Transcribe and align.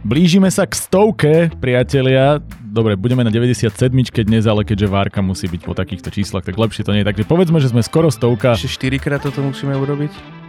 Blížime 0.00 0.48
sa 0.48 0.64
k 0.64 0.72
stovke, 0.80 1.52
priatelia. 1.60 2.40
Dobre, 2.64 2.96
budeme 2.96 3.20
na 3.20 3.28
97 3.28 3.92
dnes, 4.24 4.48
ale 4.48 4.64
keďže 4.64 4.88
várka 4.88 5.20
musí 5.20 5.44
byť 5.44 5.60
po 5.60 5.76
takýchto 5.76 6.08
číslach, 6.08 6.40
tak 6.40 6.56
lepšie 6.56 6.88
to 6.88 6.96
nie. 6.96 7.04
Takže 7.04 7.28
povedzme, 7.28 7.60
že 7.60 7.68
sme 7.68 7.84
skoro 7.84 8.08
stovka. 8.08 8.56
Ešte 8.56 8.96
4 8.96 8.96
krát 8.96 9.20
toto 9.20 9.44
musíme 9.44 9.76
urobiť? 9.76 10.39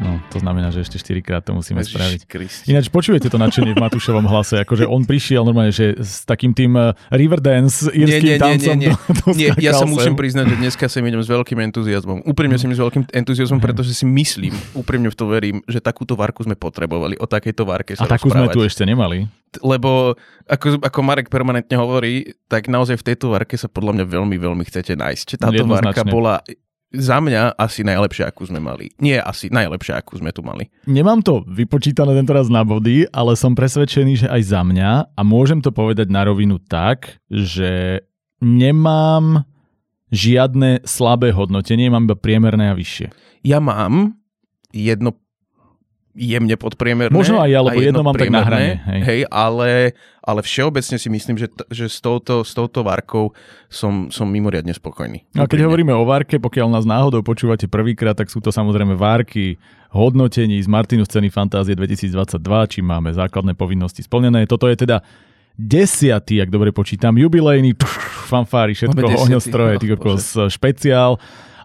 No, 0.00 0.16
to 0.32 0.40
znamená, 0.40 0.72
že 0.72 0.80
ešte 0.80 0.96
4 0.96 1.20
krát 1.20 1.42
to 1.44 1.52
musíme 1.52 1.84
Ježiš 1.84 1.92
spraviť. 1.92 2.20
Christ. 2.24 2.64
Ináč 2.64 2.88
počujete 2.88 3.28
to 3.28 3.36
nadšenie 3.36 3.76
v 3.76 3.80
Matúšovom 3.84 4.24
hlase, 4.24 4.64
akože 4.64 4.88
on 4.88 5.04
prišiel 5.04 5.44
normálne, 5.44 5.76
že 5.76 5.92
s 6.00 6.24
takým 6.24 6.56
tým 6.56 6.72
uh, 6.72 6.96
Riverdance 7.12 7.92
irským 7.92 8.24
nie, 8.24 8.36
nie, 8.36 8.40
tancom 8.40 8.76
nie, 8.80 8.88
nie, 8.88 8.96
nie. 8.96 9.12
Do, 9.20 9.24
do 9.28 9.36
nie, 9.36 9.50
ja 9.60 9.76
sa 9.76 9.84
musím 9.84 10.16
priznať, 10.16 10.56
že 10.56 10.56
dneska 10.56 10.88
sa 10.88 11.04
idem 11.04 11.20
s 11.20 11.28
veľkým 11.28 11.60
entuziasmom. 11.68 12.24
Úprimne 12.24 12.56
si 12.56 12.64
s 12.64 12.80
veľkým 12.80 13.12
entuziasmom, 13.12 13.60
pretože 13.60 13.92
si 13.92 14.08
myslím, 14.08 14.56
úprimne 14.72 15.12
v 15.12 15.16
to 15.16 15.28
verím, 15.28 15.60
že 15.68 15.84
takúto 15.84 16.16
varku 16.16 16.48
sme 16.48 16.56
potrebovali. 16.56 17.20
O 17.20 17.28
takejto 17.28 17.68
varke 17.68 17.92
sa 17.92 18.08
A 18.08 18.10
takú 18.10 18.32
sme 18.32 18.48
tu 18.48 18.64
ešte 18.64 18.88
nemali. 18.88 19.28
Lebo 19.60 20.14
ako, 20.46 20.80
ako 20.80 20.98
Marek 21.02 21.26
permanentne 21.26 21.74
hovorí, 21.74 22.38
tak 22.46 22.70
naozaj 22.70 23.02
v 23.02 23.04
tejto 23.12 23.34
varke 23.34 23.58
sa 23.58 23.66
podľa 23.66 24.00
mňa 24.00 24.04
veľmi, 24.06 24.36
veľmi 24.38 24.64
chcete 24.64 24.94
nájsť. 24.94 25.42
Táto 25.42 25.66
varka 25.66 26.06
bola 26.06 26.38
za 26.90 27.22
mňa 27.22 27.54
asi 27.54 27.86
najlepšia, 27.86 28.30
akú 28.30 28.42
sme 28.46 28.58
mali. 28.58 28.90
Nie 28.98 29.22
asi 29.22 29.46
najlepšia, 29.46 30.02
akú 30.02 30.18
sme 30.18 30.34
tu 30.34 30.42
mali. 30.42 30.66
Nemám 30.90 31.22
to 31.22 31.46
vypočítané 31.46 32.18
tento 32.18 32.34
raz 32.34 32.50
na 32.50 32.66
body, 32.66 33.06
ale 33.14 33.38
som 33.38 33.54
presvedčený, 33.54 34.26
že 34.26 34.28
aj 34.28 34.42
za 34.42 34.60
mňa 34.66 35.14
a 35.14 35.20
môžem 35.22 35.62
to 35.62 35.70
povedať 35.70 36.10
na 36.10 36.26
rovinu 36.26 36.58
tak, 36.58 37.22
že 37.30 38.02
nemám 38.42 39.46
žiadne 40.10 40.82
slabé 40.82 41.30
hodnotenie, 41.30 41.86
mám 41.86 42.10
iba 42.10 42.18
priemerné 42.18 42.74
a 42.74 42.78
vyššie. 42.78 43.14
Ja 43.46 43.62
mám 43.62 44.18
jedno 44.74 45.14
jemne 46.14 46.58
podpriemerné. 46.58 47.14
Možno 47.14 47.38
aj 47.38 47.50
ja, 47.50 47.60
lebo 47.62 47.78
jedno, 47.78 48.02
jedno 48.02 48.02
mám 48.02 48.16
tak 48.18 48.30
na 48.34 48.42
hrane. 48.42 48.82
Hej, 48.82 49.00
hej 49.06 49.20
ale, 49.30 49.94
ale 50.18 50.40
všeobecne 50.42 50.98
si 50.98 51.08
myslím, 51.08 51.36
že, 51.38 51.46
t- 51.46 51.68
že 51.70 51.86
s, 51.86 52.02
touto, 52.02 52.42
s 52.42 52.50
touto 52.50 52.82
varkou 52.82 53.30
som, 53.70 54.10
som 54.10 54.26
mimoriadne 54.26 54.74
spokojný. 54.74 55.22
A 55.38 55.46
keď 55.46 55.70
hovoríme 55.70 55.94
o 55.94 56.02
várke, 56.02 56.42
pokiaľ 56.42 56.66
nás 56.74 56.84
náhodou 56.86 57.22
počúvate 57.22 57.70
prvýkrát, 57.70 58.18
tak 58.18 58.26
sú 58.26 58.42
to 58.42 58.50
samozrejme 58.50 58.98
várky 58.98 59.54
hodnotení 59.94 60.58
z 60.58 60.66
Martinu 60.66 61.06
ceny 61.06 61.30
Fantázie 61.30 61.78
2022, 61.78 62.42
čím 62.70 62.90
máme 62.90 63.14
základné 63.14 63.54
povinnosti 63.54 64.02
splnené. 64.02 64.50
Toto 64.50 64.66
je 64.66 64.82
teda 64.82 65.02
desiatý, 65.54 66.42
ak 66.42 66.50
dobre 66.50 66.74
počítam, 66.74 67.14
jubilejný 67.14 67.76
fanfári, 68.30 68.72
všetko, 68.72 69.26
ohňostroje, 69.26 69.82
ty 69.82 69.86
špeciál 70.48 71.20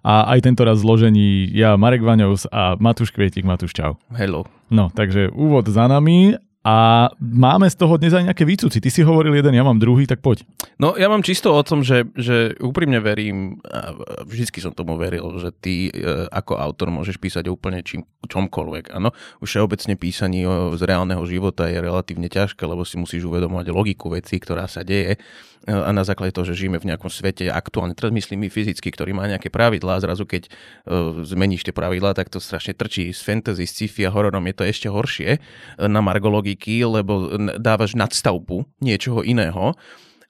a 0.06 0.38
aj 0.38 0.45
tento 0.45 0.61
raz 0.61 0.86
zložení 0.86 1.50
ja, 1.50 1.73
Marek 1.81 2.06
Vaňovs 2.06 2.45
a 2.53 2.78
Matúš 2.78 3.09
Kvietik. 3.09 3.42
Matúš, 3.42 3.73
čau. 3.73 3.98
Hello. 4.14 4.45
No, 4.70 4.94
takže 4.94 5.34
úvod 5.34 5.66
za 5.66 5.89
nami 5.89 6.38
a 6.66 7.09
máme 7.17 7.70
z 7.70 7.78
toho 7.78 7.94
dnes 7.98 8.09
aj 8.14 8.26
nejaké 8.26 8.42
výcuci. 8.42 8.81
Ty 8.81 8.89
si 8.89 9.06
hovoril 9.06 9.38
jeden, 9.38 9.53
ja 9.53 9.61
mám 9.61 9.78
druhý, 9.78 10.09
tak 10.09 10.22
poď. 10.22 10.45
No 10.81 10.98
ja 10.98 11.09
mám 11.09 11.22
čisto 11.22 11.53
o 11.53 11.61
tom, 11.61 11.86
že, 11.86 12.09
že 12.17 12.58
úprimne 12.58 12.98
verím, 13.02 13.61
a 13.70 13.94
vždycky 14.26 14.61
som 14.61 14.73
tomu 14.73 14.98
veril, 14.98 15.30
že 15.38 15.53
ty 15.53 15.94
e, 15.94 16.26
ako 16.30 16.58
autor 16.58 16.89
môžeš 16.89 17.22
písať 17.22 17.53
úplne 17.53 17.86
čím, 17.86 18.06
čomkoľvek. 18.26 18.98
Áno, 18.98 19.14
už 19.42 19.48
všeobecne 19.58 19.94
písaní 19.94 20.42
z 20.73 20.81
reálneho 20.81 21.22
života 21.30 21.70
je 21.70 21.78
relatívne 21.78 22.30
ťažké, 22.33 22.66
lebo 22.66 22.81
si 22.81 22.98
musíš 22.98 23.30
uvedomovať 23.30 23.70
logiku 23.70 24.09
vecí, 24.09 24.42
ktorá 24.42 24.66
sa 24.66 24.81
deje 24.81 25.22
a 25.66 25.89
na 25.89 26.05
základe 26.05 26.31
toho, 26.31 26.45
že 26.45 26.66
žijeme 26.66 26.77
v 26.77 26.94
nejakom 26.94 27.09
svete 27.09 27.49
aktuálne, 27.49 27.97
teraz 27.97 28.13
myslím 28.13 28.45
my 28.45 28.49
fyzicky, 28.53 28.94
ktorý 28.94 29.17
má 29.17 29.25
nejaké 29.25 29.49
pravidlá 29.49 29.97
a 29.97 30.03
zrazu 30.05 30.30
keď 30.30 30.47
uh, 30.47 31.25
zmeníš 31.25 31.66
tie 31.66 31.73
pravidlá, 31.73 32.13
tak 32.13 32.30
to 32.30 32.38
strašne 32.38 32.77
trčí 32.77 33.09
z 33.09 33.21
fantasy, 33.21 33.66
sci-fi 33.66 34.05
a 34.05 34.13
hororom. 34.13 34.45
Je 34.45 34.55
to 34.55 34.63
ešte 34.63 34.88
horšie 34.88 35.41
na 35.81 36.02
margologiky, 36.05 36.86
lebo 36.86 37.33
dávaš 37.58 37.97
nadstavbu 37.97 38.66
niečoho 38.80 39.25
iného 39.25 39.73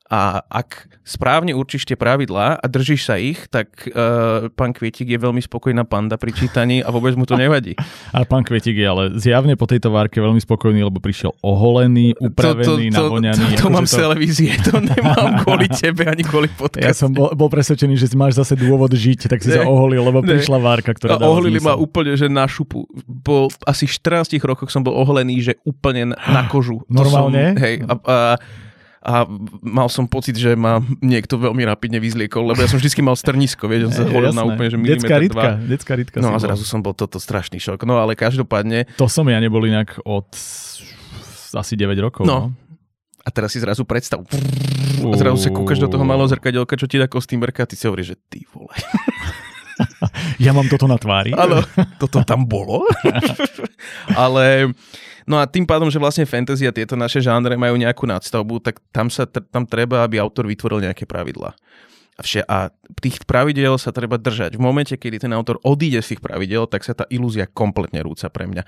a 0.05 0.45
ak 0.45 0.85
správne 1.01 1.57
určíš 1.57 1.89
tie 1.89 1.97
pravidlá 1.97 2.61
a 2.61 2.65
držíš 2.69 3.01
sa 3.09 3.17
ich, 3.17 3.49
tak 3.49 3.89
uh, 3.89 4.53
pán 4.53 4.69
Kvietik 4.69 5.09
je 5.09 5.17
veľmi 5.17 5.41
spokojná 5.41 5.81
panda 5.81 6.13
pri 6.13 6.29
čítaní 6.29 6.85
a 6.85 6.93
vôbec 6.93 7.17
mu 7.17 7.25
to 7.25 7.33
nevadí. 7.33 7.73
A 8.15 8.23
pán 8.23 8.47
Kvietik 8.47 8.79
je 8.79 8.87
ale 8.87 9.03
zjavne 9.19 9.59
po 9.59 9.67
tejto 9.67 9.91
várke 9.91 10.23
veľmi 10.23 10.39
spokojný, 10.39 10.87
lebo 10.87 11.03
prišiel 11.03 11.35
oholený, 11.43 12.15
upravený, 12.15 12.93
to, 12.93 12.95
to, 12.95 13.01
navoňaný. 13.01 13.47
To, 13.57 13.57
to, 13.59 13.63
to 13.67 13.69
mám 13.73 13.85
to... 13.85 13.91
z 13.91 13.93
televízie, 13.97 14.51
to 14.63 14.77
nemám 14.79 15.29
kvôli 15.43 15.67
tebe 15.67 16.07
ani 16.07 16.23
kvôli 16.23 16.47
podcastu. 16.47 16.85
Ja 16.85 16.95
som 16.95 17.11
bol, 17.11 17.33
bol 17.35 17.51
presvedčený, 17.51 17.99
že 17.99 18.07
máš 18.15 18.39
zase 18.39 18.55
dôvod 18.55 18.93
žiť, 18.93 19.27
tak 19.27 19.43
si 19.43 19.51
ne, 19.51 19.61
sa 19.61 19.67
oholil, 19.67 19.99
lebo 19.99 20.23
ne. 20.23 20.31
prišla 20.31 20.57
várka, 20.63 20.95
ktorá 20.95 21.19
a 21.19 21.27
oholili 21.27 21.59
zmysel. 21.59 21.75
ma 21.75 21.81
úplne, 21.81 22.13
že 22.15 22.27
na 22.31 22.47
šupu. 22.47 22.87
Po 23.25 23.51
asi 23.67 23.83
14 23.89 24.31
rokoch 24.47 24.71
som 24.71 24.79
bol 24.79 24.95
oholený, 24.95 25.43
že 25.43 25.53
úplne 25.67 26.15
na, 26.15 26.47
kožu. 26.47 26.87
Normálne? 26.87 27.51
som, 27.51 27.63
hej, 27.67 27.75
a, 27.83 27.93
a 27.99 28.17
a 29.05 29.29
mal 29.61 29.85
som 29.85 30.09
pocit, 30.09 30.33
že 30.33 30.57
ma 30.57 30.81
niekto 30.97 31.37
veľmi 31.37 31.61
rapidne 31.61 32.01
vyzliekol, 32.01 32.41
lebo 32.41 32.65
ja 32.65 32.65
som 32.65 32.81
vždy 32.81 32.89
mal 33.05 33.13
strnisko, 33.13 33.69
vieš, 33.69 33.93
že 33.93 34.01
sa 34.01 34.03
holil 34.09 34.33
na 34.33 34.41
úplne, 34.41 34.73
že 34.73 34.77
detská 34.81 35.21
ritka, 35.21 35.37
dva. 35.37 35.43
Detská 35.61 35.93
ritka 35.93 36.17
no 36.17 36.33
a 36.33 36.41
zrazu 36.41 36.65
bol. 36.65 36.71
som 36.73 36.79
bol 36.81 36.97
toto 36.97 37.21
strašný 37.21 37.61
šok. 37.61 37.85
No 37.85 38.01
ale 38.01 38.17
každopádne... 38.17 38.89
To 38.97 39.05
som 39.05 39.29
ja 39.29 39.37
nebol 39.37 39.61
inak 39.61 40.01
od 40.01 40.25
asi 41.53 41.77
9 41.77 41.93
rokov. 42.01 42.25
No. 42.25 42.49
no. 42.49 42.65
A 43.21 43.29
teraz 43.29 43.53
si 43.53 43.61
zrazu 43.61 43.85
predstav. 43.85 44.25
A 45.01 45.15
zrazu 45.17 45.37
sa 45.37 45.53
kúkaš 45.53 45.77
do 45.81 45.89
toho 45.89 46.01
malého 46.01 46.25
zrkadielka, 46.25 46.73
čo 46.73 46.89
ti 46.89 46.97
dá 46.97 47.05
kostýmerka 47.05 47.65
a 47.65 47.69
ty 47.69 47.77
si 47.77 47.85
hovoríš, 47.85 48.13
že 48.13 48.17
ty 48.25 48.39
vole. 48.49 48.73
ja 50.45 50.51
mám 50.55 50.67
toto 50.71 50.87
na 50.87 50.95
tvári. 50.99 51.35
Áno, 51.35 51.61
toto 51.99 52.23
tam 52.23 52.47
bolo. 52.47 52.87
ale 54.23 54.71
No 55.25 55.41
a 55.41 55.49
tým 55.49 55.65
pádom, 55.65 55.89
že 55.89 55.97
vlastne 55.97 56.29
fantasy 56.29 56.69
a 56.69 56.75
tieto 56.75 56.93
naše 56.93 57.17
žánre 57.17 57.57
majú 57.57 57.73
nejakú 57.81 58.05
nadstavbu, 58.05 58.61
tak 58.61 58.77
tam, 58.93 59.09
sa, 59.09 59.25
tam 59.25 59.65
treba, 59.65 60.05
aby 60.05 60.21
autor 60.21 60.45
vytvoril 60.45 60.85
nejaké 60.85 61.09
pravidlá. 61.09 61.57
A, 62.15 62.21
vše, 62.21 62.45
a 62.45 62.69
tých 63.01 63.25
pravidel 63.25 63.75
sa 63.81 63.89
treba 63.89 64.21
držať. 64.21 64.55
V 64.55 64.61
momente, 64.61 64.93
kedy 64.93 65.25
ten 65.25 65.33
autor 65.33 65.57
odíde 65.65 65.99
z 66.05 66.15
tých 66.15 66.21
pravidel, 66.21 66.69
tak 66.69 66.85
sa 66.85 66.93
tá 66.93 67.09
ilúzia 67.09 67.49
kompletne 67.49 68.05
rúca 68.05 68.29
pre 68.29 68.45
mňa. 68.45 68.63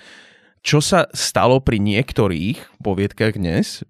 Čo 0.65 0.81
sa 0.81 1.05
stalo 1.13 1.61
pri 1.61 1.77
niektorých 1.77 2.81
poviedkach 2.81 3.37
dnes, 3.37 3.85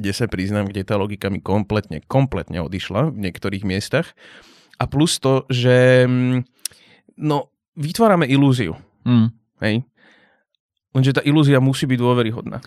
kde 0.00 0.10
sa 0.16 0.26
priznám, 0.26 0.72
kde 0.72 0.82
tá 0.82 0.96
logika 0.96 1.28
mi 1.28 1.38
kompletne, 1.38 2.00
kompletne 2.08 2.64
odišla 2.64 3.12
v 3.12 3.28
niektorých 3.28 3.62
miestach. 3.62 4.16
A 4.80 4.88
plus 4.88 5.20
to, 5.20 5.44
že 5.52 6.08
mm, 6.08 6.40
no, 7.20 7.52
vytvárame 7.76 8.24
ilúziu. 8.24 8.72
Mm. 9.04 9.28
Hej? 9.60 9.84
Lenže 10.96 11.20
tá 11.20 11.22
ilúzia 11.22 11.60
musí 11.60 11.84
byť 11.84 11.98
dôveryhodná. 12.00 12.58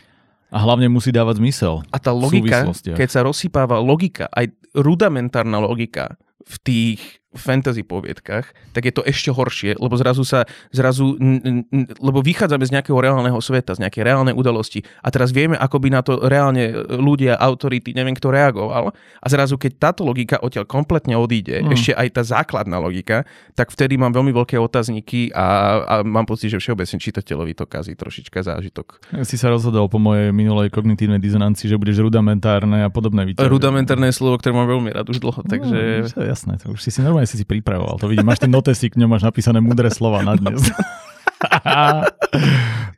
A 0.53 0.57
hlavne 0.61 0.85
musí 0.85 1.09
dávať 1.09 1.41
zmysel. 1.41 1.81
A 1.89 1.97
tá 1.97 2.13
logika, 2.13 2.69
keď 2.93 3.09
sa 3.09 3.25
rozsypáva 3.25 3.81
logika, 3.81 4.29
aj 4.29 4.53
rudimentárna 4.77 5.57
logika 5.57 6.13
v 6.45 6.55
tých 6.61 7.01
fantasy 7.33 7.83
poviedkach, 7.83 8.53
tak 8.73 8.83
je 8.85 8.93
to 8.93 9.03
ešte 9.03 9.33
horšie, 9.33 9.77
lebo 9.77 9.97
zrazu 9.97 10.23
sa, 10.23 10.45
zrazu, 10.69 11.17
n- 11.17 11.65
n- 11.69 11.89
lebo 11.99 12.21
vychádzame 12.21 12.65
z 12.65 12.73
nejakého 12.79 12.97
reálneho 12.97 13.37
sveta, 13.41 13.75
z 13.75 13.83
nejakej 13.83 14.03
reálnej 14.05 14.35
udalosti 14.37 14.85
a 15.01 15.09
teraz 15.09 15.33
vieme, 15.33 15.57
ako 15.57 15.77
by 15.81 15.89
na 15.89 16.01
to 16.05 16.21
reálne 16.21 16.73
ľudia, 16.87 17.35
autority, 17.37 17.91
neviem 17.97 18.13
kto 18.13 18.29
reagoval 18.29 18.93
a 18.93 19.25
zrazu, 19.27 19.57
keď 19.57 19.71
táto 19.91 20.01
logika 20.05 20.39
odtiaľ 20.39 20.69
kompletne 20.69 21.17
odíde, 21.17 21.61
mm. 21.65 21.73
ešte 21.73 21.91
aj 21.97 22.07
tá 22.13 22.21
základná 22.21 22.77
logika, 22.77 23.25
tak 23.57 23.73
vtedy 23.73 23.97
mám 23.97 24.13
veľmi 24.13 24.31
veľké 24.33 24.57
otázniky 24.57 25.33
a, 25.33 25.45
a 25.83 25.93
mám 26.05 26.29
pocit, 26.29 26.53
že 26.53 26.61
všeobecne 26.61 26.97
čitateľovi 27.01 27.53
to 27.57 27.65
kazí 27.65 27.97
trošička 27.97 28.45
zážitok. 28.45 29.01
Si 29.25 29.35
sa 29.35 29.49
rozhodol 29.49 29.89
po 29.89 29.97
mojej 29.97 30.29
minulej 30.29 30.69
kognitívnej 30.69 31.19
dizonancii, 31.19 31.69
že 31.69 31.77
budeš 31.81 32.01
rudimentárne 32.05 32.85
a 32.85 32.89
podobné 32.93 33.25
vyťažiť. 33.27 33.49
Rudimentárne 33.49 34.09
je 34.09 34.15
slovo, 34.15 34.37
ktoré 34.37 34.53
mám 34.53 34.69
veľmi 34.69 34.89
rád 34.93 35.09
už 35.09 35.19
dlho, 35.23 35.41
takže... 35.45 36.09
No, 36.13 36.23
jasné, 36.23 36.57
to 36.61 36.73
už 36.73 36.79
si 36.81 36.89
si 36.93 36.99
normálne 37.01 37.22
normálne 37.23 37.31
si 37.31 37.39
si 37.39 37.47
pripravoval. 37.47 37.95
To 38.03 38.11
vidím, 38.11 38.27
máš 38.27 38.43
ten 38.43 38.51
notesík, 38.51 38.99
ňom 38.99 39.07
máš 39.07 39.23
napísané 39.23 39.63
mudré 39.63 39.87
slova 39.87 40.19
na 40.19 40.35
dnes. 40.35 40.59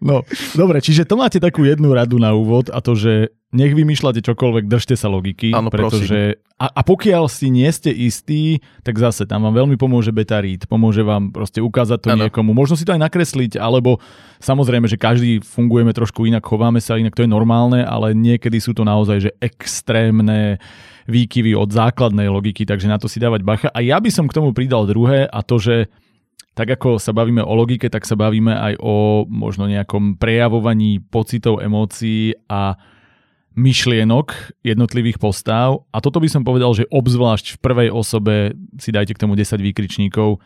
no, 0.06 0.22
dobre, 0.54 0.78
čiže 0.80 1.10
to 1.10 1.18
máte 1.18 1.42
takú 1.42 1.66
jednu 1.66 1.90
radu 1.92 2.22
na 2.22 2.38
úvod 2.38 2.70
a 2.70 2.78
to, 2.80 2.94
že 2.94 3.34
nech 3.56 3.72
vymýšľate 3.72 4.20
čokoľvek, 4.22 4.68
držte 4.68 5.00
sa 5.00 5.08
logiky, 5.08 5.56
Áno, 5.56 5.72
pretože 5.72 6.38
a, 6.60 6.72
a 6.72 6.82
pokiaľ 6.84 7.32
si 7.32 7.48
nie 7.48 7.68
ste 7.72 7.90
istí, 7.92 8.60
tak 8.84 9.00
zase 9.00 9.24
tam 9.24 9.48
vám 9.48 9.66
veľmi 9.66 9.80
pomôže 9.80 10.12
beta 10.12 10.44
read, 10.44 10.68
pomôže 10.68 11.02
vám 11.02 11.32
proste 11.32 11.64
ukázať 11.64 12.00
to 12.04 12.10
ano. 12.12 12.28
niekomu, 12.28 12.52
možno 12.52 12.76
si 12.76 12.84
to 12.84 12.94
aj 12.94 13.02
nakresliť, 13.02 13.56
alebo 13.60 14.04
samozrejme, 14.44 14.86
že 14.92 15.00
každý 15.00 15.40
fungujeme 15.40 15.96
trošku 15.96 16.28
inak, 16.28 16.44
chováme 16.44 16.84
sa 16.84 17.00
inak, 17.00 17.16
to 17.16 17.24
je 17.24 17.32
normálne, 17.32 17.82
ale 17.82 18.12
niekedy 18.12 18.60
sú 18.60 18.76
to 18.76 18.84
naozaj 18.84 19.18
že 19.24 19.32
extrémne 19.40 20.60
výkyvy 21.08 21.54
od 21.56 21.70
základnej 21.70 22.28
logiky, 22.28 22.68
takže 22.68 22.92
na 22.92 22.98
to 22.98 23.06
si 23.06 23.22
dávať 23.22 23.42
bacha. 23.46 23.70
A 23.72 23.80
ja 23.80 24.02
by 24.02 24.10
som 24.10 24.26
k 24.26 24.36
tomu 24.36 24.52
pridal 24.52 24.90
druhé 24.90 25.30
a 25.30 25.40
to, 25.46 25.62
že 25.62 25.88
tak 26.56 26.80
ako 26.80 27.04
sa 27.04 27.12
bavíme 27.12 27.44
o 27.44 27.52
logike, 27.52 27.92
tak 27.92 28.08
sa 28.08 28.16
bavíme 28.16 28.56
aj 28.56 28.80
o 28.80 29.28
možno 29.28 29.68
nejakom 29.68 30.16
prejavovaní 30.16 31.04
pocitov, 31.04 31.60
emócií 31.60 32.32
a 32.48 32.80
myšlienok 33.56 34.56
jednotlivých 34.64 35.20
postav. 35.20 35.84
A 35.92 36.00
toto 36.00 36.24
by 36.24 36.32
som 36.32 36.48
povedal, 36.48 36.72
že 36.72 36.88
obzvlášť 36.88 37.56
v 37.56 37.62
prvej 37.64 37.90
osobe 37.92 38.56
si 38.80 38.96
dajte 38.96 39.16
k 39.16 39.22
tomu 39.28 39.36
10 39.36 39.60
výkričníkov. 39.60 40.40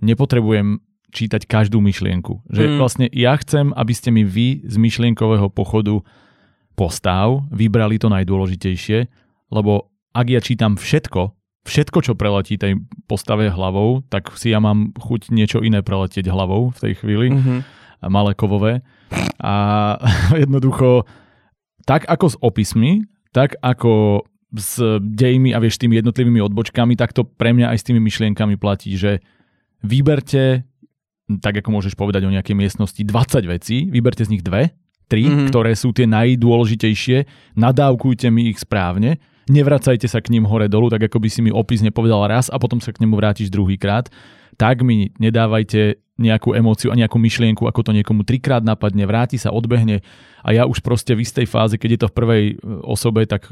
Nepotrebujem 0.00 0.80
čítať 1.12 1.44
každú 1.44 1.84
myšlienku. 1.84 2.40
Že 2.48 2.62
mm. 2.64 2.76
vlastne 2.80 3.06
ja 3.12 3.36
chcem, 3.36 3.76
aby 3.76 3.92
ste 3.92 4.08
mi 4.14 4.24
vy 4.24 4.64
z 4.64 4.76
myšlienkového 4.80 5.52
pochodu 5.52 6.00
postáv 6.72 7.44
vybrali 7.52 8.00
to 8.00 8.08
najdôležitejšie, 8.08 9.12
lebo 9.52 9.92
ak 10.16 10.26
ja 10.30 10.40
čítam 10.40 10.80
všetko, 10.80 11.39
všetko, 11.64 11.98
čo 12.00 12.12
preletí 12.16 12.56
tej 12.56 12.80
postave 13.04 13.52
hlavou, 13.52 14.00
tak 14.08 14.32
si 14.36 14.52
ja 14.52 14.62
mám 14.62 14.96
chuť 14.96 15.32
niečo 15.32 15.60
iné 15.60 15.84
preletieť 15.84 16.28
hlavou 16.32 16.72
v 16.72 16.78
tej 16.78 16.92
chvíli. 17.04 17.28
Mm-hmm. 17.36 17.58
Malé 18.08 18.32
kovové. 18.32 18.80
A 19.40 19.54
jednoducho, 20.42 21.04
tak 21.84 22.08
ako 22.08 22.26
s 22.32 22.36
opismi, 22.40 23.04
tak 23.36 23.60
ako 23.60 24.24
s 24.50 24.82
dejmi 24.98 25.54
a 25.54 25.62
vieš 25.62 25.78
tými 25.78 26.00
jednotlivými 26.00 26.42
odbočkami, 26.42 26.98
tak 26.98 27.14
to 27.14 27.22
pre 27.22 27.54
mňa 27.54 27.70
aj 27.70 27.78
s 27.78 27.86
tými 27.86 28.00
myšlienkami 28.02 28.58
platí, 28.58 28.98
že 28.98 29.22
vyberte, 29.84 30.66
tak 31.38 31.62
ako 31.62 31.70
môžeš 31.70 31.94
povedať 31.94 32.26
o 32.26 32.34
nejakej 32.34 32.58
miestnosti, 32.58 32.98
20 32.98 33.46
vecí, 33.46 33.86
vyberte 33.86 34.26
z 34.26 34.32
nich 34.34 34.42
dve, 34.42 34.74
tri, 35.06 35.26
mm-hmm. 35.26 35.54
ktoré 35.54 35.78
sú 35.78 35.94
tie 35.94 36.10
najdôležitejšie, 36.10 37.30
nadávkujte 37.54 38.26
mi 38.34 38.50
ich 38.50 38.58
správne 38.58 39.22
nevracajte 39.48 40.10
sa 40.10 40.20
k 40.20 40.34
ním 40.34 40.44
hore 40.44 40.68
dolu, 40.68 40.90
tak 40.92 41.08
ako 41.08 41.22
by 41.22 41.28
si 41.30 41.40
mi 41.40 41.54
opis 41.54 41.80
nepovedal 41.80 42.26
raz 42.28 42.52
a 42.52 42.60
potom 42.60 42.82
sa 42.82 42.92
k 42.92 43.00
nemu 43.00 43.14
vrátiš 43.16 43.48
druhýkrát, 43.48 44.12
tak 44.60 44.84
mi 44.84 45.14
nedávajte 45.16 46.02
nejakú 46.20 46.52
emóciu 46.52 46.92
a 46.92 46.98
nejakú 47.00 47.16
myšlienku, 47.16 47.64
ako 47.64 47.80
to 47.80 47.96
niekomu 47.96 48.28
trikrát 48.28 48.60
napadne, 48.60 49.08
vráti 49.08 49.40
sa, 49.40 49.56
odbehne. 49.56 50.04
A 50.44 50.52
ja 50.52 50.68
už 50.68 50.84
proste 50.84 51.16
v 51.16 51.24
istej 51.24 51.48
fáze, 51.48 51.80
keď 51.80 51.90
je 51.96 52.00
to 52.04 52.10
v 52.12 52.16
prvej 52.16 52.44
e, 52.44 52.54
osobe, 52.84 53.24
tak 53.24 53.48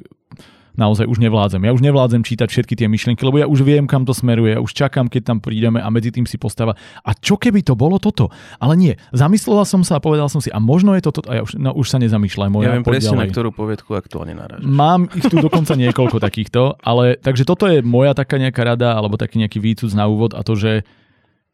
naozaj 0.78 1.10
už 1.10 1.18
nevládzem. 1.18 1.60
Ja 1.66 1.74
už 1.74 1.82
nevládzem 1.82 2.22
čítať 2.22 2.48
všetky 2.48 2.78
tie 2.78 2.86
myšlienky, 2.86 3.20
lebo 3.26 3.42
ja 3.42 3.50
už 3.50 3.66
viem, 3.66 3.90
kam 3.90 4.06
to 4.06 4.14
smeruje. 4.14 4.54
Ja 4.54 4.62
už 4.62 4.70
čakám, 4.70 5.10
keď 5.10 5.34
tam 5.34 5.38
prídeme 5.42 5.82
a 5.82 5.90
medzi 5.90 6.14
tým 6.14 6.24
si 6.24 6.38
postava. 6.38 6.78
A 7.02 7.10
čo 7.18 7.34
keby 7.34 7.66
to 7.66 7.74
bolo 7.74 7.98
toto? 7.98 8.30
Ale 8.62 8.78
nie. 8.78 8.94
Zamyslela 9.10 9.66
som 9.66 9.82
sa 9.82 9.98
a 9.98 10.00
povedal 10.00 10.30
som 10.30 10.38
si, 10.38 10.48
a 10.54 10.62
možno 10.62 10.94
je 10.94 11.02
to 11.02 11.10
toto. 11.18 11.28
A 11.28 11.34
ja 11.36 11.42
už, 11.42 11.58
no, 11.58 11.74
už 11.74 11.86
sa 11.90 11.98
nezamýšľam. 11.98 12.62
Ja 12.62 12.78
viem 12.78 12.86
presne, 12.86 13.18
na 13.18 13.26
ktorú 13.26 13.50
poviedku 13.50 13.98
aktuálne 13.98 14.38
narážaš. 14.38 14.62
Mám 14.64 15.10
ich 15.18 15.26
tu 15.26 15.42
dokonca 15.42 15.74
niekoľko 15.74 16.22
takýchto, 16.22 16.78
ale 16.78 17.18
takže 17.18 17.42
toto 17.42 17.66
je 17.66 17.82
moja 17.82 18.14
taká 18.14 18.38
nejaká 18.38 18.62
rada, 18.62 18.94
alebo 18.94 19.18
taký 19.18 19.42
nejaký 19.42 19.58
výcud 19.58 19.90
na 19.98 20.06
úvod 20.06 20.38
a 20.38 20.46
to, 20.46 20.54
že 20.54 20.86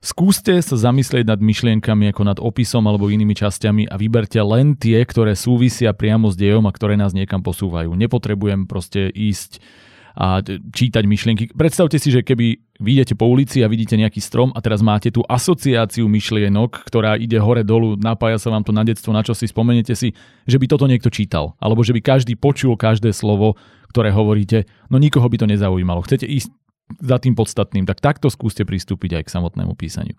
Skúste 0.05 0.61
sa 0.61 0.77
zamyslieť 0.77 1.25
nad 1.25 1.41
myšlienkami 1.41 2.13
ako 2.13 2.23
nad 2.29 2.37
opisom 2.37 2.85
alebo 2.85 3.09
inými 3.09 3.33
časťami 3.33 3.89
a 3.89 3.97
vyberte 3.97 4.37
len 4.45 4.77
tie, 4.77 5.01
ktoré 5.01 5.33
súvisia 5.33 5.97
priamo 5.97 6.29
s 6.29 6.37
dejom 6.37 6.69
a 6.69 6.75
ktoré 6.77 7.01
nás 7.01 7.17
niekam 7.17 7.41
posúvajú. 7.41 7.97
Nepotrebujem 7.97 8.69
proste 8.69 9.09
ísť 9.09 9.65
a 10.13 10.45
čítať 10.45 11.09
myšlienky. 11.09 11.45
Predstavte 11.57 11.97
si, 11.97 12.13
že 12.13 12.21
keby 12.21 12.77
vyjdete 12.85 13.17
po 13.17 13.33
ulici 13.33 13.65
a 13.65 13.71
vidíte 13.73 13.97
nejaký 13.97 14.21
strom 14.21 14.53
a 14.53 14.61
teraz 14.61 14.85
máte 14.85 15.09
tú 15.09 15.25
asociáciu 15.25 16.05
myšlienok, 16.07 16.85
ktorá 16.85 17.17
ide 17.17 17.41
hore 17.41 17.65
dolu, 17.65 17.97
napája 17.97 18.37
sa 18.37 18.53
vám 18.53 18.63
to 18.63 18.77
na 18.77 18.85
detstvo, 18.85 19.11
na 19.11 19.25
čo 19.25 19.33
si 19.33 19.49
spomeniete 19.49 19.97
si, 19.97 20.13
že 20.45 20.61
by 20.61 20.69
toto 20.69 20.85
niekto 20.85 21.09
čítal. 21.09 21.57
Alebo 21.59 21.81
že 21.81 21.97
by 21.97 22.05
každý 22.05 22.37
počul 22.37 22.77
každé 22.77 23.11
slovo, 23.17 23.57
ktoré 23.91 24.13
hovoríte, 24.13 24.69
no 24.93 25.01
nikoho 25.01 25.27
by 25.27 25.41
to 25.41 25.51
nezaujímalo. 25.51 26.05
Chcete 26.05 26.29
ísť 26.29 26.53
za 27.01 27.17
tým 27.19 27.35
podstatným. 27.35 27.89
Tak 27.89 28.01
takto 28.01 28.29
skúste 28.29 28.65
pristúpiť 28.69 29.21
aj 29.21 29.23
k 29.27 29.33
samotnému 29.33 29.73
písaniu. 29.75 30.17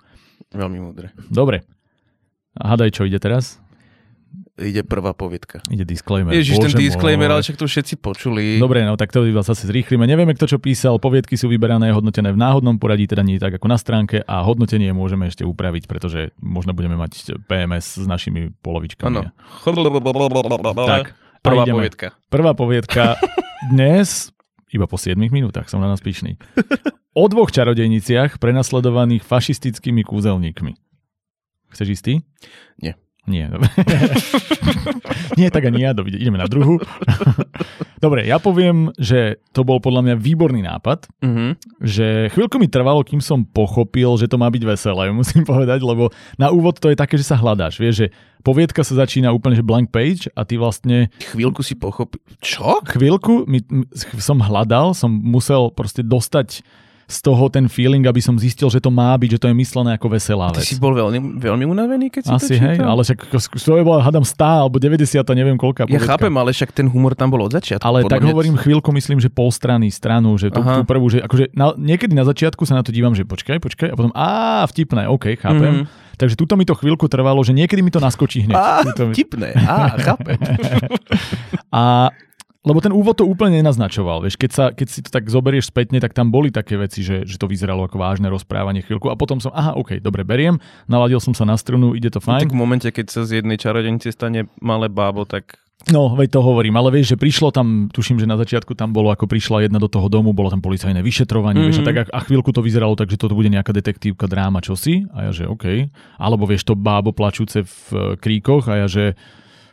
Veľmi 0.51 0.79
múdre. 0.81 1.13
Dobre. 1.29 1.63
A 2.55 2.73
hádaj, 2.73 2.95
čo 2.95 3.03
ide 3.03 3.19
teraz? 3.19 3.59
Ide 4.55 4.87
prvá 4.87 5.11
poviedka. 5.11 5.59
Ide 5.67 5.83
disclaimer. 5.83 6.31
Ježiš, 6.31 6.55
Bože 6.55 6.79
ten 6.79 6.87
disclaimer, 6.87 7.27
ale 7.27 7.43
však 7.43 7.59
to 7.59 7.67
všetci 7.67 7.99
počuli. 7.99 8.55
Dobre, 8.55 8.87
no 8.87 8.95
tak 8.95 9.11
to 9.11 9.27
iba 9.27 9.43
zase 9.43 9.67
zrýchlime. 9.67 10.07
Nevieme, 10.07 10.31
kto 10.31 10.55
čo 10.55 10.57
písal. 10.63 10.95
Poviedky 10.95 11.35
sú 11.35 11.51
vyberané, 11.51 11.91
hodnotené 11.91 12.31
v 12.31 12.39
náhodnom 12.39 12.79
poradí, 12.79 13.03
teda 13.03 13.19
nie 13.19 13.35
tak 13.35 13.59
ako 13.59 13.67
na 13.67 13.75
stránke 13.75 14.23
a 14.23 14.47
hodnotenie 14.47 14.95
môžeme 14.95 15.27
ešte 15.27 15.43
upraviť, 15.43 15.91
pretože 15.91 16.31
možno 16.39 16.71
budeme 16.71 16.95
mať 16.95 17.35
PMS 17.51 17.99
s 17.99 18.07
našimi 18.07 18.55
polovičkami. 18.63 19.27
Ano. 19.27 19.35
Tak, 20.87 21.05
prvá 21.43 21.63
poviedka. 21.67 22.07
Prvá 22.31 22.51
poviedka 22.55 23.19
dnes 23.75 24.31
iba 24.73 24.85
po 24.89 24.97
7 24.97 25.17
minútach 25.17 25.69
som 25.69 25.83
na 25.83 25.91
nás 25.91 26.01
pyšný. 26.01 26.41
O 27.15 27.31
dvoch 27.31 27.53
čarodejniciach 27.53 28.43
prenasledovaných 28.43 29.23
fašistickými 29.23 30.03
kúzelníkmi. 30.03 30.75
Chceš 31.71 31.87
istý? 31.95 32.13
Nie. 32.81 32.99
Nie, 33.25 33.49
dobre. 33.49 33.69
Nie, 35.39 35.49
tak 35.49 35.65
ani 35.65 35.81
ja, 35.81 35.97
dovidie. 35.97 36.21
ideme 36.21 36.37
na 36.37 36.45
druhú. 36.45 36.77
dobre, 38.05 38.29
ja 38.29 38.37
poviem, 38.37 38.93
že 39.01 39.41
to 39.49 39.65
bol 39.65 39.81
podľa 39.81 40.05
mňa 40.05 40.15
výborný 40.21 40.61
nápad, 40.61 41.09
mm-hmm. 41.25 41.49
že 41.81 42.29
chvíľku 42.37 42.61
mi 42.61 42.69
trvalo, 42.69 43.01
kým 43.01 43.25
som 43.25 43.41
pochopil, 43.41 44.13
že 44.21 44.29
to 44.29 44.37
má 44.37 44.45
byť 44.53 44.63
veselé, 44.63 45.09
musím 45.15 45.41
povedať, 45.41 45.81
lebo 45.81 46.13
na 46.37 46.53
úvod 46.53 46.77
to 46.77 46.93
je 46.93 46.97
také, 46.97 47.17
že 47.17 47.25
sa 47.25 47.41
hľadáš, 47.41 47.81
vieš, 47.81 48.05
že 48.05 48.07
poviedka 48.45 48.85
sa 48.85 48.93
začína 48.93 49.33
úplne, 49.33 49.57
že 49.57 49.65
blank 49.65 49.89
page 49.89 50.29
a 50.37 50.45
ty 50.45 50.61
vlastne... 50.61 51.09
Chvíľku 51.33 51.65
si 51.65 51.73
pochopil... 51.73 52.21
Čo? 52.45 52.85
Chvíľku 52.85 53.49
mi, 53.49 53.65
som 54.21 54.37
hľadal, 54.37 54.93
som 54.93 55.09
musel 55.09 55.73
proste 55.73 56.05
dostať 56.05 56.61
z 57.05 57.17
toho 57.21 57.45
ten 57.53 57.69
feeling, 57.69 58.01
aby 58.09 58.17
som 58.17 58.33
zistil, 58.33 58.65
že 58.73 58.81
to 58.81 58.89
má 58.89 59.13
byť, 59.13 59.37
že 59.37 59.39
to 59.39 59.47
je 59.53 59.55
myslené 59.61 59.93
ako 59.93 60.17
veselá 60.17 60.49
vec. 60.49 60.65
Ty 60.65 60.73
si 60.73 60.81
bol 60.81 60.97
veľmi, 60.97 61.37
veľmi 61.37 61.65
unavený, 61.69 62.09
keď 62.09 62.21
si 62.25 62.31
Asi, 62.33 62.57
to 62.57 62.65
čítal? 62.65 62.65
hej, 62.65 62.77
ale 62.81 63.01
však 63.05 63.19
to 63.61 63.73
je 63.77 63.83
bola, 63.85 64.01
hadám 64.01 64.25
100 64.25 64.65
alebo 64.65 64.81
90, 64.81 65.21
to 65.21 65.33
neviem 65.37 65.53
koľka. 65.53 65.85
Ja 65.85 66.01
chápem, 66.01 66.33
ale 66.33 66.49
však 66.49 66.73
ten 66.73 66.89
humor 66.89 67.13
tam 67.13 67.29
bol 67.29 67.45
od 67.45 67.53
začiatku. 67.53 67.85
Ale 67.85 68.09
tak 68.09 68.25
mňa... 68.25 68.33
hovorím 68.33 68.55
chvíľku, 68.57 68.89
myslím, 68.89 69.21
že 69.21 69.29
pol 69.29 69.53
strany, 69.53 69.93
stranu, 69.93 70.33
že 70.41 70.49
tú, 70.49 70.65
tú 70.65 70.81
prvú, 70.81 71.05
že 71.13 71.21
akože 71.21 71.53
na, 71.53 71.77
niekedy 71.77 72.17
na 72.17 72.25
začiatku 72.25 72.65
sa 72.65 72.73
na 72.73 72.81
to 72.81 72.89
dívam, 72.89 73.13
že 73.13 73.21
počkaj, 73.21 73.61
počkaj, 73.61 73.93
a 73.93 73.95
potom 73.95 74.11
á, 74.17 74.65
vtipné, 74.65 75.05
OK, 75.05 75.37
chápem. 75.37 75.85
Mm-hmm. 75.85 76.03
Takže 76.15 76.35
tuto 76.39 76.55
mi 76.55 76.63
to 76.63 76.73
chvíľku 76.73 77.05
trvalo, 77.11 77.43
že 77.43 77.51
niekedy 77.51 77.83
mi 77.83 77.91
to 77.91 77.99
naskočí 78.01 78.49
hneď. 78.49 78.55
Á, 78.55 78.81
vtipné, 79.13 79.53
á, 79.61 79.93
chápem. 79.99 80.39
a 81.69 82.09
lebo 82.65 82.81
ten 82.81 82.89
úvod 82.89 83.21
to 83.21 83.29
úplne 83.29 83.61
nenaznačoval. 83.61 84.25
Vieš, 84.25 84.35
keď, 84.41 84.51
sa, 84.51 84.65
keď 84.73 84.87
si 84.89 84.99
to 85.05 85.13
tak 85.13 85.29
zoberieš 85.29 85.69
spätne, 85.69 86.01
tak 86.01 86.17
tam 86.17 86.33
boli 86.33 86.49
také 86.49 86.75
veci, 86.75 87.05
že, 87.05 87.23
že 87.23 87.37
to 87.37 87.45
vyzeralo 87.45 87.85
ako 87.85 88.01
vážne 88.01 88.25
rozprávanie 88.27 88.81
chvíľku. 88.81 89.13
A 89.13 89.15
potom 89.15 89.37
som, 89.37 89.53
aha, 89.53 89.77
OK, 89.77 90.01
dobre, 90.01 90.25
beriem, 90.25 90.57
naladil 90.89 91.21
som 91.21 91.37
sa 91.37 91.45
na 91.45 91.53
strunu, 91.55 91.93
ide 91.93 92.09
to 92.09 92.17
fajn. 92.17 92.41
No, 92.41 92.45
tak 92.49 92.55
v 92.57 92.59
momente, 92.59 92.89
keď 92.89 93.05
sa 93.13 93.21
z 93.21 93.45
jednej 93.45 93.61
čarodenice 93.61 94.09
stane 94.09 94.49
malé 94.57 94.89
bábo, 94.89 95.29
tak 95.29 95.61
No, 95.85 96.17
veď 96.17 96.39
to 96.39 96.41
hovorím, 96.41 96.81
ale 96.81 96.89
vieš, 96.89 97.13
že 97.13 97.17
prišlo 97.21 97.53
tam, 97.53 97.93
tuším, 97.93 98.17
že 98.17 98.25
na 98.25 98.41
začiatku 98.41 98.73
tam 98.73 98.89
bolo, 98.89 99.13
ako 99.13 99.29
prišla 99.29 99.69
jedna 99.69 99.77
do 99.77 99.85
toho 99.85 100.09
domu, 100.09 100.33
bolo 100.33 100.49
tam 100.49 100.57
policajné 100.57 101.05
vyšetrovanie, 101.05 101.61
mm-hmm. 101.61 101.69
vieš, 101.69 101.77
a 101.77 101.83
mhm. 101.85 101.89
tak 101.93 101.97
a, 102.01 102.03
a 102.09 102.19
chvíľku 102.25 102.49
to 102.49 102.65
vyzeralo 102.65 102.97
tak, 102.97 103.13
že 103.13 103.21
to 103.21 103.29
bude 103.29 103.53
nejaká 103.53 103.69
detektívka, 103.69 104.25
dráma, 104.25 104.65
čosi, 104.65 105.05
a 105.13 105.29
ja 105.29 105.31
že 105.35 105.45
OK. 105.45 105.85
Alebo 106.17 106.49
vieš, 106.49 106.65
to 106.65 106.73
bábo 106.73 107.13
plačúce 107.13 107.61
v 107.61 107.77
uh, 107.93 108.17
kríkoch, 108.17 108.65
a 108.65 108.81
ja 108.81 108.87
že 108.89 109.13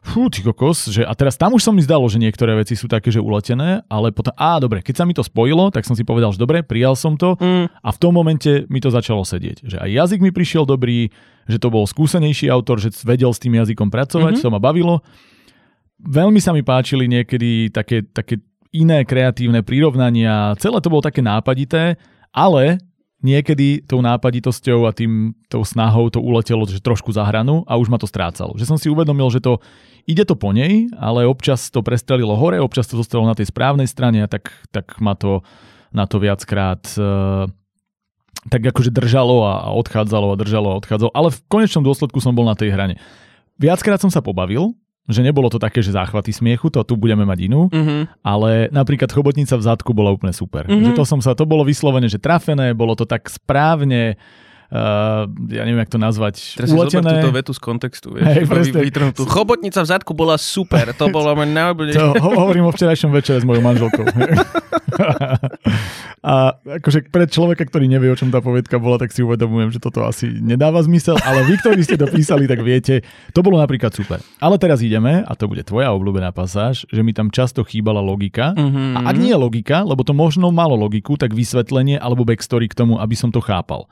fú, 0.02 0.26
ty 0.26 0.42
kokos, 0.42 0.90
že 0.90 1.06
a 1.06 1.14
teraz 1.14 1.38
tam 1.38 1.54
už 1.54 1.62
som 1.62 1.70
mi 1.70 1.80
zdalo, 1.80 2.02
že 2.10 2.18
niektoré 2.18 2.58
veci 2.58 2.74
sú 2.74 2.90
také, 2.90 3.14
že 3.14 3.22
uletené, 3.22 3.86
ale 3.86 4.10
potom, 4.10 4.34
á, 4.34 4.58
dobre, 4.58 4.82
keď 4.82 4.94
sa 4.98 5.04
mi 5.06 5.14
to 5.14 5.22
spojilo, 5.22 5.70
tak 5.70 5.86
som 5.86 5.94
si 5.94 6.02
povedal, 6.02 6.34
že 6.34 6.42
dobre, 6.42 6.66
prijal 6.66 6.98
som 6.98 7.14
to 7.14 7.38
mm. 7.38 7.70
a 7.70 7.88
v 7.94 8.00
tom 8.02 8.10
momente 8.10 8.66
mi 8.66 8.82
to 8.82 8.90
začalo 8.90 9.22
sedieť. 9.22 9.62
Že 9.62 9.76
aj 9.78 9.90
jazyk 9.94 10.20
mi 10.26 10.34
prišiel 10.34 10.66
dobrý, 10.66 11.14
že 11.46 11.62
to 11.62 11.70
bol 11.70 11.86
skúsenejší 11.86 12.50
autor, 12.50 12.82
že 12.82 12.90
vedel 13.06 13.30
s 13.30 13.38
tým 13.38 13.54
jazykom 13.54 13.94
pracovať, 13.94 14.42
mm-hmm. 14.42 14.50
to 14.50 14.54
ma 14.54 14.58
bavilo. 14.58 15.06
Veľmi 16.02 16.42
sa 16.42 16.50
mi 16.50 16.66
páčili 16.66 17.06
niekedy 17.06 17.70
také, 17.70 18.02
také 18.02 18.42
iné 18.74 19.06
kreatívne 19.06 19.62
prirovnania, 19.62 20.58
celé 20.58 20.82
to 20.82 20.90
bolo 20.90 21.06
také 21.06 21.22
nápadité, 21.22 21.94
ale 22.34 22.82
niekedy 23.22 23.86
tou 23.86 24.02
nápaditosťou 24.02 24.84
a 24.84 24.92
tým 24.92 25.32
tou 25.46 25.62
snahou 25.62 26.10
to 26.10 26.18
uletelo 26.18 26.66
že 26.66 26.82
trošku 26.82 27.14
za 27.14 27.22
hranu 27.22 27.62
a 27.70 27.78
už 27.78 27.88
ma 27.88 27.96
to 27.96 28.10
strácalo. 28.10 28.58
Že 28.58 28.68
som 28.74 28.78
si 28.78 28.90
uvedomil, 28.90 29.30
že 29.30 29.38
to 29.38 29.62
ide 30.04 30.26
to 30.26 30.34
po 30.34 30.50
nej, 30.50 30.90
ale 30.98 31.24
občas 31.24 31.70
to 31.70 31.80
prestrelilo 31.86 32.34
hore, 32.34 32.58
občas 32.58 32.90
to 32.90 32.98
zostalo 32.98 33.22
na 33.24 33.38
tej 33.38 33.48
správnej 33.48 33.86
strane 33.86 34.26
a 34.26 34.28
tak, 34.28 34.50
tak 34.74 34.98
ma 34.98 35.14
to 35.14 35.46
na 35.94 36.10
to 36.10 36.18
viackrát 36.18 36.82
uh, 36.98 37.46
tak 38.50 38.62
akože 38.66 38.90
držalo 38.90 39.46
a 39.46 39.70
odchádzalo 39.78 40.34
a 40.34 40.40
držalo 40.40 40.68
a 40.74 40.78
odchádzalo, 40.82 41.10
ale 41.14 41.30
v 41.30 41.42
konečnom 41.46 41.86
dôsledku 41.86 42.18
som 42.18 42.34
bol 42.34 42.48
na 42.48 42.58
tej 42.58 42.74
hrane. 42.74 42.98
Viackrát 43.60 44.02
som 44.02 44.10
sa 44.10 44.24
pobavil, 44.24 44.74
že 45.10 45.20
nebolo 45.26 45.50
to 45.50 45.58
také, 45.58 45.82
že 45.82 45.90
záchvaty 45.90 46.30
smiechu, 46.30 46.70
to 46.70 46.86
tu 46.86 46.94
budeme 46.94 47.26
mať 47.26 47.38
inú, 47.50 47.66
mm-hmm. 47.66 48.22
ale 48.22 48.70
napríklad 48.70 49.10
chobotnica 49.10 49.58
v 49.58 49.66
zadku 49.66 49.90
bola 49.90 50.14
úplne 50.14 50.30
super. 50.30 50.70
Mm-hmm. 50.70 50.86
Že 50.86 50.90
to 50.94 51.04
som 51.04 51.18
sa, 51.18 51.34
to 51.34 51.42
bolo 51.42 51.66
vyslovene, 51.66 52.06
že 52.06 52.22
trafené, 52.22 52.70
bolo 52.70 52.94
to 52.94 53.02
tak 53.02 53.26
správne, 53.26 54.14
uh, 54.72 55.28
ja 55.52 55.62
neviem, 55.68 55.84
jak 55.84 55.92
to 55.92 56.00
nazvať, 56.00 56.56
Teraz 56.56 56.72
uletené. 56.72 57.20
túto 57.20 57.30
vetu 57.30 57.52
z 57.52 57.60
kontextu. 57.60 58.16
Vieš, 58.16 58.72
hey, 58.72 58.88
tú 59.12 59.28
chobotnica 59.28 59.84
v 59.84 59.88
zadku 59.92 60.16
bola 60.16 60.40
super, 60.40 60.96
to 60.96 61.12
bolo 61.12 61.36
môj 61.36 61.48
najobľúbenejšie. 61.52 62.00
To 62.00 62.24
ho- 62.24 62.38
hovorím 62.48 62.64
o 62.68 62.72
včerajšom 62.72 63.12
večere 63.12 63.38
s 63.38 63.44
mojou 63.44 63.60
manželkou. 63.60 64.02
a 66.22 66.56
akože 66.56 67.12
pre 67.12 67.28
človeka, 67.28 67.68
ktorý 67.68 67.88
nevie, 67.88 68.08
o 68.08 68.16
čom 68.16 68.32
tá 68.32 68.40
povedka 68.40 68.80
bola, 68.80 68.96
tak 68.96 69.12
si 69.12 69.20
uvedomujem, 69.20 69.76
že 69.76 69.80
toto 69.82 70.06
asi 70.08 70.28
nedáva 70.40 70.80
zmysel, 70.80 71.20
ale 71.20 71.44
vy, 71.44 71.60
ktorí 71.60 71.80
ste 71.84 72.00
to 72.00 72.08
písali, 72.08 72.48
tak 72.48 72.64
viete, 72.64 73.04
to 73.36 73.40
bolo 73.44 73.60
napríklad 73.60 73.92
super. 73.92 74.24
Ale 74.40 74.56
teraz 74.56 74.80
ideme, 74.80 75.20
a 75.26 75.32
to 75.36 75.50
bude 75.50 75.62
tvoja 75.68 75.92
obľúbená 75.92 76.32
pasáž, 76.32 76.88
že 76.88 77.00
mi 77.04 77.12
tam 77.12 77.28
často 77.28 77.60
chýbala 77.66 78.00
logika. 78.00 78.56
Mm-hmm. 78.56 78.96
A 78.96 78.98
ak 79.12 79.16
nie 79.20 79.32
je 79.34 79.38
logika, 79.38 79.84
lebo 79.84 80.00
to 80.06 80.16
možno 80.16 80.48
malo 80.54 80.78
logiku, 80.78 81.20
tak 81.20 81.36
vysvetlenie 81.36 82.00
alebo 82.00 82.24
backstory 82.24 82.70
k 82.70 82.78
tomu, 82.78 82.96
aby 83.02 83.14
som 83.18 83.28
to 83.34 83.42
chápal. 83.42 83.90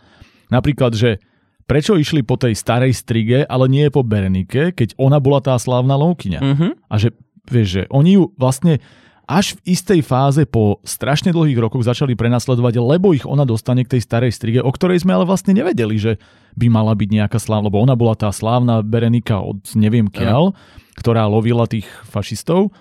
Napríklad, 0.50 0.92
že 0.98 1.22
prečo 1.70 1.94
išli 1.94 2.26
po 2.26 2.34
tej 2.34 2.58
starej 2.58 2.98
strige, 2.98 3.46
ale 3.46 3.70
nie 3.70 3.86
po 3.94 4.02
Berenike, 4.02 4.74
keď 4.74 4.98
ona 4.98 5.22
bola 5.22 5.38
tá 5.38 5.54
slávna 5.56 5.94
lovkyňa. 5.94 6.40
Mm-hmm. 6.42 6.70
A 6.90 6.94
že 6.98 7.14
vieš, 7.46 7.68
že 7.78 7.82
oni 7.94 8.18
ju 8.18 8.34
vlastne 8.34 8.82
až 9.30 9.54
v 9.54 9.78
istej 9.78 10.02
fáze 10.02 10.42
po 10.42 10.82
strašne 10.82 11.30
dlhých 11.30 11.62
rokoch 11.62 11.86
začali 11.86 12.18
prenasledovať, 12.18 12.82
lebo 12.82 13.14
ich 13.14 13.22
ona 13.22 13.46
dostane 13.46 13.86
k 13.86 13.94
tej 13.94 14.02
starej 14.02 14.34
strige, 14.34 14.58
o 14.58 14.74
ktorej 14.74 15.06
sme 15.06 15.14
ale 15.14 15.22
vlastne 15.22 15.54
nevedeli, 15.54 15.94
že 15.94 16.18
by 16.58 16.66
mala 16.66 16.98
byť 16.98 17.08
nejaká 17.14 17.38
slávna, 17.38 17.70
lebo 17.70 17.78
ona 17.78 17.94
bola 17.94 18.18
tá 18.18 18.34
slávna 18.34 18.82
Berenika 18.82 19.38
od 19.38 19.62
neviem 19.78 20.10
kiaľ, 20.10 20.50
ktorá 20.98 21.30
lovila 21.30 21.70
tých 21.70 21.86
fašistov, 22.10 22.74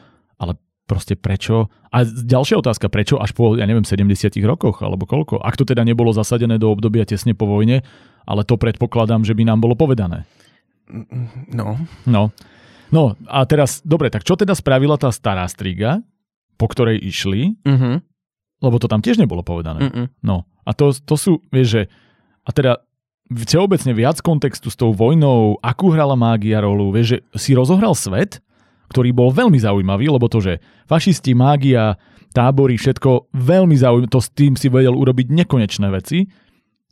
proste 0.90 1.14
prečo? 1.14 1.70
A 1.94 2.02
ďalšia 2.02 2.58
otázka, 2.58 2.90
prečo 2.90 3.22
až 3.22 3.38
po, 3.38 3.54
ja 3.54 3.70
neviem, 3.70 3.86
70 3.86 4.34
rokoch, 4.42 4.82
alebo 4.82 5.06
koľko? 5.06 5.38
Ak 5.38 5.54
to 5.54 5.70
teda 5.70 5.86
nebolo 5.86 6.10
zasadené 6.10 6.58
do 6.58 6.74
obdobia 6.74 7.06
tesne 7.06 7.38
po 7.38 7.46
vojne, 7.46 7.86
ale 8.26 8.42
to 8.42 8.58
predpokladám, 8.58 9.22
že 9.22 9.38
by 9.38 9.46
nám 9.46 9.62
bolo 9.62 9.78
povedané. 9.78 10.26
No. 11.54 11.78
No. 12.10 12.34
No 12.90 13.14
a 13.30 13.46
teraz, 13.46 13.86
dobre, 13.86 14.10
tak 14.10 14.26
čo 14.26 14.34
teda 14.34 14.58
spravila 14.58 14.98
tá 14.98 15.14
stará 15.14 15.46
striga, 15.46 16.02
po 16.58 16.66
ktorej 16.66 16.98
išli? 16.98 17.54
Uh-huh. 17.62 18.02
Lebo 18.60 18.76
to 18.82 18.90
tam 18.90 19.06
tiež 19.06 19.22
nebolo 19.22 19.46
povedané. 19.46 19.86
Uh-uh. 19.86 20.06
No. 20.26 20.50
A 20.66 20.74
to, 20.74 20.90
to 20.92 21.14
sú, 21.14 21.46
vieš, 21.54 21.68
že... 21.70 21.82
A 22.44 22.50
teda 22.50 22.82
všeobecne 23.30 23.94
viac 23.94 24.18
kontextu 24.26 24.74
s 24.74 24.78
tou 24.78 24.90
vojnou, 24.90 25.62
akú 25.62 25.94
hrala 25.94 26.18
mágia 26.18 26.66
rolu, 26.66 26.90
vieš, 26.90 27.08
že 27.14 27.18
si 27.38 27.52
rozohral 27.54 27.94
svet, 27.94 28.42
ktorý 28.90 29.14
bol 29.14 29.30
veľmi 29.30 29.62
zaujímavý, 29.62 30.10
lebo 30.10 30.26
to, 30.26 30.42
že 30.42 30.54
fašisti, 30.90 31.38
mágia, 31.38 31.96
tábory, 32.34 32.78
všetko 32.78 33.34
veľmi 33.34 33.78
zaujímavé, 33.78 34.10
to 34.10 34.22
s 34.22 34.30
tým 34.34 34.54
si 34.58 34.70
vedel 34.70 34.94
urobiť 34.94 35.30
nekonečné 35.30 35.88
veci, 35.94 36.30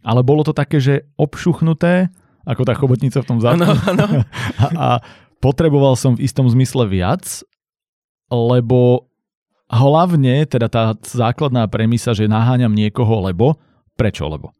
ale 0.05 0.21
bolo 0.21 0.45
to 0.45 0.53
také, 0.53 0.77
že 0.77 1.09
obšuchnuté, 1.17 2.09
ako 2.47 2.61
tá 2.63 2.73
chobotnica 2.77 3.19
v 3.19 3.27
tom. 3.27 3.37
Ano, 3.43 3.75
ano. 3.75 4.05
A, 4.63 4.65
a 4.77 4.87
potreboval 5.43 5.99
som 5.99 6.15
v 6.15 6.23
istom 6.23 6.47
zmysle 6.47 6.87
viac, 6.87 7.43
lebo 8.31 9.11
hlavne 9.67 10.47
teda 10.47 10.67
tá 10.71 10.95
základná 11.03 11.67
premisa, 11.67 12.15
že 12.15 12.31
naháňam 12.31 12.71
niekoho, 12.71 13.19
lebo, 13.27 13.59
prečo 13.99 14.25
lebo. 14.31 14.55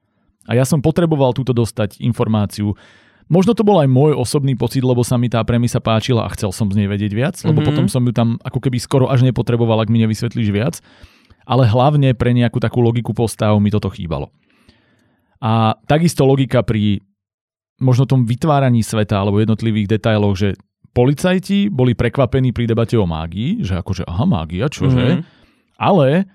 A 0.47 0.55
ja 0.55 0.63
som 0.63 0.83
potreboval 0.83 1.35
túto 1.35 1.51
dostať 1.51 1.99
informáciu. 1.99 2.75
Možno 3.27 3.51
to 3.51 3.67
bol 3.67 3.83
aj 3.83 3.91
môj 3.91 4.15
osobný 4.15 4.55
pocit, 4.55 4.87
lebo 4.87 5.03
sa 5.03 5.19
mi 5.19 5.27
tá 5.27 5.43
premisa 5.43 5.83
páčila 5.83 6.23
a 6.23 6.31
chcel 6.31 6.55
som 6.55 6.71
z 6.71 6.79
nej 6.79 6.87
vedieť 6.87 7.11
viac, 7.11 7.35
lebo 7.43 7.59
mm-hmm. 7.59 7.67
potom 7.67 7.85
som 7.91 8.03
ju 8.07 8.15
tam 8.15 8.39
ako 8.39 8.63
keby 8.63 8.79
skoro 8.79 9.11
až 9.11 9.27
nepotreboval, 9.27 9.83
ak 9.83 9.91
mi 9.91 9.99
nevysvetlíš 9.99 10.49
viac. 10.51 10.79
Ale 11.47 11.67
hlavne 11.67 12.15
pre 12.15 12.31
nejakú 12.31 12.59
takú 12.59 12.79
logiku 12.79 13.11
postav 13.11 13.55
mi 13.59 13.71
toto 13.71 13.91
chýbalo. 13.91 14.31
A 15.43 15.75
takisto 15.87 16.23
logika 16.23 16.63
pri 16.63 17.03
možno 17.77 18.09
tom 18.09 18.25
vytváraní 18.25 18.81
sveta 18.81 19.21
alebo 19.21 19.43
jednotlivých 19.43 19.99
detailoch, 19.99 20.35
že 20.35 20.57
policajti 20.95 21.69
boli 21.69 21.93
prekvapení 21.93 22.55
pri 22.55 22.65
debate 22.65 22.97
o 22.97 23.05
mágii, 23.05 23.61
že 23.61 23.77
akože 23.77 24.07
aha, 24.07 24.25
mágia, 24.25 24.65
čože? 24.65 24.97
Mm-hmm. 24.97 25.23
Ale 25.77 26.25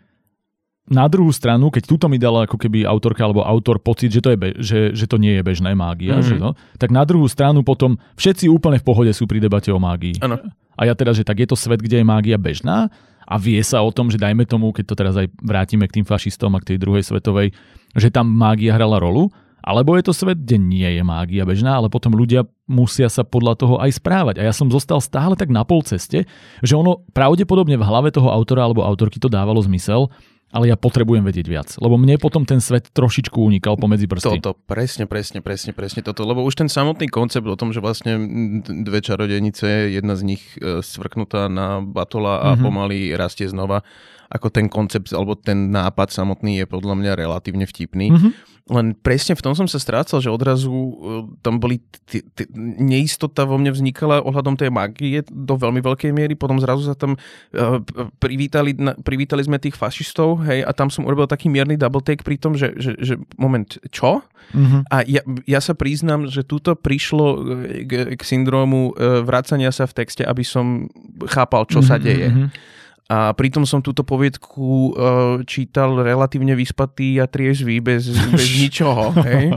na 0.90 1.06
druhú 1.06 1.30
stranu, 1.30 1.70
keď 1.70 1.86
túto 1.86 2.06
mi 2.10 2.18
dala 2.18 2.44
ako 2.50 2.58
keby 2.58 2.82
autorka 2.82 3.22
alebo 3.22 3.46
autor 3.46 3.78
pocit, 3.78 4.10
že 4.10 4.18
to, 4.18 4.34
je 4.34 4.38
be- 4.38 4.56
že, 4.58 4.80
že 4.92 5.06
to 5.06 5.14
nie 5.14 5.38
je 5.38 5.42
bežná 5.46 5.70
mágia, 5.78 6.18
mm-hmm. 6.18 6.26
že 6.26 6.34
to, 6.42 6.50
tak 6.74 6.90
na 6.90 7.06
druhú 7.06 7.30
stranu 7.30 7.62
potom 7.62 7.94
všetci 8.18 8.50
úplne 8.50 8.82
v 8.82 8.86
pohode 8.86 9.12
sú 9.14 9.30
pri 9.30 9.38
debate 9.38 9.70
o 9.70 9.78
mágii. 9.78 10.18
Ano. 10.18 10.42
A 10.74 10.82
ja 10.90 10.98
teda, 10.98 11.14
že 11.14 11.22
tak 11.22 11.38
je 11.38 11.46
to 11.46 11.54
svet, 11.54 11.78
kde 11.78 12.02
je 12.02 12.06
mágia 12.06 12.34
bežná 12.34 12.90
a 13.22 13.34
vie 13.38 13.62
sa 13.62 13.78
o 13.80 13.94
tom, 13.94 14.10
že 14.10 14.18
dajme 14.18 14.42
tomu, 14.42 14.74
keď 14.74 14.84
to 14.90 14.94
teraz 14.98 15.14
aj 15.14 15.30
vrátime 15.38 15.86
k 15.86 16.02
tým 16.02 16.06
fašistom 16.06 16.50
a 16.58 16.62
k 16.62 16.74
tej 16.74 16.78
druhej 16.82 17.06
svetovej, 17.06 17.54
že 17.94 18.10
tam 18.10 18.26
mágia 18.26 18.74
hrala 18.74 18.98
rolu, 18.98 19.30
alebo 19.62 19.94
je 19.94 20.02
to 20.02 20.10
svet, 20.10 20.42
kde 20.42 20.58
nie 20.58 20.90
je 20.98 21.02
mágia 21.06 21.46
bežná, 21.46 21.78
ale 21.78 21.86
potom 21.86 22.18
ľudia 22.18 22.42
musia 22.66 23.06
sa 23.06 23.22
podľa 23.22 23.54
toho 23.54 23.74
aj 23.78 23.94
správať. 23.94 24.42
A 24.42 24.50
ja 24.50 24.52
som 24.52 24.66
zostal 24.66 24.98
stále 24.98 25.38
tak 25.38 25.54
na 25.54 25.62
pol 25.62 25.86
ceste, 25.86 26.26
že 26.66 26.74
ono 26.74 27.06
pravdepodobne 27.14 27.78
v 27.78 27.86
hlave 27.86 28.10
toho 28.10 28.26
autora 28.26 28.66
alebo 28.66 28.82
autorky 28.82 29.22
to 29.22 29.30
dávalo 29.30 29.62
zmysel, 29.62 30.10
ale 30.52 30.68
ja 30.68 30.76
potrebujem 30.76 31.25
vedieť 31.25 31.47
viac. 31.49 31.68
Lebo 31.80 31.97
mne 31.97 32.21
potom 32.21 32.44
ten 32.44 32.61
svet 32.61 32.92
trošičku 32.92 33.40
unikal 33.40 33.80
pomedzi 33.80 34.04
prsty. 34.04 34.38
Toto, 34.38 34.52
presne, 34.68 35.09
presne, 35.09 35.40
presne, 35.40 35.73
presne 35.73 36.04
toto. 36.04 36.28
Lebo 36.28 36.44
už 36.44 36.61
ten 36.61 36.68
samotný 36.68 37.09
koncept 37.09 37.49
o 37.49 37.56
tom, 37.56 37.73
že 37.73 37.80
vlastne 37.80 38.21
dve 38.62 39.00
čarodejnice, 39.00 39.88
jedna 39.88 40.12
z 40.12 40.23
nich 40.37 40.44
e, 40.61 40.85
svrknutá 40.85 41.49
na 41.49 41.80
batola 41.80 42.44
a 42.44 42.49
mm-hmm. 42.52 42.62
pomaly 42.62 42.99
rastie 43.16 43.49
znova, 43.49 43.80
ako 44.28 44.52
ten 44.52 44.68
koncept 44.68 45.09
alebo 45.16 45.40
ten 45.40 45.73
nápad 45.73 46.12
samotný 46.12 46.61
je 46.62 46.66
podľa 46.68 46.94
mňa 47.00 47.12
relatívne 47.16 47.64
vtipný. 47.64 48.12
Mm-hmm 48.12 48.51
len 48.71 48.95
presne 48.95 49.35
v 49.35 49.42
tom 49.42 49.59
som 49.59 49.66
sa 49.66 49.83
strácal, 49.83 50.23
že 50.23 50.31
odrazu 50.31 50.71
uh, 50.71 51.26
tam 51.42 51.59
boli 51.59 51.83
t- 52.07 52.23
t- 52.23 52.47
neistota 52.54 53.42
vo 53.42 53.59
mne 53.59 53.75
vznikala 53.75 54.23
ohľadom 54.23 54.54
tej 54.54 54.71
magie 54.71 55.26
do 55.26 55.59
veľmi 55.59 55.83
veľkej 55.83 56.14
miery, 56.14 56.38
potom 56.38 56.62
zrazu 56.62 56.87
sa 56.87 56.95
tam 56.95 57.19
uh, 57.19 57.83
privítali, 58.23 58.78
na, 58.78 58.95
privítali 58.95 59.42
sme 59.42 59.59
tých 59.59 59.75
fašistov, 59.75 60.47
hej, 60.47 60.62
a 60.62 60.71
tam 60.71 60.95
som 60.95 61.02
urobil 61.02 61.26
taký 61.26 61.50
mierny 61.50 61.75
double 61.75 62.07
take 62.07 62.23
pri 62.23 62.38
tom, 62.38 62.54
že, 62.54 62.71
že, 62.78 62.95
že 63.02 63.19
moment, 63.35 63.66
čo? 63.90 64.23
Mm-hmm. 64.54 64.83
A 64.95 64.97
ja, 65.11 65.23
ja 65.47 65.61
sa 65.62 65.75
priznám, 65.75 66.31
že 66.31 66.47
túto 66.47 66.78
prišlo 66.78 67.26
uh, 67.35 67.38
k, 67.83 68.14
k 68.14 68.23
syndrómu 68.23 68.95
uh, 68.95 69.26
vracania 69.26 69.75
sa 69.75 69.90
v 69.90 70.07
texte, 70.07 70.23
aby 70.23 70.47
som 70.47 70.87
chápal, 71.26 71.66
čo 71.66 71.83
mm-hmm, 71.83 71.90
sa 71.90 71.97
deje. 71.99 72.31
Mm-hmm. 72.31 72.81
A 73.12 73.37
pritom 73.37 73.69
som 73.69 73.85
túto 73.85 74.00
poviedku 74.09 74.97
uh, 74.97 75.45
čítal 75.45 76.00
relatívne 76.00 76.57
vyspatý 76.57 77.21
a 77.21 77.28
triezvý, 77.28 77.76
bez, 77.85 78.09
bez 78.09 78.49
ničoho. 78.64 79.12
Hej. 79.21 79.52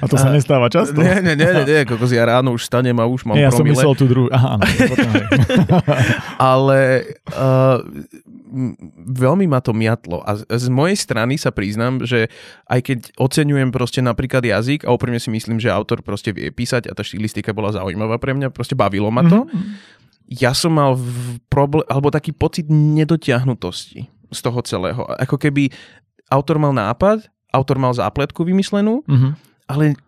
A 0.00 0.04
to 0.04 0.20
sa 0.20 0.28
a, 0.28 0.36
nestáva 0.36 0.68
často? 0.68 1.00
Nie, 1.00 1.24
nie, 1.24 1.32
nie, 1.32 1.64
nie, 1.64 1.80
kokos, 1.88 2.12
ja 2.12 2.28
ráno 2.28 2.52
už 2.52 2.68
stanem 2.68 2.92
a 3.00 3.08
už 3.08 3.24
mám 3.24 3.40
nie, 3.40 3.48
ja 3.48 3.52
promile. 3.56 3.72
som 3.72 3.88
myslel 3.88 3.92
tú 3.96 4.04
druhú. 4.04 4.28
Aha, 4.28 4.60
áno, 4.60 4.64
Ale 6.52 7.08
uh, 7.32 7.80
veľmi 9.08 9.48
ma 9.48 9.64
to 9.64 9.72
miatlo. 9.72 10.20
A 10.20 10.36
z 10.36 10.68
mojej 10.68 11.00
strany 11.00 11.40
sa 11.40 11.56
priznám, 11.56 12.04
že 12.04 12.28
aj 12.68 12.80
keď 12.84 12.98
oceňujem 13.16 13.72
proste 13.72 14.04
napríklad 14.04 14.44
jazyk 14.44 14.84
a 14.84 14.92
úprimne 14.92 15.16
si 15.16 15.32
myslím, 15.32 15.56
že 15.56 15.72
autor 15.72 16.04
proste 16.04 16.36
vie 16.36 16.52
písať 16.52 16.84
a 16.84 16.92
tá 16.92 17.00
štilistika 17.00 17.56
bola 17.56 17.72
zaujímavá 17.72 18.20
pre 18.20 18.36
mňa, 18.36 18.52
proste 18.52 18.76
bavilo 18.76 19.08
ma 19.08 19.24
to. 19.24 19.48
Mm-hmm 19.48 19.99
ja 20.30 20.54
som 20.54 20.78
mal 20.78 20.94
problém, 21.50 21.82
alebo 21.90 22.14
taký 22.14 22.30
pocit 22.30 22.70
nedotiahnutosti 22.70 24.06
z 24.30 24.40
toho 24.40 24.62
celého. 24.62 25.02
Ako 25.18 25.34
keby 25.34 25.74
autor 26.30 26.62
mal 26.62 26.70
nápad, 26.70 27.26
autor 27.50 27.82
mal 27.82 27.90
zápletku 27.90 28.46
vymyslenú, 28.46 29.02
mm-hmm. 29.10 29.32
ale 29.66 29.98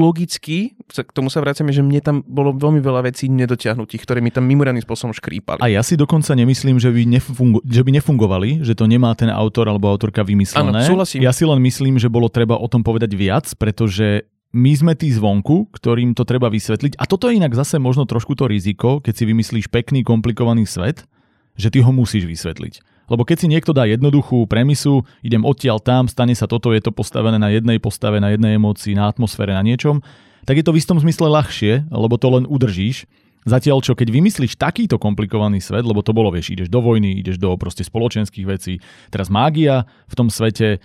logicky, 0.00 0.72
k 0.88 1.12
tomu 1.12 1.28
sa 1.28 1.44
vracame, 1.44 1.68
že 1.76 1.84
mne 1.84 2.00
tam 2.00 2.16
bolo 2.24 2.56
veľmi 2.56 2.80
veľa 2.80 3.04
vecí 3.04 3.28
nedotiahnutých, 3.28 4.00
ktoré 4.00 4.24
mi 4.24 4.32
tam 4.32 4.48
mimoriadným 4.48 4.80
spôsobom 4.80 5.12
škrípali. 5.12 5.60
A 5.60 5.68
ja 5.68 5.84
si 5.84 6.00
dokonca 6.00 6.32
nemyslím, 6.32 6.80
že 6.80 6.88
by, 6.88 7.04
nefungu- 7.04 7.64
že 7.68 7.84
by 7.84 8.00
nefungovali, 8.00 8.64
že 8.64 8.72
to 8.72 8.88
nemá 8.88 9.12
ten 9.12 9.28
autor 9.28 9.68
alebo 9.68 9.92
autorka 9.92 10.24
vymyslené. 10.24 10.72
Áno, 10.72 10.88
súhlasím. 10.88 11.20
Ja 11.20 11.36
si 11.36 11.44
len 11.44 11.60
myslím, 11.60 12.00
že 12.00 12.08
bolo 12.08 12.32
treba 12.32 12.56
o 12.56 12.64
tom 12.64 12.80
povedať 12.80 13.12
viac, 13.12 13.44
pretože 13.60 14.24
my 14.54 14.72
sme 14.78 14.94
tí 14.94 15.10
zvonku, 15.10 15.74
ktorým 15.74 16.14
to 16.14 16.22
treba 16.22 16.46
vysvetliť. 16.46 16.94
A 17.02 17.04
toto 17.10 17.26
je 17.26 17.42
inak 17.42 17.58
zase 17.58 17.82
možno 17.82 18.06
trošku 18.06 18.38
to 18.38 18.46
riziko, 18.46 19.02
keď 19.02 19.14
si 19.18 19.24
vymyslíš 19.26 19.66
pekný, 19.66 20.06
komplikovaný 20.06 20.62
svet, 20.62 21.10
že 21.58 21.74
ty 21.74 21.82
ho 21.82 21.90
musíš 21.90 22.30
vysvetliť. 22.30 22.78
Lebo 23.10 23.26
keď 23.26 23.44
si 23.44 23.50
niekto 23.50 23.74
dá 23.74 23.84
jednoduchú 23.84 24.46
premisu, 24.46 25.02
idem 25.20 25.42
odtiaľ 25.44 25.82
tam, 25.82 26.06
stane 26.06 26.32
sa 26.32 26.48
toto, 26.48 26.72
je 26.72 26.80
to 26.80 26.94
postavené 26.94 27.36
na 27.36 27.52
jednej 27.52 27.82
postave, 27.82 28.22
na 28.22 28.32
jednej 28.32 28.56
emócii, 28.56 28.96
na 28.96 29.10
atmosfére, 29.10 29.52
na 29.52 29.60
niečom, 29.60 30.00
tak 30.46 30.56
je 30.56 30.64
to 30.64 30.72
v 30.72 30.80
istom 30.80 30.96
zmysle 31.02 31.28
ľahšie, 31.28 31.90
lebo 31.90 32.14
to 32.16 32.28
len 32.32 32.46
udržíš. 32.46 33.04
Zatiaľ 33.44 33.84
čo 33.84 33.92
keď 33.92 34.08
vymyslíš 34.08 34.56
takýto 34.56 34.96
komplikovaný 34.96 35.60
svet, 35.60 35.84
lebo 35.84 36.00
to 36.00 36.16
bolo, 36.16 36.32
vieš, 36.32 36.56
ideš 36.56 36.72
do 36.72 36.80
vojny, 36.80 37.20
ideš 37.20 37.36
do 37.36 37.52
proste 37.60 37.84
spoločenských 37.84 38.46
vecí, 38.48 38.80
teraz 39.12 39.28
mágia 39.28 39.84
v 40.08 40.14
tom 40.16 40.32
svete 40.32 40.80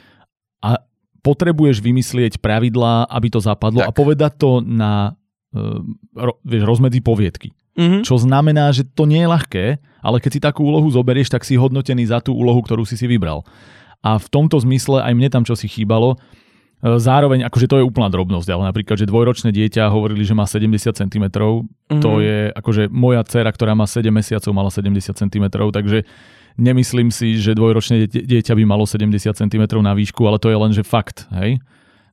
a 0.59 0.83
potrebuješ 1.21 1.83
vymyslieť 1.83 2.39
pravidlá, 2.39 3.07
aby 3.11 3.27
to 3.29 3.39
zapadlo 3.43 3.83
tak. 3.83 3.89
a 3.89 3.95
povedať 3.95 4.31
to 4.39 4.59
na 4.63 5.15
uh, 5.53 6.33
vieš, 6.43 6.63
rozmedzi 6.65 6.99
poviedky. 7.03 7.51
Mm-hmm. 7.79 8.03
Čo 8.03 8.19
znamená, 8.19 8.75
že 8.75 8.83
to 8.83 9.07
nie 9.07 9.23
je 9.23 9.31
ľahké, 9.31 9.65
ale 10.03 10.17
keď 10.19 10.31
si 10.35 10.39
takú 10.43 10.67
úlohu 10.67 10.91
zoberieš, 10.91 11.31
tak 11.31 11.47
si 11.47 11.55
hodnotený 11.55 12.11
za 12.11 12.19
tú 12.19 12.35
úlohu, 12.35 12.59
ktorú 12.59 12.83
si 12.83 12.99
si 12.99 13.07
vybral. 13.07 13.47
A 14.03 14.19
v 14.19 14.27
tomto 14.27 14.59
zmysle 14.59 14.99
aj 14.99 15.13
mne 15.15 15.29
tam 15.31 15.43
čo 15.47 15.55
si 15.55 15.71
chýbalo. 15.71 16.19
E, 16.83 16.99
zároveň, 16.99 17.47
akože 17.47 17.67
to 17.71 17.79
je 17.79 17.87
úplná 17.87 18.11
drobnosť, 18.11 18.47
ale 18.51 18.63
napríklad, 18.67 18.99
že 18.99 19.07
dvojročné 19.07 19.55
dieťa 19.55 19.91
hovorili, 19.91 20.23
že 20.23 20.35
má 20.35 20.43
70 20.43 20.91
cm, 20.91 21.25
mm-hmm. 21.31 22.03
to 22.03 22.11
je 22.19 22.51
akože 22.51 22.91
moja 22.91 23.23
dcera, 23.23 23.51
ktorá 23.51 23.75
má 23.75 23.87
7 23.87 24.07
mesiacov, 24.11 24.51
mala 24.51 24.71
70 24.71 25.15
cm, 25.15 25.45
takže 25.47 26.03
Nemyslím 26.59 27.07
si, 27.09 27.39
že 27.39 27.55
dvojročné 27.55 28.11
dieťa 28.11 28.51
by 28.51 28.63
malo 28.67 28.83
70 28.83 29.15
cm 29.31 29.63
na 29.79 29.95
výšku, 29.95 30.19
ale 30.27 30.37
to 30.37 30.51
je 30.51 30.57
len, 30.59 30.71
že 30.75 30.83
fakt, 30.83 31.25
hej? 31.31 31.63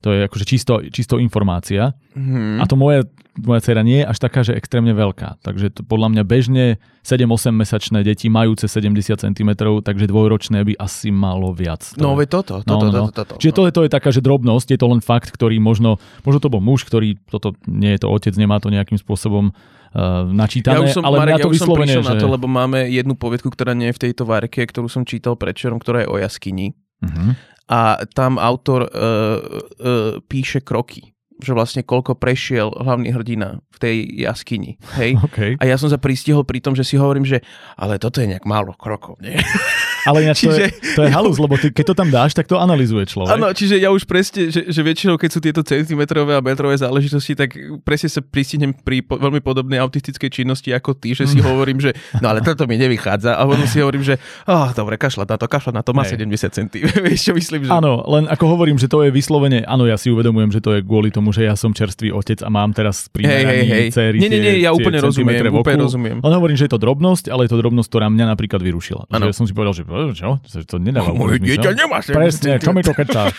To 0.05 0.15
je 0.15 0.23
akože 0.31 0.45
čisto, 0.47 0.75
čisto 0.95 1.19
informácia. 1.19 1.91
Hmm. 2.15 2.63
A 2.63 2.65
to 2.71 2.79
moje, 2.79 3.11
moja 3.43 3.59
dcera 3.59 3.83
nie 3.83 4.05
je 4.05 4.07
až 4.07 4.19
taká, 4.23 4.47
že 4.47 4.55
extrémne 4.55 4.95
veľká. 4.95 5.43
Takže 5.43 5.73
to 5.73 5.81
podľa 5.83 6.15
mňa 6.15 6.23
bežne 6.23 6.65
7-8 7.03 7.51
mesačné 7.51 7.99
deti 8.07 8.31
majúce 8.31 8.71
70 8.71 9.03
cm, 9.19 9.51
takže 9.83 10.05
dvojročné 10.07 10.63
by 10.63 10.73
asi 10.79 11.11
malo 11.11 11.51
viac. 11.51 11.83
To 11.97 11.99
No, 11.99 12.15
veď 12.15 12.29
toto, 12.39 12.55
toto, 12.63 12.87
No, 12.87 12.87
no, 12.87 12.91
no. 12.93 13.01
toto, 13.11 13.35
toto. 13.35 13.43
Čiže 13.43 13.55
to 13.57 13.63
je, 13.67 13.73
to 13.73 13.83
je 13.83 13.91
taká, 13.91 14.15
že 14.15 14.23
drobnosť, 14.23 14.69
je 14.77 14.79
to 14.79 14.87
len 14.87 15.03
fakt, 15.03 15.33
ktorý 15.35 15.59
možno, 15.59 15.99
možno 16.23 16.39
to 16.39 16.53
bol 16.53 16.63
muž, 16.63 16.87
ktorý, 16.87 17.19
toto 17.27 17.59
nie 17.67 17.97
je 17.99 18.07
to 18.07 18.09
otec, 18.13 18.37
nemá 18.39 18.63
to 18.63 18.71
nejakým 18.71 19.01
spôsobom 19.01 19.51
uh, 19.97 20.29
načítané, 20.29 20.77
ja 20.77 20.81
už 20.85 21.01
som, 21.01 21.03
ale 21.09 21.17
Marek, 21.25 21.33
mňa 21.33 21.39
to 21.41 21.49
ja 21.49 21.53
už 21.57 21.61
som 21.65 21.73
prišiel 21.73 22.05
že... 22.05 22.11
na 22.13 22.15
to, 22.21 22.27
lebo 22.29 22.47
máme 22.47 22.79
jednu 22.93 23.17
poviedku, 23.17 23.49
ktorá 23.49 23.73
nie 23.73 23.89
je 23.89 23.97
v 23.97 24.03
tejto 24.09 24.29
várke, 24.29 24.61
ktorú 24.61 24.93
som 24.93 25.09
čítal 25.09 25.41
predčerom, 25.41 25.81
ktorá 25.81 26.05
je 26.05 26.09
o 26.13 26.17
jaskyni. 26.21 26.77
Uh-huh. 27.01 27.33
A 27.67 28.05
tam 28.13 28.37
autor 28.37 28.87
uh, 28.87 28.93
uh, 28.93 30.21
píše 30.29 30.61
kroky 30.61 31.17
že 31.37 31.53
vlastne 31.53 31.85
koľko 31.85 32.17
prešiel 32.17 32.73
hlavný 32.73 33.13
hrdina 33.13 33.61
v 33.69 33.79
tej 33.81 33.97
jaskyni. 34.25 34.81
Hej? 34.97 35.19
Okay. 35.27 35.59
A 35.59 35.67
ja 35.67 35.75
som 35.77 35.91
sa 35.91 35.99
pristihol 35.99 36.47
pri 36.47 36.63
tom, 36.63 36.79
že 36.79 36.87
si 36.87 36.95
hovorím, 36.95 37.27
že 37.27 37.43
ale 37.75 37.99
toto 37.99 38.23
je 38.23 38.31
nejak 38.31 38.47
málo 38.47 38.73
krokov, 38.79 39.19
nie? 39.21 39.37
Ale 40.07 40.23
ináč 40.23 40.47
Čiže- 40.47 40.51
to, 40.51 40.63
je, 40.63 40.69
to 40.95 41.01
je 41.05 41.11
halus, 41.11 41.37
lebo 41.37 41.59
ty, 41.59 41.75
keď 41.75 41.85
to 41.91 41.95
tam 41.99 42.09
dáš, 42.09 42.33
tak 42.33 42.47
to 42.47 42.57
analizuje 42.57 43.05
človek. 43.11 43.35
Áno, 43.37 43.51
čiže 43.51 43.77
ja 43.77 43.91
už 43.91 44.07
presne, 44.07 44.49
že, 44.49 44.71
že 44.71 44.81
väčšinou, 44.81 45.19
keď 45.19 45.31
sú 45.31 45.41
tieto 45.43 45.61
centimetrové 45.67 46.39
a 46.39 46.41
metrové 46.41 46.79
záležitosti, 46.79 47.35
tak 47.35 47.53
presne 47.83 48.09
sa 48.09 48.23
pristihnem 48.23 48.71
pri 48.71 49.03
po, 49.03 49.19
veľmi 49.19 49.43
podobnej 49.43 49.83
autistickej 49.83 50.31
činnosti 50.31 50.71
ako 50.71 50.95
ty, 50.95 51.13
že 51.13 51.27
si 51.27 51.43
hovorím, 51.43 51.83
že 51.83 51.91
no 52.23 52.31
ale 52.31 52.41
toto 52.41 52.65
mi 52.71 52.79
nevychádza 52.79 53.35
a 53.35 53.43
potom 53.43 53.67
si 53.67 53.83
hovorím, 53.83 54.07
že 54.07 54.15
oh, 54.47 54.71
dobre, 54.73 54.95
kašľať 54.97 55.27
na 55.27 55.37
to, 55.37 55.47
kašľať 55.51 55.75
na 55.75 55.83
to, 55.83 55.91
má 55.91 56.07
Hej. 56.07 56.23
70 56.23 56.57
centí. 56.57 56.79
Vieš 57.07 57.21
čo 57.27 57.33
myslím, 57.35 57.67
že... 57.67 57.71
Áno, 57.75 58.07
len 58.07 58.31
ako 58.31 58.45
hovorím, 58.55 58.79
že 58.79 58.87
to 58.87 59.03
je 59.03 59.11
vyslovene, 59.11 59.67
áno, 59.67 59.89
ja 59.89 59.99
si 59.99 60.13
uvedomujem, 60.13 60.55
že 60.55 60.61
to 60.63 60.77
je 60.79 60.81
kvôli 60.87 61.11
tomu, 61.11 61.35
že 61.35 61.49
ja 61.49 61.59
som 61.59 61.75
čerstvý 61.75 62.13
otec 62.15 62.39
a 62.45 62.49
mám 62.53 62.71
teraz 62.77 63.11
pri 63.11 63.27
Hej, 63.27 63.33
hej, 63.33 63.45
meraní 63.45 63.69
hej. 63.73 63.89
dcery 63.91 64.17
Nie, 64.23 64.29
nie, 64.31 64.41
nie, 64.41 64.55
ja 64.63 64.71
úplne 64.71 65.01
rozumiem, 65.01 65.43
úplne 65.51 65.83
rozumiem. 65.83 66.17
Len 66.21 66.33
hovorím, 66.37 66.57
že 66.61 66.69
je 66.69 66.73
to 66.77 66.81
drobnosť, 66.81 67.33
ale 67.33 67.49
je 67.49 67.51
to 67.53 67.59
drobnosť, 67.59 67.89
ktorá 67.89 68.07
mňa 68.13 68.25
napríklad 68.37 68.61
vyrušila. 68.61 69.09
Že 69.09 69.33
som 69.35 69.47
si 69.49 69.53
povedal, 69.57 69.75
že 69.75 69.83
"Eh, 69.83 69.96
čo, 70.13 70.41
to 70.67 70.77
nedáva 70.79 71.13
Moje 71.13 71.41
úplne 71.41 71.47
dieťa 71.53 71.71
nemá 71.75 71.99
70 72.03 72.17
Presne, 72.17 72.51
čo 72.61 72.71
mi 72.73 72.83
to 72.85 72.93
kecáš? 72.93 73.35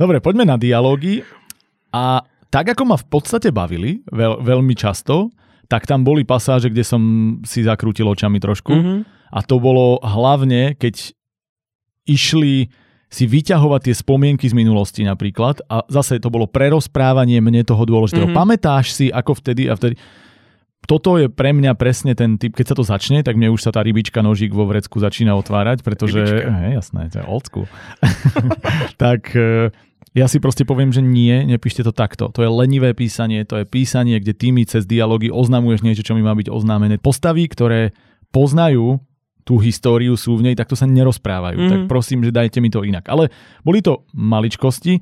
Dobre, 0.00 0.18
poďme 0.18 0.44
na 0.48 0.56
dialógy. 0.56 1.24
A 1.90 2.22
tak, 2.50 2.74
ako 2.74 2.82
ma 2.86 2.96
v 2.98 3.06
podstate 3.06 3.54
bavili 3.54 4.02
veľ, 4.10 4.42
veľmi 4.42 4.74
často, 4.74 5.30
tak 5.70 5.86
tam 5.86 6.02
boli 6.02 6.26
pasáže, 6.26 6.66
kde 6.66 6.82
som 6.82 7.02
si 7.46 7.62
zakrútil 7.62 8.10
očami 8.10 8.42
trošku. 8.42 8.72
Mhm. 8.74 8.94
A 9.30 9.38
to 9.46 9.62
bolo 9.62 10.02
hlavne, 10.02 10.74
keď 10.74 11.14
išli 12.10 12.66
si 13.10 13.26
vyťahovať 13.26 13.90
tie 13.90 13.94
spomienky 13.94 14.46
z 14.46 14.54
minulosti 14.54 15.02
napríklad 15.02 15.66
a 15.66 15.82
zase 15.90 16.22
to 16.22 16.30
bolo 16.30 16.46
prerozprávanie 16.46 17.42
mne 17.42 17.66
toho 17.66 17.82
dôležitého. 17.82 18.30
Mhm. 18.30 18.34
Pamätáš 18.34 18.94
si, 18.94 19.06
ako 19.10 19.38
vtedy 19.38 19.66
a 19.70 19.74
vtedy... 19.74 19.98
Toto 20.88 21.20
je 21.20 21.30
pre 21.30 21.52
mňa 21.52 21.76
presne 21.76 22.16
ten 22.18 22.40
typ, 22.40 22.56
keď 22.56 22.66
sa 22.72 22.76
to 22.76 22.84
začne, 22.84 23.20
tak 23.22 23.36
mne 23.36 23.52
už 23.52 23.62
sa 23.62 23.70
tá 23.70 23.84
rybička 23.84 24.24
nožík 24.24 24.50
vo 24.50 24.66
vrecku 24.66 24.98
začína 24.98 25.36
otvárať, 25.38 25.84
pretože... 25.86 26.24
Hej, 26.24 26.82
jasné, 26.82 27.12
to 27.12 27.22
je 27.22 27.26
old 27.28 27.44
school. 27.46 27.66
tak 29.02 29.30
e, 29.36 29.70
ja 30.16 30.26
si 30.26 30.42
proste 30.42 30.66
poviem, 30.66 30.90
že 30.90 31.04
nie, 31.04 31.46
nepíšte 31.46 31.86
to 31.86 31.94
takto. 31.94 32.34
To 32.34 32.40
je 32.42 32.50
lenivé 32.50 32.90
písanie, 32.96 33.46
to 33.46 33.62
je 33.62 33.66
písanie, 33.68 34.18
kde 34.18 34.34
ty 34.34 34.50
mi 34.50 34.66
cez 34.66 34.82
dialógy 34.82 35.30
oznamuješ 35.30 35.86
niečo, 35.86 36.02
čo 36.02 36.18
mi 36.18 36.26
má 36.26 36.34
byť 36.34 36.50
oznámené. 36.50 36.98
Postavy, 36.98 37.46
ktoré 37.46 37.94
poznajú 38.34 38.98
tú 39.46 39.62
históriu, 39.62 40.18
sú 40.18 40.38
v 40.38 40.50
nej, 40.50 40.54
tak 40.58 40.70
to 40.70 40.74
sa 40.74 40.90
nerozprávajú. 40.90 41.58
Mhm. 41.58 41.70
Tak 41.70 41.80
prosím, 41.86 42.26
že 42.26 42.34
dajte 42.34 42.58
mi 42.58 42.70
to 42.72 42.82
inak. 42.82 43.06
Ale 43.06 43.30
boli 43.62 43.78
to 43.78 44.06
maličkosti, 44.14 44.98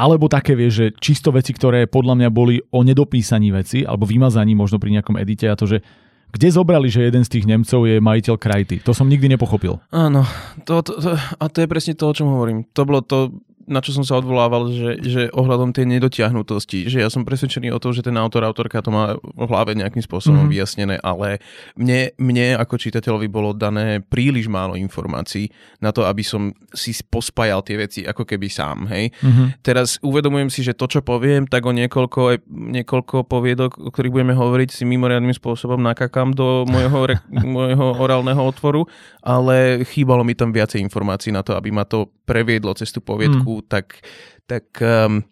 alebo 0.00 0.32
také, 0.32 0.56
vieš, 0.56 0.72
že 0.80 0.86
čisto 0.96 1.28
veci, 1.28 1.52
ktoré 1.52 1.84
podľa 1.84 2.16
mňa 2.16 2.28
boli 2.32 2.56
o 2.72 2.80
nedopísaní 2.80 3.52
veci, 3.52 3.84
alebo 3.84 4.08
vymazaní 4.08 4.56
možno 4.56 4.80
pri 4.80 4.96
nejakom 4.96 5.20
edite 5.20 5.44
a 5.44 5.58
to, 5.60 5.68
že 5.68 5.84
kde 6.30 6.48
zobrali, 6.48 6.86
že 6.86 7.10
jeden 7.10 7.26
z 7.26 7.32
tých 7.36 7.44
Nemcov 7.44 7.90
je 7.90 7.98
majiteľ 7.98 8.34
krajty. 8.38 8.78
To 8.86 8.94
som 8.94 9.10
nikdy 9.10 9.26
nepochopil. 9.34 9.82
Áno, 9.90 10.22
to, 10.62 10.78
to, 10.80 10.94
to, 11.02 11.10
a 11.18 11.44
to 11.50 11.58
je 11.58 11.68
presne 11.68 11.98
to, 11.98 12.06
o 12.06 12.14
čom 12.14 12.30
hovorím. 12.30 12.70
To 12.70 12.86
bolo 12.86 13.02
to, 13.02 13.34
na 13.68 13.84
čo 13.84 13.92
som 13.92 14.04
sa 14.04 14.16
odvolával, 14.16 14.72
že, 14.72 14.90
že 15.04 15.22
ohľadom 15.30 15.76
tej 15.76 15.84
nedotiahnutosti, 15.88 16.88
že 16.88 17.04
ja 17.04 17.08
som 17.12 17.24
presvedčený 17.24 17.70
o 17.70 17.82
tom, 17.82 17.92
že 17.92 18.00
ten 18.04 18.16
autor, 18.16 18.44
autorka 18.44 18.80
to 18.80 18.88
má 18.92 19.16
v 19.20 19.48
hlave 19.48 19.76
nejakým 19.76 20.00
spôsobom 20.00 20.30
Mhm. 20.30 20.38
mm-hmm. 20.40 20.52
vyjasnené, 20.52 20.96
ale 21.02 21.42
mne, 21.76 22.14
mne 22.16 22.56
ako 22.56 22.80
čitateľovi 22.80 23.28
bolo 23.28 23.52
dané 23.52 24.00
príliš 24.00 24.48
málo 24.48 24.78
informácií 24.78 25.52
na 25.82 25.92
to, 25.92 26.06
aby 26.08 26.24
som 26.24 26.54
si 26.72 26.94
pospájal 27.04 27.60
tie 27.66 27.76
veci 27.76 28.00
ako 28.06 28.24
keby 28.24 28.46
sám, 28.48 28.88
hej. 28.88 29.12
Mhm. 29.20 29.60
Teraz 29.60 30.00
uvedomujem 30.00 30.48
si, 30.48 30.64
že 30.64 30.76
to, 30.76 30.88
čo 30.88 31.00
poviem, 31.04 31.44
tak 31.44 31.66
o 31.66 31.72
niekoľko, 31.74 32.46
niekoľko 32.48 33.28
poviedok, 33.28 33.76
o 33.76 33.90
ktorých 33.92 34.14
budeme 34.14 34.34
hovoriť, 34.36 34.68
si 34.70 34.82
mimoriadným 34.86 35.34
spôsobom 35.34 35.80
nakakám 35.80 36.32
do 36.32 36.64
môjho, 36.64 36.98
re, 37.06 37.16
môjho 37.56 37.98
orálneho 37.98 38.40
otvoru, 38.40 38.86
ale 39.20 39.84
chýbalo 39.84 40.24
mi 40.24 40.32
tam 40.32 40.54
viacej 40.54 40.80
informácií 40.80 41.34
na 41.34 41.44
to, 41.44 41.54
aby 41.54 41.68
ma 41.74 41.84
to 41.84 42.08
previedlo 42.24 42.70
cez 42.78 42.94
tú 42.94 43.02
poviedku 43.02 43.49
tak, 43.66 44.06
tak 44.46 44.70
um, 44.78 45.26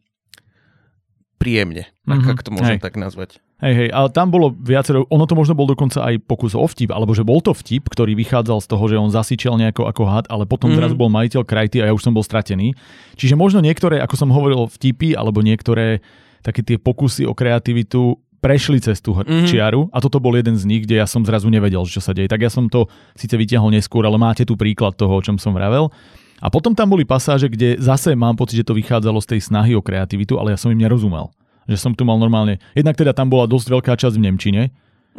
príjemne, 1.38 1.86
mm-hmm. 2.02 2.30
ak, 2.34 2.42
to 2.42 2.50
môžem 2.50 2.78
Hej. 2.78 2.82
tak 2.82 2.98
nazvať. 2.98 3.38
Hej, 3.58 3.74
hej, 3.74 3.88
ale 3.90 4.06
tam 4.14 4.30
bolo 4.30 4.54
viacero, 4.54 5.02
ono 5.10 5.26
to 5.26 5.34
možno 5.34 5.58
bol 5.58 5.66
dokonca 5.66 5.98
aj 5.98 6.22
pokus 6.30 6.54
o 6.54 6.62
vtip, 6.62 6.94
alebo 6.94 7.10
že 7.10 7.26
bol 7.26 7.42
to 7.42 7.50
vtip, 7.50 7.90
ktorý 7.90 8.14
vychádzal 8.14 8.62
z 8.62 8.70
toho, 8.70 8.84
že 8.86 8.94
on 8.94 9.10
zasičel 9.10 9.58
nejako 9.58 9.90
ako 9.90 10.02
had, 10.06 10.26
ale 10.30 10.46
potom 10.46 10.70
Mhm. 10.70 10.78
mm-hmm. 10.78 10.78
zrazu 10.78 10.94
bol 10.94 11.10
majiteľ 11.10 11.42
krajty 11.42 11.82
a 11.82 11.90
ja 11.90 11.94
už 11.94 12.06
som 12.06 12.14
bol 12.14 12.22
stratený. 12.22 12.78
Čiže 13.18 13.34
možno 13.34 13.58
niektoré, 13.58 13.98
ako 13.98 14.14
som 14.14 14.30
hovoril, 14.30 14.70
vtipy, 14.70 15.18
alebo 15.18 15.42
niektoré 15.42 15.98
také 16.46 16.62
tie 16.62 16.78
pokusy 16.78 17.26
o 17.26 17.34
kreativitu 17.34 18.14
prešli 18.38 18.78
cez 18.78 19.02
tú 19.02 19.18
Mhm. 19.18 19.26
mm-hmm. 19.26 19.48
čiaru 19.50 19.90
a 19.90 19.98
toto 19.98 20.22
bol 20.22 20.38
jeden 20.38 20.54
z 20.54 20.62
nich, 20.62 20.86
kde 20.86 21.02
ja 21.02 21.10
som 21.10 21.26
zrazu 21.26 21.50
nevedel, 21.50 21.82
čo 21.82 21.98
sa 21.98 22.14
deje. 22.14 22.30
Tak 22.30 22.38
ja 22.38 22.50
som 22.54 22.70
to 22.70 22.86
síce 23.18 23.34
vytiahol 23.34 23.74
neskôr, 23.74 24.06
ale 24.06 24.14
máte 24.22 24.46
tu 24.46 24.54
príklad 24.54 24.94
toho, 24.94 25.18
o 25.18 25.22
čom 25.22 25.34
som 25.34 25.50
vravel. 25.50 25.90
A 26.38 26.46
potom 26.48 26.74
tam 26.74 26.86
boli 26.90 27.02
pasáže, 27.02 27.50
kde 27.50 27.78
zase 27.82 28.14
mám 28.14 28.38
pocit, 28.38 28.62
že 28.62 28.66
to 28.66 28.76
vychádzalo 28.78 29.18
z 29.18 29.36
tej 29.36 29.40
snahy 29.50 29.74
o 29.74 29.82
kreativitu, 29.82 30.38
ale 30.38 30.54
ja 30.54 30.58
som 30.58 30.70
im 30.70 30.78
nerozumel. 30.78 31.34
Že 31.66 31.76
som 31.76 31.92
tu 31.92 32.06
mal 32.06 32.16
normálne... 32.16 32.62
Jednak 32.72 32.94
teda 32.96 33.10
tam 33.12 33.28
bola 33.28 33.44
dosť 33.50 33.66
veľká 33.68 33.92
časť 33.98 34.14
v 34.16 34.24
Nemčine, 34.24 34.62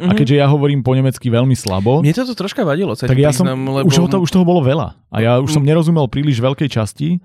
Mhm. 0.00 0.08
a 0.08 0.12
keďže 0.16 0.36
ja 0.40 0.48
hovorím 0.48 0.80
po 0.80 0.96
nemecky 0.96 1.28
veľmi 1.28 1.52
slabo, 1.52 2.00
Mne 2.00 2.16
toto 2.16 2.32
troška 2.32 2.64
vadilo, 2.64 2.96
sa 2.96 3.04
tak 3.04 3.20
ja 3.20 3.36
som... 3.36 3.44
priznám, 3.44 3.84
lebo... 3.84 3.84
Už, 3.84 4.00
to, 4.08 4.16
už 4.16 4.30
toho 4.32 4.48
bolo 4.48 4.64
veľa. 4.64 4.96
A 5.12 5.16
ja 5.20 5.32
už 5.36 5.52
som 5.52 5.60
nerozumel 5.60 6.08
príliš 6.08 6.40
veľkej 6.40 6.72
časti 6.72 7.20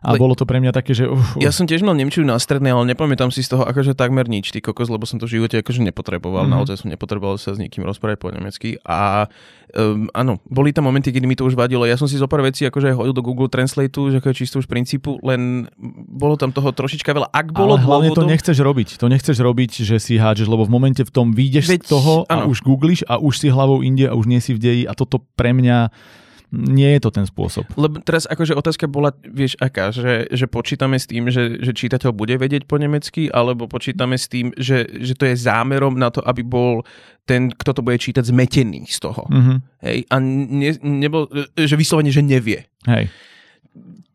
a 0.00 0.08
Le- 0.08 0.16
bolo 0.16 0.32
to 0.32 0.42
pre 0.42 0.56
mňa 0.56 0.70
také, 0.70 0.92
že... 0.92 1.04
Uf, 1.04 1.18
uf. 1.34 1.38
Ja 1.38 1.50
som 1.50 1.64
tiež 1.64 1.80
mal 1.80 1.92
Nemčinu 1.92 2.22
na 2.24 2.36
strednej, 2.36 2.70
ale 2.70 2.86
nepamätám 2.86 3.28
si 3.28 3.40
z 3.40 3.50
toho 3.50 3.62
akože 3.62 3.92
takmer 3.92 4.24
nič, 4.24 4.48
ty 4.48 4.58
kokos, 4.58 4.86
lebo 4.86 5.02
som 5.02 5.16
to 5.16 5.24
v 5.24 5.36
živote 5.36 5.56
akože 5.56 5.82
nepotreboval, 5.82 6.42
Mhm. 6.42 6.44
mm-hmm. 6.44 6.58
naozaj 6.62 6.76
som 6.76 6.88
nepotreboval 6.88 7.34
sa 7.34 7.50
s 7.50 7.58
niekým 7.58 7.82
rozprávať 7.82 8.16
po 8.16 8.28
nemecky 8.28 8.78
a 8.80 9.26
um, 9.70 10.06
áno, 10.12 10.38
boli 10.44 10.70
tam 10.70 10.84
momenty, 10.84 11.10
kedy 11.10 11.24
mi 11.24 11.34
to 11.34 11.42
už 11.42 11.52
vadilo. 11.52 11.82
Ja 11.82 11.94
som 11.94 12.06
si 12.06 12.14
zo 12.14 12.24
pár 12.24 12.40
vecí 12.40 12.62
akože 12.62 12.92
hodil 12.92 13.10
do 13.10 13.20
Google 13.20 13.46
Translateu, 13.46 14.06
že 14.06 14.16
ako 14.16 14.28
je 14.28 14.36
čisto 14.36 14.56
už 14.56 14.66
princípu, 14.66 15.18
len 15.20 15.66
bolo 16.06 16.34
tam 16.34 16.48
toho 16.48 16.70
trošička 16.70 17.10
veľa. 17.10 17.28
Ak 17.28 17.50
bolo 17.50 17.74
ale 17.74 17.82
hlavne 17.82 18.08
to 18.08 18.22
dôvodov- 18.22 18.30
nechceš 18.30 18.56
robiť. 18.56 18.88
To 18.96 19.06
nechceš 19.06 19.36
robiť, 19.36 19.82
že 19.82 19.96
si 19.96 20.14
hádžeš, 20.14 20.46
lebo 20.46 20.62
v 20.62 20.70
momente 20.70 21.02
v 21.02 21.10
tom 21.10 21.30
vyjdeš 21.30 21.66
Veď, 21.66 21.80
z 21.80 21.90
toho 21.90 22.22
a 22.24 22.38
áno. 22.38 22.48
už 22.48 22.60
googliš 22.60 23.02
a 23.04 23.18
už 23.18 23.34
si 23.36 23.48
hlavou 23.48 23.80
inde 23.80 24.04
a 24.04 24.14
už 24.14 24.24
nie 24.24 24.38
si 24.38 24.52
v 24.52 24.60
deji 24.60 24.82
a 24.84 24.94
toto 24.94 25.26
pre 25.34 25.50
mňa 25.50 25.90
nie 26.48 26.96
je 26.96 27.00
to 27.04 27.10
ten 27.12 27.28
spôsob. 27.28 27.68
Lebo 27.76 28.00
teraz 28.00 28.24
akože 28.24 28.56
otázka 28.56 28.88
bola, 28.88 29.12
vieš 29.20 29.60
aká, 29.60 29.92
že, 29.92 30.24
že 30.32 30.48
počítame 30.48 30.96
s 30.96 31.04
tým, 31.04 31.28
že, 31.28 31.60
že 31.60 31.76
čitateľ 31.76 32.16
bude 32.16 32.40
vedieť 32.40 32.64
po 32.64 32.80
nemecky, 32.80 33.28
alebo 33.28 33.68
počítame 33.68 34.16
s 34.16 34.32
tým, 34.32 34.56
že, 34.56 34.88
že 34.88 35.12
to 35.12 35.28
je 35.28 35.36
zámerom 35.36 36.00
na 36.00 36.08
to, 36.08 36.24
aby 36.24 36.40
bol 36.40 36.88
ten, 37.28 37.52
kto 37.52 37.76
to 37.76 37.80
bude 37.84 38.00
čítať, 38.00 38.24
zmetený 38.24 38.88
z 38.88 38.98
toho. 39.04 39.28
Mhm. 39.28 39.54
Hej, 39.84 39.98
a 40.08 40.16
ne, 40.24 40.70
nebol, 40.80 41.28
že 41.52 41.76
vyslovene, 41.76 42.08
že 42.08 42.24
nevie. 42.24 42.64
Hej. 42.88 43.12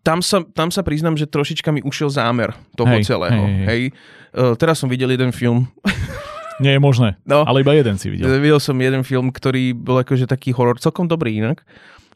Tam 0.04 0.20
sa, 0.20 0.44
tam 0.44 0.68
sa 0.68 0.84
priznám, 0.84 1.16
že 1.16 1.30
trošička 1.30 1.72
mi 1.72 1.80
ušiel 1.80 2.12
zámer 2.12 2.52
toho 2.76 2.92
Hej, 2.92 3.08
celého. 3.08 3.40
hej, 3.40 3.56
hej. 3.56 3.66
Hej. 3.70 3.82
Uh, 4.34 4.54
teraz 4.60 4.82
som 4.82 4.92
videl 4.92 5.14
jeden 5.14 5.32
film. 5.32 5.70
Nie 6.64 6.78
je 6.78 6.82
možné. 6.82 7.18
No. 7.26 7.48
Ale 7.48 7.66
iba 7.66 7.74
jeden 7.74 7.98
si 7.98 8.12
videl. 8.14 8.30
Videl 8.30 8.60
som 8.62 8.78
jeden 8.78 9.02
film, 9.02 9.34
ktorý 9.34 9.74
bol 9.74 10.04
akože 10.04 10.30
taký 10.30 10.54
horor, 10.54 10.78
celkom 10.78 11.10
dobrý 11.10 11.42
inak. 11.42 11.66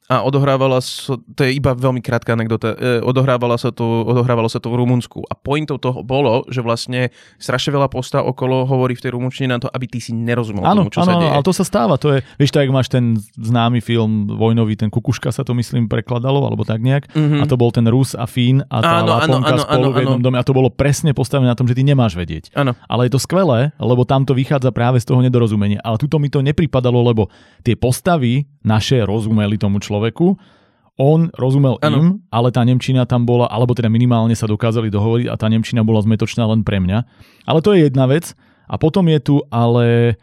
A 0.08 0.24
odohrávala 0.24 0.80
sa, 0.80 1.20
to 1.20 1.42
je 1.44 1.52
iba 1.52 1.76
veľmi 1.76 2.00
krátka 2.00 2.32
anekdota, 2.32 2.72
e, 2.80 3.04
odohrávala 3.04 3.60
sa 3.60 3.76
to, 3.76 4.08
odohrávalo 4.08 4.48
sa 4.48 4.64
to 4.64 4.72
v 4.72 4.80
Rumunsku. 4.80 5.20
A 5.28 5.36
pointou 5.36 5.76
toho 5.76 6.00
bolo, 6.00 6.48
že 6.48 6.64
vlastne 6.64 7.12
strašne 7.36 7.76
veľa 7.76 7.92
postav 7.92 8.24
okolo 8.24 8.64
hovorí 8.64 8.96
v 8.96 9.04
tej 9.04 9.12
rumunčine 9.12 9.52
na 9.52 9.60
to, 9.60 9.68
aby 9.68 9.84
ty 9.84 10.00
si 10.00 10.16
nerozumel 10.16 10.64
Áno, 10.64 10.88
tomu, 10.88 10.96
čo 10.96 11.04
áno, 11.04 11.12
sa 11.12 11.16
deje. 11.20 11.32
ale 11.36 11.44
to 11.44 11.52
sa 11.52 11.66
stáva. 11.68 12.00
To 12.00 12.16
je, 12.16 12.24
vieš, 12.40 12.56
tak 12.56 12.72
máš 12.72 12.88
ten 12.88 13.20
známy 13.36 13.84
film 13.84 14.32
vojnový, 14.32 14.80
ten 14.80 14.88
Kukuška 14.88 15.28
sa 15.36 15.44
to 15.44 15.52
myslím 15.60 15.92
prekladalo, 15.92 16.40
alebo 16.48 16.64
tak 16.64 16.80
nejak. 16.80 17.12
Mhm. 17.12 17.44
A 17.44 17.46
to 17.46 17.60
bol 17.60 17.76
ten 17.76 17.84
Rus 17.92 18.16
a 18.16 18.24
Fín 18.32 18.64
a 18.72 18.80
tá 18.80 19.04
Áno, 19.04 19.12
áno, 19.12 19.44
Laponka 19.44 19.60
áno, 19.60 19.64
spolu 19.68 19.84
áno, 19.84 19.92
v 19.92 19.98
jednom 20.08 20.20
áno. 20.24 20.26
dome. 20.32 20.38
A 20.40 20.48
to 20.48 20.56
bolo 20.56 20.72
presne 20.72 21.12
postavené 21.12 21.52
na 21.52 21.58
tom, 21.60 21.68
že 21.68 21.76
ty 21.76 21.84
nemáš 21.84 22.16
vedieť. 22.16 22.56
Áno. 22.56 22.80
Ale 22.88 23.12
je 23.12 23.16
to 23.16 23.20
skvelé, 23.20 23.76
lebo 23.76 24.08
tam 24.08 24.24
to 24.24 24.32
vychádza 24.32 24.72
práve 24.72 25.04
z 25.04 25.06
toho 25.12 25.20
nedorozumenia. 25.20 25.84
Ale 25.84 26.00
tuto 26.00 26.16
mi 26.16 26.32
to 26.32 26.40
nepripadalo, 26.40 27.04
lebo 27.04 27.28
tie 27.68 27.76
postavy 27.76 28.48
naše 28.64 29.04
rozumeli 29.04 29.56
tomu 29.56 29.80
človeku, 29.80 29.97
on 30.98 31.30
rozumel 31.38 31.78
ano. 31.80 31.98
im, 31.98 32.08
ale 32.34 32.50
tá 32.50 32.66
Nemčina 32.66 33.06
tam 33.06 33.24
bola, 33.24 33.46
alebo 33.46 33.78
teda 33.78 33.86
minimálne 33.86 34.34
sa 34.34 34.50
dokázali 34.50 34.90
dohovoriť 34.90 35.30
a 35.30 35.38
tá 35.38 35.46
Nemčina 35.46 35.86
bola 35.86 36.02
zmetočná 36.02 36.50
len 36.50 36.66
pre 36.66 36.82
mňa. 36.82 37.06
Ale 37.46 37.62
to 37.62 37.78
je 37.78 37.86
jedna 37.86 38.10
vec. 38.10 38.34
A 38.68 38.76
potom 38.76 39.08
je 39.08 39.20
tu 39.22 39.36
ale 39.48 40.18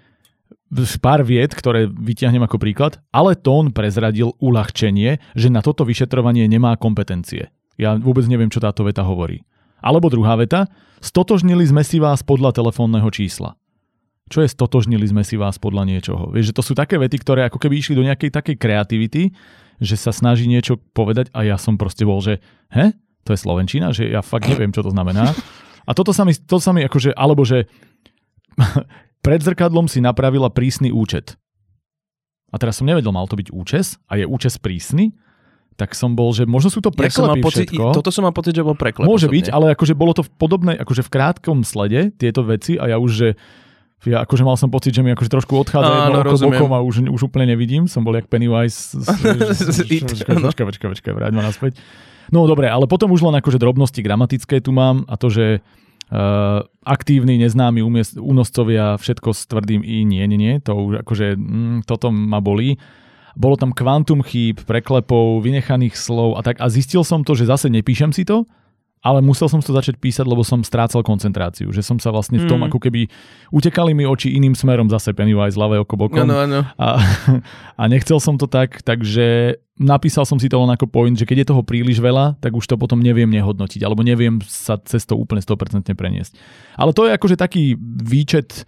pár 1.00 1.22
vied, 1.22 1.54
ktoré 1.54 1.87
vyťahnem 1.88 2.44
ako 2.44 2.58
príklad, 2.58 2.98
ale 3.14 3.38
tón 3.38 3.70
prezradil 3.70 4.34
uľahčenie, 4.42 5.22
že 5.38 5.48
na 5.48 5.62
toto 5.62 5.87
vyšetrovanie 5.87 6.44
nemá 6.50 6.74
kompetencie. 6.74 7.48
Ja 7.78 7.94
vôbec 7.94 8.26
neviem, 8.26 8.50
čo 8.50 8.60
táto 8.60 8.82
veta 8.84 9.06
hovorí. 9.06 9.46
Alebo 9.80 10.10
druhá 10.10 10.34
veta, 10.34 10.66
stotožnili 10.98 11.64
sme 11.64 11.87
si 11.87 12.02
vás 12.02 12.26
podľa 12.26 12.52
telefónneho 12.52 13.06
čísla. 13.14 13.54
Čo 14.32 14.40
je 14.40 14.48
stotožnili 14.48 15.04
sme 15.04 15.20
si 15.20 15.37
vás 15.37 15.60
podľa 15.60 15.84
niečoho? 15.84 16.32
Vieš, 16.32 16.52
že 16.52 16.56
to 16.56 16.64
sú 16.64 16.72
také 16.72 16.96
vety, 16.96 17.20
ktoré 17.20 17.44
ako 17.44 17.60
keby 17.60 17.76
išli 17.76 17.94
do 17.94 18.06
nejakej 18.08 18.32
takej 18.32 18.56
kreativity, 18.56 19.22
že 19.84 20.00
sa 20.00 20.10
snaží 20.10 20.48
niečo 20.48 20.80
povedať 20.96 21.30
a 21.36 21.44
ja 21.44 21.60
som 21.60 21.76
proste 21.76 22.02
bol, 22.08 22.18
že 22.24 22.40
he? 22.72 22.90
To 23.24 23.32
je 23.32 23.40
Slovenčina? 23.40 23.92
Že 23.92 24.12
ja 24.12 24.20
fakt 24.20 24.48
neviem, 24.48 24.72
čo 24.72 24.84
to 24.84 24.92
znamená. 24.92 25.32
A 25.84 25.90
toto 25.92 26.12
sa 26.16 26.24
mi, 26.24 26.32
to 26.32 26.56
sa 26.60 26.72
mi 26.72 26.84
akože, 26.84 27.12
alebo 27.12 27.44
že 27.44 27.68
pred 29.24 29.40
zrkadlom 29.40 29.88
si 29.88 30.00
napravila 30.00 30.52
prísny 30.52 30.92
účet. 30.92 31.36
A 32.52 32.60
teraz 32.60 32.78
som 32.80 32.86
nevedel, 32.86 33.10
mal 33.10 33.26
to 33.26 33.36
byť 33.36 33.48
účes 33.50 33.98
a 34.06 34.20
je 34.20 34.24
účes 34.28 34.60
prísny, 34.62 35.12
tak 35.74 35.90
som 35.98 36.14
bol, 36.14 36.30
že 36.30 36.46
možno 36.46 36.70
sú 36.70 36.78
to 36.78 36.94
preklepy 36.94 37.42
ja 37.42 37.42
pocit, 37.42 37.66
všetko. 37.66 37.98
Toto 37.98 38.14
som 38.14 38.22
mal 38.22 38.30
pocit, 38.30 38.54
že 38.54 38.62
bol 38.62 38.78
preklep. 38.78 39.10
Môže 39.10 39.26
osobne. 39.26 39.42
byť, 39.42 39.46
ale 39.50 39.66
akože 39.74 39.94
bolo 39.98 40.14
to 40.14 40.22
v 40.22 40.30
podobnej, 40.38 40.78
akože 40.78 41.02
v 41.02 41.10
krátkom 41.10 41.66
slede 41.66 42.14
tieto 42.14 42.46
veci 42.46 42.78
a 42.78 42.94
ja 42.94 42.96
už, 43.02 43.10
že 43.10 43.28
ja 44.04 44.20
akože 44.20 44.44
mal 44.44 44.61
som 44.61 44.68
pocit, 44.68 44.92
že 44.92 45.00
mi 45.00 45.16
akože 45.16 45.33
trošku 45.33 45.57
odchádza 45.57 46.12
jedno 46.12 46.20
oko 46.20 46.37
bokom 46.37 46.72
a 46.76 46.80
už, 46.85 47.09
už 47.09 47.20
úplne 47.24 47.57
nevidím. 47.57 47.88
Som 47.88 48.04
bol 48.04 48.12
jak 48.18 48.28
Pennywise. 48.28 49.00
Počkaj, 50.44 50.64
počkaj, 50.68 50.88
počkaj, 50.92 51.12
vráť 51.16 51.33
ma 51.33 51.40
naspäť. 51.40 51.80
No 52.33 52.44
dobre, 52.48 52.68
ale 52.68 52.88
potom 52.88 53.12
už 53.12 53.24
len 53.24 53.37
akože 53.40 53.61
drobnosti 53.61 54.00
gramatické 54.00 54.61
tu 54.61 54.72
mám 54.72 55.04
a 55.09 55.16
to, 55.20 55.28
že 55.28 55.61
uh, 55.61 56.64
aktívni, 56.85 57.37
neznámi 57.40 57.85
únoscovia, 58.16 58.96
všetko 58.96 59.28
s 59.33 59.44
tvrdým 59.48 59.85
i, 59.85 60.04
nie, 60.09 60.24
nie, 60.24 60.38
nie, 60.40 60.54
to 60.61 60.72
už 60.72 61.04
akože, 61.04 61.37
mm, 61.37 61.76
toto 61.88 62.09
ma 62.09 62.40
bolí. 62.40 62.80
Bolo 63.35 63.59
tam 63.59 63.74
kvantum 63.74 64.22
chýb, 64.22 64.62
preklepov, 64.62 65.42
vynechaných 65.42 65.98
slov 65.98 66.38
a 66.38 66.40
tak 66.46 66.62
a 66.62 66.70
zistil 66.70 67.02
som 67.02 67.26
to, 67.26 67.35
že 67.35 67.50
zase 67.50 67.66
nepíšem 67.66 68.14
si 68.14 68.22
to, 68.22 68.46
ale 69.04 69.20
musel 69.20 69.52
som 69.52 69.60
to 69.60 69.76
začať 69.76 70.00
písať, 70.00 70.24
lebo 70.24 70.40
som 70.40 70.64
strácal 70.64 71.04
koncentráciu, 71.04 71.68
že 71.76 71.84
som 71.84 72.00
sa 72.00 72.08
vlastne 72.08 72.40
v 72.40 72.48
tom, 72.48 72.64
mm. 72.64 72.72
ako 72.72 72.78
keby 72.80 73.04
utekali 73.52 73.92
mi 73.92 74.08
oči 74.08 74.32
iným 74.32 74.56
smerom, 74.56 74.88
zase 74.88 75.12
Pennywise, 75.12 75.60
ľavé 75.60 75.76
oko 75.76 76.00
bokom. 76.00 76.24
Ano, 76.24 76.40
ano. 76.40 76.64
A, 76.80 77.04
a 77.80 77.82
nechcel 77.84 78.16
som 78.16 78.40
to 78.40 78.48
tak, 78.48 78.80
takže 78.80 79.60
napísal 79.76 80.24
som 80.24 80.40
si 80.40 80.48
to 80.48 80.56
len 80.56 80.72
ako 80.72 80.88
point, 80.88 81.12
že 81.12 81.28
keď 81.28 81.44
je 81.44 81.50
toho 81.52 81.60
príliš 81.60 82.00
veľa, 82.00 82.40
tak 82.40 82.56
už 82.56 82.64
to 82.64 82.80
potom 82.80 83.04
neviem 83.04 83.28
nehodnotiť, 83.28 83.84
alebo 83.84 84.00
neviem 84.00 84.40
sa 84.48 84.80
cez 84.80 85.04
to 85.04 85.20
úplne 85.20 85.44
100% 85.44 85.84
preniesť. 85.92 86.32
Ale 86.80 86.96
to 86.96 87.04
je 87.04 87.12
akože 87.12 87.36
taký 87.36 87.76
výčet 87.84 88.64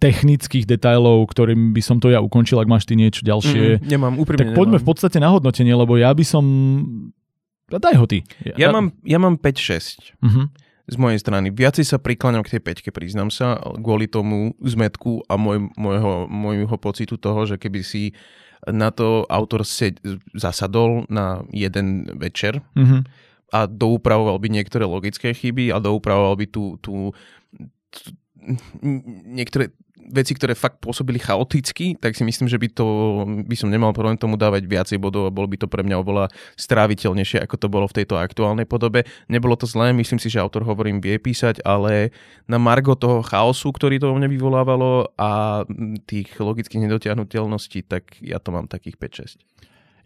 technických 0.00 0.64
detailov, 0.64 1.28
ktorým 1.28 1.76
by 1.76 1.82
som 1.84 2.00
to 2.00 2.08
ja 2.08 2.24
ukončil, 2.24 2.56
ak 2.56 2.68
máš 2.68 2.88
ty 2.88 2.96
niečo 2.96 3.20
ďalšie. 3.20 3.84
Mm, 3.84 3.88
nemám, 3.92 4.14
úprimne 4.16 4.40
Tak 4.40 4.56
poďme 4.56 4.80
nemám. 4.80 4.84
v 4.84 4.88
podstate 4.88 5.18
na 5.20 5.28
hodnotenie, 5.28 5.76
lebo 5.76 6.00
ja 6.00 6.08
by 6.16 6.24
som 6.24 6.44
Daj 7.66 7.94
ho 7.98 8.06
ty. 8.06 8.22
Ja, 8.46 8.54
ja, 8.54 8.68
mám, 8.70 8.94
ja 9.02 9.18
mám 9.18 9.34
5-6 9.42 9.98
uh-huh. 10.22 10.22
Mhm. 10.22 10.42
z 10.86 10.96
mojej 11.02 11.18
strany. 11.18 11.50
Viacej 11.50 11.82
sa 11.82 11.98
prikláňam 11.98 12.46
k 12.46 12.58
tej 12.58 12.62
5 12.62 12.94
priznám 12.94 13.30
sa, 13.34 13.58
kvôli 13.58 14.06
tomu 14.06 14.54
zmetku 14.62 15.26
a 15.26 15.34
môj, 15.34 15.66
môjho, 15.74 16.30
môjho 16.30 16.76
pocitu 16.78 17.18
toho, 17.18 17.42
že 17.42 17.58
keby 17.58 17.82
si 17.82 18.14
na 18.66 18.90
to 18.94 19.26
autor 19.26 19.66
se 19.66 19.98
zasadol 20.34 21.06
na 21.10 21.42
jeden 21.50 22.06
večer 22.18 22.62
uh-huh. 22.74 23.02
a 23.52 23.66
doupravoval 23.66 24.38
by 24.38 24.48
niektoré 24.50 24.86
logické 24.86 25.34
chyby 25.34 25.70
a 25.70 25.82
doupravoval 25.82 26.34
by 26.38 26.46
tú, 26.50 26.78
tú, 26.82 27.10
tú 27.90 27.98
niektoré 29.26 29.74
veci, 30.10 30.32
ktoré 30.34 30.54
fakt 30.54 30.78
pôsobili 30.82 31.18
chaoticky, 31.18 31.98
tak 31.98 32.14
si 32.14 32.22
myslím, 32.22 32.46
že 32.46 32.58
by, 32.58 32.68
to, 32.70 32.86
by 33.46 33.56
som 33.58 33.70
nemal 33.70 33.90
problém 33.90 34.18
tomu 34.18 34.38
dávať 34.38 34.66
viacej 34.66 34.98
bodov 35.02 35.28
a 35.28 35.34
bolo 35.34 35.50
by 35.50 35.56
to 35.60 35.66
pre 35.66 35.82
mňa 35.82 35.96
oveľa 35.98 36.30
stráviteľnejšie, 36.56 37.42
ako 37.42 37.56
to 37.58 37.66
bolo 37.70 37.86
v 37.90 38.02
tejto 38.02 38.18
aktuálnej 38.18 38.64
podobe. 38.64 39.04
Nebolo 39.26 39.58
to 39.58 39.66
zlé, 39.66 39.90
myslím 39.94 40.22
si, 40.22 40.30
že 40.30 40.42
autor 40.42 40.66
hovorím 40.66 41.02
vie 41.02 41.18
písať, 41.18 41.62
ale 41.66 42.14
na 42.46 42.56
margo 42.56 42.94
toho 42.94 43.22
chaosu, 43.22 43.70
ktorý 43.74 43.98
to 43.98 44.10
vo 44.10 44.16
mne 44.18 44.30
vyvolávalo 44.30 45.10
a 45.18 45.62
tých 46.06 46.32
logických 46.38 46.86
nedotiahnutelností, 46.86 47.84
tak 47.86 48.18
ja 48.22 48.38
to 48.38 48.54
mám 48.54 48.70
takých 48.70 48.98
5-6. 48.98 49.56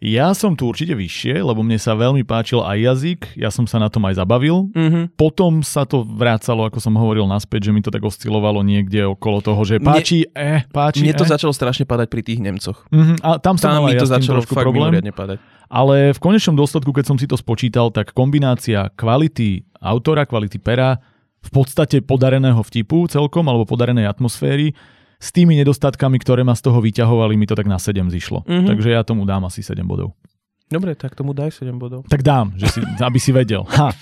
Ja 0.01 0.33
som 0.33 0.57
tu 0.57 0.65
určite 0.65 0.97
vyššie, 0.97 1.45
lebo 1.45 1.61
mne 1.61 1.77
sa 1.77 1.93
veľmi 1.93 2.25
páčil 2.25 2.57
aj 2.57 2.77
jazyk, 2.81 3.19
ja 3.37 3.53
som 3.53 3.69
sa 3.69 3.77
na 3.77 3.85
tom 3.85 4.01
aj 4.09 4.17
zabavil. 4.17 4.73
Mm-hmm. 4.73 5.13
Potom 5.13 5.61
sa 5.61 5.85
to 5.85 6.01
vrácalo, 6.01 6.65
ako 6.65 6.81
som 6.81 6.97
hovoril 6.97 7.29
naspäť, 7.29 7.69
že 7.69 7.71
mi 7.71 7.85
to 7.85 7.93
tak 7.93 8.01
oscilovalo 8.01 8.65
niekde 8.65 9.05
okolo 9.05 9.45
toho, 9.45 9.61
že 9.61 9.77
páči, 9.77 10.25
mne, 10.25 10.41
eh, 10.41 10.61
páči, 10.73 11.05
Mne 11.05 11.13
to 11.13 11.29
eh. 11.29 11.37
začalo 11.37 11.53
strašne 11.53 11.85
padať 11.85 12.09
pri 12.09 12.21
tých 12.25 12.41
Nemcoch. 12.41 12.89
Mm-hmm. 12.89 13.17
A 13.21 13.37
tam 13.37 13.61
sa 13.61 13.77
tam 13.77 13.85
mi 13.85 13.93
to 13.93 14.09
ja 14.09 14.17
začalo 14.17 14.41
trošku 14.41 14.57
problém. 14.57 15.05
padať. 15.13 15.37
Ale 15.69 16.17
v 16.17 16.19
konečnom 16.19 16.57
dôsledku, 16.57 16.89
keď 16.89 17.05
som 17.05 17.17
si 17.21 17.29
to 17.29 17.37
spočítal, 17.37 17.93
tak 17.93 18.17
kombinácia 18.17 18.89
kvality 18.97 19.69
autora, 19.77 20.25
kvality 20.25 20.57
pera, 20.57 20.97
v 21.41 21.49
podstate 21.53 22.01
podareného 22.01 22.61
vtipu 22.61 23.05
celkom, 23.05 23.45
alebo 23.49 23.69
podarenej 23.69 24.09
atmosféry, 24.09 24.73
s 25.21 25.29
tými 25.29 25.53
nedostatkami, 25.61 26.17
ktoré 26.17 26.41
ma 26.41 26.57
z 26.57 26.65
toho 26.65 26.81
vyťahovali, 26.81 27.37
mi 27.37 27.45
to 27.45 27.53
tak 27.53 27.69
na 27.69 27.77
7 27.77 28.09
zišlo. 28.09 28.41
Mm-hmm. 28.41 28.67
Takže 28.73 28.89
ja 28.89 29.05
tomu 29.05 29.29
dám 29.29 29.45
asi 29.45 29.61
7 29.61 29.85
bodov. 29.85 30.17
Dobre, 30.65 30.97
tak 30.97 31.13
tomu 31.13 31.37
daj 31.37 31.53
7 31.61 31.77
bodov. 31.77 32.09
Tak 32.09 32.25
dám, 32.25 32.57
že 32.57 32.73
si, 32.73 32.79
aby 32.81 33.19
si 33.21 33.29
vedel. 33.29 33.61
Ha. 33.69 33.93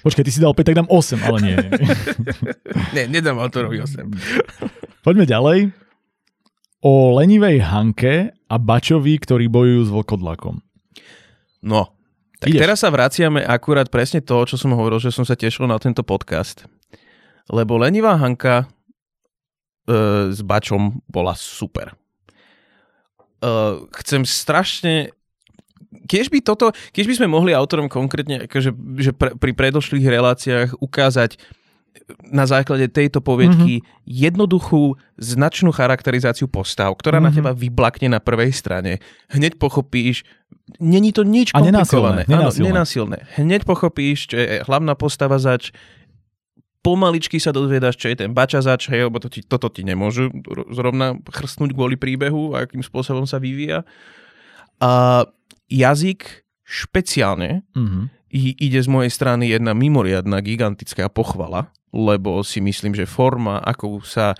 Počkaj, 0.00 0.24
ty 0.24 0.32
si 0.32 0.40
dal 0.40 0.56
5, 0.56 0.64
tak 0.64 0.78
dám 0.80 0.88
8, 0.88 1.28
ale 1.28 1.38
nie. 1.44 1.56
nie, 2.96 3.04
nedám 3.10 3.36
autorovi 3.36 3.84
8. 3.84 4.08
Poďme 5.06 5.28
ďalej. 5.28 5.74
O 6.80 7.18
lenivej 7.18 7.58
Hanke 7.68 8.32
a 8.46 8.56
Bačovi, 8.56 9.18
ktorí 9.18 9.50
bojujú 9.50 9.82
s 9.82 9.90
vlkodlakom. 9.90 10.62
No, 11.66 11.90
tak 12.38 12.54
Ideš. 12.54 12.62
teraz 12.62 12.78
sa 12.86 12.94
vraciame 12.94 13.42
akurát 13.42 13.90
presne 13.90 14.22
to, 14.22 14.46
čo 14.46 14.54
som 14.54 14.70
hovoril, 14.78 15.02
že 15.02 15.10
som 15.10 15.26
sa 15.26 15.34
tešil 15.34 15.66
na 15.66 15.74
tento 15.82 16.06
podcast. 16.06 16.70
Lebo 17.50 17.82
lenivá 17.82 18.14
Hanka 18.14 18.70
s 20.28 20.40
Bačom 20.44 21.00
bola 21.08 21.32
super. 21.32 21.96
Uh, 23.38 23.86
chcem 24.02 24.26
strašne 24.26 25.14
keď 25.88 26.26
by 26.28 26.38
toto, 26.44 26.66
keď 26.92 27.04
by 27.08 27.14
sme 27.16 27.28
mohli 27.32 27.56
autorom 27.56 27.88
konkrétne 27.88 28.44
akože, 28.44 28.70
že 29.00 29.12
pre, 29.16 29.32
pri 29.36 29.52
predošlých 29.56 30.04
reláciách 30.04 30.68
ukázať 30.84 31.40
na 32.28 32.48
základe 32.48 32.88
tejto 32.88 33.20
poviedky 33.20 33.80
mm-hmm. 33.80 34.04
jednoduchú, 34.04 34.96
značnú 35.20 35.72
charakterizáciu 35.72 36.48
postav, 36.48 36.92
ktorá 36.96 37.20
mm-hmm. 37.20 37.28
na 37.28 37.36
teba 37.36 37.50
vyblakne 37.52 38.08
na 38.12 38.20
prvej 38.20 38.52
strane. 38.52 39.02
Hneď 39.32 39.60
pochopíš, 39.60 40.24
není 40.80 41.12
to 41.12 41.24
nič 41.24 41.52
komplikované. 41.52 42.24
A 42.24 42.28
nenásilné. 42.28 42.28
Nenásilné. 42.28 42.64
Áno, 42.64 42.68
nenásilné. 42.72 43.18
Hneď 43.36 43.60
pochopíš, 43.68 44.32
čo 44.32 44.36
je 44.40 44.64
hlavná 44.64 44.96
postava 44.96 45.36
zač, 45.36 45.72
pomaličky 46.82 47.42
sa 47.42 47.50
dozviedaš, 47.50 47.98
čo 47.98 48.10
je 48.10 48.24
ten 48.24 48.30
bačazač, 48.30 48.88
hej, 48.90 49.10
lebo 49.10 49.18
to 49.18 49.28
ti, 49.28 49.42
toto 49.42 49.66
ti 49.68 49.82
nemôžu 49.82 50.30
zrovna 50.70 51.18
chrstnúť 51.26 51.74
kvôli 51.74 51.98
príbehu 51.98 52.54
a 52.54 52.64
akým 52.64 52.82
spôsobom 52.82 53.26
sa 53.26 53.42
vyvíja. 53.42 53.82
A 54.78 55.24
jazyk 55.66 56.46
špeciálne 56.62 57.66
mm-hmm. 57.74 58.04
ide 58.62 58.80
z 58.80 58.88
mojej 58.88 59.10
strany 59.10 59.50
jedna 59.50 59.74
mimoriadná 59.74 60.38
gigantická 60.44 61.10
pochvala, 61.10 61.72
lebo 61.90 62.44
si 62.44 62.60
myslím, 62.62 62.94
že 62.94 63.08
forma, 63.08 63.58
ako 63.64 64.04
sa, 64.04 64.36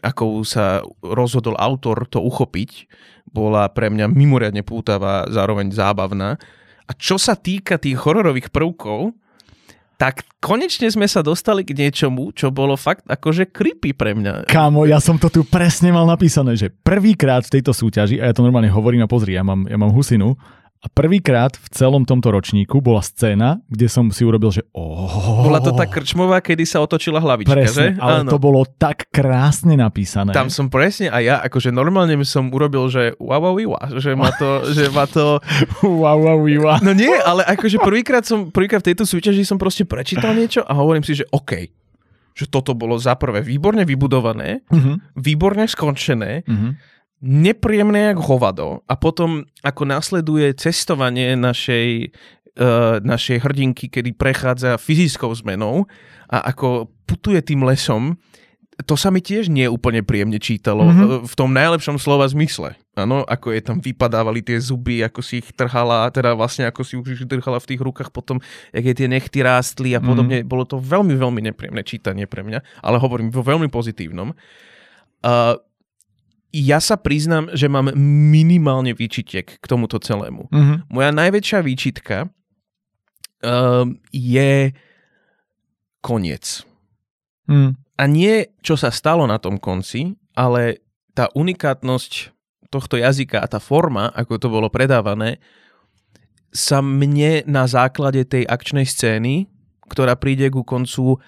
ako 0.00 0.46
sa 0.46 0.80
rozhodol 1.02 1.58
autor 1.58 2.06
to 2.08 2.22
uchopiť, 2.22 2.88
bola 3.28 3.68
pre 3.68 3.92
mňa 3.92 4.08
mimoriadne 4.08 4.64
pútavá, 4.64 5.28
zároveň 5.28 5.68
zábavná. 5.68 6.40
A 6.88 6.92
čo 6.96 7.20
sa 7.20 7.36
týka 7.36 7.76
tých 7.76 8.00
hororových 8.00 8.48
prvkov, 8.48 9.12
tak 9.98 10.22
konečne 10.38 10.86
sme 10.86 11.10
sa 11.10 11.26
dostali 11.26 11.66
k 11.66 11.74
niečomu, 11.74 12.30
čo 12.30 12.54
bolo 12.54 12.78
fakt 12.78 13.02
akože 13.10 13.50
creepy 13.50 13.90
pre 13.98 14.14
mňa. 14.14 14.46
Kámo, 14.46 14.86
ja 14.86 15.02
som 15.02 15.18
to 15.18 15.26
tu 15.26 15.42
presne 15.42 15.90
mal 15.90 16.06
napísané, 16.06 16.54
že 16.54 16.70
prvýkrát 16.70 17.42
v 17.42 17.58
tejto 17.58 17.74
súťaži, 17.74 18.22
a 18.22 18.30
ja 18.30 18.32
to 18.32 18.46
normálne 18.46 18.70
hovorím 18.70 19.02
a 19.02 19.10
pozri, 19.10 19.34
ja 19.34 19.42
mám, 19.42 19.66
ja 19.66 19.74
mám 19.74 19.90
husinu, 19.90 20.38
a 20.78 20.86
prvýkrát 20.86 21.58
v 21.58 21.68
celom 21.74 22.06
tomto 22.06 22.30
ročníku 22.30 22.78
bola 22.78 23.02
scéna, 23.02 23.58
kde 23.66 23.90
som 23.90 24.06
si 24.14 24.22
urobil, 24.22 24.54
že 24.54 24.62
oh. 24.70 25.42
Bola 25.42 25.58
to 25.58 25.74
tá 25.74 25.90
krčmová, 25.90 26.38
kedy 26.38 26.62
sa 26.62 26.78
otočila 26.78 27.18
hlavička, 27.18 27.50
presne, 27.50 27.98
že? 27.98 27.98
ale 27.98 28.22
Áno. 28.22 28.30
to 28.30 28.38
bolo 28.38 28.62
tak 28.62 29.10
krásne 29.10 29.74
napísané. 29.74 30.30
Tam 30.30 30.46
som 30.46 30.70
presne 30.70 31.10
a 31.10 31.18
ja 31.18 31.42
akože 31.42 31.74
normálne 31.74 32.14
som 32.22 32.54
urobil, 32.54 32.86
že 32.86 33.18
wow, 33.18 33.42
wow, 33.42 33.58
wow, 33.58 33.90
že 33.98 34.14
ma 34.14 34.30
to, 34.30 34.50
že 34.76 34.86
ma 34.94 35.10
to... 35.10 35.42
wow, 35.82 36.14
wow, 36.14 36.38
wow. 36.38 36.78
No 36.78 36.94
nie, 36.94 37.10
ale 37.10 37.42
akože 37.42 37.82
prvýkrát 37.82 38.22
som, 38.22 38.54
prvýkrát 38.54 38.78
v 38.78 38.94
tejto 38.94 39.02
súťaži 39.02 39.42
som 39.42 39.58
proste 39.58 39.82
prečítal 39.82 40.30
niečo 40.30 40.62
a 40.62 40.78
hovorím 40.78 41.02
si, 41.02 41.18
že 41.18 41.26
OK, 41.34 41.74
že 42.38 42.46
toto 42.46 42.78
bolo 42.78 42.94
za 43.02 43.18
prvé 43.18 43.42
výborne 43.42 43.82
vybudované, 43.82 44.62
uh-huh. 44.70 44.94
výborne 45.18 45.66
skončené, 45.66 46.46
uh-huh 46.46 46.97
nepríjemné 47.22 48.14
jak 48.14 48.18
hovado 48.22 48.86
a 48.86 48.94
potom 48.94 49.42
ako 49.66 49.82
nasleduje 49.84 50.54
cestovanie 50.54 51.34
našej, 51.34 52.14
uh, 52.58 53.02
našej 53.02 53.42
hrdinky, 53.42 53.90
kedy 53.90 54.14
prechádza 54.14 54.78
fyzickou 54.78 55.34
zmenou 55.34 55.90
a 56.30 56.54
ako 56.54 56.92
putuje 57.08 57.42
tým 57.42 57.66
lesom, 57.66 58.14
to 58.86 58.94
sa 58.94 59.10
mi 59.10 59.18
tiež 59.18 59.50
nie 59.50 59.66
úplne 59.66 60.06
príjemne 60.06 60.38
čítalo 60.38 60.86
mm-hmm. 60.86 61.26
v 61.26 61.34
tom 61.34 61.50
najlepšom 61.50 61.98
slova 61.98 62.30
zmysle. 62.30 62.78
Áno, 62.94 63.26
ako 63.26 63.50
je 63.50 63.62
tam 63.62 63.82
vypadávali 63.82 64.38
tie 64.38 64.54
zuby, 64.62 65.02
ako 65.02 65.18
si 65.18 65.42
ich 65.42 65.50
trhala, 65.50 66.06
teda 66.14 66.38
vlastne 66.38 66.70
ako 66.70 66.86
si 66.86 66.94
už 66.94 67.26
trhala 67.26 67.58
v 67.58 67.74
tých 67.74 67.82
rukách 67.82 68.14
potom, 68.14 68.38
jak 68.70 68.84
je 68.86 68.94
tie 68.94 69.08
nechty 69.10 69.42
rástli 69.42 69.98
a 69.98 70.00
podobne. 70.02 70.42
Mm. 70.42 70.46
Bolo 70.46 70.62
to 70.62 70.78
veľmi, 70.78 71.18
veľmi 71.18 71.40
nepríjemné 71.50 71.82
čítanie 71.82 72.30
pre 72.30 72.46
mňa, 72.46 72.62
ale 72.78 73.02
hovorím 73.02 73.34
vo 73.34 73.42
veľmi 73.42 73.66
pozitívnom. 73.66 74.30
Uh, 75.26 75.58
ja 76.52 76.80
sa 76.80 76.96
priznám, 76.96 77.52
že 77.52 77.68
mám 77.68 77.92
minimálne 78.32 78.96
výčitek 78.96 79.60
k 79.60 79.64
tomuto 79.68 80.00
celému. 80.00 80.48
Mm-hmm. 80.48 80.78
Moja 80.88 81.10
najväčšia 81.12 81.60
výčitka 81.60 82.24
uh, 82.24 83.84
je 84.08 84.72
koniec. 86.00 86.64
Mm. 87.48 87.76
A 87.98 88.02
nie, 88.06 88.48
čo 88.64 88.78
sa 88.78 88.88
stalo 88.94 89.26
na 89.28 89.36
tom 89.42 89.58
konci, 89.58 90.16
ale 90.32 90.80
tá 91.12 91.28
unikátnosť 91.34 92.30
tohto 92.70 93.00
jazyka 93.00 93.42
a 93.42 93.50
tá 93.50 93.58
forma, 93.58 94.12
ako 94.14 94.38
to 94.38 94.48
bolo 94.48 94.68
predávané, 94.70 95.42
sa 96.54 96.80
mne 96.80 97.44
na 97.44 97.68
základe 97.68 98.24
tej 98.24 98.48
akčnej 98.48 98.88
scény, 98.88 99.50
ktorá 99.88 100.16
príde 100.16 100.48
ku 100.48 100.64
koncu, 100.64 101.20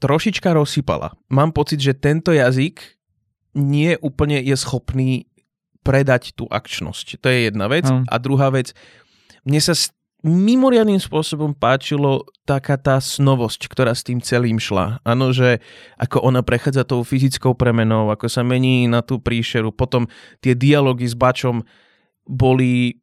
trošička 0.00 0.52
rozsypala. 0.56 1.12
Mám 1.28 1.52
pocit, 1.52 1.80
že 1.80 1.92
tento 1.92 2.32
jazyk 2.32 2.99
nie 3.56 3.98
úplne 3.98 4.38
je 4.38 4.56
schopný 4.56 5.26
predať 5.80 6.36
tú 6.36 6.44
akčnosť. 6.46 7.20
To 7.24 7.26
je 7.26 7.38
jedna 7.48 7.66
vec. 7.66 7.88
Mm. 7.88 8.04
A 8.06 8.14
druhá 8.20 8.52
vec, 8.52 8.76
mne 9.42 9.60
sa 9.60 9.72
mimoriadným 10.20 11.00
spôsobom 11.00 11.56
páčilo 11.56 12.28
taká 12.44 12.76
tá 12.76 13.00
snovosť, 13.00 13.72
ktorá 13.72 13.96
s 13.96 14.04
tým 14.04 14.20
celým 14.20 14.60
šla. 14.60 15.00
Áno, 15.00 15.32
že 15.32 15.64
ako 15.96 16.20
ona 16.20 16.44
prechádza 16.44 16.84
tou 16.84 17.00
fyzickou 17.00 17.56
premenou, 17.56 18.12
ako 18.12 18.28
sa 18.28 18.44
mení 18.44 18.84
na 18.84 19.00
tú 19.00 19.16
príšeru, 19.16 19.72
potom 19.72 20.04
tie 20.44 20.52
dialógy 20.52 21.08
s 21.08 21.16
Bačom 21.16 21.64
boli 22.28 23.00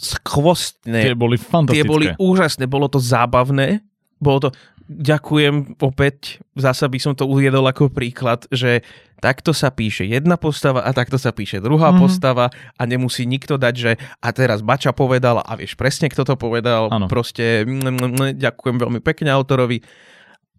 skvostné. 0.00 1.12
Tie 1.12 1.16
boli 1.16 1.36
fantastické. 1.36 1.84
Tie 1.84 1.84
boli 1.84 2.06
úžasné, 2.16 2.64
bolo 2.64 2.88
to 2.88 2.96
zábavné, 2.96 3.84
bolo 4.16 4.48
to, 4.48 4.48
ďakujem 4.90 5.78
opäť, 5.78 6.42
zasa 6.58 6.90
by 6.90 6.98
som 6.98 7.14
to 7.14 7.22
uviedol 7.22 7.62
ako 7.62 7.94
príklad, 7.94 8.50
že 8.50 8.82
takto 9.22 9.54
sa 9.54 9.70
píše 9.70 10.02
jedna 10.02 10.34
postava 10.34 10.82
a 10.82 10.90
takto 10.90 11.14
sa 11.14 11.30
píše 11.30 11.62
druhá 11.62 11.94
mm-hmm. 11.94 12.02
postava 12.02 12.50
a 12.50 12.82
nemusí 12.90 13.22
nikto 13.22 13.54
dať, 13.54 13.74
že 13.78 13.92
a 14.18 14.28
teraz 14.34 14.66
Bača 14.66 14.90
povedal 14.90 15.38
a 15.38 15.52
vieš 15.54 15.78
presne, 15.78 16.10
kto 16.10 16.26
to 16.26 16.34
povedal. 16.34 16.90
Ano. 16.90 17.06
Proste 17.06 17.62
ďakujem 18.34 18.76
veľmi 18.82 18.98
pekne 18.98 19.30
autorovi. 19.30 19.78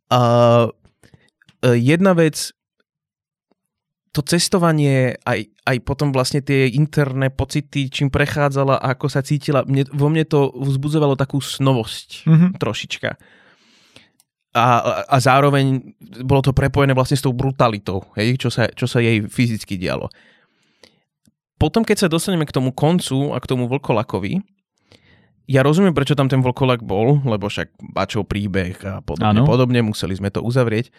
Uh, 0.08 0.72
jedna 1.68 2.16
vec, 2.16 2.56
to 4.12 4.24
cestovanie, 4.24 5.16
aj, 5.24 5.48
aj 5.68 5.78
potom 5.84 6.12
vlastne 6.16 6.40
tie 6.44 6.72
interné 6.72 7.32
pocity, 7.32 7.88
čím 7.88 8.12
prechádzala 8.12 8.80
a 8.80 8.96
ako 8.96 9.08
sa 9.08 9.24
cítila, 9.24 9.64
mne, 9.68 9.88
vo 9.92 10.08
mne 10.08 10.24
to 10.24 10.52
vzbudzovalo 10.56 11.20
takú 11.20 11.44
snovosť 11.44 12.28
mm-hmm. 12.28 12.50
trošička 12.60 13.12
a, 14.52 15.04
a 15.08 15.18
zároveň 15.20 15.96
bolo 16.28 16.44
to 16.44 16.52
prepojené 16.52 16.92
vlastne 16.92 17.16
s 17.16 17.24
tou 17.24 17.32
brutalitou, 17.32 18.04
hej, 18.20 18.36
čo, 18.36 18.52
sa, 18.52 18.68
čo 18.68 18.84
sa 18.84 19.00
jej 19.00 19.24
fyzicky 19.24 19.80
dialo. 19.80 20.12
Potom, 21.56 21.86
keď 21.86 22.08
sa 22.08 22.12
dostaneme 22.12 22.44
k 22.44 22.56
tomu 22.56 22.76
koncu 22.76 23.32
a 23.32 23.38
k 23.40 23.48
tomu 23.48 23.70
vlkolakovi, 23.72 24.44
ja 25.52 25.62
rozumiem, 25.64 25.96
prečo 25.96 26.16
tam 26.16 26.32
ten 26.32 26.40
vlkolak 26.40 26.84
bol, 26.84 27.20
lebo 27.28 27.48
však 27.52 27.76
bačov 27.92 28.28
príbeh 28.28 28.76
a 28.88 29.00
podobne, 29.04 29.44
podobne, 29.44 29.80
museli 29.84 30.16
sme 30.16 30.32
to 30.32 30.40
uzavrieť. 30.44 30.92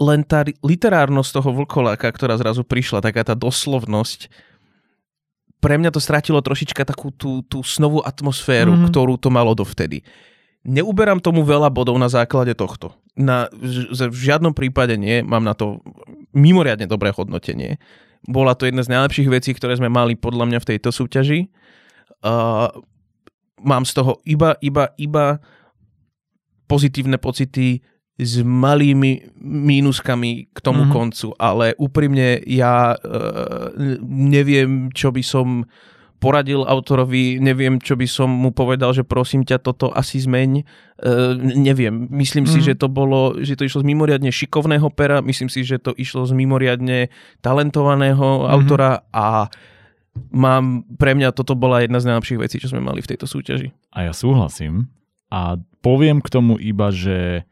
Len 0.00 0.26
tá 0.26 0.42
literárnosť 0.42 1.30
toho 1.40 1.50
vlkoláka, 1.62 2.10
ktorá 2.10 2.34
zrazu 2.36 2.66
prišla, 2.66 3.04
taká 3.04 3.22
tá 3.22 3.32
doslovnosť, 3.32 4.26
pre 5.64 5.80
mňa 5.80 5.96
to 5.96 6.00
stratilo 6.02 6.44
trošička 6.44 6.84
takú 6.84 7.08
tú, 7.08 7.40
tú 7.48 7.64
snovú 7.64 8.04
atmosféru, 8.04 8.76
mm-hmm. 8.76 8.88
ktorú 8.92 9.16
to 9.16 9.32
malo 9.32 9.56
dovtedy. 9.56 10.04
Neuberám 10.64 11.20
tomu 11.20 11.44
veľa 11.44 11.68
bodov 11.68 12.00
na 12.00 12.08
základe 12.08 12.56
tohto. 12.56 12.96
Na, 13.14 13.52
v 13.52 14.16
žiadnom 14.16 14.56
prípade 14.56 14.96
nie, 14.96 15.20
mám 15.20 15.44
na 15.44 15.52
to 15.52 15.84
mimoriadne 16.32 16.88
dobré 16.88 17.12
hodnotenie. 17.12 17.76
Bola 18.24 18.56
to 18.56 18.64
jedna 18.64 18.80
z 18.80 18.88
najlepších 18.96 19.28
vecí, 19.28 19.52
ktoré 19.52 19.76
sme 19.76 19.92
mali 19.92 20.16
podľa 20.16 20.48
mňa 20.48 20.58
v 20.64 20.68
tejto 20.74 20.88
súťaži. 20.88 21.52
Uh, 22.24 22.72
mám 23.60 23.84
z 23.84 23.92
toho 23.92 24.24
iba, 24.24 24.56
iba, 24.64 24.88
iba 24.96 25.44
pozitívne 26.64 27.20
pocity 27.20 27.84
s 28.16 28.40
malými 28.40 29.36
mínuskami 29.44 30.48
k 30.48 30.58
tomu 30.64 30.88
mm-hmm. 30.88 30.96
koncu, 30.96 31.28
ale 31.36 31.76
úprimne 31.76 32.40
ja 32.48 32.96
uh, 32.96 33.68
neviem, 34.08 34.88
čo 34.96 35.12
by 35.12 35.20
som 35.20 35.68
poradil 36.22 36.64
autorovi, 36.64 37.36
neviem, 37.36 37.76
čo 37.76 37.98
by 37.98 38.06
som 38.08 38.32
mu 38.32 38.50
povedal, 38.50 38.96
že 38.96 39.04
prosím 39.04 39.44
ťa, 39.44 39.60
toto 39.60 39.92
asi 39.92 40.22
zmeň. 40.22 40.50
Uh, 41.00 41.36
neviem, 41.38 42.08
myslím 42.16 42.48
mm. 42.48 42.50
si, 42.50 42.58
mhm. 42.62 42.66
že 42.70 42.74
to 42.78 42.88
bolo, 42.88 43.36
že 43.42 43.58
to 43.58 43.66
išlo 43.66 43.84
z 43.84 43.88
mimoriadne 43.92 44.30
šikovného 44.32 44.88
pera, 44.94 45.20
myslím 45.20 45.52
si, 45.52 45.66
že 45.66 45.82
to 45.82 45.92
išlo 45.92 46.24
z 46.24 46.32
mimoriadne 46.32 47.12
talentovaného 47.44 48.46
mm. 48.46 48.48
autora 48.48 49.04
a 49.12 49.52
mám, 50.30 50.86
pre 50.96 51.18
mňa 51.18 51.34
toto 51.34 51.58
bola 51.58 51.82
jedna 51.82 51.98
z 51.98 52.08
najlepších 52.08 52.40
vecí, 52.40 52.56
čo 52.62 52.70
sme 52.70 52.80
mali 52.80 53.02
v 53.02 53.10
tejto 53.10 53.26
súťaži. 53.26 53.74
A 53.92 54.08
ja 54.08 54.12
súhlasím 54.14 54.88
a 55.34 55.58
poviem 55.82 56.22
k 56.22 56.28
tomu 56.30 56.54
iba, 56.62 56.94
že 56.94 57.42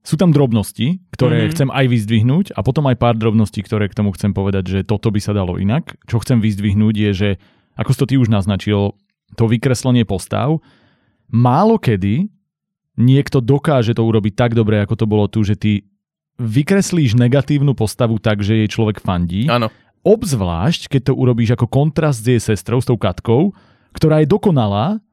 sú 0.00 0.16
tam 0.16 0.32
drobnosti, 0.32 1.04
ktoré 1.12 1.44
mm-hmm. 1.44 1.52
chcem 1.52 1.68
aj 1.68 1.86
vyzdvihnúť 1.92 2.46
a 2.56 2.64
potom 2.64 2.88
aj 2.88 2.96
pár 2.96 3.20
drobností, 3.20 3.60
ktoré 3.60 3.92
k 3.92 3.98
tomu 4.00 4.16
chcem 4.16 4.32
povedať, 4.32 4.64
že 4.66 4.80
toto 4.88 5.12
by 5.12 5.20
sa 5.20 5.36
dalo 5.36 5.60
inak. 5.60 6.00
Čo 6.08 6.24
chcem 6.24 6.40
vyzdvihnúť 6.40 6.94
je, 6.96 7.10
že 7.12 7.30
ako 7.76 7.90
si 7.92 7.98
to 8.00 8.08
ty 8.08 8.14
už 8.16 8.32
naznačil, 8.32 8.96
to 9.36 9.44
vykreslenie 9.46 10.08
postav, 10.08 10.58
málo 11.28 11.76
kedy 11.76 12.32
niekto 12.96 13.44
dokáže 13.44 13.96
to 13.96 14.02
urobiť 14.02 14.34
tak 14.34 14.52
dobre, 14.56 14.80
ako 14.82 14.94
to 14.96 15.06
bolo 15.06 15.28
tu, 15.28 15.44
že 15.44 15.54
ty 15.56 15.84
vykreslíš 16.40 17.20
negatívnu 17.20 17.76
postavu 17.76 18.16
tak, 18.16 18.40
že 18.40 18.64
jej 18.64 18.68
človek 18.72 19.04
fandí. 19.04 19.44
Áno. 19.46 19.68
Obzvlášť, 20.00 20.88
keď 20.96 21.12
to 21.12 21.12
urobíš 21.12 21.60
ako 21.60 21.68
kontrast 21.68 22.24
s 22.24 22.28
jej 22.32 22.40
sestrou, 22.40 22.80
s 22.80 22.88
tou 22.88 22.96
Katkou, 22.96 23.52
ktorá 23.92 24.24
je 24.24 24.32
dokonalá, 24.32 25.04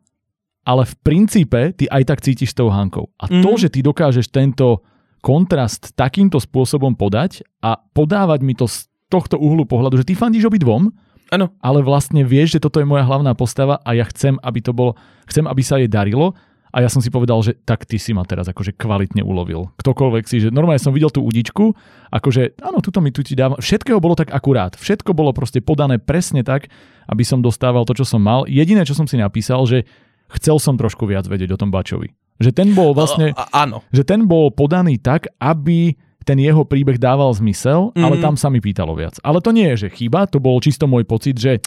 ale 0.67 0.83
v 0.83 0.95
princípe 0.99 1.71
ty 1.79 1.87
aj 1.87 2.03
tak 2.03 2.19
cítiš 2.19 2.51
s 2.51 2.57
tou 2.59 2.67
Hankou. 2.67 3.07
A 3.15 3.31
mm. 3.31 3.39
to, 3.39 3.51
mhm. 3.55 3.59
že 3.63 3.67
ty 3.71 3.79
dokážeš 3.79 4.27
tento 4.27 4.83
kontrast 5.23 5.95
takýmto 5.95 6.43
spôsobom 6.43 6.93
podať 6.93 7.47
a 7.63 7.79
podávať 7.79 8.39
mi 8.43 8.53
to 8.53 8.67
z 8.67 8.91
tohto 9.07 9.39
uhlu 9.39 9.63
pohľadu, 9.63 10.03
že 10.03 10.07
ty 10.11 10.13
fandíš 10.13 10.51
obidvom, 10.51 10.91
ano. 11.31 11.47
ale 11.63 11.79
vlastne 11.79 12.27
vieš, 12.27 12.59
že 12.59 12.63
toto 12.67 12.83
je 12.83 12.87
moja 12.87 13.07
hlavná 13.07 13.31
postava 13.33 13.79
a 13.87 13.95
ja 13.95 14.03
chcem, 14.11 14.35
aby 14.43 14.59
to 14.59 14.75
bolo, 14.75 14.99
chcem, 15.31 15.47
aby 15.47 15.63
sa 15.63 15.79
jej 15.79 15.87
darilo 15.87 16.35
a 16.75 16.83
ja 16.83 16.91
som 16.91 16.99
si 16.99 17.07
povedal, 17.07 17.39
že 17.39 17.55
tak 17.63 17.87
ty 17.87 17.95
si 17.95 18.11
ma 18.11 18.27
teraz 18.27 18.51
akože 18.51 18.75
kvalitne 18.75 19.23
ulovil. 19.23 19.71
Ktokoľvek 19.79 20.23
si, 20.27 20.43
že 20.43 20.51
normálne 20.51 20.83
som 20.83 20.91
videl 20.91 21.07
tú 21.07 21.23
udičku, 21.23 21.71
akože 22.11 22.59
áno, 22.59 22.83
tuto 22.83 22.99
mi 22.99 23.15
tu 23.15 23.23
ti 23.23 23.33
dávam. 23.33 23.57
Všetkého 23.57 24.03
bolo 24.03 24.19
tak 24.19 24.35
akurát. 24.35 24.75
Všetko 24.75 25.15
bolo 25.15 25.31
proste 25.31 25.63
podané 25.63 25.97
presne 25.97 26.43
tak, 26.43 26.67
aby 27.07 27.23
som 27.23 27.39
dostával 27.39 27.87
to, 27.87 27.95
čo 27.95 28.03
som 28.03 28.19
mal. 28.19 28.43
Jediné, 28.45 28.83
čo 28.83 28.93
som 28.93 29.07
si 29.07 29.15
napísal, 29.15 29.63
že 29.63 29.87
chcel 30.35 30.57
som 30.59 30.75
trošku 30.75 31.07
viac 31.07 31.27
vedieť 31.27 31.55
o 31.55 31.59
tom 31.59 31.71
Bačovi. 31.71 32.11
Že 32.37 32.51
ten 32.53 32.69
bol 32.77 32.93
vlastne, 32.93 33.33
a, 33.33 33.65
áno. 33.65 33.81
že 33.89 34.05
ten 34.05 34.25
bol 34.29 34.53
podaný 34.53 35.01
tak, 35.01 35.31
aby 35.41 35.97
ten 36.27 36.37
jeho 36.37 36.67
príbeh 36.67 36.99
dával 36.99 37.31
zmysel, 37.31 37.95
mm-hmm. 37.95 38.03
ale 38.03 38.15
mhm. 38.19 38.23
tam 38.23 38.35
sa 38.35 38.51
mi 38.51 38.59
pýtalo 38.59 38.93
viac. 38.93 39.15
Ale 39.23 39.39
to 39.39 39.55
nie 39.55 39.71
je, 39.73 39.87
že 39.87 39.95
chyba, 39.95 40.27
to 40.27 40.43
bol 40.43 40.59
čisto 40.59 40.85
môj 40.85 41.07
pocit, 41.07 41.39
že 41.39 41.63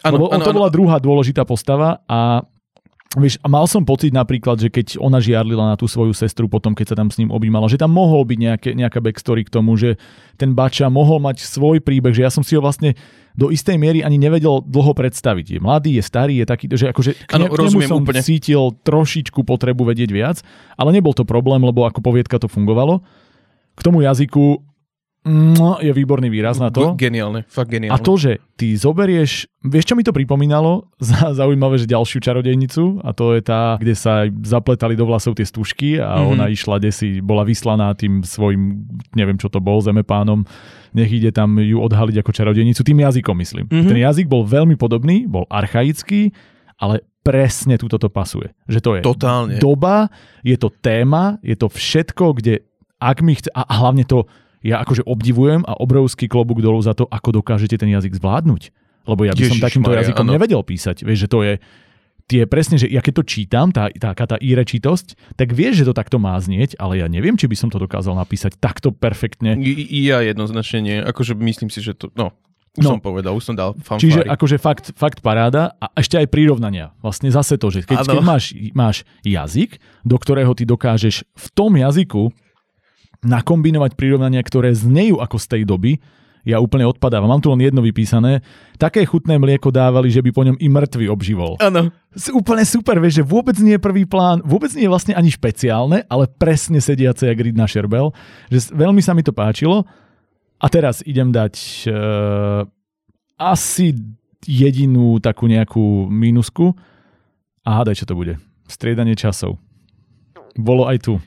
ano, 0.00 0.16
lebo 0.16 0.24
ano, 0.32 0.40
to 0.40 0.50
ano. 0.50 0.56
bola 0.56 0.68
druhá 0.72 0.96
dôležitá 0.96 1.44
postava 1.44 2.00
a 2.08 2.42
Vieš, 3.10 3.42
a 3.42 3.50
mal 3.50 3.66
som 3.66 3.82
pocit 3.82 4.14
napríklad, 4.14 4.62
že 4.62 4.70
keď 4.70 5.02
ona 5.02 5.18
žiarlila 5.18 5.66
na 5.66 5.74
tú 5.74 5.90
svoju 5.90 6.14
sestru 6.14 6.46
potom, 6.46 6.78
keď 6.78 6.94
sa 6.94 6.96
tam 7.02 7.10
s 7.10 7.18
ním 7.18 7.34
objímala, 7.34 7.66
že 7.66 7.74
tam 7.74 7.90
mohol 7.90 8.22
byť 8.22 8.38
nejaké, 8.38 8.70
nejaká 8.78 9.02
backstory 9.02 9.42
k 9.42 9.50
tomu, 9.50 9.74
že 9.74 9.98
ten 10.38 10.54
Bača 10.54 10.86
mohol 10.86 11.18
mať 11.18 11.42
svoj 11.42 11.82
príbeh, 11.82 12.14
že 12.14 12.22
ja 12.22 12.30
som 12.30 12.46
si 12.46 12.54
ho 12.54 12.62
vlastne 12.62 12.94
do 13.34 13.50
istej 13.50 13.82
miery 13.82 14.06
ani 14.06 14.14
nevedel 14.14 14.62
dlho 14.62 14.94
predstaviť. 14.94 15.58
Je 15.58 15.60
mladý, 15.62 15.90
je 15.98 16.06
starý, 16.06 16.38
je 16.38 16.46
taký, 16.46 16.70
že 16.70 16.86
akože 16.94 17.10
k, 17.26 17.34
ne, 17.34 17.50
ano, 17.50 17.58
nemu 17.58 17.80
som 17.82 17.98
úplne. 18.06 18.22
cítil 18.22 18.78
trošičku 18.86 19.42
potrebu 19.42 19.90
vedieť 19.90 20.10
viac, 20.14 20.46
ale 20.78 20.94
nebol 20.94 21.10
to 21.10 21.26
problém, 21.26 21.66
lebo 21.66 21.82
ako 21.90 21.98
poviedka 22.06 22.38
to 22.38 22.46
fungovalo. 22.46 23.02
K 23.74 23.80
tomu 23.82 24.06
jazyku 24.06 24.69
je 25.84 25.92
výborný 25.92 26.32
výraz 26.32 26.56
na 26.56 26.72
to. 26.72 26.96
Geniálne, 26.96 27.44
fakt 27.44 27.68
geniálne. 27.68 27.92
A 27.92 28.00
to, 28.00 28.16
že 28.16 28.40
ty 28.56 28.72
zoberieš, 28.72 29.52
vieš 29.60 29.92
čo 29.92 29.94
mi 29.96 30.00
to 30.00 30.16
pripomínalo? 30.16 30.88
Zaujímavé, 31.38 31.76
že 31.76 31.84
ďalšiu 31.84 32.24
čarodejnicu 32.24 33.04
a 33.04 33.12
to 33.12 33.36
je 33.36 33.44
tá, 33.44 33.76
kde 33.76 33.92
sa 33.92 34.24
zapletali 34.40 34.96
do 34.96 35.04
vlasov 35.04 35.36
tie 35.36 35.44
stužky 35.44 36.00
a 36.00 36.16
mm-hmm. 36.16 36.32
ona 36.32 36.44
išla 36.48 36.80
desi, 36.80 37.20
bola 37.20 37.44
vyslaná 37.44 37.92
tým 37.92 38.24
svojim, 38.24 38.88
neviem 39.12 39.36
čo 39.36 39.52
to 39.52 39.60
bol, 39.60 39.84
zemepánom 39.84 40.48
nech 40.90 41.10
ide 41.10 41.30
tam 41.30 41.54
ju 41.54 41.78
odhaliť 41.78 42.18
ako 42.18 42.34
čarodejnicu, 42.34 42.82
tým 42.82 42.98
jazykom 42.98 43.36
myslím. 43.38 43.64
Mm-hmm. 43.70 43.90
Ten 43.94 43.98
jazyk 44.02 44.26
bol 44.26 44.42
veľmi 44.42 44.74
podobný, 44.74 45.22
bol 45.30 45.46
archaický, 45.46 46.34
ale 46.82 47.06
presne 47.22 47.78
tu 47.78 47.86
toto 47.86 48.10
pasuje. 48.10 48.50
Že 48.66 48.80
to 48.80 48.90
je 48.98 49.00
Totálne. 49.04 49.54
doba, 49.62 50.10
je 50.42 50.56
to 50.58 50.72
téma, 50.72 51.38
je 51.46 51.54
to 51.54 51.70
všetko, 51.70 52.42
kde 52.42 52.66
ak 53.00 53.24
mi 53.24 53.32
chce, 53.32 53.48
a 53.54 53.64
hlavne 53.80 54.04
to, 54.04 54.28
ja 54.60 54.80
akože 54.84 55.08
obdivujem 55.08 55.64
a 55.64 55.72
obrovský 55.80 56.28
klobúk 56.28 56.60
dolu 56.60 56.80
za 56.84 56.92
to, 56.92 57.08
ako 57.08 57.40
dokážete 57.40 57.80
ten 57.80 57.88
jazyk 57.92 58.16
zvládnuť. 58.20 58.62
Lebo 59.08 59.24
ja 59.24 59.32
by 59.32 59.40
Ježiš 59.40 59.56
som 59.56 59.64
takýmto 59.64 59.90
Maria, 59.90 60.04
jazykom 60.04 60.26
ano. 60.28 60.34
nevedel 60.36 60.60
písať. 60.60 61.02
Vieš, 61.02 61.18
že 61.24 61.28
to 61.32 61.38
je, 61.40 61.52
tie 62.30 62.42
presne, 62.44 62.76
že 62.76 62.86
ja 62.86 63.00
keď 63.02 63.14
to 63.18 63.24
čítam, 63.26 63.72
tá, 63.72 63.88
taká 63.90 64.28
tá 64.28 64.36
irečitosť, 64.38 65.34
tak 65.34 65.50
vieš, 65.50 65.82
že 65.82 65.88
to 65.90 65.94
takto 65.96 66.22
má 66.22 66.36
znieť, 66.38 66.76
ale 66.76 67.00
ja 67.00 67.08
neviem, 67.08 67.34
či 67.34 67.48
by 67.50 67.56
som 67.56 67.68
to 67.72 67.80
dokázal 67.80 68.14
napísať 68.14 68.60
takto 68.60 68.92
perfektne. 68.94 69.58
I, 69.58 70.06
ja 70.06 70.22
jednoznačne 70.22 70.78
nie. 70.84 70.96
Akože 71.00 71.34
myslím 71.34 71.72
si, 71.72 71.82
že 71.82 71.96
to, 71.96 72.12
no, 72.14 72.30
už 72.78 72.86
no. 72.86 72.90
som 72.94 73.00
povedal, 73.02 73.34
už 73.34 73.50
som 73.50 73.58
dal 73.58 73.74
fanfári. 73.82 74.06
Čiže 74.06 74.20
akože 74.30 74.56
fakt, 74.62 74.86
fakt 74.94 75.18
paráda 75.26 75.74
a 75.82 75.90
ešte 75.98 76.22
aj 76.22 76.30
prirovnania. 76.30 76.94
Vlastne 77.02 77.32
zase 77.34 77.58
to, 77.58 77.66
že 77.74 77.82
keď, 77.82 78.06
keď 78.06 78.22
máš, 78.22 78.54
máš 78.78 79.02
jazyk, 79.26 79.82
do 80.06 80.14
ktorého 80.14 80.54
ty 80.54 80.62
dokážeš 80.62 81.26
v 81.26 81.46
tom 81.50 81.74
jazyku 81.74 82.30
nakombinovať 83.20 83.96
prirovnania, 83.96 84.40
ktoré 84.40 84.72
znejú 84.72 85.20
ako 85.20 85.36
z 85.36 85.46
tej 85.46 85.62
doby, 85.68 86.00
ja 86.40 86.56
úplne 86.56 86.88
odpadávam. 86.88 87.28
Mám 87.28 87.44
tu 87.44 87.52
len 87.52 87.60
jedno 87.60 87.84
vypísané. 87.84 88.40
Také 88.80 89.04
chutné 89.04 89.36
mlieko 89.36 89.68
dávali, 89.68 90.08
že 90.08 90.24
by 90.24 90.30
po 90.32 90.44
ňom 90.48 90.56
i 90.56 90.68
mŕtvy 90.72 91.04
obživol. 91.12 91.60
Áno. 91.60 91.92
Úplne 92.16 92.64
super, 92.64 92.96
vieš, 92.96 93.20
že 93.20 93.24
vôbec 93.28 93.56
nie 93.60 93.76
je 93.76 93.82
prvý 93.82 94.08
plán, 94.08 94.40
vôbec 94.40 94.72
nie 94.72 94.88
je 94.88 94.92
vlastne 94.92 95.12
ani 95.12 95.28
špeciálne, 95.28 96.08
ale 96.08 96.24
presne 96.40 96.80
sediace 96.80 97.28
jak 97.28 97.38
na 97.52 97.68
šerbel. 97.68 98.16
Že 98.48 98.72
veľmi 98.72 99.04
sa 99.04 99.12
mi 99.12 99.20
to 99.20 99.36
páčilo. 99.36 99.84
A 100.60 100.66
teraz 100.68 101.04
idem 101.04 101.32
dať 101.32 101.54
uh, 101.88 102.64
asi 103.36 103.96
jedinú 104.44 105.20
takú 105.20 105.44
nejakú 105.44 106.08
mínusku. 106.08 106.72
A 107.64 107.80
hádaj, 107.80 108.00
čo 108.00 108.08
to 108.08 108.16
bude. 108.16 108.40
Striedanie 108.64 109.12
časov. 109.12 109.60
Bolo 110.56 110.88
aj 110.88 111.04
tu. 111.04 111.20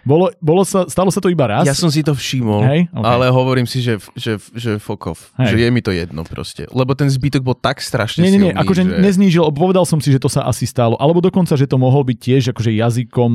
Bolo, 0.00 0.32
bolo 0.40 0.64
sa, 0.64 0.88
stalo 0.88 1.12
sa 1.12 1.20
to 1.20 1.28
iba 1.28 1.44
raz? 1.44 1.68
Ja 1.68 1.76
som 1.76 1.92
si 1.92 2.00
to 2.00 2.16
všimol, 2.16 2.64
Hej? 2.64 2.80
Okay. 2.88 3.04
ale 3.04 3.28
hovorím 3.28 3.68
si, 3.68 3.84
že, 3.84 4.00
že, 4.16 4.40
že 4.56 4.80
fokov. 4.80 5.20
Že 5.36 5.56
je 5.60 5.68
mi 5.68 5.84
to 5.84 5.92
jedno 5.92 6.24
proste. 6.24 6.64
Lebo 6.72 6.96
ten 6.96 7.12
zbytok 7.12 7.44
bol 7.44 7.56
tak 7.56 7.84
strašne 7.84 8.24
nie, 8.24 8.36
nie, 8.36 8.40
nie, 8.48 8.54
akože 8.56 8.82
že... 8.86 8.96
neznížil, 8.96 9.44
povedal 9.52 9.84
som 9.84 10.00
si, 10.00 10.08
že 10.08 10.20
to 10.20 10.32
sa 10.32 10.48
asi 10.48 10.64
stalo. 10.64 10.96
Alebo 10.96 11.20
dokonca, 11.20 11.52
že 11.56 11.68
to 11.68 11.76
mohol 11.76 12.00
byť 12.04 12.16
tiež 12.16 12.42
akože 12.56 12.72
jazykom 12.72 13.30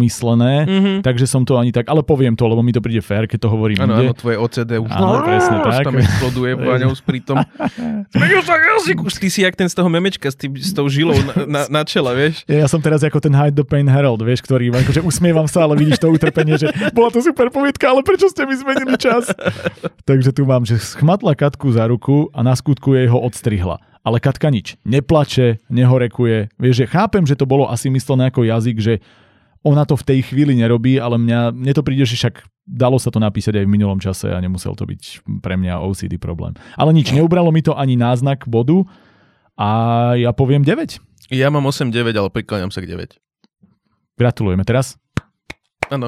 myslené, 0.00 0.54
mm-hmm. 0.64 0.96
takže 1.04 1.28
som 1.28 1.44
to 1.44 1.60
ani 1.60 1.70
tak, 1.72 1.88
ale 1.92 2.00
poviem 2.00 2.32
to, 2.32 2.48
lebo 2.48 2.64
mi 2.64 2.72
to 2.72 2.80
príde 2.80 3.04
fér, 3.04 3.28
keď 3.28 3.46
to 3.46 3.48
hovorím 3.52 3.84
Áno, 3.84 3.96
áno, 3.96 4.12
tvoje 4.16 4.36
OCD 4.40 4.80
už, 4.80 4.90
áno, 4.92 5.24
presne 5.24 5.56
tak. 5.60 5.84
tam 5.84 5.96
exploduje 6.00 6.52
váňou 6.56 6.92
s 6.96 7.02
pritom. 7.04 7.36
Zmenil 8.14 8.40
sa 8.44 8.56
jazyk! 8.56 9.04
Už 9.04 9.14
ty 9.20 9.28
si 9.28 9.44
jak 9.44 9.56
ten 9.56 9.68
z 9.68 9.74
toho 9.76 9.88
memečka 9.92 10.28
s, 10.28 10.36
tým, 10.36 10.56
s 10.56 10.72
tou 10.72 10.88
žilou 10.88 11.16
na, 11.24 11.34
na, 11.44 11.62
na 11.68 11.82
čela, 11.84 12.16
vieš? 12.16 12.44
Ja, 12.48 12.64
ja 12.64 12.68
som 12.68 12.80
teraz 12.80 13.04
ako 13.04 13.20
ten 13.20 13.32
Hide 13.32 13.56
the 13.56 13.66
Pain 13.66 13.86
Herald, 13.86 14.20
vieš, 14.24 14.44
ktorý 14.44 14.72
akože 14.72 15.00
usmievam 15.04 15.48
sa, 15.48 15.64
ale 15.64 15.76
vidíš 15.90 16.06
to 16.06 16.14
utrpenie, 16.14 16.54
že 16.54 16.70
bola 16.94 17.10
to 17.10 17.18
super 17.18 17.50
poviedka, 17.50 17.90
ale 17.90 18.06
prečo 18.06 18.30
ste 18.30 18.46
mi 18.46 18.54
zmenili 18.54 18.94
čas? 18.94 19.34
Takže 20.06 20.30
tu 20.30 20.46
mám, 20.46 20.62
že 20.62 20.78
schmatla 20.78 21.34
Katku 21.34 21.74
za 21.74 21.90
ruku 21.90 22.30
a 22.30 22.46
na 22.46 22.54
skutku 22.54 22.94
jej 22.94 23.10
ho 23.10 23.18
odstrihla. 23.18 23.82
Ale 24.06 24.22
Katka 24.22 24.48
nič. 24.54 24.78
Neplače, 24.86 25.58
nehorekuje. 25.66 26.54
Vieš, 26.56 26.86
že 26.86 26.86
chápem, 26.86 27.26
že 27.26 27.34
to 27.34 27.44
bolo 27.44 27.66
asi 27.66 27.90
myslené 27.90 28.30
ako 28.30 28.46
jazyk, 28.46 28.78
že 28.78 28.94
ona 29.60 29.84
to 29.84 29.92
v 29.92 30.06
tej 30.06 30.20
chvíli 30.32 30.56
nerobí, 30.56 30.96
ale 30.96 31.20
mňa, 31.20 31.52
mne 31.52 31.72
to 31.76 31.84
príde, 31.84 32.08
že 32.08 32.16
však 32.16 32.48
dalo 32.64 32.96
sa 32.96 33.12
to 33.12 33.20
napísať 33.20 33.60
aj 33.60 33.64
v 33.68 33.74
minulom 33.76 34.00
čase 34.00 34.32
a 34.32 34.40
nemusel 34.40 34.72
to 34.72 34.88
byť 34.88 35.26
pre 35.44 35.60
mňa 35.60 35.84
OCD 35.84 36.16
problém. 36.16 36.56
Ale 36.80 36.96
nič, 36.96 37.12
neubralo 37.12 37.52
mi 37.52 37.60
to 37.60 37.76
ani 37.76 37.98
náznak 37.98 38.48
bodu 38.48 38.88
a 39.60 39.68
ja 40.16 40.32
poviem 40.32 40.64
9. 40.64 40.96
Ja 41.28 41.52
mám 41.52 41.68
8-9, 41.68 41.92
ale 42.16 42.32
prikláňam 42.32 42.72
sa 42.72 42.80
k 42.80 42.88
9. 42.88 43.20
Gratulujeme. 44.16 44.64
Teraz 44.64 44.96
Áno. 45.90 46.06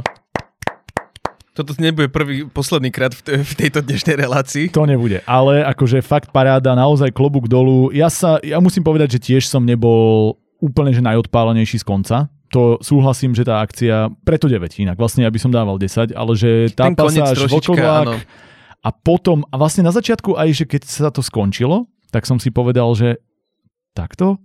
Toto 1.52 1.76
nebude 1.76 2.08
prvý, 2.08 2.48
posledný 2.48 2.88
krát 2.88 3.12
v, 3.12 3.44
v 3.44 3.52
tejto 3.58 3.84
dnešnej 3.84 4.16
relácii. 4.16 4.72
To 4.72 4.88
nebude, 4.88 5.20
ale 5.28 5.60
akože 5.68 6.00
fakt 6.00 6.32
paráda, 6.32 6.72
naozaj 6.72 7.12
klobúk 7.12 7.44
dolu. 7.44 7.92
Ja 7.92 8.08
sa, 8.08 8.40
ja 8.40 8.56
musím 8.56 8.80
povedať, 8.80 9.20
že 9.20 9.34
tiež 9.34 9.44
som 9.44 9.60
nebol 9.60 10.40
úplne 10.62 10.96
že 10.96 11.04
najodpálenejší 11.04 11.82
z 11.82 11.84
konca. 11.84 12.16
To 12.56 12.80
súhlasím, 12.80 13.36
že 13.36 13.44
tá 13.44 13.60
akcia, 13.60 14.08
preto 14.24 14.48
9 14.48 14.64
inak, 14.80 14.96
vlastne 14.96 15.28
aby 15.28 15.36
som 15.36 15.52
dával 15.52 15.76
10, 15.76 16.16
ale 16.16 16.32
že 16.38 16.72
tá 16.72 16.88
pasáž 16.88 17.36
vlkodlák 17.50 18.24
a 18.82 18.88
potom, 18.90 19.44
a 19.52 19.54
vlastne 19.60 19.84
na 19.84 19.92
začiatku 19.92 20.36
aj, 20.36 20.48
že 20.56 20.64
keď 20.64 20.82
sa 20.88 21.10
to 21.12 21.20
skončilo, 21.20 21.90
tak 22.12 22.24
som 22.24 22.40
si 22.40 22.48
povedal, 22.48 22.92
že 22.96 23.20
takto? 23.92 24.40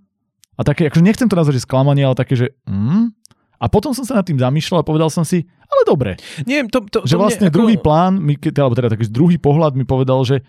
A 0.58 0.66
také, 0.66 0.90
akože 0.90 1.04
nechcem 1.06 1.30
to 1.30 1.38
nazvať, 1.38 1.62
že 1.62 1.68
sklamanie, 1.68 2.04
ale 2.04 2.16
také, 2.18 2.36
že 2.36 2.48
mm, 2.66 3.18
a 3.58 3.66
potom 3.68 3.92
som 3.94 4.06
sa 4.06 4.22
nad 4.22 4.26
tým 4.26 4.38
zamýšľal 4.38 4.82
a 4.82 4.88
povedal 4.88 5.10
som 5.10 5.26
si, 5.26 5.46
ale 5.66 5.82
dobre. 5.84 6.12
Nie, 6.46 6.66
to, 6.70 6.86
to, 6.86 7.04
že 7.04 7.18
vlastne 7.18 7.50
druhý 7.50 7.78
ako... 7.78 7.86
plán, 7.86 8.14
mi, 8.22 8.38
alebo 8.38 8.78
teda 8.78 8.94
taký 8.94 9.10
druhý 9.10 9.38
pohľad 9.42 9.74
mi 9.74 9.84
povedal, 9.84 10.22
že 10.24 10.46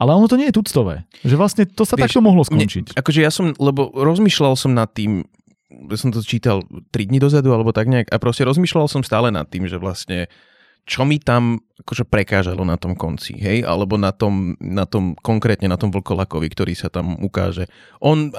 ale 0.00 0.16
ono 0.16 0.32
to 0.32 0.40
nie 0.40 0.48
je 0.48 0.56
tuctové. 0.56 1.04
Že 1.20 1.36
vlastne 1.36 1.64
to 1.68 1.84
sa 1.84 1.92
Vieš, 1.92 2.08
takto 2.08 2.24
mohlo 2.24 2.40
skončiť. 2.40 2.96
Mne, 2.96 2.96
akože 2.96 3.20
ja 3.20 3.28
som, 3.28 3.52
lebo 3.60 3.92
rozmýšľal 3.92 4.56
som 4.56 4.72
nad 4.72 4.88
tým, 4.88 5.28
som 5.92 6.08
to 6.08 6.24
čítal 6.24 6.64
3 6.64 6.88
dní 7.12 7.20
dozadu, 7.20 7.52
alebo 7.52 7.76
tak 7.76 7.84
nejak, 7.92 8.08
a 8.08 8.16
proste 8.16 8.48
rozmýšľal 8.48 8.88
som 8.88 9.04
stále 9.04 9.28
nad 9.28 9.44
tým, 9.44 9.68
že 9.68 9.76
vlastne 9.76 10.32
čo 10.84 11.06
mi 11.06 11.22
tam 11.22 11.62
akože 11.80 12.04
prekážalo 12.04 12.60
na 12.66 12.76
tom 12.76 12.92
konci, 12.92 13.38
hej, 13.40 13.64
alebo 13.64 13.96
na 13.96 14.12
tom, 14.12 14.54
na 14.60 14.84
tom 14.84 15.16
konkrétne 15.16 15.70
na 15.70 15.80
tom 15.80 15.88
vlkolakovi, 15.88 16.46
ktorý 16.52 16.72
sa 16.76 16.92
tam 16.92 17.16
ukáže. 17.24 17.66
On 18.04 18.28
e, 18.28 18.32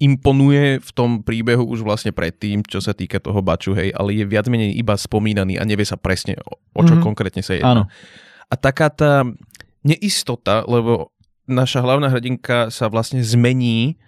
imponuje 0.00 0.80
v 0.80 0.90
tom 0.96 1.20
príbehu 1.20 1.68
už 1.68 1.84
vlastne 1.84 2.16
predtým, 2.16 2.64
čo 2.64 2.80
sa 2.80 2.96
týka 2.96 3.20
toho 3.20 3.44
baču, 3.44 3.76
hej, 3.76 3.92
ale 3.92 4.16
je 4.16 4.24
viac 4.24 4.48
menej 4.48 4.72
iba 4.72 4.96
spomínaný 4.96 5.60
a 5.60 5.68
nevie 5.68 5.84
sa 5.84 6.00
presne, 6.00 6.40
o, 6.42 6.56
o 6.56 6.80
čo 6.80 6.96
mm-hmm. 6.96 7.04
konkrétne 7.04 7.42
sa 7.44 7.54
jedná. 7.58 7.70
Áno. 7.70 7.84
A 8.48 8.54
taká 8.56 8.88
tá 8.88 9.28
neistota, 9.84 10.64
lebo 10.64 11.12
naša 11.44 11.82
hlavná 11.82 12.08
hrdinka 12.08 12.70
sa 12.72 12.88
vlastne 12.88 13.20
zmení 13.20 13.98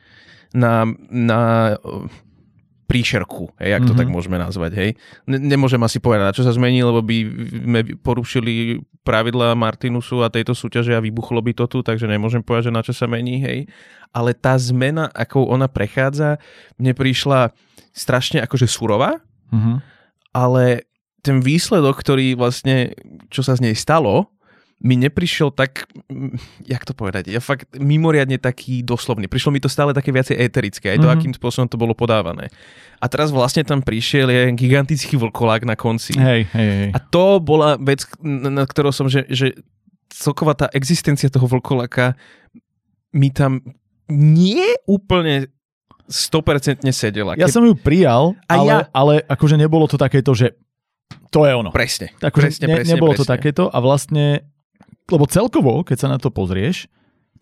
na, 0.54 0.86
na 1.10 1.74
príšerku, 2.84 3.56
hej, 3.56 3.80
ak 3.80 3.88
to 3.88 3.96
mm-hmm. 3.96 4.00
tak 4.00 4.08
môžeme 4.12 4.36
nazvať, 4.36 4.72
hej. 4.76 4.90
Nemôžem 5.24 5.80
asi 5.80 5.98
povedať, 6.00 6.24
na 6.28 6.36
čo 6.36 6.44
sa 6.44 6.52
zmení, 6.52 6.84
lebo 6.84 7.00
by 7.00 7.16
sme 7.64 7.80
porušili 8.04 8.84
pravidla 9.00 9.56
Martinusu 9.56 10.20
a 10.20 10.28
tejto 10.28 10.52
súťaže 10.52 10.92
a 10.92 11.00
vybuchlo 11.00 11.40
by 11.40 11.52
to 11.56 11.64
tu, 11.64 11.80
takže 11.80 12.04
nemôžem 12.04 12.44
povedať, 12.44 12.68
že 12.68 12.76
na 12.76 12.84
čo 12.84 12.92
sa 12.92 13.08
mení, 13.08 13.40
hej. 13.40 13.58
Ale 14.12 14.36
tá 14.36 14.54
zmena, 14.60 15.08
ako 15.10 15.48
ona 15.48 15.66
prechádza, 15.66 16.36
mne 16.76 16.92
prišla 16.92 17.56
strašne 17.96 18.44
akože 18.44 18.68
surová, 18.68 19.18
mm-hmm. 19.48 19.76
ale 20.36 20.84
ten 21.24 21.40
výsledok, 21.40 21.96
ktorý 21.96 22.36
vlastne, 22.36 22.92
čo 23.32 23.40
sa 23.40 23.56
z 23.56 23.64
nej 23.64 23.74
stalo, 23.74 24.28
mi 24.84 25.00
neprišiel 25.00 25.48
tak, 25.48 25.88
jak 26.68 26.84
to 26.84 26.92
povedať, 26.92 27.32
ja 27.32 27.40
fakt 27.40 27.72
mimoriadne 27.72 28.36
taký 28.36 28.84
doslovný. 28.84 29.32
Prišlo 29.32 29.56
mi 29.56 29.56
to 29.56 29.72
stále 29.72 29.96
také 29.96 30.12
viacej 30.12 30.36
eterické, 30.36 30.92
aj 30.92 31.00
to, 31.00 31.08
mm-hmm. 31.08 31.16
akým 31.24 31.32
spôsobom 31.32 31.68
to 31.72 31.80
bolo 31.80 31.96
podávané. 31.96 32.52
A 33.00 33.08
teraz 33.08 33.32
vlastne 33.32 33.64
tam 33.64 33.80
prišiel 33.80 34.28
je 34.28 34.42
gigantický 34.52 35.16
vlkolák 35.16 35.64
na 35.64 35.72
konci. 35.72 36.12
Hej, 36.20 36.52
hej, 36.52 36.68
hej. 36.68 36.90
A 36.92 37.00
to 37.00 37.40
bola 37.40 37.80
vec, 37.80 38.04
na 38.20 38.68
ktorou 38.68 38.92
som, 38.92 39.08
že, 39.08 39.24
že 39.32 39.56
celková 40.12 40.52
tá 40.52 40.68
existencia 40.76 41.32
toho 41.32 41.48
vlkoláka 41.48 42.12
mi 43.16 43.32
tam 43.32 43.64
nie 44.12 44.68
úplne 44.84 45.48
100% 46.12 46.84
sedela. 46.92 47.32
Ja 47.40 47.48
Ke... 47.48 47.56
som 47.56 47.64
ju 47.64 47.72
prijal, 47.72 48.36
ale, 48.44 48.68
ja... 48.68 48.78
ale 48.92 49.24
akože 49.24 49.56
nebolo 49.56 49.88
to 49.88 49.96
takéto, 49.96 50.36
že 50.36 50.52
to 51.32 51.48
je 51.48 51.52
ono. 51.56 51.72
Presne. 51.72 52.12
Takže 52.20 52.52
presne, 52.52 52.64
ne, 52.68 52.74
presne, 52.78 52.90
nebolo 52.94 53.12
presne. 53.16 53.22
to 53.24 53.32
takéto 53.32 53.64
a 53.72 53.78
vlastne 53.80 54.53
lebo 55.10 55.24
celkovo, 55.28 55.84
keď 55.84 55.96
sa 56.00 56.08
na 56.08 56.18
to 56.18 56.32
pozrieš, 56.32 56.88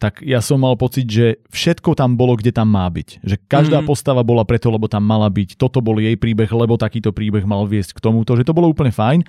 tak 0.03 0.19
ja 0.27 0.43
som 0.43 0.59
mal 0.59 0.75
pocit, 0.75 1.07
že 1.07 1.39
všetko 1.55 1.95
tam 1.95 2.19
bolo, 2.19 2.35
kde 2.35 2.51
tam 2.51 2.67
má 2.67 2.91
byť. 2.91 3.23
Že 3.23 3.37
každá 3.47 3.79
mm-hmm. 3.79 3.91
postava 3.95 4.27
bola 4.27 4.43
preto, 4.43 4.67
lebo 4.67 4.91
tam 4.91 5.07
mala 5.07 5.31
byť. 5.31 5.55
Toto 5.55 5.79
bol 5.79 6.03
jej 6.03 6.19
príbeh, 6.19 6.51
lebo 6.51 6.75
takýto 6.75 7.15
príbeh 7.15 7.47
mal 7.47 7.63
viesť 7.71 7.95
k 7.95 8.03
tomuto. 8.03 8.35
Že 8.35 8.51
to 8.51 8.57
bolo 8.57 8.67
úplne 8.67 8.91
fajn, 8.91 9.23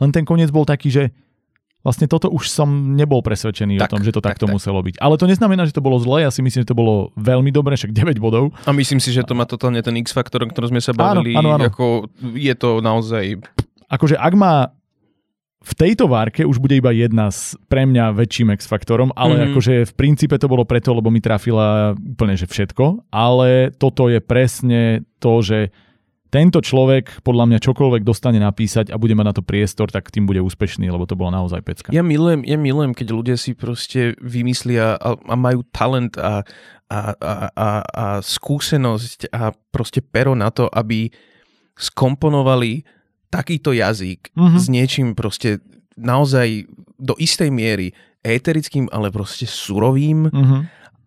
len 0.00 0.10
ten 0.14 0.22
koniec 0.22 0.54
bol 0.54 0.62
taký, 0.62 0.86
že 0.86 1.10
vlastne 1.82 2.06
toto 2.06 2.30
už 2.30 2.46
som 2.46 2.94
nebol 2.94 3.24
presvedčený 3.26 3.82
tak, 3.82 3.90
o 3.90 3.98
tom, 3.98 4.02
že 4.06 4.14
to 4.14 4.22
tak, 4.22 4.38
takto 4.38 4.46
tak. 4.46 4.54
muselo 4.54 4.78
byť. 4.84 5.02
Ale 5.02 5.18
to 5.18 5.26
neznamená, 5.26 5.66
že 5.66 5.74
to 5.74 5.82
bolo 5.82 5.98
zle, 5.98 6.22
ja 6.22 6.30
si 6.30 6.46
myslím, 6.46 6.62
že 6.62 6.70
to 6.70 6.78
bolo 6.78 7.10
veľmi 7.18 7.50
dobre, 7.50 7.74
však 7.74 7.90
9 7.90 8.22
bodov. 8.22 8.54
A 8.68 8.72
myslím 8.76 9.02
si, 9.02 9.10
že 9.10 9.26
to 9.26 9.34
má 9.34 9.50
totálne 9.50 9.82
ten 9.82 9.98
X-faktor, 9.98 10.44
o 10.44 10.48
ktorom 10.48 10.70
sme 10.70 10.80
sa 10.84 10.94
bavili. 10.94 11.34
Áno, 11.34 11.56
áno, 11.56 11.58
áno. 11.58 11.64
Ako 11.66 11.86
je 12.38 12.54
to 12.54 12.78
naozaj... 12.84 13.40
Akože 13.90 14.14
ak 14.14 14.34
má 14.38 14.70
v 15.60 15.72
tejto 15.76 16.08
várke 16.08 16.48
už 16.48 16.56
bude 16.56 16.80
iba 16.80 16.88
jedna 16.88 17.28
s 17.28 17.52
pre 17.68 17.84
mňa 17.84 18.16
väčším 18.16 18.56
X-faktorom, 18.56 19.12
ale 19.12 19.36
mm-hmm. 19.36 19.48
akože 19.52 19.74
v 19.92 19.92
princípe 19.92 20.36
to 20.40 20.48
bolo 20.48 20.64
preto, 20.64 20.96
lebo 20.96 21.12
mi 21.12 21.20
trafila 21.20 21.92
úplne 21.92 22.32
že 22.32 22.48
všetko, 22.48 23.12
ale 23.12 23.68
toto 23.76 24.08
je 24.08 24.24
presne 24.24 25.04
to, 25.20 25.44
že 25.44 25.68
tento 26.30 26.62
človek 26.62 27.20
podľa 27.26 27.44
mňa 27.50 27.58
čokoľvek 27.58 28.02
dostane 28.06 28.38
napísať 28.38 28.94
a 28.94 28.96
bude 28.96 29.18
mať 29.18 29.26
na 29.26 29.34
to 29.34 29.42
priestor, 29.42 29.90
tak 29.90 30.08
tým 30.14 30.30
bude 30.30 30.38
úspešný, 30.40 30.86
lebo 30.86 31.04
to 31.04 31.18
bolo 31.18 31.34
naozaj 31.34 31.60
pecka. 31.60 31.90
Ja 31.90 32.06
milujem, 32.06 32.46
ja 32.46 32.56
milujem 32.56 32.94
keď 32.94 33.08
ľudia 33.12 33.36
si 33.36 33.52
proste 33.52 34.16
vymyslia 34.22 34.96
a, 34.96 35.18
a 35.18 35.34
majú 35.36 35.66
talent 35.74 36.16
a, 36.16 36.46
a, 36.88 37.00
a, 37.18 37.34
a, 37.52 37.68
a 37.84 38.06
skúsenosť 38.22 39.28
a 39.34 39.52
proste 39.74 40.00
pero 40.00 40.32
na 40.38 40.48
to, 40.54 40.70
aby 40.70 41.10
skomponovali 41.76 42.86
takýto 43.30 43.70
jazyk 43.70 44.34
mm-hmm. 44.34 44.58
s 44.58 44.66
niečím 44.66 45.08
proste 45.14 45.62
naozaj 45.94 46.66
do 46.98 47.14
istej 47.16 47.48
miery 47.48 47.94
éterickým, 48.20 48.90
ale 48.92 49.08
proste 49.08 49.48
surovým 49.48 50.28
mm-hmm. 50.28 50.60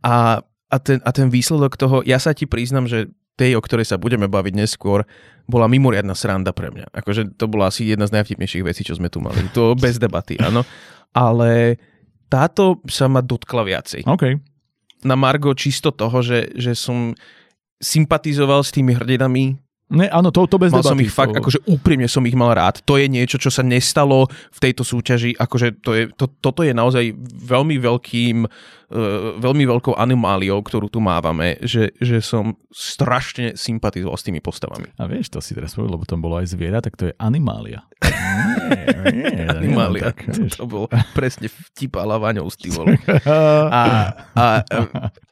a, 0.08 0.42
a, 0.44 0.78
ten, 0.82 0.98
a 1.04 1.10
ten 1.14 1.30
výsledok 1.30 1.78
toho, 1.78 2.02
ja 2.08 2.18
sa 2.18 2.34
ti 2.34 2.50
priznam, 2.50 2.90
že 2.90 3.14
tej, 3.34 3.58
o 3.58 3.62
ktorej 3.62 3.90
sa 3.90 3.98
budeme 3.98 4.30
baviť 4.30 4.54
neskôr, 4.54 5.06
bola 5.50 5.66
mimoriadná 5.66 6.14
sranda 6.14 6.54
pre 6.54 6.70
mňa. 6.70 6.94
Akože 6.94 7.36
to 7.36 7.50
bola 7.50 7.70
asi 7.74 7.90
jedna 7.90 8.06
z 8.06 8.16
najvtipnejších 8.22 8.66
vecí, 8.66 8.82
čo 8.86 8.98
sme 8.98 9.10
tu 9.10 9.20
mali. 9.20 9.42
To 9.58 9.74
bez 9.84 9.98
debaty, 9.98 10.38
áno. 10.40 10.62
Ale 11.14 11.78
táto 12.30 12.82
sa 12.90 13.10
ma 13.10 13.22
dotkla 13.22 13.66
viacej. 13.66 14.06
OK. 14.06 14.38
Na 15.04 15.18
Margo 15.20 15.52
čisto 15.58 15.92
toho, 15.92 16.24
že, 16.24 16.54
že 16.56 16.78
som 16.78 17.18
sympatizoval 17.84 18.64
s 18.64 18.72
tými 18.72 18.96
hrdinami 18.96 19.60
Ne, 19.94 20.10
áno, 20.10 20.34
to, 20.34 20.50
to 20.50 20.58
bez 20.58 20.74
mal 20.74 20.82
debaty. 20.82 20.90
som 20.90 21.00
ich 21.06 21.14
fakt, 21.14 21.38
akože 21.38 21.70
úprimne 21.70 22.10
som 22.10 22.26
ich 22.26 22.34
mal 22.34 22.58
rád. 22.58 22.82
To 22.90 22.98
je 22.98 23.06
niečo, 23.06 23.38
čo 23.38 23.54
sa 23.54 23.62
nestalo 23.62 24.26
v 24.28 24.60
tejto 24.60 24.82
súťaži. 24.82 25.38
Akože 25.38 25.86
to 25.86 25.92
je, 25.94 26.04
to, 26.18 26.26
toto 26.42 26.66
je 26.66 26.74
naozaj 26.74 27.14
veľmi 27.46 27.78
veľkým, 27.78 28.50
veľmi 29.42 29.66
veľkou 29.66 29.98
animáliou, 29.98 30.62
ktorú 30.62 30.88
tu 30.88 31.02
mávame, 31.02 31.58
že, 31.66 31.92
že 31.98 32.22
som 32.22 32.54
strašne 32.70 33.58
sympatizoval 33.58 34.16
s 34.16 34.26
tými 34.26 34.40
postavami. 34.40 34.94
A 35.02 35.10
vieš, 35.10 35.34
to 35.34 35.40
si 35.42 35.58
teraz 35.58 35.74
povedal, 35.74 35.98
lebo 35.98 36.06
tam 36.06 36.22
bolo 36.22 36.38
aj 36.38 36.54
zviera, 36.54 36.80
tak 36.80 36.96
to 36.96 37.10
je 37.10 37.14
animália. 37.18 37.82
nie, 39.10 39.26
nie, 39.26 39.46
animália. 39.62 40.14
Tak, 40.14 40.30
to, 40.30 40.46
to 40.48 40.66
bol 40.70 40.86
presne 41.18 41.50
vtip 41.50 41.98
a 41.98 42.06
A, 42.06 43.84
a, 44.38 44.46
a 44.62 44.78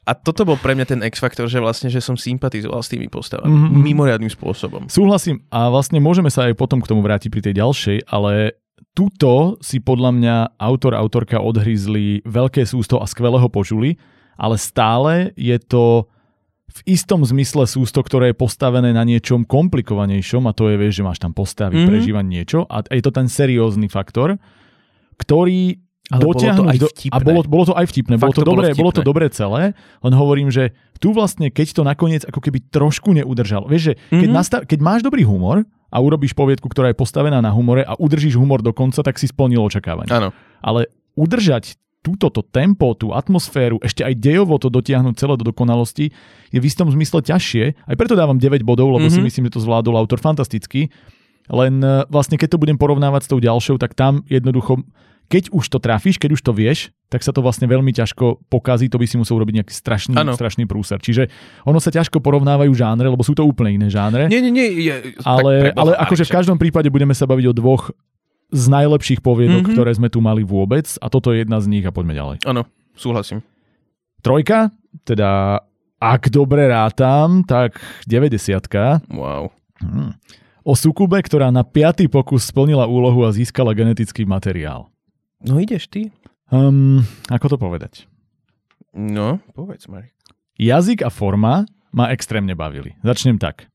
a 0.01 0.17
toto 0.17 0.43
bol 0.43 0.57
pre 0.57 0.73
mňa 0.73 0.85
ten 0.89 1.01
X-faktor, 1.13 1.45
že 1.45 1.61
vlastne, 1.61 1.87
že 1.93 2.01
som 2.01 2.17
sympatizoval 2.17 2.81
s 2.81 2.89
tými 2.89 3.05
postavami. 3.05 3.53
Mm-hmm. 3.53 3.81
Mimoriadným 3.85 4.33
spôsobom. 4.33 4.89
Súhlasím 4.89 5.45
a 5.53 5.69
vlastne 5.69 6.01
môžeme 6.01 6.33
sa 6.33 6.49
aj 6.49 6.57
potom 6.57 6.81
k 6.81 6.89
tomu 6.89 7.05
vrátiť 7.05 7.29
pri 7.29 7.41
tej 7.45 7.53
ďalšej, 7.61 7.97
ale 8.09 8.57
tuto 8.91 9.57
si 9.63 9.79
podľa 9.79 10.11
mňa 10.11 10.35
autor, 10.59 10.93
autorka 10.97 11.39
odhryzli 11.39 12.25
veľké 12.27 12.67
sústo 12.67 12.99
a 12.99 13.05
skvelého 13.07 13.47
počuli, 13.47 13.95
ale 14.35 14.55
stále 14.59 15.31
je 15.39 15.57
to 15.61 16.09
v 16.71 16.79
istom 16.95 17.21
zmysle 17.27 17.67
sústo, 17.67 17.99
ktoré 17.99 18.31
je 18.31 18.39
postavené 18.39 18.95
na 18.95 19.03
niečom 19.03 19.43
komplikovanejšom 19.43 20.47
a 20.47 20.55
to 20.55 20.71
je, 20.71 20.79
vieš, 20.79 21.03
že 21.03 21.07
máš 21.07 21.19
tam 21.19 21.35
postavy, 21.35 21.75
mm-hmm. 21.75 21.89
prežívať 21.91 22.25
niečo 22.25 22.59
a 22.71 22.79
je 22.87 23.03
to 23.03 23.11
ten 23.11 23.27
seriózny 23.27 23.91
faktor, 23.91 24.39
ktorý 25.19 25.83
ale 26.11 26.21
dotiahnuť 26.21 26.67
bolo 26.67 26.75
to 26.75 26.75
aj 26.75 26.91
vtipné. 26.91 27.15
A 27.15 27.17
bolo, 27.23 27.39
bolo 27.47 27.63
to 27.63 27.73
aj 27.73 27.85
vtipné, 27.87 28.13
bolo 28.19 28.33
to, 28.35 28.43
to, 28.43 28.49
dobré, 28.51 28.67
bolo, 28.71 28.79
bolo 28.79 28.91
to 28.91 29.03
dobré 29.03 29.25
celé, 29.31 29.63
len 29.75 30.13
hovorím, 30.13 30.49
že 30.51 30.75
tu 30.99 31.15
vlastne, 31.15 31.49
keď 31.49 31.67
to 31.71 31.81
nakoniec 31.87 32.23
ako 32.27 32.43
keby 32.43 32.61
trošku 32.69 33.15
neudržal. 33.15 33.65
Vieš, 33.65 33.81
že 33.81 33.93
keď, 33.97 34.27
mm-hmm. 34.27 34.35
nastav, 34.35 34.59
keď 34.67 34.79
máš 34.83 35.01
dobrý 35.01 35.25
humor 35.25 35.65
a 35.89 35.97
urobíš 35.97 36.37
poviedku, 36.37 36.69
ktorá 36.69 36.93
je 36.93 36.97
postavená 36.99 37.41
na 37.41 37.49
humore 37.49 37.81
a 37.81 37.97
udržíš 37.97 38.37
humor 38.37 38.61
do 38.61 38.75
konca, 38.75 39.01
tak 39.01 39.17
si 39.17 39.25
splnil 39.25 39.63
očakávanie. 39.65 40.11
Áno. 40.13 40.29
Ale 40.61 40.91
udržať 41.17 41.79
túto 42.01 42.33
to 42.33 42.41
tempo, 42.41 42.97
tú 42.97 43.13
atmosféru, 43.13 43.77
ešte 43.85 44.01
aj 44.01 44.17
dejovo 44.17 44.57
to 44.57 44.73
dotiahnuť 44.73 45.15
celé 45.17 45.33
do 45.37 45.45
dokonalosti, 45.45 46.09
je 46.49 46.59
v 46.59 46.65
istom 46.65 46.89
zmysle 46.89 47.21
ťažšie. 47.21 47.63
Aj 47.85 47.95
preto 47.95 48.17
dávam 48.17 48.41
9 48.41 48.65
bodov, 48.65 48.89
lebo 48.89 49.05
mm-hmm. 49.05 49.13
si 49.13 49.21
mhm. 49.21 49.25
myslím, 49.29 49.43
že 49.49 49.55
to 49.57 49.65
zvládol 49.65 49.95
autor 50.01 50.17
fantasticky. 50.17 50.89
Len 51.49 51.81
e, 51.81 52.05
vlastne 52.09 52.37
keď 52.41 52.57
to 52.57 52.61
budem 52.61 52.77
porovnávať 52.77 53.25
s 53.25 53.29
tou 53.29 53.39
ďalšou, 53.41 53.77
tak 53.77 53.93
tam 53.93 54.25
jednoducho 54.29 54.81
keď 55.31 55.55
už 55.55 55.63
to 55.71 55.79
trafíš, 55.79 56.19
keď 56.19 56.35
už 56.35 56.41
to 56.43 56.51
vieš, 56.51 56.91
tak 57.07 57.23
sa 57.23 57.31
to 57.31 57.39
vlastne 57.39 57.63
veľmi 57.63 57.95
ťažko 57.95 58.43
pokazí, 58.51 58.91
to 58.91 58.99
by 58.99 59.07
si 59.07 59.15
musel 59.15 59.39
urobiť 59.39 59.63
nejaký 59.63 59.71
strašný, 59.71 60.19
ano. 60.19 60.35
strašný 60.35 60.67
prúser. 60.67 60.99
Čiže 60.99 61.31
ono 61.63 61.79
sa 61.79 61.87
ťažko 61.87 62.19
porovnávajú 62.19 62.71
žánre, 62.75 63.07
lebo 63.07 63.23
sú 63.23 63.31
to 63.31 63.47
úplne 63.47 63.79
iné 63.79 63.87
žánre. 63.87 64.27
Nie, 64.27 64.43
nie, 64.43 64.51
nie. 64.51 64.67
Je, 64.91 65.15
ale, 65.23 65.71
ale 65.71 65.95
akože 65.95 66.27
v 66.27 66.35
každom 66.35 66.59
prípade 66.59 66.91
budeme 66.91 67.15
sa 67.15 67.23
baviť 67.23 67.45
o 67.47 67.53
dvoch 67.55 67.95
z 68.51 68.63
najlepších 68.67 69.23
poviedok, 69.23 69.63
mm-hmm. 69.63 69.75
ktoré 69.79 69.91
sme 69.95 70.11
tu 70.11 70.19
mali 70.19 70.43
vôbec 70.43 70.83
a 70.99 71.07
toto 71.07 71.31
je 71.31 71.47
jedna 71.47 71.63
z 71.63 71.71
nich 71.71 71.87
a 71.87 71.95
poďme 71.95 72.11
ďalej. 72.11 72.35
Áno, 72.43 72.67
súhlasím. 72.99 73.39
Trojka, 74.19 74.75
teda 75.07 75.63
ak 76.03 76.27
dobre 76.27 76.67
rátam, 76.67 77.47
tak 77.47 77.79
90 78.03 78.35
Wow. 79.15 79.55
Hmm. 79.79 80.19
O 80.61 80.77
Sukube, 80.77 81.17
ktorá 81.17 81.49
na 81.49 81.65
piatý 81.65 82.05
pokus 82.05 82.45
splnila 82.45 82.85
úlohu 82.85 83.25
a 83.25 83.33
získala 83.33 83.73
genetický 83.73 84.29
materiál. 84.29 84.91
No 85.45 85.57
ideš 85.57 85.89
ty. 85.89 86.13
Um, 86.51 87.01
ako 87.31 87.55
to 87.55 87.57
povedať? 87.57 88.05
No, 88.91 89.39
povedz, 89.55 89.87
Marek. 89.87 90.11
Jazyk 90.59 91.01
a 91.01 91.09
forma 91.09 91.65
ma 91.95 92.11
extrémne 92.11 92.53
bavili. 92.53 92.93
Začnem 93.01 93.39
tak. 93.39 93.71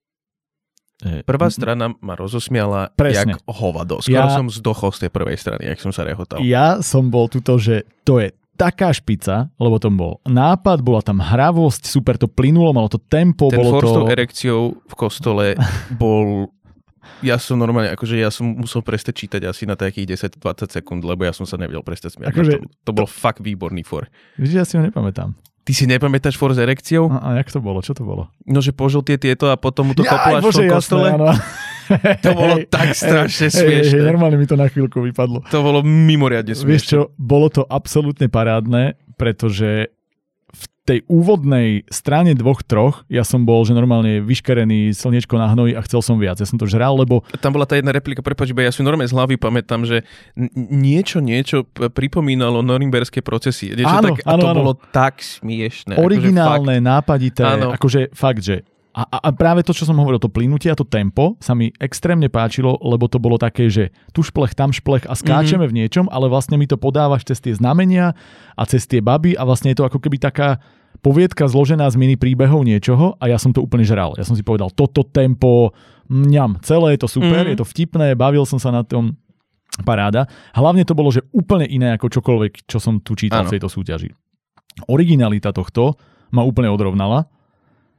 E, 1.04 1.20
Prvá 1.24 1.52
strana 1.52 1.92
ma 2.00 2.14
rozosmiala 2.16 2.92
Presne. 2.96 3.36
jak 3.36 3.44
hovado. 3.48 4.00
Skoro 4.00 4.28
ja, 4.28 4.32
som 4.32 4.48
zdochol 4.48 4.92
z 4.96 5.08
tej 5.08 5.10
prvej 5.12 5.36
strany, 5.36 5.62
jak 5.68 5.80
som 5.80 5.92
sa 5.92 6.04
rehotal. 6.04 6.40
Ja 6.40 6.80
som 6.80 7.12
bol 7.12 7.28
tuto, 7.28 7.60
že 7.60 7.84
to 8.04 8.20
je 8.20 8.32
taká 8.56 8.88
špica, 8.96 9.52
lebo 9.60 9.76
to 9.76 9.92
bol 9.92 10.24
nápad, 10.24 10.80
bola 10.80 11.04
tam 11.04 11.20
hravosť, 11.20 11.84
super 11.84 12.16
to 12.16 12.24
plynulo, 12.24 12.72
malo 12.72 12.88
to 12.88 12.96
tempo. 12.96 13.52
Ten 13.52 13.60
bolo 13.60 13.84
to... 13.84 14.08
erekciou 14.08 14.80
v 14.80 14.94
kostole 14.96 15.60
bol 16.00 16.48
ja 17.24 17.36
som 17.40 17.56
normálne, 17.56 17.92
akože 17.96 18.20
ja 18.20 18.28
som 18.28 18.44
musel 18.44 18.84
prestať 18.84 19.14
čítať 19.24 19.42
asi 19.48 19.64
na 19.64 19.74
takých 19.74 20.18
10-20 20.18 20.68
sekúnd, 20.68 21.00
lebo 21.02 21.24
ja 21.24 21.32
som 21.32 21.48
sa 21.48 21.56
nevedel 21.56 21.80
prestať 21.80 22.20
smiať. 22.20 22.32
Akože, 22.32 22.52
to, 22.60 22.68
to 22.86 22.90
bol 22.92 23.08
to... 23.08 23.12
fakt 23.12 23.40
výborný 23.40 23.82
for. 23.82 24.08
Víš, 24.36 24.52
ja 24.52 24.64
si 24.68 24.76
ho 24.76 24.82
nepamätám. 24.84 25.32
Ty 25.66 25.72
si 25.74 25.84
nepamätáš 25.90 26.38
for 26.38 26.54
s 26.54 26.62
erekciou? 26.62 27.10
A, 27.10 27.18
a 27.18 27.28
jak 27.42 27.50
to 27.50 27.58
bolo? 27.58 27.82
Čo 27.82 27.98
to 27.98 28.06
bolo? 28.06 28.30
No, 28.46 28.62
že 28.62 28.70
požil 28.70 29.02
tie 29.02 29.18
tieto 29.18 29.50
a 29.50 29.58
potom 29.58 29.90
mu 29.90 29.94
to 29.98 30.06
kopol 30.06 30.38
až 30.38 30.44
v 30.46 30.70
kostole. 30.70 31.10
Áno. 31.10 31.34
To 32.26 32.34
bolo 32.34 32.66
tak 32.66 32.98
strašne 32.98 33.46
smiešne. 33.46 34.02
Hey, 34.02 34.10
normálne 34.10 34.34
mi 34.34 34.46
to 34.50 34.58
na 34.58 34.66
chvíľku 34.66 35.06
vypadlo. 35.06 35.46
To 35.54 35.62
bolo 35.62 35.86
mimoriadne 35.86 36.50
smiešne. 36.50 36.66
Vieš 36.66 36.82
čo, 36.82 37.00
bolo 37.14 37.46
to 37.46 37.62
absolútne 37.62 38.26
parádne, 38.26 38.98
pretože 39.14 39.94
tej 40.86 41.02
úvodnej 41.10 41.82
strane 41.90 42.38
dvoch, 42.38 42.62
troch, 42.62 43.02
ja 43.10 43.26
som 43.26 43.42
bol, 43.42 43.66
že 43.66 43.74
normálne 43.74 44.22
vyškerený, 44.22 44.94
slniečko 44.94 45.34
na 45.34 45.50
hnoji 45.50 45.74
a 45.74 45.82
chcel 45.82 45.98
som 45.98 46.16
viac. 46.22 46.38
Ja 46.38 46.46
som 46.46 46.62
to 46.62 46.70
žral, 46.70 46.94
lebo... 46.94 47.26
Tam 47.42 47.50
bola 47.50 47.66
tá 47.66 47.74
jedna 47.74 47.90
replika, 47.90 48.22
prepáč, 48.22 48.54
ja 48.54 48.70
si 48.70 48.86
normálne 48.86 49.10
z 49.10 49.18
hlavy 49.18 49.34
pamätám, 49.34 49.82
že 49.82 50.06
niečo, 50.56 51.18
niečo 51.18 51.66
pripomínalo 51.74 52.62
norimberské 52.62 53.18
procesy. 53.18 53.74
Niečo 53.74 53.90
áno, 53.90 54.14
tak, 54.14 54.22
a 54.22 54.30
áno, 54.38 54.40
to 54.40 54.46
áno. 54.46 54.58
bolo 54.62 54.72
tak 54.94 55.18
smiešne. 55.18 55.98
Akože 55.98 56.06
Originálne, 56.06 56.78
akože 56.78 56.86
nápadité, 56.86 57.42
áno. 57.42 57.74
akože 57.74 58.00
fakt, 58.14 58.46
že 58.46 58.62
a, 58.96 59.28
a 59.28 59.28
práve 59.28 59.60
to, 59.60 59.76
čo 59.76 59.84
som 59.84 60.00
hovoril, 60.00 60.16
to 60.16 60.32
plynutie 60.32 60.72
a 60.72 60.78
to 60.78 60.88
tempo 60.88 61.36
sa 61.36 61.52
mi 61.52 61.68
extrémne 61.76 62.32
páčilo, 62.32 62.80
lebo 62.80 63.12
to 63.12 63.20
bolo 63.20 63.36
také, 63.36 63.68
že 63.68 63.92
tu 64.16 64.24
šplech, 64.24 64.56
tam 64.56 64.72
šplech 64.72 65.04
a 65.04 65.12
skáčeme 65.12 65.68
mm-hmm. 65.68 65.76
v 65.76 65.78
niečom, 65.84 66.06
ale 66.08 66.32
vlastne 66.32 66.56
mi 66.56 66.64
to 66.64 66.80
podávaš 66.80 67.28
cez 67.28 67.44
tie 67.44 67.52
znamenia 67.52 68.16
a 68.56 68.62
cez 68.64 68.88
tie 68.88 69.04
baby 69.04 69.36
a 69.36 69.44
vlastne 69.44 69.76
je 69.76 69.84
to 69.84 69.84
ako 69.84 70.00
keby 70.00 70.16
taká 70.16 70.64
poviedka 71.00 71.48
zložená 71.48 71.88
z 71.92 71.96
mini 71.98 72.16
príbehov 72.16 72.64
niečoho 72.64 73.16
a 73.20 73.24
ja 73.30 73.36
som 73.36 73.52
to 73.52 73.64
úplne 73.64 73.84
žral. 73.84 74.16
Ja 74.16 74.24
som 74.24 74.34
si 74.34 74.44
povedal, 74.44 74.72
toto 74.72 75.04
tempo, 75.04 75.72
mňam, 76.08 76.60
celé 76.62 76.96
je 76.96 77.06
to 77.06 77.08
super, 77.10 77.44
mm-hmm. 77.44 77.52
je 77.56 77.58
to 77.60 77.66
vtipné, 77.66 78.06
bavil 78.18 78.44
som 78.44 78.60
sa 78.60 78.72
na 78.72 78.82
tom, 78.86 79.16
paráda. 79.84 80.24
Hlavne 80.56 80.88
to 80.88 80.96
bolo, 80.96 81.12
že 81.12 81.24
úplne 81.36 81.68
iné 81.68 81.92
ako 81.96 82.08
čokoľvek, 82.08 82.64
čo 82.64 82.80
som 82.80 83.02
tu 83.04 83.12
čítal 83.12 83.44
ano. 83.44 83.50
v 83.52 83.60
tejto 83.60 83.68
súťaži. 83.68 84.08
Originalita 84.88 85.52
tohto 85.52 86.00
ma 86.32 86.44
úplne 86.44 86.72
odrovnala 86.72 87.28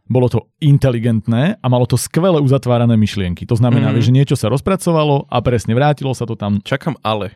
bolo 0.08 0.32
to 0.32 0.40
inteligentné 0.64 1.60
a 1.60 1.66
malo 1.68 1.84
to 1.84 2.00
skvele 2.00 2.40
uzatvárané 2.40 2.96
myšlienky. 2.96 3.44
To 3.44 3.60
znamená, 3.60 3.92
mm-hmm. 3.92 4.08
že 4.08 4.16
niečo 4.16 4.36
sa 4.40 4.48
rozpracovalo 4.48 5.28
a 5.28 5.38
presne 5.44 5.76
vrátilo 5.76 6.16
sa 6.16 6.24
to 6.24 6.40
tam. 6.40 6.64
Čakám 6.64 6.96
ale. 7.04 7.36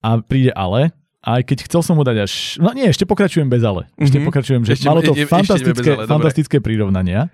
A 0.00 0.22
príde 0.22 0.54
ale. 0.54 0.94
Aj 1.20 1.44
keď 1.44 1.68
chcel 1.68 1.84
som 1.84 2.00
mu 2.00 2.02
dať 2.04 2.16
až... 2.24 2.32
No 2.56 2.72
nie, 2.72 2.88
ešte 2.88 3.04
pokračujem 3.04 3.44
bez 3.44 3.60
ale. 3.60 3.92
Ešte 4.00 4.16
mm-hmm. 4.16 4.28
pokračujem, 4.28 4.62
že 4.64 4.72
ešte, 4.80 4.88
malo 4.88 5.04
to 5.04 5.12
je, 5.12 5.28
fantastické, 5.28 5.90
ale, 5.92 6.08
fantastické 6.08 6.56
prirovnania. 6.64 7.28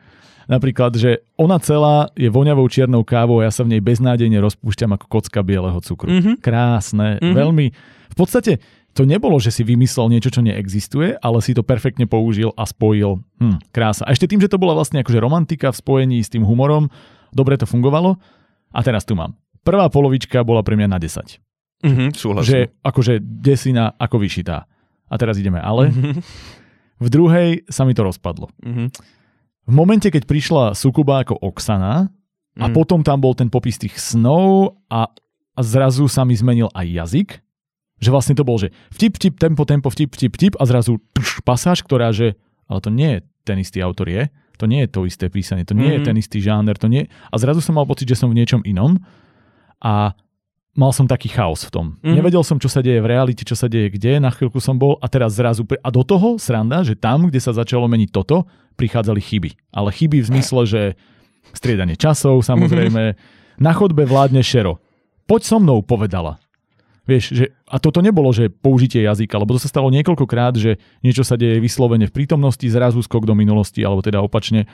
Napríklad, 0.50 0.98
že 0.98 1.22
ona 1.38 1.58
celá 1.62 2.10
je 2.18 2.26
voňavou 2.26 2.66
čiernou 2.66 3.06
kávou 3.06 3.42
a 3.42 3.46
ja 3.46 3.52
sa 3.54 3.62
v 3.62 3.78
nej 3.78 3.82
beznádejne 3.82 4.42
rozpúšťam 4.42 4.94
ako 4.98 5.06
kocka 5.06 5.40
bieleho 5.46 5.78
cukru. 5.82 6.10
Mm-hmm. 6.10 6.34
Krásne, 6.42 7.22
mm-hmm. 7.22 7.34
veľmi... 7.34 7.66
V 8.10 8.16
podstate 8.18 8.58
to 8.96 9.04
nebolo, 9.04 9.36
že 9.36 9.52
si 9.52 9.62
vymyslel 9.62 10.08
niečo, 10.08 10.32
čo 10.32 10.40
neexistuje, 10.40 11.20
ale 11.20 11.38
si 11.44 11.52
to 11.52 11.60
perfektne 11.60 12.08
použil 12.08 12.56
a 12.56 12.64
spojil. 12.64 13.20
Hm, 13.38 13.60
krása. 13.68 14.08
A 14.08 14.16
ešte 14.16 14.24
tým, 14.24 14.40
že 14.40 14.48
to 14.48 14.56
bola 14.56 14.72
vlastne 14.72 15.04
akože 15.04 15.20
romantika 15.20 15.68
v 15.68 15.76
spojení 15.76 16.18
s 16.24 16.32
tým 16.32 16.42
humorom, 16.42 16.88
dobre 17.28 17.60
to 17.60 17.68
fungovalo. 17.68 18.16
A 18.72 18.80
teraz 18.80 19.04
tu 19.04 19.12
mám. 19.12 19.36
Prvá 19.62 19.92
polovička 19.92 20.40
bola 20.40 20.64
pre 20.64 20.80
mňa 20.80 20.88
na 20.88 20.96
10. 20.96 21.45
Mm-hmm, 21.84 22.08
súhlasím. 22.12 22.48
Že 22.48 22.58
akože 22.80 23.14
desina 23.20 23.92
ako 23.94 24.16
vyšitá. 24.18 24.64
A 25.06 25.14
teraz 25.16 25.36
ideme 25.36 25.60
ale. 25.60 25.92
Mm-hmm. 25.92 26.14
V 26.96 27.08
druhej 27.08 27.48
sa 27.68 27.84
mi 27.84 27.92
to 27.92 28.02
rozpadlo. 28.02 28.48
Mm-hmm. 28.64 28.88
v 29.66 29.72
momente, 29.74 30.06
keď 30.08 30.24
prišla 30.24 30.64
Sukuba 30.72 31.26
ako 31.26 31.36
Oksana 31.42 32.08
a 32.56 32.66
Mm. 32.66 32.72
potom 32.72 33.04
tam 33.04 33.20
bol 33.20 33.36
ten 33.36 33.52
popis 33.52 33.76
tých 33.76 34.00
snov 34.00 34.80
a, 34.88 35.10
a 35.52 35.60
zrazu 35.60 36.08
sa 36.08 36.24
mi 36.24 36.32
zmenil 36.32 36.72
aj 36.72 36.86
jazyk, 36.88 37.28
že 38.00 38.08
vlastne 38.08 38.32
to 38.32 38.48
bol, 38.48 38.56
že 38.56 38.72
vtip, 38.96 39.20
vtip, 39.20 39.36
tempo, 39.36 39.68
tempo, 39.68 39.92
vtip, 39.92 40.08
vtip, 40.16 40.32
vtip 40.32 40.54
a 40.56 40.64
zrazu 40.64 40.96
tš, 41.12 41.44
pasáž, 41.44 41.84
ktorá, 41.84 42.16
že 42.16 42.32
ale 42.64 42.80
to 42.80 42.88
nie 42.88 43.10
je 43.12 43.18
ten 43.44 43.60
istý 43.60 43.84
autor 43.84 44.08
je, 44.08 44.32
to 44.56 44.64
nie 44.64 44.80
je 44.84 44.88
to 44.88 45.04
isté 45.04 45.28
písanie, 45.28 45.68
to 45.68 45.76
nie 45.76 45.92
je 45.92 46.00
Mhm. 46.00 46.06
ten 46.08 46.16
istý 46.16 46.40
žáner, 46.40 46.80
to 46.80 46.88
nie 46.88 47.12
a 47.28 47.34
zrazu 47.36 47.60
som 47.60 47.76
mal 47.76 47.84
pocit, 47.84 48.08
že 48.08 48.16
som 48.16 48.32
v 48.32 48.40
niečom 48.40 48.64
inom 48.64 48.96
a 49.76 50.16
mal 50.76 50.92
som 50.92 51.08
taký 51.08 51.32
chaos 51.32 51.64
v 51.66 51.70
tom. 51.72 51.86
Mhm. 52.04 52.14
Nevedel 52.20 52.44
som, 52.44 52.60
čo 52.60 52.68
sa 52.68 52.84
deje 52.84 53.00
v 53.00 53.08
realite, 53.08 53.42
čo 53.42 53.56
sa 53.56 53.66
deje 53.66 53.90
kde, 53.90 54.20
na 54.20 54.30
chvíľku 54.30 54.60
som 54.60 54.76
bol 54.76 55.00
a 55.00 55.08
teraz 55.08 55.34
zrazu, 55.34 55.64
pri- 55.64 55.80
a 55.80 55.88
do 55.88 56.04
toho 56.04 56.36
sranda, 56.36 56.84
že 56.84 56.94
tam, 56.94 57.26
kde 57.26 57.40
sa 57.40 57.56
začalo 57.56 57.88
meniť 57.88 58.12
toto, 58.12 58.44
prichádzali 58.76 59.20
chyby. 59.24 59.50
Ale 59.72 59.88
chyby 59.90 60.20
v 60.20 60.28
zmysle, 60.36 60.62
že 60.68 60.82
striedanie 61.56 61.96
časov, 61.96 62.44
samozrejme, 62.44 63.16
na 63.56 63.72
chodbe 63.72 64.04
vládne 64.04 64.44
šero. 64.44 64.78
Poď 65.24 65.42
so 65.42 65.56
mnou, 65.58 65.80
povedala. 65.80 66.36
Vieš, 67.06 67.24
že, 67.32 67.44
a 67.70 67.78
toto 67.78 68.02
nebolo, 68.02 68.34
že 68.34 68.50
použitie 68.50 69.06
jazyka, 69.06 69.38
lebo 69.38 69.54
to 69.54 69.62
sa 69.62 69.70
stalo 69.70 69.88
niekoľkokrát, 69.94 70.58
že 70.58 70.82
niečo 71.06 71.22
sa 71.22 71.38
deje 71.38 71.62
vyslovene 71.62 72.10
v 72.10 72.14
prítomnosti, 72.14 72.66
zrazu 72.66 72.98
skok 72.98 73.24
do 73.24 73.34
minulosti, 73.38 73.86
alebo 73.86 74.02
teda 74.02 74.18
opačne. 74.18 74.66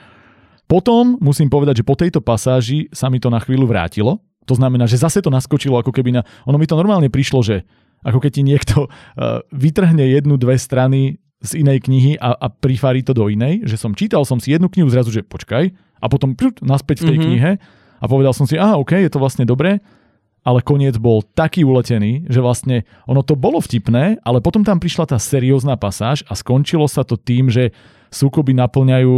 Potom 0.65 1.21
musím 1.21 1.53
povedať, 1.53 1.85
že 1.85 1.87
po 1.87 1.93
tejto 1.93 2.25
pasáži 2.25 2.89
sa 2.89 3.13
mi 3.13 3.21
to 3.21 3.29
na 3.29 3.37
chvíľu 3.37 3.69
vrátilo. 3.69 4.17
To 4.45 4.53
znamená, 4.55 4.85
že 4.85 4.99
zase 4.99 5.23
to 5.23 5.31
naskočilo 5.31 5.79
ako 5.79 5.91
keby 5.91 6.19
na... 6.19 6.21
Ono 6.45 6.59
mi 6.59 6.67
to 6.67 6.75
normálne 6.75 7.07
prišlo, 7.07 7.43
že 7.43 7.63
ako 8.03 8.19
keď 8.19 8.31
ti 8.35 8.43
niekto 8.43 8.77
uh, 8.87 9.39
vytrhne 9.55 10.03
jednu, 10.03 10.35
dve 10.35 10.59
strany 10.59 11.23
z 11.43 11.59
inej 11.59 11.87
knihy 11.87 12.19
a, 12.19 12.35
a 12.35 12.47
prifári 12.51 13.03
to 13.03 13.11
do 13.11 13.27
inej, 13.27 13.63
že 13.67 13.75
som 13.75 13.91
čítal 13.95 14.23
som 14.23 14.39
si 14.39 14.51
jednu 14.51 14.71
knihu 14.71 14.87
zrazu, 14.87 15.11
že 15.11 15.23
počkaj, 15.23 15.71
a 15.99 16.05
potom 16.11 16.35
pľut, 16.35 16.59
naspäť 16.63 17.03
v 17.03 17.15
tej 17.15 17.17
Mhm. 17.19 17.23
knihe 17.23 17.51
a 17.99 18.05
povedal 18.07 18.35
som 18.35 18.43
si, 18.47 18.59
aha, 18.59 18.75
OK, 18.79 18.95
je 18.99 19.11
to 19.11 19.19
vlastne 19.19 19.47
dobré, 19.47 19.79
ale 20.43 20.59
koniec 20.59 20.99
bol 20.99 21.23
taký 21.23 21.63
uletený, 21.63 22.27
že 22.27 22.43
vlastne 22.43 22.83
ono 23.07 23.23
to 23.23 23.39
bolo 23.39 23.63
vtipné, 23.63 24.19
ale 24.27 24.43
potom 24.43 24.67
tam 24.67 24.75
prišla 24.83 25.15
tá 25.15 25.15
seriózna 25.15 25.79
pasáž 25.79 26.27
a 26.27 26.35
skončilo 26.35 26.83
sa 26.91 27.07
to 27.07 27.15
tým, 27.15 27.47
že 27.47 27.71
súkoby 28.11 28.51
naplňajú 28.51 29.15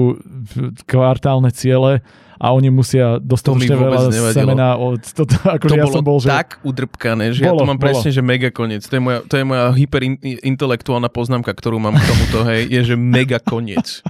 kvartálne 0.85 1.49
ciele 1.49 2.05
a 2.39 2.51
oni 2.51 2.69
musia 2.71 3.19
vôbec 3.19 3.69
veľa 3.71 4.31
semena 4.31 4.75
od... 4.75 4.99
To, 5.01 5.23
to, 5.23 5.37
akože 5.39 5.71
to 5.71 5.79
ja 5.79 5.85
bolo 5.87 5.95
som 5.95 6.03
bol, 6.03 6.17
že... 6.19 6.29
tak 6.31 6.59
udrpkané, 6.61 7.31
že 7.31 7.47
ja 7.47 7.55
Bolo, 7.55 7.63
to 7.63 7.69
mám 7.71 7.79
presne, 7.79 8.09
že 8.11 8.19
mega 8.19 8.51
koniec. 8.51 8.83
To 8.87 8.93
je 8.95 9.01
moja, 9.01 9.19
to 9.23 9.35
je 9.39 9.43
moja 9.47 9.71
hyperintelektuálna 9.71 11.09
poznámka, 11.11 11.51
ktorú 11.55 11.79
mám 11.79 11.95
k 11.95 12.03
tomuto, 12.03 12.37
hej, 12.47 12.67
je, 12.67 12.81
že 12.93 12.95
mega 12.99 13.39
koniec. 13.39 14.03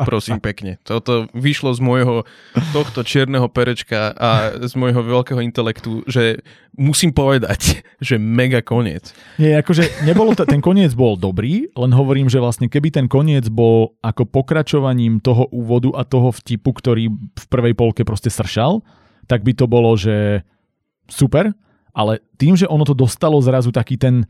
Prosím 0.00 0.40
pekne. 0.40 0.80
Toto 0.80 1.28
vyšlo 1.36 1.76
z 1.76 1.80
môjho 1.84 2.24
tohto 2.72 3.04
čierneho 3.04 3.52
perečka 3.52 4.16
a 4.16 4.56
z 4.64 4.72
môjho 4.72 5.04
veľkého 5.04 5.44
intelektu, 5.44 6.00
že 6.08 6.40
musím 6.72 7.12
povedať, 7.12 7.84
že 8.00 8.16
mega 8.16 8.64
koniec. 8.64 9.12
Nie, 9.36 9.60
akože 9.60 10.08
nebolo 10.08 10.32
to, 10.32 10.48
ten 10.48 10.64
koniec 10.64 10.96
bol 10.96 11.20
dobrý, 11.20 11.68
len 11.76 11.92
hovorím, 11.92 12.32
že 12.32 12.40
vlastne 12.40 12.70
keby 12.70 12.88
ten 12.94 13.06
koniec 13.10 13.50
bol 13.52 13.98
ako 14.00 14.24
pokračovaním 14.24 15.20
toho 15.20 15.50
úvodu 15.52 15.92
a 16.00 16.06
toho 16.06 16.32
vtipu, 16.32 16.72
ktorý 16.72 17.12
v 17.12 17.46
prvej 17.50 17.67
polke 17.72 18.02
proste 18.02 18.28
sršal, 18.28 18.80
tak 19.24 19.42
by 19.42 19.52
to 19.52 19.64
bolo, 19.64 19.92
že 19.92 20.40
super, 21.04 21.52
ale 21.90 22.20
tým, 22.34 22.54
že 22.54 22.64
ono 22.64 22.82
to 22.82 22.92
dostalo 22.92 23.36
zrazu 23.38 23.68
taký 23.68 23.96
ten 23.96 24.24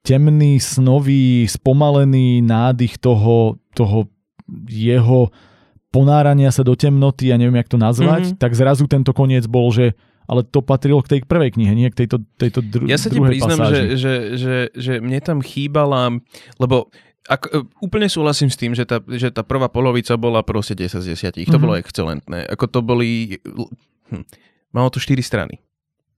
temný, 0.00 0.58
snový, 0.58 1.44
spomalený 1.44 2.40
nádych 2.40 2.98
toho, 2.98 3.56
toho 3.70 4.06
jeho 4.64 5.32
ponárania 5.88 6.50
sa 6.50 6.60
do 6.60 6.74
temnoty, 6.74 7.30
ja 7.30 7.36
neviem, 7.36 7.56
jak 7.56 7.70
to 7.70 7.78
nazvať, 7.78 8.22
Mhm. 8.28 8.36
tak 8.36 8.52
zrazu 8.52 8.84
tento 8.84 9.12
koniec 9.12 9.46
bol, 9.46 9.70
že 9.70 9.94
ale 10.24 10.40
to 10.40 10.58
patrilo 10.58 10.98
k 10.98 11.10
tej 11.10 11.20
prvej 11.22 11.52
knihe, 11.52 11.72
nie 11.74 11.84
k 11.86 12.00
tejto, 12.00 12.16
tejto 12.34 12.64
dru- 12.64 12.88
Ja 12.88 12.96
sa 12.96 13.12
ti 13.12 13.20
priznam, 13.20 13.60
že, 13.62 13.92
že, 13.94 14.12
že, 14.34 14.54
že 14.72 14.92
mne 14.96 15.20
tam 15.20 15.38
chýbala, 15.38 16.16
lebo 16.56 16.88
ak, 17.24 17.42
e, 17.46 17.58
úplne 17.78 18.04
súhlasím 18.04 18.48
s 18.48 18.56
tým, 18.56 18.72
že 18.72 18.84
tá, 18.84 19.00
že 19.06 19.28
tá 19.28 19.40
prvá 19.40 19.66
polovica 19.66 20.12
bola 20.14 20.40
proste 20.40 20.74
10 20.74 21.00
z 21.00 21.06
10. 21.32 21.46
To 21.46 21.56
Mhm. 21.56 21.62
bolo 21.62 21.74
excelentné. 21.74 22.44
Ako 22.46 22.66
to 22.66 22.80
boli... 22.80 23.40
Hm, 24.08 24.24
malo 24.70 24.88
to 24.88 24.98
4 24.98 25.20
strany. 25.20 25.60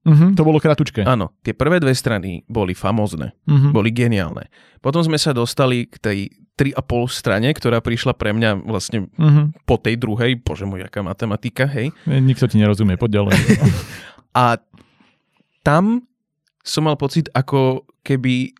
Mhm, 0.02 0.34
to 0.34 0.42
bolo 0.42 0.58
kratučké. 0.58 1.02
Áno, 1.02 1.34
tie 1.42 1.50
prvé 1.50 1.78
dve 1.78 1.90
strany 1.90 2.46
boli 2.46 2.72
famózne, 2.72 3.34
Mhm. 3.44 3.70
boli 3.70 3.90
geniálne. 3.90 4.46
Potom 4.78 5.02
sme 5.02 5.18
sa 5.18 5.30
dostali 5.30 5.84
k 5.84 5.98
tej 5.98 6.18
3,5 6.54 7.10
strane, 7.12 7.50
ktorá 7.50 7.78
prišla 7.78 8.14
pre 8.14 8.30
mňa 8.30 8.64
vlastne 8.64 9.10
Mhm. 9.12 9.62
po 9.62 9.76
tej 9.76 9.98
druhej, 9.98 10.38
bože 10.38 10.62
môj, 10.62 10.82
aká 10.82 11.02
matematika, 11.02 11.66
hej. 11.66 11.90
Nikto 12.06 12.46
ti 12.46 12.56
nerozumie, 12.56 12.94
poď 12.94 13.20
ďalej. 13.20 13.34
A 14.32 14.62
tam 15.62 16.06
som 16.62 16.82
mal 16.82 16.94
pocit, 16.94 17.26
ako 17.30 17.84
keby 18.00 18.54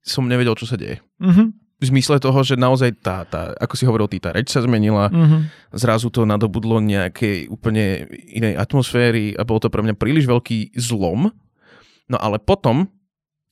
som 0.00 0.26
nevedel, 0.26 0.54
čo 0.54 0.64
sa 0.64 0.74
deje. 0.74 1.02
Mhm. 1.18 1.61
V 1.82 1.90
zmysle 1.90 2.22
toho, 2.22 2.46
že 2.46 2.54
naozaj 2.54 2.94
tá, 3.02 3.26
tá 3.26 3.58
ako 3.58 3.74
si 3.74 3.82
hovoril, 3.82 4.06
ty, 4.06 4.22
tá 4.22 4.30
reč 4.30 4.54
sa 4.54 4.62
zmenila, 4.62 5.10
Mhm. 5.10 5.50
zrazu 5.74 6.14
to 6.14 6.22
nadobudlo 6.22 6.78
nejakej 6.78 7.50
úplne 7.50 8.06
inej 8.30 8.54
atmosféry 8.54 9.34
a 9.34 9.42
bol 9.42 9.58
to 9.58 9.66
pre 9.66 9.82
mňa 9.82 9.98
príliš 9.98 10.30
veľký 10.30 10.78
zlom. 10.78 11.34
No 12.06 12.16
ale 12.22 12.38
potom... 12.38 12.86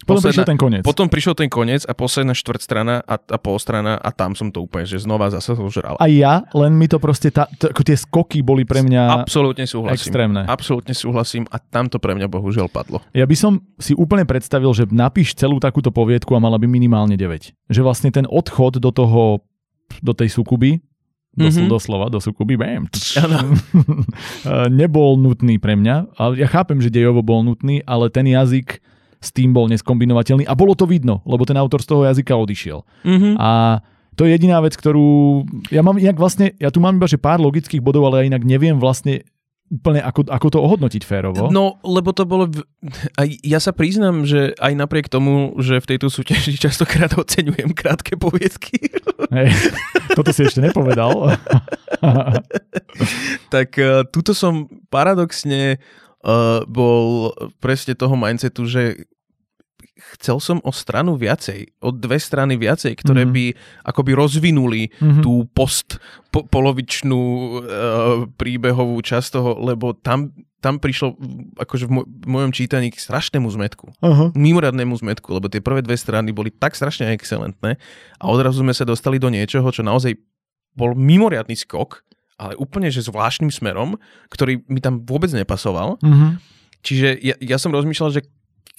Potom 0.01 0.22
prišiel 0.22 0.44
ten 0.44 0.57
koniec. 0.57 0.82
Potom 0.82 1.07
prišiel 1.07 1.34
ten 1.34 1.46
koniec 1.46 1.82
a 1.82 1.92
posledná 1.92 2.32
štvrť 2.32 2.61
strana 2.61 2.94
a, 3.01 3.14
a 3.14 3.36
pol 3.36 3.57
strana 3.57 3.94
a 3.94 4.09
tam 4.09 4.32
som 4.32 4.48
to 4.48 4.61
úplne, 4.61 4.82
že 4.82 4.96
znova 4.98 5.28
zase 5.28 5.53
zožral. 5.53 5.94
A 5.96 6.07
ja, 6.07 6.42
len 6.51 6.72
mi 6.72 6.84
to 6.84 6.96
proste, 6.96 7.28
tá, 7.28 7.44
ako 7.46 7.80
tie 7.80 7.94
skoky 7.94 8.40
boli 8.40 8.64
pre 8.64 8.80
mňa 8.80 9.22
Absolútne 9.22 9.64
súhlasím. 9.64 9.94
extrémne. 9.94 10.42
Absolútne 10.42 10.92
súhlasím 10.92 11.44
a 11.46 11.59
tam 11.59 11.86
to 11.86 11.96
pre 11.96 12.12
mňa 12.12 12.26
bohužiaľ 12.26 12.66
padlo. 12.66 13.05
Ja 13.11 13.24
by 13.24 13.36
som 13.36 13.53
si 13.76 13.92
úplne 13.92 14.24
predstavil, 14.24 14.72
že 14.72 14.84
napíš 14.84 15.32
celú 15.32 15.59
takúto 15.59 15.88
poviedku 15.88 16.32
a 16.32 16.40
mala 16.40 16.57
by 16.57 16.64
minimálne 16.64 17.14
9. 17.14 17.53
Že 17.66 17.80
vlastne 17.80 18.09
ten 18.09 18.24
odchod 18.24 18.76
do 18.76 18.90
toho, 18.90 19.44
do 19.98 20.12
tej 20.12 20.28
sukuby, 20.28 20.80
Mhm. 21.30 21.70
doslova, 21.70 22.11
do 22.11 22.18
sukuby, 22.18 22.59
bam, 22.59 22.90
Áno. 23.16 23.55
nebol 24.72 25.14
nutný 25.14 25.57
pre 25.57 25.78
mňa. 25.78 26.18
Ja 26.34 26.48
chápem, 26.48 26.82
že 26.82 26.90
dejovo 26.90 27.22
bol 27.22 27.42
nutný, 27.42 27.84
ale 27.84 28.09
ten 28.09 28.26
jazyk 28.26 28.82
s 29.20 29.28
tým 29.36 29.52
bol 29.52 29.68
neskombinovateľný 29.68 30.48
a 30.48 30.56
bolo 30.56 30.72
to 30.72 30.88
vidno, 30.88 31.20
lebo 31.28 31.44
ten 31.44 31.60
autor 31.60 31.84
z 31.84 31.88
toho 31.92 32.02
jazyka 32.08 32.32
odišiel. 32.34 32.80
Mhm. 33.04 33.36
A 33.36 33.80
to 34.18 34.26
je 34.26 34.36
jediná 34.36 34.60
vec, 34.60 34.76
ktorú... 34.76 35.44
Ja 35.72 35.80
mám 35.80 35.96
inak 35.96 36.18
vlastne, 36.18 36.52
ja 36.60 36.68
tu 36.68 36.82
mám 36.82 36.98
iba 36.98 37.08
že 37.08 37.16
pár 37.16 37.40
logických 37.40 37.80
bodov, 37.80 38.04
ale 38.10 38.24
ja 38.24 38.28
inak 38.28 38.44
neviem 38.44 38.76
vlastne 38.76 39.24
úplne 39.70 40.02
ako, 40.02 40.26
ako 40.26 40.46
to 40.50 40.58
ohodnotiť 40.58 41.02
férovo. 41.06 41.46
No, 41.48 41.78
lebo 41.86 42.10
to 42.10 42.26
bolo... 42.26 42.50
Aj 43.14 43.28
ja 43.46 43.62
sa 43.62 43.70
priznám, 43.70 44.26
že 44.26 44.50
aj 44.58 44.74
napriek 44.74 45.06
tomu, 45.06 45.54
že 45.62 45.78
v 45.78 45.94
tejto 45.94 46.10
súťaži 46.10 46.58
častokrát 46.58 47.14
oceňujem 47.14 47.70
krátke 47.70 48.18
poviedky, 48.18 48.90
Hej, 49.30 49.54
toto 50.18 50.34
si 50.34 50.42
ešte 50.42 50.58
nepovedal. 50.58 51.38
tak 53.54 53.78
uh, 53.78 54.02
tuto 54.10 54.34
som 54.34 54.66
paradoxne 54.90 55.78
uh, 56.22 56.62
bol 56.64 57.32
presne 57.58 57.92
toho 57.92 58.14
mindsetu, 58.14 58.64
že 58.64 58.82
chcel 60.16 60.40
som 60.40 60.58
o 60.60 60.72
stranu 60.72 61.12
viacej, 61.14 61.76
o 61.78 61.88
dve 61.90 62.16
strany 62.16 62.56
viacej, 62.56 62.96
ktoré 62.96 63.24
Mhm. 63.24 63.32
by 63.32 63.44
akoby 63.84 64.12
rozvinuli 64.12 64.82
Mhm. 64.96 65.20
tú 65.20 65.44
post 65.46 66.00
po, 66.28 66.40
polovičnú 66.42 67.20
uh, 67.20 67.52
príbehovú 68.30 68.96
časť 68.98 69.28
toho, 69.30 69.60
lebo 69.60 69.92
tam, 69.92 70.32
tam 70.58 70.76
prišlo 70.76 71.16
akože 71.58 71.84
v, 71.84 71.92
mo- 71.92 72.08
v 72.08 72.26
mojom 72.26 72.48
čítaní 72.50 72.88
k 72.88 72.96
strašnému 72.96 73.48
zmetku. 73.50 73.92
Aha. 74.00 74.32
Mimoriadnému 74.32 74.96
zmetku, 74.96 75.28
lebo 75.30 75.48
tie 75.48 75.60
prvé 75.60 75.80
dve 75.80 75.96
strany 75.96 76.30
boli 76.30 76.48
tak 76.48 76.72
strašne 76.72 77.10
excelentné 77.10 77.76
a 78.16 78.24
odrazu 78.24 78.60
sme 78.60 78.72
sa 78.72 78.84
dostali 78.84 79.16
do 79.16 79.28
niečoho, 79.28 79.68
čo 79.68 79.80
naozaj 79.80 80.16
bol 80.72 80.94
mimoriadný 80.94 81.56
skok, 81.58 82.04
ale 82.41 82.57
úplne 82.57 82.88
že 82.88 83.05
zvláštnym 83.05 83.53
smerom, 83.53 84.01
ktorý 84.32 84.64
mi 84.64 84.80
tam 84.80 85.05
vôbec 85.05 85.28
nepasoval. 85.36 86.01
Mhm. 86.01 86.41
Čiže 86.80 87.20
ja, 87.20 87.36
ja 87.36 87.61
som 87.61 87.76
rozmýšľal, 87.76 88.16
že 88.16 88.24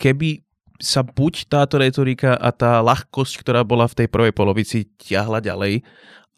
keby 0.02 0.42
sa 0.82 1.06
buď 1.06 1.46
táto 1.46 1.78
retorika 1.78 2.34
a 2.34 2.50
tá 2.50 2.82
ľahkosť, 2.82 3.46
ktorá 3.46 3.62
bola 3.62 3.86
v 3.86 4.02
tej 4.02 4.08
prvej 4.10 4.34
polovici, 4.34 4.90
ťahla 4.98 5.38
ďalej, 5.38 5.86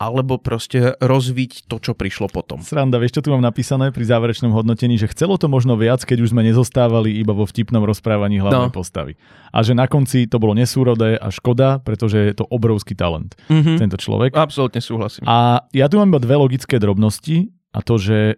alebo 0.03 0.35
proste 0.37 0.97
rozviť 0.99 1.67
to, 1.67 1.79
čo 1.79 1.91
prišlo 1.93 2.27
potom. 2.27 2.59
Sranda, 2.59 2.99
vieš, 2.99 3.19
čo 3.19 3.23
tu 3.23 3.29
mám 3.31 3.39
napísané 3.39 3.95
pri 3.95 4.03
záverečnom 4.03 4.51
hodnotení, 4.51 4.99
že 4.99 5.07
chcelo 5.07 5.39
to 5.39 5.47
možno 5.47 5.75
viac, 5.75 6.03
keď 6.03 6.19
už 6.19 6.31
sme 6.31 6.43
nezostávali 6.43 7.15
iba 7.15 7.31
vo 7.31 7.47
vtipnom 7.47 7.81
rozprávaní 7.81 8.37
hlavnej 8.37 8.69
No. 8.69 8.75
postavy. 8.75 9.15
A 9.49 9.63
že 9.63 9.71
na 9.71 9.87
konci 9.87 10.27
to 10.27 10.37
bolo 10.37 10.51
nesúrodé 10.51 11.15
a 11.15 11.29
škoda, 11.29 11.79
pretože 11.79 12.17
je 12.19 12.33
to 12.35 12.45
obrovský 12.45 12.93
talent, 12.93 13.37
Mhm. 13.47 13.79
tento 13.79 13.95
človek. 13.95 14.35
Absolútne 14.35 14.81
súhlasím. 14.81 15.23
A 15.23 15.63
ja 15.71 15.87
tu 15.87 15.97
mám 15.97 16.09
iba 16.09 16.19
dve 16.19 16.35
logické 16.35 16.81
drobnosti 16.81 17.47
a 17.71 17.79
to, 17.79 17.95
že 17.95 18.37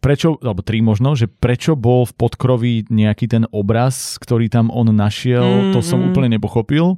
prečo, 0.00 0.40
alebo 0.40 0.64
tri 0.64 0.80
možno, 0.80 1.12
že 1.12 1.28
prečo 1.28 1.76
bol 1.76 2.08
v 2.08 2.16
podkroví 2.16 2.88
nejaký 2.88 3.28
ten 3.28 3.44
obraz, 3.52 4.16
ktorý 4.16 4.48
tam 4.48 4.72
on 4.72 4.88
našiel, 4.90 5.76
to 5.76 5.84
som 5.84 6.00
Mhm. 6.00 6.06
úplne 6.08 6.28
nepochopil. 6.32 6.96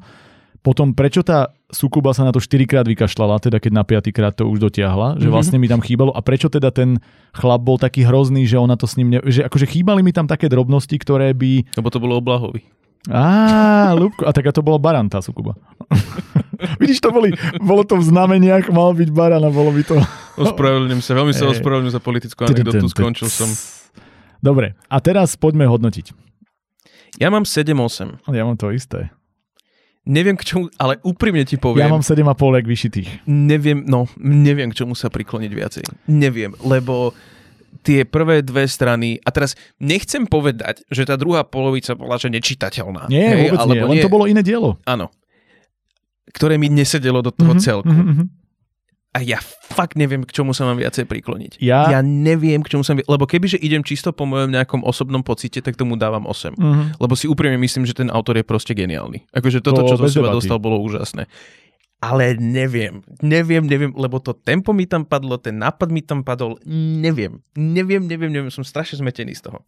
Potom 0.63 0.95
prečo 0.95 1.27
tá 1.27 1.51
Sukuba 1.75 2.15
sa 2.15 2.23
na 2.23 2.31
to 2.31 2.39
4 2.39 2.71
krát 2.71 2.87
vykašľala, 2.87 3.43
teda 3.43 3.59
keď 3.59 3.73
na 3.75 3.83
5 3.83 4.15
krát 4.15 4.37
to 4.39 4.47
už 4.47 4.63
dotiahla, 4.63 5.19
že 5.19 5.27
mm-hmm. 5.27 5.35
vlastne 5.35 5.59
mi 5.59 5.67
tam 5.67 5.83
chýbalo 5.83 6.15
a 6.15 6.23
prečo 6.23 6.47
teda 6.47 6.71
ten 6.71 7.03
chlap 7.35 7.67
bol 7.67 7.83
taký 7.83 8.07
hrozný, 8.07 8.47
že 8.47 8.63
ona 8.63 8.79
to 8.79 8.87
s 8.87 8.95
ním, 8.95 9.11
ne... 9.11 9.19
že 9.27 9.43
akože 9.43 9.67
chýbali 9.67 10.07
mi 10.07 10.15
tam 10.15 10.31
také 10.31 10.47
drobnosti, 10.47 10.95
ktoré 10.95 11.35
by... 11.35 11.75
Lebo 11.75 11.89
to 11.91 11.99
bolo 11.99 12.23
oblahovi. 12.23 12.63
Á, 13.11 13.91
Lúbko, 13.99 14.23
a 14.23 14.31
tak 14.31 14.47
to 14.55 14.63
bolo 14.63 14.79
baran 14.79 15.11
tá 15.11 15.19
Sukuba. 15.19 15.59
Vidíš, 16.81 17.03
to 17.03 17.11
boli, 17.11 17.35
bolo 17.59 17.83
to 17.83 17.99
v 17.99 18.05
znameniach, 18.07 18.71
mal 18.71 18.95
byť 18.95 19.11
baran 19.11 19.43
a 19.43 19.51
bolo 19.51 19.75
by 19.75 19.83
to... 19.83 19.99
Ospravedlňujem 20.39 21.03
sa, 21.03 21.13
veľmi 21.19 21.35
sa 21.35 21.51
ospravedlňujem 21.57 21.97
za 21.99 22.03
politickú 22.05 22.47
anekdotu, 22.47 22.87
skončil 22.87 23.27
som. 23.27 23.51
Dobre, 24.39 24.79
a 24.87 24.97
teraz 25.03 25.35
poďme 25.35 25.67
hodnotiť. 25.67 26.15
Ja 27.19 27.35
mám 27.35 27.43
7-8. 27.43 28.29
Ja 28.31 28.47
mám 28.47 28.55
to 28.55 28.71
isté. 28.71 29.11
Neviem 30.03 30.35
k 30.35 30.43
čomu, 30.43 30.67
ale 30.83 30.99
úprimne 31.07 31.47
ti 31.47 31.55
poviem. 31.55 31.87
Ja 31.87 31.93
mám 31.93 32.03
7,5 32.03 32.59
jak 32.59 32.67
vyšitých. 32.67 33.11
Neviem, 33.31 33.87
no, 33.87 34.11
neviem 34.19 34.75
k 34.75 34.83
čomu 34.83 34.99
sa 34.99 35.07
prikloniť 35.07 35.53
viacej. 35.55 35.85
Neviem, 36.11 36.59
lebo 36.67 37.15
tie 37.87 38.03
prvé 38.03 38.43
dve 38.43 38.67
strany, 38.67 39.23
a 39.23 39.31
teraz 39.31 39.55
nechcem 39.79 40.27
povedať, 40.27 40.83
že 40.91 41.07
tá 41.07 41.15
druhá 41.15 41.47
polovica 41.47 41.95
bola 41.95 42.19
že 42.19 42.35
nečitateľná. 42.35 43.07
Nie, 43.07 43.31
hej, 43.31 43.55
vôbec 43.55 43.63
nie, 43.71 43.79
len 43.79 43.99
nie. 43.99 44.05
to 44.05 44.11
bolo 44.11 44.27
iné 44.27 44.43
dielo. 44.43 44.79
Áno. 44.87 45.07
Ktoré 46.35 46.59
mi 46.59 46.67
nesedelo 46.67 47.23
do 47.23 47.31
toho 47.31 47.55
mm-hmm, 47.55 47.63
celku. 47.63 47.91
Mm-hmm 47.91 48.42
a 49.13 49.21
ja 49.21 49.45
fakt 49.45 49.93
neviem, 50.01 50.25
k 50.25 50.33
čomu 50.33 50.57
sa 50.57 50.65
mám 50.65 50.81
viacej 50.81 51.05
prikloniť. 51.05 51.61
Ja, 51.61 51.93
ja 51.93 52.01
neviem, 52.01 52.65
k 52.65 52.73
čomu 52.73 52.81
sa... 52.81 52.97
Lebo 52.97 53.29
kebyže 53.29 53.61
idem 53.61 53.85
čisto 53.85 54.09
po 54.09 54.25
mojom 54.25 54.49
nejakom 54.49 54.81
osobnom 54.89 55.21
pocite, 55.21 55.61
tak 55.61 55.77
tomu 55.77 56.01
dávam 56.01 56.25
8. 56.25 56.57
Mm-hmm. 56.57 56.87
Lebo 56.97 57.13
si 57.13 57.29
úprimne 57.29 57.61
myslím, 57.61 57.85
že 57.85 57.93
ten 57.93 58.09
autor 58.09 58.41
je 58.41 58.45
proste 58.45 58.73
geniálny. 58.73 59.29
Akože 59.37 59.61
toto, 59.61 59.85
to 59.85 59.93
čo 59.93 59.97
zo 60.01 60.09
seba 60.09 60.33
dostal, 60.33 60.57
bolo 60.57 60.81
úžasné. 60.81 61.29
Ale 62.03 62.35
neviem, 62.35 63.05
neviem, 63.23 63.63
neviem, 63.63 63.93
lebo 63.95 64.19
to 64.19 64.35
tempo 64.35 64.75
mi 64.75 64.91
tam 64.91 65.07
padlo, 65.07 65.39
ten 65.39 65.55
nápad 65.55 65.87
mi 65.87 66.03
tam 66.03 66.27
padol, 66.27 66.59
neviem, 66.67 67.39
neviem, 67.55 68.03
neviem, 68.03 68.27
neviem, 68.27 68.51
som 68.51 68.67
strašne 68.67 68.99
zmetený 68.99 69.39
z 69.39 69.47
toho. 69.47 69.63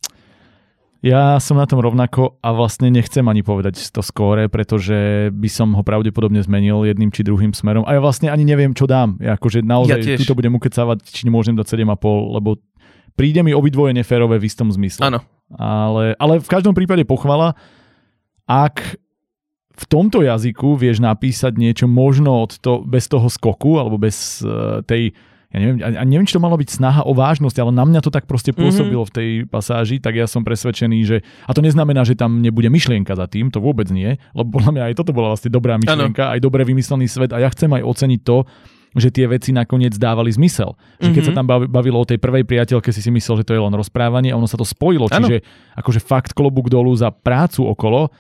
Ja 1.05 1.37
som 1.37 1.61
na 1.61 1.69
tom 1.69 1.85
rovnako 1.85 2.41
a 2.41 2.57
vlastne 2.57 2.89
nechcem 2.89 3.21
ani 3.29 3.45
povedať 3.45 3.77
to 3.93 4.01
skóre, 4.01 4.49
pretože 4.49 5.29
by 5.37 5.49
som 5.53 5.77
ho 5.77 5.85
pravdepodobne 5.85 6.41
zmenil 6.41 6.89
jedným 6.89 7.13
či 7.13 7.21
druhým 7.21 7.53
smerom. 7.53 7.85
A 7.85 7.93
ja 7.93 8.01
vlastne 8.01 8.33
ani 8.33 8.49
neviem, 8.49 8.73
čo 8.73 8.89
dám. 8.89 9.21
Ja 9.21 9.37
akože 9.37 9.61
naozaj 9.61 10.01
ja 10.01 10.17
tu 10.17 10.33
budem 10.33 10.57
ukecávať, 10.57 11.05
či 11.05 11.29
nemôžem 11.29 11.53
dať 11.61 11.77
7,5, 11.77 12.41
lebo 12.41 12.57
príde 13.21 13.45
mi 13.45 13.53
obidvoje 13.53 13.93
neférové 13.93 14.41
v 14.41 14.49
istom 14.49 14.73
zmysle. 14.73 15.05
Áno. 15.13 15.21
Ale, 15.53 16.17
ale 16.17 16.41
v 16.41 16.49
každom 16.49 16.73
prípade 16.73 17.05
pochvala, 17.05 17.53
ak 18.49 18.97
v 19.77 19.85
tomto 19.85 20.25
jazyku 20.25 20.81
vieš 20.81 21.05
napísať 21.05 21.53
niečo 21.61 21.85
možno 21.85 22.49
od 22.49 22.57
to, 22.65 22.81
bez 22.81 23.13
toho 23.13 23.29
skoku 23.29 23.77
alebo 23.77 24.01
bez 24.01 24.41
uh, 24.41 24.81
tej 24.89 25.13
ja 25.55 25.59
neviem, 25.63 25.79
a 25.87 26.03
neviem, 26.03 26.27
či 26.27 26.35
to 26.35 26.43
malo 26.43 26.59
byť 26.59 26.67
snaha 26.67 27.07
o 27.07 27.15
vážnosť, 27.15 27.63
ale 27.63 27.71
na 27.71 27.87
mňa 27.87 28.03
to 28.03 28.11
tak 28.11 28.27
proste 28.27 28.51
mhm. 28.51 28.59
pôsobilo 28.59 29.07
mm-hmm. 29.07 29.15
v 29.15 29.19
tej 29.23 29.31
pasáži, 29.47 30.03
tak 30.03 30.19
ja 30.19 30.27
som 30.27 30.43
presvedčený, 30.43 30.99
že, 31.07 31.23
a 31.47 31.55
to 31.55 31.63
neznamená, 31.63 32.03
že 32.03 32.19
tam 32.19 32.43
nebude 32.43 32.67
myšlienka 32.67 33.15
za 33.15 33.31
tým, 33.31 33.55
to 33.55 33.63
vôbec 33.63 33.87
nie, 33.95 34.19
lebo 34.35 34.59
podľa 34.59 34.71
mňa 34.75 34.83
aj 34.91 34.95
toto 34.99 35.15
bola 35.15 35.31
vlastne 35.31 35.55
dobrá 35.55 35.79
myšlienka, 35.79 36.23
ano. 36.27 36.33
aj 36.35 36.41
dobre 36.43 36.67
vymyslený 36.67 37.07
svet 37.07 37.31
a 37.31 37.39
ja 37.39 37.47
chcem 37.55 37.71
aj 37.71 37.87
oceniť 37.87 38.21
to, 38.27 38.43
že 38.95 39.11
tie 39.11 39.27
veci 39.27 39.51
nakoniec 39.51 39.99
dávali 39.99 40.31
zmysel. 40.31 40.79
Že 41.03 41.11
keď 41.11 41.23
mm-hmm. 41.27 41.35
sa 41.35 41.39
tam 41.39 41.47
bavilo 41.67 41.99
o 41.99 42.07
tej 42.07 42.23
prvej 42.23 42.47
priateľke, 42.47 42.95
si 42.95 43.03
si 43.03 43.11
myslel, 43.11 43.43
že 43.43 43.47
to 43.51 43.55
je 43.59 43.63
len 43.63 43.75
rozprávanie 43.75 44.31
a 44.31 44.39
ono 44.39 44.47
sa 44.47 44.55
to 44.55 44.63
spojilo. 44.63 45.11
Ano. 45.11 45.27
Čiže 45.27 45.43
akože 45.75 45.99
fakt 45.99 46.31
klobúk 46.31 46.71
dolu 46.71 46.95
za 46.95 47.11
prácu 47.11 47.67
okolo 47.67 48.15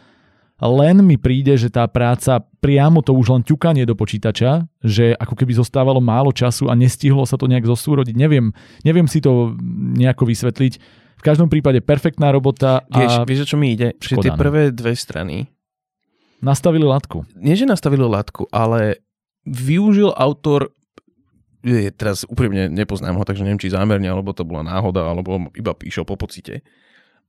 len 0.64 1.04
mi 1.04 1.20
príde, 1.20 1.56
že 1.60 1.68
tá 1.68 1.84
práca, 1.84 2.40
priamo 2.62 3.04
to 3.04 3.12
už 3.12 3.26
len 3.36 3.42
ťukanie 3.44 3.84
do 3.84 3.92
počítača, 3.92 4.64
že 4.80 5.12
ako 5.16 5.34
keby 5.36 5.52
zostávalo 5.56 6.00
málo 6.00 6.32
času 6.32 6.72
a 6.72 6.74
nestihlo 6.78 7.26
sa 7.28 7.36
to 7.36 7.44
nejak 7.50 7.68
zosúrodiť. 7.68 8.14
Neviem, 8.16 8.54
neviem 8.80 9.04
si 9.04 9.20
to 9.20 9.52
nejako 9.98 10.24
vysvetliť. 10.24 10.72
V 11.20 11.22
každom 11.22 11.52
prípade 11.52 11.84
perfektná 11.84 12.32
robota. 12.32 12.84
A... 12.88 12.96
Vieš, 12.96 13.14
vieš 13.28 13.40
o 13.44 13.48
čo 13.54 13.56
mi 13.60 13.76
ide? 13.76 13.96
Že 14.00 14.24
tie 14.24 14.32
no. 14.32 14.40
prvé 14.40 14.72
dve 14.72 14.92
strany 14.96 15.52
nastavili 16.44 16.84
latku. 16.84 17.24
Nie, 17.36 17.56
že 17.56 17.64
nastavili 17.64 18.04
latku, 18.04 18.48
ale 18.52 19.00
využil 19.48 20.12
autor 20.12 20.72
je, 21.64 21.88
teraz 21.96 22.28
úprimne 22.28 22.68
nepoznám 22.68 23.16
ho, 23.16 23.24
takže 23.24 23.40
neviem, 23.40 23.56
či 23.56 23.72
zámerne, 23.72 24.04
alebo 24.04 24.36
to 24.36 24.44
bola 24.44 24.60
náhoda, 24.60 25.00
alebo 25.00 25.48
iba 25.56 25.72
píšol 25.72 26.04
po 26.04 26.20
pocite 26.20 26.60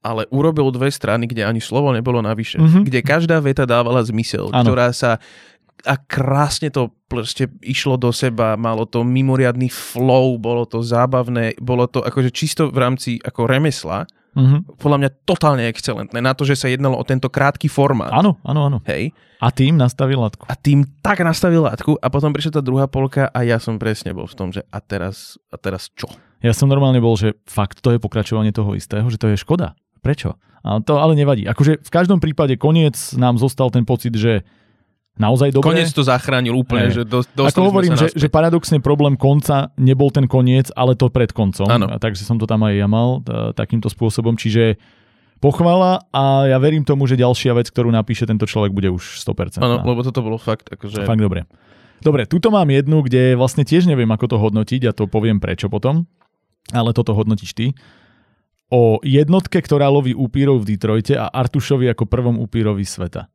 ale 0.03 0.25
urobil 0.33 0.69
dve 0.73 0.89
strany, 0.89 1.29
kde 1.29 1.45
ani 1.45 1.61
slovo 1.63 1.93
nebolo 1.93 2.21
navyše. 2.21 2.57
Mm-hmm. 2.57 2.83
Kde 2.87 2.99
každá 3.01 3.37
veta 3.41 3.63
dávala 3.69 4.01
zmysel, 4.05 4.49
ano. 4.49 4.63
ktorá 4.63 4.91
sa 4.95 5.17
a 5.85 5.95
krásne 5.99 6.73
to 6.73 6.89
proste 7.05 7.51
išlo 7.61 7.99
do 7.99 8.09
seba, 8.09 8.57
malo 8.57 8.89
to 8.89 9.05
mimoriadný 9.05 9.69
flow, 9.69 10.39
bolo 10.41 10.65
to 10.65 10.81
zábavné, 10.81 11.53
bolo 11.61 11.85
to 11.85 12.01
akože 12.01 12.33
čisto 12.33 12.73
v 12.73 12.77
rámci 12.81 13.21
ako 13.21 13.45
remesla, 13.45 14.09
mm-hmm. 14.33 14.81
podľa 14.81 14.97
mňa 15.03 15.09
totálne 15.23 15.63
excelentné, 15.69 16.17
na 16.23 16.33
to, 16.33 16.47
že 16.47 16.57
sa 16.57 16.67
jednalo 16.71 16.97
o 16.97 17.05
tento 17.05 17.29
krátky 17.29 17.69
formát. 17.69 18.09
Áno, 18.09 18.41
áno, 18.41 18.65
áno. 18.65 18.77
Hej. 18.89 19.13
A 19.37 19.53
tým 19.53 19.77
nastavil 19.77 20.17
látku. 20.17 20.47
A 20.49 20.57
tým 20.57 20.87
tak 21.05 21.21
nastavil 21.21 21.61
látku 21.61 21.99
a 22.01 22.07
potom 22.09 22.33
prišla 22.33 22.59
tá 22.59 22.61
druhá 22.65 22.89
polka 22.89 23.29
a 23.29 23.45
ja 23.45 23.61
som 23.61 23.77
presne 23.77 24.15
bol 24.15 24.25
v 24.25 24.35
tom, 24.35 24.49
že 24.49 24.65
a 24.73 24.79
teraz, 24.81 25.37
a 25.53 25.59
teraz 25.59 25.91
čo? 25.93 26.09
Ja 26.41 26.55
som 26.55 26.71
normálne 26.71 26.97
bol, 26.97 27.13
že 27.13 27.37
fakt 27.45 27.83
to 27.85 27.93
je 27.93 28.01
pokračovanie 28.01 28.49
toho 28.55 28.73
istého, 28.73 29.05
že 29.11 29.21
to 29.21 29.29
je 29.29 29.37
škoda. 29.37 29.77
Prečo? 30.05 30.37
A 30.61 30.81
to 30.81 31.01
ale 31.01 31.17
nevadí. 31.17 31.49
Akože 31.49 31.81
v 31.81 31.91
každom 31.93 32.21
prípade 32.21 32.53
koniec 32.61 32.93
nám 33.17 33.41
zostal 33.41 33.73
ten 33.73 33.85
pocit, 33.85 34.13
že 34.13 34.45
naozaj 35.17 35.53
dobre. 35.53 35.73
Koniec 35.73 35.89
to 35.93 36.05
zachránil 36.05 36.53
úplne. 36.57 36.93
Že 36.93 37.05
do, 37.05 37.19
Ako 37.25 37.73
hovorím, 37.73 37.97
že, 37.97 38.13
že 38.13 38.29
paradoxne 38.29 38.81
problém 38.81 39.17
konca 39.17 39.73
nebol 39.77 40.09
ten 40.09 40.29
koniec, 40.29 40.69
ale 40.73 40.93
to 40.97 41.09
pred 41.09 41.33
koncom. 41.33 41.65
Ano. 41.69 41.89
A 41.89 41.97
takže 41.97 42.25
som 42.25 42.37
to 42.37 42.45
tam 42.45 42.65
aj 42.65 42.73
ja 42.77 42.87
mal 42.89 43.21
t- 43.21 43.33
takýmto 43.57 43.89
spôsobom. 43.89 44.37
Čiže 44.37 44.77
pochvala 45.37 46.01
a 46.09 46.49
ja 46.49 46.57
verím 46.57 46.81
tomu, 46.81 47.05
že 47.05 47.17
ďalšia 47.17 47.53
vec, 47.53 47.69
ktorú 47.69 47.93
napíše 47.93 48.25
tento 48.25 48.49
človek, 48.49 48.73
bude 48.73 48.89
už 48.89 49.21
100%. 49.21 49.61
Áno, 49.61 49.85
lebo 49.85 50.01
toto 50.01 50.25
bolo 50.25 50.41
fakt. 50.41 50.69
Akože... 50.73 51.05
Fakt 51.05 51.21
dobre. 51.21 51.45
Dobre, 52.01 52.25
tuto 52.25 52.49
mám 52.49 52.67
jednu, 52.69 53.05
kde 53.05 53.37
vlastne 53.37 53.65
tiež 53.65 53.85
neviem, 53.85 54.09
ako 54.09 54.35
to 54.35 54.37
hodnotiť 54.37 54.81
a 54.89 54.91
to 54.93 55.05
poviem 55.07 55.39
prečo 55.39 55.71
potom, 55.71 56.09
ale 56.73 56.91
toto 56.91 57.13
hodnotíš 57.13 57.53
ty 57.53 57.65
o 58.69 58.97
jednotke, 59.05 59.61
ktorá 59.61 59.89
loví 59.91 60.17
upírov 60.17 60.65
v 60.65 60.73
Detroite 60.73 61.13
a 61.13 61.29
Artušovi 61.29 61.89
ako 61.93 62.09
prvom 62.09 62.41
upírovi 62.41 62.81
sveta. 62.81 63.29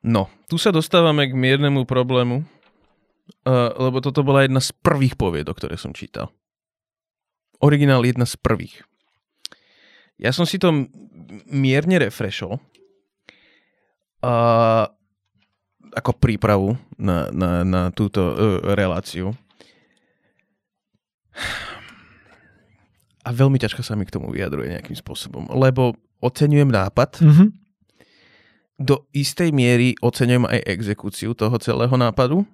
No, 0.00 0.32
tu 0.48 0.56
sa 0.56 0.72
dostávame 0.72 1.28
k 1.28 1.36
miernemu 1.36 1.84
problému, 1.84 2.40
uh, 2.40 2.44
lebo 3.76 4.00
toto 4.00 4.24
bola 4.24 4.48
jedna 4.48 4.60
z 4.60 4.72
prvých 4.72 5.16
poviedok, 5.16 5.60
ktoré 5.60 5.76
som 5.76 5.92
čítal. 5.92 6.32
Originál 7.60 8.04
jedna 8.08 8.24
z 8.24 8.40
prvých. 8.40 8.80
Ja 10.16 10.32
som 10.32 10.48
si 10.48 10.56
to 10.56 10.88
mierne 11.48 11.96
refreshol 12.00 12.60
uh, 14.24 14.84
ako 15.92 16.12
prípravu 16.16 16.80
na, 16.96 17.28
na, 17.32 17.64
na 17.64 17.82
túto 17.92 18.20
uh, 18.20 18.36
reláciu 18.72 19.36
a 23.20 23.28
veľmi 23.30 23.60
ťažko 23.60 23.84
sa 23.84 23.96
mi 23.96 24.08
k 24.08 24.14
tomu 24.14 24.32
vyjadruje 24.32 24.72
nejakým 24.72 24.96
spôsobom, 24.96 25.48
lebo 25.52 25.96
oceňujem 26.20 26.68
nápad, 26.68 27.20
mm-hmm. 27.20 27.48
do 28.80 29.04
istej 29.12 29.52
miery 29.52 29.96
oceňujem 30.00 30.48
aj 30.48 30.60
exekúciu 30.68 31.36
toho 31.36 31.56
celého 31.60 31.92
nápadu. 31.96 32.44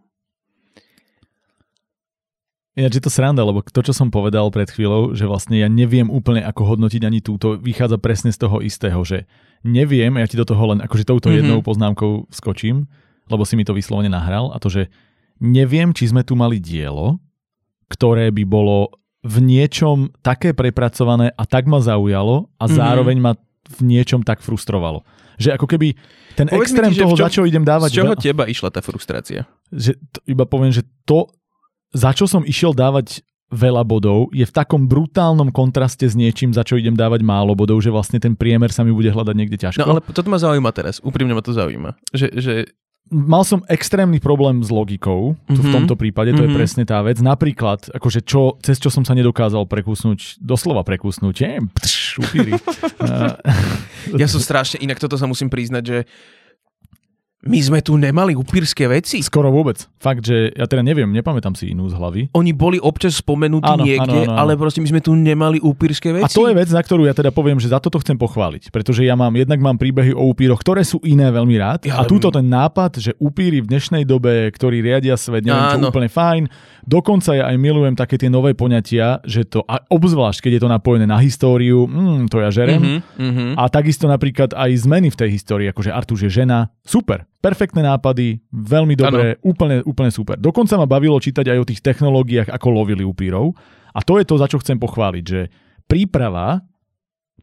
Ináč 2.77 3.01
je 3.01 3.05
to 3.09 3.15
sranda, 3.15 3.41
lebo 3.41 3.65
to, 3.65 3.81
čo 3.81 3.97
som 3.97 4.13
povedal 4.13 4.53
pred 4.53 4.69
chvíľou, 4.69 5.17
že 5.17 5.25
vlastne 5.25 5.57
ja 5.57 5.65
neviem 5.65 6.13
úplne 6.13 6.45
ako 6.45 6.77
hodnotiť 6.77 7.03
ani 7.09 7.25
túto, 7.25 7.57
vychádza 7.57 7.97
presne 7.97 8.29
z 8.37 8.45
toho 8.45 8.61
istého, 8.61 9.01
že 9.01 9.25
neviem, 9.65 10.13
ja 10.21 10.29
ti 10.29 10.37
do 10.37 10.45
toho 10.45 10.77
len 10.77 10.85
akože 10.85 11.09
touto 11.09 11.33
mm-hmm. 11.33 11.41
jednou 11.41 11.59
poznámkou 11.65 12.29
skočím, 12.29 12.85
lebo 13.33 13.49
si 13.49 13.57
mi 13.57 13.65
to 13.65 13.73
vyslovene 13.73 14.13
nahral, 14.13 14.53
a 14.53 14.61
to, 14.61 14.69
že 14.69 14.93
neviem, 15.41 15.97
či 15.97 16.13
sme 16.13 16.21
tu 16.21 16.37
mali 16.37 16.61
dielo, 16.61 17.17
ktoré 17.89 18.29
by 18.29 18.45
bolo 18.45 18.93
v 19.27 19.37
niečom 19.43 20.15
také 20.23 20.55
prepracované 20.55 21.35
a 21.35 21.43
tak 21.43 21.67
ma 21.67 21.83
zaujalo 21.83 22.47
a 22.57 22.65
mm-hmm. 22.65 22.79
zároveň 22.79 23.17
ma 23.19 23.33
v 23.67 23.81
niečom 23.83 24.23
tak 24.23 24.39
frustrovalo. 24.39 25.03
Že 25.43 25.59
ako 25.59 25.67
keby 25.67 25.99
ten 26.39 26.47
Povedz 26.47 26.71
extrém 26.71 26.93
ti, 26.95 27.03
toho, 27.03 27.13
čom, 27.19 27.27
za 27.27 27.31
čo 27.33 27.43
idem 27.43 27.67
dávať... 27.67 27.91
Z 27.91 27.97
čoho 27.99 28.15
veľa, 28.15 28.23
teba 28.23 28.45
išla 28.47 28.71
tá 28.71 28.81
frustrácia? 28.85 29.51
Že 29.75 29.99
to, 30.15 30.19
iba 30.31 30.45
poviem, 30.47 30.71
že 30.71 30.87
to, 31.03 31.27
za 31.91 32.15
čo 32.15 32.31
som 32.31 32.47
išiel 32.47 32.71
dávať 32.71 33.27
veľa 33.51 33.87
bodov, 33.87 34.31
je 34.35 34.43
v 34.43 34.53
takom 34.53 34.91
brutálnom 34.91 35.55
kontraste 35.55 36.07
s 36.07 36.19
niečím, 36.19 36.51
za 36.51 36.67
čo 36.67 36.79
idem 36.79 36.99
dávať 36.99 37.23
málo 37.23 37.55
bodov, 37.55 37.79
že 37.79 37.95
vlastne 37.95 38.19
ten 38.19 38.35
priemer 38.35 38.75
sa 38.75 38.83
mi 38.83 38.91
bude 38.91 39.11
hľadať 39.11 39.35
niekde 39.39 39.59
ťažko. 39.59 39.87
No 39.87 39.99
ale 39.99 40.03
toto 40.03 40.27
ma 40.27 40.39
zaujíma 40.39 40.71
teraz, 40.75 40.99
úprimne 40.99 41.35
ma 41.35 41.43
to 41.43 41.55
zaujíma. 41.55 41.95
Že, 42.11 42.27
že 42.43 42.53
mal 43.11 43.47
som 43.47 43.63
extrémny 43.71 44.19
problém 44.19 44.63
s 44.63 44.71
logikou, 44.71 45.39
tu 45.47 45.55
mm-hmm. 45.55 45.63
v 45.63 45.67
mhm. 45.67 45.75
tomto 45.79 45.95
prípade, 45.95 46.35
to 46.35 46.43
mm-hmm. 46.43 46.47
je 46.47 46.51
mhm. 46.51 46.59
presne 46.59 46.83
tá 46.83 46.99
vec. 47.03 47.19
Napríklad, 47.23 47.95
akože 47.95 48.21
čo, 48.27 48.59
cez 48.63 48.83
čo 48.83 48.91
som 48.91 49.07
sa 49.07 49.15
nedokázal 49.15 49.67
prekusnúť, 49.71 50.43
doslova 50.43 50.83
prekusnúť, 50.83 51.37
je, 51.39 51.53
pš, 51.71 51.95
ja 54.21 54.27
som 54.27 54.41
strašne, 54.43 54.83
inak 54.83 54.99
toto 54.99 55.15
sa 55.15 55.31
musím 55.31 55.47
priznať, 55.47 55.83
že 55.85 55.99
My 57.45 57.61
sme 57.63 57.79
tu 57.85 57.95
nemali 58.01 58.33
upírske 58.33 58.89
veci? 58.89 59.21
Skoro 59.21 59.53
vôbec. 59.53 59.79
Fakt, 60.01 60.25
že 60.25 60.51
ja 60.57 60.65
teda 60.65 60.83
neviem, 60.83 61.13
nepamätám 61.13 61.55
si 61.55 61.71
inú 61.71 61.87
z 61.87 61.95
hlavy. 61.95 62.23
Oni 62.33 62.57
boli 62.57 62.81
občas 62.81 63.21
spomenutí 63.23 63.69
áno, 63.69 63.85
niekde, 63.87 64.25
áno, 64.25 64.25
áno, 64.27 64.33
áno. 64.35 64.41
ale 64.41 64.53
proste 64.59 64.83
my 64.83 64.89
sme 64.91 65.01
tu 65.05 65.13
nemali 65.15 65.63
upírske 65.63 66.17
veci. 66.17 66.27
A 66.27 66.33
to 66.33 66.51
je 66.51 66.57
vec, 66.59 66.73
na 66.75 66.83
ktorú 66.83 67.07
ja 67.07 67.15
teda 67.15 67.31
poviem, 67.31 67.61
že 67.63 67.71
za 67.71 67.79
toto 67.79 68.03
chcem 68.03 68.19
pochváliť. 68.19 68.75
Pretože 68.75 69.07
ja 69.07 69.15
mám, 69.15 69.31
jednak 69.37 69.63
mám 69.63 69.79
príbehy 69.79 70.17
o 70.17 70.27
upíroch, 70.33 70.59
ktoré 70.59 70.83
sú 70.83 70.99
iné 71.07 71.31
veľmi 71.31 71.57
rád. 71.61 71.81
Ja, 71.87 72.03
a 72.03 72.09
túto 72.09 72.33
ten 72.35 72.51
nápad, 72.51 72.99
že 72.99 73.13
upíry 73.23 73.63
v 73.63 73.71
dnešnej 73.71 74.03
dobe, 74.09 74.51
ktorí 74.51 74.83
riadia 74.83 75.15
svet, 75.15 75.47
neviem 75.47 75.77
čo, 75.77 75.93
úplne 75.93 76.11
fajn. 76.11 76.49
Dokonca 76.89 77.37
ja 77.37 77.53
aj 77.53 77.57
milujem 77.61 77.95
také 77.95 78.19
tie 78.19 78.33
nové 78.33 78.57
poňatia, 78.59 79.23
že 79.23 79.47
to, 79.47 79.63
a 79.69 79.85
obzvlášť 79.87 80.49
keď 80.49 80.53
je 80.59 80.63
to 80.67 80.71
napojené 80.71 81.07
na 81.07 81.19
históriu, 81.23 81.87
mm, 81.87 82.31
to 82.33 82.43
ja 82.43 82.51
žerem. 82.51 82.81
Mm-hmm, 82.81 83.23
mm-hmm. 83.23 83.51
A 83.59 83.63
takisto 83.71 84.07
napríklad 84.11 84.55
aj 84.55 84.71
zmeny 84.87 85.11
v 85.11 85.19
tej 85.19 85.31
histórii, 85.35 85.67
akože 85.71 85.91
Artuš 85.91 86.31
je 86.31 86.43
žena, 86.43 86.71
super 86.87 87.27
perfektné 87.47 87.87
nápady, 87.87 88.43
veľmi 88.51 88.99
dobré, 88.99 89.39
úplne, 89.47 89.87
úplne 89.87 90.11
super. 90.11 90.35
Dokonca 90.35 90.75
ma 90.75 90.91
bavilo 90.91 91.15
čítať 91.23 91.47
aj 91.47 91.59
o 91.63 91.69
tých 91.69 91.79
technológiách, 91.79 92.51
ako 92.51 92.75
lovili 92.75 93.07
upírov. 93.07 93.55
A 93.95 94.03
to 94.03 94.19
je 94.19 94.27
to, 94.27 94.35
za 94.35 94.51
čo 94.51 94.59
chcem 94.59 94.83
pochváliť, 94.83 95.25
že 95.25 95.41
príprava 95.87 96.67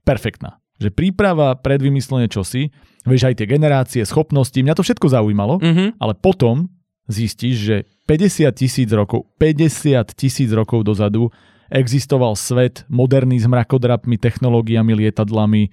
perfektná. 0.04 0.60
Že 0.84 0.92
príprava, 0.92 1.56
predvymyslenie 1.56 2.28
čosi, 2.28 2.68
vieš 3.08 3.32
aj 3.32 3.40
tie 3.40 3.48
generácie, 3.48 4.02
schopnosti, 4.04 4.60
mňa 4.60 4.76
to 4.76 4.84
všetko 4.84 5.08
zaujímalo, 5.08 5.64
mm-hmm. 5.64 6.04
ale 6.04 6.14
potom 6.20 6.68
zistíš, 7.08 7.56
že 7.56 7.76
50 8.04 8.52
tisíc 8.60 8.90
rokov, 8.92 9.32
50 9.40 10.12
tisíc 10.20 10.52
rokov 10.52 10.84
dozadu 10.84 11.32
existoval 11.72 12.36
svet 12.36 12.84
moderný 12.92 13.40
s 13.40 13.48
mrakodrapmi, 13.48 14.20
technológiami, 14.20 15.08
lietadlami, 15.08 15.72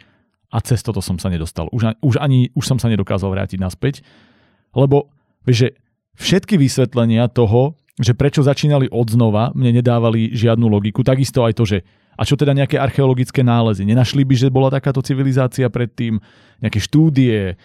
a 0.50 0.58
cez 0.60 0.82
toto 0.82 0.98
som 0.98 1.16
sa 1.16 1.30
nedostal. 1.30 1.70
Už, 1.70 1.94
už, 2.02 2.18
ani, 2.18 2.50
už 2.58 2.64
som 2.66 2.78
sa 2.82 2.90
nedokázal 2.90 3.30
vrátiť 3.30 3.58
naspäť, 3.62 4.02
lebo 4.74 5.10
vieš, 5.46 5.56
že 5.56 5.68
všetky 6.18 6.58
vysvetlenia 6.58 7.30
toho, 7.30 7.78
že 8.00 8.16
prečo 8.16 8.42
začínali 8.42 8.90
od 8.90 9.06
znova, 9.12 9.54
mne 9.54 9.78
nedávali 9.78 10.34
žiadnu 10.34 10.66
logiku. 10.66 11.06
Takisto 11.06 11.46
aj 11.46 11.54
to, 11.54 11.64
že 11.68 11.78
a 12.20 12.26
čo 12.26 12.36
teda 12.36 12.52
nejaké 12.52 12.76
archeologické 12.76 13.40
nálezy? 13.40 13.86
Nenašli 13.88 14.28
by, 14.28 14.34
že 14.36 14.52
bola 14.52 14.68
takáto 14.68 15.00
civilizácia 15.00 15.64
predtým? 15.72 16.20
Nejaké 16.60 16.76
štúdie? 16.76 17.56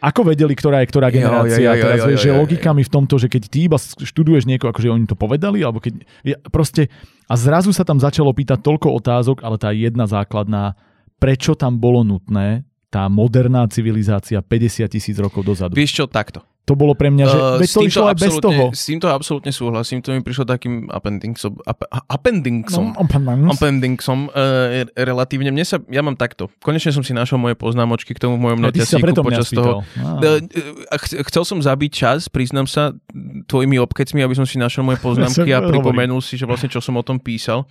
Ako 0.00 0.24
vedeli, 0.24 0.56
ktorá 0.56 0.80
je 0.82 0.90
ktorá 0.90 1.12
generácia? 1.12 1.60
Jo, 1.60 1.70
jo, 1.70 1.78
jo, 1.78 1.84
Teraz 1.84 1.98
jo, 2.00 2.02
jo, 2.02 2.08
vieš, 2.10 2.20
že 2.24 2.32
logika 2.32 2.70
mi 2.72 2.82
v 2.82 2.90
tomto, 2.90 3.20
že 3.20 3.28
keď 3.28 3.42
ty 3.46 3.68
iba 3.68 3.78
študuješ 3.78 4.48
niekoho, 4.48 4.72
akože 4.72 4.88
oni 4.90 5.06
to 5.06 5.14
povedali, 5.14 5.60
alebo 5.60 5.78
keď... 5.78 6.02
Ja, 6.24 6.36
proste, 6.48 6.88
a 7.28 7.36
zrazu 7.36 7.70
sa 7.70 7.84
tam 7.84 8.00
začalo 8.00 8.32
pýtať 8.32 8.64
toľko 8.64 8.96
otázok, 8.98 9.44
ale 9.44 9.60
tá 9.60 9.70
jedna 9.70 10.08
základná, 10.08 10.74
prečo 11.20 11.52
tam 11.54 11.76
bolo 11.78 12.02
nutné 12.02 12.64
tá 12.90 13.06
moderná 13.06 13.68
civilizácia 13.70 14.42
50 14.42 14.90
tisíc 14.90 15.14
rokov 15.20 15.46
dozadu. 15.46 15.78
Vieš 15.78 16.02
čo, 16.02 16.04
takto. 16.10 16.42
To 16.68 16.78
bolo 16.78 16.94
pre 16.94 17.10
mňa, 17.10 17.24
že 17.26 17.38
uh, 17.38 17.58
veď 17.58 17.68
to 17.72 17.82
išlo 17.82 18.06
aj 18.06 18.16
bez 18.20 18.34
toho. 18.38 18.62
S 18.70 18.84
týmto 18.86 19.10
absolútne 19.10 19.50
súhlasím, 19.50 19.98
to 20.04 20.14
mi 20.14 20.22
prišlo 20.22 20.46
takým 20.46 20.86
appendixom, 20.86 21.58
ap, 21.66 21.82
appendixom, 22.06 22.94
no, 22.94 23.50
appendixom 23.50 24.30
uh, 24.30 24.86
relatívne. 24.94 25.50
Mne 25.50 25.66
sa, 25.66 25.82
ja 25.90 26.04
mám 26.04 26.14
takto. 26.14 26.46
Konečne 26.62 26.94
som 26.94 27.02
si 27.02 27.10
našiel 27.10 27.42
moje 27.42 27.58
poznámočky 27.58 28.14
k 28.14 28.22
tomu 28.22 28.38
v 28.38 28.50
mojom 28.50 28.60
notiacíku 28.62 29.02
počas 29.18 29.50
toho. 29.50 29.82
Uh, 29.98 30.46
chcel 31.26 31.42
som 31.42 31.58
zabiť 31.58 31.90
čas, 31.90 32.30
priznám 32.30 32.70
sa, 32.70 32.94
tvojimi 33.50 33.82
obkecmi, 33.82 34.22
aby 34.22 34.34
som 34.38 34.46
si 34.46 34.60
našiel 34.60 34.86
moje 34.86 35.02
poznámky 35.06 35.50
a 35.50 35.64
pripomenul 35.64 36.22
si, 36.22 36.38
že 36.38 36.46
vlastne 36.46 36.70
čo 36.70 36.78
som 36.78 36.94
o 36.94 37.02
tom 37.02 37.18
písal. 37.18 37.66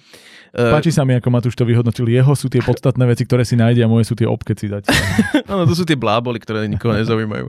Páči 0.75 0.89
sa 0.89 1.05
mi, 1.05 1.13
ako 1.13 1.29
Matúš 1.29 1.55
to 1.55 1.65
vyhodnotil. 1.65 2.09
Jeho 2.09 2.33
sú 2.33 2.49
tie 2.49 2.61
podstatné 2.61 3.03
veci, 3.05 3.23
ktoré 3.25 3.45
si 3.45 3.53
nájde 3.53 3.85
a 3.85 3.91
moje 3.91 4.09
sú 4.09 4.15
tie 4.17 4.25
obkeci 4.25 4.65
dať. 4.67 4.83
Áno, 5.51 5.63
to 5.69 5.73
sú 5.77 5.85
tie 5.85 5.97
bláboli, 5.97 6.41
ktoré 6.41 6.65
nikoho 6.65 6.97
nezaujímajú. 6.97 7.47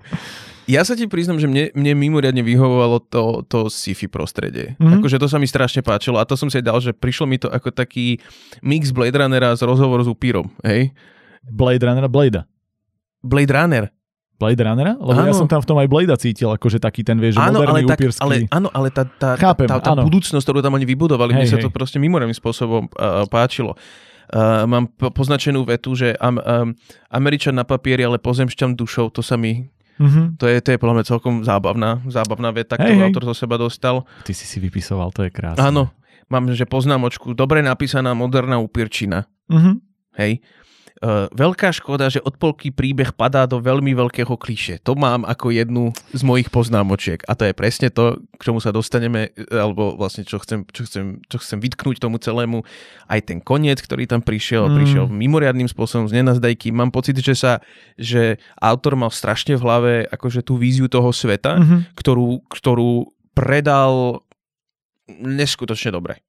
Ja 0.70 0.86
sa 0.86 0.94
ti 0.94 1.10
priznam, 1.10 1.42
že 1.42 1.50
mne, 1.50 1.74
mne 1.74 1.98
mimoriadne 1.98 2.46
vyhovovalo 2.46 3.02
to, 3.02 3.42
to 3.50 3.66
sci-fi 3.66 4.06
prostredie. 4.06 4.78
Mm-hmm. 4.78 5.02
Akože 5.02 5.18
to 5.18 5.26
sa 5.26 5.42
mi 5.42 5.50
strašne 5.50 5.82
páčilo 5.82 6.22
a 6.22 6.24
to 6.24 6.38
som 6.38 6.46
si 6.46 6.62
aj 6.62 6.64
dal, 6.70 6.78
že 6.78 6.94
prišlo 6.94 7.26
mi 7.26 7.42
to 7.42 7.50
ako 7.50 7.74
taký 7.74 8.22
mix 8.62 8.94
Blade 8.94 9.18
Runnera 9.18 9.50
z 9.58 9.66
rozhovor 9.66 9.98
s 10.06 10.08
upírom, 10.08 10.46
hej? 10.62 10.94
Blade 11.42 11.82
Runnera, 11.82 12.06
Blade. 12.06 12.46
Blade 13.26 13.50
Runner. 13.50 13.90
Blade 14.40 14.62
Runnera? 14.64 14.96
Lebo 14.96 15.20
áno. 15.20 15.28
ja 15.28 15.36
som 15.36 15.44
tam 15.44 15.60
v 15.60 15.68
tom 15.68 15.76
aj 15.76 15.88
Blade 15.90 16.16
cítil, 16.16 16.48
akože 16.48 16.80
taký 16.80 17.04
ten, 17.04 17.20
vieš, 17.20 17.36
áno, 17.36 17.60
moderný, 17.60 17.84
ale 17.84 17.90
tak, 17.92 17.98
upírsky. 18.00 18.22
Ale, 18.24 18.34
áno, 18.48 18.68
ale 18.72 18.88
tá, 18.88 19.04
tá, 19.04 19.36
Chápem, 19.36 19.68
tá, 19.68 19.76
tá, 19.82 19.92
tá 19.92 20.00
budúcnosť, 20.00 20.40
ktorú 20.40 20.64
tam 20.64 20.80
oni 20.80 20.88
vybudovali, 20.88 21.36
hej, 21.36 21.38
mne 21.44 21.48
sa 21.52 21.58
hej. 21.60 21.64
to 21.68 21.70
proste 21.74 22.00
mimoriadným 22.00 22.32
spôsobom 22.32 22.88
uh, 22.96 23.28
páčilo. 23.28 23.76
Uh, 24.32 24.64
mám 24.64 24.88
po, 24.88 25.12
poznačenú 25.12 25.68
vetu, 25.68 25.92
že 25.92 26.16
um, 26.22 26.40
um, 26.40 26.68
Američan 27.12 27.52
na 27.52 27.68
papieri, 27.68 28.00
ale 28.00 28.16
pozemšťan 28.16 28.80
dušou, 28.80 29.12
to 29.12 29.20
sa 29.20 29.36
mi 29.36 29.68
Mm-hmm. 30.00 30.40
To, 30.40 30.44
je, 30.48 30.56
to 30.64 30.68
je 30.72 30.78
podľa 30.80 30.94
mňa 30.96 31.04
celkom 31.04 31.34
zábavná, 31.44 32.00
zábavná 32.08 32.50
veta, 32.56 32.80
ktorú 32.80 32.96
hey, 32.96 33.04
autor 33.04 33.28
zo 33.28 33.36
seba 33.36 33.60
dostal. 33.60 34.08
Ty 34.24 34.32
si 34.32 34.48
si 34.48 34.56
vypisoval, 34.56 35.12
to 35.12 35.28
je 35.28 35.30
krásne. 35.30 35.60
Áno, 35.60 35.92
mám, 36.32 36.48
že 36.56 36.64
poznámočku, 36.64 37.36
dobre 37.36 37.60
napísaná 37.60 38.16
moderná 38.16 38.56
upírčina. 38.56 39.28
Mm-hmm. 39.52 39.74
Hej. 40.16 40.40
Uh, 41.00 41.32
veľká 41.32 41.72
škoda, 41.72 42.12
že 42.12 42.20
od 42.20 42.36
polky 42.36 42.68
príbeh 42.68 43.16
padá 43.16 43.48
do 43.48 43.56
veľmi 43.56 43.96
veľkého 43.96 44.36
kliše. 44.36 44.84
To 44.84 44.92
mám 44.92 45.24
ako 45.24 45.48
jednu 45.48 45.96
z 46.12 46.20
mojich 46.20 46.52
poznámočiek. 46.52 47.24
A 47.24 47.32
to 47.32 47.48
je 47.48 47.56
presne 47.56 47.88
to, 47.88 48.20
k 48.36 48.42
čomu 48.44 48.60
sa 48.60 48.68
dostaneme, 48.68 49.32
alebo 49.48 49.96
vlastne 49.96 50.28
čo 50.28 50.36
chcem, 50.44 50.68
čo 50.68 50.84
chcem, 50.84 51.24
čo 51.24 51.40
chcem 51.40 51.56
vytknúť 51.56 52.04
tomu 52.04 52.20
celému. 52.20 52.68
Aj 53.08 53.16
ten 53.24 53.40
koniec, 53.40 53.80
ktorý 53.80 54.04
tam 54.04 54.20
prišiel, 54.20 54.68
mm. 54.68 54.76
prišiel 54.76 55.04
mimoriadným 55.08 55.72
spôsobom 55.72 56.04
z 56.04 56.20
nenazdajky. 56.20 56.68
Mám 56.68 56.92
pocit, 56.92 57.16
že 57.16 57.32
sa, 57.32 57.64
že 57.96 58.36
autor 58.60 58.92
mal 58.92 59.08
strašne 59.08 59.56
v 59.56 59.64
hlave 59.64 59.92
akože 60.04 60.44
tú 60.44 60.60
víziu 60.60 60.84
toho 60.84 61.16
sveta, 61.16 61.56
mm-hmm. 61.56 61.96
ktorú, 61.96 62.44
ktorú 62.52 63.08
predal 63.32 64.20
neskutočne 65.08 65.96
dobre. 65.96 66.20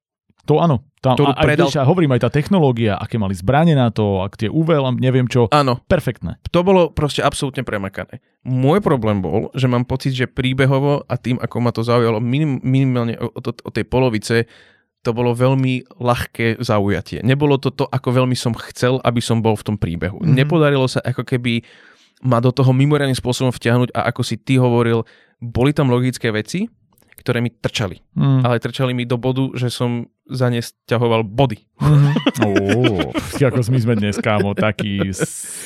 To 0.49 0.57
áno. 0.57 0.81
Tam, 1.01 1.17
ktorú 1.17 1.33
aj, 1.33 1.45
predal... 1.45 1.67
Aj, 1.69 1.85
hovorím 1.85 2.13
aj 2.13 2.21
tá 2.25 2.29
technológia, 2.29 2.93
aké 2.93 3.17
mali 3.17 3.33
zbranie 3.33 3.73
na 3.73 3.89
to, 3.89 4.21
ak 4.21 4.37
tie 4.37 4.49
UV, 4.49 4.93
neviem 5.01 5.25
čo. 5.25 5.49
Áno. 5.49 5.81
Perfektné. 5.89 6.37
To 6.53 6.61
bolo 6.61 6.93
proste 6.93 7.25
absolútne 7.25 7.65
premakané. 7.65 8.21
Môj 8.45 8.85
problém 8.85 9.21
bol, 9.21 9.49
že 9.57 9.65
mám 9.65 9.85
pocit, 9.85 10.13
že 10.13 10.29
príbehovo 10.29 11.01
a 11.09 11.13
tým, 11.17 11.41
ako 11.41 11.55
ma 11.57 11.73
to 11.73 11.81
zaujalo 11.81 12.21
minim, 12.21 12.61
minimálne 12.61 13.17
od, 13.17 13.41
od, 13.41 13.57
od 13.65 13.73
tej 13.73 13.85
polovice, 13.89 14.45
to 15.01 15.09
bolo 15.17 15.33
veľmi 15.33 15.97
ľahké 15.97 16.61
zaujatie. 16.61 17.25
Nebolo 17.25 17.57
to 17.57 17.73
to, 17.73 17.89
ako 17.89 18.21
veľmi 18.21 18.37
som 18.37 18.53
chcel, 18.53 19.01
aby 19.01 19.17
som 19.17 19.41
bol 19.41 19.57
v 19.57 19.73
tom 19.73 19.77
príbehu. 19.81 20.21
Mm-hmm. 20.21 20.37
Nepodarilo 20.37 20.85
sa 20.85 21.01
ako 21.01 21.25
keby 21.25 21.65
ma 22.21 22.37
do 22.37 22.53
toho 22.53 22.69
mimoriadným 22.69 23.17
spôsobom 23.17 23.49
vtiahnuť 23.49 23.97
a 23.97 24.05
ako 24.13 24.21
si 24.21 24.37
ty 24.37 24.61
hovoril, 24.61 25.01
boli 25.41 25.73
tam 25.73 25.89
logické 25.89 26.29
veci, 26.29 26.69
ktoré 27.17 27.41
mi 27.41 27.49
trčali. 27.49 27.97
Mm. 28.17 28.41
Ale 28.45 28.61
trčali 28.61 28.93
mi 28.93 29.09
do 29.09 29.17
bodu, 29.17 29.53
že 29.57 29.73
som 29.73 30.09
za 30.31 30.47
ne 30.49 30.63
stiahoval 30.63 31.27
body. 31.27 31.59
Mm. 32.41 32.47
Oh, 32.47 33.11
ako 33.37 33.59
my 33.69 33.79
sme 33.81 33.93
dnes, 33.99 34.17
kámo, 34.17 34.57
taký 34.57 35.13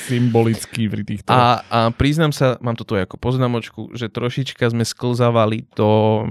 symbolický 0.08 0.92
pri 0.92 1.02
týchto... 1.06 1.30
A, 1.32 1.62
a 1.68 1.78
priznám 1.94 2.36
sa, 2.36 2.60
mám 2.60 2.76
to 2.76 2.84
tu 2.84 2.98
ako 2.98 3.16
poznámočku, 3.16 3.96
že 3.96 4.12
trošička 4.12 4.66
sme 4.72 4.84
sklzavali 4.84 5.64
do 5.72 6.24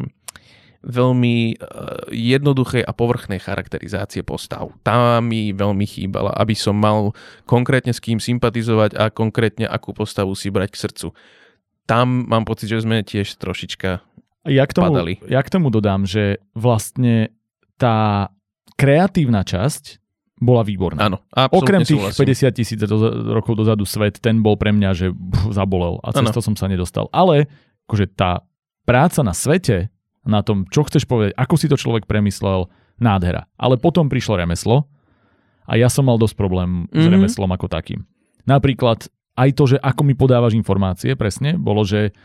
veľmi 0.86 1.58
uh, 1.58 2.14
jednoduchej 2.14 2.86
a 2.86 2.92
povrchnej 2.94 3.42
charakterizácie 3.42 4.22
postav. 4.22 4.70
Tá 4.86 5.18
mi 5.18 5.50
veľmi 5.50 5.86
chýbala, 5.90 6.30
aby 6.38 6.54
som 6.54 6.78
mal 6.78 7.18
konkrétne 7.50 7.92
s 7.92 8.04
kým 8.04 8.22
sympatizovať 8.22 8.94
a 8.94 9.10
konkrétne 9.10 9.66
akú 9.66 9.98
postavu 9.98 10.38
si 10.38 10.54
brať 10.54 10.70
k 10.78 10.82
srdcu. 10.86 11.08
Tam 11.90 12.30
mám 12.30 12.46
pocit, 12.46 12.70
že 12.70 12.86
sme 12.86 13.02
tiež 13.02 13.34
trošička 13.42 14.02
ja 14.46 14.64
k 14.70 14.74
tomu, 14.78 14.94
padali. 14.94 15.18
Ja 15.26 15.42
k 15.42 15.50
tomu 15.50 15.74
dodám, 15.74 16.06
že 16.06 16.38
vlastne 16.54 17.34
tá 17.76 18.30
kreatívna 18.76 19.44
časť 19.44 20.04
bola 20.36 20.68
výborná. 20.68 21.00
Áno, 21.08 21.24
Okrem 21.32 21.88
tých 21.88 21.96
súhlasím. 21.96 22.52
50 22.52 22.60
tisíc 22.60 22.80
rokov 23.32 23.56
dozadu 23.56 23.88
svet, 23.88 24.20
ten 24.20 24.44
bol 24.44 24.60
pre 24.60 24.76
mňa, 24.76 24.90
že 24.92 25.08
pff, 25.16 25.56
zabolel 25.56 26.04
a 26.04 26.12
cez 26.12 26.28
ano. 26.28 26.36
to 26.36 26.42
som 26.44 26.56
sa 26.60 26.68
nedostal. 26.68 27.08
Ale 27.16 27.48
akože 27.88 28.12
tá 28.12 28.44
práca 28.84 29.24
na 29.24 29.32
svete, 29.32 29.88
na 30.28 30.44
tom, 30.44 30.68
čo 30.68 30.84
chceš 30.84 31.08
povedať, 31.08 31.32
ako 31.40 31.56
si 31.56 31.72
to 31.72 31.80
človek 31.80 32.04
premyslel, 32.04 32.68
nádhera. 33.00 33.48
Ale 33.56 33.80
potom 33.80 34.12
prišlo 34.12 34.44
remeslo 34.44 34.92
a 35.66 35.80
ja 35.80 35.88
som 35.88 36.04
mal 36.04 36.20
dosť 36.20 36.36
problém 36.36 36.86
mm-hmm. 36.86 37.00
s 37.00 37.06
mhm. 37.08 37.14
remeslom 37.16 37.52
ako 37.56 37.68
takým. 37.72 38.04
Napríklad 38.46 39.08
aj 39.36 39.50
to, 39.56 39.64
že 39.76 39.78
ako 39.80 40.02
mi 40.08 40.16
podávaš 40.16 40.56
informácie, 40.56 41.18
presne, 41.18 41.60
bolo, 41.60 41.84
že 41.84 42.16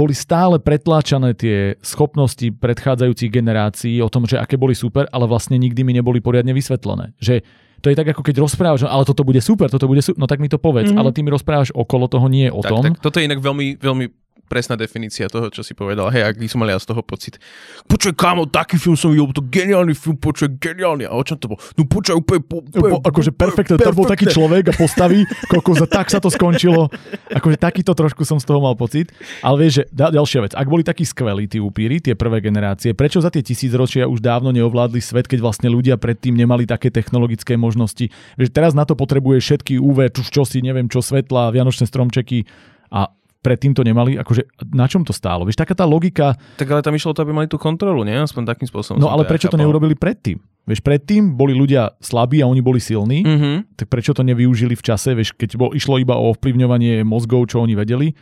boli 0.00 0.16
stále 0.16 0.56
pretláčané 0.56 1.36
tie 1.36 1.76
schopnosti 1.84 2.48
predchádzajúcich 2.56 3.28
generácií 3.28 4.00
o 4.00 4.08
tom, 4.08 4.24
že 4.24 4.40
aké 4.40 4.56
boli 4.56 4.72
super, 4.72 5.04
ale 5.12 5.28
vlastne 5.28 5.60
nikdy 5.60 5.84
mi 5.84 5.92
neboli 5.92 6.24
poriadne 6.24 6.56
vysvetlené. 6.56 7.12
Že 7.20 7.44
to 7.84 7.92
je 7.92 7.96
tak, 7.96 8.08
ako 8.16 8.24
keď 8.24 8.40
rozprávaš, 8.40 8.88
ale 8.88 9.04
toto 9.04 9.24
bude 9.24 9.44
super, 9.44 9.68
toto 9.68 9.84
bude 9.84 10.00
super, 10.00 10.16
no 10.20 10.28
tak 10.28 10.40
mi 10.40 10.48
to 10.48 10.56
povedz, 10.56 10.88
mm-hmm. 10.88 11.00
ale 11.00 11.12
ty 11.12 11.20
mi 11.20 11.28
rozprávaš 11.28 11.72
okolo 11.76 12.08
toho, 12.08 12.28
nie 12.32 12.48
o 12.48 12.64
tak, 12.64 12.72
tom. 12.72 12.82
Tak, 12.88 13.04
toto 13.04 13.20
je 13.20 13.28
inak 13.28 13.40
veľmi, 13.44 13.76
veľmi 13.76 14.04
presná 14.50 14.74
definícia 14.74 15.30
toho, 15.30 15.46
čo 15.54 15.62
si 15.62 15.78
povedal. 15.78 16.10
Hej, 16.10 16.26
ak 16.26 16.42
som 16.50 16.58
mal 16.58 16.74
ja 16.74 16.82
z 16.82 16.90
toho 16.90 17.06
pocit. 17.06 17.38
Počuj, 17.86 18.18
kámo, 18.18 18.50
taký 18.50 18.82
film 18.82 18.98
som 18.98 19.14
videl, 19.14 19.30
to 19.30 19.46
geniálny 19.46 19.94
film, 19.94 20.18
počuj, 20.18 20.50
geniálny. 20.58 21.06
A 21.06 21.14
o 21.14 21.22
čom 21.22 21.38
to 21.38 21.54
bol? 21.54 21.58
No 21.78 21.86
počuj, 21.86 22.18
úplne... 22.18 22.42
úplne 22.42 22.98
akože 22.98 23.30
perfektne, 23.30 23.78
to 23.78 23.94
bol 23.94 24.10
taký 24.10 24.26
človek 24.26 24.70
a 24.70 24.72
postaví, 24.74 25.22
koľko 25.54 25.70
za 25.78 25.86
tak 25.86 26.10
sa 26.10 26.18
to 26.18 26.26
skončilo. 26.26 26.90
Akože 27.30 27.54
takýto 27.62 27.94
trošku 27.94 28.26
som 28.26 28.42
z 28.42 28.50
toho 28.50 28.58
mal 28.58 28.74
pocit. 28.74 29.14
Ale 29.46 29.62
vieš, 29.62 29.86
že 29.86 29.94
ďalšia 29.94 30.40
vec, 30.50 30.52
ak 30.58 30.66
boli 30.66 30.82
takí 30.82 31.06
skvelí 31.06 31.46
tí 31.46 31.62
upíry, 31.62 32.02
tie 32.02 32.18
prvé 32.18 32.42
generácie, 32.42 32.90
prečo 32.90 33.22
za 33.22 33.30
tie 33.30 33.46
tisícročia 33.46 34.10
už 34.10 34.18
dávno 34.18 34.50
neovládli 34.50 34.98
svet, 34.98 35.30
keď 35.30 35.46
vlastne 35.46 35.70
ľudia 35.70 35.94
predtým 35.94 36.34
nemali 36.34 36.66
také 36.66 36.90
technologické 36.90 37.54
možnosti? 37.54 38.10
Vieš, 38.34 38.50
teraz 38.50 38.74
na 38.74 38.82
to 38.82 38.98
potrebuje 38.98 39.38
všetky 39.38 39.78
UV, 39.78 40.10
čo 40.10 40.42
si, 40.42 40.58
neviem 40.58 40.90
čo, 40.90 40.98
svetla, 40.98 41.54
vianočné 41.54 41.86
stromčeky 41.86 42.48
a 42.90 43.06
predtým 43.40 43.72
to 43.72 43.80
nemali, 43.80 44.20
akože 44.20 44.68
na 44.76 44.84
čom 44.84 45.00
to 45.00 45.16
stálo? 45.16 45.48
Vieš, 45.48 45.56
taká 45.56 45.72
tá 45.72 45.88
logika... 45.88 46.36
Tak 46.60 46.68
ale 46.68 46.84
tam 46.84 46.92
išlo 46.92 47.16
to, 47.16 47.24
aby 47.24 47.32
mali 47.32 47.48
tú 47.48 47.56
kontrolu, 47.56 48.04
nie? 48.04 48.12
Aspoň 48.12 48.52
takým 48.52 48.68
spôsobom. 48.68 49.00
No 49.00 49.08
ale 49.08 49.24
prečo 49.24 49.48
to 49.48 49.56
neurobili 49.56 49.96
predtým? 49.96 50.36
Vieš, 50.68 50.84
predtým 50.84 51.34
boli 51.34 51.56
ľudia 51.56 51.96
slabí 52.04 52.44
a 52.44 52.46
oni 52.46 52.60
boli 52.60 52.78
silní, 52.78 53.24
mm-hmm. 53.24 53.80
tak 53.80 53.88
prečo 53.88 54.12
to 54.12 54.20
nevyužili 54.20 54.76
v 54.76 54.82
čase, 54.84 55.16
vieš, 55.16 55.32
keď 55.34 55.56
bol, 55.56 55.72
išlo 55.72 55.96
iba 55.96 56.14
o 56.20 56.30
ovplyvňovanie 56.36 57.00
mozgov, 57.02 57.48
čo 57.48 57.64
oni 57.64 57.72
vedeli? 57.74 58.12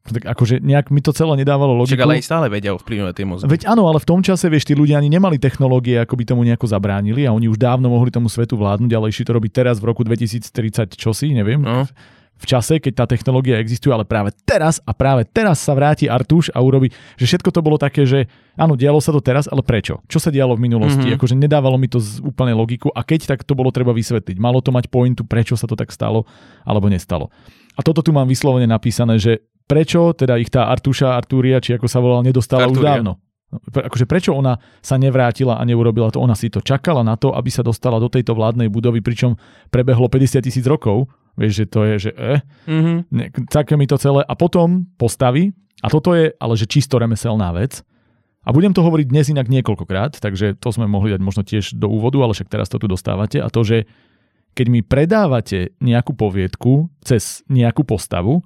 Tak 0.00 0.32
akože 0.32 0.64
nejak 0.64 0.88
mi 0.88 1.04
to 1.04 1.12
celé 1.12 1.44
nedávalo 1.44 1.76
logiku. 1.76 1.96
Čak, 1.96 2.04
ale 2.08 2.20
aj 2.20 2.24
stále 2.24 2.46
vedia 2.48 2.72
ovplyvňovať 2.72 3.14
tie 3.16 3.26
mozgy. 3.28 3.44
Veď 3.48 3.62
áno, 3.68 3.84
ale 3.84 4.00
v 4.00 4.08
tom 4.08 4.20
čase, 4.24 4.48
vieš, 4.48 4.64
tí 4.64 4.72
ľudia 4.72 4.96
ani 4.96 5.12
nemali 5.12 5.36
technológie, 5.36 6.00
ako 6.00 6.16
by 6.16 6.24
tomu 6.24 6.40
nejako 6.44 6.68
zabránili 6.68 7.28
a 7.28 7.36
oni 7.36 7.52
už 7.52 7.60
dávno 7.60 7.92
mohli 7.92 8.08
tomu 8.08 8.32
svetu 8.32 8.56
vládnuť, 8.56 8.90
ale 8.96 9.12
išli 9.12 9.28
to 9.28 9.36
robiť 9.36 9.52
teraz 9.52 9.76
v 9.76 9.88
roku 9.92 10.00
2030 10.04 10.96
čosi, 10.96 11.32
neviem. 11.32 11.60
No 11.60 11.84
v 12.40 12.46
čase, 12.48 12.80
keď 12.80 12.92
tá 12.96 13.04
technológia 13.04 13.60
existuje, 13.60 13.92
ale 13.92 14.08
práve 14.08 14.32
teraz 14.48 14.80
a 14.88 14.96
práve 14.96 15.28
teraz 15.28 15.60
sa 15.60 15.76
vráti 15.76 16.08
Artuš 16.08 16.48
a 16.56 16.64
urobi, 16.64 16.88
že 17.20 17.28
všetko 17.28 17.52
to 17.52 17.60
bolo 17.60 17.76
také, 17.76 18.08
že 18.08 18.32
áno, 18.56 18.80
dialo 18.80 18.96
sa 18.96 19.12
to 19.12 19.20
teraz, 19.20 19.44
ale 19.44 19.60
prečo? 19.60 20.00
Čo 20.08 20.24
sa 20.24 20.32
dialo 20.32 20.56
v 20.56 20.64
minulosti? 20.64 21.04
Mm-hmm. 21.04 21.20
Akože 21.20 21.36
nedávalo 21.36 21.76
mi 21.76 21.92
to 21.92 22.00
z 22.00 22.24
úplne 22.24 22.56
logiku 22.56 22.88
a 22.96 23.04
keď, 23.04 23.36
tak 23.36 23.44
to 23.44 23.52
bolo 23.52 23.68
treba 23.68 23.92
vysvetliť. 23.92 24.40
Malo 24.40 24.64
to 24.64 24.72
mať 24.72 24.88
pointu, 24.88 25.28
prečo 25.28 25.52
sa 25.52 25.68
to 25.68 25.76
tak 25.76 25.92
stalo 25.92 26.24
alebo 26.64 26.88
nestalo. 26.88 27.28
A 27.76 27.84
toto 27.84 28.00
tu 28.00 28.10
mám 28.16 28.24
vyslovene 28.24 28.64
napísané, 28.64 29.20
že 29.20 29.44
prečo 29.68 30.16
teda 30.16 30.40
ich 30.40 30.48
tá 30.48 30.72
Artuša, 30.72 31.12
Artúria, 31.12 31.60
či 31.60 31.76
ako 31.76 31.86
sa 31.86 32.00
volal, 32.00 32.24
nedostala 32.24 32.66
Artúria. 32.66 32.80
už 32.80 32.88
dávno. 32.88 33.12
No, 33.50 33.58
akože 33.66 34.06
prečo 34.06 34.30
ona 34.30 34.62
sa 34.78 34.94
nevrátila 34.94 35.58
a 35.58 35.62
neurobila 35.66 36.14
to? 36.14 36.22
Ona 36.22 36.38
si 36.38 36.46
to 36.54 36.62
čakala 36.62 37.02
na 37.02 37.18
to, 37.18 37.34
aby 37.34 37.50
sa 37.50 37.66
dostala 37.66 37.98
do 37.98 38.06
tejto 38.06 38.30
vládnej 38.38 38.70
budovy, 38.70 39.02
pričom 39.02 39.34
prebehlo 39.74 40.06
50 40.06 40.46
tisíc 40.46 40.62
rokov 40.70 41.10
Vieš, 41.38 41.52
že 41.52 41.66
to 41.70 41.80
je, 41.86 41.94
že 42.08 42.10
eh, 42.16 42.40
mm-hmm. 42.66 42.98
ne, 43.10 43.24
také 43.50 43.74
mi 43.74 43.86
to 43.86 44.00
celé. 44.00 44.26
A 44.26 44.34
potom 44.34 44.86
postaví, 44.98 45.54
a 45.80 45.88
toto 45.88 46.12
je 46.12 46.32
ale 46.36 46.54
že 46.56 46.68
čisto 46.68 47.00
remeselná 47.00 47.52
vec. 47.56 47.80
A 48.40 48.56
budem 48.56 48.72
to 48.72 48.80
hovoriť 48.80 49.06
dnes 49.12 49.28
inak 49.28 49.52
niekoľkokrát, 49.52 50.16
takže 50.16 50.56
to 50.56 50.68
sme 50.72 50.88
mohli 50.88 51.12
dať 51.12 51.20
možno 51.20 51.44
tiež 51.44 51.76
do 51.76 51.92
úvodu, 51.92 52.24
ale 52.24 52.32
však 52.32 52.48
teraz 52.48 52.72
to 52.72 52.80
tu 52.80 52.88
dostávate. 52.88 53.36
A 53.36 53.52
to, 53.52 53.60
že 53.60 53.84
keď 54.56 54.66
mi 54.72 54.80
predávate 54.80 55.76
nejakú 55.78 56.16
poviedku 56.16 56.88
cez 57.04 57.44
nejakú 57.52 57.84
postavu, 57.84 58.40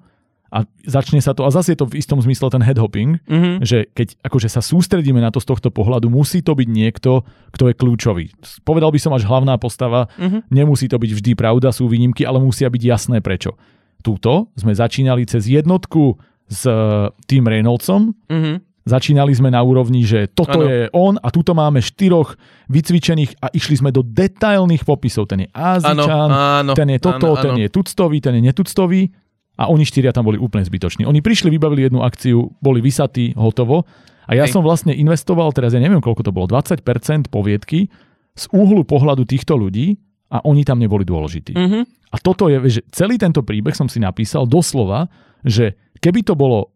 a 0.55 0.63
začne 0.87 1.19
sa 1.19 1.35
to, 1.35 1.43
a 1.43 1.51
zase 1.51 1.75
je 1.75 1.83
to 1.83 1.91
v 1.91 1.99
istom 1.99 2.23
zmysle 2.23 2.47
ten 2.47 2.63
headhopping, 2.63 3.19
mm-hmm. 3.27 3.55
že 3.67 3.91
keď 3.91 4.15
akože 4.23 4.47
sa 4.47 4.63
sústredíme 4.63 5.19
na 5.19 5.35
to 5.35 5.43
z 5.43 5.51
tohto 5.51 5.75
pohľadu, 5.75 6.07
musí 6.07 6.47
to 6.47 6.55
byť 6.55 6.69
niekto, 6.71 7.27
kto 7.51 7.65
je 7.71 7.75
kľúčový. 7.75 8.25
Povedal 8.63 8.95
by 8.95 9.01
som 9.03 9.13
až 9.17 9.27
hlavná 9.27 9.59
postava, 9.59 10.07
mm-hmm. 10.15 10.55
nemusí 10.55 10.87
to 10.87 11.01
byť 11.01 11.11
vždy 11.11 11.33
pravda, 11.35 11.75
sú 11.75 11.91
výnimky, 11.91 12.23
ale 12.23 12.39
musia 12.39 12.71
byť 12.71 12.83
jasné 12.87 13.19
prečo. 13.19 13.59
Túto 14.05 14.53
sme 14.55 14.71
začínali 14.71 15.27
cez 15.27 15.51
jednotku 15.51 16.23
s 16.47 16.69
e, 16.71 17.11
tým 17.27 17.51
Reynoldsom, 17.51 18.15
mm-hmm. 18.31 18.57
Začínali 18.85 19.33
sme 19.33 19.49
na 19.49 19.65
úrovni, 19.65 20.05
že 20.05 20.29
toto 20.29 20.61
ano. 20.61 20.69
je 20.69 20.93
on 20.93 21.17
a 21.17 21.33
tuto 21.33 21.57
máme 21.57 21.81
štyroch 21.81 22.37
vycvičených 22.69 23.41
a 23.41 23.49
išli 23.49 23.81
sme 23.81 23.89
do 23.89 24.05
detailných 24.05 24.85
popisov. 24.85 25.25
Ten 25.25 25.49
je 25.49 25.51
Ázičan, 25.57 26.29
ten 26.77 26.93
je 26.93 27.01
toto, 27.01 27.33
ano, 27.33 27.41
ano. 27.41 27.45
ten 27.49 27.57
je 27.65 27.69
tuctový, 27.73 28.21
ten 28.21 28.37
je 28.37 28.43
netuctový 28.45 29.09
a 29.55 29.71
oni 29.71 29.87
štyria 29.87 30.11
tam 30.11 30.27
boli 30.27 30.39
úplne 30.39 30.67
zbytoční. 30.67 31.07
Oni 31.07 31.23
prišli, 31.23 31.51
vybavili 31.55 31.87
jednu 31.87 32.03
akciu, 32.03 32.51
boli 32.59 32.83
vysatí, 32.83 33.39
hotovo. 33.39 33.87
A 34.27 34.35
ja 34.35 34.49
Hej. 34.49 34.57
som 34.57 34.67
vlastne 34.67 34.91
investoval, 34.91 35.55
teraz 35.55 35.77
ja 35.77 35.81
neviem, 35.83 36.03
koľko 36.03 36.27
to 36.27 36.33
bolo, 36.35 36.51
20% 36.51 37.31
poviedky 37.31 37.87
z 38.35 38.45
úhlu 38.51 38.83
pohľadu 38.83 39.23
týchto 39.29 39.55
ľudí 39.55 39.95
a 40.33 40.43
oni 40.43 40.67
tam 40.67 40.83
neboli 40.83 41.07
dôležití. 41.07 41.55
Mm-hmm. 41.55 41.83
A 42.11 42.17
toto 42.19 42.51
je, 42.51 42.59
že 42.67 42.81
celý 42.91 43.19
tento 43.19 43.47
príbeh 43.47 43.75
som 43.75 43.87
si 43.87 44.03
napísal 44.03 44.47
doslova, 44.51 45.07
že 45.47 45.79
keby 46.03 46.27
to 46.27 46.35
bolo 46.35 46.75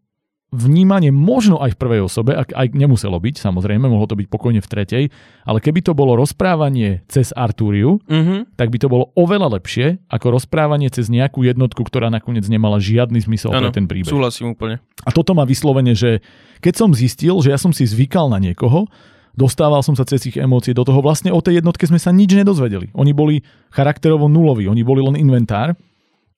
vnímanie 0.49 1.13
možno 1.13 1.61
aj 1.61 1.77
v 1.77 1.79
prvej 1.79 2.01
osobe, 2.09 2.33
ak 2.33 2.57
aj 2.57 2.73
nemuselo 2.73 3.21
byť, 3.21 3.37
samozrejme, 3.37 3.85
mohlo 3.85 4.09
to 4.09 4.17
byť 4.17 4.27
pokojne 4.33 4.61
v 4.65 4.69
tretej, 4.69 5.03
ale 5.45 5.61
keby 5.61 5.85
to 5.85 5.93
bolo 5.93 6.17
rozprávanie 6.17 7.05
cez 7.05 7.29
Artúriu, 7.37 8.01
mm-hmm. 8.09 8.57
tak 8.57 8.73
by 8.73 8.77
to 8.81 8.89
bolo 8.89 9.13
oveľa 9.13 9.61
lepšie 9.61 10.01
ako 10.09 10.33
rozprávanie 10.33 10.89
cez 10.89 11.05
nejakú 11.13 11.45
jednotku, 11.45 11.85
ktorá 11.85 12.09
nakoniec 12.09 12.49
nemala 12.49 12.81
žiadny 12.81 13.21
zmysel 13.21 13.53
ano, 13.53 13.69
pre 13.69 13.77
ten 13.77 13.85
príbeh. 13.85 14.09
súhlasím 14.09 14.57
úplne. 14.57 14.81
A 15.05 15.13
toto 15.13 15.37
má 15.37 15.45
vyslovene, 15.45 15.93
že 15.93 16.25
keď 16.65 16.73
som 16.81 16.89
zistil, 16.97 17.37
že 17.45 17.53
ja 17.53 17.59
som 17.61 17.69
si 17.69 17.85
zvykal 17.85 18.33
na 18.33 18.41
niekoho, 18.41 18.89
dostával 19.37 19.85
som 19.85 19.93
sa 19.93 20.01
cez 20.03 20.25
ich 20.25 20.37
emócie 20.41 20.73
do 20.73 20.81
toho, 20.81 20.97
vlastne 21.05 21.29
o 21.29 21.39
tej 21.39 21.61
jednotke 21.61 21.85
sme 21.85 22.01
sa 22.01 22.09
nič 22.09 22.33
nedozvedeli. 22.33 22.89
Oni 22.97 23.13
boli 23.13 23.45
charakterovo 23.69 24.25
nuloví, 24.25 24.65
oni 24.65 24.81
boli 24.81 25.05
len 25.05 25.13
inventár. 25.13 25.77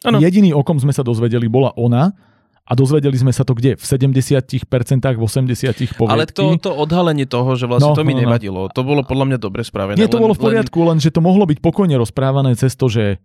Ano. 0.04 0.20
Jediný, 0.20 0.52
o 0.52 0.66
kom 0.68 0.82
sme 0.82 0.92
sa 0.92 1.06
dozvedeli, 1.06 1.48
bola 1.48 1.72
ona 1.80 2.12
a 2.62 2.72
dozvedeli 2.78 3.18
sme 3.18 3.34
sa 3.34 3.42
to 3.42 3.58
kde? 3.58 3.76
V 3.76 3.84
70%, 3.84 4.22
v 4.62 5.22
80% 5.22 5.98
poviedky. 5.98 6.08
Ale 6.08 6.26
to, 6.30 6.56
to 6.62 6.72
odhalenie 6.72 7.26
toho, 7.26 7.58
že 7.58 7.66
vlastne 7.66 7.92
no, 7.92 7.98
to 7.98 8.06
mi 8.06 8.14
no, 8.14 8.22
no. 8.22 8.24
nevadilo, 8.30 8.62
to 8.70 8.82
bolo 8.86 9.02
podľa 9.02 9.26
mňa 9.34 9.38
dobre 9.42 9.66
spravené. 9.66 9.98
Nie, 9.98 10.08
to 10.08 10.22
len, 10.22 10.30
bolo 10.30 10.34
v 10.38 10.42
poriadku, 10.46 10.78
len... 10.86 10.96
len 10.96 10.98
že 11.02 11.10
to 11.10 11.20
mohlo 11.26 11.50
byť 11.50 11.60
pokojne 11.60 11.98
rozprávané 11.98 12.54
cez 12.54 12.78
to, 12.78 12.86
že 12.88 13.18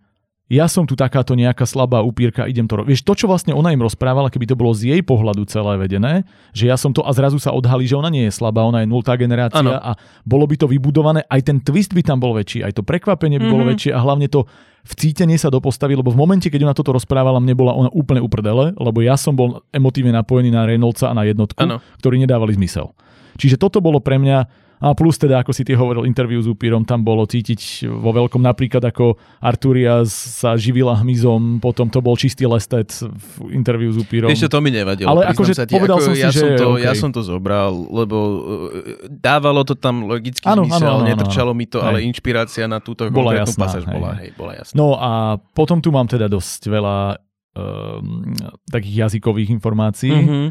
ja 0.47 0.71
som 0.71 0.87
tu 0.87 0.95
takáto 0.95 1.35
nejaká 1.35 1.67
slabá 1.67 2.07
upírka, 2.07 2.47
idem 2.47 2.71
to 2.71 2.79
robiť. 2.79 2.89
Vieš, 2.95 3.03
to, 3.03 3.19
čo 3.19 3.27
vlastne 3.27 3.51
ona 3.51 3.75
im 3.75 3.83
rozprávala, 3.83 4.31
keby 4.31 4.47
to 4.47 4.55
bolo 4.55 4.71
z 4.71 4.95
jej 4.95 5.03
pohľadu 5.03 5.43
celé 5.51 5.75
vedené, 5.75 6.23
že 6.55 6.71
ja 6.71 6.79
som 6.79 6.95
to 6.95 7.03
a 7.03 7.11
zrazu 7.11 7.43
sa 7.43 7.51
odhalí, 7.51 7.83
že 7.83 7.99
ona 7.99 8.07
nie 8.07 8.31
je 8.31 8.33
slabá, 8.33 8.63
ona 8.63 8.87
je 8.87 8.89
nultá 8.91 9.19
generácia 9.19 9.59
ano. 9.59 9.75
a 9.75 9.99
bolo 10.23 10.47
by 10.47 10.55
to 10.55 10.71
vybudované, 10.71 11.27
aj 11.27 11.51
ten 11.51 11.59
twist 11.59 11.91
by 11.91 12.03
tam 12.07 12.23
bol 12.23 12.31
väčší, 12.39 12.63
aj 12.63 12.79
to 12.79 12.87
prekvapenie 12.87 13.43
by 13.43 13.51
mm-hmm. 13.51 13.55
bolo 13.59 13.65
mhm. 13.67 13.71
väčšie 13.75 13.91
a 13.91 13.99
hlavne 13.99 14.31
to 14.31 14.47
vcítenie 14.87 15.35
sa 15.35 15.51
do 15.51 15.59
postavy, 15.59 15.99
lebo 15.99 16.15
v 16.15 16.19
momente, 16.23 16.47
keď 16.47 16.63
ona 16.63 16.75
toto 16.79 16.95
rozprávala, 16.95 17.43
mne 17.43 17.59
bola 17.59 17.75
ona 17.75 17.91
úplne 17.91 18.23
uprdele, 18.23 18.71
lebo 18.79 19.03
ja 19.03 19.19
som 19.19 19.35
bol 19.35 19.67
emotívne 19.75 20.15
napojený 20.15 20.55
na 20.55 20.63
Reynoldsa 20.63 21.11
a 21.11 21.15
na 21.19 21.27
jednotku, 21.27 21.59
ano. 21.59 21.83
ktorí 21.99 22.23
nedávali 22.23 22.55
zmysel. 22.55 22.95
Čiže 23.35 23.59
toto 23.59 23.83
bolo 23.83 23.99
pre 23.99 24.23
mňa 24.23 24.47
a 24.77 24.93
plus 24.93 25.16
teda, 25.16 25.41
ako 25.41 25.57
si 25.57 25.64
ty 25.64 25.72
hovoril, 25.72 26.05
interviu 26.05 26.37
s 26.37 26.49
Upírom, 26.49 26.85
tam 26.85 27.01
bolo 27.01 27.24
cítiť 27.24 27.89
vo 27.89 28.12
veľkom 28.12 28.45
napríklad, 28.45 28.85
ako 28.85 29.16
Arturia 29.41 30.05
sa 30.05 30.53
živila 30.61 31.01
hmyzom, 31.01 31.64
potom 31.64 31.89
to 31.89 32.05
bol 32.05 32.12
čistý 32.12 32.45
lestec 32.45 32.93
v 33.09 33.57
interviu 33.57 33.89
s 33.89 34.05
Upírom. 34.05 34.29
Ešte 34.29 34.53
to 34.53 34.61
mi 34.61 34.68
nevadilo. 34.68 35.09
Ale 35.09 35.33
akože 35.33 35.57
povedal 35.64 35.97
ako, 35.97 36.05
som 36.05 36.12
si, 36.12 36.20
ja 36.20 36.29
že... 36.29 36.45
Som 36.45 36.51
to, 36.61 36.68
okay. 36.77 36.85
Ja 36.85 36.93
som 36.93 37.11
to 37.11 37.24
zobral, 37.24 37.72
lebo 37.89 38.16
e, 38.20 39.09
dávalo 39.09 39.64
to 39.64 39.72
tam 39.81 40.05
logický 40.05 40.45
ano, 40.45 40.68
zmysel, 40.68 40.93
ano, 40.93 41.01
ano, 41.01 41.09
netrčalo 41.09 41.53
ano. 41.57 41.59
mi 41.59 41.64
to, 41.64 41.81
hej. 41.81 41.89
ale 41.89 41.99
inšpirácia 42.05 42.68
na 42.68 42.79
túto 42.85 43.09
bola 43.09 43.33
jasná, 43.33 43.64
pasáž 43.64 43.89
hej. 43.89 43.95
bola, 43.97 44.11
hej, 44.20 44.31
bola 44.37 44.53
jasná. 44.61 44.77
No 44.77 44.93
a 45.01 45.41
potom 45.57 45.81
tu 45.81 45.89
mám 45.89 46.05
teda 46.05 46.29
dosť 46.29 46.68
veľa 46.68 47.16
um, 47.57 48.37
takých 48.68 49.09
jazykových 49.09 49.57
informácií. 49.57 50.12
Mm-hmm. 50.12 50.47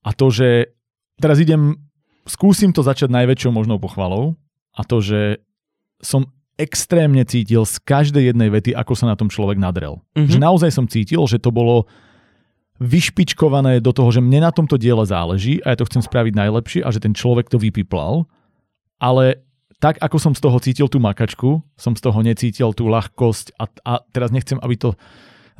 A 0.00 0.10
to, 0.12 0.28
že 0.28 0.76
teraz 1.20 1.40
idem 1.40 1.76
skúsim 2.24 2.74
to 2.74 2.84
začať 2.84 3.12
najväčšou 3.12 3.52
možnou 3.52 3.78
pochvalou 3.80 4.36
a 4.76 4.82
to, 4.84 5.00
že 5.00 5.20
som 6.00 6.28
extrémne 6.60 7.24
cítil 7.24 7.64
z 7.64 7.80
každej 7.80 8.32
jednej 8.32 8.52
vety, 8.52 8.76
ako 8.76 8.92
sa 8.92 9.08
na 9.08 9.16
tom 9.16 9.32
človek 9.32 9.56
nadrel. 9.56 10.04
Mm-hmm. 10.12 10.28
Že 10.28 10.38
naozaj 10.38 10.70
som 10.76 10.84
cítil, 10.84 11.24
že 11.24 11.40
to 11.40 11.48
bolo 11.48 11.88
vyšpičkované 12.80 13.80
do 13.80 13.92
toho, 13.92 14.08
že 14.12 14.24
mne 14.24 14.44
na 14.44 14.52
tomto 14.52 14.80
diele 14.80 15.04
záleží 15.04 15.60
a 15.64 15.72
ja 15.72 15.76
to 15.76 15.88
chcem 15.88 16.00
spraviť 16.00 16.32
najlepšie 16.36 16.80
a 16.84 16.88
že 16.92 17.00
ten 17.00 17.12
človek 17.12 17.48
to 17.48 17.60
vypiplal. 17.60 18.28
Ale 19.00 19.40
tak, 19.80 19.96
ako 20.00 20.16
som 20.20 20.32
z 20.36 20.44
toho 20.44 20.60
cítil 20.60 20.88
tú 20.92 21.00
makačku, 21.00 21.64
som 21.76 21.96
z 21.96 22.04
toho 22.04 22.20
necítil 22.20 22.76
tú 22.76 22.88
ľahkosť 22.88 23.56
a, 23.56 23.64
a 23.84 23.92
teraz 24.12 24.28
nechcem, 24.28 24.60
aby 24.60 24.76
to 24.76 24.92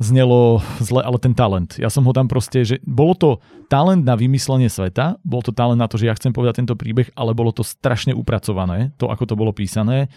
znelo 0.01 0.59
zle, 0.81 1.05
ale 1.05 1.17
ten 1.21 1.37
talent. 1.37 1.77
Ja 1.77 1.93
som 1.93 2.03
ho 2.03 2.11
tam 2.11 2.25
proste, 2.25 2.65
že 2.65 2.75
bolo 2.81 3.13
to 3.13 3.29
talent 3.69 4.01
na 4.01 4.17
vymyslenie 4.17 4.67
sveta, 4.67 5.21
bol 5.21 5.45
to 5.45 5.53
talent 5.53 5.77
na 5.77 5.85
to, 5.85 6.01
že 6.01 6.09
ja 6.09 6.17
chcem 6.17 6.33
povedať 6.33 6.65
tento 6.65 6.75
príbeh, 6.75 7.13
ale 7.13 7.37
bolo 7.37 7.53
to 7.53 7.61
strašne 7.61 8.11
upracované, 8.17 8.91
to 8.97 9.07
ako 9.07 9.29
to 9.29 9.35
bolo 9.37 9.53
písané. 9.53 10.09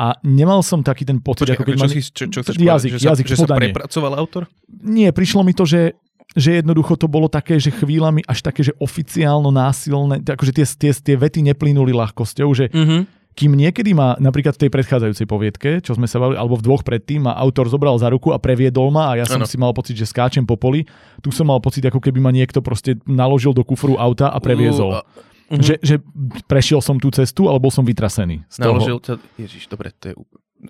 A 0.00 0.16
nemal 0.24 0.64
som 0.64 0.80
taký 0.80 1.04
ten 1.04 1.20
pocit, 1.20 1.48
Počkej, 1.48 1.56
ako 1.56 1.64
keď 1.64 1.74
čo, 1.76 1.82
ma... 1.82 1.88
si, 1.88 2.00
čo, 2.00 2.24
čo 2.28 2.38
chceš 2.40 2.56
jazyk, 2.56 2.90
povedať, 2.96 3.00
že, 3.00 3.08
jazyk, 3.08 3.26
sa, 3.26 3.32
že 3.32 3.36
sa 3.36 3.48
prepracoval 3.48 4.12
autor? 4.16 4.42
Nie, 4.80 5.12
prišlo 5.12 5.40
mi 5.42 5.56
to, 5.56 5.64
že 5.64 5.96
že 6.30 6.62
jednoducho 6.62 6.94
to 6.94 7.10
bolo 7.10 7.26
také, 7.26 7.58
že 7.58 7.74
chvíľami 7.74 8.22
až 8.22 8.46
také, 8.46 8.62
že 8.62 8.70
oficiálno 8.78 9.50
násilné, 9.50 10.22
akože 10.22 10.54
tie, 10.54 10.66
tie, 10.78 10.92
tie 10.94 11.16
vety 11.18 11.42
neplynuli 11.42 11.90
ľahkosťou, 11.90 12.48
že 12.54 12.70
mm-hmm 12.70 13.19
kým 13.40 13.56
niekedy 13.56 13.96
ma 13.96 14.20
napríklad 14.20 14.52
v 14.52 14.68
tej 14.68 14.70
predchádzajúcej 14.76 15.24
poviedke, 15.24 15.70
čo 15.80 15.96
sme 15.96 16.04
sa 16.04 16.20
bavili, 16.20 16.36
alebo 16.36 16.60
v 16.60 16.64
dvoch 16.68 16.84
predtým, 16.84 17.24
ma 17.24 17.32
autor 17.40 17.72
zobral 17.72 17.96
za 17.96 18.12
ruku 18.12 18.36
a 18.36 18.38
previedol 18.38 18.92
ma 18.92 19.16
a 19.16 19.24
ja 19.24 19.24
som 19.24 19.40
ano. 19.40 19.48
si 19.48 19.56
mal 19.56 19.72
pocit, 19.72 19.96
že 19.96 20.04
skáčem 20.04 20.44
po 20.44 20.60
poli. 20.60 20.84
Tu 21.24 21.32
som 21.32 21.48
mal 21.48 21.56
pocit, 21.56 21.80
ako 21.88 22.04
keby 22.04 22.20
ma 22.20 22.36
niekto 22.36 22.60
proste 22.60 23.00
naložil 23.08 23.56
do 23.56 23.64
kufru 23.64 23.96
auta 23.96 24.28
a 24.28 24.36
previezol. 24.44 25.00
Uh, 25.00 25.56
uh, 25.56 25.56
že, 25.56 25.80
že 25.80 26.04
prešiel 26.52 26.84
som 26.84 27.00
tú 27.00 27.08
cestu, 27.08 27.48
alebo 27.48 27.72
som 27.72 27.80
vytrasený. 27.80 28.44
Z 28.52 28.60
naložil 28.60 29.00
toho. 29.00 29.16
ťa, 29.16 29.40
ježiš, 29.40 29.72
dobre, 29.72 29.88
to 29.96 30.12
je, 30.12 30.14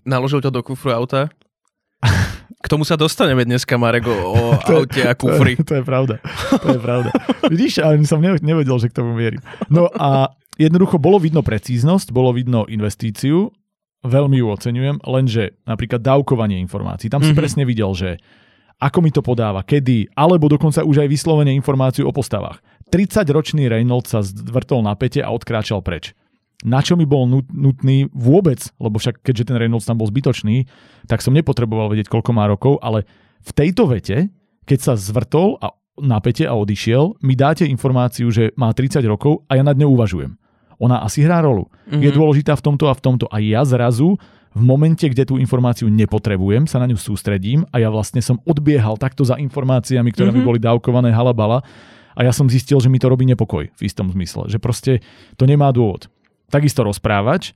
naložil 0.06 0.38
ťa 0.38 0.54
do 0.54 0.62
kufru 0.62 0.94
auta? 0.94 1.26
K 2.60 2.66
tomu 2.70 2.86
sa 2.86 2.94
dostaneme 2.94 3.42
dneska, 3.42 3.74
Marek, 3.82 4.06
o, 4.06 4.14
o 4.14 4.38
aute 4.78 5.02
a 5.02 5.18
kufri. 5.18 5.58
To, 5.58 5.74
to 5.74 5.74
je 5.80 5.82
pravda. 5.82 6.22
To 6.62 6.68
je 6.70 6.78
pravda. 6.78 7.10
Vidíš, 7.50 7.82
ani 7.82 8.06
som 8.06 8.22
nevedel, 8.22 8.78
že 8.78 8.86
k 8.86 8.94
tomu 8.94 9.18
vierim. 9.18 9.42
No 9.66 9.90
a 9.90 10.38
jednoducho 10.60 11.00
bolo 11.00 11.16
vidno 11.16 11.40
precíznosť, 11.40 12.12
bolo 12.12 12.36
vidno 12.36 12.68
investíciu, 12.68 13.48
veľmi 14.04 14.36
ju 14.40 14.46
oceňujem, 14.52 14.96
lenže 15.08 15.56
napríklad 15.64 16.04
dávkovanie 16.04 16.60
informácií, 16.60 17.08
tam 17.08 17.24
si 17.24 17.32
mm-hmm. 17.32 17.40
presne 17.40 17.64
videl, 17.64 17.92
že 17.96 18.20
ako 18.80 18.98
mi 19.04 19.12
to 19.12 19.20
podáva, 19.20 19.60
kedy, 19.60 20.08
alebo 20.16 20.48
dokonca 20.48 20.84
už 20.84 21.04
aj 21.04 21.08
vyslovene 21.12 21.52
informáciu 21.52 22.08
o 22.08 22.12
postavách. 22.16 22.64
30-ročný 22.88 23.68
Reynolds 23.68 24.08
sa 24.08 24.24
zvrtol 24.24 24.80
na 24.80 24.96
pete 24.96 25.20
a 25.20 25.28
odkráčal 25.28 25.84
preč. 25.84 26.16
Na 26.64 26.80
čo 26.80 26.96
mi 26.96 27.04
bol 27.08 27.28
nutný 27.28 28.08
vôbec, 28.12 28.60
lebo 28.80 29.00
však 29.00 29.20
keďže 29.24 29.52
ten 29.52 29.60
Reynolds 29.60 29.84
tam 29.84 30.00
bol 30.00 30.08
zbytočný, 30.08 30.68
tak 31.08 31.20
som 31.20 31.36
nepotreboval 31.36 31.92
vedieť, 31.92 32.08
koľko 32.08 32.32
má 32.32 32.48
rokov, 32.48 32.80
ale 32.80 33.04
v 33.44 33.52
tejto 33.52 33.88
vete, 33.88 34.32
keď 34.64 34.78
sa 34.80 34.92
zvrtol 34.96 35.60
a 35.60 35.72
pete 36.24 36.48
a 36.48 36.56
odišiel, 36.56 37.20
mi 37.20 37.36
dáte 37.36 37.68
informáciu, 37.68 38.32
že 38.32 38.52
má 38.56 38.72
30 38.72 39.04
rokov 39.04 39.44
a 39.48 39.60
ja 39.60 39.64
nad 39.64 39.76
ňou 39.76 39.92
uvažujem 39.92 40.40
ona 40.80 41.04
asi 41.04 41.20
hrá 41.20 41.44
rolu. 41.44 41.68
Mm-hmm. 41.68 42.00
Je 42.00 42.10
dôležitá 42.10 42.56
v 42.56 42.64
tomto 42.64 42.88
a 42.88 42.96
v 42.96 43.02
tomto. 43.04 43.28
A 43.28 43.38
ja 43.38 43.62
zrazu 43.68 44.16
v 44.50 44.62
momente, 44.64 45.06
kde 45.06 45.28
tú 45.28 45.38
informáciu 45.38 45.86
nepotrebujem, 45.86 46.66
sa 46.66 46.82
na 46.82 46.90
ňu 46.90 46.98
sústredím 46.98 47.68
a 47.70 47.78
ja 47.78 47.92
vlastne 47.92 48.18
som 48.18 48.42
odbiehal 48.42 48.98
takto 48.98 49.22
za 49.22 49.38
informáciami, 49.38 50.10
ktoré 50.10 50.34
mm-hmm. 50.34 50.42
mi 50.42 50.48
boli 50.48 50.58
dávkované 50.58 51.14
halabala 51.14 51.62
a 52.18 52.20
ja 52.26 52.34
som 52.34 52.50
zistil, 52.50 52.82
že 52.82 52.90
mi 52.90 52.98
to 52.98 53.06
robí 53.06 53.22
nepokoj 53.28 53.70
v 53.70 53.80
istom 53.86 54.10
zmysle. 54.10 54.50
Že 54.50 54.58
proste 54.58 54.92
to 55.38 55.46
nemá 55.46 55.70
dôvod. 55.70 56.10
Takisto 56.50 56.82
rozprávať 56.82 57.54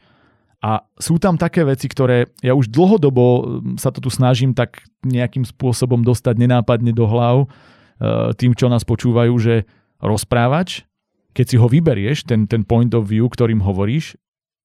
a 0.62 0.86
sú 0.96 1.18
tam 1.18 1.34
také 1.36 1.60
veci, 1.66 1.90
ktoré 1.90 2.30
ja 2.40 2.54
už 2.54 2.70
dlhodobo 2.70 3.24
hm, 3.24 3.42
sa 3.76 3.90
to 3.90 3.98
tu 3.98 4.08
snažím 4.08 4.54
tak 4.54 4.86
nejakým 5.02 5.42
spôsobom 5.42 6.00
dostať 6.06 6.38
nenápadne 6.38 6.94
do 6.94 7.10
hlav 7.10 7.44
eh, 7.44 8.30
tým, 8.38 8.54
čo 8.54 8.70
nás 8.70 8.86
počúvajú, 8.86 9.34
že 9.42 9.66
rozprávač 9.98 10.86
keď 11.34 11.46
si 11.50 11.56
ho 11.58 11.66
vyberieš, 11.66 12.24
ten, 12.24 12.46
ten 12.46 12.62
point 12.62 12.90
of 12.94 13.10
view, 13.10 13.26
ktorým 13.26 13.60
hovoríš, 13.60 14.14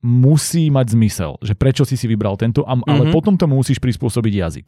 musí 0.06 0.72
mať 0.72 0.96
zmysel, 0.96 1.36
že 1.44 1.58
prečo 1.58 1.84
si 1.84 2.00
si 2.00 2.08
vybral 2.08 2.40
tento, 2.40 2.64
ale 2.64 2.80
mm-hmm. 2.86 3.12
potom 3.12 3.36
tomu 3.36 3.60
musíš 3.60 3.84
prispôsobiť 3.84 4.34
jazyk. 4.34 4.68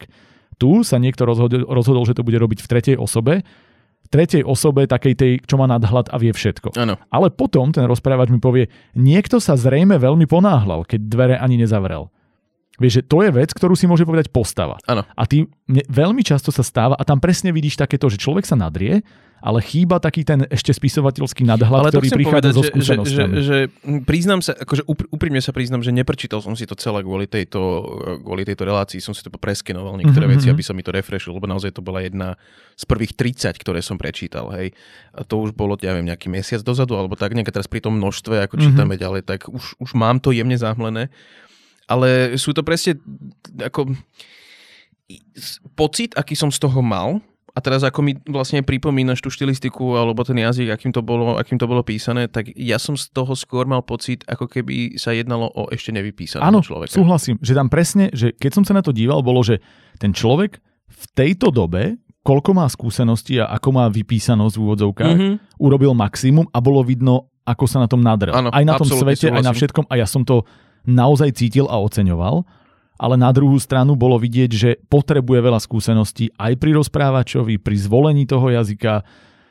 Tu 0.60 0.70
sa 0.84 1.00
niekto 1.00 1.24
rozhodol, 1.24 1.64
rozhodol, 1.64 2.04
že 2.04 2.12
to 2.12 2.26
bude 2.26 2.36
robiť 2.36 2.60
v 2.60 2.68
tretej 2.68 2.96
osobe, 3.00 3.40
tretej 4.12 4.44
osobe 4.44 4.84
takej 4.84 5.14
tej, 5.16 5.32
čo 5.48 5.56
má 5.56 5.64
nadhľad 5.64 6.12
a 6.12 6.16
vie 6.20 6.36
všetko. 6.36 6.76
Ano. 6.76 7.00
Ale 7.08 7.32
potom 7.32 7.72
ten 7.72 7.88
rozprávač 7.88 8.28
mi 8.28 8.44
povie, 8.44 8.68
niekto 8.92 9.40
sa 9.40 9.56
zrejme 9.56 9.96
veľmi 9.96 10.28
ponáhľal, 10.28 10.84
keď 10.84 11.00
dvere 11.08 11.36
ani 11.40 11.56
nezavrel. 11.56 12.12
Vieš, 12.76 13.00
že 13.00 13.06
to 13.08 13.24
je 13.24 13.30
vec, 13.32 13.52
ktorú 13.52 13.72
si 13.72 13.88
môže 13.88 14.04
povedať 14.04 14.28
postava. 14.28 14.76
Ano. 14.84 15.08
A 15.16 15.22
ty 15.24 15.48
mne, 15.64 15.84
veľmi 15.88 16.20
často 16.20 16.52
sa 16.52 16.60
stáva, 16.60 16.92
a 16.96 17.04
tam 17.08 17.20
presne 17.24 17.52
vidíš 17.56 17.80
takéto, 17.80 18.12
že 18.12 18.20
človek 18.20 18.44
sa 18.44 18.56
nadrie 18.56 19.00
ale 19.42 19.58
chýba 19.58 19.98
taký 19.98 20.22
ten 20.22 20.46
ešte 20.46 20.70
spisovateľský 20.70 21.42
nadhľad, 21.42 21.82
ale 21.82 21.90
ktorý 21.90 22.08
prichádza 22.14 22.30
povedať, 22.30 22.52
so 22.54 22.62
skúsenosťami. 22.62 23.34
Že, 23.34 23.42
že, 23.42 23.42
že 23.42 23.58
priznám 24.06 24.38
sa, 24.38 24.54
akože 24.54 24.86
úprimne 24.86 25.42
sa 25.42 25.50
priznám, 25.50 25.82
že 25.82 25.90
neprečítal 25.90 26.38
som 26.38 26.54
si 26.54 26.62
to 26.62 26.78
celé 26.78 27.02
kvôli 27.02 27.26
tejto, 27.26 27.58
kvôli 28.22 28.46
tejto 28.46 28.62
relácii, 28.62 29.02
som 29.02 29.10
si 29.10 29.26
to 29.26 29.34
preskenoval 29.34 29.98
niektoré 29.98 30.30
mm-hmm. 30.30 30.38
veci, 30.38 30.46
mhm. 30.46 30.54
aby 30.54 30.62
som 30.62 30.78
mi 30.78 30.86
to 30.86 30.94
refreshil, 30.94 31.34
lebo 31.34 31.50
naozaj 31.50 31.74
to 31.74 31.82
bola 31.82 32.06
jedna 32.06 32.38
z 32.78 32.86
prvých 32.86 33.18
30, 33.18 33.58
ktoré 33.58 33.82
som 33.82 33.98
prečítal, 33.98 34.46
hej. 34.54 34.70
A 35.10 35.26
to 35.26 35.42
už 35.42 35.58
bolo, 35.58 35.74
ja 35.82 35.90
viem, 35.90 36.06
nejaký 36.06 36.30
mesiac 36.30 36.62
dozadu, 36.62 36.94
alebo 36.94 37.18
tak, 37.18 37.34
nejaké 37.34 37.50
teraz 37.50 37.66
pri 37.66 37.82
tom 37.82 37.98
množstve, 37.98 38.46
ako 38.46 38.54
mm-hmm. 38.54 38.78
čítame 38.78 38.94
ďalej, 38.94 39.26
tak 39.26 39.50
už, 39.50 39.74
už 39.82 39.90
mám 39.98 40.22
to 40.22 40.30
jemne 40.30 40.54
zahmlené. 40.54 41.10
Ale 41.90 42.38
sú 42.38 42.54
to 42.54 42.62
presne 42.62 43.02
ako 43.58 43.98
pocit, 45.74 46.14
aký 46.14 46.38
som 46.38 46.54
z 46.54 46.62
toho 46.62 46.78
mal, 46.78 47.18
a 47.52 47.58
teraz 47.60 47.84
ako 47.84 48.00
mi 48.00 48.16
vlastne 48.24 48.64
pripomínaš 48.64 49.20
tú 49.20 49.28
štilistiku 49.28 50.00
alebo 50.00 50.24
ten 50.24 50.40
jazyk, 50.40 50.72
akým 50.72 50.88
to, 50.88 51.04
bolo, 51.04 51.36
akým 51.36 51.60
to 51.60 51.68
bolo 51.68 51.84
písané, 51.84 52.24
tak 52.24 52.48
ja 52.56 52.80
som 52.80 52.96
z 52.96 53.12
toho 53.12 53.36
skôr 53.36 53.68
mal 53.68 53.84
pocit, 53.84 54.24
ako 54.24 54.48
keby 54.48 54.96
sa 54.96 55.12
jednalo 55.12 55.52
o 55.52 55.68
ešte 55.68 55.92
nevypísaného 55.92 56.48
Áno, 56.48 56.64
človeka. 56.64 56.96
súhlasím, 56.96 57.36
že 57.44 57.52
tam 57.52 57.68
presne, 57.68 58.08
že 58.16 58.32
keď 58.32 58.50
som 58.56 58.64
sa 58.64 58.72
na 58.72 58.80
to 58.80 58.96
díval, 58.96 59.20
bolo, 59.20 59.44
že 59.44 59.60
ten 60.00 60.16
človek 60.16 60.64
v 60.88 61.04
tejto 61.12 61.52
dobe, 61.52 62.00
koľko 62.24 62.56
má 62.56 62.64
skúsenosti 62.72 63.36
a 63.36 63.52
ako 63.52 63.68
má 63.76 63.84
vypísanosť 63.92 64.54
v 64.56 64.62
úvodzovkách, 64.62 65.16
mm-hmm. 65.20 65.60
urobil 65.60 65.92
maximum 65.92 66.48
a 66.56 66.58
bolo 66.64 66.80
vidno, 66.80 67.28
ako 67.44 67.68
sa 67.68 67.84
na 67.84 67.88
tom 67.90 68.00
nadrel. 68.00 68.32
Áno, 68.32 68.48
aj 68.48 68.64
na 68.64 68.80
tom 68.80 68.88
svete, 68.88 69.28
súhlasím. 69.28 69.36
aj 69.36 69.44
na 69.44 69.52
všetkom 69.52 69.84
a 69.92 69.94
ja 70.00 70.08
som 70.08 70.24
to 70.24 70.48
naozaj 70.88 71.36
cítil 71.36 71.68
a 71.68 71.76
oceňoval 71.76 72.48
ale 73.00 73.14
na 73.18 73.32
druhú 73.32 73.56
stranu 73.58 73.96
bolo 73.96 74.16
vidieť, 74.20 74.50
že 74.50 74.70
potrebuje 74.88 75.40
veľa 75.42 75.60
skúseností 75.60 76.32
aj 76.36 76.56
pri 76.60 76.76
rozprávačovi, 76.76 77.58
pri 77.58 77.76
zvolení 77.78 78.24
toho 78.28 78.52
jazyka. 78.52 79.02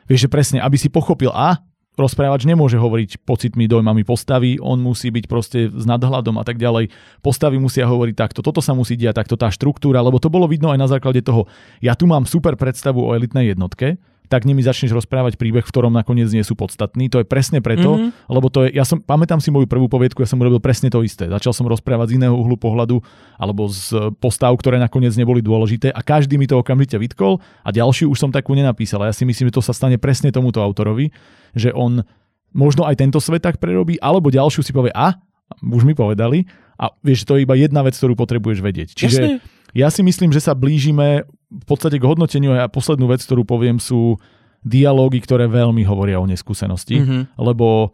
Vieš, 0.07 0.27
že 0.27 0.29
presne, 0.31 0.57
aby 0.63 0.77
si 0.77 0.87
pochopil 0.87 1.31
a 1.31 1.61
rozprávač 1.99 2.47
nemôže 2.47 2.79
hovoriť 2.79 3.27
pocitmi, 3.27 3.67
dojmami 3.67 4.07
postavy, 4.07 4.57
on 4.57 4.79
musí 4.79 5.11
byť 5.11 5.25
proste 5.27 5.67
s 5.67 5.85
nadhľadom 5.85 6.39
a 6.39 6.43
tak 6.47 6.57
ďalej. 6.57 6.89
Postavy 7.19 7.59
musia 7.59 7.85
hovoriť 7.85 8.15
takto, 8.15 8.39
toto 8.39 8.63
sa 8.63 8.71
musí 8.71 8.95
diať 8.95 9.21
takto, 9.21 9.35
tá 9.35 9.51
štruktúra, 9.51 9.99
lebo 9.99 10.17
to 10.17 10.31
bolo 10.31 10.47
vidno 10.47 10.71
aj 10.71 10.79
na 10.79 10.87
základe 10.87 11.21
toho. 11.21 11.45
Ja 11.83 11.93
tu 11.93 12.07
mám 12.07 12.23
super 12.23 12.55
predstavu 12.55 13.03
o 13.03 13.13
elitnej 13.13 13.51
jednotke, 13.51 13.99
tak 14.31 14.47
nimi 14.47 14.63
začneš 14.63 14.95
rozprávať 14.95 15.35
príbeh, 15.35 15.59
v 15.59 15.67
ktorom 15.67 15.91
nakoniec 15.91 16.31
nie 16.31 16.47
sú 16.47 16.55
podstatní. 16.55 17.11
To 17.11 17.19
je 17.19 17.27
presne 17.27 17.59
preto, 17.59 17.99
mm-hmm. 17.99 18.31
lebo 18.31 18.47
to 18.47 18.63
je, 18.63 18.79
ja 18.79 18.87
som, 18.87 19.03
pamätám 19.03 19.43
si 19.43 19.51
moju 19.51 19.67
prvú 19.67 19.91
poviedku, 19.91 20.23
ja 20.23 20.29
som 20.31 20.39
urobil 20.39 20.63
presne 20.63 20.87
to 20.87 21.03
isté. 21.03 21.27
Začal 21.27 21.51
som 21.51 21.67
rozprávať 21.67 22.15
z 22.15 22.23
iného 22.23 22.31
uhlu 22.31 22.55
pohľadu 22.55 23.03
alebo 23.35 23.67
z 23.67 24.15
postav, 24.23 24.55
ktoré 24.55 24.79
nakoniec 24.79 25.11
neboli 25.19 25.43
dôležité 25.43 25.91
a 25.91 25.99
každý 25.99 26.39
mi 26.39 26.47
to 26.47 26.55
okamžite 26.55 26.95
vytkol 26.95 27.43
a 27.67 27.69
ďalší 27.75 28.07
už 28.07 28.15
som 28.15 28.31
takú 28.31 28.55
nenapísal. 28.55 29.03
A 29.03 29.11
ja 29.11 29.13
si 29.13 29.27
myslím, 29.27 29.51
že 29.51 29.59
to 29.59 29.63
sa 29.67 29.75
stane 29.75 29.99
presne 29.99 30.31
tomuto 30.31 30.63
autorovi, 30.63 31.11
že 31.51 31.75
on 31.75 32.07
možno 32.55 32.87
aj 32.87 33.03
tento 33.03 33.19
svet 33.19 33.43
tak 33.43 33.59
prerobí, 33.59 33.99
alebo 33.99 34.31
ďalšiu 34.31 34.63
si 34.63 34.71
povie, 34.71 34.95
a, 34.95 35.19
už 35.59 35.83
mi 35.83 35.91
povedali, 35.91 36.47
a 36.79 36.89
vieš, 37.03 37.27
to 37.27 37.35
je 37.35 37.43
iba 37.43 37.53
jedna 37.59 37.83
vec, 37.83 37.93
ktorú 37.93 38.15
potrebuješ 38.15 38.59
vedieť. 38.63 38.89
Čiže 38.95 39.21
Jasne. 39.21 39.37
ja 39.75 39.87
si 39.91 40.01
myslím, 40.01 40.33
že 40.33 40.41
sa 40.41 40.57
blížime 40.57 41.27
v 41.51 41.65
podstate 41.67 41.99
k 41.99 42.07
hodnoteniu 42.07 42.55
a 42.55 42.71
poslednú 42.71 43.11
vec, 43.11 43.19
ktorú 43.27 43.43
poviem, 43.43 43.75
sú 43.77 44.15
dialógy, 44.63 45.19
ktoré 45.19 45.51
veľmi 45.51 45.83
hovoria 45.83 46.21
o 46.21 46.29
neskúsenosti, 46.29 47.01
mm-hmm. 47.01 47.21
lebo 47.41 47.91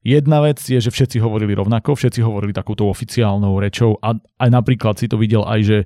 jedna 0.00 0.40
vec 0.40 0.62
je, 0.62 0.78
že 0.80 0.88
všetci 0.88 1.20
hovorili 1.20 1.52
rovnako, 1.52 1.98
všetci 1.98 2.24
hovorili 2.24 2.54
takúto 2.56 2.86
oficiálnou 2.88 3.58
rečou 3.58 3.98
a 4.00 4.14
aj 4.16 4.48
napríklad 4.48 4.96
si 4.96 5.10
to 5.10 5.18
videl 5.18 5.42
aj, 5.44 5.60
že 5.62 5.78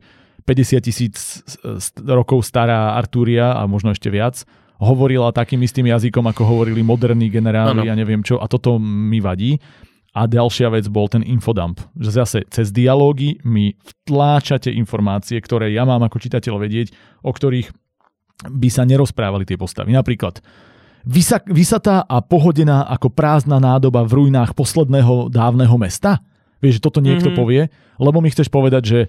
50 0.45 0.81
tisíc 0.85 1.45
rokov 2.01 2.45
stará 2.47 2.97
Artúria 2.97 3.57
a 3.57 3.69
možno 3.69 3.93
ešte 3.93 4.09
viac 4.09 4.45
hovorila 4.79 5.35
takým 5.35 5.59
istým 5.67 5.91
jazykom, 5.91 6.23
ako 6.31 6.43
hovorili 6.47 6.87
moderní 6.87 7.29
generáli 7.29 7.91
a 7.91 7.99
neviem 7.99 8.23
čo 8.23 8.39
a 8.39 8.47
toto 8.47 8.79
mi 8.79 9.19
vadí. 9.19 9.59
A 10.19 10.27
ďalšia 10.27 10.75
vec 10.75 10.91
bol 10.91 11.07
ten 11.07 11.23
infodump, 11.23 11.79
že 11.95 12.11
zase 12.11 12.39
cez 12.51 12.75
dialógy 12.75 13.39
mi 13.47 13.79
vtláčate 13.79 14.67
informácie, 14.75 15.39
ktoré 15.39 15.71
ja 15.71 15.87
mám 15.87 16.03
ako 16.03 16.19
čitateľ 16.19 16.59
vedieť, 16.59 16.91
o 17.23 17.31
ktorých 17.31 17.71
by 18.51 18.67
sa 18.67 18.83
nerozprávali 18.83 19.47
tie 19.47 19.55
postavy. 19.55 19.95
Napríklad 19.95 20.43
vysatá 21.47 22.03
a 22.03 22.19
pohodená 22.19 22.91
ako 22.91 23.15
prázdna 23.15 23.63
nádoba 23.63 24.03
v 24.03 24.27
ruinách 24.27 24.59
posledného 24.59 25.31
dávneho 25.31 25.79
mesta. 25.79 26.19
Vieš, 26.59 26.83
že 26.83 26.85
toto 26.85 26.99
niekto 26.99 27.31
mm-hmm. 27.31 27.39
povie, 27.39 27.63
lebo 28.03 28.19
mi 28.19 28.35
chceš 28.35 28.51
povedať, 28.51 28.83
že, 28.83 29.01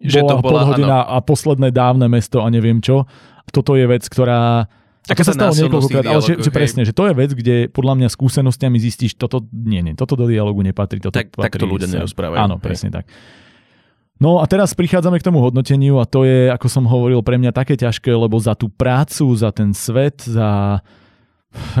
že 0.00 0.24
bola, 0.24 0.30
to 0.32 0.36
bola 0.40 0.52
podhodina 0.64 0.98
a 1.04 1.20
posledné 1.20 1.68
dávne 1.68 2.08
mesto 2.08 2.40
a 2.40 2.48
neviem 2.48 2.80
čo. 2.80 3.04
Toto 3.52 3.76
je 3.76 3.84
vec, 3.84 4.08
ktorá 4.08 4.64
ako 5.06 5.22
sa 5.22 5.32
stalo 5.34 5.52
niekoľkokrát, 5.54 6.04
ale 6.06 6.22
že, 6.22 6.34
že 6.42 6.50
presne, 6.50 6.82
že 6.82 6.90
to 6.90 7.06
je 7.06 7.14
vec, 7.14 7.30
kde 7.30 7.70
podľa 7.70 7.94
mňa 8.02 8.08
skúsenostiami 8.10 8.78
zistíš, 8.82 9.14
toto 9.14 9.46
nie, 9.50 9.78
nie, 9.82 9.94
toto 9.94 10.18
do 10.18 10.26
dialogu 10.26 10.66
nepatrí. 10.66 10.98
Toto 10.98 11.14
tak, 11.14 11.30
patrí 11.30 11.46
tak 11.46 11.62
to 11.62 11.66
ľudia 11.66 11.86
nerozprávajú. 11.86 12.38
Áno, 12.42 12.56
presne 12.58 12.90
tak. 12.90 13.06
No 14.16 14.40
a 14.40 14.48
teraz 14.48 14.72
prichádzame 14.72 15.20
k 15.20 15.26
tomu 15.28 15.44
hodnoteniu 15.44 16.00
a 16.00 16.08
to 16.08 16.24
je, 16.24 16.48
ako 16.48 16.66
som 16.72 16.88
hovoril, 16.88 17.20
pre 17.20 17.36
mňa 17.36 17.52
také 17.52 17.76
ťažké, 17.76 18.08
lebo 18.08 18.40
za 18.40 18.56
tú 18.56 18.72
prácu, 18.72 19.28
za 19.36 19.52
ten 19.52 19.76
svet, 19.76 20.24
za 20.24 20.80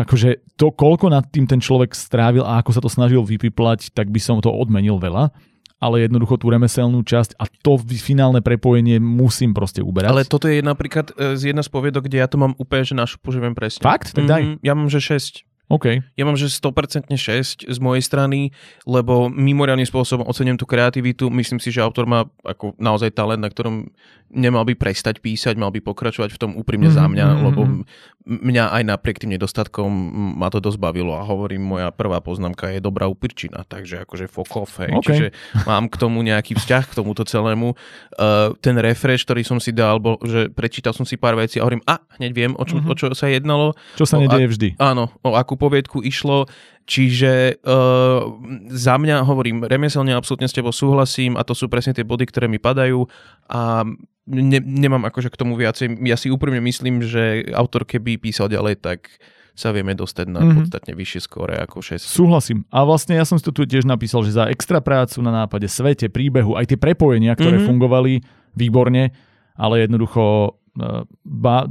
akože 0.04 0.56
to, 0.56 0.68
koľko 0.68 1.08
nad 1.08 1.24
tým 1.32 1.48
ten 1.48 1.60
človek 1.60 1.96
strávil 1.96 2.44
a 2.44 2.60
ako 2.60 2.70
sa 2.76 2.80
to 2.84 2.92
snažil 2.92 3.24
vypiplať, 3.24 3.90
tak 3.92 4.12
by 4.12 4.20
som 4.20 4.38
to 4.44 4.52
odmenil 4.52 5.00
veľa 5.00 5.32
ale 5.76 6.08
jednoducho 6.08 6.40
tú 6.40 6.48
remeselnú 6.48 7.04
časť 7.04 7.36
a 7.36 7.44
to 7.48 7.76
finálne 8.00 8.40
prepojenie 8.40 8.96
musím 8.96 9.52
proste 9.52 9.84
uberať. 9.84 10.10
Ale 10.12 10.24
toto 10.24 10.48
je 10.48 10.64
napríklad 10.64 11.12
e, 11.12 11.36
z 11.36 11.52
jedna 11.52 11.60
z 11.60 11.70
poviedok, 11.70 12.08
kde 12.08 12.24
ja 12.24 12.28
to 12.28 12.40
mám 12.40 12.56
úplne, 12.56 12.84
že 12.86 12.96
našupu, 12.96 13.28
že 13.30 13.38
viem 13.44 13.52
presne. 13.52 13.84
Fakt? 13.84 14.16
Tak 14.16 14.24
daj. 14.24 14.42
Mm, 14.42 14.56
ja 14.64 14.72
mám, 14.72 14.88
že 14.88 15.04
6. 15.04 15.44
OK. 15.66 15.98
Ja 16.14 16.22
mám, 16.22 16.38
že 16.38 16.46
100% 16.46 17.10
6 17.10 17.66
z 17.66 17.78
mojej 17.82 18.02
strany, 18.02 18.54
lebo 18.86 19.26
mimoriadným 19.26 19.86
spôsobom 19.86 20.22
ocením 20.26 20.54
tú 20.54 20.62
kreativitu. 20.62 21.26
Myslím 21.26 21.58
si, 21.58 21.74
že 21.74 21.82
autor 21.82 22.06
má 22.06 22.30
ako 22.46 22.78
naozaj 22.78 23.10
talent, 23.10 23.42
na 23.42 23.50
ktorom 23.50 23.90
nemal 24.32 24.66
by 24.66 24.74
prestať 24.74 25.22
písať, 25.22 25.54
mal 25.54 25.70
by 25.70 25.78
pokračovať 25.82 26.34
v 26.34 26.40
tom 26.40 26.52
úprimne 26.58 26.90
mm-hmm. 26.90 27.02
za 27.02 27.10
mňa, 27.10 27.26
mhm, 27.26 27.38
lebo 27.46 27.60
mhm. 27.62 27.82
mňa 28.26 28.64
aj 28.74 28.82
napriek 28.90 29.22
tým 29.22 29.38
nedostatkom 29.38 29.90
ma 30.38 30.50
to 30.50 30.58
dosť 30.58 30.82
bavilo 30.82 31.14
a 31.14 31.22
hovorím, 31.22 31.62
moja 31.62 31.94
prvá 31.94 32.18
poznámka 32.18 32.74
je 32.74 32.82
dobrá 32.82 33.06
upirčina, 33.06 33.62
takže 33.62 34.02
akože 34.02 34.26
fokov, 34.26 34.66
hej. 34.82 34.90
Okay. 34.98 35.06
Čiže 35.06 35.26
mám 35.62 35.86
k 35.86 35.96
tomu 35.96 36.26
nejaký 36.26 36.58
vzťah, 36.58 36.84
k 36.90 36.96
tomuto 36.98 37.22
celému. 37.22 37.78
Uh, 38.18 38.50
ten 38.58 38.74
refresh, 38.82 39.22
ktorý 39.22 39.46
som 39.46 39.62
si 39.62 39.70
dal, 39.70 40.02
bol, 40.02 40.18
že 40.26 40.50
prečítal 40.50 40.90
som 40.90 41.06
si 41.06 41.14
pár 41.14 41.38
vecí 41.38 41.62
a 41.62 41.64
hovorím, 41.64 41.86
a 41.86 42.02
hneď 42.18 42.30
viem, 42.34 42.52
o, 42.58 42.62
čo, 42.66 42.82
mm-hmm. 42.82 42.92
o 42.92 42.94
čo 42.98 43.06
sa 43.14 43.30
jednalo. 43.30 43.78
Čo 43.94 44.10
sa 44.10 44.18
nedieje 44.18 44.50
vždy. 44.50 44.68
Áno, 44.82 45.14
o 45.22 45.38
akú 45.38 45.54
poviedku 45.56 46.04
išlo. 46.04 46.46
Čiže 46.86 47.58
uh, 47.66 48.22
za 48.70 48.94
mňa 48.94 49.26
hovorím, 49.26 49.66
remeselne 49.66 50.14
absolútne 50.14 50.46
s 50.46 50.54
tebou 50.54 50.70
súhlasím 50.70 51.34
a 51.34 51.42
to 51.42 51.50
sú 51.56 51.66
presne 51.66 51.96
tie 51.96 52.06
body, 52.06 52.30
ktoré 52.30 52.46
mi 52.46 52.62
padajú 52.62 53.10
a 53.50 53.82
ne, 54.30 54.60
nemám 54.62 55.02
akože 55.10 55.34
k 55.34 55.40
tomu 55.40 55.58
viacej. 55.58 55.98
Ja 56.06 56.14
si 56.14 56.30
úprimne 56.30 56.62
myslím, 56.62 57.02
že 57.02 57.50
autor 57.50 57.82
keby 57.82 58.22
písal 58.22 58.46
ďalej, 58.46 58.78
tak 58.78 59.10
sa 59.56 59.72
vieme 59.72 59.96
dostať 59.96 60.28
na 60.28 60.44
mm-hmm. 60.44 60.56
podstatne 60.60 60.92
vyššie 60.92 61.20
skóre 61.24 61.56
ako 61.56 61.80
6. 61.80 62.04
Súhlasím. 62.04 62.68
A 62.68 62.84
vlastne 62.84 63.16
ja 63.16 63.24
som 63.24 63.40
si 63.40 63.44
to 63.48 63.56
tu 63.56 63.64
tiež 63.64 63.88
napísal, 63.88 64.20
že 64.20 64.36
za 64.36 64.52
extra 64.52 64.84
prácu 64.84 65.24
na 65.24 65.32
nápade, 65.32 65.64
svete, 65.64 66.12
príbehu, 66.12 66.60
aj 66.60 66.76
tie 66.76 66.78
prepojenia, 66.78 67.32
ktoré 67.32 67.56
mm-hmm. 67.56 67.70
fungovali 67.72 68.12
výborne, 68.52 69.16
ale 69.56 69.88
jednoducho 69.88 70.54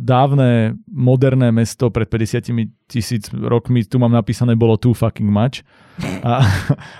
dávne 0.01 0.75
moderné 0.89 1.53
mesto 1.53 1.93
pred 1.93 2.09
50 2.09 2.89
tisíc 2.89 3.29
rokmi, 3.31 3.85
tu 3.85 4.01
mám 4.01 4.11
napísané, 4.11 4.57
bolo 4.57 4.75
too 4.75 4.97
fucking 4.97 5.29
much. 5.29 5.61
A, 6.25 6.43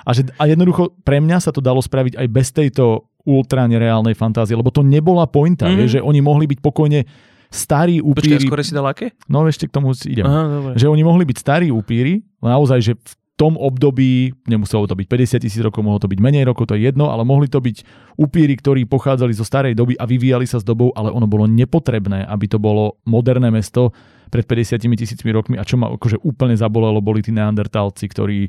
a, 0.08 0.10
že, 0.14 0.30
a 0.38 0.44
jednoducho 0.46 0.94
pre 1.02 1.18
mňa 1.20 1.42
sa 1.42 1.52
to 1.52 1.60
dalo 1.60 1.82
spraviť 1.82 2.16
aj 2.16 2.28
bez 2.30 2.48
tejto 2.54 3.10
ultra 3.26 3.66
nereálnej 3.66 4.14
fantázie, 4.14 4.54
lebo 4.54 4.70
to 4.70 4.86
nebola 4.86 5.26
pointa, 5.26 5.66
mm-hmm. 5.66 5.82
je, 5.90 5.98
že 5.98 6.00
oni 6.00 6.22
mohli 6.22 6.46
byť 6.46 6.60
pokojne 6.62 7.02
starí 7.50 7.98
upíri. 7.98 8.38
Počkaj, 8.38 8.50
skôr 8.50 8.62
si 8.62 8.74
dal 8.78 8.86
aké? 8.86 9.18
No 9.26 9.46
ešte 9.50 9.66
k 9.66 9.74
tomu 9.74 9.98
idem. 10.06 10.26
Aha, 10.26 10.78
že 10.78 10.86
oni 10.86 11.02
mohli 11.02 11.26
byť 11.26 11.38
starí 11.42 11.68
upíri, 11.74 12.22
naozaj, 12.42 12.80
že 12.86 12.94
v 12.94 13.14
tom 13.36 13.60
období, 13.60 14.32
nemuselo 14.48 14.88
to 14.88 14.96
byť 14.96 15.08
50 15.12 15.44
tisíc 15.44 15.60
rokov, 15.60 15.84
mohlo 15.84 16.00
to 16.00 16.08
byť 16.08 16.20
menej 16.24 16.48
rokov, 16.48 16.72
to 16.72 16.80
je 16.80 16.88
jedno, 16.88 17.12
ale 17.12 17.28
mohli 17.28 17.52
to 17.52 17.60
byť 17.60 17.84
upíry, 18.16 18.56
ktorí 18.56 18.88
pochádzali 18.88 19.36
zo 19.36 19.44
starej 19.44 19.76
doby 19.76 20.00
a 20.00 20.08
vyvíjali 20.08 20.48
sa 20.48 20.64
s 20.64 20.66
dobou, 20.66 20.96
ale 20.96 21.12
ono 21.12 21.28
bolo 21.28 21.44
nepotrebné, 21.44 22.24
aby 22.24 22.46
to 22.48 22.64
bolo 22.64 23.04
moderné 23.04 23.52
mesto 23.52 23.92
pred 24.32 24.48
50 24.48 24.88
tisícmi 24.88 25.30
rokmi 25.36 25.56
a 25.60 25.68
čo 25.68 25.76
ma 25.76 25.92
akože 25.92 26.24
úplne 26.24 26.56
zabolelo, 26.56 27.04
boli 27.04 27.20
tí 27.20 27.36
neandertálci, 27.36 28.08
ktorí 28.08 28.48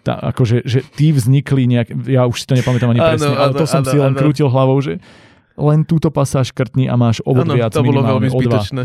tá, 0.00 0.16
akože, 0.32 0.64
že 0.64 0.80
tí 0.96 1.12
vznikli 1.12 1.68
nejak, 1.68 1.88
ja 2.08 2.24
už 2.24 2.44
si 2.44 2.46
to 2.48 2.56
nepamätám 2.56 2.96
ani 2.96 3.00
presne, 3.04 3.28
ano, 3.28 3.40
ale 3.40 3.52
to 3.52 3.68
ano, 3.68 3.72
som 3.72 3.82
ano, 3.84 3.90
si 3.92 3.96
len 4.00 4.12
ano. 4.16 4.20
krútil 4.20 4.48
hlavou, 4.48 4.80
že 4.80 4.98
len 5.54 5.86
túto 5.86 6.10
pasáž 6.10 6.50
škrtni 6.50 6.90
a 6.90 6.98
máš 6.98 7.22
obod 7.22 7.46
viac 7.46 7.70
to 7.70 7.86
bolo 7.86 8.02
veľmi 8.02 8.28
zbytočné. 8.30 8.82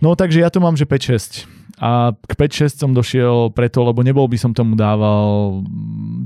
No 0.00 0.16
takže 0.16 0.40
ja 0.40 0.48
to 0.48 0.60
mám, 0.60 0.76
že 0.76 0.88
5-6. 0.88 1.44
A 1.78 2.10
k 2.10 2.32
5-6 2.34 2.82
som 2.82 2.90
došiel 2.90 3.54
preto, 3.54 3.86
lebo 3.86 4.02
nebol 4.02 4.26
by 4.26 4.34
som 4.34 4.50
tomu 4.50 4.74
dával 4.74 5.62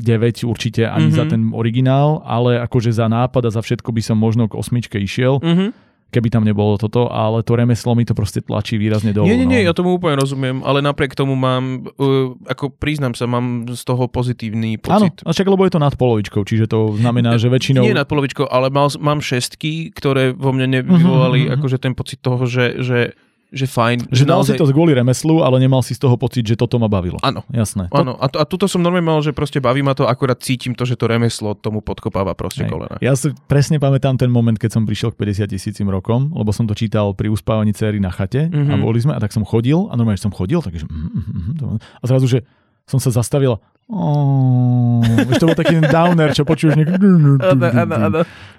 9 0.01 0.49
určite 0.49 0.89
ani 0.89 1.12
mm-hmm. 1.12 1.18
za 1.18 1.24
ten 1.28 1.53
originál, 1.53 2.24
ale 2.24 2.57
akože 2.64 2.89
za 2.89 3.05
nápad 3.11 3.51
a 3.51 3.51
za 3.53 3.61
všetko 3.61 3.93
by 3.93 4.01
som 4.01 4.16
možno 4.16 4.49
k 4.49 4.57
osmičke 4.57 4.97
išiel. 4.97 5.43
Mm-hmm 5.45 5.91
keby 6.13 6.29
tam 6.29 6.45
nebolo 6.45 6.77
toto, 6.77 7.09
ale 7.09 7.41
to 7.41 7.57
remeslo 7.57 7.97
mi 7.97 8.05
to 8.05 8.13
proste 8.13 8.45
tlačí 8.45 8.77
výrazne 8.77 9.17
dolu. 9.17 9.25
Nie, 9.25 9.41
nie, 9.41 9.49
nie, 9.49 9.65
no. 9.65 9.67
ja 9.67 9.73
tomu 9.73 9.97
úplne 9.97 10.21
rozumiem, 10.21 10.61
ale 10.61 10.85
napriek 10.85 11.17
tomu 11.17 11.33
mám, 11.33 11.89
uh, 11.97 12.37
ako 12.45 12.69
priznám 12.77 13.17
sa, 13.17 13.25
mám 13.25 13.65
z 13.73 13.81
toho 13.81 14.05
pozitívny 14.13 14.77
pocit. 14.77 15.17
Áno, 15.25 15.25
a 15.25 15.31
však 15.33 15.49
lebo 15.49 15.65
je 15.65 15.73
to 15.73 15.81
nad 15.81 15.97
polovičkou, 15.97 16.45
čiže 16.45 16.69
to 16.69 16.93
znamená, 17.01 17.41
že 17.41 17.49
väčšinou... 17.49 17.81
Nie 17.81 17.97
nad 17.97 18.05
polovičkou, 18.05 18.45
ale 18.45 18.69
mal, 18.69 18.93
mám 19.01 19.25
šestky, 19.25 19.89
ktoré 19.97 20.37
vo 20.37 20.53
mne 20.53 20.85
nevyvolali 20.85 21.49
uh-huh, 21.49 21.57
uh-huh. 21.57 21.65
akože 21.65 21.77
ten 21.81 21.97
pocit 21.97 22.21
toho, 22.21 22.45
že, 22.45 22.85
že 22.85 23.17
že 23.53 23.68
fajn. 23.68 24.09
Že, 24.09 24.16
že 24.16 24.24
dal 24.24 24.40
naozaj... 24.40 24.57
si 24.57 24.61
to 24.61 24.64
kvôli 24.72 24.96
remeslu, 24.96 25.44
ale 25.44 25.61
nemal 25.61 25.84
si 25.84 25.92
z 25.92 26.00
toho 26.00 26.16
pocit, 26.16 26.48
že 26.48 26.57
toto 26.57 26.80
ma 26.80 26.88
bavilo. 26.88 27.20
Áno. 27.20 27.44
Jasné. 27.53 27.92
Áno. 27.92 28.16
A, 28.16 28.26
to, 28.32 28.40
a 28.40 28.44
tuto 28.48 28.64
som 28.64 28.80
normálne 28.80 29.05
mal, 29.05 29.20
že 29.20 29.36
proste 29.36 29.61
baví 29.61 29.84
ma 29.84 29.92
to, 29.92 30.09
akurát 30.09 30.40
cítim 30.40 30.72
to, 30.72 30.88
že 30.88 30.96
to 30.96 31.05
remeslo 31.05 31.53
tomu 31.53 31.84
podkopáva 31.84 32.32
proste 32.32 32.64
Hej. 32.64 32.72
kolena. 32.72 32.96
Ja 33.05 33.12
si 33.12 33.36
presne 33.46 33.76
pamätám 33.76 34.16
ten 34.16 34.32
moment, 34.32 34.57
keď 34.57 34.80
som 34.80 34.88
prišiel 34.88 35.12
k 35.12 35.20
50 35.20 35.53
tisícim 35.53 35.86
rokom, 35.92 36.32
lebo 36.32 36.48
som 36.50 36.64
to 36.64 36.72
čítal 36.72 37.12
pri 37.12 37.28
uspávaní 37.28 37.76
cery 37.76 38.00
na 38.00 38.09
chate 38.09 38.48
mm-hmm. 38.48 38.72
a 38.72 38.74
boli 38.80 38.98
sme 39.05 39.12
a 39.12 39.20
tak 39.20 39.36
som 39.36 39.44
chodil 39.44 39.92
a 39.92 39.94
normálne 39.94 40.16
som 40.16 40.32
chodil, 40.32 40.64
takže 40.64 40.88
mm, 40.88 40.96
mm, 41.12 41.24
mm, 41.61 41.78
a 42.00 42.05
zrazu, 42.09 42.26
že 42.26 42.38
som 42.87 42.99
sa 42.99 43.11
zastavil 43.14 43.59
Oh, 43.93 45.03
to 45.37 45.53
bol 45.53 45.59
taký 45.59 45.83
downer, 45.85 46.33
čo 46.33 46.49
počuješ 46.49 46.80
niekto. 46.80 46.97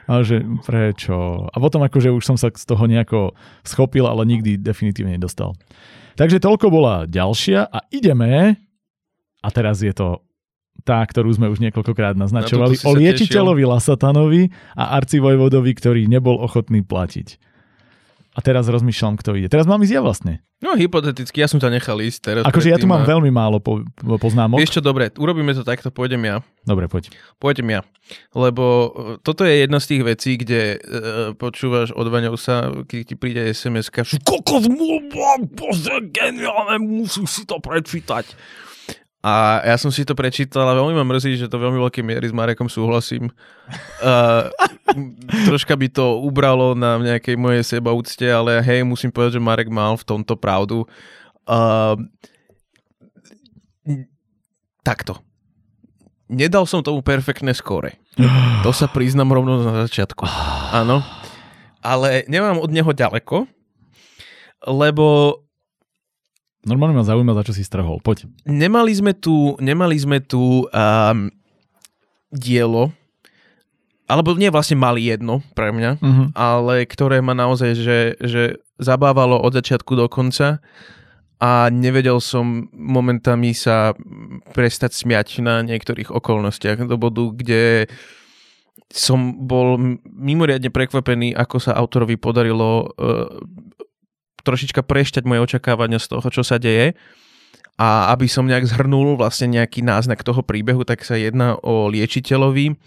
A 0.06 0.22
že 0.22 0.46
prečo? 0.62 1.48
A 1.48 1.56
potom 1.58 1.82
akože 1.82 2.14
už 2.14 2.22
som 2.22 2.38
sa 2.38 2.54
z 2.54 2.68
toho 2.68 2.86
nejako 2.86 3.34
schopil, 3.66 4.06
ale 4.06 4.28
nikdy 4.30 4.62
definitívne 4.62 5.18
nedostal. 5.18 5.58
Takže 6.20 6.38
toľko 6.38 6.70
bola 6.70 7.10
ďalšia 7.10 7.66
a 7.66 7.80
ideme, 7.90 8.62
a 9.42 9.48
teraz 9.50 9.82
je 9.82 9.90
to 9.96 10.22
tá, 10.84 11.02
ktorú 11.02 11.34
sme 11.34 11.50
už 11.50 11.64
niekoľkokrát 11.64 12.14
naznačovali, 12.14 12.78
o 12.84 12.92
liečiteľovi 12.94 13.64
Lasatanovi 13.66 14.52
a 14.78 15.00
arcivojvodovi, 15.02 15.72
ktorý 15.74 16.02
nebol 16.06 16.38
ochotný 16.44 16.84
platiť. 16.86 17.40
A 18.34 18.40
teraz 18.42 18.66
rozmýšľam, 18.66 19.22
kto 19.22 19.38
ide. 19.38 19.46
Teraz 19.46 19.70
mám 19.70 19.78
ísť 19.86 19.94
ja 19.94 20.02
vlastne. 20.02 20.42
No 20.58 20.74
hypoteticky, 20.74 21.44
ja 21.44 21.52
som 21.52 21.60
ťa 21.60 21.70
nechal 21.70 22.00
ísť 22.02 22.20
teraz. 22.24 22.44
Akože 22.48 22.72
ja 22.72 22.80
tu 22.80 22.88
mám 22.88 23.04
a... 23.04 23.08
veľmi 23.08 23.30
málo 23.30 23.60
po, 23.60 23.84
poznámok. 24.18 24.58
Vieš 24.58 24.80
čo, 24.80 24.82
dobre, 24.82 25.12
urobíme 25.20 25.52
to 25.52 25.62
takto, 25.62 25.92
pôjdem 25.92 26.24
ja. 26.24 26.40
Dobre, 26.64 26.88
poď. 26.88 27.12
Pôjdem 27.38 27.68
ja. 27.68 27.86
Lebo 28.32 28.64
e, 28.64 28.88
toto 29.22 29.44
je 29.44 29.68
jedna 29.68 29.84
z 29.84 29.88
tých 29.92 30.02
vecí, 30.08 30.32
kde 30.40 30.80
uh, 30.80 30.80
počúvaš 31.36 31.92
od 31.92 32.08
sa, 32.40 32.72
keď 32.88 33.00
ti 33.06 33.16
príde 33.20 33.44
SMS-ka, 33.52 34.08
kokos, 34.24 34.66
bože, 35.52 35.96
geniálne, 36.10 36.80
musíš 36.80 37.28
si 37.30 37.44
to 37.44 37.60
prečítať. 37.60 38.24
A 39.24 39.64
ja 39.64 39.80
som 39.80 39.88
si 39.88 40.04
to 40.04 40.20
prečítal 40.20 40.68
a 40.68 40.76
veľmi 40.76 41.00
ma 41.00 41.08
mrzí, 41.08 41.40
že 41.40 41.48
to 41.48 41.56
veľmi 41.56 41.80
veľké 41.80 42.04
miery 42.04 42.28
s 42.28 42.36
Marekom 42.36 42.68
súhlasím. 42.68 43.32
Uh, 44.04 44.52
troška 45.48 45.80
by 45.80 45.88
to 45.88 46.20
ubralo 46.20 46.76
na 46.76 47.00
nejakej 47.00 47.40
mojej 47.40 47.64
sebaúcte, 47.64 48.28
ale 48.28 48.60
hej, 48.60 48.84
musím 48.84 49.16
povedať, 49.16 49.40
že 49.40 49.48
Marek 49.48 49.72
mal 49.72 49.96
v 49.96 50.04
tomto 50.04 50.36
pravdu. 50.36 50.84
Uh, 51.48 51.96
takto. 54.84 55.24
Nedal 56.28 56.68
som 56.68 56.84
tomu 56.84 57.00
perfektné 57.00 57.56
skóre. 57.56 57.96
To 58.68 58.76
sa 58.76 58.92
priznam 58.92 59.32
rovno 59.32 59.64
na 59.64 59.88
začiatku. 59.88 60.28
Áno. 60.76 61.00
Ale 61.80 62.28
nemám 62.28 62.60
od 62.60 62.72
neho 62.72 62.92
ďaleko, 62.92 63.48
lebo 64.68 65.40
Normálne 66.64 66.96
ma 66.96 67.04
zaujíma, 67.04 67.36
za 67.36 67.44
čo 67.44 67.54
si 67.56 67.64
strhol. 67.68 68.00
Poď. 68.00 68.32
Nemali 68.48 68.96
sme 68.96 69.12
tu, 69.12 69.60
nemali 69.60 70.00
sme 70.00 70.24
tu 70.24 70.64
um, 70.64 71.28
dielo, 72.32 72.96
alebo 74.08 74.36
nie 74.36 74.52
vlastne 74.52 74.80
mali 74.80 75.08
jedno 75.08 75.44
pre 75.56 75.76
mňa, 75.76 75.92
uh-huh. 76.00 76.28
ale 76.36 76.88
ktoré 76.88 77.20
ma 77.20 77.36
naozaj, 77.36 77.72
že, 77.76 78.00
že 78.20 78.64
zabávalo 78.80 79.40
od 79.40 79.56
začiatku 79.56 79.96
do 79.96 80.08
konca 80.08 80.64
a 81.44 81.68
nevedel 81.68 82.24
som 82.24 82.72
momentami 82.72 83.52
sa 83.52 83.92
prestať 84.56 84.96
smiať 84.96 85.44
na 85.44 85.60
niektorých 85.64 86.12
okolnostiach 86.12 86.88
do 86.88 86.96
bodu, 86.96 87.28
kde 87.36 87.92
som 88.94 89.36
bol 89.50 89.76
mimoriadne 90.06 90.70
prekvapený, 90.70 91.34
ako 91.34 91.58
sa 91.60 91.76
autorovi 91.76 92.16
podarilo 92.16 92.94
uh, 92.94 93.28
trošička 94.44 94.84
prešťať 94.84 95.24
moje 95.24 95.44
očakávania 95.44 96.00
z 96.00 96.08
toho, 96.12 96.28
čo 96.30 96.44
sa 96.44 96.60
deje. 96.60 96.96
A 97.80 98.14
aby 98.14 98.30
som 98.30 98.46
nejak 98.46 98.70
zhrnul 98.70 99.18
vlastne 99.18 99.50
nejaký 99.50 99.82
náznak 99.82 100.22
toho 100.22 100.46
príbehu, 100.46 100.86
tak 100.86 101.02
sa 101.02 101.18
jedná 101.18 101.58
o 101.58 101.90
liečiteľovi, 101.90 102.78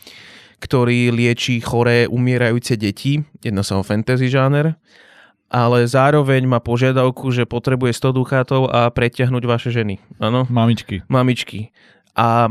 ktorý 0.63 1.11
lieči 1.11 1.59
choré, 1.59 2.07
umierajúce 2.07 2.79
deti. 2.79 3.27
Jedná 3.43 3.67
sa 3.67 3.81
o 3.81 3.83
fantasy 3.83 4.31
žáner 4.31 4.79
ale 5.47 5.87
zároveň 5.87 6.43
má 6.43 6.59
požiadavku, 6.59 7.31
že 7.31 7.47
potrebuje 7.47 7.95
100 7.95 8.19
dukátov 8.19 8.63
a 8.67 8.91
preťahnuť 8.91 9.43
vaše 9.47 9.71
ženy. 9.71 10.03
Áno? 10.19 10.43
Mamičky. 10.51 11.07
Mamičky. 11.07 11.71
A 12.19 12.51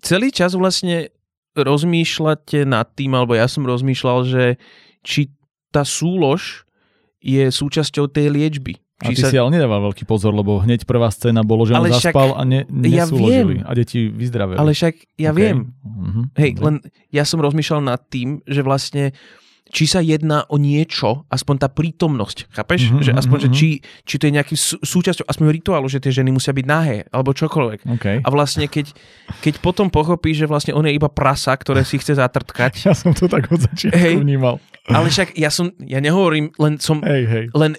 celý 0.00 0.32
čas 0.32 0.56
vlastne 0.56 1.12
rozmýšľate 1.52 2.64
nad 2.64 2.88
tým, 2.96 3.12
alebo 3.12 3.36
ja 3.36 3.44
som 3.44 3.68
rozmýšľal, 3.68 4.18
že 4.24 4.44
či 5.04 5.28
tá 5.68 5.84
súlož 5.84 6.64
je 7.20 7.52
súčasťou 7.52 8.08
tej 8.08 8.32
liečby. 8.32 8.80
A 9.00 9.16
ty 9.16 9.24
sa... 9.24 9.32
si 9.32 9.40
ale 9.40 9.56
nedával 9.56 9.80
veľký 9.92 10.04
pozor, 10.04 10.36
lebo 10.36 10.60
hneď 10.60 10.84
prvá 10.84 11.08
scéna 11.08 11.40
bolo, 11.40 11.64
že 11.64 11.72
on 11.72 11.88
ale 11.88 11.96
zaspal 11.96 12.36
však... 12.36 12.40
a 12.40 12.42
ne, 12.44 12.60
nesúložili. 12.68 13.64
Ja 13.64 13.64
a 13.64 13.72
deti 13.72 14.12
vyzdravili. 14.12 14.60
Ale 14.60 14.76
však 14.76 14.94
ja 15.16 15.32
okay. 15.32 15.40
viem. 15.40 15.58
Uh-huh. 15.80 16.24
Hej, 16.36 16.50
len 16.60 16.84
ja 17.08 17.24
som 17.24 17.40
rozmýšľal 17.40 17.80
nad 17.80 18.00
tým, 18.12 18.44
že 18.44 18.60
vlastne 18.60 19.16
či 19.70 19.86
sa 19.86 20.02
jedná 20.02 20.42
o 20.50 20.58
niečo, 20.58 21.24
aspoň 21.30 21.54
tá 21.62 21.68
prítomnosť, 21.70 22.50
chápeš? 22.50 22.90
Mm-hmm, 22.90 23.02
že 23.06 23.10
aspoň, 23.14 23.38
mm-hmm. 23.38 23.54
že 23.54 23.58
či, 23.58 23.68
či 24.02 24.14
to 24.18 24.24
je 24.26 24.32
nejaký 24.34 24.54
sú, 24.58 24.76
súčasťou, 24.82 25.30
aspoň 25.30 25.46
rituálu, 25.54 25.86
že 25.86 26.02
tie 26.02 26.10
ženy 26.10 26.34
musia 26.34 26.50
byť 26.50 26.66
nahé, 26.66 27.06
alebo 27.14 27.30
čokoľvek. 27.30 27.80
Okay. 27.98 28.16
A 28.18 28.28
vlastne, 28.34 28.66
keď, 28.66 28.90
keď 29.38 29.62
potom 29.62 29.86
pochopí, 29.86 30.34
že 30.34 30.50
vlastne 30.50 30.74
on 30.74 30.82
je 30.84 30.98
iba 30.98 31.06
prasa, 31.06 31.54
ktoré 31.54 31.86
si 31.86 32.02
chce 32.02 32.18
zatrtkať. 32.18 32.90
Ja 32.90 32.98
som 32.98 33.14
to 33.14 33.30
tak 33.30 33.46
od 33.54 33.62
začiatku 33.62 33.94
hey, 33.94 34.18
vnímal. 34.18 34.58
Ale 34.90 35.06
však 35.06 35.38
ja 35.38 35.54
som, 35.54 35.70
ja 35.78 36.02
nehovorím, 36.02 36.50
len 36.58 36.82
som, 36.82 36.98
hey, 37.06 37.22
hey. 37.22 37.46
len 37.54 37.78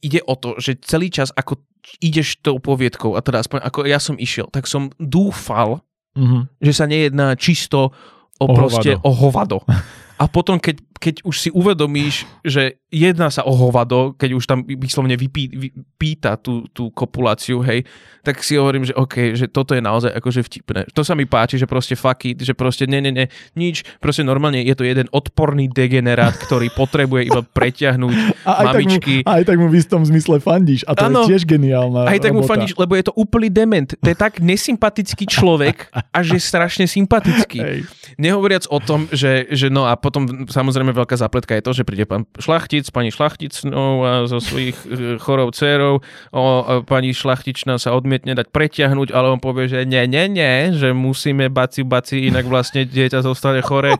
ide 0.00 0.24
o 0.24 0.32
to, 0.40 0.56
že 0.56 0.80
celý 0.80 1.12
čas, 1.12 1.28
ako 1.36 1.60
ideš 2.00 2.40
tou 2.40 2.56
poviedkou, 2.56 3.12
a 3.12 3.20
teda 3.20 3.44
aspoň 3.44 3.60
ako 3.60 3.78
ja 3.84 4.00
som 4.00 4.16
išiel, 4.16 4.48
tak 4.48 4.64
som 4.64 4.88
dúfal, 4.96 5.84
mm-hmm. 6.16 6.64
že 6.64 6.72
sa 6.72 6.88
nejedná 6.88 7.36
čisto 7.36 7.92
o, 8.40 8.44
o 8.48 8.56
proste 8.56 8.96
hovado. 8.96 9.04
o 9.04 9.10
hovado. 9.12 9.58
A 10.20 10.28
potom, 10.28 10.60
keď, 10.60 10.84
keď 11.00 11.14
už 11.24 11.36
si 11.40 11.48
uvedomíš, 11.48 12.28
že 12.44 12.76
jedná 12.92 13.32
sa 13.32 13.40
o 13.48 13.56
hovado, 13.56 14.12
keď 14.20 14.30
už 14.36 14.44
tam 14.44 14.68
vyslovne 14.68 15.16
vypí, 15.16 15.48
vypíta 15.48 16.36
tú, 16.36 16.68
tú 16.76 16.92
kopuláciu, 16.92 17.64
hej, 17.64 17.88
tak 18.20 18.44
si 18.44 18.60
hovorím, 18.60 18.84
že 18.84 18.92
OK, 18.92 19.32
že 19.32 19.48
toto 19.48 19.72
je 19.72 19.80
naozaj 19.80 20.12
akože 20.12 20.44
vtipné. 20.44 20.80
To 20.92 21.00
sa 21.00 21.16
mi 21.16 21.24
páči, 21.24 21.56
že 21.56 21.64
proste 21.64 21.96
fuck 21.96 22.20
it, 22.28 22.44
že 22.44 22.52
proste 22.52 22.84
ne, 22.84 23.00
ne, 23.00 23.08
ne, 23.14 23.24
nič, 23.56 23.80
proste 23.96 24.20
normálne 24.20 24.60
je 24.60 24.74
to 24.76 24.84
jeden 24.84 25.08
odporný 25.08 25.72
degenerát, 25.72 26.36
ktorý 26.36 26.68
potrebuje 26.80 27.32
iba 27.32 27.40
preťahnuť 27.40 28.16
a 28.44 28.50
aj 28.60 28.64
mamičky. 28.74 29.14
Tak 29.24 29.24
mu, 29.24 29.32
aj 29.32 29.42
tak 29.48 29.56
mu 29.56 29.66
v 29.72 29.76
istom 29.80 30.00
zmysle 30.04 30.36
fandíš 30.42 30.84
a 30.84 30.92
to 30.92 31.08
ano, 31.08 31.24
je 31.24 31.32
tiež 31.32 31.48
geniálna 31.48 32.10
Aj 32.10 32.18
tak 32.20 32.36
robota. 32.36 32.44
mu 32.44 32.50
fandíš, 32.50 32.76
lebo 32.76 32.92
je 32.98 33.04
to 33.08 33.14
úplný 33.16 33.48
dement. 33.48 33.88
To 33.88 34.08
je 34.10 34.16
tak 34.18 34.42
nesympatický 34.42 35.24
človek 35.24 35.88
a 36.16 36.18
že 36.20 36.36
je 36.36 36.42
strašne 36.44 36.84
sympatický. 36.84 37.58
Hej. 37.62 37.78
Nehovoriac 38.20 38.68
o 38.68 38.82
tom, 38.82 39.08
že, 39.14 39.48
že 39.48 39.72
no 39.72 39.88
a 39.88 39.96
potom 39.96 40.09
samozrejme 40.50 40.92
veľká 40.92 41.16
zapletka 41.16 41.56
je 41.56 41.64
to, 41.64 41.72
že 41.72 41.86
príde 41.86 42.04
pán 42.04 42.26
Šlachtic, 42.36 42.86
pani 42.90 43.14
Šlachticnou 43.14 44.04
a 44.04 44.10
zo 44.26 44.42
svojich 44.42 44.76
e, 44.86 45.16
chorov 45.22 45.56
dcerov, 45.56 46.04
o, 46.34 46.42
pani 46.84 47.14
Šlachtičná 47.14 47.78
sa 47.80 47.94
odmietne 47.96 48.34
dať 48.34 48.50
preťahnuť, 48.50 49.14
ale 49.14 49.32
on 49.32 49.40
povie, 49.40 49.70
že 49.70 49.86
nie, 49.88 50.02
nie, 50.10 50.26
nie, 50.28 50.74
že 50.74 50.90
musíme 50.90 51.48
baci, 51.48 51.82
baci, 51.86 52.28
inak 52.28 52.46
vlastne 52.46 52.84
dieťa 52.84 53.24
zostane 53.24 53.62
chore. 53.64 53.96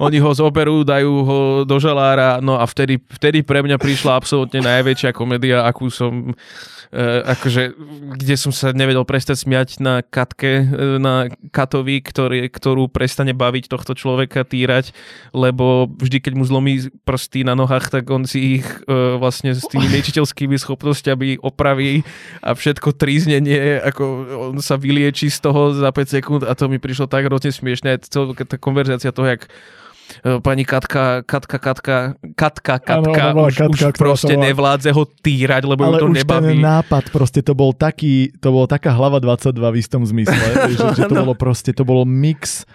Oni 0.00 0.16
ho 0.16 0.32
zoberú, 0.32 0.80
dajú 0.80 1.12
ho 1.28 1.38
do 1.68 1.76
žalára, 1.76 2.40
no 2.40 2.56
a 2.56 2.64
vtedy, 2.64 2.96
vtedy 2.96 3.44
pre 3.44 3.60
mňa 3.60 3.76
prišla 3.76 4.16
absolútne 4.16 4.64
najväčšia 4.64 5.12
komédia, 5.12 5.68
akú 5.68 5.92
som 5.92 6.32
akože, 7.22 7.78
kde 8.18 8.34
som 8.34 8.50
sa 8.50 8.74
nevedel 8.74 9.06
prestať 9.06 9.46
smiať 9.46 9.78
na 9.78 10.02
katke, 10.02 10.66
uh, 10.66 10.98
na 10.98 11.30
katovi, 11.54 12.02
ktorý, 12.02 12.50
ktorú 12.50 12.90
prestane 12.90 13.30
baviť 13.30 13.70
tohto 13.70 13.94
človeka 13.94 14.42
týrať, 14.42 14.90
lebo 15.30 15.86
vždy, 15.86 16.18
keď 16.18 16.32
mu 16.34 16.42
zlomí 16.42 16.90
prsty 17.06 17.46
na 17.46 17.54
nohách, 17.54 17.94
tak 17.94 18.10
on 18.10 18.26
si 18.26 18.58
ich 18.58 18.66
uh, 18.90 19.14
vlastne 19.22 19.54
s 19.54 19.62
tými 19.70 19.86
liečiteľskými 19.94 20.58
schopnosťami 20.58 21.38
opraví 21.46 22.02
a 22.42 22.58
všetko 22.58 22.98
tríznenie, 22.98 23.78
ako 23.86 24.04
on 24.50 24.58
sa 24.58 24.74
vylieči 24.74 25.30
z 25.30 25.38
toho 25.46 25.70
za 25.70 25.94
5 25.94 26.16
sekúnd 26.18 26.42
a 26.42 26.58
to 26.58 26.66
mi 26.66 26.82
prišlo 26.82 27.06
tak 27.06 27.30
hrozne 27.30 27.54
smiešné, 27.54 28.02
tá 28.50 28.56
konverzácia 28.58 29.14
toho, 29.14 29.30
jak 29.30 29.46
E, 29.46 29.79
pani 30.42 30.64
Katka, 30.64 31.22
Katka, 31.22 31.58
Katka, 31.58 31.96
Katka, 32.34 32.74
Katka, 32.78 33.22
ano, 33.30 33.46
už, 33.46 33.56
Katka, 33.56 33.86
už 33.90 33.98
proste 33.98 34.34
bola... 34.34 34.46
nevládze 34.50 34.90
ho 34.92 35.04
týrať, 35.06 35.62
lebo 35.64 35.82
Ale 35.86 35.98
ju 35.98 36.00
to 36.00 36.06
už 36.10 36.16
nebaví. 36.22 36.54
ten 36.54 36.60
nápad, 36.60 37.04
proste 37.14 37.40
to 37.40 37.52
bol 37.54 37.70
taký, 37.72 38.32
to 38.38 38.48
bol 38.50 38.66
taká 38.66 38.94
hlava 38.94 39.22
22 39.22 39.56
v 39.56 39.76
istom 39.78 40.02
zmysle, 40.02 40.40
že, 40.74 40.84
že 40.96 41.02
to 41.06 41.14
bolo 41.14 41.34
proste, 41.38 41.70
to 41.70 41.84
bolo 41.86 42.02
mix 42.02 42.66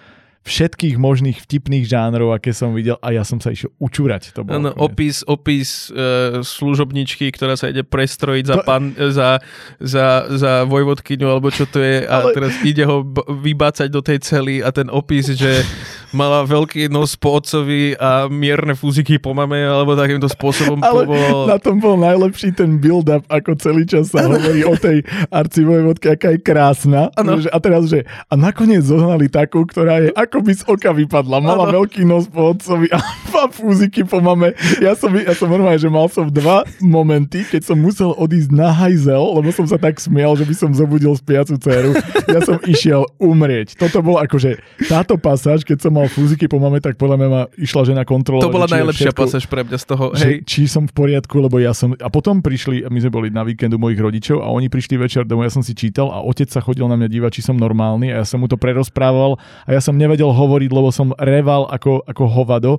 všetkých 0.46 1.02
možných 1.02 1.42
vtipných 1.42 1.90
žánrov, 1.90 2.38
aké 2.38 2.54
som 2.54 2.70
videl 2.78 3.02
a 3.02 3.10
ja 3.10 3.26
som 3.26 3.42
sa 3.42 3.50
išiel 3.50 3.74
učúrať. 3.82 4.30
To 4.38 4.46
bolo 4.46 4.54
ano, 4.62 4.70
opis, 4.78 5.26
opis 5.26 5.90
uh, 5.90 6.46
služobničky, 6.46 7.34
ktorá 7.34 7.58
sa 7.58 7.74
ide 7.74 7.82
prestrojiť 7.82 8.46
za, 8.46 8.56
to... 8.62 8.64
pan, 8.64 8.94
za, 8.94 9.42
za, 9.82 10.30
za 10.30 10.54
vojvodkyňu, 10.70 11.26
alebo 11.26 11.50
čo 11.50 11.66
to 11.66 11.82
je 11.82 12.06
a 12.06 12.22
Ale... 12.22 12.38
teraz 12.38 12.54
ide 12.62 12.86
ho 12.86 13.02
b- 13.02 13.26
vybácať 13.26 13.90
do 13.90 14.06
tej 14.06 14.22
cely 14.22 14.62
a 14.62 14.70
ten 14.70 14.86
opis, 14.94 15.34
že 15.34 15.66
mala 16.16 16.48
veľký 16.48 16.88
nos 16.88 17.20
po 17.20 17.38
otcovi 17.38 17.94
a 18.00 18.32
mierne 18.32 18.74
fúziky 18.74 19.20
po 19.20 19.36
mame, 19.36 19.60
alebo 19.62 19.94
takýmto 19.94 20.32
spôsobom. 20.32 20.80
Ale 20.82 21.04
bolo... 21.06 21.46
na 21.52 21.60
tom 21.60 21.78
bol 21.78 22.00
najlepší 22.00 22.56
ten 22.56 22.80
build-up, 22.80 23.28
ako 23.28 23.60
celý 23.60 23.84
čas 23.84 24.16
sa 24.16 24.24
ano. 24.24 24.36
hovorí 24.40 24.64
o 24.64 24.74
tej 24.80 25.04
arcivojvodke, 25.30 26.16
aká 26.16 26.34
je 26.34 26.40
krásna. 26.40 27.12
Že, 27.14 27.52
a 27.52 27.58
teraz, 27.60 27.92
že 27.92 28.08
a 28.32 28.34
nakoniec 28.40 28.88
zohnali 28.88 29.28
takú, 29.28 29.68
ktorá 29.68 30.00
je 30.02 30.10
ako 30.16 30.38
by 30.40 30.52
z 30.56 30.64
oka 30.66 30.92
vypadla. 30.96 31.44
Mala 31.44 31.68
ano. 31.68 31.84
veľký 31.84 32.08
nos 32.08 32.32
po 32.32 32.56
otcovi 32.56 32.88
a 32.96 33.04
fúziky 33.56 34.08
po 34.08 34.24
mame. 34.24 34.56
Ja 34.80 34.96
som, 34.96 35.12
ja 35.12 35.36
som 35.36 35.52
normálne, 35.52 35.78
že 35.78 35.92
mal 35.92 36.08
som 36.08 36.32
dva 36.32 36.64
momenty, 36.80 37.44
keď 37.44 37.68
som 37.68 37.78
musel 37.78 38.16
odísť 38.16 38.50
na 38.56 38.72
hajzel, 38.72 39.22
lebo 39.42 39.52
som 39.52 39.68
sa 39.68 39.76
tak 39.76 40.00
smial, 40.00 40.40
že 40.40 40.48
by 40.48 40.56
som 40.56 40.72
zobudil 40.72 41.14
spiacu 41.20 41.60
dceru. 41.60 41.92
Ja 42.32 42.40
som 42.42 42.58
išiel 42.64 43.06
umrieť. 43.20 43.76
Toto 43.76 44.00
bol 44.00 44.18
akože 44.22 44.62
táto 44.88 45.20
pasáž, 45.20 45.68
keď 45.68 45.88
som 45.88 45.92
mal 45.98 46.05
fúziky 46.08 46.46
po 46.46 46.58
mame, 46.62 46.82
tak 46.82 46.96
podľa 46.96 47.18
mňa 47.18 47.28
ma 47.30 47.42
išla 47.56 47.82
žena 47.88 48.04
kontrolovať. 48.08 48.46
To 48.46 48.54
bola 48.54 48.70
najlepšia 48.70 49.12
všetko, 49.12 49.22
pasáž 49.26 49.46
pre 49.50 49.62
mňa 49.66 49.78
z 49.78 49.86
toho. 49.86 50.06
Hej. 50.14 50.20
Že, 50.20 50.30
či 50.46 50.62
som 50.66 50.84
v 50.86 50.94
poriadku, 50.94 51.36
lebo 51.42 51.58
ja 51.58 51.74
som... 51.76 51.94
A 51.98 52.10
potom 52.10 52.40
prišli, 52.40 52.88
my 52.88 53.00
sme 53.02 53.12
boli 53.12 53.28
na 53.30 53.46
víkendu 53.46 53.76
mojich 53.82 54.00
rodičov 54.00 54.42
a 54.42 54.50
oni 54.50 54.70
prišli 54.72 54.96
večer 55.00 55.24
domov, 55.26 55.48
ja 55.48 55.54
som 55.54 55.66
si 55.66 55.74
čítal 55.78 56.10
a 56.10 56.22
otec 56.24 56.48
sa 56.50 56.64
chodil 56.64 56.86
na 56.86 56.96
mňa 56.96 57.10
dívať, 57.10 57.32
či 57.38 57.42
som 57.46 57.56
normálny 57.58 58.14
a 58.14 58.22
ja 58.22 58.26
som 58.26 58.42
mu 58.42 58.48
to 58.50 58.56
prerozprával 58.56 59.38
a 59.66 59.70
ja 59.70 59.82
som 59.84 59.96
nevedel 59.98 60.32
hovoriť, 60.32 60.70
lebo 60.72 60.90
som 60.94 61.12
reval 61.18 61.68
ako, 61.70 62.06
ako 62.06 62.24
hovado. 62.30 62.74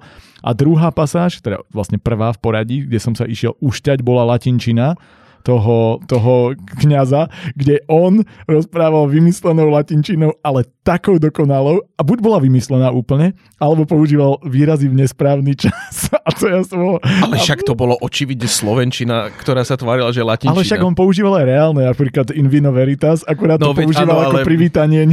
A 0.45 0.55
druhá 0.55 0.95
pasáž, 0.95 1.43
teda 1.43 1.63
vlastne 1.75 1.99
prvá 1.99 2.31
v 2.35 2.39
poradí, 2.39 2.77
kde 2.87 2.99
som 3.03 3.15
sa 3.19 3.27
išiel 3.27 3.59
ušťať, 3.59 4.05
bola 4.05 4.23
latinčina 4.37 4.95
toho, 5.47 6.03
toho 6.11 6.59
kniaza, 6.83 7.31
kde 7.55 7.79
on 7.87 8.27
rozprával 8.51 9.07
vymyslenou 9.07 9.71
latinčinou, 9.71 10.35
ale 10.43 10.67
takou 10.83 11.23
dokonalou 11.23 11.87
a 11.95 12.01
buď 12.03 12.19
bola 12.19 12.43
vymyslená 12.43 12.91
úplne, 12.91 13.39
alebo 13.63 13.87
používal 13.87 14.43
výrazy 14.43 14.91
v 14.91 15.07
nesprávny 15.07 15.55
čas. 15.55 16.11
A 16.27 16.35
to 16.35 16.51
ja 16.51 16.59
som 16.67 16.83
bol... 16.83 16.97
Ale 16.99 17.39
však 17.39 17.63
to 17.63 17.79
bolo 17.79 17.95
očividne 18.03 18.51
slovenčina, 18.51 19.31
ktorá 19.31 19.63
sa 19.63 19.79
tvárila, 19.79 20.11
že 20.11 20.27
latinčina. 20.27 20.59
Ale 20.59 20.67
však 20.67 20.83
on 20.83 20.99
používal 20.99 21.39
aj 21.39 21.47
reálne, 21.47 21.83
napríklad 21.87 22.35
in 22.35 22.51
vino 22.51 22.75
veritas, 22.75 23.23
akurát 23.23 23.63
no, 23.63 23.71
to 23.71 23.87
používal 23.87 24.19
áno, 24.19 24.27
ako 24.27 24.39
ale... 24.43 24.47
privítanie 24.47 25.07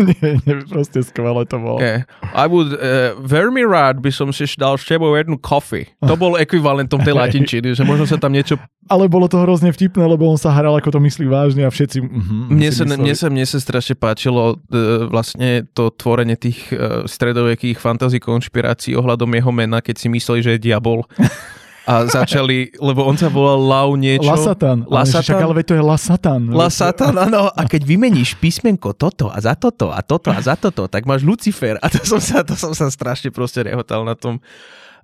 nie, 0.08 0.40
nie, 0.40 0.54
proste 0.64 1.04
skvelé 1.04 1.44
to 1.44 1.60
bolo. 1.60 1.78
Yeah. 1.78 2.08
I 2.32 2.48
would, 2.48 2.72
uh, 2.74 3.16
veľmi 3.20 3.62
rád 3.68 4.00
by 4.00 4.08
som 4.08 4.32
si 4.32 4.48
dal 4.56 4.80
s 4.80 4.88
tebou 4.88 5.12
jednu 5.12 5.36
coffee. 5.36 5.88
To 6.04 6.16
bol 6.16 6.40
ekvivalentom 6.40 7.04
tej 7.04 7.14
latinčiny, 7.22 7.76
že 7.76 7.82
možno 7.84 8.08
sa 8.08 8.16
tam 8.16 8.32
niečo... 8.32 8.56
Ale 8.90 9.06
bolo 9.06 9.30
to 9.30 9.38
hrozne 9.38 9.70
vtipné, 9.70 10.02
lebo 10.02 10.26
on 10.26 10.40
sa 10.40 10.50
hral, 10.50 10.74
ako 10.74 10.96
to 10.96 11.00
myslí 11.04 11.28
vážne 11.28 11.62
a 11.62 11.70
všetci... 11.70 11.98
Uh-huh, 12.02 12.50
mne, 12.50 12.70
sa, 12.74 12.82
mne, 12.88 13.14
sa, 13.14 13.28
mne 13.30 13.46
sa 13.46 13.58
strašne 13.60 13.94
páčilo 13.94 14.56
uh, 14.56 15.06
vlastne 15.06 15.68
to 15.76 15.92
tvorenie 15.94 16.34
tých 16.34 16.72
uh, 16.74 17.04
stredovekých 17.06 17.78
fantází 17.78 18.18
konšpirácií 18.18 18.96
ohľadom 18.98 19.30
jeho 19.30 19.52
mena, 19.54 19.78
keď 19.84 19.96
si 20.00 20.08
mysleli, 20.10 20.40
že 20.42 20.50
je 20.56 20.64
diabol. 20.72 21.04
a 21.88 22.04
začali, 22.04 22.76
lebo 22.76 23.04
on 23.08 23.16
sa 23.16 23.32
volal 23.32 23.60
Lau 23.60 23.96
niečo. 23.96 24.28
Lasatan. 24.28 24.84
Lasatan. 24.84 25.24
Však, 25.24 25.40
ale 25.40 25.64
to 25.64 25.74
je 25.74 25.82
Lasatan. 25.82 26.42
Lasatan, 26.52 27.14
áno. 27.16 27.48
A 27.48 27.62
keď 27.64 27.82
vymeníš 27.88 28.36
písmenko 28.36 28.92
toto 28.92 29.32
a 29.32 29.38
za 29.40 29.56
toto 29.56 29.88
a 29.88 30.04
toto 30.04 30.28
a 30.28 30.40
za 30.40 30.54
toto, 30.60 30.86
tak 30.86 31.08
máš 31.08 31.24
Lucifer. 31.24 31.80
A 31.80 31.88
to 31.88 32.04
som 32.04 32.20
sa, 32.20 32.44
to 32.44 32.52
som 32.52 32.76
sa 32.76 32.92
strašne 32.92 33.32
proste 33.32 33.64
rehotal 33.64 34.04
na 34.04 34.12
tom. 34.12 34.38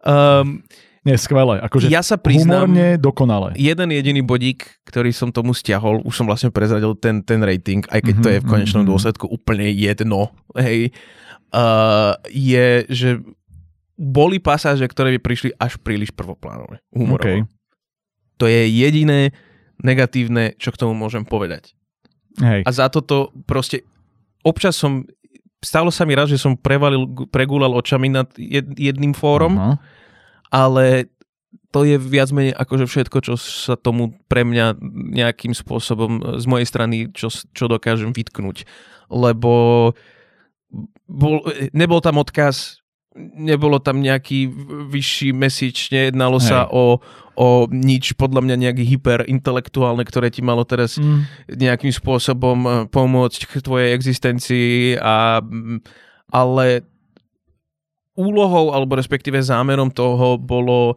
Um, 0.04 0.60
nie, 1.06 1.14
skvelé. 1.14 1.62
Akože 1.62 1.86
ja 1.86 2.02
sa 2.02 2.18
priznám, 2.18 2.66
humorne 2.66 2.98
dokonale. 2.98 3.54
Jeden 3.54 3.94
jediný 3.94 4.26
bodík, 4.26 4.66
ktorý 4.90 5.14
som 5.14 5.30
tomu 5.30 5.54
stiahol, 5.54 6.02
už 6.02 6.18
som 6.18 6.26
vlastne 6.26 6.50
prezradil 6.50 6.98
ten, 6.98 7.22
ten 7.22 7.38
rating, 7.46 7.86
aj 7.86 8.02
keď 8.02 8.14
mm-hmm, 8.18 8.26
to 8.26 8.34
je 8.34 8.42
v 8.42 8.46
konečnom 8.50 8.82
mm-hmm. 8.82 8.90
dôsledku 8.90 9.24
úplne 9.30 9.70
jedno, 9.70 10.34
hej, 10.58 10.90
uh, 11.54 12.18
je, 12.26 12.82
že 12.90 13.22
boli 13.96 14.36
pasáže, 14.38 14.84
ktoré 14.84 15.16
by 15.16 15.20
prišli 15.24 15.50
až 15.56 15.80
príliš 15.80 16.12
prvoplánové. 16.12 16.84
Humorovo. 16.92 17.24
Okay. 17.24 17.38
To 18.36 18.44
je 18.44 18.68
jediné 18.68 19.32
negatívne, 19.80 20.56
čo 20.60 20.72
k 20.72 20.80
tomu 20.80 20.92
môžem 20.92 21.24
povedať. 21.24 21.72
Hej. 22.40 22.68
A 22.68 22.70
za 22.72 22.92
toto 22.92 23.32
proste 23.48 23.84
občas 24.44 24.76
som, 24.76 25.08
stalo 25.64 25.88
sa 25.88 26.04
mi 26.04 26.12
raz, 26.12 26.28
že 26.28 26.40
som 26.40 26.52
prevalil, 26.56 27.08
pregúlal 27.32 27.72
očami 27.72 28.12
nad 28.12 28.28
jedným 28.76 29.16
fórom, 29.16 29.56
uh-huh. 29.56 29.76
ale 30.52 31.08
to 31.72 31.84
je 31.84 31.96
viac 31.96 32.32
menej 32.32 32.56
akože 32.56 32.88
všetko, 32.88 33.18
čo 33.20 33.34
sa 33.36 33.76
tomu 33.76 34.16
pre 34.28 34.44
mňa 34.44 34.80
nejakým 35.16 35.52
spôsobom 35.52 36.40
z 36.40 36.44
mojej 36.48 36.68
strany, 36.68 36.96
čo, 37.12 37.28
čo 37.32 37.68
dokážem 37.68 38.12
vytknúť. 38.16 38.64
Lebo 39.12 39.92
bol, 41.04 41.34
nebol 41.76 42.00
tam 42.00 42.16
odkaz 42.20 42.80
nebolo 43.16 43.80
tam 43.80 44.04
nejaký 44.04 44.48
vyšší 44.92 45.32
message, 45.32 45.88
nejednalo 45.88 46.36
Hej. 46.36 46.46
sa 46.52 46.58
o, 46.68 47.00
o 47.34 47.48
nič 47.72 48.12
podľa 48.14 48.44
mňa 48.44 48.56
nejaké 48.68 48.84
hyperintelektuálne, 48.84 50.04
ktoré 50.04 50.28
ti 50.28 50.44
malo 50.44 50.62
teraz 50.68 51.00
mm. 51.00 51.50
nejakým 51.56 51.92
spôsobom 51.92 52.58
eh, 52.64 52.72
pomôcť 52.92 53.40
k 53.48 53.52
tvojej 53.64 53.90
existencii 53.96 55.00
a 55.00 55.40
ale 56.26 56.84
úlohou 58.16 58.72
alebo 58.72 58.96
respektíve 58.96 59.38
zámerom 59.40 59.92
toho 59.92 60.40
bolo 60.40 60.96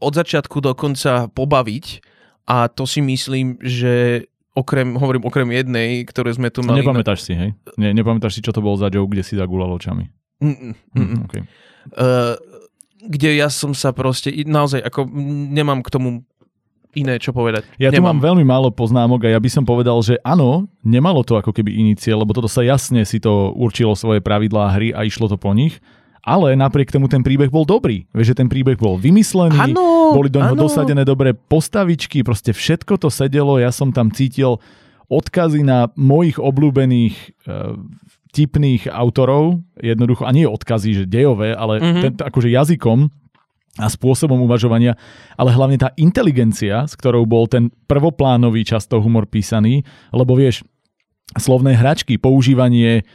od 0.00 0.12
začiatku 0.16 0.62
do 0.64 0.72
konca 0.72 1.28
pobaviť 1.28 2.00
a 2.48 2.66
to 2.66 2.88
si 2.88 3.04
myslím, 3.04 3.60
že 3.60 4.26
okrem, 4.56 4.96
hovorím 4.96 5.28
okrem 5.28 5.48
jednej, 5.54 6.02
ktoré 6.02 6.34
sme 6.34 6.48
tu 6.50 6.66
mali... 6.66 6.82
Nepamätáš 6.82 7.26
si, 7.26 7.32
hej? 7.36 7.54
Ne, 7.78 7.94
nepamätáš 7.94 8.38
si, 8.38 8.40
čo 8.42 8.50
to 8.50 8.64
bol 8.64 8.74
za 8.74 8.90
joke, 8.90 9.12
kde 9.12 9.22
si 9.22 9.38
zagulal 9.38 9.70
očami? 9.70 10.10
Mm, 10.40 10.56
mm, 10.56 10.74
mm. 10.96 11.18
Okay. 11.28 11.42
Uh, 11.96 12.36
kde 13.06 13.40
ja 13.40 13.48
som 13.48 13.72
sa 13.72 13.92
proste, 13.92 14.32
naozaj, 14.44 14.84
ako 14.84 15.08
nemám 15.52 15.80
k 15.80 15.92
tomu 15.92 16.08
iné 16.90 17.22
čo 17.22 17.30
povedať. 17.30 17.62
Ja 17.78 17.94
tu 17.94 18.02
mám 18.02 18.18
veľmi 18.18 18.42
málo 18.42 18.74
poznámok 18.74 19.22
a 19.22 19.32
ja 19.36 19.38
by 19.38 19.46
som 19.46 19.62
povedal, 19.62 19.94
že 20.02 20.18
áno, 20.26 20.66
nemalo 20.82 21.22
to 21.22 21.38
ako 21.38 21.54
keby 21.54 21.70
inicie, 21.70 22.10
lebo 22.10 22.34
toto 22.34 22.50
sa 22.50 22.66
jasne 22.66 23.06
si 23.06 23.22
to 23.22 23.54
určilo 23.54 23.94
svoje 23.94 24.18
pravidlá 24.18 24.74
hry 24.74 24.90
a 24.90 25.06
išlo 25.06 25.30
to 25.30 25.38
po 25.38 25.54
nich 25.54 25.78
ale 26.20 26.52
napriek 26.52 26.92
tomu 26.92 27.08
ten 27.08 27.24
príbeh 27.24 27.48
bol 27.48 27.64
dobrý. 27.64 28.04
Vieš, 28.12 28.36
že 28.36 28.38
ten 28.44 28.48
príbeh 28.48 28.76
bol 28.76 29.00
vymyslený, 29.00 29.72
ano, 29.72 30.12
boli 30.12 30.28
do 30.28 30.40
neho 30.40 30.56
ano. 30.56 30.68
dosadené 30.68 31.02
dobré 31.04 31.32
postavičky, 31.32 32.20
proste 32.20 32.52
všetko 32.52 33.00
to 33.00 33.08
sedelo, 33.08 33.56
ja 33.56 33.72
som 33.72 33.88
tam 33.88 34.12
cítil 34.12 34.60
odkazy 35.10 35.66
na 35.66 35.90
mojich 35.98 36.38
obľúbených 36.38 37.14
uh, 37.50 37.74
tipných 38.30 38.86
autorov, 38.86 39.58
jednoducho, 39.82 40.22
a 40.22 40.30
nie 40.30 40.46
odkazy, 40.46 41.02
že 41.02 41.10
dejové, 41.10 41.50
ale 41.50 41.82
mm-hmm. 41.82 42.02
ten, 42.02 42.12
akože 42.14 42.46
jazykom 42.46 43.10
a 43.78 43.86
spôsobom 43.86 44.38
uvažovania, 44.46 44.94
ale 45.34 45.54
hlavne 45.54 45.78
tá 45.78 45.88
inteligencia, 45.98 46.86
s 46.86 46.94
ktorou 46.94 47.26
bol 47.26 47.50
ten 47.50 47.70
prvoplánový 47.90 48.62
často 48.62 49.02
humor 49.02 49.26
písaný, 49.26 49.82
lebo 50.14 50.34
vieš, 50.38 50.62
slovné 51.38 51.78
hračky, 51.78 52.18
používanie 52.18 53.06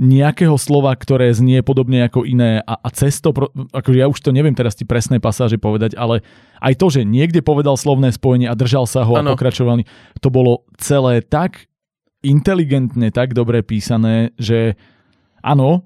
nejakého 0.00 0.56
slova, 0.56 0.96
ktoré 0.96 1.28
znie 1.28 1.60
podobne 1.60 2.08
ako 2.08 2.24
iné 2.24 2.64
a, 2.64 2.80
a 2.80 2.88
cesto, 2.88 3.36
akože 3.76 3.98
ja 4.00 4.08
už 4.08 4.16
to 4.24 4.32
neviem 4.32 4.56
teraz 4.56 4.72
ti 4.72 4.88
presné 4.88 5.20
pasáže 5.20 5.60
povedať, 5.60 5.92
ale 6.00 6.24
aj 6.64 6.80
to, 6.80 6.88
že 6.88 7.04
niekde 7.04 7.44
povedal 7.44 7.76
slovné 7.76 8.08
spojenie 8.08 8.48
a 8.48 8.56
držal 8.56 8.88
sa 8.88 9.04
ho 9.04 9.12
ano. 9.20 9.30
a 9.30 9.36
pokračoval, 9.36 9.84
to 10.24 10.28
bolo 10.32 10.64
celé 10.80 11.20
tak 11.20 11.68
inteligentne, 12.24 13.12
tak 13.12 13.36
dobre 13.36 13.60
písané, 13.60 14.32
že 14.40 14.80
áno, 15.44 15.84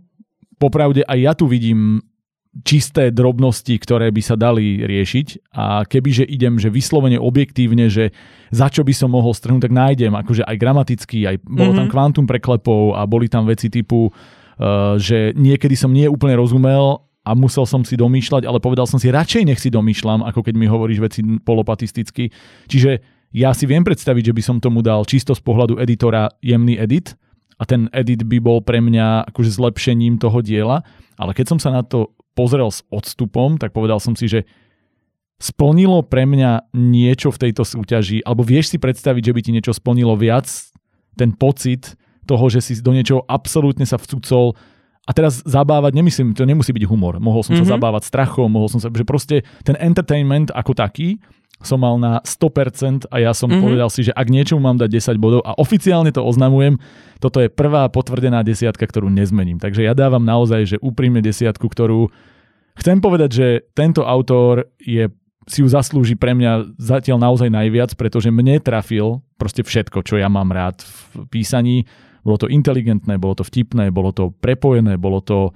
popravde 0.63 1.03
aj 1.03 1.19
ja 1.19 1.33
tu 1.35 1.51
vidím 1.51 1.99
čisté 2.63 3.11
drobnosti, 3.11 3.75
ktoré 3.75 4.15
by 4.15 4.23
sa 4.23 4.39
dali 4.39 4.87
riešiť 4.87 5.51
a 5.59 5.83
kebyže 5.83 6.23
idem, 6.23 6.55
že 6.63 6.71
vyslovene 6.71 7.19
objektívne, 7.19 7.91
že 7.91 8.15
za 8.55 8.71
čo 8.71 8.87
by 8.87 8.95
som 8.95 9.11
mohol 9.11 9.35
strhnúť, 9.35 9.67
tak 9.67 9.75
nájdem, 9.75 10.15
akože 10.15 10.47
aj 10.47 10.57
gramaticky, 10.63 11.27
aj 11.27 11.43
bolo 11.43 11.75
mm-hmm. 11.75 11.79
tam 11.83 11.87
mhm. 11.91 11.93
kvantum 11.93 12.25
preklepov 12.31 12.95
a 12.95 13.03
boli 13.11 13.27
tam 13.27 13.51
veci 13.51 13.67
typu, 13.67 14.07
uh, 14.07 14.95
že 14.95 15.35
niekedy 15.35 15.75
som 15.75 15.91
nie 15.91 16.07
úplne 16.07 16.39
rozumel 16.39 17.03
a 17.27 17.31
musel 17.35 17.67
som 17.67 17.83
si 17.83 17.99
domýšľať, 17.99 18.47
ale 18.47 18.63
povedal 18.63 18.87
som 18.87 19.03
si, 19.03 19.11
radšej 19.11 19.43
nech 19.49 19.59
si 19.59 19.73
domýšľam, 19.73 20.23
ako 20.23 20.47
keď 20.47 20.55
mi 20.55 20.71
hovoríš 20.71 21.01
veci 21.03 21.21
polopatisticky. 21.25 22.31
Čiže 22.71 23.03
ja 23.35 23.51
si 23.51 23.67
viem 23.67 23.83
predstaviť, 23.83 24.31
že 24.31 24.37
by 24.37 24.43
som 24.45 24.57
tomu 24.63 24.85
dal 24.85 25.03
čisto 25.09 25.35
z 25.35 25.43
pohľadu 25.43 25.83
editora 25.83 26.31
jemný 26.39 26.79
edit 26.79 27.19
a 27.59 27.67
ten 27.67 27.91
edit 27.91 28.23
by 28.23 28.39
bol 28.39 28.63
pre 28.63 28.79
mňa 28.79 29.27
akože 29.35 29.51
zlepšením 29.51 30.23
toho 30.23 30.39
diela, 30.39 30.87
ale 31.19 31.35
keď 31.35 31.57
som 31.57 31.59
sa 31.59 31.75
na 31.75 31.83
to 31.83 32.15
pozrel 32.35 32.69
s 32.71 32.83
odstupom, 32.91 33.57
tak 33.57 33.71
povedal 33.71 34.03
som 34.03 34.19
si, 34.19 34.27
že 34.27 34.47
splnilo 35.39 36.07
pre 36.07 36.27
mňa 36.27 36.71
niečo 36.75 37.35
v 37.35 37.41
tejto 37.49 37.67
súťaži, 37.67 38.23
alebo 38.23 38.47
vieš 38.47 38.75
si 38.75 38.79
predstaviť, 38.79 39.23
že 39.23 39.35
by 39.35 39.41
ti 39.43 39.51
niečo 39.51 39.73
splnilo 39.75 40.15
viac, 40.15 40.47
ten 41.15 41.35
pocit 41.35 41.95
toho, 42.27 42.45
že 42.51 42.61
si 42.65 42.73
do 42.81 42.91
niečoho 42.91 43.23
absolútne 43.27 43.87
sa 43.87 44.01
vcúcol 44.01 44.59
a 45.05 45.11
teraz 45.13 45.45
zabávať, 45.45 45.93
nemyslím, 45.93 46.33
to 46.33 46.49
nemusí 46.49 46.73
byť 46.73 46.85
humor. 46.89 47.21
Mohol 47.21 47.45
som 47.45 47.53
mm-hmm. 47.55 47.69
sa 47.69 47.71
mhm. 47.71 47.75
zabávať 47.77 48.03
strachom, 48.09 48.49
mohol 48.49 48.69
som 48.73 48.81
sa, 48.81 48.89
že 48.89 49.05
proste 49.05 49.45
ten 49.63 49.77
entertainment 49.77 50.49
ako 50.51 50.73
taký 50.73 51.21
som 51.65 51.81
mal 51.81 51.97
na 51.97 52.21
100% 52.23 53.09
a 53.09 53.17
ja 53.21 53.33
som 53.33 53.49
mm-hmm. 53.49 53.65
povedal 53.65 53.89
si, 53.89 54.07
že 54.07 54.13
ak 54.13 54.29
niečomu 54.29 54.61
mám 54.63 54.79
dať 54.79 55.17
10 55.17 55.21
bodov 55.21 55.41
a 55.43 55.57
oficiálne 55.57 56.13
to 56.13 56.21
oznamujem, 56.21 56.79
toto 57.19 57.41
je 57.41 57.49
prvá 57.49 57.89
potvrdená 57.89 58.45
desiatka, 58.45 58.85
ktorú 58.85 59.09
nezmením. 59.09 59.57
Takže 59.59 59.85
ja 59.85 59.97
dávam 59.97 60.23
naozaj, 60.23 60.77
že 60.77 60.83
úprimne 60.85 61.25
desiatku, 61.25 61.67
ktorú 61.67 62.13
chcem 62.79 63.01
povedať, 63.01 63.31
že 63.33 63.47
tento 63.73 64.05
autor 64.05 64.69
je 64.79 65.11
si 65.45 65.61
ju 65.61 65.69
zaslúži 65.69 66.17
pre 66.17 66.33
mňa 66.33 66.81
zatiaľ 66.81 67.21
naozaj 67.21 67.53
najviac, 67.53 67.93
pretože 68.01 68.33
mne 68.33 68.65
trafil 68.65 69.21
proste 69.37 69.61
všetko, 69.61 70.01
čo 70.01 70.17
ja 70.17 70.33
mám 70.33 70.49
rád 70.49 70.81
v 70.81 71.29
písaní. 71.29 71.85
Bolo 72.25 72.41
to 72.41 72.49
inteligentné, 72.49 73.21
bolo 73.21 73.37
to 73.37 73.45
vtipné, 73.45 73.93
bolo 73.93 74.09
to 74.17 74.33
prepojené, 74.41 74.97
bolo 74.97 75.21
to 75.21 75.53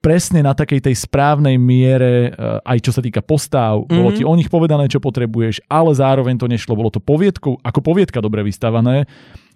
presne 0.00 0.40
na 0.40 0.56
takej 0.56 0.80
tej 0.90 0.96
správnej 0.96 1.60
miere, 1.60 2.32
eh, 2.32 2.60
aj 2.64 2.78
čo 2.80 2.92
sa 2.96 3.04
týka 3.04 3.20
postav, 3.20 3.84
mm-hmm. 3.84 3.96
bolo 3.96 4.10
ti 4.16 4.24
o 4.24 4.32
nich 4.32 4.48
povedané, 4.48 4.88
čo 4.88 4.98
potrebuješ, 4.98 5.68
ale 5.68 5.92
zároveň 5.92 6.40
to 6.40 6.48
nešlo, 6.48 6.72
bolo 6.74 6.88
to 6.88 7.04
poviedku, 7.04 7.60
ako 7.60 7.80
poviedka 7.84 8.24
dobre 8.24 8.40
vystavané, 8.40 9.04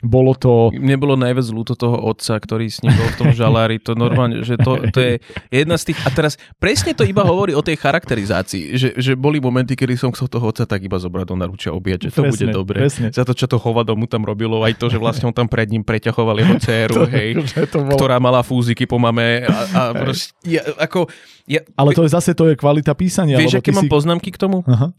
bolo 0.05 0.37
to... 0.37 0.69
Mne 0.77 1.01
bolo 1.01 1.17
najviac 1.17 1.49
ľúto 1.49 1.73
toho 1.73 1.97
otca, 1.97 2.37
ktorý 2.37 2.69
s 2.69 2.85
ním 2.85 2.93
bol 2.93 3.09
v 3.09 3.19
tom 3.19 3.31
žalári. 3.33 3.81
To 3.89 3.97
normálne, 3.97 4.45
že 4.45 4.61
to, 4.61 4.85
to 4.93 4.99
je 5.01 5.13
jedna 5.49 5.81
z 5.81 5.91
tých... 5.91 5.99
A 6.05 6.13
teraz 6.13 6.37
presne 6.61 6.93
to 6.93 7.09
iba 7.09 7.25
hovorí 7.25 7.57
o 7.57 7.65
tej 7.65 7.81
charakterizácii, 7.81 8.77
že, 8.77 8.89
že 9.01 9.17
boli 9.17 9.41
momenty, 9.41 9.73
kedy 9.73 9.97
som 9.97 10.13
chcel 10.13 10.29
toho 10.29 10.53
otca 10.53 10.69
tak 10.69 10.85
iba 10.85 11.01
zobrať 11.01 11.27
do 11.33 11.37
naručia 11.41 11.71
objať, 11.73 12.13
že 12.13 12.21
to 12.21 12.23
presne, 12.29 12.33
bude 12.37 12.47
dobre. 12.53 12.77
Presne. 12.85 13.09
Za 13.11 13.25
to, 13.25 13.33
čo 13.33 13.49
to 13.49 13.57
hovado 13.57 13.97
mu 13.97 14.05
tam 14.05 14.29
robilo, 14.29 14.61
aj 14.61 14.77
to, 14.77 14.93
že 14.93 15.01
vlastne 15.01 15.33
on 15.33 15.35
tam 15.35 15.49
pred 15.49 15.73
ním 15.73 15.81
preťahoval 15.81 16.37
jeho 16.37 16.55
dceru, 16.61 16.95
to, 17.01 17.03
hej, 17.09 17.29
to 17.73 17.79
bolo... 17.81 17.97
ktorá 17.97 18.21
mala 18.21 18.45
fúziky 18.45 18.85
po 18.85 19.01
mame. 19.01 19.49
A, 19.49 19.57
a 19.73 19.81
proste, 19.97 20.37
ja, 20.45 20.61
ako, 20.77 21.09
ja, 21.49 21.65
Ale 21.81 21.97
to 21.97 22.05
je 22.05 22.13
zase 22.13 22.37
to 22.37 22.53
je 22.53 22.55
kvalita 22.61 22.93
písania. 22.93 23.41
Vieš, 23.41 23.65
aké 23.65 23.73
mám 23.73 23.89
si... 23.89 23.91
poznámky 23.91 24.29
k 24.29 24.39
tomu? 24.39 24.61
Aha. 24.69 24.93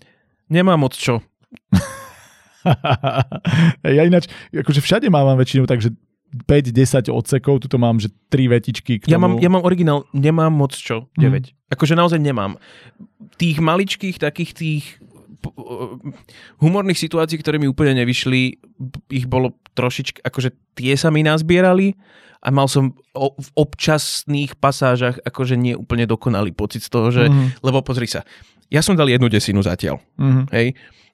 Nemám 0.49 0.81
moc 0.81 0.97
čo. 0.97 1.21
ja 3.97 4.03
ináč, 4.03 4.29
akože 4.51 4.81
všade 4.81 5.07
mám 5.13 5.37
väčšinou 5.37 5.69
takže 5.69 5.93
5-10 6.35 7.07
odsekov, 7.07 7.63
tuto 7.63 7.79
mám, 7.79 7.95
že 8.01 8.11
3 8.27 8.51
vetičky 8.51 8.99
k 8.99 9.07
tomu. 9.07 9.13
Ja 9.15 9.19
mám, 9.21 9.39
ja 9.39 9.47
mám 9.47 9.63
originál, 9.63 10.03
nemám 10.11 10.51
moc 10.51 10.75
čo, 10.75 11.07
9. 11.15 11.31
Mm. 11.31 11.71
Akože 11.71 11.95
naozaj 11.95 12.19
nemám. 12.19 12.59
Tých 13.39 13.63
maličkých, 13.63 14.19
takých 14.19 14.51
tých 14.51 14.83
humorných 16.59 16.97
situácií, 16.97 17.37
ktoré 17.39 17.61
mi 17.61 17.69
úplne 17.69 17.93
nevyšli, 18.01 18.57
ich 19.13 19.25
bolo 19.29 19.53
trošičky, 19.77 20.25
akože 20.25 20.49
tie 20.73 20.97
sa 20.97 21.13
mi 21.13 21.21
nazbierali 21.21 21.93
a 22.41 22.49
mal 22.49 22.69
som 22.69 22.93
o, 23.13 23.33
v 23.37 23.49
občasných 23.57 24.57
pasážach 24.57 25.21
akože 25.21 25.57
nie 25.57 25.77
úplne 25.77 26.09
dokonalý 26.09 26.53
pocit 26.53 26.85
z 26.85 26.89
toho, 26.89 27.13
že, 27.13 27.29
mm. 27.29 27.61
lebo 27.61 27.85
pozri 27.85 28.09
sa, 28.09 28.25
ja 28.69 28.81
som 28.81 28.97
dal 28.97 29.09
jednu 29.09 29.29
desinu 29.29 29.61
zatiaľ, 29.61 30.01
mm. 30.17 30.49
hej, 30.53 30.73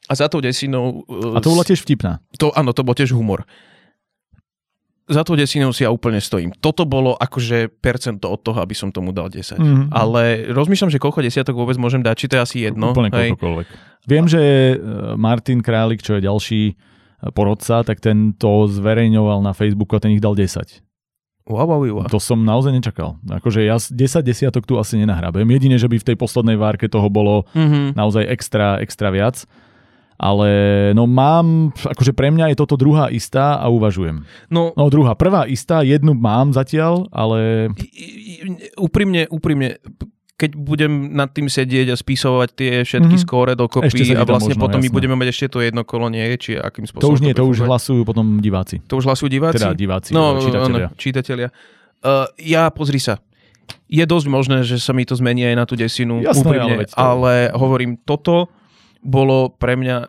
a 0.10 0.14
za 0.18 0.26
tou 0.32 0.42
desinou... 0.42 1.06
A 1.08 1.40
to 1.44 1.54
bola 1.54 1.68
tiež 1.68 1.86
vtipná. 1.86 2.24
To, 2.42 2.50
áno, 2.56 2.74
to 2.74 2.82
bol 2.82 2.98
tiež 2.98 3.14
humor. 3.14 3.46
Za 5.12 5.28
tou 5.28 5.36
desinou 5.36 5.76
si 5.76 5.84
ja 5.84 5.92
úplne 5.92 6.24
stojím. 6.24 6.56
Toto 6.58 6.88
bolo 6.88 7.14
akože 7.20 7.68
percento 7.84 8.32
od 8.32 8.40
toho, 8.42 8.64
aby 8.64 8.72
som 8.72 8.90
tomu 8.90 9.12
dal 9.12 9.28
10. 9.28 9.60
Mm-hmm. 9.60 9.88
Ale 9.92 10.52
rozmýšľam, 10.56 10.90
že 10.90 11.02
koľko 11.02 11.20
desiatok 11.22 11.54
vôbec 11.58 11.76
môžem 11.76 12.00
dať, 12.00 12.16
či 12.16 12.28
to 12.32 12.36
je 12.40 12.42
asi 12.42 12.58
jedno. 12.66 12.96
Úplne 12.96 13.12
koľkokoľvek. 13.12 13.68
Viem, 14.08 14.26
že 14.26 14.42
e, 14.42 14.76
Martin 15.20 15.60
Králik, 15.62 16.02
čo 16.02 16.18
je 16.18 16.26
ďalší 16.26 16.62
e, 16.72 16.74
porodca, 17.36 17.84
tak 17.84 18.00
ten 18.00 18.34
to 18.34 18.72
zverejňoval 18.72 19.44
na 19.44 19.52
Facebooku 19.52 20.00
a 20.00 20.02
ten 20.02 20.16
ich 20.16 20.24
dal 20.24 20.34
10. 20.34 20.82
Wow, 21.50 21.68
wow, 21.68 21.82
wow. 21.84 22.08
To 22.08 22.22
som 22.22 22.42
naozaj 22.48 22.72
nečakal. 22.72 23.20
Akože 23.28 23.66
ja 23.68 23.76
10 23.76 23.98
desiatok 24.24 24.64
tu 24.64 24.80
asi 24.80 24.96
nenahrabem. 24.96 25.44
Jedine, 25.52 25.76
že 25.76 25.92
by 25.92 26.00
v 26.00 26.08
tej 26.14 26.16
poslednej 26.16 26.56
várke 26.56 26.88
toho 26.88 27.12
bolo 27.12 27.50
mm-hmm. 27.52 28.00
naozaj 28.00 28.24
extra, 28.32 28.80
extra 28.80 29.12
viac 29.12 29.44
ale 30.22 30.50
no 30.94 31.10
mám, 31.10 31.74
akože 31.74 32.14
pre 32.14 32.30
mňa 32.30 32.54
je 32.54 32.56
toto 32.62 32.78
druhá 32.78 33.10
istá 33.10 33.58
a 33.58 33.74
uvažujem. 33.74 34.22
No, 34.54 34.70
no 34.78 34.86
druhá, 34.94 35.18
prvá 35.18 35.50
istá, 35.50 35.82
jednu 35.82 36.14
mám 36.14 36.54
zatiaľ, 36.54 37.10
ale... 37.10 37.74
Úprimne, 38.78 39.26
úprimne, 39.34 39.82
keď 40.38 40.54
budem 40.54 41.18
nad 41.18 41.34
tým 41.34 41.50
sedieť 41.50 41.90
a 41.90 41.96
spisovať 41.98 42.50
tie 42.54 42.72
všetky 42.86 43.18
mm-hmm. 43.18 43.26
skóre 43.26 43.58
dokopy 43.58 44.14
a 44.14 44.22
vlastne 44.22 44.54
možno, 44.54 44.62
potom 44.62 44.78
jasné. 44.78 44.94
my 44.94 44.94
budeme 44.94 45.16
mať 45.18 45.28
ešte 45.34 45.46
to 45.58 45.60
jedno 45.66 45.82
kolo, 45.82 46.14
nie? 46.14 46.22
Či 46.38 46.62
akým 46.62 46.86
spôsobom 46.86 47.10
to 47.10 47.18
už 47.18 47.22
nie, 47.26 47.34
to, 47.34 47.42
to 47.42 47.50
už 47.50 47.66
hlasujú 47.66 48.02
potom 48.06 48.38
diváci. 48.38 48.78
To 48.86 49.02
už 49.02 49.10
hlasujú 49.10 49.30
diváci? 49.30 49.58
Teda 49.58 49.74
diváci, 49.74 50.14
no, 50.14 50.38
čitatelia. 50.38 50.88
No, 50.94 50.98
čitatelia. 51.02 51.50
Uh, 52.02 52.30
ja, 52.38 52.70
pozri 52.70 53.02
sa, 53.02 53.22
je 53.90 54.06
dosť 54.06 54.28
možné, 54.30 54.58
že 54.66 54.78
sa 54.78 54.94
mi 54.94 55.02
to 55.02 55.18
zmení 55.18 55.50
aj 55.50 55.56
na 55.58 55.66
tú 55.66 55.74
desinu. 55.74 56.22
Jasné, 56.22 56.46
úprimne, 56.46 56.74
ale, 56.90 56.94
ale 56.94 57.34
hovorím, 57.54 57.98
toto 58.06 58.50
bolo 59.02 59.54
pre 59.54 59.76
mňa 59.78 60.08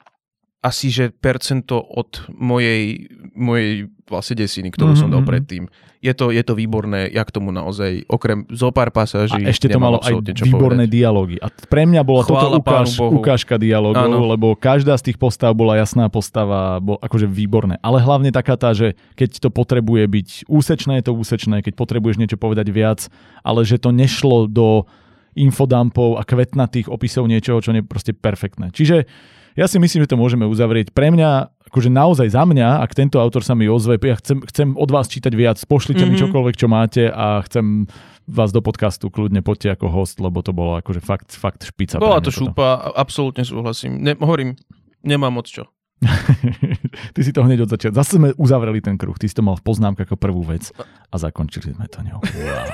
asi, 0.62 0.94
že 0.94 1.10
percento 1.10 1.74
od 1.74 2.23
mojej, 2.31 3.10
mojej 3.35 3.90
vlastne 4.06 4.39
desiny, 4.39 4.70
ktorú 4.70 4.94
mm-hmm. 4.94 5.02
som 5.02 5.10
dal 5.10 5.27
mhm. 5.27 5.28
predtým. 5.28 5.64
Je 6.02 6.10
to, 6.19 6.35
je 6.35 6.43
to 6.43 6.59
výborné, 6.59 7.06
ja 7.14 7.23
k 7.23 7.31
tomu 7.31 7.55
naozaj, 7.55 8.10
okrem 8.10 8.43
zo 8.51 8.74
pár 8.74 8.90
pasáží... 8.90 9.39
A 9.39 9.55
ešte 9.55 9.70
to 9.70 9.78
malo 9.78 10.02
aj 10.02 10.19
výborné 10.19 10.90
povedať. 10.90 10.98
dialógy. 10.98 11.36
A 11.39 11.47
pre 11.47 11.86
mňa 11.86 12.02
bola 12.02 12.27
Chvála 12.27 12.59
toto 12.59 12.59
ukáž, 12.59 12.89
ukážka 12.98 13.55
dialogov, 13.55 14.10
ano. 14.10 14.27
lebo 14.27 14.59
každá 14.59 14.98
z 14.98 15.10
tých 15.10 15.19
postav 15.23 15.55
bola 15.55 15.78
jasná 15.78 16.10
postava, 16.10 16.82
bol 16.82 16.98
akože 16.98 17.31
výborné. 17.31 17.78
Ale 17.86 18.02
hlavne 18.02 18.35
taká 18.35 18.59
tá, 18.59 18.74
že 18.74 18.98
keď 19.14 19.47
to 19.47 19.48
potrebuje 19.55 20.10
byť 20.10 20.28
úsečné, 20.51 20.98
je 20.98 21.06
to 21.06 21.14
úsečné, 21.14 21.62
keď 21.62 21.78
potrebuješ 21.78 22.19
niečo 22.19 22.35
povedať 22.35 22.66
viac, 22.74 23.06
ale 23.47 23.62
že 23.62 23.78
to 23.78 23.94
nešlo 23.94 24.51
do 24.51 24.90
infodumpov 25.39 26.21
a 26.21 26.23
kvetnatých 26.27 26.93
opisov 26.93 27.29
niečoho, 27.29 27.61
čo 27.61 27.73
je 27.73 27.85
proste 27.85 28.13
perfektné. 28.13 28.71
Čiže 28.73 29.09
ja 29.53 29.69
si 29.69 29.77
myslím, 29.77 30.05
že 30.05 30.13
to 30.13 30.21
môžeme 30.21 30.49
uzavrieť. 30.49 30.97
Pre 30.97 31.13
mňa, 31.13 31.31
akože 31.69 31.93
naozaj 31.93 32.33
za 32.33 32.45
mňa, 32.49 32.81
ak 32.81 32.97
tento 32.97 33.21
autor 33.21 33.45
sa 33.45 33.53
mi 33.53 33.69
ozve, 33.69 34.01
ja 34.01 34.17
chcem, 34.17 34.41
chcem 34.49 34.69
od 34.77 34.89
vás 34.89 35.13
čítať 35.13 35.33
viac, 35.37 35.61
pošlite 35.69 36.05
mm-hmm. 36.05 36.09
mi 36.09 36.17
mhm. 36.17 36.23
čokoľvek, 36.29 36.55
čo 36.57 36.69
máte 36.73 37.05
a 37.13 37.45
chcem 37.45 37.85
vás 38.25 38.55
do 38.55 38.63
podcastu 38.63 39.11
kľudne 39.11 39.43
poďte 39.43 39.77
ako 39.77 39.91
host, 39.91 40.17
lebo 40.23 40.41
to 40.41 40.55
bolo 40.55 40.79
akože 40.79 41.03
fakt, 41.03 41.35
fakt 41.35 41.67
špica. 41.67 42.01
Bola 42.01 42.23
to 42.23 42.33
šúpa, 42.33 42.95
absolútne 42.97 43.43
súhlasím. 43.43 43.99
Ne, 44.01 44.15
hovorím, 44.17 44.57
nemám 45.05 45.35
moc 45.43 45.51
čo. 45.51 45.69
Ty 47.15 47.21
si 47.23 47.31
to 47.31 47.47
hneď 47.47 47.67
od 47.67 47.71
začiatku. 47.71 47.95
Zase 47.95 48.19
sme 48.19 48.35
uzavreli 48.35 48.83
ten 48.83 48.99
kruh. 48.99 49.15
Ty 49.15 49.27
si 49.31 49.35
to 49.39 49.43
mal 49.47 49.55
v 49.55 49.63
poznámkach 49.63 50.11
ako 50.11 50.19
prvú 50.19 50.43
vec 50.43 50.75
a 50.83 51.15
zakončili 51.15 51.75
sme 51.75 51.87
to 51.87 52.03
ňou. 52.03 52.19
Wow. 52.19 52.69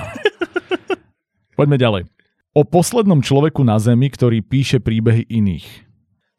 Poďme 1.59 1.77
ďalej. 1.77 2.18
O 2.57 2.65
poslednom 2.65 3.21
človeku 3.21 3.61
na 3.61 3.77
Zemi, 3.77 4.09
ktorý 4.09 4.41
píše 4.41 4.81
príbehy 4.81 5.29
iných. 5.29 5.67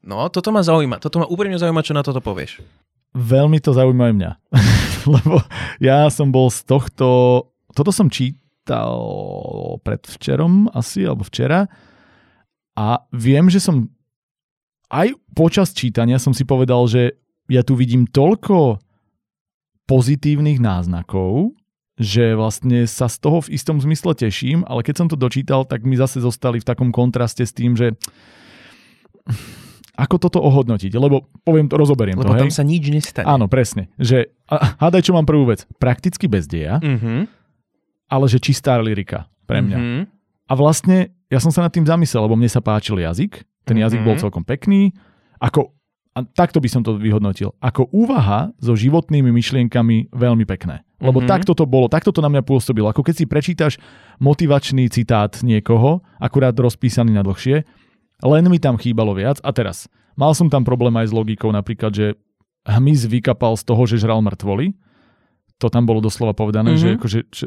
No, 0.03 0.27
toto 0.33 0.51
ma 0.51 0.65
zaujíma. 0.65 0.99
Toto 0.99 1.23
ma 1.23 1.27
úprimne 1.29 1.61
zaujíma, 1.61 1.87
čo 1.87 1.95
na 1.95 2.03
toto 2.03 2.19
povieš. 2.19 2.59
Veľmi 3.15 3.63
to 3.63 3.71
zaujíma 3.71 4.11
aj 4.11 4.15
mňa. 4.17 4.31
Lebo 5.15 5.37
ja 5.79 6.11
som 6.11 6.35
bol 6.35 6.51
z 6.51 6.67
tohto... 6.67 7.07
Toto 7.71 7.95
som 7.95 8.11
čítal 8.11 8.99
predvčerom 9.87 10.73
asi, 10.75 11.07
alebo 11.07 11.23
včera. 11.23 11.71
A 12.75 13.07
viem, 13.15 13.47
že 13.47 13.63
som 13.63 13.87
aj 14.91 15.15
počas 15.39 15.71
čítania 15.71 16.19
som 16.19 16.35
si 16.35 16.43
povedal, 16.43 16.83
že 16.91 17.15
ja 17.47 17.63
tu 17.63 17.79
vidím 17.79 18.11
toľko 18.11 18.83
pozitívnych 19.87 20.59
náznakov, 20.59 21.55
že 22.01 22.33
vlastne 22.33 22.89
sa 22.89 23.13
z 23.13 23.21
toho 23.21 23.45
v 23.45 23.53
istom 23.53 23.77
zmysle 23.77 24.17
teším, 24.17 24.65
ale 24.65 24.81
keď 24.81 25.05
som 25.05 25.09
to 25.13 25.21
dočítal, 25.21 25.69
tak 25.69 25.85
mi 25.85 26.01
zase 26.01 26.25
zostali 26.25 26.57
v 26.57 26.65
takom 26.65 26.89
kontraste 26.89 27.45
s 27.45 27.53
tým, 27.53 27.77
že 27.77 27.93
ako 30.01 30.17
toto 30.17 30.41
ohodnotiť? 30.41 30.97
Lebo 30.97 31.29
poviem, 31.45 31.69
to 31.69 31.77
rozoberiem 31.77 32.17
Lebo 32.17 32.33
to, 32.33 32.41
tam 32.41 32.49
hej? 32.49 32.57
sa 32.57 32.65
nič 32.65 32.89
nestane. 32.89 33.29
Áno, 33.29 33.53
presne. 33.53 33.93
Že, 34.01 34.33
a, 34.49 34.81
hádaj, 34.81 35.05
čo 35.05 35.13
mám 35.13 35.29
prvú 35.29 35.53
vec. 35.53 35.69
Prakticky 35.77 36.25
bez 36.25 36.49
deja, 36.49 36.81
mm-hmm. 36.81 37.29
ale 38.09 38.25
že 38.33 38.41
čistá 38.41 38.81
lyrika 38.81 39.29
pre 39.45 39.61
mňa. 39.61 39.77
Mm-hmm. 39.77 40.03
A 40.49 40.53
vlastne 40.57 41.13
ja 41.29 41.37
som 41.37 41.53
sa 41.53 41.61
nad 41.61 41.71
tým 41.71 41.85
zamyslel, 41.85 42.25
lebo 42.25 42.35
mne 42.41 42.49
sa 42.49 42.65
páčil 42.65 42.97
jazyk. 42.97 43.45
Ten 43.69 43.77
mm-hmm. 43.77 43.85
jazyk 43.85 44.01
bol 44.01 44.17
celkom 44.17 44.41
pekný. 44.41 44.97
Ako, 45.37 45.77
a 46.17 46.25
takto 46.25 46.65
by 46.65 46.69
som 46.73 46.81
to 46.81 46.97
vyhodnotil. 46.97 47.53
Ako 47.61 47.93
úvaha 47.93 48.57
so 48.57 48.73
životnými 48.73 49.29
myšlienkami 49.29 50.17
veľmi 50.17 50.49
pekné. 50.49 50.81
Lebo 51.01 51.25
mm-hmm. 51.25 51.33
takto 51.33 51.53
to 51.57 51.65
bolo, 51.65 51.89
takto 51.89 52.13
to 52.13 52.21
na 52.21 52.29
mňa 52.29 52.45
pôsobilo. 52.45 52.93
Ako 52.93 53.01
keď 53.01 53.15
si 53.17 53.25
prečítaš 53.25 53.75
motivačný 54.21 54.93
citát 54.93 55.33
niekoho, 55.41 56.05
akurát 56.21 56.53
rozpísaný 56.53 57.17
na 57.17 57.25
dlhšie, 57.25 57.65
len 58.21 58.45
mi 58.53 58.61
tam 58.61 58.77
chýbalo 58.77 59.17
viac. 59.17 59.41
A 59.41 59.51
teraz, 59.57 59.89
mal 60.13 60.37
som 60.37 60.53
tam 60.53 60.61
problém 60.61 60.93
aj 61.01 61.09
s 61.09 61.17
logikou, 61.17 61.49
napríklad, 61.49 61.97
že 61.97 62.07
hmyz 62.69 63.09
vykapal 63.09 63.57
z 63.57 63.65
toho, 63.65 63.83
že 63.89 63.97
žral 63.97 64.21
mŕtvoly. 64.21 64.77
To 65.65 65.73
tam 65.73 65.89
bolo 65.89 66.05
doslova 66.05 66.37
povedané, 66.37 66.77
mm-hmm. 66.77 66.85
že 66.85 66.97
akože... 67.01 67.21
Že, 67.33 67.47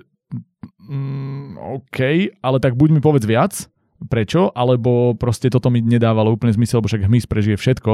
mm, 0.90 1.48
OK, 1.78 2.00
ale 2.42 2.58
tak 2.58 2.74
buď 2.74 2.90
mi 2.90 3.02
povedz 3.06 3.30
viac, 3.30 3.54
prečo, 4.10 4.50
alebo 4.58 5.14
proste 5.14 5.54
toto 5.54 5.70
mi 5.70 5.86
nedávalo 5.86 6.34
úplne 6.34 6.58
zmysel, 6.58 6.82
lebo 6.82 6.90
však 6.90 7.06
hmyz 7.06 7.26
prežije 7.30 7.56
všetko 7.62 7.94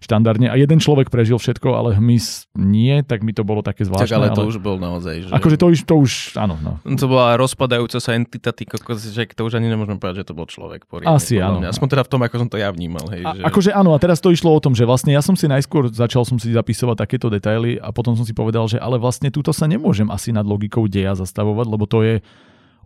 štandardne 0.00 0.48
a 0.48 0.56
jeden 0.56 0.80
človek 0.80 1.12
prežil 1.12 1.36
všetko, 1.36 1.76
ale 1.76 1.88
hmyz 2.00 2.48
nie, 2.56 3.04
tak 3.04 3.20
mi 3.20 3.36
to 3.36 3.44
bolo 3.44 3.60
také 3.60 3.84
zvláštne. 3.84 4.08
Tak 4.08 4.16
ale 4.16 4.26
to 4.32 4.42
ale... 4.42 4.48
už 4.48 4.56
bol 4.56 4.80
naozaj. 4.80 5.28
Že... 5.28 5.32
Akože 5.36 5.56
to 5.60 5.66
už, 5.68 5.78
to 5.84 5.94
už, 6.00 6.12
áno. 6.40 6.56
No. 6.56 6.80
To 6.80 7.06
bola 7.06 7.36
rozpadajúca 7.36 8.00
sa 8.00 8.16
entita, 8.16 8.56
ty 8.56 8.64
kokos, 8.64 9.04
že 9.04 9.28
to 9.36 9.44
už 9.44 9.60
ani 9.60 9.68
nemôžeme 9.68 10.00
povedať, 10.00 10.24
že 10.24 10.26
to 10.32 10.34
bol 10.34 10.48
človek. 10.48 10.88
Poriadne, 10.88 11.20
Asi 11.20 11.36
áno. 11.36 11.60
Mňa. 11.60 11.68
Aspoň 11.76 11.88
teda 11.92 12.02
v 12.08 12.10
tom, 12.10 12.20
ako 12.24 12.34
som 12.40 12.48
to 12.48 12.56
ja 12.56 12.72
vnímal. 12.72 13.04
Hej, 13.12 13.22
a, 13.28 13.30
že... 13.36 13.42
Akože 13.44 13.70
áno, 13.76 13.92
a 13.92 13.98
teraz 14.00 14.24
to 14.24 14.32
išlo 14.32 14.56
o 14.56 14.60
tom, 14.60 14.72
že 14.72 14.88
vlastne 14.88 15.12
ja 15.12 15.20
som 15.20 15.36
si 15.36 15.44
najskôr 15.44 15.92
začal 15.92 16.24
som 16.24 16.40
si 16.40 16.48
zapisovať 16.48 16.96
takéto 16.96 17.28
detaily 17.28 17.76
a 17.76 17.92
potom 17.92 18.16
som 18.16 18.24
si 18.24 18.32
povedal, 18.32 18.64
že 18.72 18.80
ale 18.80 18.96
vlastne 18.96 19.28
túto 19.28 19.52
sa 19.52 19.68
nemôžem 19.68 20.08
asi 20.08 20.32
nad 20.32 20.48
logikou 20.48 20.88
deja 20.88 21.12
zastavovať, 21.12 21.66
lebo 21.68 21.84
to 21.84 22.00
je 22.00 22.14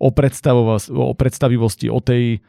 o, 0.03 0.11
o 0.11 1.12
predstavivosti, 1.15 1.86
o 1.86 2.03
tej 2.03 2.43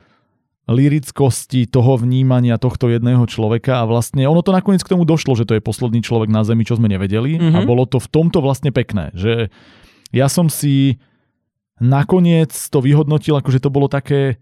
lirickosti 0.65 1.69
toho 1.69 2.01
vnímania 2.01 2.57
tohto 2.57 2.89
jedného 2.89 3.21
človeka 3.29 3.81
a 3.81 3.87
vlastne 3.89 4.25
ono 4.25 4.41
to 4.41 4.49
nakoniec 4.49 4.81
k 4.81 4.97
tomu 4.97 5.05
došlo, 5.05 5.37
že 5.37 5.45
to 5.45 5.53
je 5.53 5.61
posledný 5.61 6.01
človek 6.01 6.33
na 6.33 6.41
Zemi, 6.41 6.65
čo 6.65 6.81
sme 6.81 6.89
nevedeli 6.89 7.37
mm-hmm. 7.37 7.53
a 7.53 7.59
mhm. 7.61 7.67
bolo 7.69 7.85
to 7.85 8.01
v 8.01 8.09
tomto 8.09 8.41
vlastne 8.41 8.73
pekné, 8.73 9.13
že 9.13 9.53
ja 10.09 10.25
som 10.25 10.49
si 10.49 10.97
nakoniec 11.77 12.49
to 12.49 12.81
vyhodnotil, 12.81 13.37
akože 13.37 13.61
to 13.61 13.69
bolo 13.69 13.85
také 13.85 14.41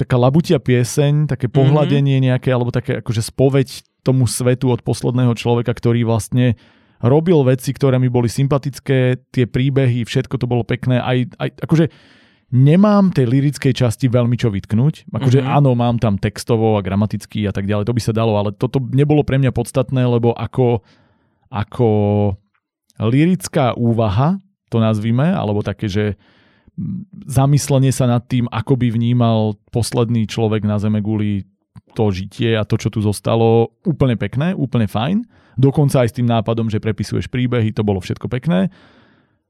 taká 0.00 0.16
labutia 0.16 0.56
pieseň, 0.56 1.28
také 1.28 1.52
mhm. 1.52 1.54
pohľadenie 1.54 2.16
mm-hmm. 2.16 2.28
nejaké, 2.32 2.48
alebo 2.48 2.72
také 2.72 3.04
akože 3.04 3.20
spoveď 3.20 3.68
tomu 4.00 4.24
svetu 4.24 4.72
od 4.72 4.80
posledného 4.80 5.36
človeka, 5.36 5.76
ktorý 5.76 6.08
vlastne 6.08 6.56
robil 7.04 7.44
veci, 7.44 7.76
ktoré 7.76 8.00
mi 8.00 8.08
boli 8.08 8.32
sympatické, 8.32 9.20
tie 9.28 9.44
príbehy, 9.44 10.04
všetko 10.04 10.40
to 10.40 10.48
bolo 10.48 10.64
pekné, 10.64 11.00
aj, 11.00 11.32
aj 11.36 11.48
akože 11.68 11.84
Nemám 12.50 13.14
tej 13.14 13.30
lirickej 13.30 13.70
časti 13.70 14.10
veľmi 14.10 14.34
čo 14.34 14.50
vytknúť. 14.50 15.14
Akože 15.14 15.38
mm-hmm. 15.38 15.56
áno, 15.62 15.78
mám 15.78 16.02
tam 16.02 16.18
textovo 16.18 16.74
a 16.74 16.82
gramaticky 16.82 17.46
a 17.46 17.54
tak 17.54 17.70
ďalej, 17.70 17.86
to 17.86 17.94
by 17.94 18.02
sa 18.02 18.10
dalo, 18.10 18.34
ale 18.34 18.50
toto 18.50 18.82
nebolo 18.90 19.22
pre 19.22 19.38
mňa 19.38 19.54
podstatné, 19.54 20.02
lebo 20.02 20.34
ako, 20.34 20.82
ako 21.46 21.88
lirická 22.98 23.78
úvaha, 23.78 24.42
to 24.66 24.82
nazvime, 24.82 25.30
alebo 25.30 25.62
také, 25.62 25.86
že 25.86 26.18
zamyslenie 27.30 27.94
sa 27.94 28.10
nad 28.10 28.26
tým, 28.26 28.50
ako 28.50 28.74
by 28.74 28.88
vnímal 28.98 29.54
posledný 29.70 30.26
človek 30.26 30.66
na 30.66 30.82
Zeme 30.82 30.98
guli 30.98 31.46
to 31.94 32.10
žitie 32.14 32.54
a 32.54 32.66
to, 32.66 32.78
čo 32.78 32.90
tu 32.90 33.02
zostalo, 33.02 33.74
úplne 33.82 34.14
pekné, 34.14 34.54
úplne 34.54 34.86
fajn. 34.86 35.26
Dokonca 35.58 36.06
aj 36.06 36.08
s 36.14 36.16
tým 36.16 36.26
nápadom, 36.30 36.70
že 36.70 36.82
prepisuješ 36.82 37.26
príbehy, 37.28 37.74
to 37.74 37.82
bolo 37.82 37.98
všetko 37.98 38.30
pekné. 38.30 38.70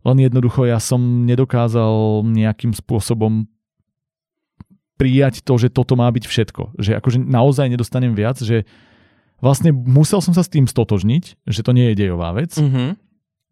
Len 0.01 0.17
jednoducho 0.25 0.65
ja 0.65 0.81
som 0.81 1.29
nedokázal 1.29 2.25
nejakým 2.25 2.73
spôsobom 2.73 3.45
prijať 4.97 5.41
to, 5.45 5.57
že 5.57 5.73
toto 5.73 5.97
má 5.97 6.09
byť 6.13 6.25
všetko. 6.29 6.77
Že 6.77 7.01
akože 7.01 7.19
naozaj 7.25 7.73
nedostanem 7.73 8.13
viac, 8.13 8.37
že 8.41 8.69
vlastne 9.41 9.73
musel 9.73 10.21
som 10.21 10.37
sa 10.37 10.45
s 10.45 10.53
tým 10.53 10.69
stotožniť, 10.69 11.49
že 11.49 11.61
to 11.65 11.73
nie 11.73 11.93
je 11.93 12.05
dejová 12.05 12.37
vec. 12.37 12.53
Mm-hmm. 12.57 13.01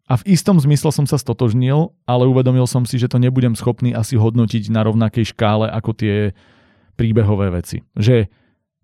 A 0.09 0.13
v 0.17 0.23
istom 0.33 0.57
zmysle 0.57 0.89
som 0.89 1.05
sa 1.05 1.21
stotožnil, 1.21 1.93
ale 2.09 2.25
uvedomil 2.25 2.65
som 2.65 2.81
si, 2.81 2.97
že 2.97 3.05
to 3.05 3.21
nebudem 3.21 3.53
schopný 3.53 3.93
asi 3.93 4.17
hodnotiť 4.17 4.73
na 4.73 4.81
rovnakej 4.81 5.37
škále 5.37 5.69
ako 5.69 5.93
tie 5.93 6.33
príbehové 6.97 7.53
veci. 7.53 7.85
Že 7.93 8.25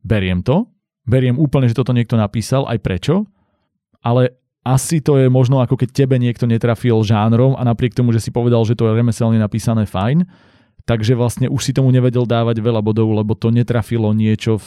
beriem 0.06 0.46
to, 0.46 0.70
beriem 1.10 1.42
úplne, 1.42 1.66
že 1.66 1.78
toto 1.78 1.98
niekto 1.98 2.14
napísal, 2.14 2.70
aj 2.70 2.78
prečo, 2.78 3.26
ale 4.06 4.38
asi 4.66 4.98
to 4.98 5.22
je 5.22 5.30
možno 5.30 5.62
ako 5.62 5.78
keď 5.78 5.90
tebe 5.94 6.18
niekto 6.18 6.50
netrafil 6.50 6.98
žánrom 7.06 7.54
a 7.54 7.62
napriek 7.62 7.94
tomu, 7.94 8.10
že 8.10 8.18
si 8.18 8.34
povedal, 8.34 8.66
že 8.66 8.74
to 8.74 8.90
je 8.90 8.98
remeselne 8.98 9.38
napísané 9.38 9.86
fajn, 9.86 10.26
takže 10.90 11.14
vlastne 11.14 11.46
už 11.46 11.62
si 11.62 11.72
tomu 11.72 11.94
nevedel 11.94 12.26
dávať 12.26 12.66
veľa 12.66 12.82
bodov, 12.82 13.14
lebo 13.14 13.38
to 13.38 13.54
netrafilo 13.54 14.10
niečo, 14.18 14.58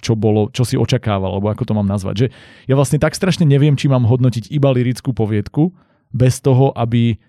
čo 0.00 0.16
bolo, 0.16 0.48
čo 0.48 0.64
si 0.64 0.80
očakával, 0.80 1.36
alebo 1.36 1.52
ako 1.52 1.68
to 1.68 1.76
mám 1.76 1.84
nazvať. 1.84 2.14
Že 2.24 2.26
ja 2.72 2.74
vlastne 2.74 2.96
tak 2.96 3.12
strašne 3.12 3.44
neviem, 3.44 3.76
či 3.76 3.92
mám 3.92 4.08
hodnotiť 4.08 4.48
iba 4.48 4.72
lirickú 4.72 5.12
poviedku, 5.12 5.76
bez 6.08 6.40
toho, 6.40 6.72
aby 6.72 7.20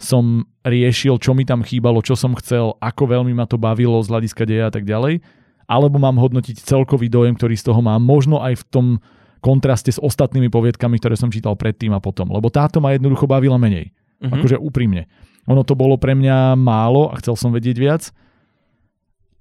som 0.00 0.46
riešil, 0.62 1.18
čo 1.18 1.34
mi 1.34 1.42
tam 1.42 1.66
chýbalo, 1.66 2.00
čo 2.00 2.14
som 2.14 2.32
chcel, 2.38 2.78
ako 2.78 3.10
veľmi 3.10 3.34
ma 3.34 3.44
to 3.44 3.58
bavilo 3.58 3.98
z 4.00 4.08
hľadiska 4.08 4.46
deja 4.46 4.70
a 4.70 4.72
tak 4.72 4.86
ďalej, 4.86 5.20
alebo 5.66 5.98
mám 5.98 6.14
hodnotiť 6.16 6.62
celkový 6.62 7.10
dojem, 7.10 7.34
ktorý 7.34 7.58
z 7.58 7.66
toho 7.68 7.82
mám, 7.82 8.00
možno 8.00 8.38
aj 8.38 8.62
v 8.62 8.64
tom 8.70 8.86
kontraste 9.40 9.90
s 9.90 9.98
ostatnými 9.98 10.52
poviedkami, 10.52 11.00
ktoré 11.00 11.16
som 11.16 11.32
čítal 11.32 11.56
predtým 11.56 11.90
a 11.96 12.00
potom. 12.00 12.28
Lebo 12.28 12.52
táto 12.52 12.78
ma 12.78 12.92
jednoducho 12.94 13.24
bavila 13.24 13.56
menej. 13.56 13.90
Mm-hmm. 14.20 14.32
Akože 14.36 14.56
úprimne. 14.60 15.08
Ono 15.48 15.64
to 15.64 15.72
bolo 15.72 15.96
pre 15.96 16.12
mňa 16.12 16.54
málo 16.54 17.08
a 17.08 17.18
chcel 17.18 17.34
som 17.34 17.50
vedieť 17.50 17.76
viac. 17.80 18.02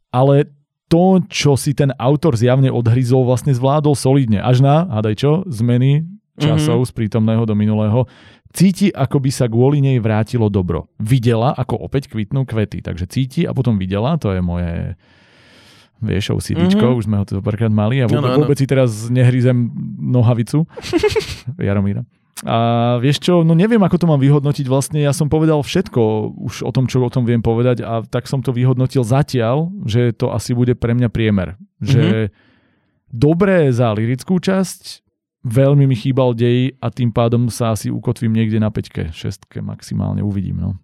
Ale 0.09 0.49
to, 0.89 1.21
čo 1.29 1.53
si 1.53 1.77
ten 1.77 1.93
autor 1.99 2.33
zjavne 2.33 2.73
odhryzol, 2.73 3.27
vlastne 3.27 3.53
zvládol 3.53 3.93
solidne. 3.93 4.41
Až 4.41 4.65
na, 4.65 4.89
hádaj 4.89 5.15
čo, 5.21 5.31
zmeny 5.45 6.07
časov 6.39 6.81
mm-hmm. 6.81 6.89
z 6.89 6.97
prítomného 6.97 7.43
do 7.45 7.53
minulého. 7.53 8.07
Cíti, 8.49 8.89
ako 8.89 9.21
by 9.21 9.29
sa 9.29 9.45
kvôli 9.45 9.83
nej 9.83 10.01
vrátilo 10.01 10.49
dobro. 10.49 10.89
Videla, 10.97 11.53
ako 11.53 11.85
opäť 11.85 12.09
kvitnú 12.09 12.49
kvety. 12.49 12.81
Takže 12.81 13.05
cíti 13.05 13.41
a 13.45 13.53
potom 13.53 13.77
videla, 13.77 14.17
to 14.17 14.33
je 14.33 14.41
moje 14.41 14.97
vieš, 15.99 16.31
OCDčko, 16.35 16.79
mm-hmm. 16.79 16.99
už 16.99 17.05
sme 17.05 17.15
ho 17.19 17.25
to 17.27 17.43
párkrát 17.43 17.71
mali 17.71 17.99
a 17.99 18.07
vôbec, 18.07 18.23
no, 18.23 18.27
no, 18.27 18.35
no. 18.35 18.41
vôbec 18.47 18.57
si 18.59 18.67
teraz 18.67 19.11
nehryzem 19.11 19.71
nohavicu 19.99 20.63
Jaromíra. 21.59 22.07
A 22.47 22.95
vieš 23.03 23.19
čo, 23.19 23.43
no 23.43 23.51
neviem, 23.51 23.83
ako 23.83 23.99
to 23.99 24.07
mám 24.07 24.23
vyhodnotiť 24.23 24.63
vlastne, 24.71 25.03
ja 25.03 25.11
som 25.11 25.27
povedal 25.27 25.59
všetko 25.59 26.01
už 26.39 26.63
o 26.63 26.71
tom, 26.71 26.87
čo 26.87 27.03
o 27.03 27.11
tom 27.11 27.27
viem 27.27 27.43
povedať 27.43 27.83
a 27.83 27.99
tak 27.99 28.31
som 28.31 28.39
to 28.39 28.55
vyhodnotil 28.55 29.03
zatiaľ, 29.03 29.67
že 29.83 30.15
to 30.15 30.31
asi 30.31 30.55
bude 30.55 30.71
pre 30.79 30.95
mňa 30.95 31.11
priemer. 31.11 31.59
Že 31.83 32.03
mm-hmm. 32.03 32.33
dobré 33.11 33.67
za 33.75 33.91
lirickú 33.91 34.39
časť, 34.39 35.03
veľmi 35.43 35.83
mi 35.83 35.99
chýbal 35.99 36.31
dej 36.31 36.79
a 36.79 36.87
tým 36.87 37.11
pádom 37.11 37.51
sa 37.51 37.75
asi 37.75 37.91
ukotvím 37.91 38.39
niekde 38.39 38.63
na 38.63 38.71
peťke, 38.71 39.11
šestke 39.11 39.59
maximálne, 39.59 40.23
uvidím. 40.23 40.63
No. 40.63 40.79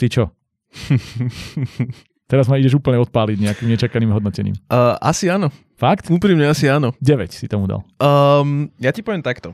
Ty 0.00 0.08
čo? 0.08 0.24
Teraz 2.24 2.48
ma 2.48 2.56
ideš 2.56 2.80
úplne 2.80 2.96
odpáliť 3.04 3.36
nejakým 3.36 3.68
nečakaným 3.68 4.12
hodnotením. 4.16 4.56
Uh, 4.72 4.96
asi 4.96 5.28
áno. 5.28 5.52
Fakt? 5.76 6.08
Úprimne 6.08 6.48
asi 6.48 6.72
áno. 6.72 6.96
9 6.96 7.28
si 7.28 7.44
tomu 7.44 7.68
dal. 7.68 7.84
Um, 8.00 8.72
ja 8.80 8.96
ti 8.96 9.04
poviem 9.04 9.20
takto. 9.20 9.52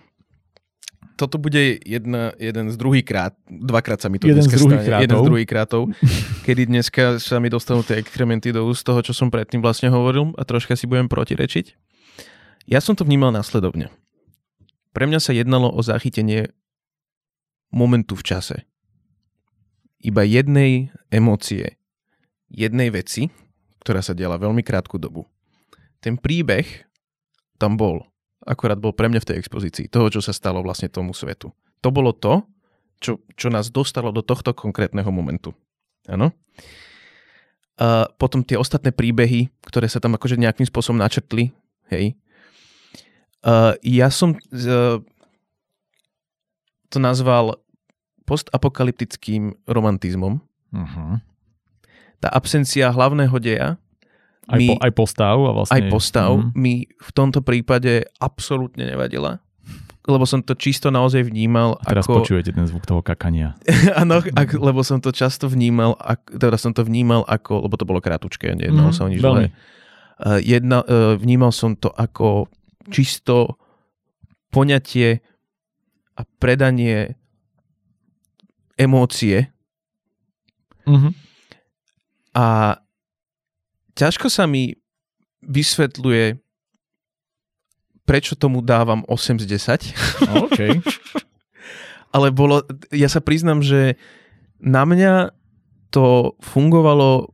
Toto 1.19 1.37
bude 1.37 1.77
jedna, 1.85 2.33
jeden 2.41 2.73
z 2.73 2.81
druhý 2.81 3.05
krát, 3.05 3.37
dvakrát 3.45 4.01
sa 4.01 4.09
mi 4.09 4.17
to 4.17 4.25
jeden 4.25 4.41
dneska 4.41 4.57
z 4.57 4.65
stane, 4.65 4.87
krátov. 4.89 5.05
jeden 5.05 5.19
z 5.21 5.27
druhých 5.29 5.49
krátov, 5.51 5.83
kedy 6.49 6.63
dneska 6.65 7.21
sa 7.21 7.37
mi 7.43 7.53
dostanú 7.53 7.85
tie 7.85 8.01
exkrementy 8.01 8.57
do 8.57 8.65
úst 8.65 8.89
toho, 8.89 9.05
čo 9.05 9.13
som 9.13 9.29
predtým 9.29 9.61
vlastne 9.61 9.93
hovoril 9.93 10.33
a 10.41 10.49
troška 10.49 10.73
si 10.81 10.89
budem 10.89 11.13
protirečiť. 11.13 11.77
Ja 12.71 12.81
som 12.81 12.97
to 12.97 13.05
vnímal 13.05 13.37
následovne. 13.37 13.93
Pre 14.97 15.05
mňa 15.05 15.21
sa 15.21 15.37
jednalo 15.37 15.69
o 15.69 15.81
zachytenie 15.85 16.57
momentu 17.69 18.17
v 18.17 18.25
čase. 18.25 18.57
Iba 20.01 20.25
jednej 20.25 20.89
emócie, 21.13 21.80
jednej 22.51 22.91
veci, 22.91 23.31
ktorá 23.81 24.05
sa 24.05 24.13
diala 24.13 24.37
veľmi 24.37 24.61
krátku 24.61 24.99
dobu. 25.01 25.25
Ten 26.03 26.19
príbeh 26.21 26.67
tam 27.57 27.79
bol. 27.79 28.05
Akorát 28.45 28.77
bol 28.77 28.93
pre 28.93 29.09
mňa 29.09 29.21
v 29.23 29.29
tej 29.33 29.37
expozícii 29.41 29.87
toho, 29.89 30.11
čo 30.11 30.21
sa 30.21 30.35
stalo 30.35 30.61
vlastne 30.61 30.91
tomu 30.91 31.15
svetu. 31.15 31.53
To 31.81 31.89
bolo 31.89 32.13
to, 32.13 32.45
čo, 33.01 33.21
čo 33.37 33.49
nás 33.49 33.73
dostalo 33.73 34.13
do 34.13 34.21
tohto 34.21 34.53
konkrétneho 34.53 35.09
momentu. 35.09 35.57
Áno? 36.09 36.33
A 37.81 38.13
potom 38.21 38.45
tie 38.45 38.61
ostatné 38.61 38.93
príbehy, 38.93 39.49
ktoré 39.65 39.89
sa 39.89 40.01
tam 40.01 40.17
akože 40.17 40.37
nejakým 40.37 40.69
spôsobom 40.69 41.01
načrtli, 41.01 41.57
hej. 41.89 42.13
A 43.41 43.73
ja 43.81 44.13
som 44.13 44.37
uh, 44.37 45.01
to 46.93 46.99
nazval 47.01 47.57
postapokalyptickým 48.29 49.57
romantizmom. 49.65 50.45
Uh-huh 50.77 51.25
tá 52.21 52.29
absencia 52.29 52.93
hlavného 52.93 53.37
deja 53.41 53.81
aj, 54.51 54.59
mi, 54.61 54.69
po, 54.69 54.75
aj 54.85 54.93
postav 54.93 55.37
a 55.41 55.51
vlastne... 55.57 55.75
Aj 55.75 55.83
postav 55.89 56.31
mm. 56.37 56.51
mi 56.53 56.85
v 56.85 57.11
tomto 57.17 57.41
prípade 57.41 58.05
absolútne 58.21 58.85
nevadila 58.85 59.41
lebo 60.11 60.25
som 60.27 60.41
to 60.43 60.59
čisto 60.59 60.91
naozaj 60.91 61.23
vnímal 61.23 61.79
a 61.79 61.93
teraz 61.93 62.09
ako... 62.09 62.25
počujete 62.25 62.51
ten 62.51 62.67
zvuk 62.67 62.83
toho 62.89 62.99
kakania. 63.05 63.55
Áno, 64.01 64.19
lebo 64.59 64.81
som 64.83 64.99
to 64.99 65.15
často 65.15 65.47
vnímal, 65.47 65.95
ak, 66.01 66.35
teda 66.41 66.57
som 66.59 66.75
to 66.75 66.83
vnímal 66.83 67.23
ako, 67.29 67.69
lebo 67.69 67.79
to 67.79 67.85
bolo 67.87 68.01
krátučké, 68.03 68.57
nejednalo 68.59 68.91
mm, 68.91 68.97
sa 68.97 69.07
o 69.07 69.13
nič 69.13 69.21
dlhé. 69.23 69.53
Uh, 70.21 70.41
jedna, 70.43 70.83
uh, 70.83 71.15
vnímal 71.15 71.55
som 71.55 71.77
to 71.79 71.93
ako 71.95 72.51
čisto 72.89 73.61
poňatie 74.51 75.23
a 76.19 76.21
predanie 76.43 77.15
emócie 78.75 79.53
mm-hmm 80.89 81.30
a 82.37 82.79
ťažko 83.99 84.31
sa 84.31 84.47
mi 84.47 84.79
vysvetľuje, 85.43 86.39
prečo 88.05 88.35
tomu 88.35 88.61
dávam 88.61 89.07
8 89.07 89.39
z 89.43 89.47
10. 89.47 90.51
OK. 90.51 90.59
Ale 92.15 92.35
bolo, 92.35 92.67
ja 92.91 93.07
sa 93.07 93.23
priznam, 93.23 93.63
že 93.63 93.95
na 94.59 94.83
mňa 94.83 95.31
to 95.95 96.35
fungovalo 96.43 97.31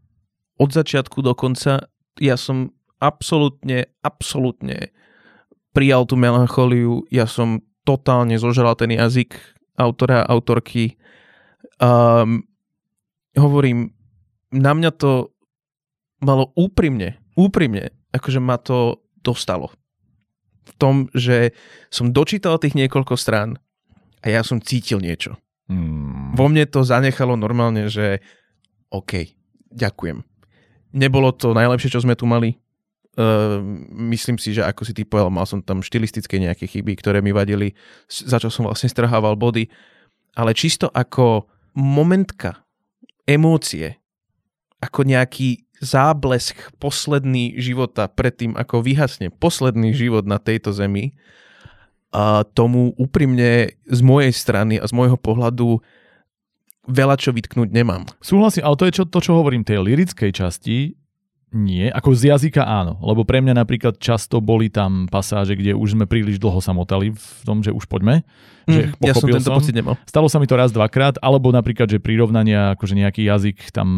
od 0.56 0.70
začiatku 0.72 1.24
do 1.24 1.32
konca. 1.32 1.88
Ja 2.20 2.36
som 2.36 2.76
absolútne, 3.00 3.88
absolútne 4.04 4.92
prijal 5.72 6.04
tú 6.04 6.16
melanchóliu. 6.20 7.04
Ja 7.08 7.24
som 7.24 7.64
totálne 7.88 8.36
zožral 8.36 8.76
ten 8.76 8.92
jazyk 8.92 9.36
autora 9.76 10.24
a 10.24 10.28
autorky. 10.32 10.96
Um, 11.80 12.44
hovorím, 13.36 13.95
na 14.52 14.72
mňa 14.74 14.90
to 14.94 15.34
malo 16.22 16.52
úprimne, 16.56 17.18
úprimne, 17.36 17.92
akože 18.14 18.40
ma 18.40 18.56
to 18.56 19.02
dostalo. 19.20 19.72
V 20.66 20.72
tom, 20.80 20.94
že 21.14 21.54
som 21.92 22.10
dočítal 22.10 22.58
tých 22.58 22.74
niekoľko 22.74 23.14
strán 23.14 23.60
a 24.22 24.26
ja 24.26 24.42
som 24.42 24.58
cítil 24.58 24.98
niečo. 24.98 25.38
Hmm. 25.66 26.34
Vo 26.34 26.46
mne 26.46 26.66
to 26.66 26.86
zanechalo 26.86 27.34
normálne, 27.34 27.90
že 27.90 28.22
OK, 28.90 29.34
ďakujem. 29.70 30.22
Nebolo 30.94 31.34
to 31.34 31.52
najlepšie, 31.52 31.92
čo 31.92 32.02
sme 32.02 32.14
tu 32.14 32.24
mali. 32.24 32.56
Uh, 33.16 33.64
myslím 34.12 34.36
si, 34.36 34.52
že 34.52 34.60
ako 34.60 34.84
si 34.84 34.92
ty 34.92 35.02
povedal, 35.02 35.32
mal 35.32 35.48
som 35.48 35.64
tam 35.64 35.80
štilistické 35.80 36.36
nejaké 36.36 36.68
chyby, 36.68 37.00
ktoré 37.00 37.24
mi 37.24 37.32
vadili, 37.32 37.72
za 38.06 38.36
čo 38.36 38.52
som 38.52 38.68
vlastne 38.68 38.92
strhával 38.92 39.34
body. 39.34 39.66
Ale 40.36 40.52
čisto 40.52 40.92
ako 40.92 41.48
momentka, 41.76 42.64
emócie, 43.24 44.00
ako 44.80 45.08
nejaký 45.08 45.64
záblesk 45.80 46.56
posledný 46.80 47.56
života 47.60 48.08
predtým, 48.08 48.56
ako 48.56 48.80
vyhasne 48.80 49.28
posledný 49.28 49.92
život 49.92 50.24
na 50.24 50.40
tejto 50.40 50.72
zemi, 50.72 51.12
a 52.16 52.48
tomu 52.48 52.96
úprimne 52.96 53.76
z 53.84 54.00
mojej 54.00 54.32
strany 54.32 54.80
a 54.80 54.88
z 54.88 54.92
môjho 54.96 55.20
pohľadu 55.20 55.84
veľa 56.88 57.20
čo 57.20 57.34
vytknúť 57.34 57.68
nemám. 57.68 58.08
Súhlasím, 58.24 58.64
ale 58.64 58.78
to 58.78 58.86
je 58.88 58.96
čo, 59.02 59.04
to, 59.04 59.18
čo 59.20 59.36
hovorím, 59.36 59.66
tej 59.66 59.84
lirickej 59.84 60.30
časti 60.32 60.96
nie, 61.54 61.86
ako 61.86 62.10
z 62.10 62.34
jazyka 62.34 62.66
áno, 62.66 62.98
lebo 62.98 63.22
pre 63.22 63.38
mňa 63.38 63.54
napríklad 63.54 64.02
často 64.02 64.42
boli 64.42 64.66
tam 64.66 65.06
pasáže, 65.06 65.54
kde 65.54 65.78
už 65.78 65.94
sme 65.94 66.04
príliš 66.04 66.42
dlho 66.42 66.58
samotali 66.58 67.14
v 67.14 67.26
tom, 67.46 67.62
že 67.62 67.70
už 67.70 67.86
poďme. 67.86 68.26
Že 68.66 68.90
mm, 68.90 69.06
ja 69.06 69.14
som 69.14 69.30
tento 69.30 69.50
som. 69.54 69.58
pocit 69.62 69.74
nemal. 69.78 69.94
Stalo 70.10 70.26
sa 70.26 70.42
mi 70.42 70.50
to 70.50 70.58
raz, 70.58 70.74
dvakrát, 70.74 71.22
alebo 71.22 71.54
napríklad, 71.54 71.86
že 71.86 72.02
prirovnania, 72.02 72.74
akože 72.74 72.98
nejaký 72.98 73.22
jazyk 73.22 73.70
tam 73.70 73.88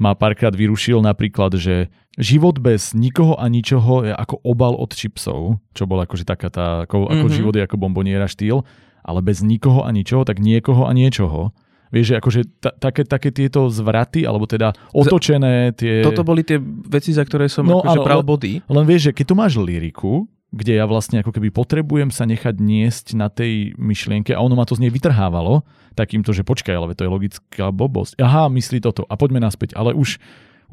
ma 0.00 0.16
párkrát 0.16 0.54
vyrušil 0.54 1.02
napríklad, 1.04 1.58
že 1.58 1.92
život 2.16 2.56
bez 2.62 2.96
nikoho 2.96 3.36
a 3.36 3.44
ničoho 3.50 4.08
je 4.08 4.12
ako 4.14 4.40
obal 4.40 4.72
od 4.78 4.94
čipsov, 4.96 5.60
čo 5.76 5.84
bol 5.84 6.00
akože 6.00 6.24
taká 6.24 6.48
tá, 6.48 6.88
ako, 6.88 7.04
mm-hmm. 7.04 7.14
ako 7.20 7.26
mhm. 7.26 7.34
život 7.36 7.54
je 7.58 7.66
ako 7.66 7.76
bomboniera 7.76 8.30
štýl, 8.30 8.64
ale 9.04 9.20
bez 9.20 9.44
nikoho 9.44 9.84
a 9.84 9.90
ničoho, 9.92 10.24
tak 10.24 10.38
niekoho 10.38 10.88
a 10.88 10.92
niečoho. 10.94 11.52
Vieš, 11.90 12.06
že 12.06 12.14
akože 12.22 12.40
ta, 12.62 12.70
také, 12.70 13.02
také 13.02 13.34
tieto 13.34 13.66
zvraty, 13.66 14.22
alebo 14.22 14.46
teda 14.46 14.70
otočené 14.94 15.74
tie... 15.74 16.06
Toto 16.06 16.22
boli 16.22 16.46
tie 16.46 16.62
veci, 16.86 17.10
za 17.10 17.26
ktoré 17.26 17.50
som 17.50 17.66
no, 17.66 17.82
akože 17.82 18.00
pral 18.06 18.22
body. 18.22 18.62
Len 18.62 18.84
vieš, 18.86 19.10
že 19.10 19.12
keď 19.18 19.24
tu 19.26 19.34
máš 19.34 19.58
liriku, 19.58 20.30
kde 20.50 20.78
ja 20.78 20.86
vlastne 20.86 21.22
ako 21.22 21.30
keby 21.30 21.54
potrebujem 21.54 22.10
sa 22.10 22.26
nechať 22.26 22.58
niesť 22.58 23.06
na 23.14 23.30
tej 23.30 23.74
myšlienke 23.78 24.34
a 24.34 24.42
ono 24.42 24.58
ma 24.58 24.66
to 24.66 24.74
z 24.74 24.86
nej 24.86 24.92
vytrhávalo, 24.94 25.62
takýmto, 25.94 26.34
že 26.34 26.42
počkaj, 26.42 26.74
ale 26.74 26.94
to 26.98 27.06
je 27.06 27.10
logická 27.10 27.70
blbosť. 27.70 28.18
Aha, 28.18 28.50
myslí 28.50 28.82
toto 28.82 29.06
a 29.06 29.14
poďme 29.14 29.38
naspäť. 29.42 29.78
Ale 29.78 29.94
už, 29.94 30.18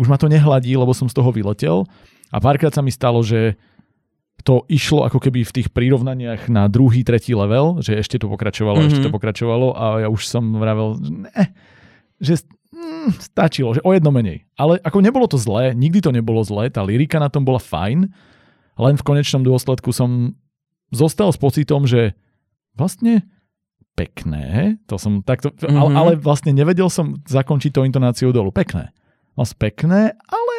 už 0.02 0.06
ma 0.10 0.18
to 0.18 0.30
nehladí, 0.30 0.74
lebo 0.74 0.94
som 0.98 1.06
z 1.06 1.18
toho 1.18 1.30
vyletel 1.30 1.86
a 2.34 2.38
párkrát 2.42 2.74
sa 2.74 2.82
mi 2.82 2.90
stalo, 2.90 3.22
že 3.22 3.58
to 4.48 4.64
išlo 4.72 5.04
ako 5.04 5.20
keby 5.20 5.44
v 5.44 5.56
tých 5.60 5.68
prirovnaniach 5.76 6.48
na 6.48 6.72
druhý, 6.72 7.04
tretí 7.04 7.36
level, 7.36 7.84
že 7.84 8.00
ešte 8.00 8.16
to 8.16 8.32
pokračovalo, 8.32 8.80
mm-hmm. 8.80 8.88
ešte 8.96 9.04
to 9.04 9.12
mhm. 9.12 9.18
pokračovalo 9.20 9.68
a 9.76 9.86
ja 10.00 10.08
už 10.08 10.24
som 10.24 10.56
vravel, 10.56 10.96
ne, 11.04 11.52
že 12.24 12.48
mm, 12.72 13.20
stačilo, 13.20 13.76
že 13.76 13.84
o 13.84 13.92
jedno 13.92 14.16
menej. 14.16 14.48
Ale 14.56 14.80
ako 14.80 15.04
nebolo 15.04 15.28
to 15.28 15.36
zlé, 15.36 15.76
nikdy 15.76 16.00
to 16.00 16.16
nebolo 16.16 16.40
zlé, 16.48 16.72
tá 16.72 16.80
lyrika 16.80 17.20
na 17.20 17.28
tom 17.28 17.44
bola 17.44 17.60
fajn, 17.60 18.08
len 18.80 18.96
v 18.96 19.04
konečnom 19.04 19.44
dôsledku 19.44 19.92
som 19.92 20.32
zostal 20.96 21.28
s 21.28 21.36
pocitom, 21.36 21.84
že 21.84 22.16
vlastne 22.72 23.28
pekné, 24.00 24.80
to 24.88 24.96
som 24.96 25.28
takto, 25.28 25.52
mm-hmm. 25.52 25.76
ale, 25.76 25.92
ale 25.92 26.12
vlastne 26.16 26.56
nevedel 26.56 26.88
som 26.88 27.20
zakončiť 27.28 27.76
to 27.76 27.84
intonáciou 27.84 28.32
dolu. 28.32 28.56
Pekné. 28.56 28.96
Vlastne 29.36 29.60
pekné, 29.60 30.16
ale 30.16 30.56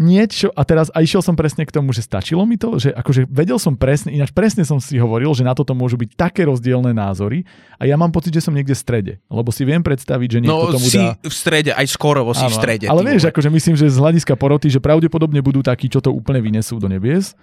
niečo, 0.00 0.48
a 0.56 0.64
teraz 0.64 0.88
a 0.96 1.04
išiel 1.04 1.20
som 1.20 1.36
presne 1.36 1.68
k 1.68 1.70
tomu, 1.76 1.92
že 1.92 2.00
stačilo 2.00 2.48
mi 2.48 2.56
to, 2.56 2.80
že 2.80 2.88
akože 2.96 3.28
vedel 3.28 3.60
som 3.60 3.76
presne, 3.76 4.16
ináč 4.16 4.32
presne 4.32 4.64
som 4.64 4.80
si 4.80 4.96
hovoril, 4.96 5.28
že 5.36 5.44
na 5.44 5.52
toto 5.52 5.76
môžu 5.76 6.00
byť 6.00 6.16
také 6.16 6.48
rozdielne 6.48 6.96
názory 6.96 7.44
a 7.76 7.84
ja 7.84 8.00
mám 8.00 8.08
pocit, 8.08 8.32
že 8.32 8.40
som 8.40 8.56
niekde 8.56 8.72
v 8.72 8.80
strede, 8.80 9.12
lebo 9.28 9.52
si 9.52 9.68
viem 9.68 9.84
predstaviť, 9.84 10.28
že 10.32 10.38
niekto 10.40 10.56
no, 10.56 10.72
tomu 10.72 10.88
si 10.88 10.96
dá... 10.96 11.20
v 11.20 11.34
strede, 11.36 11.76
aj 11.76 11.86
skoro 11.92 12.24
si 12.32 12.48
v 12.48 12.56
strede. 12.56 12.86
Ale 12.88 13.04
vieš, 13.04 13.28
akože 13.28 13.52
myslím, 13.52 13.76
že 13.76 13.92
z 13.92 14.00
hľadiska 14.00 14.32
poroty, 14.40 14.72
že 14.72 14.80
pravdepodobne 14.80 15.44
budú 15.44 15.60
takí, 15.60 15.92
čo 15.92 16.00
to 16.00 16.08
úplne 16.08 16.40
vynesú 16.40 16.80
do 16.80 16.88
nebies, 16.88 17.36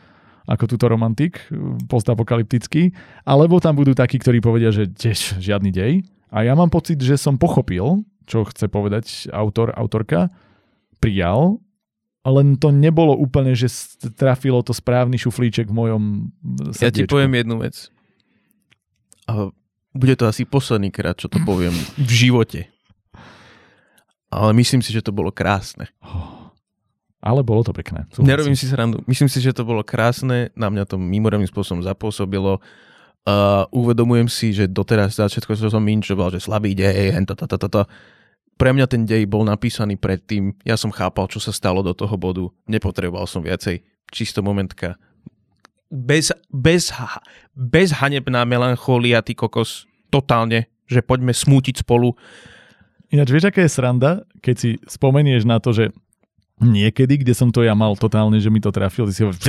ako 0.49 0.65
túto 0.65 0.89
romantik, 0.89 1.37
postapokalyptický, 1.85 2.89
alebo 3.21 3.61
tam 3.61 3.77
budú 3.77 3.93
takí, 3.93 4.17
ktorí 4.17 4.41
povedia, 4.41 4.73
že 4.73 4.89
tiež 4.89 5.37
žiadny 5.37 5.69
dej. 5.69 5.93
A 6.33 6.41
ja 6.41 6.57
mám 6.57 6.73
pocit, 6.73 6.97
že 6.97 7.19
som 7.21 7.37
pochopil, 7.37 8.01
čo 8.25 8.47
chce 8.49 8.65
povedať 8.65 9.29
autor, 9.29 9.75
autorka, 9.77 10.33
prijal 10.97 11.61
len 12.29 12.59
to 12.59 12.73
nebolo 12.73 13.15
úplne, 13.15 13.55
že 13.55 13.71
trafilo 14.17 14.59
to 14.65 14.75
správny 14.75 15.15
šuflíček 15.15 15.71
v 15.71 15.75
mojom 15.75 16.03
srdiečku. 16.73 16.83
Ja 16.83 16.91
ti 16.91 17.07
poviem 17.07 17.33
jednu 17.39 17.61
vec. 17.63 17.89
A 19.27 19.51
bude 19.95 20.15
to 20.15 20.29
asi 20.29 20.45
posledný 20.47 20.91
krát, 20.93 21.17
čo 21.17 21.27
to 21.27 21.39
poviem 21.43 21.73
v 21.97 22.11
živote. 22.11 22.61
Ale 24.27 24.51
myslím 24.59 24.83
si, 24.83 24.91
že 24.91 25.03
to 25.03 25.15
bolo 25.15 25.31
krásne. 25.31 25.87
Ale 27.17 27.41
bolo 27.41 27.65
to 27.65 27.73
pekné. 27.73 28.05
Súhlasím. 28.13 28.29
Nerobím 28.29 28.57
si 28.59 28.67
srandu. 28.69 29.01
Myslím 29.09 29.27
si, 29.31 29.41
že 29.41 29.55
to 29.55 29.65
bolo 29.65 29.81
krásne. 29.81 30.53
Na 30.53 30.69
mňa 30.69 30.83
to 30.85 30.95
mimoriadným 31.01 31.49
spôsobom 31.49 31.81
zapôsobilo. 31.81 32.61
Uh, 33.27 33.67
uvedomujem 33.75 34.27
si, 34.31 34.55
že 34.55 34.71
doteraz 34.71 35.19
začiatko 35.19 35.57
som 35.57 35.83
minčoval, 35.83 36.31
že 36.31 36.39
slabý 36.39 36.71
dej, 36.71 37.11
to, 37.27 37.35
to, 37.35 37.45
to, 37.49 37.57
to, 37.59 37.67
to 37.67 37.81
pre 38.57 38.73
mňa 38.73 38.85
ten 38.89 39.05
dej 39.05 39.29
bol 39.29 39.45
napísaný 39.45 39.95
predtým, 40.01 40.57
ja 40.65 40.75
som 40.75 40.89
chápal, 40.89 41.29
čo 41.29 41.37
sa 41.37 41.53
stalo 41.53 41.85
do 41.85 41.93
toho 41.93 42.17
bodu, 42.17 42.49
nepotreboval 42.65 43.29
som 43.29 43.45
viacej, 43.45 43.85
čisto 44.09 44.41
momentka. 44.41 44.97
Bez, 45.87 46.33
bez, 46.51 46.91
bez 47.55 47.89
hanebná 47.95 48.43
melanchólia, 48.43 49.23
ty 49.23 49.37
kokos, 49.37 49.87
totálne, 50.11 50.67
že 50.89 50.99
poďme 51.05 51.31
smútiť 51.31 51.85
spolu. 51.85 52.17
Ináč 53.07 53.31
vieš, 53.31 53.47
aká 53.47 53.63
je 53.63 53.71
sranda, 53.71 54.11
keď 54.43 54.55
si 54.57 54.69
spomenieš 54.83 55.47
na 55.47 55.63
to, 55.63 55.71
že 55.71 55.95
niekedy, 56.59 57.21
kde 57.21 57.37
som 57.37 57.53
to 57.53 57.61
ja 57.61 57.77
mal 57.77 57.93
totálne, 57.93 58.41
že 58.41 58.49
mi 58.49 58.57
to 58.57 58.73
trafil, 58.73 59.05
ty 59.07 59.13
si 59.13 59.21
hovoríš, 59.23 59.45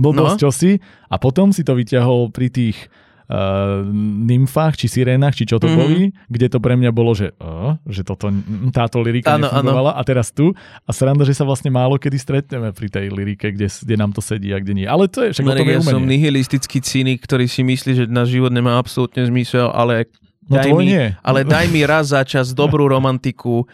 blbosť, 0.00 0.36
no. 0.40 0.42
čo 0.42 0.50
si, 0.50 0.80
a 1.12 1.14
potom 1.20 1.52
si 1.52 1.62
to 1.62 1.76
vyťahol 1.76 2.32
pri 2.32 2.48
tých 2.48 2.88
uh, 3.28 3.84
nymfách, 4.26 4.74
či 4.78 4.86
sirénach, 4.90 5.36
či 5.36 5.46
čo 5.46 5.62
to 5.62 5.68
mm-hmm. 5.68 5.80
boli, 5.80 6.02
kde 6.26 6.46
to 6.50 6.58
pre 6.58 6.74
mňa 6.74 6.90
bolo, 6.90 7.12
že, 7.14 7.34
uh, 7.38 7.76
že 7.86 8.02
toto, 8.02 8.32
táto 8.74 8.98
lyrika 8.98 9.36
ano, 9.36 9.46
nefungovala 9.46 9.94
ano. 9.94 10.00
a 10.00 10.02
teraz 10.02 10.34
tu 10.34 10.50
a 10.86 10.90
sranda, 10.90 11.22
že 11.22 11.36
sa 11.36 11.46
vlastne 11.46 11.70
málo 11.70 12.00
kedy 12.00 12.18
stretneme 12.18 12.74
pri 12.74 12.88
tej 12.90 13.06
lyrike, 13.12 13.54
kde, 13.54 13.68
kde 13.68 13.94
nám 13.94 14.10
to 14.10 14.24
sedí 14.24 14.50
a 14.50 14.58
kde 14.58 14.82
nie. 14.82 14.86
Ale 14.86 15.06
to 15.06 15.28
je 15.28 15.38
však 15.38 15.46
Marek, 15.46 15.68
ja 15.68 15.84
som 15.84 16.02
nihilistický 16.02 16.82
cynik, 16.82 17.22
ktorý 17.22 17.46
si 17.46 17.62
myslí, 17.62 17.90
že 17.94 18.04
náš 18.10 18.34
život 18.34 18.50
nemá 18.50 18.80
absolútne 18.80 19.22
zmysel, 19.26 19.70
ale 19.70 20.10
no 20.48 20.58
daj 20.58 20.70
mi, 20.74 20.84
nie. 20.90 21.14
ale 21.22 21.46
daj 21.52 21.66
mi 21.70 21.86
raz 21.86 22.10
za 22.10 22.26
čas 22.26 22.50
dobrú 22.56 22.90
romantiku 22.90 23.68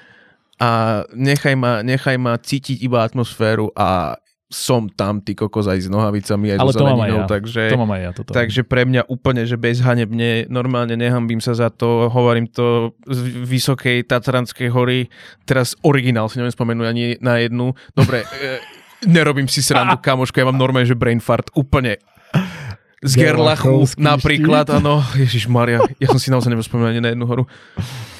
a 0.58 1.02
nechaj 1.14 1.54
ma, 1.54 1.80
nechaj 1.86 2.18
ma 2.18 2.34
cítiť 2.34 2.82
iba 2.82 3.06
atmosféru 3.06 3.70
a 3.78 4.18
som 4.48 4.88
tam, 4.88 5.20
ty 5.20 5.36
kokos, 5.36 5.68
aj 5.68 5.84
s 5.84 5.88
nohavicami, 5.92 6.56
aj 6.56 6.58
Ale 6.64 6.72
so 6.72 6.80
zeleninou, 6.80 7.20
ja. 7.24 7.28
takže, 7.28 7.68
to 7.68 7.76
mám 7.76 7.92
aj 7.92 8.00
ja, 8.00 8.10
toto. 8.16 8.30
takže 8.32 8.64
pre 8.64 8.88
mňa 8.88 9.04
úplne, 9.12 9.44
že 9.44 9.60
bezhanebne, 9.60 10.48
normálne 10.48 10.96
nehambím 10.96 11.44
sa 11.44 11.52
za 11.52 11.68
to, 11.68 12.08
hovorím 12.08 12.48
to 12.48 12.96
z 13.04 13.44
vysokej 13.44 14.08
Tatranskej 14.08 14.72
hory, 14.72 15.12
teraz 15.44 15.76
originál 15.84 16.32
si 16.32 16.40
neviem 16.40 16.56
spomenúť 16.56 16.86
ani 16.88 17.04
na 17.20 17.44
jednu, 17.44 17.76
dobre, 17.92 18.24
e, 18.40 18.64
nerobím 19.04 19.52
si 19.52 19.60
srandu, 19.60 20.00
kamoško, 20.00 20.40
ja 20.40 20.48
mám 20.48 20.56
normálne, 20.56 20.88
že 20.88 20.96
brain 20.96 21.20
fart, 21.20 21.52
úplne 21.52 22.00
z 23.02 23.12
Gerlachu 23.14 23.86
napríklad, 23.94 24.66
áno, 24.74 25.02
Ježiš 25.14 25.46
Maria, 25.46 25.82
ja 26.02 26.08
som 26.10 26.18
si 26.18 26.28
naozaj 26.34 26.50
spomenúť 26.66 26.90
ani 26.98 27.02
na 27.02 27.10
jednu 27.14 27.26
horu 27.30 27.44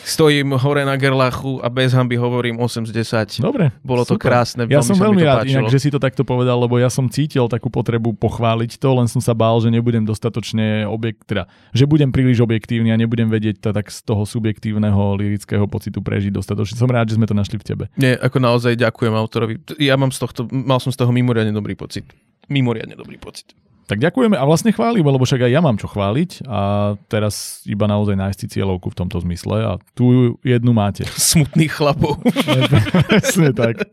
stojím 0.08 0.56
hore 0.56 0.88
na 0.88 0.96
Gerlachu 0.96 1.60
a 1.60 1.68
bez 1.68 1.92
hamby 1.92 2.16
hovorím 2.16 2.56
8 2.56 2.88
z 2.88 2.92
10. 2.96 3.44
Dobre. 3.44 3.68
Bolo 3.84 4.08
super. 4.08 4.16
to 4.16 4.24
krásne. 4.24 4.62
Ja 4.72 4.80
som 4.80 4.96
veľmi 4.96 5.20
rád, 5.20 5.44
inak, 5.44 5.68
že 5.68 5.78
si 5.78 5.88
to 5.92 6.00
takto 6.00 6.24
povedal, 6.24 6.56
lebo 6.56 6.80
ja 6.80 6.88
som 6.88 7.12
cítil 7.12 7.44
takú 7.46 7.68
potrebu 7.68 8.16
pochváliť 8.16 8.80
to, 8.80 8.88
len 8.96 9.06
som 9.06 9.20
sa 9.20 9.36
bál, 9.36 9.60
že 9.60 9.68
nebudem 9.68 10.08
dostatočne 10.08 10.88
objekt, 10.88 11.28
teda, 11.28 11.44
že 11.76 11.84
budem 11.84 12.08
príliš 12.08 12.40
objektívny 12.40 12.88
a 12.88 12.96
nebudem 12.96 13.28
vedieť 13.28 13.60
to 13.60 13.70
tak 13.76 13.92
z 13.92 14.00
toho 14.00 14.24
subjektívneho 14.24 15.20
lirického 15.20 15.68
pocitu 15.68 16.00
prežiť 16.00 16.32
dostatočne. 16.32 16.80
Som 16.80 16.88
rád, 16.88 17.12
že 17.12 17.20
sme 17.20 17.28
to 17.28 17.36
našli 17.36 17.60
v 17.60 17.64
tebe. 17.68 17.84
Nie, 18.00 18.16
ako 18.16 18.40
naozaj 18.40 18.80
ďakujem 18.80 19.12
autorovi. 19.12 19.60
Ja 19.76 20.00
mám 20.00 20.10
z 20.10 20.24
tohto, 20.24 20.48
mal 20.48 20.80
som 20.80 20.88
z 20.88 20.96
toho 20.96 21.12
mimoriadne 21.12 21.52
dobrý 21.52 21.76
pocit. 21.76 22.08
Mimoriadne 22.48 22.96
dobrý 22.96 23.20
pocit. 23.20 23.52
Tak 23.88 24.04
ďakujeme 24.04 24.36
a 24.36 24.44
vlastne 24.44 24.68
chválime, 24.68 25.08
lebo 25.08 25.24
však 25.24 25.48
aj 25.48 25.52
ja 25.56 25.64
mám 25.64 25.80
čo 25.80 25.88
chváliť 25.88 26.44
a 26.44 26.92
teraz 27.08 27.64
iba 27.64 27.88
naozaj 27.88 28.20
nájsť 28.20 28.52
cieľovku 28.52 28.92
v 28.92 28.98
tomto 29.00 29.16
zmysle 29.24 29.56
a 29.64 29.72
tu 29.96 30.36
jednu 30.44 30.76
máte. 30.76 31.08
Smutných 31.32 31.72
chlapov. 31.72 32.20
Presne 33.08 33.56
tak. 33.56 33.88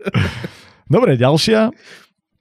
Dobre, 0.91 1.15
ďalšia. 1.15 1.71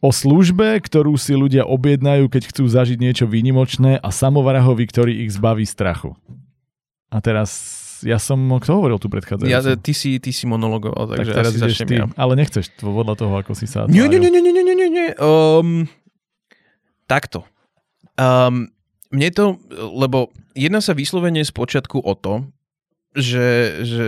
O 0.02 0.10
službe, 0.10 0.82
ktorú 0.82 1.14
si 1.14 1.32
ľudia 1.38 1.62
objednajú, 1.64 2.26
keď 2.26 2.50
chcú 2.50 2.66
zažiť 2.66 2.98
niečo 2.98 3.24
výnimočné 3.30 4.02
a 4.02 4.08
samovarahovi, 4.10 4.84
ktorý 4.90 5.12
ich 5.24 5.32
zbaví 5.32 5.62
strachu. 5.64 6.18
A 7.08 7.22
teraz 7.22 7.80
ja 8.02 8.18
som, 8.18 8.36
kto 8.36 8.82
hovoril 8.82 8.98
tu 8.98 9.06
predchádzajúci? 9.06 9.54
Ja, 9.54 9.62
ty 9.78 9.92
si, 9.94 10.18
ty 10.18 10.34
si 10.34 10.44
monologoval, 10.50 11.16
takže 11.16 11.30
tak 11.32 11.38
teraz 11.38 11.52
asi 11.54 11.62
začnem 11.62 11.88
ty, 11.88 11.94
ja. 12.02 12.06
Ale 12.18 12.34
nechceš 12.34 12.74
to 12.76 12.90
podľa 12.90 13.14
toho, 13.14 13.32
ako 13.38 13.54
si 13.54 13.70
sa... 13.70 13.86
Nie, 13.86 14.10
nie, 14.10 14.18
nie, 14.18 14.28
nie, 14.28 14.42
nie, 14.42 14.52
nie, 14.52 14.74
nie, 14.76 14.88
nie. 14.90 15.08
Um, 15.22 15.88
Takto. 17.04 17.44
Um, 18.14 18.70
mne 19.14 19.28
to, 19.30 19.58
lebo 19.74 20.34
jedna 20.58 20.82
sa 20.82 20.94
vyslovene 20.94 21.42
z 21.42 21.52
počiatku 21.54 22.02
o 22.02 22.14
to, 22.18 22.46
že, 23.14 23.80
že 23.86 24.04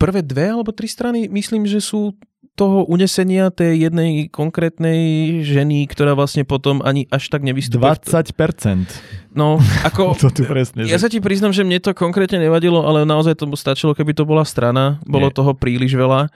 prvé 0.00 0.24
dve 0.24 0.54
alebo 0.54 0.72
tri 0.72 0.88
strany 0.88 1.28
myslím, 1.28 1.68
že 1.68 1.84
sú 1.84 2.16
toho 2.58 2.84
unesenia 2.92 3.48
tej 3.48 3.88
jednej 3.88 4.28
konkrétnej 4.28 5.00
ženy, 5.40 5.88
ktorá 5.88 6.12
vlastne 6.12 6.44
potom 6.44 6.84
ani 6.84 7.08
až 7.08 7.32
tak 7.32 7.40
nevystupuje. 7.40 8.04
20%. 8.04 9.32
No, 9.32 9.56
ako... 9.80 10.12
to 10.20 10.28
tu 10.28 10.44
presne, 10.44 10.84
ja 10.84 11.00
sa 11.00 11.08
ti 11.08 11.24
priznam, 11.24 11.56
že 11.56 11.64
mne 11.64 11.80
to 11.80 11.96
konkrétne 11.96 12.36
nevadilo, 12.36 12.84
ale 12.84 13.08
naozaj 13.08 13.40
to 13.40 13.48
stačilo, 13.56 13.96
keby 13.96 14.12
to 14.12 14.28
bola 14.28 14.44
strana. 14.44 15.00
Bolo 15.08 15.32
Nie. 15.32 15.36
toho 15.40 15.56
príliš 15.56 15.96
veľa. 15.96 16.28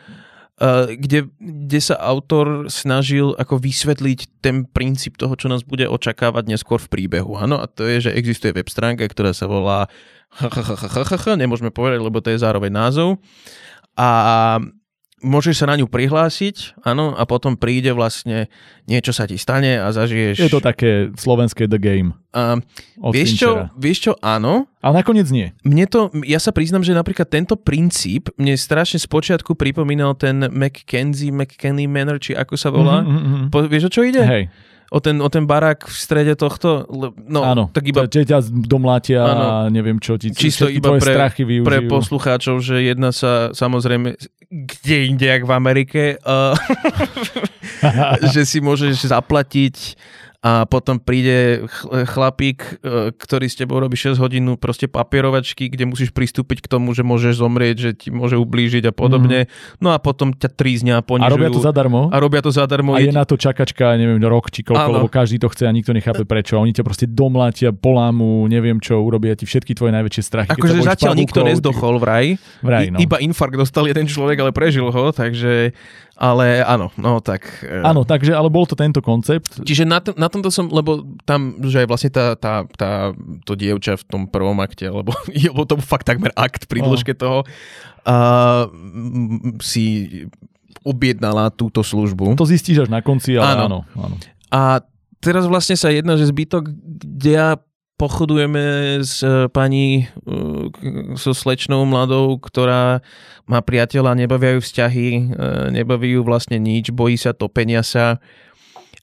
Eh, 0.55 0.95
kde, 0.95 1.35
kde 1.43 1.81
sa 1.83 1.99
autor 1.99 2.71
snažil 2.71 3.35
ako 3.35 3.59
vysvetliť 3.59 4.39
ten 4.39 4.63
princíp 4.63 5.19
toho, 5.19 5.35
čo 5.35 5.51
nás 5.51 5.67
bude 5.67 5.83
očakávať 5.91 6.47
neskôr 6.47 6.79
v 6.79 6.95
príbehu. 6.95 7.35
Áno, 7.35 7.59
a 7.59 7.67
to 7.67 7.83
je, 7.83 8.07
že 8.07 8.15
existuje 8.15 8.55
web 8.55 8.71
stránka, 8.71 9.03
ktorá 9.03 9.35
sa 9.35 9.51
volá 9.51 9.91
nemôžeme 11.43 11.75
povedať, 11.75 11.99
lebo 11.99 12.23
to 12.23 12.31
je 12.31 12.39
zároveň 12.39 12.71
názov. 12.71 13.19
A 13.99 14.63
môžeš 15.25 15.65
sa 15.65 15.67
na 15.73 15.81
ňu 15.81 15.89
prihlásiť, 15.89 16.85
áno, 16.85 17.17
a 17.17 17.25
potom 17.25 17.57
príde 17.57 17.97
vlastne 17.97 18.53
niečo 18.85 19.17
sa 19.17 19.25
ti 19.25 19.41
stane 19.41 19.81
a 19.81 19.89
zažiješ... 19.91 20.37
Je 20.45 20.53
to 20.53 20.61
také 20.61 21.09
slovenské 21.17 21.65
The 21.65 21.81
Game. 21.81 22.13
A, 22.37 22.61
vieš, 23.09 23.41
čo, 23.41 23.73
vieš 23.75 23.99
čo, 24.11 24.13
áno. 24.21 24.69
Ale 24.85 25.01
nakoniec 25.01 25.33
nie. 25.33 25.57
Mne 25.65 25.89
to, 25.89 26.13
ja 26.29 26.37
sa 26.37 26.53
priznam, 26.53 26.85
že 26.85 26.93
napríklad 26.93 27.27
tento 27.33 27.57
princíp 27.57 28.29
mne 28.37 28.55
strašne 28.61 29.01
spočiatku 29.01 29.57
pripomínal 29.57 30.13
ten 30.13 30.45
McKenzie, 30.53 31.33
McKenny 31.33 31.89
Manor, 31.89 32.21
či 32.21 32.37
ako 32.37 32.55
sa 32.61 32.69
volá. 32.69 33.01
Mm-hmm. 33.01 33.49
Po, 33.49 33.65
vieš, 33.65 33.89
o 33.89 33.91
čo 33.91 34.05
ide? 34.05 34.21
Hej 34.21 34.45
o 34.91 34.99
ten, 35.01 35.17
o 35.21 35.29
ten 35.33 35.45
barák 35.49 35.89
v 35.89 35.97
strede 35.97 36.35
tohto? 36.37 36.85
No, 37.25 37.41
Áno, 37.45 37.65
tak 37.73 37.89
iba... 37.89 38.05
Čiže 38.05 38.27
ťa 38.37 38.39
domlátia 38.69 39.21
a 39.25 39.37
neviem 39.73 39.97
čo, 40.03 40.21
ti, 40.21 40.33
Čisto 40.35 40.69
iba 40.69 40.97
pre, 40.97 41.15
strachy 41.15 41.43
využijú. 41.47 41.69
pre 41.69 41.79
poslucháčov, 41.89 42.61
že 42.61 42.85
jedna 42.85 43.11
sa 43.15 43.55
samozrejme 43.55 44.17
kde 44.55 44.97
inde, 45.11 45.27
jak 45.27 45.43
v 45.43 45.53
Amerike, 45.53 46.03
uh, 46.23 46.55
že 48.35 48.47
si 48.47 48.63
môžeš 48.63 49.11
zaplatiť 49.11 49.77
a 50.45 50.69
potom 50.69 51.01
príde 51.01 51.65
chlapík, 51.89 52.85
e, 52.85 53.17
ktorý 53.17 53.49
s 53.49 53.57
tebou 53.57 53.81
robí 53.81 53.97
6 53.97 54.21
hodín 54.21 54.45
proste 54.61 54.85
papierovačky, 54.85 55.73
kde 55.73 55.89
musíš 55.89 56.13
pristúpiť 56.13 56.61
k 56.61 56.67
tomu, 56.69 56.93
že 56.93 57.01
môžeš 57.01 57.41
zomrieť, 57.41 57.77
že 57.81 57.91
ti 57.97 58.13
môže 58.13 58.37
ublížiť 58.37 58.85
a 58.85 58.93
podobne. 58.93 59.49
Mm. 59.49 59.81
No 59.81 59.97
a 59.97 59.99
potom 59.99 60.37
ťa 60.37 60.53
tríznia, 60.53 61.01
ponižujú. 61.01 61.33
A 61.33 61.33
robia 61.33 61.49
to 61.49 61.65
zadarmo. 61.65 62.13
A 62.13 62.17
robia 62.21 62.45
to 62.45 62.53
zadarmo. 62.53 62.93
A 62.93 63.01
je 63.01 63.09
na 63.09 63.25
to 63.25 63.41
čakačka, 63.41 63.97
neviem, 63.97 64.21
rok 64.21 64.53
či 64.53 64.61
koľko, 64.61 64.85
Áno. 64.85 64.97
lebo 65.01 65.09
každý 65.09 65.41
to 65.41 65.49
chce 65.49 65.65
a 65.65 65.73
nikto 65.73 65.97
nechápe 65.97 66.29
prečo. 66.29 66.61
Oni 66.61 66.77
ťa 66.77 66.85
proste 66.85 67.09
domlátia, 67.09 67.73
polámu, 67.73 68.45
neviem 68.45 68.77
čo, 68.85 69.01
urobia 69.01 69.33
ti 69.33 69.49
všetky 69.49 69.73
tvoje 69.73 69.97
najväčšie 69.97 70.23
strachy. 70.29 70.53
Akože 70.53 70.85
zatiaľ 70.85 71.17
nikto 71.17 71.41
nezdochol 71.41 71.97
vraj. 71.97 72.37
vraj 72.61 72.93
no. 72.93 73.01
Iba 73.01 73.17
infarkt 73.25 73.57
dostal 73.57 73.89
jeden 73.89 74.05
človek, 74.05 74.45
ale 74.45 74.53
prežil 74.53 74.93
ho, 74.93 75.05
takže 75.09 75.73
ale 76.15 76.63
áno, 76.63 76.95
no 76.95 77.19
tak... 77.19 77.67
E, 77.67 77.83
áno, 77.83 78.07
takže, 78.07 78.31
ale 78.31 78.47
bol 78.47 78.63
to 78.71 78.79
tento 78.79 79.03
koncept. 79.03 79.59
Čiže 79.67 79.83
na, 79.83 79.99
t- 79.99 80.15
na 80.15 80.31
tomto 80.31 80.47
som, 80.49 80.71
lebo 80.71 81.03
tam, 81.27 81.59
že 81.67 81.83
vlastne 81.91 82.15
tá, 82.15 82.39
tá, 82.39 82.63
tá, 82.79 83.11
to 83.43 83.59
dievča 83.59 83.99
v 83.99 84.05
tom 84.07 84.23
prvom 84.31 84.55
akte, 84.63 84.87
lebo 84.87 85.11
je 85.35 85.51
to 85.51 85.75
fakt 85.83 86.07
takmer 86.07 86.31
akt 86.39 86.71
pri 86.71 86.87
dĺžke 86.87 87.15
oh. 87.15 87.19
toho, 87.19 87.39
uh, 88.07 88.71
si 89.59 89.85
objednala 90.87 91.51
túto 91.51 91.83
službu. 91.83 92.39
To 92.39 92.47
zistíš 92.47 92.87
až 92.87 92.91
na 92.93 93.03
konci, 93.03 93.35
ale 93.35 93.67
áno. 93.67 93.67
áno, 93.67 93.79
áno. 93.99 94.17
A 94.55 94.85
teraz 95.19 95.49
vlastne 95.51 95.75
sa 95.75 95.91
jedná, 95.91 96.15
že 96.15 96.31
zbytok 96.31 96.71
ja 97.25 97.59
pochodujeme 97.95 98.99
s 99.01 99.23
e, 99.23 99.47
pani, 99.49 100.05
e, 100.05 101.15
so 101.15 101.31
slečnou 101.31 101.87
mladou, 101.87 102.39
ktorá 102.43 102.99
má 103.47 103.61
priateľa, 103.63 104.19
nebavia 104.19 104.59
ju 104.59 104.61
vzťahy, 104.67 105.09
e, 105.15 105.23
nebaví 105.71 106.19
ju 106.19 106.27
vlastne 106.27 106.59
nič, 106.59 106.91
bojí 106.91 107.15
sa 107.15 107.31
topenia 107.31 107.87
sa 107.87 108.19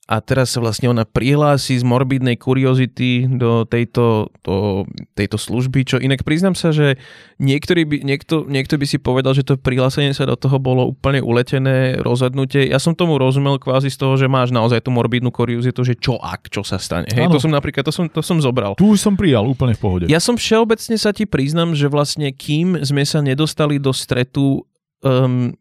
a 0.09 0.17
teraz 0.19 0.51
sa 0.51 0.59
vlastne 0.59 0.89
ona 0.89 1.05
prihlási 1.05 1.77
z 1.77 1.85
morbidnej 1.85 2.35
kuriozity 2.35 3.31
do 3.31 3.63
tejto, 3.69 4.33
do 4.41 4.83
tejto 5.13 5.37
služby, 5.37 5.85
čo 5.87 6.01
inak 6.01 6.25
priznám 6.25 6.57
sa, 6.57 6.73
že 6.73 6.97
niektorý 7.37 7.85
by, 7.85 7.97
niekto, 8.03 8.43
niekto 8.49 8.75
by 8.81 8.85
si 8.89 8.97
povedal, 8.97 9.37
že 9.37 9.45
to 9.45 9.61
prihlásenie 9.61 10.11
sa 10.11 10.27
do 10.27 10.35
toho 10.35 10.57
bolo 10.57 10.89
úplne 10.89 11.21
uletené 11.21 12.01
rozhodnutie. 12.01 12.67
Ja 12.67 12.81
som 12.81 12.97
tomu 12.97 13.21
rozumel 13.21 13.61
kvázi 13.61 13.93
z 13.93 14.01
toho, 14.01 14.17
že 14.17 14.27
máš 14.27 14.49
naozaj 14.51 14.83
tú 14.83 14.91
morbidnú 14.91 15.29
kuriozitu, 15.29 15.85
že 15.85 15.95
čo 15.95 16.17
ak, 16.19 16.49
čo 16.49 16.65
sa 16.65 16.81
stane. 16.81 17.07
Hej, 17.13 17.31
to 17.31 17.39
som 17.39 17.53
napríklad, 17.53 17.85
to 17.85 17.93
som, 17.93 18.09
to 18.09 18.19
som 18.25 18.41
zobral. 18.41 18.75
Tu 18.75 18.97
som 18.97 19.13
prijal 19.15 19.47
úplne 19.47 19.77
v 19.77 19.81
pohode. 19.85 20.05
Ja 20.11 20.19
som 20.19 20.35
všeobecne 20.35 20.97
sa 20.97 21.15
ti 21.15 21.23
priznam, 21.23 21.77
že 21.77 21.87
vlastne 21.87 22.33
kým 22.33 22.83
sme 22.83 23.05
sa 23.05 23.21
nedostali 23.23 23.77
do 23.77 23.93
stretu 23.95 24.65
um, 25.05 25.53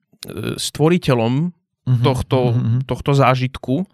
s 0.56 0.74
tvoriteľom 0.74 1.32
mm-hmm, 1.52 2.02
tohto, 2.02 2.40
mm-hmm. 2.56 2.80
tohto 2.88 3.10
zážitku, 3.14 3.86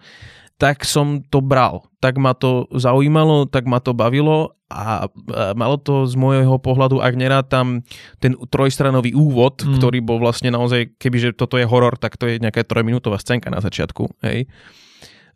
tak 0.57 0.89
som 0.89 1.21
to 1.29 1.45
bral. 1.45 1.85
Tak 2.01 2.17
ma 2.17 2.33
to 2.33 2.65
zaujímalo, 2.73 3.45
tak 3.49 3.69
ma 3.69 3.81
to 3.81 3.93
bavilo 3.93 4.57
a 4.67 5.07
malo 5.55 5.79
to 5.79 6.11
z 6.11 6.19
môjho 6.19 6.59
pohľadu, 6.59 6.99
ak 6.99 7.15
nerátam 7.15 7.87
ten 8.19 8.35
trojstranový 8.51 9.15
úvod, 9.15 9.63
mm. 9.63 9.79
ktorý 9.79 10.03
bol 10.03 10.19
vlastne 10.19 10.51
naozaj, 10.51 10.99
kebyže 10.99 11.39
toto 11.39 11.55
je 11.55 11.69
horor, 11.69 11.95
tak 11.95 12.19
to 12.19 12.27
je 12.27 12.43
nejaká 12.43 12.67
trojminútová 12.67 13.23
scénka 13.23 13.47
na 13.47 13.63
začiatku, 13.63 14.11
hej. 14.27 14.51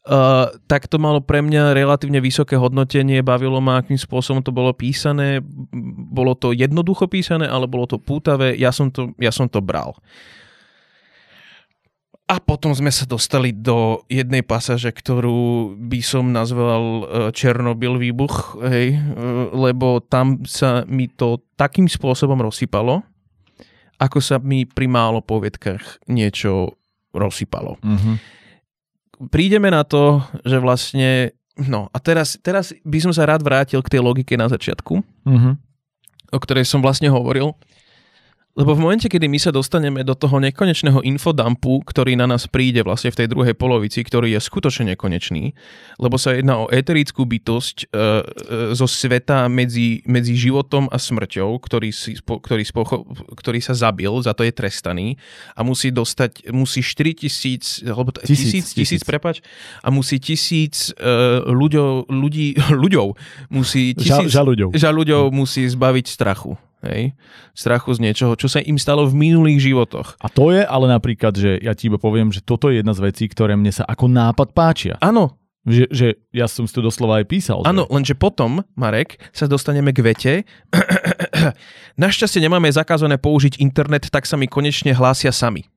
Uh, 0.00 0.48
tak 0.64 0.88
to 0.88 0.96
malo 0.96 1.20
pre 1.20 1.44
mňa 1.44 1.76
relatívne 1.76 2.24
vysoké 2.24 2.56
hodnotenie, 2.56 3.20
bavilo 3.20 3.60
ma, 3.60 3.78
akým 3.78 4.00
spôsobom 4.00 4.40
to 4.40 4.50
bolo 4.50 4.72
písané, 4.72 5.44
bolo 6.10 6.34
to 6.34 6.50
jednoducho 6.56 7.06
písané, 7.06 7.46
ale 7.46 7.70
bolo 7.70 7.86
to 7.86 8.00
pútavé, 8.00 8.56
ja 8.58 8.74
som 8.74 8.88
to, 8.90 9.14
ja 9.20 9.30
som 9.30 9.46
to 9.46 9.62
bral. 9.62 9.94
A 12.30 12.38
potom 12.38 12.70
sme 12.70 12.94
sa 12.94 13.10
dostali 13.10 13.50
do 13.50 14.06
jednej 14.06 14.46
pasáže, 14.46 14.94
ktorú 14.94 15.74
by 15.74 15.98
som 15.98 16.30
nazval 16.30 16.82
e, 16.86 17.04
Černobyl 17.34 17.98
výbuch, 17.98 18.54
hej, 18.70 18.94
e, 18.94 18.98
lebo 19.50 19.98
tam 19.98 20.38
sa 20.46 20.86
mi 20.86 21.10
to 21.10 21.42
takým 21.58 21.90
spôsobom 21.90 22.38
rozsypalo, 22.38 23.02
ako 23.98 24.22
sa 24.22 24.38
mi 24.38 24.62
pri 24.62 24.86
málo 24.86 25.26
povietkách 25.26 26.06
niečo 26.06 26.78
rozsypalo. 27.10 27.82
Mm-hmm. 27.82 28.16
Prídeme 29.34 29.74
na 29.74 29.82
to, 29.82 30.22
že 30.46 30.62
vlastne, 30.62 31.34
no 31.58 31.90
a 31.90 31.98
teraz, 31.98 32.38
teraz 32.46 32.70
by 32.86 33.10
som 33.10 33.12
sa 33.12 33.26
rád 33.26 33.42
vrátil 33.42 33.82
k 33.82 33.98
tej 33.98 34.06
logike 34.06 34.38
na 34.38 34.46
začiatku, 34.46 35.02
mm-hmm. 35.02 35.54
o 36.30 36.38
ktorej 36.38 36.62
som 36.62 36.78
vlastne 36.78 37.10
hovoril, 37.10 37.58
lebo 38.58 38.74
v 38.74 38.82
momente, 38.82 39.06
kedy 39.06 39.30
my 39.30 39.38
sa 39.38 39.54
dostaneme 39.54 40.02
do 40.02 40.18
toho 40.18 40.42
nekonečného 40.42 41.06
infodumpu, 41.06 41.86
ktorý 41.86 42.18
na 42.18 42.26
nás 42.26 42.50
príde 42.50 42.82
vlastne 42.82 43.14
v 43.14 43.22
tej 43.22 43.28
druhej 43.30 43.54
polovici, 43.54 44.02
ktorý 44.02 44.34
je 44.34 44.40
skutočne 44.42 44.90
nekonečný, 44.94 45.54
lebo 46.02 46.18
sa 46.18 46.34
jedná 46.34 46.58
o 46.58 46.66
eterickú 46.66 47.22
bytosť 47.30 47.76
e, 47.78 47.84
e, 47.86 48.22
zo 48.74 48.90
sveta 48.90 49.46
medzi, 49.46 50.02
medzi 50.02 50.34
životom 50.34 50.90
a 50.90 50.98
smrťou, 50.98 51.62
ktorý, 51.62 51.94
si, 51.94 52.18
ktorý, 52.18 52.62
spocho, 52.66 53.06
ktorý 53.38 53.62
sa 53.62 53.78
zabil, 53.78 54.10
za 54.18 54.34
to 54.34 54.42
je 54.42 54.50
trestaný 54.50 55.14
a 55.54 55.62
musí 55.62 55.94
dostať, 55.94 56.50
musí 56.50 56.82
4 56.82 57.22
tisíc, 57.22 57.86
alebo 57.86 58.10
tisíc, 58.18 58.50
tisíc, 58.50 58.74
tisíc, 58.74 59.02
prepač, 59.06 59.46
a 59.78 59.94
musí 59.94 60.18
tisíc 60.18 60.90
e, 60.98 61.06
ľuďov, 61.46 62.10
ľudí, 62.10 62.58
ľuďov, 62.82 63.14
musí 63.54 63.94
tisíc, 63.94 64.26
žal, 64.26 64.42
žal 64.42 64.46
ľuďov. 64.50 64.68
žal 64.74 64.94
ľuďov 64.98 65.22
musí 65.30 65.70
zbaviť 65.70 66.06
strachu. 66.10 66.58
Hej? 66.84 67.12
Strachu 67.52 67.92
z 67.96 68.00
niečoho, 68.00 68.32
čo 68.36 68.48
sa 68.48 68.64
im 68.64 68.80
stalo 68.80 69.04
v 69.04 69.16
minulých 69.16 69.70
životoch. 69.70 70.16
A 70.20 70.26
to 70.32 70.52
je 70.52 70.64
ale 70.64 70.86
napríklad, 70.88 71.36
že 71.36 71.60
ja 71.60 71.76
ti 71.76 71.92
iba 71.92 72.00
poviem, 72.00 72.32
že 72.32 72.40
toto 72.40 72.72
je 72.72 72.80
jedna 72.80 72.96
z 72.96 73.04
vecí, 73.04 73.24
ktoré 73.28 73.56
mne 73.56 73.72
sa 73.72 73.84
ako 73.84 74.08
nápad 74.08 74.48
páčia. 74.56 74.94
Áno. 75.00 75.36
Že, 75.60 75.92
že 75.92 76.08
ja 76.32 76.48
som 76.48 76.64
si 76.64 76.72
to 76.72 76.80
doslova 76.80 77.20
aj 77.20 77.28
písal. 77.28 77.60
Áno, 77.68 77.84
lenže 77.92 78.16
potom, 78.16 78.64
Marek, 78.80 79.20
sa 79.28 79.44
dostaneme 79.44 79.92
k 79.92 80.00
vete. 80.00 80.32
Našťastie 82.00 82.40
nemáme 82.40 82.72
zakázané 82.72 83.20
použiť 83.20 83.60
internet, 83.60 84.08
tak 84.08 84.24
sa 84.24 84.40
mi 84.40 84.48
konečne 84.48 84.96
hlásia 84.96 85.36
sami. 85.36 85.68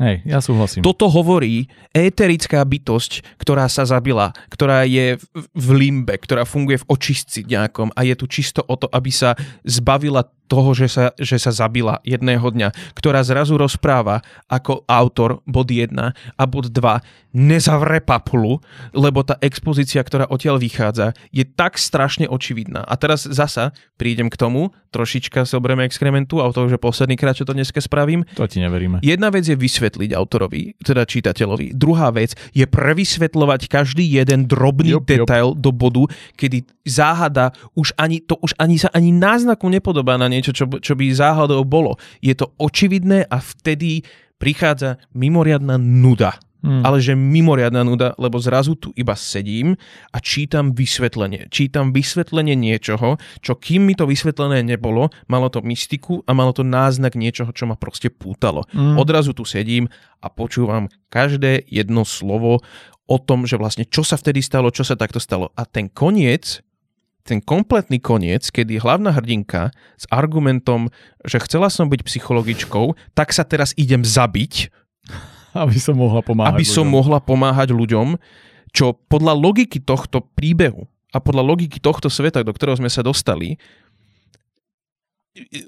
Hej, 0.00 0.24
ja 0.24 0.40
súhlasím. 0.40 0.80
Toto 0.80 1.04
hovorí 1.12 1.68
éterická 1.92 2.64
bytosť, 2.64 3.36
ktorá 3.36 3.68
sa 3.68 3.84
zabila, 3.84 4.32
ktorá 4.48 4.88
je 4.88 5.20
v 5.52 5.68
limbe, 5.76 6.16
ktorá 6.16 6.48
funguje 6.48 6.80
v 6.80 6.88
očistci 6.88 7.44
nejakom 7.44 7.92
a 7.92 8.00
je 8.00 8.16
tu 8.16 8.24
čisto 8.24 8.64
o 8.64 8.80
to, 8.80 8.88
aby 8.88 9.12
sa 9.12 9.36
zbavila 9.68 10.24
toho, 10.52 10.76
že 10.76 10.88
sa, 10.92 11.16
že 11.16 11.40
sa 11.40 11.48
zabila 11.48 12.00
jedného 12.04 12.44
dňa, 12.44 12.92
ktorá 12.92 13.24
zrazu 13.24 13.56
rozpráva 13.56 14.20
ako 14.52 14.84
autor 14.84 15.40
bod 15.48 15.72
1 15.72 15.96
a 16.12 16.42
bod 16.44 16.68
2 16.68 17.32
nezavre 17.32 18.04
papulu, 18.04 18.60
lebo 18.92 19.24
tá 19.24 19.40
expozícia, 19.40 20.04
ktorá 20.04 20.28
odtiaľ 20.28 20.60
vychádza, 20.60 21.16
je 21.32 21.48
tak 21.48 21.80
strašne 21.80 22.28
očividná. 22.28 22.84
A 22.84 23.00
teraz 23.00 23.24
zasa 23.24 23.72
prídem 23.96 24.28
k 24.28 24.36
tomu, 24.36 24.76
trošička 24.92 25.48
obreme 25.56 25.88
exkrementu 25.88 26.44
a 26.44 26.52
toho, 26.52 26.68
že 26.68 26.76
posledný 26.76 27.16
krát, 27.16 27.32
čo 27.32 27.48
to 27.48 27.56
dneska 27.56 27.80
spravím. 27.80 28.28
To 28.36 28.44
ti 28.44 28.60
neveríme. 28.60 29.00
Jedna 29.00 29.32
vec 29.32 29.48
je 29.48 29.56
vysvetliť 29.82 30.14
autorovi, 30.14 30.78
teda 30.78 31.02
čitateľovi. 31.02 31.74
Druhá 31.74 32.14
vec 32.14 32.38
je 32.54 32.62
prevysvetľovať 32.62 33.66
každý 33.66 34.06
jeden 34.06 34.46
drobný 34.46 34.94
jop, 34.94 35.10
detail 35.10 35.50
jop. 35.50 35.58
do 35.58 35.70
bodu, 35.74 36.04
kedy 36.38 36.62
záhada 36.86 37.50
už 37.74 37.90
ani, 37.98 38.22
to 38.22 38.38
už 38.38 38.54
ani 38.62 38.78
sa 38.78 38.94
ani 38.94 39.10
náznaku 39.10 39.66
nepodobá 39.66 40.14
na 40.14 40.30
niečo, 40.30 40.54
čo, 40.54 40.70
čo 40.78 40.94
by 40.94 41.10
záhadou 41.10 41.66
bolo. 41.66 41.98
Je 42.22 42.38
to 42.38 42.54
očividné 42.62 43.26
a 43.26 43.42
vtedy 43.42 44.06
prichádza 44.38 45.02
mimoriadná 45.18 45.74
nuda. 45.82 46.38
Hmm. 46.62 46.86
Ale 46.86 47.02
že 47.02 47.18
mimoriadná 47.18 47.82
nuda, 47.82 48.14
lebo 48.22 48.38
zrazu 48.38 48.78
tu 48.78 48.94
iba 48.94 49.18
sedím 49.18 49.74
a 50.14 50.22
čítam 50.22 50.70
vysvetlenie. 50.70 51.50
Čítam 51.50 51.90
vysvetlenie 51.90 52.54
niečoho, 52.54 53.18
čo 53.42 53.58
kým 53.58 53.90
mi 53.90 53.98
to 53.98 54.06
vysvetlené 54.06 54.62
nebolo, 54.62 55.10
malo 55.26 55.50
to 55.50 55.58
mystiku 55.66 56.22
a 56.22 56.30
malo 56.30 56.54
to 56.54 56.62
náznak 56.62 57.18
niečoho, 57.18 57.50
čo 57.50 57.66
ma 57.66 57.74
proste 57.74 58.14
pútalo. 58.14 58.62
Hmm. 58.70 58.94
Odrazu 58.94 59.34
tu 59.34 59.42
sedím 59.42 59.90
a 60.22 60.30
počúvam 60.30 60.86
každé 61.10 61.66
jedno 61.66 62.06
slovo 62.06 62.62
o 63.10 63.16
tom, 63.18 63.42
že 63.44 63.58
vlastne 63.58 63.82
čo 63.82 64.06
sa 64.06 64.14
vtedy 64.14 64.38
stalo, 64.38 64.70
čo 64.70 64.86
sa 64.86 64.94
takto 64.94 65.18
stalo. 65.18 65.50
A 65.58 65.66
ten 65.66 65.90
koniec 65.90 66.62
ten 67.22 67.38
kompletný 67.38 68.02
koniec, 68.02 68.50
kedy 68.50 68.82
hlavná 68.82 69.14
hrdinka 69.14 69.70
s 69.94 70.10
argumentom, 70.10 70.90
že 71.22 71.38
chcela 71.46 71.70
som 71.70 71.86
byť 71.86 72.02
psychologičkou, 72.02 73.14
tak 73.14 73.30
sa 73.30 73.46
teraz 73.46 73.70
idem 73.78 74.02
zabiť. 74.02 74.74
Aby 75.64 75.78
som 75.78 75.94
mohla 75.96 76.20
pomáhať 76.24 76.52
Aby 76.52 76.64
ľuďom. 76.64 76.76
som 76.76 76.86
mohla 76.88 77.18
pomáhať 77.20 77.68
ľuďom, 77.72 78.16
čo 78.72 78.96
podľa 79.08 79.36
logiky 79.36 79.78
tohto 79.84 80.24
príbehu 80.32 80.88
a 81.12 81.20
podľa 81.20 81.44
logiky 81.44 81.76
tohto 81.76 82.08
sveta, 82.08 82.40
do 82.40 82.56
ktorého 82.56 82.80
sme 82.80 82.88
sa 82.88 83.04
dostali, 83.04 83.60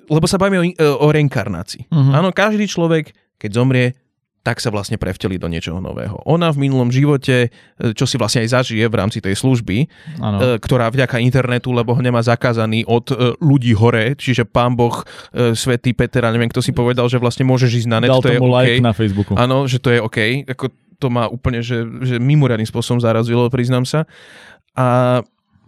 lebo 0.09 0.25
sa 0.29 0.41
bavíme 0.41 0.61
o, 0.61 0.65
o 1.05 1.07
reinkarnácii. 1.09 1.89
Uh-huh. 1.89 2.13
Áno, 2.17 2.33
každý 2.33 2.69
človek, 2.69 3.13
keď 3.41 3.51
zomrie, 3.53 3.97
tak 4.45 4.61
sa 4.61 4.69
vlastne 4.69 5.01
prevteli 5.01 5.41
do 5.41 5.49
niečoho 5.49 5.81
nového. 5.81 6.21
Ona 6.29 6.53
v 6.53 6.69
minulom 6.69 6.93
živote, 6.93 7.49
e, 7.49 7.97
čo 7.97 8.05
si 8.05 8.21
vlastne 8.21 8.45
aj 8.45 8.61
zažije 8.61 8.85
v 8.93 8.95
rámci 8.95 9.25
tej 9.25 9.41
služby, 9.41 9.89
ano. 10.21 10.39
E, 10.39 10.61
ktorá 10.61 10.93
vďaka 10.93 11.17
internetu, 11.25 11.73
lebo 11.73 11.97
ho 11.97 12.03
nemá 12.05 12.21
zakázaný 12.21 12.85
od 12.85 13.09
e, 13.09 13.41
ľudí 13.41 13.73
hore, 13.73 14.13
čiže 14.21 14.45
pán 14.45 14.77
Boh, 14.77 15.01
svätý 15.57 15.97
Peter, 15.97 16.21
a 16.29 16.31
neviem, 16.31 16.53
kto 16.53 16.61
si 16.61 16.77
povedal, 16.77 17.09
že 17.09 17.17
vlastne 17.17 17.49
môžeš 17.49 17.85
ísť 17.85 17.89
na 17.89 17.99
net, 18.05 18.13
Dal 18.13 18.21
to 18.21 18.29
je 18.29 18.41
like 18.45 18.77
okay. 18.77 18.85
na 18.85 18.93
Facebooku. 18.93 19.33
Áno, 19.35 19.65
že 19.65 19.81
to 19.81 19.89
je 19.89 19.99
OK. 20.05 20.45
Ako 20.45 20.69
to 21.01 21.09
má 21.09 21.25
úplne, 21.25 21.65
že, 21.65 21.81
že 22.05 22.21
mimoriadným 22.21 22.69
spôsobom 22.69 23.01
zarazilo, 23.01 23.49
priznám 23.49 23.89
sa. 23.89 24.05
A 24.77 25.21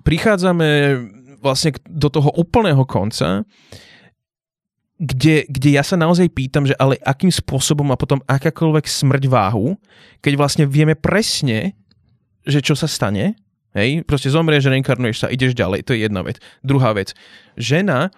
prichádzame 0.04 1.00
vlastne 1.40 1.78
do 1.88 2.12
toho 2.12 2.28
úplného 2.36 2.84
konca, 2.84 3.46
kde, 4.96 5.44
kde 5.48 5.68
ja 5.76 5.84
sa 5.84 6.00
naozaj 6.00 6.32
pýtam, 6.32 6.64
že 6.64 6.72
ale 6.80 6.96
akým 7.04 7.28
spôsobom 7.28 7.84
má 7.84 8.00
potom 8.00 8.24
akákoľvek 8.24 8.88
smrť 8.88 9.24
váhu, 9.28 9.76
keď 10.24 10.32
vlastne 10.40 10.64
vieme 10.64 10.96
presne, 10.96 11.76
že 12.48 12.64
čo 12.64 12.72
sa 12.72 12.88
stane, 12.88 13.36
hej, 13.76 14.00
proste 14.08 14.32
zomrieš, 14.32 14.72
reinkarnuješ 14.72 15.26
sa, 15.26 15.28
ideš 15.28 15.52
ďalej, 15.52 15.84
to 15.84 15.92
je 15.92 16.08
jedna 16.08 16.24
vec. 16.24 16.40
Druhá 16.64 16.96
vec, 16.96 17.12
žena, 17.60 18.08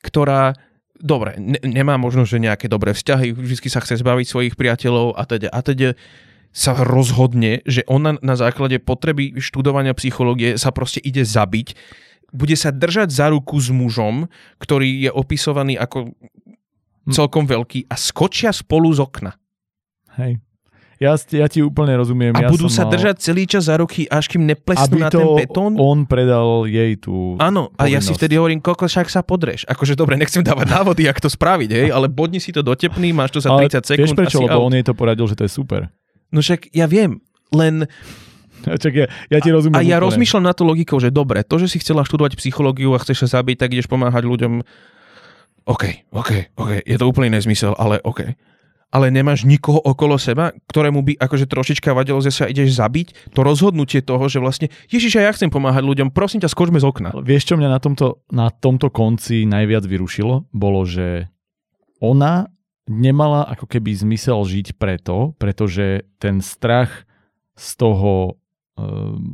ktorá 0.00 0.56
dobre, 0.96 1.36
ne, 1.36 1.60
nemá 1.60 2.00
možno, 2.00 2.24
že 2.24 2.40
nejaké 2.40 2.70
dobré 2.70 2.96
vzťahy, 2.96 3.36
vždy 3.36 3.68
sa 3.68 3.84
chce 3.84 4.00
zbaviť 4.00 4.26
svojich 4.26 4.54
priateľov 4.56 5.18
a 5.18 5.22
teda, 5.28 5.48
a 5.52 5.60
teda 5.60 5.98
sa 6.52 6.76
rozhodne, 6.76 7.64
že 7.64 7.84
ona 7.88 8.20
na 8.20 8.36
základe 8.36 8.76
potreby 8.80 9.40
študovania 9.40 9.96
psychológie 9.96 10.60
sa 10.60 10.68
proste 10.68 11.00
ide 11.00 11.24
zabiť 11.24 11.74
bude 12.32 12.56
sa 12.56 12.72
držať 12.72 13.12
za 13.12 13.28
ruku 13.30 13.60
s 13.60 13.68
mužom, 13.68 14.26
ktorý 14.56 15.06
je 15.06 15.10
opisovaný 15.12 15.76
ako 15.76 16.10
hm. 16.10 17.12
celkom 17.12 17.44
veľký 17.44 17.86
a 17.92 17.94
skočia 17.94 18.50
spolu 18.50 18.90
z 18.90 19.04
okna. 19.04 19.32
Hej. 20.16 20.40
Ja, 21.02 21.18
ja 21.18 21.50
ti 21.50 21.58
úplne 21.58 21.98
rozumiem. 21.98 22.30
A 22.30 22.46
ja 22.46 22.50
budú 22.54 22.70
sa 22.70 22.86
mal... 22.86 22.94
držať 22.94 23.18
celý 23.18 23.42
čas 23.50 23.66
za 23.66 23.74
ruky, 23.74 24.06
až 24.06 24.30
kým 24.30 24.46
neplesnú 24.46 25.02
na 25.02 25.10
ten 25.10 25.26
betón? 25.34 25.74
on 25.74 26.06
predal 26.06 26.62
jej 26.70 26.94
tú 26.94 27.34
Áno, 27.42 27.74
a 27.74 27.90
ja 27.90 27.98
si 27.98 28.14
vtedy 28.14 28.38
hovorím, 28.38 28.62
koľko 28.62 28.86
však 28.86 29.10
sa 29.10 29.26
podreš. 29.26 29.66
Akože 29.66 29.98
dobre, 29.98 30.14
nechcem 30.14 30.46
dávať 30.46 30.70
návody, 30.70 31.10
jak 31.10 31.18
to 31.18 31.26
spraviť, 31.26 31.70
hej, 31.74 31.88
ale 31.90 32.06
bodni 32.06 32.38
si 32.38 32.54
to 32.54 32.62
do 32.62 32.70
tepný, 32.78 33.10
máš 33.10 33.34
to 33.34 33.42
za 33.42 33.50
30 33.50 33.82
sekúnd. 33.82 33.98
Vieš 33.98 34.14
prečo, 34.14 34.38
lebo 34.46 34.62
on 34.62 34.78
jej 34.78 34.86
to 34.86 34.94
poradil, 34.94 35.26
že 35.26 35.34
to 35.34 35.42
je 35.42 35.50
super. 35.50 35.90
No 36.30 36.38
však 36.38 36.70
ja 36.70 36.86
viem, 36.86 37.18
len 37.50 37.90
Čak 38.66 38.92
ja, 38.94 39.06
ja 39.30 39.38
ti 39.42 39.50
rozumiem. 39.50 39.78
A, 39.78 39.84
ja 39.84 39.98
úplne. 39.98 40.06
rozmýšľam 40.10 40.44
na 40.46 40.54
to 40.54 40.62
logikou, 40.62 40.98
že 41.02 41.10
dobre, 41.10 41.42
to, 41.42 41.58
že 41.58 41.70
si 41.70 41.82
chcela 41.82 42.06
študovať 42.06 42.38
psychológiu 42.38 42.94
a 42.94 43.02
chceš 43.02 43.26
sa 43.26 43.40
zabiť, 43.40 43.56
tak 43.62 43.74
ideš 43.74 43.90
pomáhať 43.90 44.24
ľuďom. 44.24 44.62
OK, 45.66 45.84
OK, 46.10 46.30
OK, 46.58 46.70
je 46.82 46.96
to 46.98 47.04
úplný 47.06 47.30
nezmysel, 47.30 47.74
ale 47.78 48.02
OK. 48.02 48.34
Ale 48.92 49.08
nemáš 49.08 49.48
nikoho 49.48 49.80
okolo 49.80 50.20
seba, 50.20 50.52
ktorému 50.68 51.00
by 51.00 51.12
akože 51.16 51.48
trošička 51.48 51.96
vadilo, 51.96 52.20
že 52.20 52.28
sa 52.28 52.44
ideš 52.44 52.76
zabiť, 52.76 53.32
to 53.32 53.40
rozhodnutie 53.40 54.04
toho, 54.04 54.20
že 54.28 54.36
vlastne, 54.36 54.68
Ježiš, 54.92 55.16
ja 55.16 55.32
chcem 55.32 55.48
pomáhať 55.48 55.80
ľuďom, 55.80 56.12
prosím 56.12 56.44
ťa, 56.44 56.52
skočme 56.52 56.76
z 56.76 56.84
okna. 56.84 57.16
Vieš, 57.16 57.48
čo 57.48 57.56
mňa 57.56 57.68
na 57.72 57.80
tomto, 57.80 58.20
na 58.28 58.52
tomto 58.52 58.92
konci 58.92 59.48
najviac 59.48 59.88
vyrušilo? 59.88 60.52
Bolo, 60.52 60.84
že 60.84 61.32
ona 62.04 62.52
nemala 62.90 63.46
ako 63.46 63.64
keby 63.70 63.94
zmysel 63.94 64.42
žiť 64.42 64.76
preto, 64.76 65.32
pretože 65.38 66.04
ten 66.18 66.42
strach 66.42 67.06
z 67.54 67.68
toho 67.78 68.41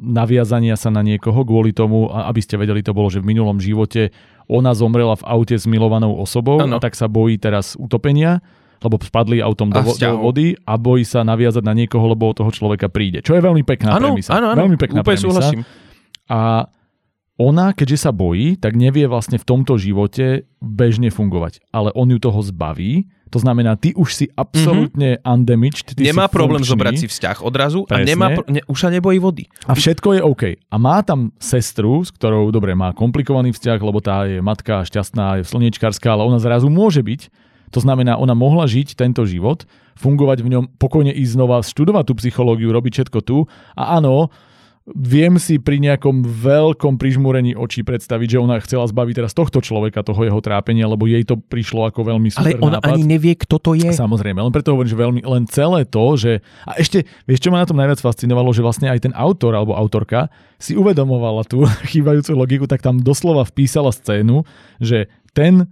naviazania 0.03 0.75
sa 0.75 0.91
na 0.91 1.01
niekoho 1.07 1.47
kvôli 1.47 1.71
tomu, 1.71 2.11
aby 2.11 2.43
ste 2.43 2.59
vedeli, 2.59 2.83
to 2.83 2.91
bolo, 2.91 3.07
že 3.07 3.23
v 3.23 3.31
minulom 3.31 3.63
živote 3.63 4.11
ona 4.51 4.75
zomrela 4.75 5.15
v 5.15 5.25
aute 5.31 5.55
s 5.55 5.69
milovanou 5.71 6.19
osobou 6.19 6.59
ano. 6.59 6.77
a 6.77 6.83
tak 6.83 6.99
sa 6.99 7.07
bojí 7.07 7.39
teraz 7.39 7.79
utopenia 7.79 8.43
lebo 8.79 8.95
spadli 9.03 9.43
autom 9.43 9.75
do, 9.75 9.83
do 9.83 10.13
vody 10.23 10.55
a 10.63 10.79
bojí 10.79 11.03
sa 11.03 11.27
naviazať 11.27 11.67
na 11.67 11.75
niekoho, 11.75 12.15
lebo 12.15 12.31
od 12.31 12.39
toho 12.39 12.51
človeka 12.55 12.87
príde. 12.87 13.27
Čo 13.27 13.35
je 13.35 13.43
veľmi 13.43 13.67
pekná 13.67 13.99
ano, 13.99 14.15
premisa. 14.15 14.39
Áno, 14.39 14.55
áno, 14.55 14.61
veľmi 14.63 14.79
pekná 14.79 15.03
úplne 15.03 15.19
premisa. 15.19 15.27
súhlasím. 15.27 15.61
A 16.31 16.71
ona, 17.39 17.71
keďže 17.71 18.09
sa 18.09 18.11
bojí, 18.11 18.59
tak 18.59 18.75
nevie 18.75 19.07
vlastne 19.07 19.39
v 19.39 19.47
tomto 19.47 19.79
živote 19.79 20.45
bežne 20.59 21.15
fungovať. 21.15 21.63
Ale 21.71 21.95
on 21.95 22.11
ju 22.11 22.19
toho 22.19 22.43
zbaví 22.43 23.07
to 23.29 23.39
znamená, 23.39 23.77
ty 23.77 23.93
už 23.93 24.11
si 24.17 24.27
absolútne 24.33 25.21
mm-hmm. 25.21 25.33
undamaged. 25.33 25.87
Ty 25.93 26.01
nemá 26.01 26.27
problém 26.33 26.65
funkčný. 26.65 26.73
zobrať 26.73 26.95
si 26.97 27.07
vzťah 27.13 27.37
odrazu 27.45 27.85
Presne. 27.85 28.05
a 28.05 28.09
nemá, 28.09 28.29
ne, 28.49 28.65
už 28.65 28.79
sa 28.81 28.89
nebojí 28.89 29.21
vody. 29.21 29.45
A 29.69 29.77
všetko 29.77 30.17
je 30.17 30.21
OK. 30.25 30.43
A 30.57 30.77
má 30.81 31.05
tam 31.05 31.31
sestru, 31.37 32.01
s 32.01 32.11
ktorou, 32.11 32.49
dobre, 32.49 32.73
má 32.73 32.97
komplikovaný 32.97 33.53
vzťah, 33.53 33.79
lebo 33.85 34.01
tá 34.01 34.25
je 34.25 34.41
matka 34.41 34.81
šťastná, 34.81 35.41
je 35.41 35.49
slniečkárska, 35.49 36.09
ale 36.09 36.25
ona 36.25 36.41
zrazu 36.41 36.73
môže 36.73 37.05
byť. 37.05 37.29
To 37.77 37.85
znamená, 37.85 38.17
ona 38.17 38.33
mohla 38.33 38.65
žiť 38.65 38.97
tento 38.97 39.29
život, 39.29 39.69
fungovať 40.01 40.41
v 40.41 40.49
ňom, 40.57 40.65
pokojne 40.81 41.13
ísť 41.13 41.37
znova, 41.37 41.61
študovať 41.61 42.05
tú 42.09 42.15
psychológiu, 42.17 42.73
robiť 42.73 43.05
všetko 43.05 43.19
tu. 43.21 43.45
A 43.77 44.01
áno, 44.01 44.33
viem 44.97 45.37
si 45.37 45.61
pri 45.61 45.83
nejakom 45.83 46.25
veľkom 46.25 46.97
prižmúrení 46.97 47.53
očí 47.53 47.85
predstaviť, 47.85 48.37
že 48.37 48.39
ona 48.41 48.57
chcela 48.65 48.89
zbaviť 48.89 49.15
teraz 49.21 49.33
tohto 49.37 49.61
človeka, 49.61 50.01
toho 50.01 50.25
jeho 50.25 50.41
trápenia, 50.41 50.89
lebo 50.89 51.05
jej 51.05 51.25
to 51.27 51.37
prišlo 51.37 51.89
ako 51.93 52.09
veľmi 52.09 52.33
super 52.33 52.57
Ale 52.57 52.63
ona 52.63 52.81
nápad. 52.81 52.97
ani 52.97 53.03
nevie, 53.05 53.35
kto 53.37 53.57
to 53.61 53.77
je. 53.77 53.91
Samozrejme, 53.93 54.41
len 54.41 54.53
preto 54.55 54.73
hovorím, 54.73 54.91
že 54.93 54.99
veľmi, 54.99 55.21
len 55.25 55.45
celé 55.51 55.85
to, 55.85 56.17
že... 56.17 56.41
A 56.65 56.81
ešte, 56.81 57.05
vieš, 57.29 57.45
čo 57.45 57.53
ma 57.53 57.61
na 57.61 57.69
tom 57.69 57.77
najviac 57.77 58.01
fascinovalo, 58.01 58.49
že 58.57 58.65
vlastne 58.65 58.89
aj 58.89 59.11
ten 59.11 59.13
autor 59.13 59.53
alebo 59.53 59.77
autorka 59.77 60.33
si 60.57 60.73
uvedomovala 60.79 61.45
tú 61.45 61.69
chýbajúcu 61.91 62.33
logiku, 62.33 62.65
tak 62.65 62.81
tam 62.81 63.03
doslova 63.03 63.45
vpísala 63.45 63.93
scénu, 63.93 64.47
že 64.81 65.13
ten 65.37 65.69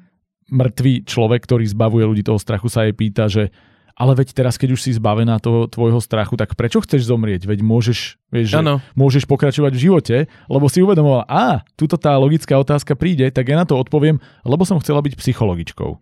mŕtvý 0.46 1.08
človek, 1.08 1.42
ktorý 1.42 1.64
zbavuje 1.66 2.04
ľudí 2.06 2.22
toho 2.22 2.38
strachu, 2.38 2.70
sa 2.70 2.86
jej 2.86 2.94
pýta, 2.94 3.26
že 3.26 3.50
ale 3.96 4.12
veď 4.12 4.36
teraz, 4.36 4.60
keď 4.60 4.76
už 4.76 4.80
si 4.84 4.90
zbavená 4.92 5.40
toho 5.40 5.64
tvojho 5.72 6.04
strachu, 6.04 6.36
tak 6.36 6.52
prečo 6.52 6.84
chceš 6.84 7.08
zomrieť? 7.08 7.48
Veď 7.48 7.64
môžeš, 7.64 8.20
vieš, 8.28 8.46
že 8.52 8.60
môžeš 8.92 9.24
pokračovať 9.24 9.72
v 9.72 9.82
živote, 9.88 10.16
lebo 10.52 10.68
si 10.68 10.84
uvedomovala, 10.84 11.24
a, 11.24 11.64
tuto 11.80 11.96
tá 11.96 12.12
logická 12.20 12.60
otázka 12.60 12.92
príde, 12.92 13.32
tak 13.32 13.48
ja 13.48 13.56
na 13.56 13.64
to 13.64 13.80
odpoviem, 13.80 14.20
lebo 14.44 14.68
som 14.68 14.76
chcela 14.84 15.00
byť 15.00 15.16
psychologičkou. 15.16 15.96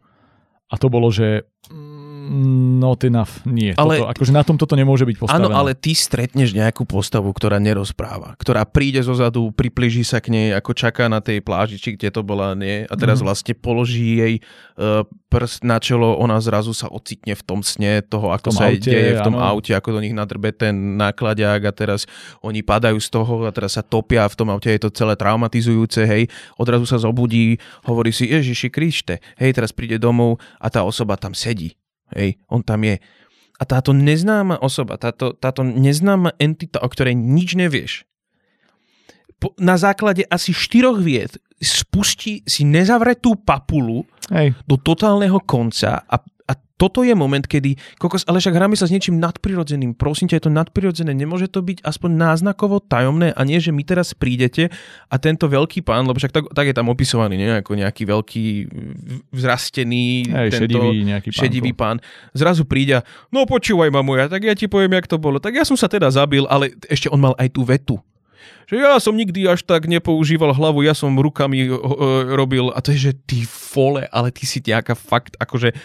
A 0.68 0.74
to 0.74 0.90
bolo, 0.90 1.14
že 1.14 1.46
Not 2.80 3.04
enough. 3.04 3.44
Nie. 3.44 3.76
Ale, 3.76 4.00
toto, 4.00 4.10
akože 4.16 4.32
na 4.32 4.42
tom 4.42 4.56
toto 4.56 4.74
nemôže 4.74 5.04
byť 5.04 5.16
postavené. 5.20 5.46
Áno, 5.46 5.52
ale 5.52 5.76
ty 5.76 5.92
stretneš 5.92 6.56
nejakú 6.56 6.88
postavu, 6.88 7.28
ktorá 7.30 7.60
nerozpráva, 7.60 8.32
ktorá 8.40 8.64
príde 8.64 9.04
zo 9.04 9.12
zadu, 9.12 9.52
priplíži 9.52 10.02
sa 10.02 10.24
k 10.24 10.32
nej, 10.32 10.48
ako 10.56 10.72
čaká 10.72 11.06
na 11.12 11.20
tej 11.20 11.44
pláži, 11.44 11.76
či 11.76 11.94
kde 11.94 12.08
to 12.08 12.24
bola, 12.24 12.56
nie? 12.56 12.88
A 12.88 12.94
teraz 12.96 13.20
mm. 13.20 13.24
vlastne 13.28 13.54
položí 13.54 14.18
jej 14.18 14.34
uh, 14.80 15.04
prst 15.28 15.66
na 15.66 15.76
čelo, 15.82 16.16
ona 16.16 16.40
zrazu 16.40 16.72
sa 16.72 16.88
ocitne 16.88 17.36
v 17.36 17.42
tom 17.44 17.60
sne 17.60 18.00
toho, 18.00 18.32
ako 18.32 18.54
sa 18.54 18.70
aute, 18.70 18.88
deje 18.88 19.18
v 19.18 19.26
tom 19.26 19.36
áno. 19.36 19.58
aute, 19.58 19.76
ako 19.76 19.98
do 19.98 20.00
nich 20.00 20.16
nadrbe 20.16 20.54
ten 20.54 20.96
nákladák 20.96 21.60
a 21.68 21.72
teraz 21.74 22.08
oni 22.40 22.64
padajú 22.64 22.96
z 23.02 23.08
toho 23.12 23.44
a 23.44 23.50
teraz 23.52 23.76
sa 23.76 23.82
topia 23.84 24.24
v 24.30 24.34
tom 24.38 24.48
aute, 24.48 24.72
je 24.72 24.82
to 24.82 24.94
celé 24.94 25.18
traumatizujúce, 25.18 26.06
hej. 26.08 26.30
Odrazu 26.56 26.88
sa 26.88 26.96
zobudí, 26.96 27.60
hovorí 27.84 28.14
si, 28.14 28.30
Ježiši 28.30 28.68
Krište, 28.72 29.20
hej, 29.36 29.52
teraz 29.52 29.74
príde 29.74 30.00
domov 30.00 30.40
a 30.58 30.70
tá 30.72 30.86
osoba 30.86 31.20
tam 31.20 31.36
sedí 31.36 31.74
Hej, 32.12 32.36
on 32.52 32.60
tam 32.60 32.84
je. 32.84 33.00
A 33.56 33.62
táto 33.64 33.94
neznáma 33.96 34.60
osoba, 34.60 35.00
táto, 35.00 35.32
táto 35.32 35.64
neznáma 35.64 36.36
entita, 36.36 36.82
o 36.82 36.88
ktorej 36.90 37.16
nič 37.16 37.54
nevieš, 37.56 38.04
po, 39.38 39.54
na 39.56 39.78
základe 39.78 40.26
asi 40.28 40.52
štyroch 40.52 41.00
vied 41.00 41.36
spustí 41.58 42.44
si 42.44 42.62
nezavretú 42.66 43.40
papulu 43.40 44.04
Hej. 44.30 44.56
do 44.68 44.76
totálneho 44.76 45.40
konca 45.42 46.02
a 46.04 46.16
toto 46.74 47.06
je 47.06 47.14
moment, 47.14 47.40
kedy, 47.40 47.78
kokos, 47.96 48.26
ale 48.26 48.42
však 48.42 48.58
hráme 48.58 48.74
sa 48.74 48.84
s 48.84 48.92
niečím 48.92 49.16
nadprirodzeným. 49.22 49.94
Prosím 49.94 50.28
ťa, 50.28 50.36
je 50.36 50.44
to 50.44 50.52
nadprirodzené. 50.52 51.14
Nemôže 51.14 51.46
to 51.48 51.62
byť 51.62 51.80
aspoň 51.80 52.10
náznakovo 52.12 52.82
tajomné 52.82 53.30
a 53.30 53.40
nie, 53.46 53.62
že 53.62 53.70
my 53.70 53.80
teraz 53.86 54.12
prídete 54.12 54.68
a 55.08 55.14
tento 55.16 55.46
veľký 55.46 55.86
pán, 55.86 56.04
lebo 56.04 56.18
však 56.18 56.34
tak, 56.34 56.44
tak 56.50 56.66
je 56.66 56.74
tam 56.74 56.90
opisovaný, 56.90 57.38
nie? 57.38 57.48
ako 57.48 57.78
nejaký 57.78 58.02
veľký 58.04 58.46
vzrastený 59.30 60.28
Hej, 60.28 60.48
tento 60.58 60.76
šedivý, 60.76 60.96
nejaký 61.08 61.28
šedivý 61.30 61.72
pán. 61.72 62.02
Zrazu 62.34 62.66
príde 62.66 63.00
no 63.30 63.46
počúvaj 63.46 63.88
ma 63.94 64.02
moja, 64.02 64.26
tak 64.26 64.44
ja 64.44 64.52
ti 64.58 64.66
poviem, 64.66 64.98
jak 64.98 65.08
to 65.08 65.16
bolo. 65.16 65.38
Tak 65.38 65.54
ja 65.54 65.64
som 65.64 65.78
sa 65.78 65.86
teda 65.86 66.10
zabil, 66.10 66.44
ale 66.50 66.74
ešte 66.90 67.06
on 67.08 67.22
mal 67.22 67.34
aj 67.38 67.48
tú 67.54 67.62
vetu 67.64 67.96
že 68.64 68.80
ja 68.80 68.96
som 68.96 69.12
nikdy 69.12 69.44
až 69.44 69.60
tak 69.64 69.84
nepoužíval 69.84 70.56
hlavu, 70.56 70.84
ja 70.84 70.96
som 70.96 71.12
rukami 71.12 71.68
uh, 71.68 71.76
robil 72.32 72.72
a 72.72 72.80
to 72.80 72.96
je, 72.96 73.12
že 73.12 73.18
ty 73.28 73.44
fole, 73.44 74.08
ale 74.08 74.32
ty 74.32 74.48
si 74.48 74.64
nejaká 74.64 74.96
fakt 74.96 75.36
akože 75.36 75.76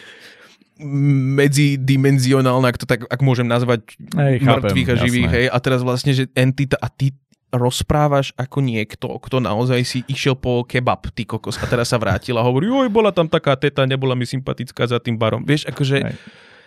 medzidimenzionálne, 0.80 2.72
ak 2.72 2.80
to 2.80 2.88
tak, 2.88 3.04
ak 3.06 3.20
môžem 3.20 3.46
nazvať 3.46 4.00
hej, 4.16 4.40
mŕtvych 4.40 4.90
a 4.90 4.96
živých, 4.96 5.32
hej, 5.32 5.46
a 5.52 5.58
teraz 5.60 5.84
vlastne, 5.84 6.16
že 6.16 6.32
entita 6.34 6.80
a 6.80 6.88
ty 6.88 7.12
rozprávaš 7.50 8.32
ako 8.38 8.62
niekto, 8.62 9.10
kto 9.20 9.42
naozaj 9.42 9.82
si 9.82 10.00
išiel 10.06 10.38
po 10.38 10.64
kebab, 10.64 11.10
ty 11.12 11.26
kokos, 11.26 11.58
a 11.60 11.66
teraz 11.66 11.92
sa 11.92 11.98
vrátil 11.98 12.38
a 12.38 12.46
hovorí, 12.46 12.70
oj, 12.70 12.88
bola 12.88 13.10
tam 13.10 13.28
taká 13.28 13.58
teta, 13.58 13.84
nebola 13.90 14.14
mi 14.14 14.24
sympatická 14.24 14.86
za 14.88 15.02
tým 15.02 15.20
barom. 15.20 15.44
Vieš, 15.44 15.68
akože... 15.68 15.98
Hej. 16.00 16.16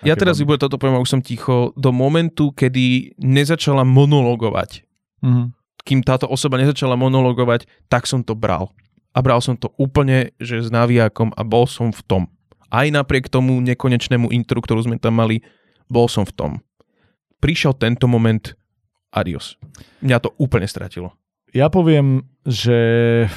Ja 0.03 0.19
teraz 0.19 0.43
vybujem 0.43 0.67
toto 0.67 0.83
poviem, 0.83 0.99
už 0.99 1.15
som 1.15 1.23
ticho, 1.23 1.71
do 1.79 1.95
momentu, 1.95 2.51
kedy 2.51 3.15
nezačala 3.23 3.87
monologovať. 3.87 4.83
Mm-hmm. 5.23 5.47
Kým 5.87 6.03
táto 6.03 6.27
osoba 6.27 6.59
nezačala 6.59 6.99
monologovať, 6.99 7.71
tak 7.87 8.11
som 8.11 8.27
to 8.27 8.35
bral. 8.35 8.75
A 9.15 9.23
bral 9.23 9.39
som 9.39 9.55
to 9.55 9.71
úplne, 9.79 10.35
že 10.43 10.59
s 10.59 10.75
navijakom 10.75 11.31
a 11.39 11.47
bol 11.47 11.71
som 11.71 11.95
v 11.95 12.03
tom 12.03 12.23
aj 12.73 12.87
napriek 12.89 13.29
tomu 13.29 13.61
nekonečnému 13.61 14.33
intru, 14.33 14.65
ktorú 14.65 14.89
sme 14.89 14.97
tam 14.97 15.21
mali, 15.21 15.45
bol 15.93 16.09
som 16.09 16.25
v 16.25 16.33
tom. 16.33 16.53
Prišiel 17.45 17.77
tento 17.77 18.09
moment, 18.09 18.57
adios. 19.13 19.61
Mňa 20.01 20.19
to 20.25 20.33
úplne 20.41 20.65
stratilo. 20.65 21.13
Ja 21.53 21.69
poviem, 21.69 22.25
že 22.49 22.79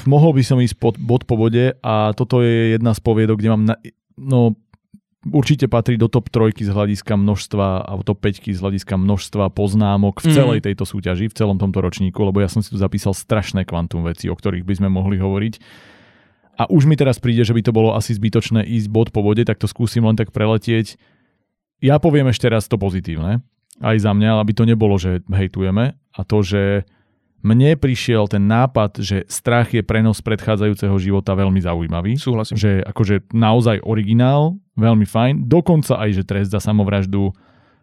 mohol 0.07 0.39
by 0.39 0.43
som 0.47 0.63
ísť 0.63 0.79
pod, 0.79 0.95
bod 0.95 1.27
po 1.27 1.35
bode 1.35 1.75
a 1.83 2.15
toto 2.15 2.39
je 2.39 2.79
jedna 2.79 2.95
z 2.95 3.03
poviedok, 3.03 3.37
kde 3.43 3.51
mám, 3.51 3.63
na, 3.67 3.75
no 4.15 4.55
určite 5.27 5.67
patrí 5.67 5.99
do 5.99 6.07
top 6.07 6.31
trojky 6.31 6.63
z 6.63 6.71
hľadiska 6.71 7.19
množstva 7.19 7.67
a 7.83 7.91
top 8.07 8.23
5 8.23 8.55
z 8.55 8.61
hľadiska 8.61 8.95
množstva 8.95 9.51
poznámok 9.51 10.23
v 10.23 10.31
mhm. 10.31 10.35
celej 10.37 10.59
tejto 10.63 10.87
súťaži, 10.87 11.27
v 11.27 11.37
celom 11.37 11.59
tomto 11.59 11.83
ročníku, 11.83 12.23
lebo 12.23 12.39
ja 12.39 12.47
som 12.47 12.63
si 12.63 12.71
tu 12.71 12.79
zapísal 12.79 13.11
strašné 13.11 13.67
kvantum 13.67 14.07
veci, 14.07 14.31
o 14.31 14.35
ktorých 14.37 14.63
by 14.63 14.73
sme 14.79 14.87
mohli 14.87 15.19
hovoriť 15.19 15.53
a 16.55 16.63
už 16.71 16.87
mi 16.87 16.95
teraz 16.95 17.19
príde, 17.19 17.43
že 17.43 17.51
by 17.51 17.61
to 17.61 17.75
bolo 17.75 17.93
asi 17.95 18.15
zbytočné 18.15 18.63
ísť 18.63 18.87
bod 18.87 19.11
po 19.11 19.19
bode, 19.21 19.43
tak 19.43 19.59
to 19.59 19.67
skúsim 19.67 20.07
len 20.07 20.15
tak 20.15 20.31
preletieť. 20.31 20.95
Ja 21.83 21.99
poviem 21.99 22.31
ešte 22.31 22.47
raz 22.47 22.71
to 22.71 22.79
pozitívne, 22.79 23.43
aj 23.83 23.97
za 23.99 24.11
mňa, 24.15 24.39
aby 24.39 24.51
to 24.55 24.63
nebolo, 24.63 24.95
že 24.95 25.19
hejtujeme 25.27 25.95
a 25.95 26.19
to, 26.23 26.39
že 26.39 26.87
mne 27.45 27.77
prišiel 27.77 28.25
ten 28.25 28.49
nápad, 28.49 29.05
že 29.05 29.21
strach 29.29 29.69
je 29.69 29.85
prenos 29.85 30.17
predchádzajúceho 30.25 30.97
života 30.97 31.37
veľmi 31.37 31.61
zaujímavý. 31.61 32.17
Súhlasím. 32.17 32.57
Že 32.57 32.81
akože 32.89 33.29
naozaj 33.37 33.85
originál, 33.85 34.57
veľmi 34.73 35.05
fajn. 35.05 35.45
Dokonca 35.45 36.01
aj, 36.01 36.09
že 36.17 36.23
trest 36.25 36.49
za 36.49 36.57
samovraždu 36.57 37.29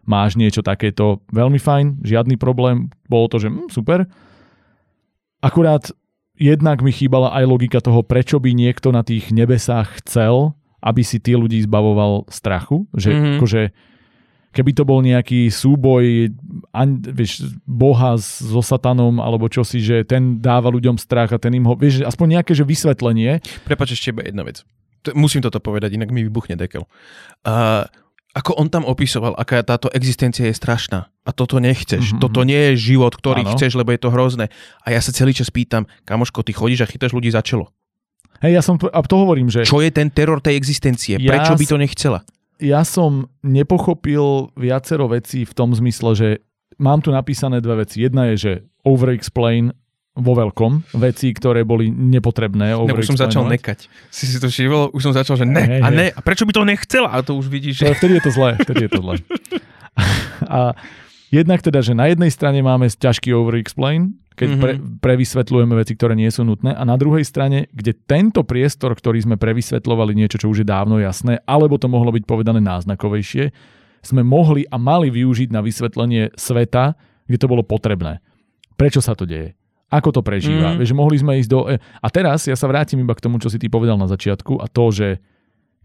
máš 0.03 0.35
niečo 0.35 0.59
takéto, 0.59 1.23
veľmi 1.31 1.63
fajn, 1.63 2.03
žiadny 2.03 2.35
problém. 2.35 2.91
Bolo 3.07 3.31
to, 3.31 3.39
že 3.39 3.47
hm, 3.47 3.71
super. 3.71 4.03
Akurát 5.39 5.95
jednak 6.37 6.81
mi 6.81 6.91
chýbala 6.91 7.33
aj 7.33 7.43
logika 7.45 7.79
toho, 7.79 8.01
prečo 8.01 8.41
by 8.41 8.53
niekto 8.53 8.89
na 8.89 9.05
tých 9.05 9.29
nebesách 9.29 10.03
chcel, 10.03 10.57
aby 10.83 11.01
si 11.05 11.21
tí 11.21 11.37
ľudí 11.37 11.63
zbavoval 11.63 12.27
strachu. 12.27 12.89
Že 12.93 13.09
mm-hmm. 13.09 13.33
akože, 13.39 13.61
keby 14.51 14.71
to 14.75 14.83
bol 14.83 14.99
nejaký 14.99 15.47
súboj 15.47 16.35
an, 16.75 16.99
vieš, 16.99 17.55
boha 17.63 18.19
so 18.19 18.59
satanom 18.59 19.23
alebo 19.23 19.47
čosi, 19.47 19.79
že 19.79 20.03
ten 20.03 20.43
dáva 20.43 20.67
ľuďom 20.73 20.99
strach 20.99 21.31
a 21.31 21.39
ten 21.39 21.55
im 21.55 21.65
ho, 21.65 21.73
vieš, 21.79 22.03
aspoň 22.03 22.39
nejaké 22.41 22.51
že 22.51 22.67
vysvetlenie. 22.67 23.39
Prepač 23.63 23.95
ešte 23.95 24.11
jedna 24.11 24.43
vec. 24.43 24.65
Musím 25.11 25.43
toto 25.43 25.59
povedať, 25.59 25.99
inak 25.99 26.15
mi 26.15 26.23
vybuchne 26.23 26.55
dekel. 26.55 26.87
Uh, 27.43 27.83
ako 28.33 28.57
on 28.57 28.67
tam 28.67 28.81
opisoval, 28.81 29.37
aká 29.37 29.61
táto 29.61 29.93
existencia 29.93 30.49
je 30.49 30.57
strašná. 30.57 31.05
A 31.21 31.29
toto 31.29 31.61
nechceš. 31.61 32.17
Mm-hmm. 32.17 32.21
Toto 32.21 32.41
nie 32.41 32.73
je 32.73 32.93
život, 32.93 33.13
ktorý 33.13 33.45
ano. 33.45 33.53
chceš, 33.53 33.77
lebo 33.77 33.93
je 33.93 34.01
to 34.01 34.09
hrozné. 34.09 34.49
A 34.81 34.89
ja 34.89 34.99
sa 34.99 35.13
celý 35.13 35.37
čas 35.37 35.53
pýtam, 35.53 35.85
kamoško, 36.03 36.41
ty 36.41 36.51
chodíš 36.51 36.83
a 36.83 36.89
chytáš 36.89 37.13
ľudí 37.13 37.29
za 37.29 37.45
čelo. 37.45 37.69
Hej, 38.41 38.59
ja 38.59 38.61
som, 38.65 38.75
a 38.75 38.99
to 39.05 39.15
hovorím, 39.21 39.53
že... 39.53 39.63
Čo 39.63 39.79
je 39.79 39.93
ten 39.93 40.09
teror 40.09 40.41
tej 40.41 40.57
existencie? 40.57 41.15
Ja 41.21 41.29
Prečo 41.31 41.55
by 41.55 41.65
to 41.69 41.77
nechcela? 41.77 42.19
Ja 42.57 42.81
som 42.83 43.29
nepochopil 43.45 44.51
viacero 44.57 45.07
vecí 45.07 45.45
v 45.45 45.53
tom 45.53 45.71
zmysle, 45.71 46.11
že 46.17 46.29
mám 46.81 47.05
tu 47.05 47.13
napísané 47.13 47.61
dve 47.61 47.85
veci. 47.85 48.01
Jedna 48.01 48.33
je, 48.33 48.35
že 48.35 48.51
over-explain 48.83 49.71
vo 50.13 50.37
veľkom 50.37 50.93
veci, 51.01 51.33
ktoré 51.33 51.65
boli 51.65 51.89
nepotrebné. 51.89 52.77
Ne, 52.77 52.93
už 52.93 53.09
som 53.09 53.17
začal 53.17 53.49
nekať. 53.49 53.89
Si 54.13 54.29
si 54.29 54.37
to 54.37 54.45
všimol? 54.45 54.93
Už 54.93 55.09
som 55.09 55.13
začal, 55.13 55.41
že 55.41 55.45
ne 55.49 55.63
hey, 55.65 55.81
a 55.81 55.89
ne. 55.89 56.13
A 56.13 56.19
prečo 56.21 56.45
by 56.45 56.53
to 56.53 56.61
nechcela? 56.61 57.09
A 57.09 57.25
to 57.25 57.33
už 57.33 57.49
vidíš. 57.49 57.81
Že... 57.81 57.97
Vtedy 57.97 58.13
je 58.21 58.23
to 58.29 58.31
zlé. 58.31 58.49
Vtedy 58.61 58.85
je 58.85 58.91
to 58.93 59.01
zlé. 59.01 59.13
A 60.45 60.77
jednak 61.33 61.65
teda, 61.65 61.81
že 61.81 61.97
na 61.97 62.13
jednej 62.13 62.29
strane 62.29 62.61
máme 62.61 62.85
ťažký 62.93 63.33
over-explain, 63.33 64.13
keď 64.37 64.47
mm-hmm. 64.53 64.61
pre, 64.61 64.71
prevysvetľujeme 65.01 65.73
veci, 65.81 65.93
ktoré 65.97 66.13
nie 66.13 66.29
sú 66.29 66.45
nutné. 66.45 66.77
A 66.77 66.85
na 66.85 66.93
druhej 66.93 67.25
strane, 67.25 67.69
kde 67.73 67.97
tento 67.97 68.45
priestor, 68.45 68.93
ktorý 68.93 69.17
sme 69.25 69.41
prevysvetľovali 69.41 70.13
niečo, 70.13 70.37
čo 70.37 70.49
už 70.53 70.61
je 70.61 70.67
dávno 70.69 71.01
jasné, 71.01 71.41
alebo 71.49 71.81
to 71.81 71.89
mohlo 71.89 72.13
byť 72.13 72.25
povedané 72.29 72.61
náznakovejšie, 72.61 73.49
sme 74.05 74.21
mohli 74.21 74.69
a 74.69 74.77
mali 74.77 75.09
využiť 75.09 75.49
na 75.49 75.65
vysvetlenie 75.65 76.37
sveta, 76.37 76.93
kde 77.25 77.37
to 77.39 77.49
bolo 77.49 77.65
potrebné. 77.65 78.21
Prečo 78.77 79.01
sa 79.01 79.17
to 79.17 79.25
deje? 79.25 79.57
Ako 79.93 80.09
to 80.09 80.25
prežíva? 80.25 80.73
Mm. 80.73 80.77
Vieš, 80.81 80.97
mohli 80.97 81.21
sme 81.21 81.37
ísť 81.37 81.49
do... 81.53 81.69
E, 81.69 81.77
a 81.77 82.07
teraz 82.09 82.49
ja 82.49 82.57
sa 82.57 82.65
vrátim 82.65 82.97
iba 82.97 83.13
k 83.13 83.21
tomu, 83.21 83.37
čo 83.37 83.53
si 83.53 83.61
ty 83.61 83.69
povedal 83.69 83.93
na 84.01 84.09
začiatku 84.09 84.57
a 84.57 84.65
to, 84.65 84.89
že 84.89 85.07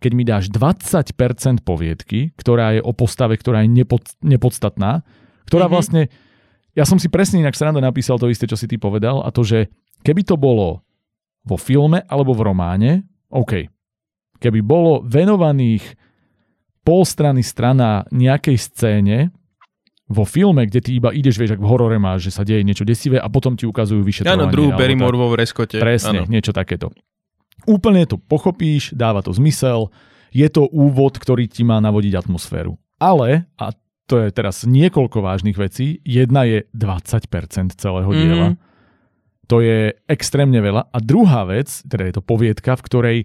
keď 0.00 0.12
mi 0.16 0.24
dáš 0.24 0.48
20% 0.48 1.60
poviedky, 1.60 2.32
ktorá 2.38 2.78
je 2.78 2.80
o 2.80 2.96
postave, 2.96 3.36
ktorá 3.36 3.66
je 3.66 3.68
nepod, 3.68 4.00
nepodstatná, 4.24 5.04
ktorá 5.44 5.68
mm-hmm. 5.68 5.74
vlastne... 5.76 6.02
Ja 6.72 6.86
som 6.86 6.96
si 6.96 7.10
presne 7.10 7.42
inak 7.42 7.58
sranda 7.58 7.82
napísal 7.82 8.22
to 8.22 8.30
isté, 8.30 8.46
čo 8.46 8.54
si 8.54 8.70
ty 8.70 8.78
povedal 8.78 9.20
a 9.20 9.34
to, 9.34 9.42
že 9.42 9.66
keby 10.06 10.22
to 10.22 10.38
bolo 10.38 10.86
vo 11.42 11.56
filme 11.58 12.06
alebo 12.06 12.32
v 12.32 12.44
románe, 12.46 12.90
OK. 13.34 13.66
Keby 14.38 14.62
bolo 14.62 15.02
venovaných 15.02 15.98
pol 16.86 17.02
strany 17.02 17.42
strana 17.42 18.06
nejakej 18.14 18.56
scéne, 18.56 19.18
vo 20.08 20.24
filme, 20.24 20.64
kde 20.64 20.80
ty 20.80 20.90
iba 20.96 21.12
ideš, 21.12 21.36
vieš, 21.36 21.60
ak 21.60 21.62
v 21.62 21.68
horore 21.68 22.00
máš, 22.00 22.32
že 22.32 22.40
sa 22.40 22.42
deje 22.42 22.64
niečo 22.64 22.88
desivé 22.88 23.20
a 23.20 23.28
potom 23.28 23.54
ti 23.54 23.68
ukazujú 23.68 24.00
vyšetrovanie. 24.00 24.48
Áno, 24.48 24.48
druhú 24.48 24.72
Barrymore 24.72 25.16
vo 25.20 25.28
vreskote. 25.28 25.76
Presne, 25.76 26.24
ano. 26.24 26.32
niečo 26.32 26.56
takéto. 26.56 26.88
Úplne 27.68 28.08
to 28.08 28.16
pochopíš, 28.16 28.96
dáva 28.96 29.20
to 29.20 29.36
zmysel, 29.36 29.92
je 30.32 30.48
to 30.48 30.64
úvod, 30.72 31.20
ktorý 31.20 31.44
ti 31.44 31.60
má 31.60 31.76
navodiť 31.84 32.24
atmosféru. 32.24 32.80
Ale, 32.96 33.44
a 33.60 33.76
to 34.08 34.24
je 34.24 34.28
teraz 34.32 34.64
niekoľko 34.64 35.20
vážnych 35.20 35.60
vecí, 35.60 36.00
jedna 36.00 36.48
je 36.48 36.64
20% 36.72 37.76
celého 37.76 38.08
mm-hmm. 38.08 38.24
diela. 38.24 38.48
To 39.48 39.60
je 39.60 39.92
extrémne 40.08 40.60
veľa. 40.60 40.88
A 40.92 40.98
druhá 41.00 41.44
vec, 41.48 41.68
teda 41.84 42.08
je 42.08 42.14
to 42.16 42.22
poviedka, 42.24 42.76
v 42.76 42.84
ktorej 42.84 43.18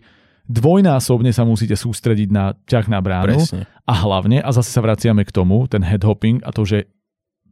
dvojnásobne 0.48 1.32
sa 1.32 1.48
musíte 1.48 1.76
sústrediť 1.76 2.30
na 2.32 2.56
ťah 2.68 2.88
na 2.91 2.99
bránu. 2.99 3.40
Presne. 3.40 3.64
A 3.88 3.94
hlavne, 4.03 4.44
a 4.44 4.49
zase 4.52 4.72
sa 4.72 4.84
vraciame 4.84 5.24
k 5.24 5.32
tomu, 5.32 5.68
ten 5.68 5.84
headhopping 5.84 6.44
a 6.44 6.52
to, 6.52 6.68
že 6.68 6.88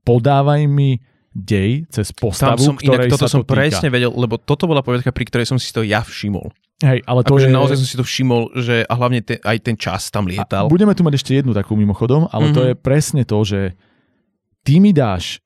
podávaj 0.04 0.68
mi 0.68 1.00
dej 1.32 1.88
cez 1.88 2.12
postavu, 2.12 2.60
Tam 2.60 2.76
som, 2.76 2.76
ktorej 2.76 3.08
inak, 3.08 3.14
toto 3.16 3.28
sa 3.28 3.32
som 3.32 3.44
to 3.48 3.56
presne 3.56 3.88
vedel, 3.88 4.12
lebo 4.12 4.36
toto 4.36 4.68
bola 4.68 4.84
povedka, 4.84 5.16
pri 5.16 5.26
ktorej 5.32 5.48
som 5.48 5.56
si 5.56 5.72
to 5.72 5.80
ja 5.88 6.04
všimol. 6.04 6.52
Hej, 6.84 7.06
ale 7.08 7.22
to 7.24 7.38
akože 7.38 7.48
je... 7.48 7.56
naozaj 7.56 7.78
som 7.80 7.88
si 7.88 7.96
to 7.96 8.04
všimol, 8.04 8.52
že 8.58 8.84
a 8.84 8.94
hlavne 8.98 9.22
te, 9.24 9.40
aj 9.40 9.58
ten 9.64 9.78
čas 9.80 10.12
tam 10.12 10.28
lietal. 10.28 10.68
A 10.68 10.72
budeme 10.72 10.92
tu 10.92 11.08
mať 11.08 11.14
ešte 11.22 11.32
jednu 11.38 11.56
takú 11.56 11.80
mimochodom, 11.80 12.28
ale 12.28 12.52
mm-hmm. 12.52 12.58
to 12.58 12.62
mhm. 12.62 12.68
je 12.68 12.76
presne 12.76 13.24
to, 13.24 13.38
že 13.48 13.60
ty 14.68 14.84
mi 14.84 14.92
dáš 14.92 15.40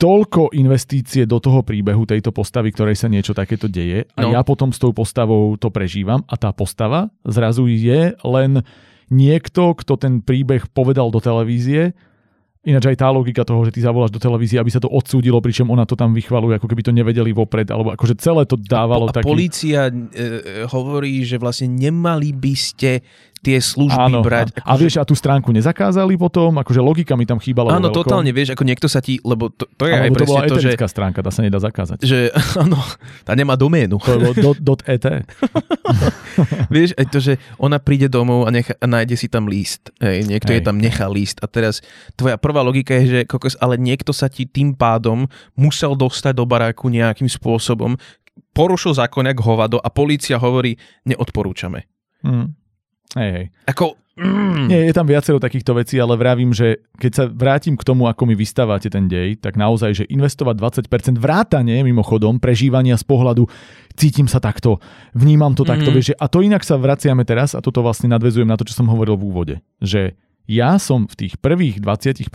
toľko 0.00 0.56
investície 0.56 1.28
do 1.28 1.36
toho 1.36 1.60
príbehu 1.60 2.08
tejto 2.08 2.32
postavy, 2.32 2.72
ktorej 2.72 2.96
sa 2.96 3.12
niečo 3.12 3.36
takéto 3.36 3.68
deje 3.68 4.08
a 4.16 4.24
no. 4.24 4.32
ja 4.32 4.40
potom 4.40 4.72
s 4.72 4.80
tou 4.80 4.96
postavou 4.96 5.52
to 5.60 5.68
prežívam 5.68 6.24
a 6.24 6.40
tá 6.40 6.48
postava 6.56 7.12
zrazu 7.28 7.68
je 7.68 8.16
len 8.24 8.64
niekto, 9.12 9.76
kto 9.76 10.00
ten 10.00 10.24
príbeh 10.24 10.72
povedal 10.72 11.12
do 11.12 11.20
televízie 11.20 11.92
Ináč 12.60 12.92
aj 12.92 13.00
tá 13.00 13.08
logika 13.08 13.40
toho, 13.40 13.64
že 13.64 13.72
ty 13.72 13.80
zavoláš 13.80 14.12
do 14.12 14.20
televízie, 14.20 14.60
aby 14.60 14.68
sa 14.68 14.84
to 14.84 14.92
odsúdilo, 14.92 15.40
pričom 15.40 15.72
ona 15.72 15.88
to 15.88 15.96
tam 15.96 16.12
vychvaluje, 16.12 16.60
ako 16.60 16.68
keby 16.68 16.84
to 16.84 16.92
nevedeli 16.92 17.32
vopred, 17.32 17.64
alebo 17.72 17.96
akože 17.96 18.20
celé 18.20 18.44
to 18.44 18.60
dávalo 18.60 19.08
a, 19.08 19.10
a 19.10 19.16
taký... 19.16 19.32
polícia 19.32 19.88
e, 19.88 19.92
e, 20.12 20.68
hovorí, 20.68 21.24
že 21.24 21.40
vlastne 21.40 21.72
nemali 21.72 22.36
by 22.36 22.52
ste 22.52 23.00
tie 23.40 23.56
služby 23.56 24.12
Áno, 24.12 24.20
brať. 24.20 24.52
A, 24.60 24.60
a 24.60 24.76
akože- 24.76 24.80
vieš, 24.84 24.94
a 25.00 25.04
tú 25.08 25.16
stránku 25.16 25.48
nezakázali 25.56 26.12
potom? 26.20 26.52
Akože 26.60 26.84
logika 26.84 27.16
mi 27.16 27.24
tam 27.24 27.40
chýbala. 27.40 27.80
Áno, 27.80 27.88
totálne, 27.88 28.28
vieš, 28.36 28.52
ako 28.52 28.64
niekto 28.68 28.86
sa 28.86 29.00
ti, 29.00 29.16
lebo 29.24 29.48
to, 29.48 29.64
to 29.64 29.88
je 29.88 29.96
aj 29.96 30.12
to 30.12 30.28
bola 30.28 30.44
to, 30.44 30.60
že... 30.60 30.76
stránka, 30.76 31.24
tá 31.24 31.32
sa 31.32 31.40
nedá 31.40 31.56
zakázať. 31.56 32.04
Že, 32.04 32.28
áno, 32.64 32.76
tá 33.24 33.32
nemá 33.32 33.56
doménu. 33.56 33.96
To 33.96 34.20
bolo 34.20 34.36
dot, 34.36 34.58
dot 34.60 34.80
.et. 34.84 35.00
vieš, 36.74 36.96
aj 36.96 37.06
to, 37.10 37.18
že 37.20 37.32
ona 37.60 37.78
príde 37.80 38.08
domov 38.10 38.46
a, 38.46 38.50
necha, 38.50 38.74
a 38.78 38.86
nájde 38.86 39.16
si 39.16 39.26
tam 39.26 39.46
líst. 39.46 39.92
Hej, 40.00 40.26
niekto 40.26 40.50
Hej. 40.52 40.60
je 40.60 40.66
tam 40.66 40.76
nechá 40.76 41.06
líst. 41.06 41.40
A 41.42 41.46
teraz 41.46 41.84
tvoja 42.14 42.40
prvá 42.40 42.60
logika 42.64 42.96
je, 43.00 43.20
že 43.20 43.20
kokos, 43.28 43.56
ale 43.60 43.76
niekto 43.76 44.10
sa 44.10 44.26
ti 44.30 44.48
tým 44.48 44.74
pádom 44.74 45.28
musel 45.54 45.94
dostať 45.94 46.34
do 46.36 46.44
baráku 46.44 46.88
nejakým 46.88 47.28
spôsobom, 47.28 47.96
porušil 48.52 48.96
zákon 48.96 49.26
jak 49.26 49.38
hovado 49.40 49.78
a 49.80 49.88
polícia 49.92 50.40
hovorí, 50.40 50.76
neodporúčame. 51.06 51.86
Mm. 52.26 52.52
Hej, 53.16 53.30
hej. 53.34 53.46
Ako... 53.70 53.96
Mm. 54.20 54.68
Nie, 54.68 54.84
je 54.84 54.92
tam 54.92 55.08
viacero 55.08 55.40
takýchto 55.40 55.72
vecí, 55.72 55.96
ale 55.96 56.12
vravím, 56.20 56.52
že 56.52 56.84
keď 57.00 57.12
sa 57.16 57.24
vrátim 57.24 57.72
k 57.72 57.86
tomu, 57.88 58.04
ako 58.04 58.28
mi 58.28 58.36
vystávate 58.36 58.92
ten 58.92 59.08
dej, 59.08 59.40
tak 59.40 59.56
naozaj, 59.56 60.04
že 60.04 60.04
investovať 60.12 60.84
20% 60.84 61.16
vrátane, 61.16 61.80
mimochodom, 61.80 62.36
prežívania 62.36 63.00
z 63.00 63.04
pohľadu 63.08 63.48
cítim 63.96 64.28
sa 64.28 64.38
takto, 64.38 64.76
vnímam 65.16 65.56
to 65.56 65.64
takto, 65.64 65.88
mm. 65.88 65.94
vieš, 65.96 66.12
a 66.20 66.28
to 66.28 66.44
inak 66.44 66.60
sa 66.60 66.76
vraciame 66.76 67.24
teraz 67.24 67.56
a 67.56 67.64
toto 67.64 67.80
vlastne 67.80 68.12
nadvezujem 68.12 68.48
na 68.48 68.60
to, 68.60 68.68
čo 68.68 68.76
som 68.76 68.92
hovoril 68.92 69.16
v 69.16 69.26
úvode, 69.26 69.54
že 69.80 70.20
ja 70.50 70.80
som 70.82 71.06
v 71.06 71.26
tých 71.26 71.34
prvých 71.38 71.78
20% 71.78 72.26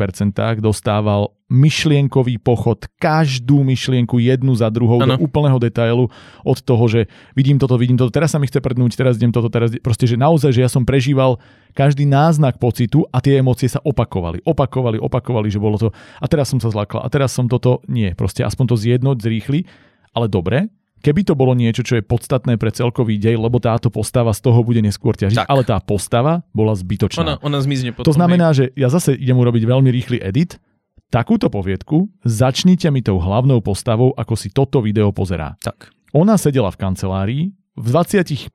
dostával 0.64 1.36
myšlienkový 1.45 2.41
pochod, 2.41 2.90
každú 2.98 3.61
myšlienku 3.61 4.18
jednu 4.18 4.57
za 4.57 4.72
druhou 4.73 4.98
ano. 4.98 5.14
do 5.14 5.30
úplného 5.30 5.61
detailu 5.61 6.10
od 6.41 6.57
toho, 6.57 6.90
že 6.90 7.06
vidím 7.38 7.61
toto, 7.61 7.77
vidím 7.77 8.02
toto, 8.02 8.10
teraz 8.10 8.34
sa 8.34 8.41
mi 8.41 8.49
chce 8.49 8.64
prdnúť, 8.64 8.98
teraz 8.98 9.22
idem 9.22 9.30
toto, 9.30 9.52
teraz 9.52 9.69
proste, 9.77 10.10
že 10.10 10.18
naozaj, 10.18 10.57
že 10.57 10.65
ja 10.65 10.69
som 10.72 10.82
prežíval 10.82 11.38
každý 11.77 12.10
náznak 12.10 12.57
pocitu 12.57 13.06
a 13.14 13.22
tie 13.22 13.38
emócie 13.44 13.69
sa 13.69 13.77
opakovali, 13.86 14.41
opakovali, 14.41 14.98
opakovali, 14.98 15.48
že 15.53 15.61
bolo 15.61 15.77
to 15.77 15.94
a 15.94 16.26
teraz 16.26 16.49
som 16.49 16.57
sa 16.57 16.73
zlakla 16.73 17.06
a 17.06 17.11
teraz 17.14 17.30
som 17.30 17.45
toto, 17.45 17.86
nie, 17.86 18.18
proste 18.18 18.41
aspoň 18.41 18.65
to 18.73 18.76
zjednoť, 18.80 19.18
zrýchli, 19.22 19.69
ale 20.18 20.26
dobre, 20.26 20.65
Keby 21.06 21.22
to 21.22 21.38
bolo 21.38 21.53
niečo, 21.53 21.86
čo 21.86 22.02
je 22.02 22.03
podstatné 22.03 22.57
pre 22.57 22.73
celkový 22.73 23.22
dej, 23.22 23.38
lebo 23.38 23.61
táto 23.61 23.94
postava 23.94 24.34
z 24.34 24.41
toho 24.41 24.65
bude 24.65 24.82
neskôr 24.82 25.14
ťažiť, 25.14 25.45
tak. 25.45 25.45
ale 25.45 25.61
tá 25.61 25.77
postava 25.77 26.41
bola 26.49 26.73
zbytočná. 26.73 27.22
Ona, 27.22 27.36
ona 27.45 27.61
zmizne 27.61 27.94
potom. 27.94 28.10
To 28.10 28.18
znamená, 28.18 28.57
že 28.57 28.73
ja 28.73 28.90
zase 28.90 29.14
idem 29.14 29.38
urobiť 29.38 29.69
veľmi 29.69 29.94
rýchly 29.94 30.18
edit, 30.18 30.57
takúto 31.14 31.53
poviedku, 31.53 32.10
začnite 32.26 32.90
mi 32.90 33.06
tou 33.06 33.22
hlavnou 33.22 33.61
postavou, 33.61 34.18
ako 34.18 34.34
si 34.34 34.49
toto 34.49 34.82
video 34.82 35.14
pozerá. 35.14 35.53
Tak. 35.61 35.94
Ona 36.18 36.41
sedela 36.41 36.73
v 36.73 36.82
kancelárii, 36.82 37.44
v 37.53 37.88
27% 37.94 38.49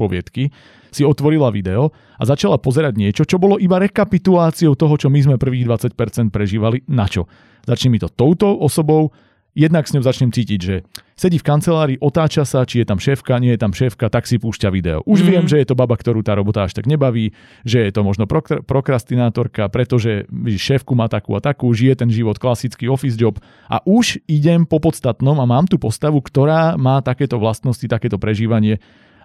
poviedky 0.00 0.48
si 0.88 1.02
otvorila 1.04 1.52
video 1.52 1.92
a 2.16 2.22
začala 2.24 2.56
pozerať 2.56 2.96
niečo, 2.96 3.22
čo 3.28 3.36
bolo 3.36 3.60
iba 3.60 3.76
rekapituláciou 3.76 4.72
toho, 4.72 4.94
čo 4.96 5.12
my 5.12 5.20
sme 5.20 5.36
prvých 5.36 5.68
20% 5.68 6.32
prežívali. 6.32 6.80
Na 6.88 7.04
čo? 7.04 7.28
Začni 7.68 7.92
mi 7.92 7.98
to 8.00 8.08
touto 8.08 8.56
osobou, 8.56 9.12
jednak 9.54 9.86
s 9.86 9.94
ňou 9.94 10.02
začnem 10.04 10.30
cítiť, 10.30 10.60
že 10.60 10.86
sedí 11.18 11.36
v 11.36 11.46
kancelárii, 11.46 11.98
otáča 12.00 12.48
sa, 12.48 12.64
či 12.64 12.80
je 12.82 12.86
tam 12.88 12.96
šéfka, 12.96 13.36
nie 13.42 13.52
je 13.54 13.60
tam 13.60 13.72
šéfka, 13.74 14.08
tak 14.08 14.24
si 14.24 14.40
púšťa 14.40 14.68
video. 14.72 15.04
Už 15.04 15.20
mm. 15.20 15.26
viem, 15.26 15.44
že 15.44 15.60
je 15.60 15.66
to 15.68 15.76
baba, 15.76 15.98
ktorú 15.98 16.24
tá 16.24 16.32
robota 16.38 16.64
až 16.64 16.72
tak 16.72 16.88
nebaví, 16.88 17.36
že 17.66 17.84
je 17.84 17.92
to 17.92 18.00
možno 18.06 18.24
prokr- 18.24 18.62
prokrastinátorka, 18.64 19.68
pretože 19.68 20.24
šéfku 20.56 20.96
má 20.96 21.10
takú 21.10 21.36
a 21.36 21.40
takú, 21.44 21.68
žije 21.74 22.06
ten 22.06 22.10
život 22.10 22.38
klasický 22.40 22.88
office 22.88 23.18
job 23.18 23.36
a 23.68 23.82
už 23.84 24.22
idem 24.30 24.64
po 24.64 24.80
podstatnom 24.80 25.36
a 25.36 25.44
mám 25.44 25.68
tu 25.68 25.76
postavu, 25.76 26.22
ktorá 26.24 26.78
má 26.80 27.04
takéto 27.04 27.36
vlastnosti, 27.36 27.84
takéto 27.84 28.16
prežívanie 28.16 28.80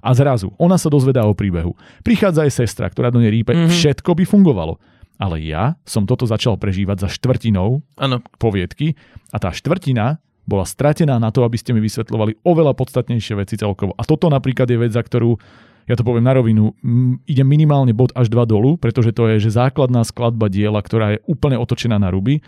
a 0.06 0.14
zrazu 0.14 0.54
ona 0.62 0.78
sa 0.78 0.94
dozvedá 0.94 1.26
o 1.26 1.34
príbehu. 1.34 1.74
Prichádza 2.06 2.46
aj 2.46 2.52
sestra, 2.54 2.86
ktorá 2.92 3.10
do 3.10 3.18
nej 3.18 3.34
rípe, 3.34 3.56
mm-hmm. 3.56 3.74
všetko 3.74 4.14
by 4.14 4.24
fungovalo. 4.30 4.78
Ale 5.16 5.40
ja 5.40 5.80
som 5.88 6.04
toto 6.04 6.28
začal 6.28 6.60
prežívať 6.60 7.08
za 7.08 7.10
štvrtinou 7.12 7.80
ano. 7.96 8.20
poviedky 8.36 9.00
a 9.32 9.40
tá 9.40 9.56
štvrtina 9.56 10.20
bola 10.46 10.68
stratená 10.68 11.18
na 11.18 11.34
to, 11.34 11.42
aby 11.42 11.58
ste 11.58 11.74
mi 11.74 11.82
vysvetľovali 11.82 12.46
oveľa 12.46 12.78
podstatnejšie 12.78 13.34
veci 13.40 13.56
celkovo. 13.58 13.98
A 13.98 14.06
toto 14.06 14.30
napríklad 14.30 14.70
je 14.70 14.78
vec, 14.78 14.94
za 14.94 15.02
ktorú 15.02 15.40
ja 15.86 15.94
to 15.94 16.02
poviem 16.02 16.26
na 16.26 16.34
rovinu, 16.34 16.74
m, 16.82 17.22
ide 17.30 17.46
minimálne 17.46 17.94
bod 17.94 18.10
až 18.18 18.34
dva 18.34 18.50
dolu, 18.50 18.74
pretože 18.78 19.14
to 19.14 19.30
je 19.30 19.38
že 19.38 19.54
základná 19.54 20.02
skladba 20.02 20.50
diela, 20.50 20.82
ktorá 20.82 21.18
je 21.18 21.24
úplne 21.30 21.62
otočená 21.62 22.02
na 22.02 22.10
ruby. 22.10 22.42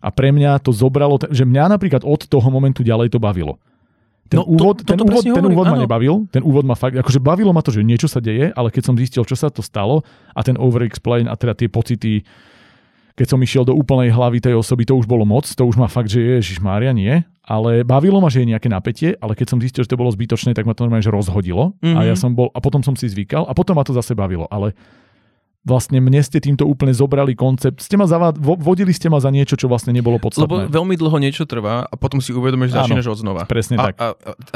A 0.00 0.08
pre 0.08 0.32
mňa 0.32 0.62
to 0.64 0.72
zobralo, 0.72 1.20
že 1.28 1.44
mňa 1.44 1.74
napríklad 1.76 2.06
od 2.06 2.24
toho 2.24 2.48
momentu 2.48 2.80
ďalej 2.80 3.12
to 3.12 3.20
bavilo. 3.20 3.60
Ten 4.28 4.44
no, 4.44 4.44
úvod, 4.44 4.84
to, 4.84 4.92
ten 4.92 5.00
úvod, 5.00 5.24
ten 5.24 5.40
úvod 5.40 5.66
ma 5.72 5.76
nebavil, 5.80 6.28
ten 6.28 6.44
úvod 6.44 6.68
ma 6.68 6.76
fakt, 6.76 7.00
akože 7.00 7.16
bavilo 7.16 7.48
ma 7.56 7.64
to, 7.64 7.72
že 7.72 7.80
niečo 7.80 8.12
sa 8.12 8.20
deje, 8.20 8.52
ale 8.52 8.68
keď 8.68 8.82
som 8.84 8.94
zistil, 9.00 9.24
čo 9.24 9.32
sa 9.32 9.48
to 9.48 9.64
stalo 9.64 10.04
a 10.36 10.44
ten 10.44 10.60
over-explain 10.60 11.24
a 11.24 11.34
teda 11.34 11.56
tie 11.56 11.72
pocity, 11.72 12.28
keď 13.16 13.26
som 13.26 13.40
išiel 13.40 13.64
do 13.64 13.72
úplnej 13.72 14.12
hlavy 14.12 14.44
tej 14.44 14.54
osoby, 14.54 14.84
to 14.84 15.00
už 15.00 15.08
bolo 15.08 15.24
moc, 15.24 15.48
to 15.48 15.64
už 15.64 15.80
ma 15.80 15.88
fakt, 15.88 16.12
že 16.12 16.20
Ježiš 16.20 16.60
Mária 16.60 16.92
nie, 16.92 17.24
ale 17.40 17.80
bavilo 17.88 18.20
ma, 18.20 18.28
že 18.28 18.44
je 18.44 18.52
nejaké 18.52 18.68
napätie, 18.68 19.16
ale 19.16 19.32
keď 19.32 19.56
som 19.56 19.58
zistil, 19.58 19.82
že 19.82 19.90
to 19.90 19.96
bolo 19.96 20.12
zbytočné, 20.12 20.52
tak 20.52 20.68
ma 20.68 20.76
to 20.76 20.84
normálne 20.84 21.02
že 21.02 21.08
rozhodilo 21.08 21.72
mm-hmm. 21.80 21.96
a 21.96 22.00
ja 22.04 22.14
mhm. 22.14 22.20
som 22.20 22.30
bol, 22.36 22.52
a 22.52 22.60
potom 22.60 22.84
som 22.84 22.92
si 22.92 23.08
zvykal 23.08 23.48
a 23.48 23.56
potom 23.56 23.80
ma 23.80 23.82
to 23.82 23.96
zase 23.96 24.12
bavilo, 24.12 24.44
ale 24.52 24.76
vlastne 25.68 26.00
mne 26.00 26.24
ste 26.24 26.40
týmto 26.40 26.64
úplne 26.64 26.96
zobrali 26.96 27.36
koncept. 27.36 27.84
Ste 27.84 28.00
ma 28.00 28.08
zavad, 28.08 28.40
vodili 28.40 28.96
ste 28.96 29.12
ma 29.12 29.20
za 29.20 29.28
niečo, 29.28 29.60
čo 29.60 29.68
vlastne 29.68 29.92
nebolo 29.92 30.16
podstatné. 30.16 30.48
Lebo 30.48 30.72
veľmi 30.72 30.96
dlho 30.96 31.18
niečo 31.20 31.44
trvá 31.44 31.84
a 31.84 31.94
potom 32.00 32.24
si 32.24 32.32
uvedomíš, 32.32 32.72
že 32.72 32.76
začínaš 32.80 33.06
od 33.12 33.18
znova. 33.20 33.44
Presne 33.44 33.76
a, 33.76 33.92
tak. 33.92 33.94
A, 34.00 34.06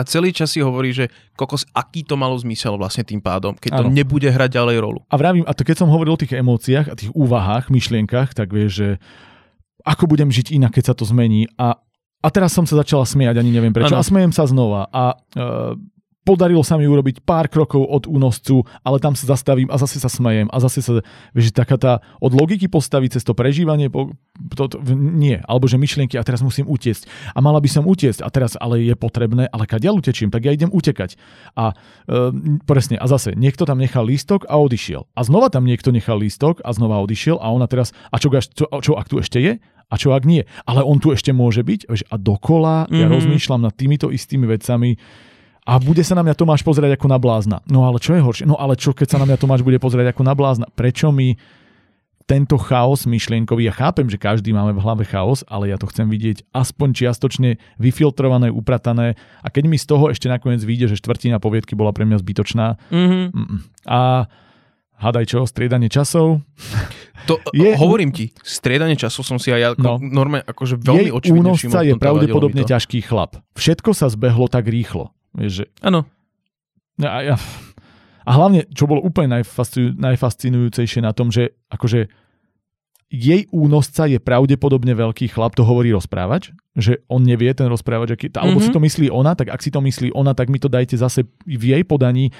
a, 0.00 0.02
celý 0.08 0.32
čas 0.32 0.48
si 0.48 0.64
hovorí, 0.64 0.96
že 0.96 1.12
kokos, 1.36 1.68
aký 1.76 2.00
to 2.08 2.16
malo 2.16 2.32
zmysel 2.40 2.80
vlastne 2.80 3.04
tým 3.04 3.20
pádom, 3.20 3.52
keď 3.52 3.84
to 3.84 3.84
ano. 3.84 3.92
nebude 3.92 4.32
hrať 4.32 4.56
ďalej 4.56 4.76
rolu. 4.80 5.04
A 5.12 5.14
vravím, 5.20 5.44
a 5.44 5.52
to 5.52 5.68
keď 5.68 5.84
som 5.84 5.92
hovoril 5.92 6.16
o 6.16 6.20
tých 6.20 6.32
emóciách 6.32 6.88
a 6.88 6.96
tých 6.96 7.12
úvahách, 7.12 7.68
myšlienkach, 7.68 8.32
tak 8.32 8.48
vieš, 8.48 8.72
že 8.80 8.88
ako 9.84 10.08
budem 10.08 10.32
žiť 10.32 10.56
inak, 10.56 10.72
keď 10.72 10.84
sa 10.90 10.94
to 10.96 11.04
zmení 11.04 11.44
a 11.60 11.76
a 12.22 12.30
teraz 12.30 12.54
som 12.54 12.62
sa 12.62 12.78
začala 12.78 13.02
smiať, 13.02 13.34
ani 13.42 13.50
neviem 13.50 13.74
prečo. 13.74 13.90
Ano. 13.90 13.98
A 13.98 14.06
smejem 14.06 14.30
sa 14.30 14.46
znova. 14.46 14.86
A 14.94 15.18
uh, 15.18 15.74
podarilo 16.22 16.62
sa 16.62 16.78
mi 16.78 16.86
urobiť 16.86 17.26
pár 17.26 17.50
krokov 17.50 17.82
od 17.82 18.06
únoscu, 18.06 18.62
ale 18.86 19.02
tam 19.02 19.18
sa 19.18 19.26
zastavím 19.26 19.68
a 19.70 19.76
zase 19.78 19.98
sa 19.98 20.06
smejem 20.06 20.46
a 20.50 20.56
zase 20.62 20.80
sa, 20.82 21.02
vieš, 21.34 21.50
taká 21.50 21.76
tá 21.78 21.92
od 22.22 22.32
logiky 22.34 22.70
postaviť 22.70 23.18
cez 23.18 23.22
to 23.26 23.34
prežívanie, 23.34 23.90
po, 23.90 24.14
to, 24.54 24.70
to, 24.70 24.78
nie, 24.94 25.42
alebo 25.44 25.66
že 25.66 25.82
myšlienky 25.82 26.14
a 26.14 26.26
teraz 26.26 26.40
musím 26.40 26.70
utiecť 26.70 27.34
a 27.34 27.38
mala 27.42 27.58
by 27.58 27.68
som 27.68 27.84
utiecť 27.84 28.22
a 28.22 28.28
teraz 28.30 28.54
ale 28.54 28.86
je 28.86 28.94
potrebné, 28.94 29.50
ale 29.50 29.66
keď 29.66 29.90
ja 29.90 29.92
utečím, 29.92 30.30
tak 30.30 30.46
ja 30.46 30.54
idem 30.54 30.70
utekať. 30.70 31.18
A 31.58 31.74
e, 32.06 32.24
presne, 32.64 32.96
a 33.02 33.06
zase 33.10 33.34
niekto 33.34 33.66
tam 33.66 33.82
nechal 33.82 34.06
lístok 34.06 34.46
a 34.46 34.58
odišiel. 34.62 35.10
A 35.18 35.20
znova 35.26 35.50
tam 35.50 35.66
niekto 35.66 35.90
nechal 35.90 36.22
lístok 36.22 36.62
a 36.62 36.70
znova 36.70 37.02
odišiel 37.02 37.42
a 37.42 37.50
ona 37.50 37.66
teraz, 37.66 37.90
a 38.14 38.22
čo, 38.22 38.30
čo, 38.30 38.70
čo 38.70 38.92
ak 38.94 39.10
tu 39.10 39.18
ešte 39.18 39.42
je? 39.42 39.58
A 39.92 40.00
čo 40.00 40.16
ak 40.16 40.24
nie? 40.24 40.48
Ale 40.64 40.80
on 40.80 40.96
tu 40.96 41.12
ešte 41.12 41.36
môže 41.36 41.60
byť? 41.60 41.80
Vieš, 41.84 42.02
a 42.08 42.16
dokola 42.16 42.88
mm-hmm. 42.88 42.96
ja 42.96 43.06
mhm. 43.10 43.12
rozmýšľam 43.12 43.60
nad 43.60 43.74
týmito 43.76 44.08
istými 44.08 44.48
vecami, 44.48 44.96
a 45.62 45.78
bude 45.78 46.02
sa 46.02 46.18
na 46.18 46.26
mňa 46.26 46.34
Tomáš 46.34 46.66
pozerať 46.66 46.98
ako 46.98 47.06
na 47.06 47.18
blázna. 47.22 47.62
No 47.70 47.86
ale 47.86 48.02
čo 48.02 48.18
je 48.18 48.22
horšie? 48.22 48.46
No 48.50 48.58
ale 48.58 48.74
čo, 48.74 48.90
keď 48.90 49.14
sa 49.14 49.18
na 49.22 49.26
mňa 49.30 49.38
Tomáš 49.38 49.62
bude 49.62 49.78
pozerať 49.78 50.10
ako 50.10 50.22
na 50.26 50.34
blázna? 50.34 50.66
Prečo 50.74 51.14
mi 51.14 51.38
tento 52.26 52.54
chaos 52.54 53.02
myšlienkový, 53.04 53.66
ja 53.66 53.74
chápem, 53.74 54.06
že 54.06 54.18
každý 54.18 54.54
máme 54.54 54.72
v 54.74 54.82
hlave 54.82 55.04
chaos, 55.06 55.42
ale 55.50 55.74
ja 55.74 55.76
to 55.76 55.90
chcem 55.90 56.06
vidieť 56.06 56.46
aspoň 56.54 56.88
čiastočne 56.94 57.58
vyfiltrované, 57.82 58.48
upratané 58.48 59.18
a 59.42 59.50
keď 59.50 59.64
mi 59.66 59.76
z 59.76 59.90
toho 59.90 60.08
ešte 60.08 60.30
nakoniec 60.30 60.62
vyjde, 60.62 60.94
že 60.94 61.02
štvrtina 61.02 61.42
poviedky 61.42 61.74
bola 61.74 61.90
pre 61.90 62.06
mňa 62.06 62.22
zbytočná 62.22 62.66
mm-hmm. 62.88 63.26
a 63.90 64.30
Hádaj 65.02 65.34
čo, 65.34 65.42
striedanie 65.50 65.90
časov. 65.90 66.46
To, 67.26 67.34
je, 67.58 67.74
hovorím 67.74 68.14
ti, 68.14 68.30
striedanie 68.46 68.94
časov 68.94 69.26
som 69.26 69.42
si 69.42 69.50
aj 69.50 69.58
ja 69.58 69.70
no, 69.74 69.98
normálne 69.98 70.46
akože 70.46 70.78
veľmi 70.78 71.10
očividne 71.10 71.58
všimol. 71.58 71.82
je 71.82 71.94
pravdepodobne 71.98 72.62
ťažký 72.62 73.02
chlap. 73.02 73.42
Všetko 73.58 73.98
sa 73.98 74.06
zbehlo 74.06 74.46
tak 74.46 74.70
rýchlo. 74.70 75.10
Vieš, 75.36 75.52
že... 75.52 75.64
Áno. 75.80 76.04
A, 77.00 77.18
ja, 77.24 77.36
a 78.22 78.30
hlavne, 78.36 78.68
čo 78.70 78.86
bolo 78.86 79.02
úplne 79.02 79.40
najfascinuj, 79.40 79.98
najfascinujúcejšie 79.98 81.00
na 81.02 81.10
tom, 81.16 81.32
že 81.32 81.56
akože 81.72 82.06
jej 83.12 83.44
únosca 83.52 84.08
je 84.08 84.16
pravdepodobne 84.16 84.96
veľký 84.96 85.28
chlap, 85.28 85.52
to 85.52 85.68
hovorí 85.68 85.92
rozprávač, 85.92 86.56
že 86.72 87.04
on 87.12 87.20
nevie 87.20 87.52
ten 87.52 87.68
rozprávač, 87.68 88.16
aký, 88.16 88.32
alebo 88.32 88.56
mm-hmm. 88.56 88.72
si 88.72 88.76
to 88.76 88.80
myslí 88.80 89.06
ona, 89.12 89.36
tak 89.36 89.52
ak 89.52 89.60
si 89.60 89.68
to 89.68 89.84
myslí 89.84 90.16
ona, 90.16 90.32
tak 90.32 90.48
mi 90.48 90.56
to 90.56 90.72
dajte 90.72 90.96
zase 90.96 91.28
v 91.44 91.76
jej 91.76 91.84
podaní. 91.84 92.32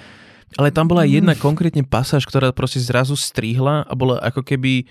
Ale 0.57 0.73
tam 0.73 0.89
bola 0.89 1.05
jedna 1.05 1.37
mm. 1.37 1.41
konkrétne 1.41 1.85
pasáž, 1.85 2.25
ktorá 2.25 2.53
proste 2.57 2.81
zrazu 2.81 3.17
strihla 3.17 3.85
a 3.85 3.93
bola 3.93 4.21
ako 4.21 4.45
keby 4.45 4.89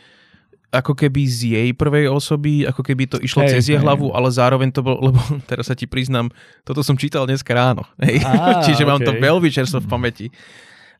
ako 0.71 0.95
keby 0.95 1.27
z 1.27 1.39
jej 1.51 1.69
prvej 1.75 2.07
osoby, 2.07 2.63
ako 2.63 2.79
keby 2.79 3.03
to 3.11 3.19
išlo 3.19 3.43
hey, 3.43 3.59
cez 3.59 3.67
jej 3.67 3.75
hlavu, 3.75 4.15
ale 4.15 4.31
zároveň 4.31 4.71
to 4.71 4.79
bolo, 4.79 5.03
lebo 5.11 5.19
teraz 5.43 5.67
sa 5.67 5.75
ti 5.75 5.83
priznám, 5.83 6.31
toto 6.63 6.79
som 6.79 6.95
čítal 6.95 7.27
dneska 7.27 7.51
ráno. 7.51 7.83
Hej? 7.99 8.23
Ah, 8.23 8.63
Čiže 8.65 8.87
okay. 8.87 8.89
mám 8.89 9.03
to 9.03 9.11
veľmi 9.11 9.51
čerstvo 9.51 9.83
v 9.83 9.87
pamäti. 9.91 10.27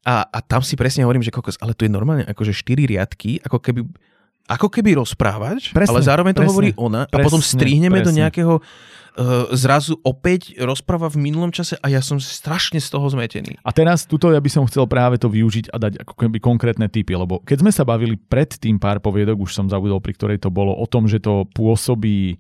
A, 0.03 0.27
a 0.27 0.38
tam 0.43 0.60
si 0.65 0.76
presne 0.76 1.07
hovorím, 1.07 1.23
že 1.23 1.31
kokos, 1.31 1.56
ale 1.64 1.72
tu 1.72 1.88
je 1.88 1.91
normálne 1.93 2.27
akože 2.27 2.52
štyri 2.52 2.89
riadky, 2.89 3.39
ako 3.41 3.64
keby 3.64 3.81
ako 4.52 4.68
keby 4.68 4.99
rozprávač, 4.99 5.72
presne, 5.72 5.95
ale 5.95 6.02
zároveň 6.03 6.34
to 6.35 6.43
presne, 6.43 6.52
hovorí 6.52 6.69
ona 6.76 7.07
presne, 7.07 7.23
a 7.23 7.26
potom 7.30 7.39
strihneme 7.39 8.03
presne. 8.03 8.07
do 8.10 8.11
nejakého 8.19 8.53
zrazu 9.52 10.00
opäť 10.08 10.56
rozpráva 10.56 11.12
v 11.12 11.20
minulom 11.20 11.52
čase 11.52 11.76
a 11.84 11.92
ja 11.92 12.00
som 12.00 12.16
strašne 12.18 12.80
z 12.80 12.88
toho 12.88 13.12
zmetený. 13.12 13.60
A 13.60 13.72
teraz 13.76 14.08
tuto 14.08 14.32
ja 14.32 14.40
by 14.40 14.48
som 14.48 14.64
chcel 14.68 14.88
práve 14.88 15.20
to 15.20 15.28
využiť 15.28 15.68
a 15.72 15.78
dať 15.78 15.94
ako 16.08 16.14
keby 16.16 16.38
konkrétne 16.40 16.88
typy, 16.88 17.20
lebo 17.20 17.44
keď 17.44 17.58
sme 17.60 17.72
sa 17.76 17.84
bavili 17.84 18.16
pred 18.16 18.56
tým 18.56 18.80
pár 18.80 19.04
poviedok, 19.04 19.36
už 19.44 19.52
som 19.52 19.68
zabudol, 19.68 20.00
pri 20.00 20.16
ktorej 20.16 20.38
to 20.40 20.48
bolo, 20.48 20.72
o 20.72 20.88
tom, 20.88 21.12
že 21.12 21.20
to 21.20 21.44
pôsobí 21.52 22.40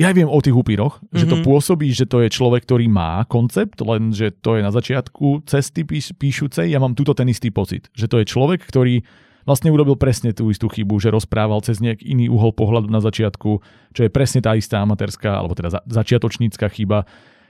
ja 0.00 0.08
viem 0.16 0.24
o 0.24 0.40
tých 0.40 0.56
upíroch, 0.56 1.04
mm-hmm. 1.04 1.18
že 1.20 1.26
to 1.28 1.36
mhm. 1.36 1.44
pôsobí, 1.44 1.92
že 1.92 2.08
to 2.08 2.24
je 2.24 2.32
človek, 2.32 2.64
ktorý 2.64 2.88
má 2.88 3.20
koncept, 3.28 3.76
len 3.84 4.08
že 4.08 4.32
to 4.32 4.56
je 4.56 4.64
na 4.64 4.72
začiatku 4.72 5.44
cesty 5.44 5.84
píš, 5.84 6.16
píšucej. 6.16 6.72
Ja 6.72 6.80
mám 6.80 6.96
túto 6.96 7.12
ten 7.12 7.28
istý 7.28 7.52
pocit, 7.52 7.92
že 7.92 8.08
to 8.08 8.16
je 8.16 8.24
človek, 8.24 8.64
ktorý 8.64 9.04
vlastne 9.46 9.70
urobil 9.70 9.94
presne 9.94 10.34
tú 10.34 10.50
istú 10.50 10.66
chybu, 10.66 10.98
že 10.98 11.14
rozprával 11.14 11.62
cez 11.62 11.78
nejak 11.78 12.02
iný 12.02 12.26
uhol 12.26 12.52
pohľadu 12.52 12.90
na 12.90 12.98
začiatku, 12.98 13.50
čo 13.94 14.00
je 14.02 14.10
presne 14.10 14.42
tá 14.42 14.52
istá 14.58 14.82
amatérska, 14.82 15.30
alebo 15.30 15.54
teda 15.54 15.86
začiatočnícka 15.86 16.66
chyba. 16.74 17.06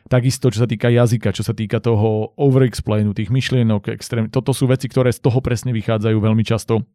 Takisto, 0.07 0.55
čo 0.55 0.63
sa 0.63 0.71
týka 0.71 0.87
jazyka, 0.87 1.35
čo 1.35 1.43
sa 1.43 1.51
týka 1.51 1.83
toho 1.83 2.37
overexplainu, 2.39 3.11
tých 3.11 3.33
myšlienok, 3.33 3.91
extrém, 3.91 4.31
toto 4.31 4.55
sú 4.55 4.71
veci, 4.71 4.87
ktoré 4.87 5.11
z 5.11 5.19
toho 5.19 5.43
presne 5.43 5.75
vychádzajú 5.75 6.15
veľmi 6.23 6.47
často. 6.47 6.87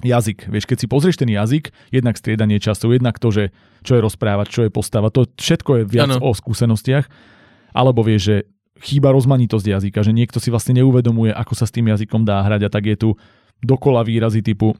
Jazyk, 0.00 0.48
vieš, 0.48 0.64
keď 0.68 0.78
si 0.80 0.86
pozrieš 0.88 1.20
ten 1.20 1.28
jazyk, 1.28 1.72
jednak 1.88 2.16
striedanie 2.16 2.60
času, 2.60 2.96
jednak 2.96 3.16
to, 3.16 3.32
že 3.32 3.44
čo 3.80 3.96
je 3.96 4.04
rozprávať, 4.04 4.46
čo 4.48 4.60
je 4.64 4.70
postava, 4.72 5.08
to 5.12 5.28
všetko 5.36 5.70
je 5.72 5.82
viac 5.88 6.16
ano. 6.16 6.20
o 6.20 6.36
skúsenostiach, 6.36 7.08
alebo 7.72 8.04
vieš, 8.04 8.22
že 8.24 8.36
chýba 8.80 9.12
rozmanitosť 9.12 9.66
jazyka, 9.72 10.04
že 10.04 10.12
niekto 10.12 10.36
si 10.36 10.52
vlastne 10.52 10.76
neuvedomuje, 10.80 11.32
ako 11.32 11.56
sa 11.56 11.64
s 11.64 11.72
tým 11.72 11.88
jazykom 11.88 12.28
dá 12.28 12.44
hrať 12.44 12.68
a 12.68 12.72
tak 12.72 12.84
je 12.92 12.96
tu 12.96 13.10
dokola 13.62 14.04
výrazy 14.04 14.40
typu 14.44 14.76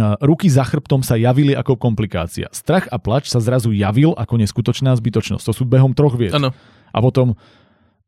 Ruky 0.00 0.48
za 0.48 0.64
chrbtom 0.64 1.04
sa 1.04 1.20
javili 1.20 1.52
ako 1.52 1.76
komplikácia. 1.76 2.48
Strach 2.48 2.88
a 2.88 2.96
plač 2.96 3.28
sa 3.28 3.44
zrazu 3.44 3.76
javil 3.76 4.16
ako 4.16 4.40
neskutočná 4.40 4.96
zbytočnosť. 4.96 5.44
To 5.44 5.52
sú 5.52 5.68
behom 5.68 5.92
troch 5.92 6.16
vied. 6.16 6.32
Ano. 6.32 6.56
A 6.96 6.98
potom 7.04 7.36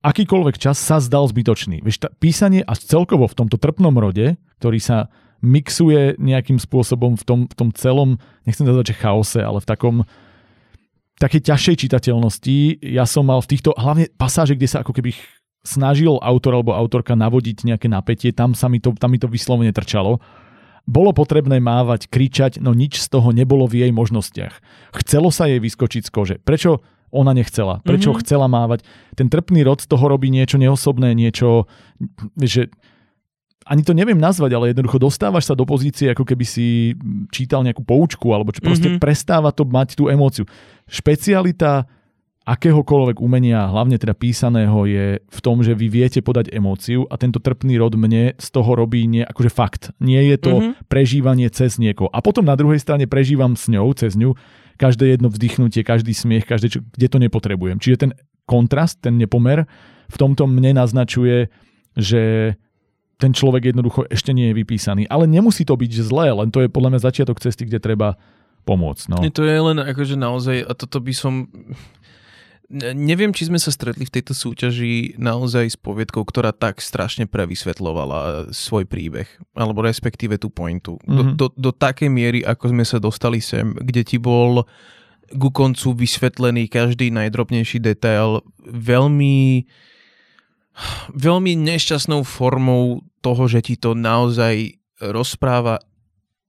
akýkoľvek 0.01 0.57
čas 0.57 0.81
sa 0.81 0.97
zdal 0.97 1.29
zbytočný. 1.29 1.85
Vieš, 1.85 2.01
tá, 2.01 2.09
písanie 2.09 2.65
a 2.65 2.73
celkovo 2.73 3.29
v 3.29 3.37
tomto 3.37 3.61
trpnom 3.61 3.93
rode, 4.01 4.41
ktorý 4.65 4.81
sa 4.81 5.13
mixuje 5.45 6.17
nejakým 6.17 6.57
spôsobom 6.57 7.21
v 7.21 7.25
tom, 7.29 7.41
v 7.45 7.55
tom 7.57 7.69
celom, 7.77 8.17
nechcem 8.49 8.65
povedať, 8.65 8.97
že 8.97 9.01
chaose, 9.05 9.41
ale 9.45 9.61
v 9.61 9.69
takom 9.69 9.97
takej 11.21 11.53
ťažšej 11.53 11.77
čitateľnosti. 11.85 12.57
Ja 12.81 13.05
som 13.05 13.29
mal 13.29 13.45
v 13.45 13.51
týchto, 13.53 13.77
hlavne 13.77 14.09
pasáže, 14.17 14.57
kde 14.57 14.73
sa 14.73 14.81
ako 14.81 14.97
keby 14.97 15.13
snažil 15.65 16.21
autor 16.21 16.61
alebo 16.61 16.77
autorka 16.77 17.17
navodiť 17.17 17.65
nejaké 17.65 17.89
napätie, 17.89 18.31
tam 18.37 18.53
sa 18.53 18.69
mi 18.69 18.79
to, 18.79 18.93
tam 18.95 19.11
mi 19.11 19.19
to 19.19 19.27
vyslovene 19.27 19.73
trčalo. 19.73 20.21
Bolo 20.85 21.17
potrebné 21.17 21.65
mávať, 21.65 22.13
kričať, 22.13 22.61
no 22.61 22.77
nič 22.77 23.01
z 23.01 23.09
toho 23.09 23.33
nebolo 23.33 23.65
v 23.65 23.89
jej 23.89 23.93
možnostiach. 23.97 24.61
Chcelo 25.01 25.33
sa 25.33 25.49
jej 25.49 25.57
vyskočiť 25.57 26.05
z 26.05 26.11
kože. 26.13 26.37
Prečo 26.45 26.85
ona 27.09 27.33
nechcela? 27.33 27.81
Prečo 27.81 28.13
mm-hmm. 28.13 28.23
chcela 28.27 28.47
mávať? 28.53 28.85
Ten 29.17 29.33
trpný 29.33 29.65
rod 29.65 29.81
z 29.81 29.89
toho 29.89 30.05
robí 30.05 30.29
niečo 30.29 30.61
neosobné, 30.61 31.17
niečo, 31.17 31.65
že 32.37 32.69
ani 33.65 33.81
to 33.81 33.97
neviem 33.97 34.21
nazvať, 34.21 34.53
ale 34.53 34.77
jednoducho 34.77 35.01
dostávaš 35.01 35.49
sa 35.49 35.57
do 35.57 35.65
pozície, 35.65 36.13
ako 36.13 36.29
keby 36.29 36.45
si 36.45 36.93
čítal 37.33 37.65
nejakú 37.65 37.81
poučku, 37.81 38.29
alebo 38.37 38.53
čo 38.53 38.61
proste 38.61 38.93
mm-hmm. 38.93 39.01
prestáva 39.01 39.57
to 39.57 39.65
mať 39.65 39.97
tú 39.97 40.13
emóciu. 40.13 40.45
Špecialita 40.85 41.89
akéhokoľvek 42.45 43.25
umenia, 43.25 43.73
hlavne 43.73 43.97
teda 43.97 44.13
písaného, 44.13 44.85
je 44.85 45.17
v 45.21 45.41
tom, 45.41 45.65
že 45.65 45.73
vy 45.73 45.89
viete 45.89 46.21
podať 46.21 46.53
emóciu 46.53 47.09
a 47.09 47.17
tento 47.17 47.41
trpný 47.41 47.81
rod 47.81 47.97
mne 47.97 48.37
z 48.37 48.49
toho 48.53 48.77
robí 48.77 49.09
nie, 49.09 49.25
akože 49.25 49.49
fakt. 49.49 49.97
Nie 49.97 50.29
je 50.29 50.37
to 50.37 50.53
mm-hmm. 50.61 50.73
prežívanie 50.93 51.49
cez 51.49 51.81
niekoho. 51.81 52.13
A 52.13 52.21
potom 52.21 52.45
na 52.45 52.53
druhej 52.53 52.85
strane 52.85 53.09
prežívam 53.09 53.57
s 53.57 53.73
ňou, 53.73 53.97
cez 53.97 54.13
ňu, 54.13 54.37
každé 54.77 55.17
jedno 55.17 55.33
vzdychnutie, 55.33 55.81
každý 55.81 56.13
smiech, 56.13 56.45
každé, 56.45 56.69
čo, 56.69 56.81
kde 56.85 57.09
to 57.09 57.17
nepotrebujem. 57.17 57.81
Čiže 57.81 57.97
ten 57.97 58.11
kontrast, 58.45 59.01
ten 59.01 59.17
nepomer 59.17 59.65
v 60.13 60.17
tomto 60.21 60.45
mne 60.45 60.77
naznačuje, 60.77 61.49
že 61.97 62.55
ten 63.17 63.33
človek 63.33 63.73
jednoducho 63.73 64.05
ešte 64.13 64.37
nie 64.37 64.53
je 64.53 64.59
vypísaný. 64.61 65.09
Ale 65.09 65.25
nemusí 65.25 65.65
to 65.65 65.81
byť 65.81 65.93
zlé, 66.05 66.35
len 66.35 66.53
to 66.53 66.61
je 66.61 66.69
podľa 66.69 66.93
mňa 66.93 67.01
začiatok 67.09 67.41
cesty, 67.41 67.65
kde 67.65 67.81
treba 67.81 68.21
pomôcť. 68.69 69.05
No. 69.09 69.17
To 69.23 69.43
je 69.45 69.59
len 69.61 69.79
akože 69.81 70.17
naozaj, 70.19 70.67
a 70.67 70.73
toto 70.77 71.01
by 71.01 71.15
som 71.15 71.49
Neviem, 72.73 73.37
či 73.37 73.53
sme 73.53 73.61
sa 73.61 73.69
stretli 73.69 74.09
v 74.09 74.15
tejto 74.15 74.33
súťaži 74.33 75.21
naozaj 75.21 75.77
s 75.77 75.79
poviedkou, 75.79 76.25
ktorá 76.25 76.51
tak 76.51 76.81
strašne 76.81 77.29
prevysvetlovala 77.29 78.51
svoj 78.57 78.89
príbeh, 78.89 79.29
alebo 79.53 79.85
respektíve 79.85 80.41
tú 80.41 80.49
pointu. 80.49 80.97
Mm-hmm. 81.05 81.17
Do, 81.17 81.23
mhm. 81.23 81.35
do, 81.37 81.47
do 81.53 81.71
takej 81.77 82.09
miery, 82.09 82.41
ako 82.41 82.73
sme 82.73 82.85
sa 82.89 82.97
dostali 82.97 83.45
sem, 83.45 83.77
kde 83.77 84.03
ti 84.03 84.17
bol 84.17 84.65
ku 85.35 85.49
koncu 85.53 85.97
vysvetlený 85.97 86.69
každý 86.69 87.09
najdrobnejší 87.13 87.81
detail 87.81 88.45
veľmi 88.65 89.65
veľmi 91.15 91.53
nešťastnou 91.55 92.27
formou 92.27 93.07
toho, 93.23 93.47
že 93.47 93.63
ti 93.63 93.75
to 93.79 93.95
naozaj 93.95 94.75
rozpráva 95.01 95.79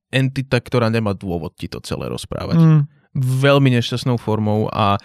entita, 0.10 0.58
ktorá 0.58 0.90
nemá 0.90 1.14
dôvod 1.14 1.54
ti 1.54 1.70
to 1.70 1.78
celé 1.82 2.10
rozprávať. 2.10 2.58
Mm. 2.58 2.82
Veľmi 3.16 3.70
nešťastnou 3.80 4.20
formou 4.20 4.68
a 4.74 4.98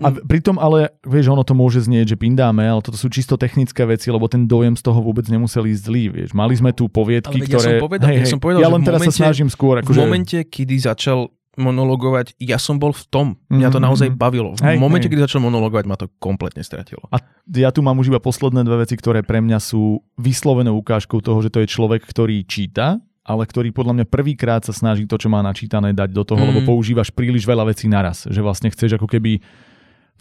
a 0.00 0.08
pritom 0.24 0.56
ale, 0.56 0.92
vieš, 1.04 1.32
ono 1.32 1.44
to 1.44 1.52
môže 1.52 1.84
znieť, 1.84 2.14
že 2.14 2.16
pindáme, 2.16 2.64
ale 2.64 2.80
toto 2.80 2.96
sú 2.96 3.12
čisto 3.12 3.36
technické 3.36 3.84
veci, 3.84 4.08
lebo 4.08 4.26
ten 4.26 4.48
dojem 4.48 4.74
z 4.74 4.82
toho 4.82 4.98
vôbec 5.04 5.28
nemusel 5.28 5.68
ísť 5.68 5.82
zlý, 5.84 6.04
vieš. 6.10 6.30
Mali 6.32 6.54
sme 6.56 6.72
tu 6.72 6.88
poviedky, 6.88 7.42
ale 7.42 7.46
ktoré... 7.46 7.68
Ja 7.68 7.78
som 7.78 7.84
povedal, 7.86 8.06
hej, 8.08 8.18
ja, 8.18 8.26
som 8.26 8.40
povedal, 8.40 8.60
ja 8.64 8.70
len 8.72 8.82
teraz 8.82 9.00
momente, 9.04 9.16
sa 9.16 9.22
snažím 9.28 9.48
skôr. 9.52 9.74
Ako 9.80 9.92
v 9.92 10.00
momente, 10.00 10.38
kedy 10.42 10.74
začal 10.80 11.28
monologovať, 11.52 12.32
ja 12.40 12.56
som 12.56 12.80
bol 12.80 12.96
v 12.96 13.04
tom. 13.12 13.26
Mňa 13.52 13.68
to 13.68 13.76
mm-hmm. 13.76 13.84
naozaj 13.84 14.08
bavilo. 14.16 14.56
V 14.56 14.64
hej, 14.64 14.80
momente, 14.80 15.06
hej. 15.06 15.12
kedy 15.12 15.28
začal 15.28 15.44
monologovať, 15.44 15.84
ma 15.84 16.00
to 16.00 16.08
kompletne 16.16 16.64
stratilo. 16.64 17.04
A 17.12 17.20
ja 17.52 17.68
tu 17.68 17.84
mám 17.84 18.00
už 18.00 18.08
iba 18.08 18.20
posledné 18.24 18.64
dve 18.64 18.88
veci, 18.88 18.96
ktoré 18.96 19.20
pre 19.20 19.44
mňa 19.44 19.60
sú 19.60 20.00
vyslovenou 20.16 20.80
ukážkou 20.80 21.20
toho, 21.20 21.44
že 21.44 21.52
to 21.52 21.60
je 21.60 21.68
človek, 21.68 22.08
ktorý 22.08 22.48
číta, 22.48 23.04
ale 23.22 23.46
ktorý 23.46 23.70
podľa 23.70 24.02
mňa 24.02 24.06
prvýkrát 24.10 24.66
sa 24.66 24.74
snaží 24.74 25.06
to, 25.06 25.14
čo 25.14 25.30
má 25.30 25.38
načítané, 25.40 25.94
dať 25.94 26.10
do 26.10 26.22
toho, 26.26 26.42
mm. 26.42 26.48
lebo 26.50 26.60
používaš 26.66 27.14
príliš 27.14 27.46
veľa 27.46 27.70
vecí 27.70 27.86
naraz. 27.86 28.26
Že 28.26 28.40
vlastne 28.42 28.68
chceš 28.74 28.98
ako 28.98 29.06
keby 29.06 29.38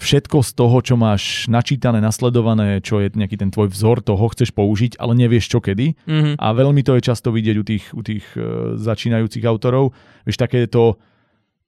všetko 0.01 0.41
z 0.41 0.51
toho, 0.57 0.77
čo 0.81 0.95
máš 0.97 1.45
načítané, 1.45 2.01
nasledované, 2.01 2.81
čo 2.81 3.01
je 3.01 3.13
nejaký 3.13 3.37
ten 3.37 3.53
tvoj 3.53 3.69
vzor, 3.69 4.01
toho 4.01 4.25
chceš 4.33 4.49
použiť, 4.53 4.97
ale 4.97 5.13
nevieš 5.13 5.49
čo 5.49 5.59
kedy. 5.61 5.93
Mm-hmm. 6.05 6.35
A 6.41 6.47
veľmi 6.57 6.81
to 6.81 6.97
je 6.97 7.05
často 7.05 7.29
vidieť 7.29 7.55
u 7.57 7.65
tých, 7.65 7.85
u 7.93 8.01
tých 8.01 8.25
uh, 8.33 8.73
začínajúcich 8.77 9.45
autorov. 9.45 9.93
Vieš, 10.25 10.41
také 10.41 10.65
to 10.65 10.97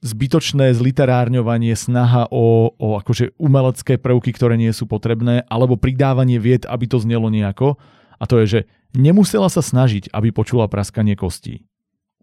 zbytočné 0.03 0.75
zliterárňovanie, 0.75 1.71
snaha 1.79 2.27
o, 2.27 2.75
o 2.75 2.99
akože 2.99 3.39
umelecké 3.39 3.95
prvky, 3.95 4.35
ktoré 4.35 4.59
nie 4.59 4.73
sú 4.75 4.83
potrebné, 4.83 5.47
alebo 5.47 5.79
pridávanie 5.79 6.43
vied, 6.43 6.67
aby 6.67 6.85
to 6.91 6.99
znelo 6.99 7.31
nejako. 7.31 7.79
A 8.23 8.27
to 8.29 8.39
je, 8.39 8.45
že 8.47 8.59
nemusela 8.95 9.51
sa 9.51 9.59
snažiť, 9.59 10.15
aby 10.15 10.31
počula 10.31 10.71
praskanie 10.71 11.19
kostí. 11.19 11.67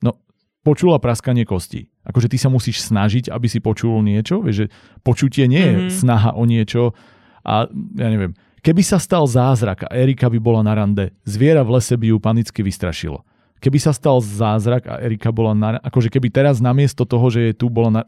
No, 0.00 0.16
počula 0.64 0.96
praskanie 0.96 1.44
kostí. 1.44 1.92
Akože 2.08 2.32
ty 2.32 2.40
sa 2.40 2.48
musíš 2.48 2.88
snažiť, 2.88 3.28
aby 3.28 3.44
si 3.52 3.60
počul 3.60 4.00
niečo. 4.00 4.40
Vieš, 4.40 4.56
že 4.64 4.66
počutie 5.04 5.44
nie 5.44 5.60
je 5.60 5.76
mm-hmm. 5.76 5.92
snaha 5.92 6.32
o 6.32 6.48
niečo. 6.48 6.96
A 7.44 7.68
ja 8.00 8.08
neviem, 8.08 8.32
keby 8.64 8.80
sa 8.80 8.96
stal 8.96 9.28
zázrak 9.28 9.84
a 9.84 9.92
Erika 9.92 10.32
by 10.32 10.40
bola 10.40 10.64
na 10.64 10.72
rande, 10.72 11.12
zviera 11.28 11.60
v 11.60 11.76
lese 11.76 12.00
by 12.00 12.08
ju 12.08 12.16
panicky 12.16 12.64
vystrašilo 12.64 13.20
keby 13.60 13.78
sa 13.78 13.92
stal 13.92 14.24
zázrak 14.24 14.88
a 14.88 14.98
Erika 15.04 15.28
bola 15.30 15.52
na, 15.52 15.76
akože 15.84 16.08
keby 16.08 16.32
teraz 16.32 16.58
namiesto 16.64 17.04
toho, 17.04 17.28
že 17.28 17.52
je 17.52 17.54
tu, 17.54 17.68
bola 17.68 18.00
na, 18.00 18.02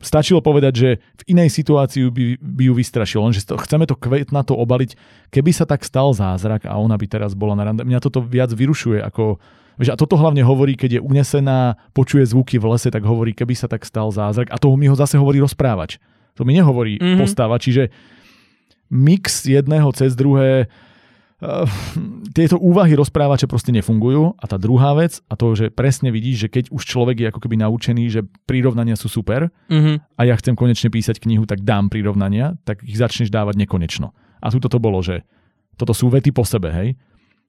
stačilo 0.00 0.44
povedať, 0.44 0.72
že 0.76 0.88
v 1.00 1.36
inej 1.36 1.48
situácii 1.56 2.12
by, 2.12 2.24
by 2.40 2.62
ju 2.68 2.72
vystrašilo, 2.76 3.24
lenže 3.24 3.48
chceme 3.48 3.88
to 3.88 3.96
na 4.32 4.42
to 4.44 4.52
obaliť, 4.52 4.96
keby 5.32 5.50
sa 5.56 5.64
tak 5.64 5.82
stal 5.88 6.12
zázrak 6.12 6.68
a 6.68 6.76
ona 6.76 7.00
by 7.00 7.06
teraz 7.08 7.32
bola 7.32 7.56
na 7.56 7.64
rande. 7.68 7.82
Mňa 7.84 8.04
toto 8.04 8.20
viac 8.20 8.52
vyrušuje 8.52 9.00
ako 9.02 9.40
Vieš, 9.76 9.92
a 9.92 10.00
toto 10.00 10.16
hlavne 10.16 10.40
hovorí, 10.40 10.72
keď 10.72 10.96
je 10.96 11.04
unesená, 11.04 11.76
počuje 11.92 12.24
zvuky 12.24 12.56
v 12.56 12.72
lese, 12.72 12.88
tak 12.88 13.04
hovorí, 13.04 13.36
keby 13.36 13.52
sa 13.52 13.68
tak 13.68 13.84
stal 13.84 14.08
zázrak. 14.08 14.48
A 14.48 14.56
toho 14.56 14.72
mi 14.72 14.88
ho 14.88 14.96
zase 14.96 15.20
hovorí 15.20 15.36
rozprávač. 15.36 16.00
To 16.40 16.48
mi 16.48 16.56
nehovorí 16.56 16.96
mm-hmm. 16.96 17.20
postava. 17.20 17.60
Čiže 17.60 17.92
mix 18.88 19.44
jedného 19.44 19.92
cez 19.92 20.16
druhé 20.16 20.64
Uh, 20.64 20.95
tieto 22.32 22.56
úvahy 22.56 22.96
rozprávače 22.96 23.44
proste 23.44 23.68
nefungujú. 23.68 24.32
A 24.40 24.44
tá 24.48 24.56
druhá 24.56 24.96
vec, 24.96 25.20
a 25.28 25.36
to, 25.36 25.52
že 25.52 25.68
presne 25.68 26.08
vidíš, 26.08 26.48
že 26.48 26.52
keď 26.52 26.64
už 26.72 26.82
človek 26.88 27.16
je 27.20 27.26
ako 27.28 27.40
keby 27.44 27.60
naučený, 27.60 28.04
že 28.08 28.20
prirovnania 28.48 28.96
sú 28.96 29.12
super 29.12 29.52
mm-hmm. 29.68 30.16
a 30.16 30.20
ja 30.24 30.34
chcem 30.40 30.56
konečne 30.56 30.88
písať 30.88 31.20
knihu, 31.20 31.44
tak 31.44 31.60
dám 31.60 31.92
prirovnania, 31.92 32.56
tak 32.64 32.80
ich 32.80 32.96
začneš 32.96 33.28
dávať 33.28 33.60
nekonečno. 33.60 34.16
A 34.40 34.48
tu 34.48 34.60
toto 34.64 34.80
bolo, 34.80 35.04
že 35.04 35.28
toto 35.76 35.92
sú 35.92 36.08
vety 36.08 36.32
po 36.32 36.44
sebe, 36.44 36.72
hej. 36.72 36.96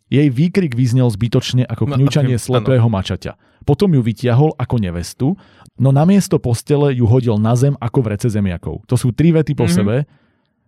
Jej 0.08 0.32
výkrik 0.32 0.72
vyznel 0.72 1.12
zbytočne 1.12 1.68
ako 1.68 1.84
no, 1.84 2.00
kňučanie 2.00 2.40
slepého 2.40 2.88
mačaťa. 2.88 3.36
Potom 3.68 3.92
ju 3.92 4.00
vytiahol 4.00 4.56
ako 4.56 4.76
nevestu, 4.80 5.36
no 5.76 5.92
namiesto 5.92 6.40
postele 6.40 6.96
ju 6.96 7.04
hodil 7.04 7.36
na 7.36 7.60
zem 7.60 7.76
ako 7.76 8.08
v 8.08 8.08
rece 8.16 8.28
zemiakov. 8.32 8.88
To 8.88 8.96
sú 8.96 9.12
tri 9.12 9.36
vety 9.36 9.52
po 9.52 9.68
mm-hmm. 9.68 9.76
sebe 9.76 10.08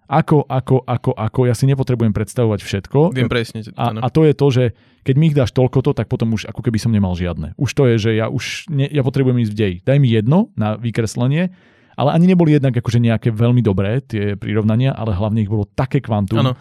ako, 0.09 0.49
ako, 0.49 0.81
ako, 0.89 1.11
ako, 1.13 1.39
ja 1.45 1.53
si 1.53 1.69
nepotrebujem 1.69 2.09
predstavovať 2.09 2.65
všetko. 2.65 3.13
Viem 3.13 3.29
presne. 3.29 3.61
A, 3.77 3.93
a 3.93 4.07
to 4.09 4.25
je 4.25 4.33
to, 4.33 4.47
že 4.49 4.63
keď 5.05 5.15
mi 5.21 5.29
ich 5.29 5.37
dáš 5.37 5.53
toľko 5.53 5.85
to, 5.85 5.91
tak 5.93 6.09
potom 6.09 6.33
už 6.33 6.49
ako 6.49 6.65
keby 6.65 6.81
som 6.81 6.89
nemal 6.89 7.13
žiadne. 7.13 7.53
Už 7.61 7.69
to 7.77 7.85
je, 7.93 8.09
že 8.09 8.11
ja 8.17 8.25
už 8.25 8.73
ne, 8.73 8.89
ja 8.89 9.05
potrebujem 9.05 9.37
ísť 9.45 9.53
v 9.53 9.59
dej. 9.61 9.73
Daj 9.85 9.97
mi 10.01 10.09
jedno 10.09 10.49
na 10.57 10.81
vykreslenie, 10.81 11.53
ale 11.93 12.09
ani 12.09 12.25
neboli 12.25 12.57
jednak 12.57 12.73
akože 12.73 12.97
nejaké 12.97 13.29
veľmi 13.29 13.61
dobré 13.61 14.01
tie 14.01 14.33
prirovnania, 14.33 14.97
ale 14.97 15.13
hlavne 15.13 15.45
ich 15.45 15.51
bolo 15.51 15.69
také 15.69 16.01
kvantum. 16.01 16.41
Ano. 16.41 16.57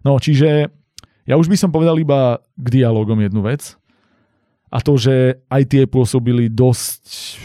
No 0.00 0.16
čiže 0.16 0.72
ja 1.28 1.36
už 1.36 1.52
by 1.52 1.60
som 1.60 1.68
povedal 1.68 2.00
iba 2.00 2.40
k 2.56 2.66
dialogom 2.80 3.20
jednu 3.20 3.44
vec. 3.44 3.76
A 4.72 4.80
to, 4.80 4.96
že 4.96 5.44
aj 5.52 5.62
tie 5.68 5.82
pôsobili 5.84 6.48
dosť 6.48 7.36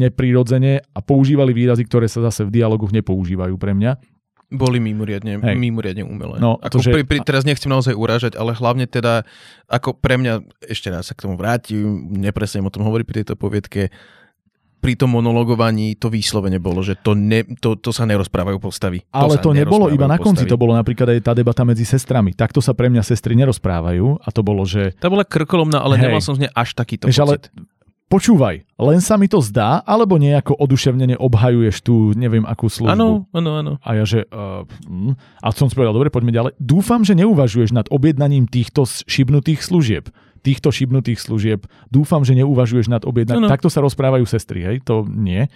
neprirodzene 0.00 0.82
a 0.82 0.98
používali 1.04 1.52
výrazy, 1.52 1.84
ktoré 1.84 2.08
sa 2.08 2.24
zase 2.26 2.42
v 2.48 2.58
dialogoch 2.58 2.90
nepoužívajú 2.90 3.54
pre 3.60 3.76
mňa 3.76 4.15
boli 4.46 4.78
mimoriadne, 4.78 5.42
Hej. 5.42 5.56
mimoriadne 5.58 6.06
umelé. 6.06 6.38
No, 6.38 6.62
ako 6.62 6.78
to, 6.78 6.86
že... 6.86 6.90
pri, 6.94 7.02
pri, 7.02 7.18
teraz 7.26 7.42
nechcem 7.42 7.66
naozaj 7.66 7.98
uražať, 7.98 8.38
ale 8.38 8.54
hlavne 8.54 8.86
teda, 8.86 9.26
ako 9.66 9.98
pre 9.98 10.14
mňa, 10.22 10.46
ešte 10.70 10.86
raz 10.86 11.10
sa 11.10 11.18
k 11.18 11.26
tomu 11.26 11.34
vrátim, 11.34 12.06
nepresne 12.14 12.62
o 12.62 12.70
tom 12.70 12.86
hovorí 12.86 13.02
pri 13.02 13.22
tejto 13.22 13.34
poviedke, 13.34 13.90
pri 14.76 14.94
tom 14.94 15.18
monologovaní 15.18 15.98
to 15.98 16.06
výslovene 16.06 16.62
bolo, 16.62 16.78
že 16.78 16.94
to, 16.94 17.18
ne, 17.18 17.42
to, 17.58 17.74
to 17.74 17.90
sa 17.90 18.06
nerozprávajú 18.06 18.62
postavy. 18.62 19.02
Ale 19.10 19.34
to, 19.42 19.50
to 19.50 19.58
nebolo 19.58 19.90
iba 19.90 20.06
na 20.06 20.14
konci, 20.14 20.46
postavy. 20.46 20.52
to 20.54 20.60
bolo 20.62 20.78
napríklad 20.78 21.18
aj 21.18 21.20
tá 21.26 21.32
debata 21.34 21.66
medzi 21.66 21.82
sestrami. 21.82 22.30
Takto 22.38 22.62
sa 22.62 22.70
pre 22.70 22.86
mňa 22.86 23.02
sestry 23.02 23.34
nerozprávajú 23.34 24.22
a 24.22 24.28
to 24.30 24.46
bolo, 24.46 24.62
že... 24.62 24.94
Tá 25.02 25.10
bola 25.10 25.26
krkolomná, 25.26 25.82
ale 25.82 25.98
Hej. 25.98 26.02
nemal 26.06 26.22
som 26.22 26.38
z 26.38 26.46
nej 26.46 26.52
až 26.54 26.78
takýto 26.78 27.10
Eš, 27.10 27.18
pocit. 27.18 27.50
Ale 27.50 27.66
počúvaj, 28.06 28.62
len 28.78 29.00
sa 29.02 29.18
mi 29.18 29.26
to 29.26 29.42
zdá, 29.42 29.82
alebo 29.82 30.16
nejako 30.16 30.54
oduševnene 30.54 31.18
obhajuješ 31.18 31.82
tú 31.82 32.14
neviem 32.14 32.46
akú 32.46 32.70
službu. 32.70 32.94
Áno, 32.94 33.26
áno, 33.34 33.50
áno. 33.58 33.72
A 33.82 33.98
ja 33.98 34.04
že, 34.06 34.26
uh, 34.30 34.62
a 35.42 35.46
som 35.50 35.66
si 35.66 35.74
povedal, 35.74 35.94
dobre, 35.94 36.14
poďme 36.14 36.30
ďalej. 36.30 36.52
Dúfam, 36.62 37.02
že 37.02 37.18
neuvažuješ 37.18 37.74
nad 37.74 37.90
objednaním 37.90 38.46
týchto 38.46 38.86
šibnutých 38.86 39.66
služieb. 39.66 40.10
Týchto 40.46 40.70
šibnutých 40.70 41.18
služieb. 41.18 41.66
Dúfam, 41.90 42.22
že 42.22 42.38
neuvažuješ 42.38 42.86
nad 42.86 43.02
objednaním. 43.02 43.50
Takto 43.50 43.66
sa 43.66 43.82
rozprávajú 43.82 44.22
sestry, 44.30 44.62
hej, 44.62 44.76
to 44.86 45.02
nie. 45.10 45.50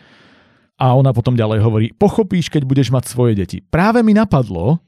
A 0.81 0.97
ona 0.99 1.15
potom 1.15 1.39
ďalej 1.39 1.63
hovorí, 1.63 1.87
pochopíš, 1.95 2.51
keď 2.51 2.67
budeš 2.67 2.89
mať 2.91 3.05
svoje 3.07 3.39
deti. 3.39 3.63
Práve 3.63 4.03
mi 4.03 4.17
napadlo, 4.17 4.83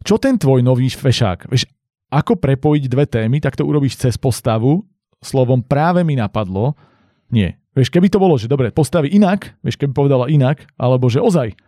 čo 0.00 0.16
ten 0.16 0.40
tvoj 0.40 0.64
nový 0.64 0.88
fešák, 0.88 1.52
vieš, 1.52 1.68
ako 2.08 2.38
prepojiť 2.38 2.84
dve 2.86 3.04
témy, 3.10 3.42
tak 3.42 3.58
to 3.58 3.66
urobíš 3.66 3.98
cez 3.98 4.14
postavu, 4.14 4.86
slovom 5.18 5.58
práve 5.60 6.06
mi 6.06 6.14
napadlo, 6.14 6.78
nie. 7.30 7.54
Vieš, 7.74 7.90
keby 7.90 8.06
to 8.06 8.22
bolo, 8.22 8.38
že 8.38 8.46
dobre, 8.46 8.70
postaví 8.70 9.10
inak, 9.10 9.58
vieš, 9.64 9.78
keby 9.80 9.92
povedala 9.94 10.30
inak, 10.30 10.62
alebo 10.78 11.10
že 11.10 11.18
ozaj. 11.18 11.58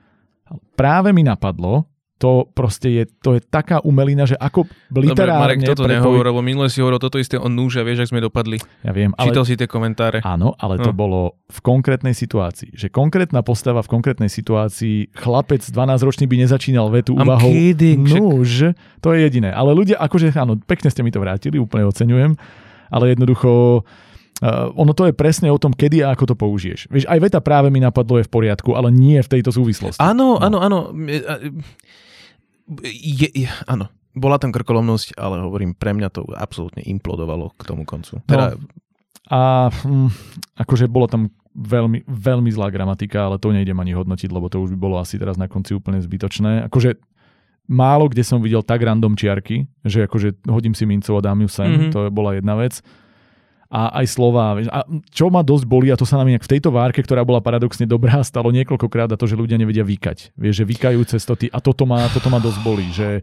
Práve 0.78 1.10
mi 1.10 1.26
napadlo, 1.26 1.90
to 2.16 2.48
proste 2.56 2.88
je, 2.88 3.04
to 3.20 3.36
je 3.36 3.44
taká 3.44 3.84
umelina, 3.84 4.24
že 4.24 4.40
ako 4.40 4.64
literárne... 4.88 5.12
Dobre, 5.12 5.32
Marek 5.36 5.58
toto 5.68 5.84
prepojí... 5.84 6.00
nehovoril, 6.00 6.32
lebo 6.32 6.40
minule 6.40 6.68
si 6.72 6.80
hovoril 6.80 6.96
toto 6.96 7.20
isté 7.20 7.36
o 7.36 7.44
núže, 7.44 7.84
vieš, 7.84 8.08
ak 8.08 8.10
sme 8.16 8.24
dopadli. 8.24 8.56
Ja 8.80 8.96
viem, 8.96 9.12
ale... 9.20 9.28
Čítal 9.28 9.44
si 9.44 9.54
tie 9.60 9.68
komentáre. 9.68 10.24
Áno, 10.24 10.56
ale 10.56 10.80
no. 10.80 10.84
to 10.88 10.92
bolo 10.96 11.36
v 11.52 11.58
konkrétnej 11.60 12.16
situácii. 12.16 12.72
Že 12.72 12.88
konkrétna 12.88 13.44
postava 13.44 13.84
v 13.84 13.92
konkrétnej 13.92 14.32
situácii, 14.32 15.12
chlapec 15.12 15.60
12-ročný 15.60 16.24
by 16.24 16.36
nezačínal 16.48 16.88
vetu 16.88 17.12
I'm 17.20 17.28
úvahou 17.28 17.52
kidding, 17.52 18.08
núž, 18.08 18.72
to 19.04 19.12
je 19.12 19.28
jediné. 19.28 19.52
Ale 19.52 19.76
ľudia, 19.76 20.00
akože 20.00 20.32
áno, 20.40 20.56
pekne 20.56 20.88
ste 20.88 21.04
mi 21.04 21.12
to 21.12 21.20
vrátili, 21.20 21.60
úplne 21.60 21.84
oceňujem, 21.84 22.32
ale 22.88 23.12
jednoducho 23.12 23.84
Uh, 24.36 24.68
ono 24.76 24.92
to 24.92 25.08
je 25.08 25.16
presne 25.16 25.48
o 25.48 25.56
tom, 25.56 25.72
kedy 25.72 26.04
a 26.04 26.12
ako 26.12 26.32
to 26.32 26.34
použiješ. 26.36 26.92
Vieš, 26.92 27.08
aj 27.08 27.20
veta 27.24 27.40
práve 27.40 27.72
mi 27.72 27.80
napadlo 27.80 28.20
je 28.20 28.28
v 28.28 28.32
poriadku, 28.32 28.76
ale 28.76 28.92
nie 28.92 29.16
v 29.16 29.32
tejto 29.32 29.48
súvislosti. 29.48 29.96
Áno, 29.96 30.36
no. 30.36 30.44
áno, 30.44 30.58
áno. 30.60 30.78
Je, 32.84 33.28
je, 33.32 33.48
áno. 33.64 33.88
Bola 34.12 34.36
tam 34.36 34.52
krkolomnosť, 34.52 35.16
ale 35.16 35.40
hovorím, 35.40 35.72
pre 35.72 35.96
mňa 35.96 36.08
to 36.12 36.28
absolútne 36.36 36.84
implodovalo 36.84 37.56
k 37.56 37.62
tomu 37.64 37.88
koncu. 37.88 38.20
No. 38.20 38.28
Teda... 38.28 38.46
No. 38.56 38.68
A 39.26 39.72
hm, 39.72 40.12
akože 40.54 40.86
bolo 40.86 41.10
tam 41.10 41.34
veľmi, 41.56 42.04
veľmi 42.06 42.50
zlá 42.52 42.68
gramatika, 42.68 43.26
ale 43.26 43.40
to 43.40 43.50
nejdem 43.50 43.80
ani 43.80 43.96
hodnotiť, 43.96 44.30
lebo 44.30 44.46
to 44.52 44.60
už 44.62 44.76
by 44.76 44.78
bolo 44.78 44.96
asi 45.00 45.16
teraz 45.16 45.40
na 45.40 45.48
konci 45.48 45.72
úplne 45.72 45.98
zbytočné. 45.98 46.68
Akože 46.68 47.00
málo 47.66 48.06
kde 48.06 48.22
som 48.22 48.38
videl 48.38 48.62
tak 48.62 48.84
random 48.84 49.18
čiarky, 49.18 49.66
že 49.82 50.06
akože 50.06 50.46
hodím 50.46 50.76
si 50.76 50.86
mincu 50.86 51.10
a 51.16 51.20
dám 51.24 51.42
ju 51.42 51.50
sem, 51.50 51.66
mm-hmm. 51.66 51.90
to 51.90 52.00
bola 52.14 52.38
jedna 52.38 52.54
vec 52.54 52.84
a 53.70 54.02
aj 54.02 54.06
slova. 54.06 54.58
A 54.70 54.86
čo 55.10 55.30
ma 55.30 55.42
dosť 55.42 55.64
boli, 55.66 55.90
a 55.90 55.98
to 55.98 56.06
sa 56.06 56.18
nám 56.18 56.30
inak 56.30 56.46
v 56.46 56.52
tejto 56.58 56.70
várke, 56.70 57.02
ktorá 57.02 57.26
bola 57.26 57.42
paradoxne 57.42 57.84
dobrá, 57.84 58.22
stalo 58.22 58.54
niekoľkokrát 58.54 59.10
a 59.12 59.18
to, 59.18 59.26
že 59.26 59.38
ľudia 59.38 59.58
nevedia 59.58 59.82
vykať. 59.82 60.38
Vieš, 60.38 60.54
že 60.62 60.64
vykajú 60.64 61.00
cestoty 61.06 61.46
a 61.50 61.58
toto 61.58 61.84
ma, 61.84 62.06
toto 62.10 62.30
ma 62.30 62.38
dosť 62.38 62.60
boli, 62.62 62.86
že 62.94 63.20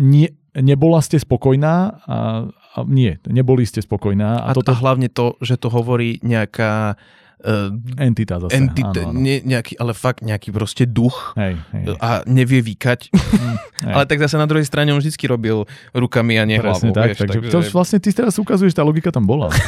nie, 0.00 0.28
nebola 0.56 1.00
ste 1.04 1.20
spokojná 1.20 1.74
a, 2.04 2.16
a 2.48 2.78
nie, 2.88 3.20
neboli 3.28 3.64
ste 3.68 3.84
spokojná. 3.84 4.44
A, 4.44 4.52
a, 4.52 4.56
toto... 4.56 4.72
a 4.72 4.76
hlavne 4.76 5.12
to, 5.12 5.36
že 5.44 5.60
to 5.60 5.68
hovorí 5.68 6.20
nejaká 6.24 6.96
uh, 7.42 7.70
entita 7.98 8.38
zase. 8.38 8.54
Entita, 8.54 9.02
áno, 9.02 9.10
áno. 9.10 9.18
Ne, 9.18 9.42
nejaký, 9.42 9.76
ale 9.76 9.92
fakt 9.92 10.22
nejaký 10.22 10.50
proste 10.50 10.82
duch 10.84 11.34
hej, 11.34 11.58
hej. 11.72 11.84
a 11.98 12.22
nevie 12.24 12.62
vykať. 12.62 13.10
Mm, 13.10 13.56
hej. 13.86 13.92
ale 13.92 14.04
tak 14.06 14.18
zase 14.18 14.34
na 14.34 14.46
druhej 14.46 14.64
strane 14.64 14.90
on 14.90 14.98
vždycky 14.98 15.26
robil 15.26 15.66
rukami 15.90 16.38
a 16.38 16.44
nie 16.44 16.56
Presne 16.56 16.90
hlavou. 16.90 16.94
tak, 16.94 17.06
vieš, 17.08 17.18
takže, 17.20 17.38
takže... 17.40 17.52
to 17.52 17.58
vlastne 17.70 17.98
ty 17.98 18.08
teraz 18.10 18.34
ukazuješ, 18.36 18.72
tá 18.72 18.82
logika 18.82 19.10
tam 19.10 19.26
bola. 19.26 19.50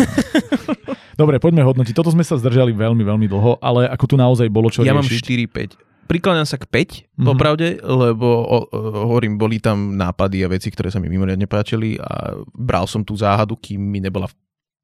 Dobre, 1.15 1.39
poďme 1.39 1.63
hodnotiť. 1.63 1.95
Toto 1.95 2.11
sme 2.11 2.23
sa 2.23 2.35
zdržali 2.35 2.75
veľmi, 2.75 3.01
veľmi 3.01 3.27
dlho, 3.27 3.63
ale 3.63 3.87
ako 3.87 4.05
tu 4.05 4.17
naozaj 4.19 4.51
bolo 4.51 4.67
čo 4.67 4.83
ja 4.83 4.91
riešiť. 4.91 4.99
mám 4.99 5.79
4-5. 5.79 5.79
Prikladám 6.05 6.45
sa 6.45 6.61
k 6.61 6.67
5, 6.69 7.17
Mhm. 7.17 7.25
popravde, 7.25 7.69
lebo 7.81 8.27
o, 8.27 8.59
o, 8.61 8.79
hovorím, 9.09 9.39
boli 9.39 9.57
tam 9.57 9.95
nápady 9.95 10.43
a 10.43 10.51
veci, 10.51 10.69
ktoré 10.69 10.91
sa 10.91 10.99
mi 10.99 11.09
mimoriadne 11.09 11.47
páčili 11.47 11.97
a 11.97 12.35
bral 12.51 12.85
som 12.85 13.01
tú 13.01 13.17
záhadu, 13.17 13.57
kým 13.57 13.81
mi 13.81 14.03
nebola 14.03 14.29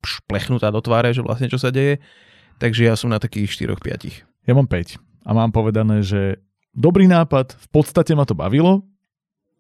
šplechnutá 0.01 0.73
do 0.73 0.81
tváre, 0.81 1.13
že 1.13 1.21
vlastne 1.21 1.45
čo 1.45 1.61
sa 1.61 1.69
deje. 1.69 2.01
Takže 2.61 2.85
ja 2.85 2.95
som 2.95 3.09
na 3.09 3.17
takých 3.17 3.49
4-5. 3.73 4.21
Ja 4.45 4.53
mám 4.53 4.69
5 4.69 5.01
a 5.25 5.31
mám 5.33 5.51
povedané, 5.51 6.05
že 6.05 6.39
dobrý 6.71 7.09
nápad, 7.09 7.57
v 7.57 7.69
podstate 7.73 8.13
ma 8.13 8.29
to 8.29 8.37
bavilo 8.37 8.85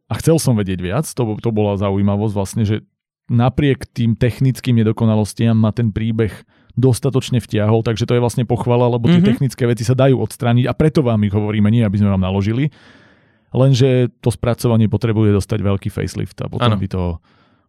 a 0.06 0.20
chcel 0.20 0.36
som 0.36 0.52
vedieť 0.54 0.78
viac, 0.78 1.06
to, 1.08 1.22
to 1.40 1.50
bola 1.50 1.80
zaujímavosť 1.80 2.34
vlastne, 2.34 2.64
že 2.68 2.84
napriek 3.30 3.86
tým 3.88 4.18
technickým 4.18 4.76
nedokonalostiam 4.82 5.54
ma 5.54 5.70
ten 5.70 5.94
príbeh 5.94 6.34
dostatočne 6.74 7.38
vtiahol, 7.38 7.82
takže 7.82 8.02
to 8.04 8.14
je 8.14 8.22
vlastne 8.22 8.42
pochvala, 8.44 8.90
lebo 8.90 9.06
tie 9.06 9.22
Mhm. 9.22 9.28
technické 9.28 9.64
veci 9.64 9.82
sa 9.82 9.94
dajú 9.94 10.18
odstrániť 10.18 10.66
a 10.66 10.74
preto 10.74 11.00
vám 11.00 11.22
ich 11.22 11.34
hovoríme, 11.34 11.70
nie 11.70 11.82
aby 11.82 11.98
sme 11.98 12.10
vám 12.10 12.22
naložili, 12.22 12.68
lenže 13.50 14.10
to 14.20 14.30
spracovanie 14.30 14.86
potrebuje 14.86 15.34
dostať 15.34 15.58
veľký 15.62 15.88
facelift 15.90 16.38
a 16.42 16.50
potom 16.50 16.74
Áno. 16.74 16.80
by 16.80 16.88
to 16.90 17.02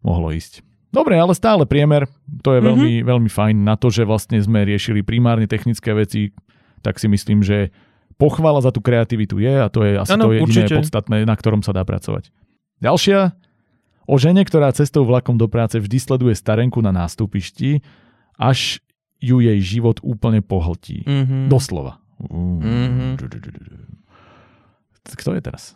mohlo 0.01 0.33
ísť. 0.33 0.65
Dobre, 0.91 1.15
ale 1.15 1.31
stále 1.31 1.63
priemer, 1.63 2.03
to 2.43 2.51
je 2.51 2.59
Mhm. 2.59 2.67
veľmi, 2.67 2.91
veľmi 3.01 3.29
fajn 3.29 3.55
na 3.57 3.75
to, 3.75 3.87
že 3.87 4.03
vlastne 4.03 4.37
sme 4.37 4.61
riešili 4.61 5.01
primárne 5.01 5.47
technické 5.47 5.91
veci, 5.91 6.35
tak 6.81 6.99
si 6.99 7.07
myslím, 7.07 7.39
že 7.39 7.71
pochvala 8.15 8.59
za 8.59 8.69
tú 8.69 8.79
kreativitu 8.79 9.39
je 9.39 9.53
a 9.55 9.67
to 9.67 9.81
je 9.81 9.95
asi 9.95 10.13
Áno, 10.13 10.27
to 10.27 10.35
jediné 10.35 10.67
určite. 10.67 10.75
podstatné, 10.77 11.23
na 11.23 11.33
ktorom 11.33 11.63
sa 11.63 11.71
dá 11.71 11.81
pracovať. 11.81 12.29
Ďalšia, 12.77 13.33
o 14.03 14.15
žene, 14.17 14.43
ktorá 14.43 14.69
cestou 14.71 15.01
vlakom 15.01 15.37
do 15.37 15.47
práce 15.47 15.79
vždy 15.79 15.97
sleduje 15.97 16.35
starenku 16.35 16.83
na 16.83 16.91
nástupišti, 16.91 17.79
až 18.35 18.83
ju 19.21 19.37
jej 19.37 19.57
život 19.57 20.01
úplne 20.01 20.41
pohltí. 20.41 21.05
Mm-hmm. 21.05 21.47
Doslova. 21.47 22.01
Mhm. 22.19 23.17
Kto 25.07 25.33
je 25.33 25.41
teraz? 25.41 25.73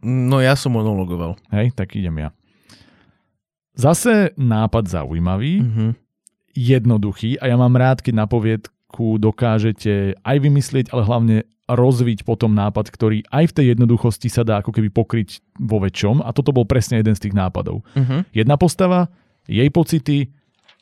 No 0.00 0.38
ja 0.38 0.54
som 0.54 0.72
monologoval. 0.72 1.36
Hej, 1.50 1.72
tak 1.72 1.94
idem 1.94 2.18
ja. 2.18 2.30
Zase 3.72 4.36
nápad 4.36 4.84
zaujímavý, 4.88 5.64
Mm-hmm. 5.64 5.90
jednoduchý 6.52 7.40
a 7.40 7.48
ja 7.48 7.56
mám 7.56 7.72
rád, 7.76 8.04
keď 8.04 8.14
na 8.14 8.26
poviedku 8.28 9.16
dokážete 9.16 10.20
aj 10.20 10.36
vymyslieť, 10.36 10.92
ale 10.92 11.02
hlavne 11.08 11.36
rozviť 11.64 12.28
potom 12.28 12.52
nápad, 12.52 12.92
ktorý 12.92 13.24
aj 13.32 13.48
v 13.48 13.56
tej 13.56 13.66
jednoduchosti 13.72 14.28
sa 14.28 14.44
dá 14.44 14.60
ako 14.60 14.76
keby 14.76 14.92
pokryť 14.92 15.40
vo 15.56 15.80
väčšom 15.80 16.20
a 16.20 16.28
toto 16.36 16.52
bol 16.52 16.68
presne 16.68 17.00
jeden 17.00 17.16
z 17.16 17.28
tých 17.28 17.34
nápadov. 17.38 17.80
Mm-hmm. 17.96 18.36
Jedna 18.36 18.60
postava, 18.60 19.08
jej 19.48 19.70
pocity, 19.72 20.28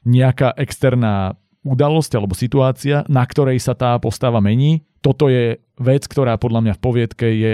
nejaká 0.02 0.56
externá 0.58 1.38
udalosť 1.62 2.16
alebo 2.16 2.32
situácia, 2.34 3.04
na 3.06 3.22
ktorej 3.22 3.60
sa 3.60 3.76
tá 3.76 3.94
postava 4.00 4.40
mení. 4.40 4.82
Toto 5.04 5.28
je 5.28 5.60
vec, 5.78 6.08
ktorá 6.08 6.40
podľa 6.40 6.60
mňa 6.64 6.72
v 6.74 6.82
poviedke 6.82 7.26
je 7.28 7.52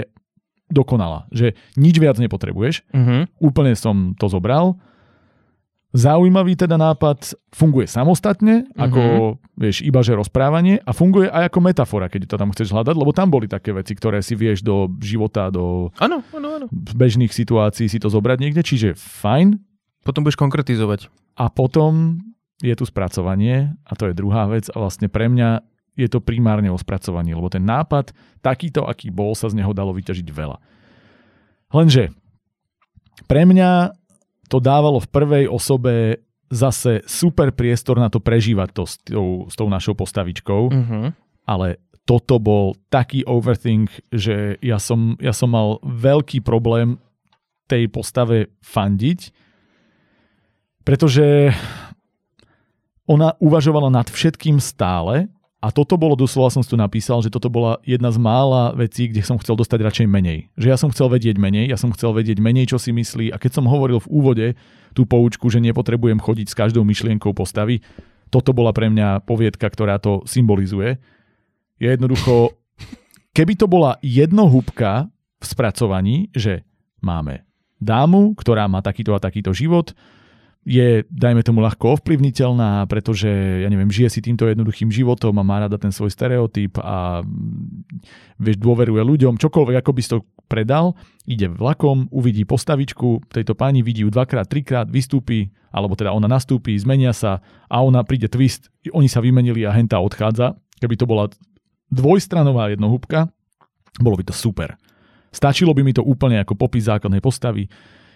dokonalá. 0.71 1.27
Že 1.29 1.55
nič 1.75 1.95
viac 1.99 2.15
nepotrebuješ. 2.17 2.87
Mm-hmm. 2.95 3.21
Úplne 3.43 3.73
som 3.75 4.15
to 4.15 4.31
zobral. 4.31 4.79
Zaujímavý 5.87 6.59
teda 6.59 6.75
nápad 6.75 7.31
funguje 7.55 7.87
samostatne, 7.87 8.67
ako 8.75 9.35
vieš, 9.55 9.81
ibaže 9.81 10.11
rozprávanie 10.13 10.83
a 10.83 10.91
funguje 10.91 11.31
aj 11.31 11.47
ako 11.47 11.59
metafora, 11.63 12.11
keď 12.11 12.27
to 12.27 12.35
tam 12.35 12.51
chceš 12.51 12.75
hľadať, 12.75 12.91
lebo 12.93 13.15
tam 13.15 13.31
boli 13.31 13.47
také 13.47 13.71
veci, 13.71 13.95
ktoré 13.95 14.19
si 14.19 14.35
vieš 14.35 14.61
do 14.61 14.91
života, 14.99 15.47
do 15.47 15.89
Áno, 15.97 16.21
áno, 16.35 16.47
áno. 16.59 16.65
bežných 16.69 17.31
situácií 17.31 17.87
si 17.87 18.03
to 18.03 18.11
zobrať 18.11 18.37
niekde, 18.43 18.61
čiže 18.61 18.99
fajn, 18.99 19.63
Potom 20.03 20.27
budeš 20.27 20.35
konkretizovať. 20.35 21.07
a 21.39 21.47
potom 21.47 22.19
je 22.59 22.75
tu 22.75 22.83
spracovanie 22.83 23.71
a 23.87 23.91
to 23.95 24.11
je 24.11 24.17
druhá 24.17 24.43
vec 24.51 24.67
a 24.67 24.75
vlastne 24.83 25.07
pre 25.07 25.31
mňa 25.31 25.63
je 25.97 26.07
to 26.11 26.19
primárne 26.21 26.67
o 26.69 26.77
spracovaní, 26.77 27.31
lebo 27.33 27.47
ten 27.49 27.63
nápad, 27.63 28.11
takýto, 28.43 28.85
aký 28.85 29.09
bol, 29.09 29.33
sa 29.33 29.49
z 29.49 29.57
neho 29.57 29.71
dalo 29.73 29.95
vyťažiť 29.95 30.27
veľa. 30.29 30.57
Lenže 31.73 32.13
pre 33.25 33.43
mňa 33.43 33.97
to 34.47 34.57
dávalo 34.63 35.03
v 35.03 35.11
prvej 35.11 35.45
osobe 35.51 36.23
zase 36.47 37.03
super 37.03 37.51
priestor 37.51 37.99
na 37.99 38.07
to 38.07 38.23
prežívať 38.23 38.69
to 38.71 38.83
s 38.87 38.95
tou, 39.03 39.45
s 39.51 39.55
tou 39.59 39.67
našou 39.67 39.93
postavičkou, 39.99 40.71
Mm-hmm. 40.71 41.07
ale 41.43 41.83
toto 42.07 42.39
bol 42.39 42.79
taký 42.87 43.27
overthink, 43.27 43.91
že 44.15 44.55
ja 44.63 44.79
som, 44.79 45.19
ja 45.19 45.35
som 45.35 45.51
mal 45.51 45.83
veľký 45.83 46.39
problém 46.39 47.03
tej 47.67 47.91
postave 47.91 48.55
fandiť, 48.63 49.35
pretože 50.87 51.51
ona 53.03 53.35
uvažovala 53.43 53.91
nad 53.91 54.07
všetkým 54.07 54.63
stále 54.63 55.27
a 55.57 55.73
toto 55.73 55.97
bolo, 55.97 56.13
doslova 56.13 56.53
som 56.53 56.61
si 56.61 56.69
tu 56.69 56.77
napísal, 56.77 57.25
že 57.25 57.33
toto 57.33 57.49
bola 57.49 57.81
jedna 57.81 58.13
z 58.13 58.21
mála 58.21 58.77
vecí, 58.77 59.09
kde 59.09 59.25
som 59.25 59.41
chcel 59.41 59.57
dostať 59.57 59.79
radšej 59.81 60.07
menej. 60.07 60.53
Že 60.53 60.67
ja 60.69 60.77
som 60.77 60.93
chcel 60.93 61.09
vedieť 61.09 61.41
menej, 61.41 61.65
ja 61.73 61.81
som 61.81 61.89
chcel 61.89 62.13
vedieť 62.13 62.37
menej, 62.37 62.69
čo 62.69 62.77
si 62.77 62.93
myslí 62.93 63.33
a 63.33 63.41
keď 63.41 63.57
som 63.57 63.65
hovoril 63.65 63.97
v 63.97 64.11
úvode 64.13 64.47
tú 64.93 65.09
poučku, 65.09 65.49
že 65.49 65.57
nepotrebujem 65.57 66.21
chodiť 66.21 66.53
s 66.53 66.57
každou 66.57 66.85
myšlienkou 66.85 67.33
postavy, 67.33 67.81
toto 68.29 68.53
bola 68.53 68.69
pre 68.69 68.93
mňa 68.93 69.25
poviedka, 69.25 69.65
ktorá 69.65 69.97
to 69.97 70.21
symbolizuje. 70.29 71.01
Je 71.81 71.89
jednoducho, 71.89 72.53
keby 73.33 73.57
to 73.57 73.65
bola 73.65 73.97
jednohúbka 74.05 75.09
v 75.41 75.45
spracovaní, 75.45 76.29
že 76.37 76.61
máme 77.01 77.49
dámu, 77.81 78.37
ktorá 78.37 78.69
má 78.69 78.85
takýto 78.85 79.17
a 79.17 79.21
takýto 79.21 79.57
život, 79.57 79.97
je, 80.67 81.07
dajme 81.07 81.39
tomu, 81.47 81.63
ľahko 81.63 81.95
ovplyvniteľná, 81.95 82.83
pretože, 82.91 83.31
ja 83.63 83.71
neviem, 83.71 83.87
žije 83.87 84.11
si 84.11 84.19
týmto 84.19 84.51
jednoduchým 84.51 84.91
životom 84.91 85.39
a 85.39 85.47
má 85.47 85.63
rada 85.63 85.79
ten 85.79 85.95
svoj 85.95 86.11
stereotyp 86.11 86.75
a 86.83 87.23
mm, 87.23 88.03
vieš, 88.35 88.59
dôveruje 88.59 88.99
ľuďom, 88.99 89.39
čokoľvek, 89.39 89.79
ako 89.79 89.91
by 89.95 90.01
si 90.03 90.11
to 90.11 90.27
predal, 90.51 90.99
ide 91.23 91.47
vlakom, 91.47 92.11
uvidí 92.11 92.43
postavičku 92.43 93.31
tejto 93.31 93.55
pani, 93.55 93.79
vidí 93.79 94.03
ju 94.03 94.11
dvakrát, 94.11 94.51
trikrát, 94.51 94.91
vystúpi, 94.91 95.55
alebo 95.71 95.95
teda 95.95 96.11
ona 96.11 96.27
nastúpi, 96.27 96.75
zmenia 96.75 97.15
sa 97.15 97.39
a 97.71 97.79
ona 97.79 98.03
príde 98.03 98.27
twist, 98.27 98.67
oni 98.91 99.07
sa 99.07 99.23
vymenili 99.23 99.63
a 99.63 99.71
henta 99.71 100.03
odchádza. 100.03 100.59
Keby 100.83 100.99
to 100.99 101.07
bola 101.07 101.31
dvojstranová 101.95 102.75
jednohúbka, 102.75 103.31
bolo 104.03 104.19
by 104.19 104.27
to 104.27 104.35
super. 104.35 104.75
Stačilo 105.31 105.71
by 105.71 105.79
mi 105.83 105.95
to 105.95 106.03
úplne 106.03 106.43
ako 106.43 106.59
popis 106.59 106.91
základnej 106.91 107.23
postavy, 107.23 107.71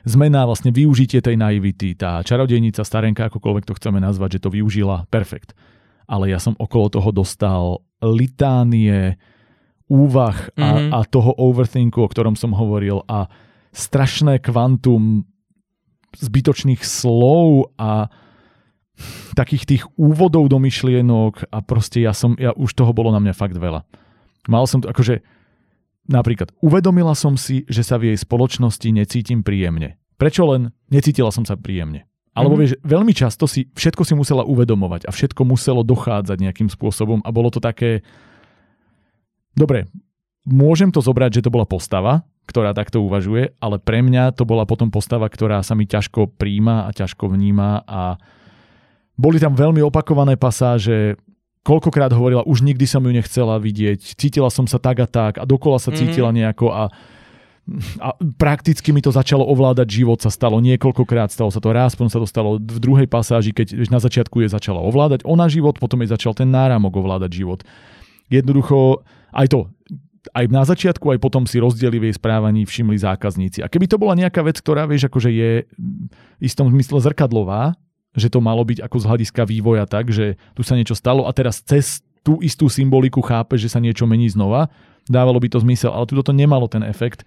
zmena, 0.05 0.45
vlastne 0.49 0.73
využitie 0.73 1.21
tej 1.21 1.37
naivity, 1.37 1.93
tá 1.95 2.21
čarodejnica, 2.25 2.81
starenka, 2.81 3.27
akokoľvek 3.29 3.67
to 3.69 3.77
chceme 3.77 4.01
nazvať, 4.01 4.37
že 4.37 4.43
to 4.47 4.49
využila, 4.53 5.05
perfekt. 5.13 5.53
Ale 6.09 6.27
ja 6.27 6.41
som 6.41 6.57
okolo 6.57 6.91
toho 6.91 7.09
dostal 7.13 7.63
litánie, 8.01 9.15
úvah 9.91 10.47
a, 10.55 10.67
Mhm. 10.79 10.89
a 10.95 10.99
toho 11.03 11.35
overthinku, 11.35 11.99
o 11.99 12.07
ktorom 12.07 12.39
som 12.39 12.55
hovoril 12.55 13.03
a 13.11 13.27
strašné 13.75 14.39
kvantum 14.39 15.27
zbytočných 16.15 16.79
slov 16.83 17.71
a 17.75 18.07
takých 19.35 19.63
tých 19.67 19.83
úvodov 19.95 20.51
do 20.51 20.59
myšlienok 20.59 21.51
a 21.51 21.57
proste 21.63 22.03
ja 22.03 22.11
som, 22.11 22.35
ja 22.39 22.51
už 22.51 22.75
toho 22.75 22.91
bolo 22.91 23.11
na 23.11 23.19
mňa 23.23 23.33
fakt 23.35 23.55
veľa. 23.55 23.83
Mal 24.47 24.63
som 24.67 24.83
akože 24.83 25.23
Napríklad, 26.11 26.51
uvedomila 26.59 27.15
som 27.15 27.39
si, 27.39 27.63
že 27.71 27.87
sa 27.87 27.95
v 27.95 28.11
jej 28.11 28.17
spoločnosti 28.19 28.87
necítim 28.91 29.41
príjemne. 29.41 29.95
Prečo 30.19 30.43
len 30.45 30.75
necítila 30.91 31.31
som 31.31 31.47
sa 31.47 31.55
príjemne? 31.55 32.05
Alebo 32.31 32.55
Mhm. 32.55 32.59
vieš, 32.59 32.71
veľmi 32.83 33.11
často 33.15 33.47
si 33.47 33.67
všetko 33.71 34.03
si 34.03 34.13
musela 34.15 34.43
uvedomovať 34.47 35.07
a 35.07 35.11
všetko 35.11 35.43
muselo 35.43 35.83
dochádzať 35.83 36.37
nejakým 36.39 36.69
spôsobom 36.71 37.23
a 37.23 37.29
bolo 37.31 37.51
to 37.51 37.59
také... 37.59 38.03
Dobre, 39.51 39.91
môžem 40.47 40.91
to 40.95 41.03
zobrať, 41.03 41.39
že 41.39 41.43
to 41.47 41.51
bola 41.51 41.67
postava, 41.67 42.23
ktorá 42.47 42.71
takto 42.71 43.03
uvažuje, 43.03 43.51
ale 43.59 43.77
pre 43.83 43.99
mňa 43.99 44.31
to 44.31 44.47
bola 44.47 44.63
potom 44.63 44.87
postava, 44.87 45.27
ktorá 45.27 45.59
sa 45.59 45.75
mi 45.75 45.83
ťažko 45.83 46.39
príjma 46.39 46.87
a 46.87 46.95
ťažko 46.95 47.27
vníma 47.31 47.83
a 47.83 48.15
boli 49.19 49.37
tam 49.37 49.53
veľmi 49.53 49.83
opakované 49.83 50.39
pasáže, 50.39 51.19
koľkokrát 51.61 52.09
hovorila, 52.13 52.45
už 52.45 52.65
nikdy 52.65 52.85
som 52.89 53.05
ju 53.05 53.11
nechcela 53.13 53.61
vidieť, 53.61 54.17
cítila 54.17 54.49
som 54.49 54.65
sa 54.65 54.81
tak 54.81 55.01
a 55.01 55.07
tak 55.07 55.37
a 55.37 55.45
dokola 55.45 55.77
sa 55.77 55.93
cítila 55.93 56.33
nejako 56.33 56.73
a, 56.73 56.83
a 58.01 58.09
prakticky 58.41 58.89
mi 58.89 59.01
to 59.05 59.13
začalo 59.13 59.45
ovládať 59.45 59.87
život, 60.01 60.17
sa 60.17 60.33
stalo 60.33 60.57
niekoľkokrát, 60.57 61.29
stalo 61.29 61.53
sa 61.53 61.61
to 61.61 61.69
raz, 61.69 61.93
potom 61.93 62.09
sa 62.09 62.17
to 62.17 62.25
stalo 62.25 62.57
v 62.57 62.79
druhej 62.81 63.05
pasáži, 63.05 63.53
keď 63.53 63.77
na 63.93 64.01
začiatku 64.01 64.41
je 64.41 64.49
začala 64.49 64.81
ovládať 64.81 65.21
ona 65.21 65.45
život, 65.45 65.77
potom 65.77 66.01
jej 66.01 66.09
začal 66.09 66.33
ten 66.33 66.49
náramok 66.49 66.97
ovládať 66.97 67.29
život. 67.29 67.61
Jednoducho, 68.33 69.05
aj 69.29 69.47
to, 69.53 69.69
aj 70.33 70.45
na 70.49 70.63
začiatku, 70.65 71.13
aj 71.13 71.19
potom 71.21 71.45
si 71.45 71.61
rozdiely 71.61 71.97
v 71.97 72.05
jej 72.09 72.15
správaní 72.17 72.65
všimli 72.65 72.97
zákazníci. 72.97 73.65
A 73.65 73.69
keby 73.69 73.85
to 73.89 74.01
bola 74.01 74.13
nejaká 74.13 74.45
vec, 74.45 74.57
ktorá 74.57 74.85
vieš, 74.85 75.09
akože 75.09 75.29
je 75.29 75.51
v 75.65 76.41
istom 76.41 76.69
zmysle 76.69 77.01
zrkadlová, 77.01 77.77
že 78.15 78.27
to 78.27 78.43
malo 78.43 78.63
byť 78.67 78.83
ako 78.83 78.97
z 78.99 79.07
hľadiska 79.07 79.41
vývoja 79.47 79.87
tak, 79.87 80.11
že 80.11 80.35
tu 80.55 80.61
sa 80.61 80.75
niečo 80.75 80.95
stalo 80.97 81.27
a 81.27 81.31
teraz 81.31 81.63
cez 81.63 82.03
tú 82.21 82.37
istú 82.43 82.69
symboliku 82.69 83.23
chápe, 83.23 83.57
že 83.57 83.71
sa 83.71 83.81
niečo 83.81 84.05
mení 84.05 84.29
znova. 84.29 84.69
Dávalo 85.09 85.41
by 85.41 85.49
to 85.49 85.63
zmysel, 85.63 85.89
ale 85.95 86.05
tu 86.05 86.13
to 86.19 86.35
nemalo 86.35 86.69
ten 86.69 86.85
efekt. 86.85 87.25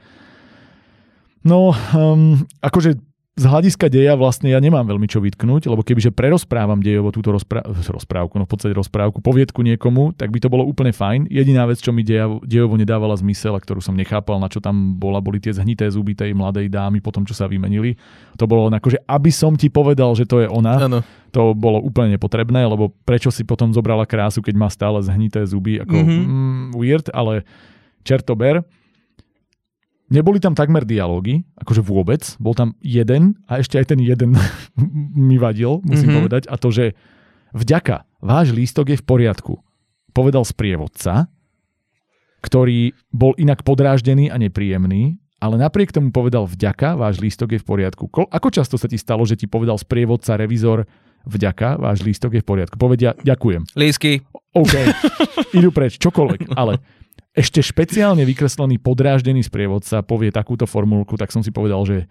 No, 1.44 1.74
um, 1.93 2.47
akože 2.62 2.97
z 3.35 3.51
hľadiska 3.51 3.90
deja 3.90 4.15
vlastne 4.15 4.55
ja 4.55 4.62
nemám 4.62 4.86
veľmi 4.86 5.11
čo 5.11 5.19
vytknúť, 5.19 5.66
lebo 5.66 5.82
kebyže 5.82 6.15
prerozprávam 6.15 6.78
dejovo 6.78 7.11
túto 7.11 7.35
rozprá- 7.35 7.66
rozprávku, 7.66 8.39
no 8.39 8.47
v 8.47 8.51
podstate 8.55 8.70
rozprávku, 8.78 9.19
poviedku 9.19 9.59
niekomu, 9.66 10.15
tak 10.15 10.31
by 10.31 10.39
to 10.39 10.47
bolo 10.47 10.62
úplne 10.62 10.94
fajn. 10.94 11.27
Jediná 11.27 11.66
vec, 11.66 11.82
čo 11.82 11.90
mi 11.90 12.06
dejovo, 12.06 12.39
dejovo 12.47 12.78
nedávala 12.78 13.19
zmysel 13.19 13.59
a 13.59 13.61
ktorú 13.61 13.82
som 13.82 13.98
nechápal, 13.98 14.39
na 14.39 14.47
čo 14.47 14.62
tam 14.62 14.94
bola, 14.94 15.19
boli 15.19 15.43
tie 15.43 15.51
zhnité 15.51 15.90
zuby 15.90 16.15
tej 16.15 16.31
mladej 16.31 16.70
dámy 16.70 17.02
po 17.02 17.11
tom, 17.11 17.27
čo 17.27 17.35
sa 17.35 17.51
vymenili. 17.51 17.98
To 18.39 18.47
bolo 18.47 18.70
len 18.70 18.78
že 18.86 19.02
aby 19.11 19.35
som 19.35 19.59
ti 19.59 19.66
povedal, 19.66 20.15
že 20.15 20.31
to 20.31 20.39
je 20.39 20.47
ona, 20.47 20.78
ano. 20.78 20.98
to 21.35 21.59
bolo 21.59 21.82
úplne 21.82 22.15
nepotrebné, 22.15 22.62
lebo 22.70 22.94
prečo 23.02 23.35
si 23.35 23.43
potom 23.43 23.74
zobrala 23.74 24.06
krásu, 24.06 24.47
keď 24.47 24.55
má 24.55 24.70
stále 24.70 25.02
zhnité 25.02 25.43
zuby, 25.43 25.82
ako 25.82 25.90
mm-hmm. 25.90 26.23
mm, 26.23 26.65
weird, 26.78 27.11
ale 27.11 27.43
čertober. 28.06 28.62
Neboli 30.15 30.39
tam 30.39 30.55
takmer 30.55 30.86
dialógy, 30.86 31.43
akože 31.59 31.82
vôbec. 31.82 32.23
Bol 32.39 32.55
tam 32.55 32.78
jeden 32.78 33.35
a 33.51 33.59
ešte 33.59 33.82
aj 33.82 33.91
ten 33.91 33.99
jeden 33.99 34.39
mi 35.28 35.43
vadil, 35.43 35.82
musím 35.82 36.15
mm-hmm. 36.15 36.19
povedať. 36.23 36.43
A 36.47 36.55
to, 36.55 36.70
že 36.70 36.95
vďaka, 37.51 38.07
váš 38.23 38.55
lístok 38.55 38.95
je 38.95 38.99
v 39.03 39.05
poriadku. 39.05 39.59
Povedal 40.15 40.47
sprievodca, 40.47 41.27
ktorý 42.47 42.95
bol 43.11 43.35
inak 43.35 43.66
podráždený 43.66 44.31
a 44.31 44.39
nepríjemný, 44.39 45.19
ale 45.43 45.59
napriek 45.59 45.91
tomu 45.91 46.15
povedal 46.15 46.47
vďaka, 46.47 46.95
váš 46.95 47.19
lístok 47.19 47.59
je 47.59 47.61
v 47.61 47.66
poriadku. 47.66 48.07
Ako 48.09 48.49
často 48.55 48.78
sa 48.78 48.86
ti 48.86 48.95
stalo, 48.95 49.27
že 49.27 49.35
ti 49.35 49.51
povedal 49.51 49.74
sprievodca, 49.77 50.39
revizor, 50.39 50.86
vďaka, 51.27 51.81
váš 51.81 52.07
lístok 52.07 52.39
je 52.39 52.41
v 52.41 52.47
poriadku. 52.47 52.78
Povedia, 52.78 53.19
ďakujem. 53.19 53.66
Lísky. 53.74 54.23
OK, 54.55 54.74
idú 55.59 55.74
preč, 55.74 55.99
čokoľvek. 55.99 56.55
Ale 56.55 56.78
ešte 57.35 57.59
špeciálne 57.61 58.23
vykreslený 58.23 58.78
podráždený 58.78 59.43
sprievodca 59.43 60.06
povie 60.06 60.31
takúto 60.31 60.70
formulku, 60.70 61.19
tak 61.19 61.35
som 61.35 61.43
si 61.43 61.51
povedal, 61.51 61.82
že 61.82 62.06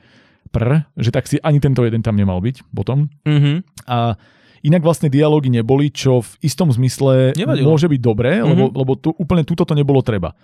pr, 0.52 0.84
že 1.00 1.10
tak 1.16 1.32
si 1.32 1.40
ani 1.40 1.64
tento 1.64 1.88
jeden 1.88 2.04
tam 2.04 2.20
nemal 2.20 2.44
byť 2.44 2.68
potom. 2.76 3.08
Mm-hmm. 3.24 3.88
A 3.88 4.20
inak 4.68 4.84
vlastne 4.84 5.08
dialógy 5.08 5.48
neboli, 5.48 5.96
čo 5.96 6.20
v 6.20 6.32
istom 6.44 6.68
zmysle 6.68 7.32
Nevadilo. 7.40 7.72
môže 7.72 7.88
byť 7.88 8.02
dobré, 8.04 8.44
mm-hmm. 8.44 8.52
lebo, 8.52 8.64
lebo 8.76 8.92
tu, 9.00 9.16
úplne 9.16 9.48
túto 9.48 9.64
to 9.64 9.72
nebolo 9.72 10.04
treba. 10.04 10.36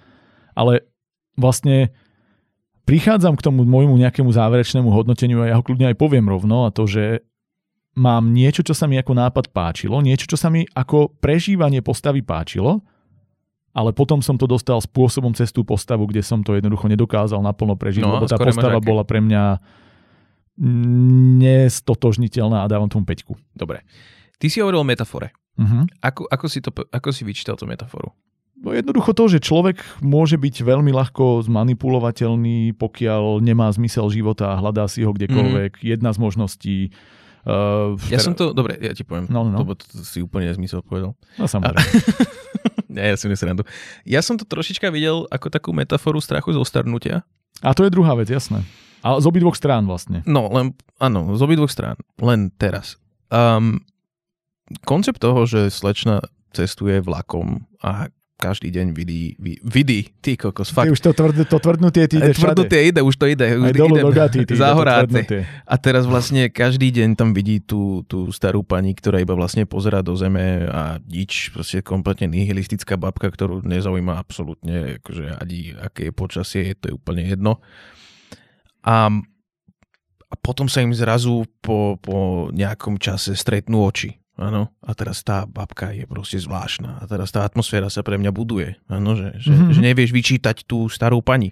Ale 0.56 0.88
vlastne 1.36 1.92
prichádzam 2.88 3.36
k 3.36 3.46
tomu 3.46 3.68
môjmu 3.68 4.00
nejakému 4.00 4.32
záverečnému 4.32 4.90
hodnoteniu 4.90 5.44
a 5.44 5.52
ja 5.52 5.56
ho 5.60 5.64
kľudne 5.64 5.92
aj 5.92 6.00
poviem 6.00 6.26
rovno 6.26 6.66
a 6.66 6.74
to, 6.74 6.88
že 6.88 7.28
mám 8.00 8.32
niečo, 8.32 8.64
čo 8.64 8.72
sa 8.72 8.88
mi 8.88 8.96
ako 8.96 9.12
nápad 9.12 9.52
páčilo, 9.52 10.00
niečo, 10.00 10.24
čo 10.24 10.40
sa 10.40 10.48
mi 10.48 10.64
ako 10.72 11.20
prežívanie 11.20 11.84
postavy 11.84 12.24
páčilo 12.24 12.80
ale 13.74 13.94
potom 13.94 14.20
som 14.20 14.36
to 14.36 14.50
dostal 14.50 14.82
spôsobom 14.82 15.32
cez 15.38 15.54
tú 15.54 15.62
postavu, 15.62 16.10
kde 16.10 16.26
som 16.26 16.42
to 16.42 16.58
jednoducho 16.58 16.90
nedokázal 16.90 17.40
naplno 17.40 17.78
prežiť, 17.78 18.02
no, 18.02 18.18
lebo 18.18 18.26
tá 18.26 18.38
postava 18.42 18.82
bola 18.82 19.06
pre 19.06 19.22
mňa 19.22 19.62
nestotožniteľná 21.40 22.68
a 22.68 22.70
dávam 22.70 22.92
tomu 22.92 23.08
peťku. 23.08 23.40
Dobre. 23.56 23.88
Ty 24.40 24.48
si 24.52 24.60
hovoril 24.60 24.84
o 24.84 24.88
metafore. 24.88 25.32
Uh-huh. 25.60 25.88
Ako, 26.04 26.28
ako, 26.28 26.46
si 26.48 26.60
to, 26.60 26.72
ako 26.72 27.10
si 27.12 27.24
vyčítal 27.24 27.56
tú 27.56 27.68
metaforu? 27.68 28.12
No 28.60 28.76
jednoducho 28.76 29.16
to, 29.16 29.32
že 29.32 29.40
človek 29.40 29.80
môže 30.04 30.36
byť 30.36 30.68
veľmi 30.68 30.92
ľahko 30.92 31.48
zmanipulovateľný, 31.48 32.76
pokiaľ 32.76 33.40
nemá 33.40 33.72
zmysel 33.72 34.12
života 34.12 34.52
a 34.52 34.60
hľadá 34.60 34.84
si 34.92 35.08
ho 35.08 35.16
kdekoľvek. 35.16 35.80
Mm. 35.80 35.84
Jedna 35.96 36.12
z 36.12 36.18
možností. 36.20 36.78
Uh, 37.50 37.98
ja 38.14 38.22
som 38.22 38.38
to, 38.38 38.54
dobre, 38.54 38.78
ja 38.78 38.94
ti 38.94 39.02
poviem, 39.02 39.26
no, 39.26 39.42
no. 39.42 39.66
lebo 39.66 39.74
to, 39.74 39.90
to 39.90 40.06
si 40.06 40.22
úplne 40.22 40.54
nezmysel 40.54 40.86
povedal. 40.86 41.18
No 41.42 41.50
samozrejme. 41.50 41.82
Nie, 42.94 43.10
ja 43.14 43.18
si 43.18 43.26
nesrandu. 43.26 43.66
Ja 44.06 44.22
som 44.22 44.38
to 44.38 44.46
trošička 44.46 44.94
videl 44.94 45.26
ako 45.34 45.50
takú 45.50 45.74
metaforu 45.74 46.22
strachu 46.22 46.54
zo 46.54 46.62
starnutia. 46.62 47.26
A 47.66 47.74
to 47.74 47.82
je 47.82 47.90
druhá 47.90 48.14
vec, 48.14 48.30
jasné. 48.30 48.62
A 49.02 49.18
z 49.18 49.26
obidvoch 49.26 49.58
strán 49.58 49.90
vlastne. 49.90 50.22
No, 50.30 50.46
len, 50.54 50.78
áno, 51.02 51.34
z 51.34 51.42
obidvoch 51.42 51.72
strán. 51.72 51.98
Len 52.22 52.54
teraz. 52.60 53.02
Um, 53.34 53.82
koncept 54.86 55.18
toho, 55.18 55.50
že 55.50 55.74
slečna 55.74 56.22
cestuje 56.54 57.02
vlakom 57.02 57.66
a 57.82 58.14
každý 58.40 58.72
deň 58.72 58.96
vidí, 58.96 59.36
vidí, 59.68 60.16
ty 60.24 60.40
kokos, 60.40 60.72
fakt. 60.72 60.88
Ty 60.88 60.96
už 60.96 61.02
to, 61.04 61.12
tvrd, 61.12 61.44
to 61.44 61.58
tvrdnutie 61.60 62.08
ty 62.08 62.24
ide 62.24 62.32
Tvrdnutie 62.32 62.80
ide, 62.88 63.04
už 63.04 63.16
to 63.20 63.28
ide. 63.28 63.60
Už 63.60 63.68
Aj 63.68 63.74
dolu 63.76 63.96
ide, 64.00 64.04
dogatý, 64.08 64.38
ty 64.48 64.56
A 65.68 65.76
teraz 65.76 66.08
vlastne 66.08 66.48
každý 66.48 66.88
deň 66.96 67.20
tam 67.20 67.36
vidí 67.36 67.60
tú, 67.60 68.08
tú 68.08 68.32
starú 68.32 68.64
pani, 68.64 68.96
ktorá 68.96 69.20
iba 69.20 69.36
vlastne 69.36 69.68
pozera 69.68 70.00
do 70.00 70.16
zeme 70.16 70.72
a 70.72 71.04
nič, 71.04 71.52
proste 71.52 71.84
kompletne 71.84 72.32
nihilistická 72.32 72.96
babka, 72.96 73.28
ktorú 73.28 73.60
nezaujíma 73.68 74.16
absolútne, 74.16 75.04
akože 75.04 75.36
ani 75.36 75.76
aké 75.76 76.08
je 76.08 76.14
počasie, 76.16 76.64
to 76.80 76.90
je 76.90 76.94
úplne 76.96 77.28
jedno. 77.28 77.60
A, 78.88 79.12
a 80.32 80.36
potom 80.40 80.72
sa 80.72 80.80
im 80.80 80.96
zrazu 80.96 81.44
po, 81.60 82.00
po 82.00 82.48
nejakom 82.56 82.96
čase 82.96 83.36
stretnú 83.36 83.84
oči 83.84 84.19
Áno, 84.40 84.72
a 84.80 84.96
teraz 84.96 85.20
tá 85.20 85.44
babka 85.44 85.92
je 85.92 86.08
proste 86.08 86.40
zvláštna. 86.40 87.04
A 87.04 87.04
teraz 87.12 87.28
tá 87.36 87.44
atmosféra 87.44 87.92
sa 87.92 88.00
pre 88.08 88.16
mňa 88.16 88.32
buduje. 88.32 88.80
Áno, 88.88 89.20
že, 89.20 89.36
že, 89.36 89.52
mm-hmm. 89.52 89.72
že 89.76 89.82
nevieš 89.84 90.12
vyčítať 90.16 90.64
tú 90.64 90.88
starú 90.88 91.20
pani. 91.20 91.52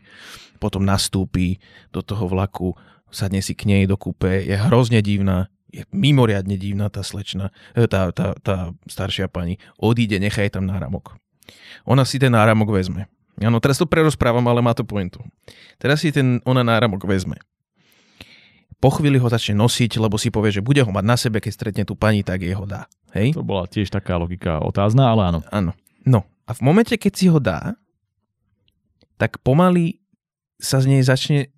Potom 0.56 0.88
nastúpi 0.88 1.60
do 1.92 2.00
toho 2.00 2.32
vlaku, 2.32 2.80
sadne 3.12 3.44
si 3.44 3.60
k 3.60 3.68
nej 3.68 3.84
do 3.92 4.00
kúpe, 4.00 4.40
je 4.40 4.56
hrozne 4.56 5.04
divná, 5.04 5.52
je 5.68 5.84
mimoriadne 5.92 6.56
divná 6.56 6.88
tá 6.88 7.04
slečna, 7.04 7.52
e, 7.76 7.92
tá, 7.92 8.16
tá, 8.16 8.40
tá 8.40 8.72
staršia 8.88 9.28
pani. 9.28 9.60
Odíde, 9.76 10.16
nechaj 10.24 10.56
tam 10.56 10.64
náramok. 10.64 11.20
Ona 11.84 12.08
si 12.08 12.24
ten 12.24 12.32
náramok 12.32 12.72
vezme. 12.72 13.12
Áno, 13.44 13.60
teraz 13.60 13.76
to 13.76 13.86
prerozprávam, 13.86 14.48
ale 14.48 14.64
má 14.64 14.72
to 14.72 14.88
pointu. 14.88 15.20
Teraz 15.76 16.08
si 16.08 16.16
ten, 16.16 16.40
ona 16.48 16.64
náramok 16.64 17.04
vezme 17.04 17.36
po 18.78 18.90
chvíli 18.94 19.18
ho 19.18 19.26
začne 19.26 19.58
nosiť, 19.58 19.98
lebo 19.98 20.22
si 20.22 20.30
povie, 20.30 20.54
že 20.54 20.66
bude 20.66 20.86
ho 20.86 20.92
mať 20.94 21.06
na 21.06 21.18
sebe, 21.18 21.42
keď 21.42 21.52
stretne 21.54 21.84
tú 21.84 21.98
pani, 21.98 22.22
tak 22.22 22.46
jeho 22.46 22.66
dá. 22.70 22.86
Hej? 23.18 23.34
To 23.34 23.42
bola 23.42 23.66
tiež 23.66 23.90
taká 23.90 24.22
logika 24.22 24.62
otázna, 24.62 25.10
ale 25.10 25.22
áno. 25.34 25.40
Áno. 25.50 25.72
No 26.06 26.30
a 26.46 26.54
v 26.54 26.62
momente, 26.62 26.94
keď 26.94 27.14
si 27.14 27.26
ho 27.28 27.42
dá, 27.42 27.74
tak 29.18 29.42
pomaly 29.42 29.98
sa 30.62 30.78
z 30.78 30.94
nej 30.94 31.02
začne 31.02 31.50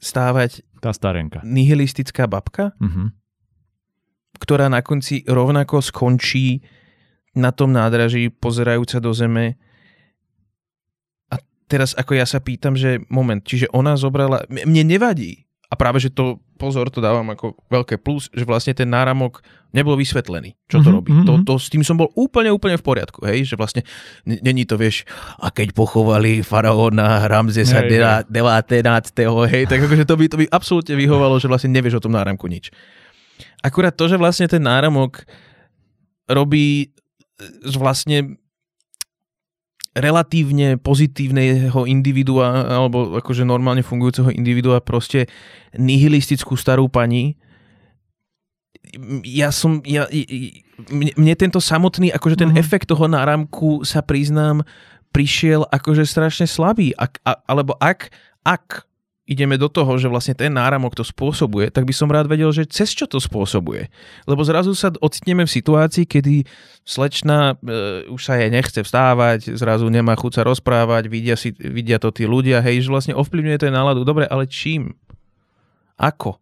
stávať 0.00 0.64
tá 0.80 0.92
starenka. 0.92 1.40
nihilistická 1.44 2.28
babka, 2.28 2.76
uh-huh. 2.76 3.12
ktorá 4.40 4.68
na 4.68 4.84
konci 4.84 5.24
rovnako 5.24 5.80
skončí 5.80 6.60
na 7.36 7.52
tom 7.52 7.72
nádraží 7.72 8.32
pozerajúca 8.32 9.00
do 9.00 9.12
zeme 9.12 9.56
a 11.32 11.40
teraz 11.68 11.96
ako 11.96 12.16
ja 12.16 12.24
sa 12.28 12.40
pýtam, 12.40 12.76
že 12.76 13.04
moment, 13.08 13.40
čiže 13.40 13.72
ona 13.72 13.96
zobrala, 13.96 14.44
mne 14.48 14.84
nevadí, 14.84 15.45
a 15.66 15.74
práve, 15.74 15.98
že 15.98 16.14
to, 16.14 16.38
pozor, 16.56 16.86
to 16.94 17.02
dávam 17.02 17.26
ako 17.34 17.58
veľké 17.66 17.98
plus, 17.98 18.30
že 18.30 18.46
vlastne 18.46 18.70
ten 18.70 18.86
náramok 18.86 19.42
nebol 19.74 19.98
vysvetlený, 19.98 20.54
čo 20.70 20.78
to 20.78 20.88
mm-hmm, 20.88 20.94
robí. 20.94 21.10
Mm-hmm. 21.10 21.26
To, 21.26 21.32
to, 21.42 21.54
s 21.58 21.68
tým 21.68 21.82
som 21.82 21.98
bol 21.98 22.08
úplne, 22.14 22.54
úplne 22.54 22.78
v 22.78 22.86
poriadku, 22.86 23.26
hej, 23.26 23.44
že 23.44 23.58
vlastne 23.58 23.82
není 24.24 24.62
to, 24.62 24.78
vieš, 24.78 25.02
a 25.42 25.50
keď 25.50 25.74
pochovali 25.74 26.46
faraóna 26.46 27.26
Ramzesa 27.26 27.82
19. 27.82 28.30
hej, 29.50 29.64
tak 29.66 29.82
akože 29.82 30.04
to 30.06 30.14
by, 30.14 30.24
to 30.30 30.36
by 30.38 30.46
absolútne 30.54 30.94
vyhovalo, 30.94 31.36
že 31.42 31.50
vlastne 31.50 31.74
nevieš 31.74 31.98
o 31.98 32.04
tom 32.06 32.14
náramku 32.14 32.46
nič. 32.46 32.70
Akurát 33.60 33.92
to, 33.92 34.06
že 34.06 34.16
vlastne 34.16 34.46
ten 34.46 34.62
náramok 34.62 35.26
robí 36.30 36.94
vlastne 37.76 38.38
relatívne 39.96 40.76
pozitívneho 40.76 41.88
individua 41.88 42.68
alebo 42.68 43.16
akože 43.16 43.48
normálne 43.48 43.80
fungujúceho 43.80 44.28
individua 44.28 44.84
proste 44.84 45.24
nihilistickú 45.72 46.52
starú 46.54 46.92
pani 46.92 47.40
ja 49.26 49.50
som, 49.50 49.82
ja, 49.82 50.06
mne, 50.88 51.12
mne 51.18 51.34
tento 51.34 51.58
samotný, 51.58 52.14
akože 52.14 52.38
ten 52.38 52.54
mm-hmm. 52.54 52.62
efekt 52.62 52.86
toho 52.88 53.10
náramku 53.10 53.82
sa 53.82 54.00
priznám, 54.00 54.62
prišiel 55.10 55.66
akože 55.68 56.06
strašne 56.06 56.46
slabý. 56.46 56.94
Ak, 56.94 57.18
a, 57.26 57.40
alebo 57.48 57.74
ak, 57.80 58.12
ak 58.46 58.86
ideme 59.26 59.58
do 59.58 59.66
toho, 59.66 59.98
že 59.98 60.06
vlastne 60.06 60.38
ten 60.38 60.54
náramok 60.54 60.94
to 60.94 61.02
spôsobuje, 61.02 61.74
tak 61.74 61.82
by 61.82 61.90
som 61.90 62.06
rád 62.06 62.30
vedel, 62.30 62.54
že 62.54 62.62
cez 62.64 62.94
čo 62.94 63.10
to 63.10 63.18
spôsobuje. 63.18 63.90
Lebo 64.24 64.46
zrazu 64.46 64.70
sa 64.78 64.94
ocitneme 65.02 65.42
v 65.42 65.50
situácii, 65.50 66.06
kedy 66.06 66.46
slečna 66.86 67.58
e, 67.58 68.06
už 68.06 68.22
sa 68.22 68.38
jej 68.38 68.48
nechce 68.54 68.86
vstávať, 68.86 69.58
zrazu 69.58 69.90
nemá 69.90 70.14
chuť 70.14 70.32
sa 70.40 70.42
rozprávať, 70.46 71.10
vidia, 71.10 71.34
si, 71.34 71.50
vidia 71.58 71.98
to 71.98 72.14
tí 72.14 72.22
ľudia, 72.22 72.62
hej, 72.62 72.86
že 72.86 72.92
vlastne 72.94 73.14
ovplyvňuje 73.18 73.58
to 73.58 73.74
náladu. 73.74 74.06
Dobre, 74.06 74.30
ale 74.30 74.46
čím? 74.46 74.94
Ako? 75.98 76.38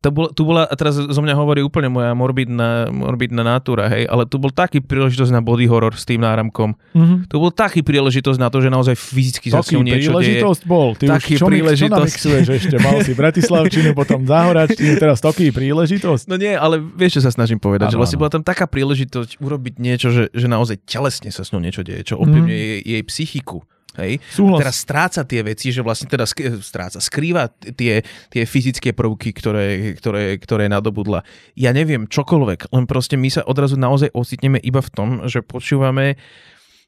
To 0.00 0.08
bol, 0.08 0.32
tu 0.32 0.48
bola, 0.48 0.64
a 0.64 0.74
teraz 0.80 0.96
zo 0.96 1.20
mňa 1.20 1.36
hovorí 1.36 1.60
úplne 1.60 1.92
moja 1.92 2.16
morbidná, 2.16 2.88
morbidná 2.88 3.44
natúra, 3.44 3.84
hej, 3.92 4.08
ale 4.08 4.24
tu 4.24 4.40
bol 4.40 4.48
taký 4.48 4.80
príležitosť 4.80 5.28
na 5.28 5.44
body 5.44 5.68
horror 5.68 5.92
s 5.92 6.08
tým 6.08 6.24
náramkom. 6.24 6.72
Mm-hmm. 6.96 7.28
Tu 7.28 7.36
bol 7.36 7.52
taký 7.52 7.84
príležitosť 7.84 8.40
na 8.40 8.48
to, 8.48 8.64
že 8.64 8.72
naozaj 8.72 8.96
fyzicky 8.96 9.52
sa 9.52 9.60
s 9.60 9.76
ňou 9.76 9.84
niečo 9.84 10.08
príležitosť 10.08 10.62
deje. 10.64 10.72
bol. 10.72 10.88
Ty 10.96 11.04
taký 11.20 11.36
už 11.36 11.40
čo, 11.44 11.46
príležitosť. 11.52 12.16
Čo 12.16 12.52
ešte? 12.56 12.76
Mal 12.80 12.96
si 13.04 13.12
Bratislavčinu, 13.12 13.92
potom 13.92 14.24
Záhoračtinu, 14.24 14.96
teraz 14.96 15.20
taký 15.20 15.52
príležitosť. 15.52 16.32
No 16.32 16.40
nie, 16.40 16.56
ale 16.56 16.80
vieš, 16.80 17.20
čo 17.20 17.28
sa 17.28 17.30
snažím 17.36 17.60
povedať, 17.60 17.92
ano, 17.92 17.94
že 17.94 18.00
vlastne 18.00 18.18
bola 18.24 18.32
tam 18.32 18.40
taká 18.40 18.64
príležitosť 18.64 19.36
urobiť 19.36 19.74
niečo, 19.76 20.08
že, 20.08 20.32
že 20.32 20.48
naozaj 20.48 20.80
telesne 20.88 21.28
sa 21.28 21.44
s 21.44 21.52
ňou 21.52 21.60
niečo 21.60 21.84
deje, 21.84 22.08
čo 22.08 22.16
ovplyvňuje 22.16 22.56
mm. 22.56 22.64
jej, 22.64 22.80
jej 22.88 23.02
psychiku. 23.04 23.68
Hej? 23.98 24.22
Súhlas. 24.30 24.62
teraz 24.62 24.76
stráca 24.78 25.20
tie 25.26 25.42
veci, 25.42 25.74
že 25.74 25.82
vlastne 25.82 26.06
teda 26.06 26.22
stráca, 26.62 27.02
skrýva 27.02 27.50
tie, 27.50 28.06
tie 28.30 28.42
fyzické 28.46 28.94
prvky, 28.94 29.34
ktoré, 29.34 29.98
ktoré, 29.98 30.38
ktoré 30.38 30.70
nadobudla. 30.70 31.26
Ja 31.58 31.74
neviem, 31.74 32.06
čokoľvek, 32.06 32.70
len 32.70 32.84
proste 32.86 33.18
my 33.18 33.28
sa 33.32 33.42
odrazu 33.42 33.74
naozaj 33.74 34.14
ocitneme 34.14 34.62
iba 34.62 34.78
v 34.78 34.90
tom, 34.94 35.08
že 35.26 35.42
počúvame 35.42 36.14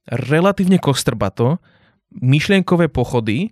relatívne 0.06 0.78
kostrbato 0.78 1.58
myšlienkové 2.12 2.86
pochody, 2.92 3.50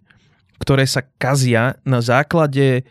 ktoré 0.61 0.85
sa 0.85 1.03
kazia 1.19 1.81
na 1.89 2.05
základe 2.05 2.85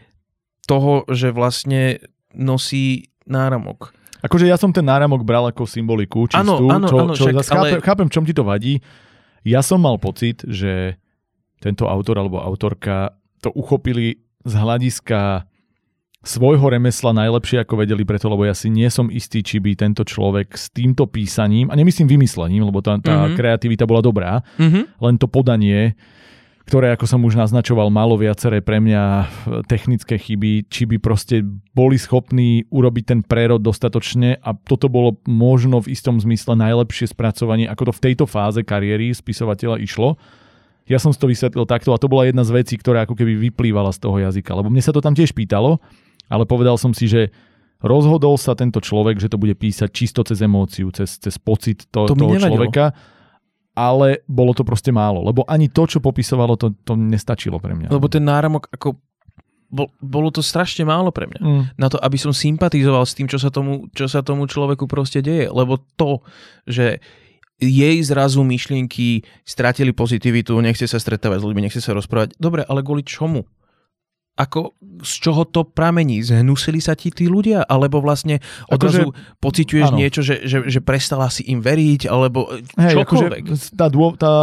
toho, 0.65 1.05
že 1.07 1.29
vlastne 1.29 2.01
nosí 2.33 3.13
náramok. 3.29 3.93
Akože 4.19 4.49
ja 4.49 4.59
som 4.59 4.73
ten 4.75 4.83
náramok 4.83 5.23
bral 5.23 5.47
ako 5.47 5.63
symboliku 5.63 6.27
čistú, 6.27 6.43
ano, 6.43 6.59
ano, 6.67 6.87
čo, 6.89 6.97
ano, 6.99 7.13
čo 7.15 7.23
však, 7.29 7.45
chápem, 7.47 7.77
ale... 7.79 7.85
chápem, 7.85 8.07
čom 8.11 8.25
ti 8.27 8.33
to 8.35 8.43
vadí, 8.43 8.83
ja 9.43 9.61
som 9.63 9.79
mal 9.79 9.99
pocit, 9.99 10.43
že 10.47 10.99
tento 11.59 11.87
autor 11.87 12.19
alebo 12.19 12.39
autorka 12.39 13.15
to 13.39 13.51
uchopili 13.51 14.19
z 14.43 14.53
hľadiska 14.55 15.47
svojho 16.19 16.67
remesla 16.67 17.15
najlepšie 17.15 17.63
ako 17.63 17.79
vedeli 17.79 18.03
preto, 18.03 18.27
lebo 18.27 18.43
ja 18.43 18.51
si 18.51 18.67
nie 18.67 18.91
som 18.91 19.07
istý, 19.07 19.39
či 19.39 19.63
by 19.63 19.71
tento 19.79 20.03
človek 20.03 20.51
s 20.51 20.67
týmto 20.67 21.07
písaním, 21.07 21.71
a 21.71 21.79
nemyslím 21.79 22.11
vymyslením, 22.11 22.67
lebo 22.67 22.83
tá, 22.83 22.99
tá 22.99 23.23
mm-hmm. 23.23 23.39
kreativita 23.39 23.87
bola 23.87 24.03
dobrá, 24.03 24.43
mm-hmm. 24.59 24.99
len 24.99 25.15
to 25.15 25.31
podanie 25.31 25.95
ktoré, 26.69 26.93
ako 26.93 27.09
som 27.09 27.25
už 27.25 27.33
naznačoval, 27.33 27.89
malo 27.89 28.13
viaceré 28.13 28.61
pre 28.61 28.77
mňa 28.77 29.01
e, 29.01 29.25
technické 29.65 30.21
chyby, 30.21 30.69
či 30.69 30.85
by 30.85 31.01
proste 31.01 31.41
boli 31.73 31.97
schopní 31.97 32.69
urobiť 32.69 33.03
ten 33.09 33.19
prerod 33.25 33.65
dostatočne 33.65 34.37
a 34.37 34.53
toto 34.53 34.85
bolo 34.85 35.17
možno 35.25 35.81
v 35.81 35.97
istom 35.97 36.21
zmysle 36.21 36.53
najlepšie 36.53 37.09
spracovanie, 37.09 37.65
ako 37.65 37.89
to 37.89 37.93
v 37.97 38.03
tejto 38.05 38.25
fáze 38.29 38.61
kariéry 38.61 39.09
spisovateľa 39.09 39.81
išlo. 39.81 40.21
Ja 40.85 41.01
som 41.01 41.09
si 41.09 41.17
to 41.17 41.25
vysvetlil 41.25 41.65
takto 41.65 41.89
a 41.89 41.97
to 41.97 42.05
bola 42.05 42.29
jedna 42.29 42.45
z 42.45 42.53
vecí, 42.53 42.77
ktorá 42.77 43.09
ako 43.09 43.17
keby 43.17 43.49
vyplývala 43.49 43.89
z 43.89 44.05
toho 44.05 44.21
jazyka, 44.21 44.53
lebo 44.53 44.69
mne 44.69 44.85
sa 44.85 44.93
to 44.93 45.01
tam 45.01 45.17
tiež 45.17 45.33
pýtalo, 45.33 45.81
ale 46.29 46.45
povedal 46.45 46.77
som 46.77 46.93
si, 46.93 47.09
že 47.09 47.33
rozhodol 47.81 48.37
sa 48.37 48.53
tento 48.53 48.77
človek, 48.77 49.17
že 49.17 49.33
to 49.33 49.41
bude 49.41 49.57
písať 49.57 49.89
čisto 49.89 50.21
cez 50.21 50.37
emóciu, 50.45 50.93
cez, 50.93 51.17
cez 51.17 51.33
pocit 51.41 51.89
to, 51.89 52.05
to 52.05 52.13
toho 52.13 52.37
človeka 52.37 52.93
ale 53.79 54.27
bolo 54.27 54.51
to 54.51 54.67
proste 54.67 54.91
málo, 54.91 55.23
lebo 55.23 55.47
ani 55.47 55.71
to, 55.71 55.87
čo 55.87 56.03
popisovalo, 56.03 56.59
to, 56.59 56.75
to 56.83 56.99
nestačilo 56.99 57.63
pre 57.63 57.71
mňa. 57.71 57.87
Lebo 57.87 58.11
ten 58.11 58.27
náramok 58.27 58.67
ako 58.75 58.99
bol, 59.71 59.87
bolo 60.03 60.33
to 60.33 60.43
strašne 60.43 60.83
málo 60.83 61.15
pre 61.15 61.31
mňa. 61.31 61.39
Mm. 61.39 61.63
Na 61.79 61.87
to, 61.87 61.95
aby 62.01 62.19
som 62.19 62.35
sympatizoval 62.35 63.07
s 63.07 63.15
tým, 63.15 63.31
čo 63.31 63.39
sa, 63.39 63.47
tomu, 63.47 63.87
čo 63.95 64.11
sa 64.11 64.19
tomu 64.25 64.49
človeku 64.49 64.89
proste 64.89 65.23
deje. 65.23 65.47
Lebo 65.47 65.79
to, 65.95 66.25
že 66.67 66.99
jej 67.61 67.97
zrazu 68.03 68.41
myšlienky 68.41 69.23
stratili 69.45 69.93
pozitivitu, 69.93 70.57
nechce 70.59 70.89
sa 70.89 70.97
stretávať 70.97 71.39
s 71.39 71.45
ľuďmi, 71.45 71.61
nechce 71.69 71.79
sa 71.79 71.93
rozprávať. 71.93 72.35
Dobre, 72.41 72.65
ale 72.65 72.81
kvôli 72.81 73.05
čomu? 73.05 73.45
Ako 74.39 74.79
z 75.03 75.13
čoho 75.19 75.43
to 75.43 75.67
pramení? 75.67 76.23
Zhnusili 76.23 76.79
sa 76.79 76.95
ti 76.95 77.11
tí 77.11 77.27
ľudia? 77.27 77.67
Alebo 77.67 77.99
vlastne 77.99 78.39
odrazu 78.71 79.11
akože, 79.11 79.43
pociťuješ 79.43 79.89
áno. 79.91 79.97
niečo, 79.99 80.23
že, 80.23 80.47
že, 80.47 80.63
že 80.63 80.79
prestala 80.79 81.27
si 81.27 81.43
im 81.51 81.59
veriť? 81.59 82.07
Alebo 82.07 82.47
Hej, 82.79 82.95
čokoľvek? 82.95 83.43
Akože 83.43 83.75
tá, 83.75 83.87
tá, 84.15 84.33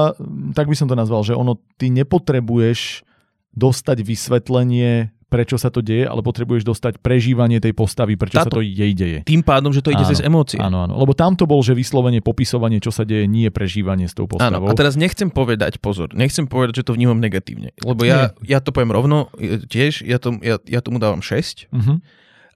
tak 0.52 0.68
by 0.68 0.76
som 0.76 0.88
to 0.92 0.96
nazval, 1.00 1.24
že 1.24 1.32
ono, 1.32 1.56
ty 1.80 1.88
nepotrebuješ 1.88 3.08
dostať 3.56 4.04
vysvetlenie 4.04 5.15
prečo 5.36 5.60
sa 5.60 5.68
to 5.68 5.84
deje, 5.84 6.08
ale 6.08 6.24
potrebuješ 6.24 6.64
dostať 6.64 7.04
prežívanie 7.04 7.60
tej 7.60 7.76
postavy, 7.76 8.16
prečo 8.16 8.40
Táto, 8.40 8.48
sa 8.48 8.56
to 8.56 8.64
jej 8.64 8.96
deje. 8.96 9.20
Tým 9.28 9.44
pádom, 9.44 9.68
že 9.68 9.84
to 9.84 9.92
ide 9.92 10.00
áno, 10.00 10.10
cez 10.16 10.24
emócie. 10.24 10.56
Áno, 10.56 10.88
áno. 10.88 10.96
Lebo 10.96 11.12
tam 11.12 11.36
to 11.36 11.44
bol, 11.44 11.60
že 11.60 11.76
vyslovene 11.76 12.24
popisovanie, 12.24 12.80
čo 12.80 12.88
sa 12.88 13.04
deje, 13.04 13.28
nie 13.28 13.52
prežívanie 13.52 14.08
s 14.08 14.16
tou 14.16 14.24
postavou. 14.24 14.64
Áno, 14.64 14.72
a 14.72 14.72
teraz 14.72 14.96
nechcem 14.96 15.28
povedať, 15.28 15.76
pozor, 15.76 16.16
nechcem 16.16 16.48
povedať, 16.48 16.80
že 16.80 16.88
to 16.88 16.96
vnímam 16.96 17.20
negatívne. 17.20 17.76
Lebo 17.84 18.08
ja, 18.08 18.32
ja 18.40 18.64
to 18.64 18.72
poviem 18.72 18.96
rovno, 18.96 19.28
tiež, 19.68 20.00
ja, 20.08 20.16
to, 20.16 20.40
ja, 20.40 20.56
ja 20.64 20.80
tomu 20.80 20.96
dávam 20.96 21.20
6. 21.20 21.68
Uh-huh. 21.68 22.00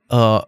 Uh, 0.09 0.43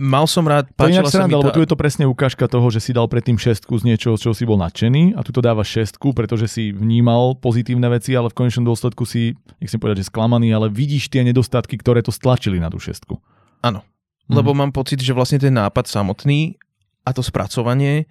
mal 0.00 0.24
som 0.24 0.48
rád, 0.48 0.72
páčila 0.72 1.12
sa 1.12 1.28
mi 1.28 1.36
tá... 1.36 1.44
lebo 1.44 1.52
tu 1.52 1.60
je 1.60 1.68
to 1.68 1.76
presne 1.76 2.08
ukážka 2.08 2.48
toho, 2.48 2.64
že 2.72 2.80
si 2.80 2.96
dal 2.96 3.04
predtým 3.04 3.36
šestku 3.36 3.76
z 3.76 3.92
niečoho, 3.92 4.16
čo 4.16 4.32
si 4.32 4.48
bol 4.48 4.56
nadšený 4.56 5.12
a 5.12 5.20
tu 5.20 5.30
to 5.30 5.44
dáva 5.44 5.60
šestku, 5.60 6.16
pretože 6.16 6.48
si 6.48 6.72
vnímal 6.72 7.36
pozitívne 7.36 7.84
veci, 7.92 8.16
ale 8.16 8.32
v 8.32 8.38
konečnom 8.40 8.64
dôsledku 8.64 9.04
si, 9.04 9.36
nechcem 9.60 9.76
povedať, 9.76 10.02
že 10.02 10.08
sklamaný, 10.08 10.56
ale 10.56 10.72
vidíš 10.72 11.12
tie 11.12 11.20
nedostatky, 11.20 11.76
ktoré 11.76 12.00
to 12.00 12.10
stlačili 12.10 12.56
na 12.56 12.72
tú 12.72 12.80
šestku. 12.80 13.20
Áno, 13.60 13.84
hm. 13.84 14.40
lebo 14.40 14.56
mám 14.56 14.72
pocit, 14.72 15.04
že 15.04 15.12
vlastne 15.12 15.36
ten 15.36 15.52
nápad 15.52 15.84
samotný 15.84 16.56
a 17.04 17.12
to 17.12 17.20
spracovanie 17.20 18.08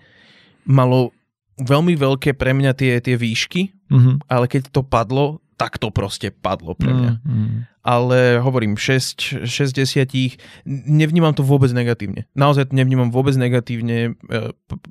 malo 0.69 1.09
veľmi 1.57 1.97
veľké 1.97 2.37
pre 2.37 2.53
mňa 2.53 2.71
tie, 2.77 3.01
tie 3.01 3.17
výšky, 3.17 3.73
mm-hmm. 3.89 4.29
ale 4.29 4.45
keď 4.45 4.69
to 4.69 4.85
padlo, 4.85 5.41
tak 5.59 5.75
to 5.75 5.91
proste 5.91 6.31
padlo 6.39 6.71
pre 6.77 6.93
mňa. 6.93 7.13
Mm-hmm 7.19 7.78
ale 7.83 8.43
hovorím 8.43 8.75
6, 8.75 9.47
60 9.47 10.39
nevnímam 10.67 11.31
to 11.31 11.41
vôbec 11.43 11.71
negatívne. 11.71 12.27
Naozaj 12.35 12.71
to 12.71 12.73
nevnímam 12.75 13.07
vôbec 13.07 13.33
negatívne, 13.39 14.13
e, 14.15 14.39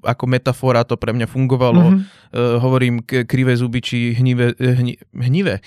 ako 0.05 0.25
metafora 0.25 0.83
to 0.89 0.97
pre 0.97 1.13
mňa 1.13 1.29
fungovalo. 1.29 1.85
Mm-hmm. 1.95 2.17
Hovorím 2.61 3.01
krivé 3.05 3.57
zuby 3.57 3.81
či 3.81 4.13
hnivé, 4.13 4.53
e, 4.61 4.73
hni, 4.77 4.95
hnivé, 5.17 5.65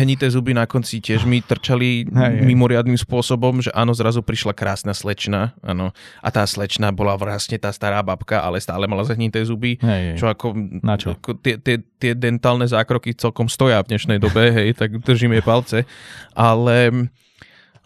hnité 0.00 0.32
zuby 0.32 0.56
na 0.56 0.64
konci 0.64 1.00
tiež 1.00 1.28
mi 1.28 1.44
trčali 1.44 2.08
hej, 2.08 2.34
mimoriadným 2.44 2.96
spôsobom, 2.96 3.60
že 3.64 3.72
áno, 3.76 3.92
zrazu 3.92 4.24
prišla 4.24 4.56
krásna 4.56 4.92
slečna, 4.96 5.56
áno, 5.60 5.92
a 6.20 6.28
tá 6.28 6.44
slečna 6.44 6.92
bola 6.92 7.16
vlastne 7.20 7.56
tá 7.60 7.72
stará 7.72 8.00
babka, 8.00 8.40
ale 8.40 8.60
stále 8.60 8.88
mala 8.88 9.04
zahnité 9.04 9.44
zuby, 9.44 9.76
hej, 9.80 10.16
čo 10.20 10.28
ako, 10.28 10.56
na 10.80 10.96
čo? 10.96 11.16
ako 11.16 11.36
tie, 11.40 11.56
tie, 11.60 11.80
tie 12.00 12.12
dentálne 12.16 12.64
zákroky 12.64 13.12
celkom 13.16 13.48
stoja 13.48 13.80
v 13.84 13.96
dnešnej 13.96 14.18
dobe, 14.20 14.52
hej, 14.56 14.76
tak 14.76 15.00
držím 15.04 15.36
jej 15.36 15.44
palce, 15.44 15.78
ale 16.32 16.49
ale 16.50 17.08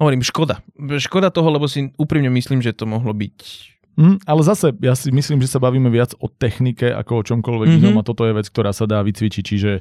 hovorím, 0.00 0.24
škoda. 0.24 0.64
Škoda 0.98 1.28
toho, 1.28 1.48
lebo 1.52 1.68
si 1.68 1.92
úprimne 2.00 2.32
myslím, 2.32 2.64
že 2.64 2.72
to 2.72 2.88
mohlo 2.88 3.12
byť 3.12 3.74
Mm, 3.94 4.18
ale 4.26 4.42
zase, 4.42 4.74
ja 4.82 4.98
si 4.98 5.14
myslím, 5.14 5.38
že 5.38 5.54
sa 5.54 5.62
bavíme 5.62 5.86
viac 5.86 6.18
o 6.18 6.26
technike 6.26 6.90
ako 6.90 7.22
o 7.22 7.26
čomkoľvek 7.30 7.68
mm-hmm. 7.70 7.86
inom 7.94 8.02
a 8.02 8.06
toto 8.06 8.26
je 8.26 8.34
vec, 8.34 8.50
ktorá 8.50 8.74
sa 8.74 8.90
dá 8.90 8.98
vycvičiť, 9.06 9.44
čiže 9.46 9.72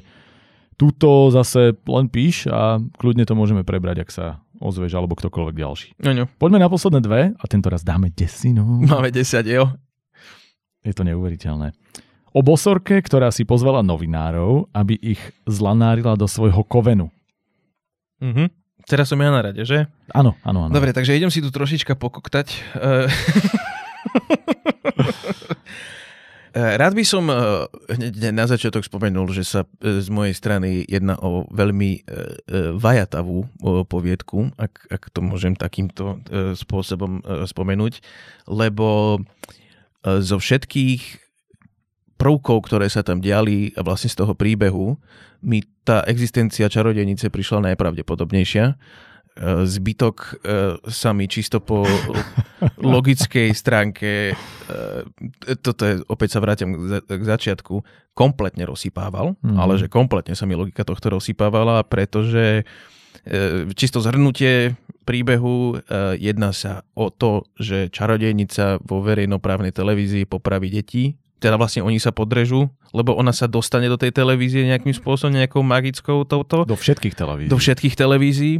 túto 0.78 1.34
zase 1.34 1.74
len 1.86 2.06
píš 2.06 2.46
a 2.46 2.78
kľudne 2.98 3.26
to 3.26 3.34
môžeme 3.34 3.66
prebrať, 3.66 4.06
ak 4.06 4.10
sa 4.14 4.26
ozveš 4.62 4.94
alebo 4.94 5.18
ktokoľvek 5.18 5.54
ďalší. 5.58 5.88
Ano. 6.06 6.30
Poďme 6.38 6.62
na 6.62 6.70
posledné 6.70 7.00
dve 7.02 7.34
a 7.34 7.44
tento 7.50 7.66
raz 7.70 7.82
dáme 7.82 8.14
desinu. 8.14 8.86
Máme 8.86 9.10
desať, 9.10 9.50
jo. 9.50 9.64
Je 10.86 10.94
to 10.94 11.02
neuveriteľné. 11.02 11.74
O 12.34 12.42
bosorke, 12.42 12.98
ktorá 13.02 13.34
si 13.34 13.46
pozvala 13.46 13.82
novinárov, 13.82 14.70
aby 14.74 14.94
ich 14.98 15.22
zlanárila 15.46 16.14
do 16.14 16.30
svojho 16.30 16.62
kovenu. 16.66 17.10
Mhm. 18.22 18.46
Teraz 18.84 19.08
som 19.08 19.16
ja 19.16 19.32
na 19.32 19.40
rade, 19.40 19.64
že? 19.64 19.88
Áno, 20.12 20.36
áno, 20.44 20.68
áno. 20.68 20.72
Dobre, 20.72 20.92
takže 20.92 21.16
idem 21.16 21.32
si 21.32 21.40
tu 21.40 21.48
trošička 21.48 21.96
pokoktať. 21.96 22.48
Eh, 26.54 26.60
eh, 26.60 26.76
rád 26.78 26.94
by 26.94 27.02
som 27.02 27.26
eh, 27.26 27.66
hneď 27.90 28.30
na 28.30 28.46
začiatok 28.46 28.86
spomenul, 28.86 29.26
že 29.34 29.42
sa 29.42 29.66
z 29.80 30.06
mojej 30.06 30.36
strany 30.36 30.86
jedná 30.86 31.18
o 31.18 31.48
veľmi 31.50 32.06
vajatavú 32.78 33.50
poviedku, 33.88 34.54
ak, 34.54 34.86
ak 34.86 35.02
to 35.10 35.18
môžem 35.24 35.58
takýmto 35.58 36.22
spôsobom 36.54 37.24
spomenúť, 37.48 37.98
lebo 38.46 39.18
zo 40.04 40.36
všetkých 40.38 41.24
prvkov, 42.20 42.70
ktoré 42.70 42.86
sa 42.86 43.02
tam 43.02 43.18
diali 43.18 43.74
a 43.74 43.82
vlastne 43.82 44.12
z 44.12 44.22
toho 44.22 44.38
príbehu, 44.38 44.94
mi 45.42 45.64
tá 45.84 46.00
existencia 46.08 46.66
čarodejnice 46.66 47.28
prišla 47.28 47.72
najpravdepodobnejšia. 47.72 48.64
E, 49.34 49.66
zbytok 49.66 50.16
e, 50.22 50.32
sa 50.86 51.10
mi 51.10 51.26
čisto 51.26 51.58
po 51.58 51.82
logickej 52.94 53.50
stránke, 53.50 54.30
e, 54.30 54.34
toto 55.58 55.82
je, 55.84 55.94
opäť 56.06 56.38
sa 56.38 56.40
vrátim 56.40 57.02
k 57.02 57.22
začiatku, 57.22 57.82
kompletne 58.14 58.62
rozsypával, 58.64 59.34
mm. 59.42 59.58
ale 59.58 59.74
že 59.74 59.90
kompletne 59.90 60.38
sa 60.38 60.46
mi 60.46 60.54
logika 60.54 60.86
tohto 60.86 61.18
rozsypávala, 61.18 61.84
pretože 61.86 62.64
čisto 63.78 64.04
zhrnutie 64.04 64.76
príbehu 65.08 65.80
jedná 66.18 66.52
sa 66.52 66.84
o 66.92 67.08
to, 67.08 67.48
že 67.56 67.88
čarodejnica 67.88 68.84
vo 68.84 69.00
verejnoprávnej 69.00 69.72
televízii 69.72 70.28
popraví 70.28 70.68
deti 70.68 71.16
teda 71.42 71.60
vlastne 71.60 71.84
oni 71.84 71.98
sa 72.00 72.14
podrežú, 72.14 72.70
lebo 72.94 73.14
ona 73.14 73.34
sa 73.34 73.50
dostane 73.50 73.90
do 73.90 73.98
tej 73.98 74.14
televízie 74.14 74.64
nejakým 74.64 74.94
spôsobom, 74.94 75.34
nejakou 75.34 75.60
magickou 75.66 76.22
touto. 76.24 76.64
Do 76.64 76.78
všetkých 76.78 77.14
televízií. 77.14 77.50
Do 77.50 77.58
všetkých 77.58 77.94
televízií. 77.98 78.54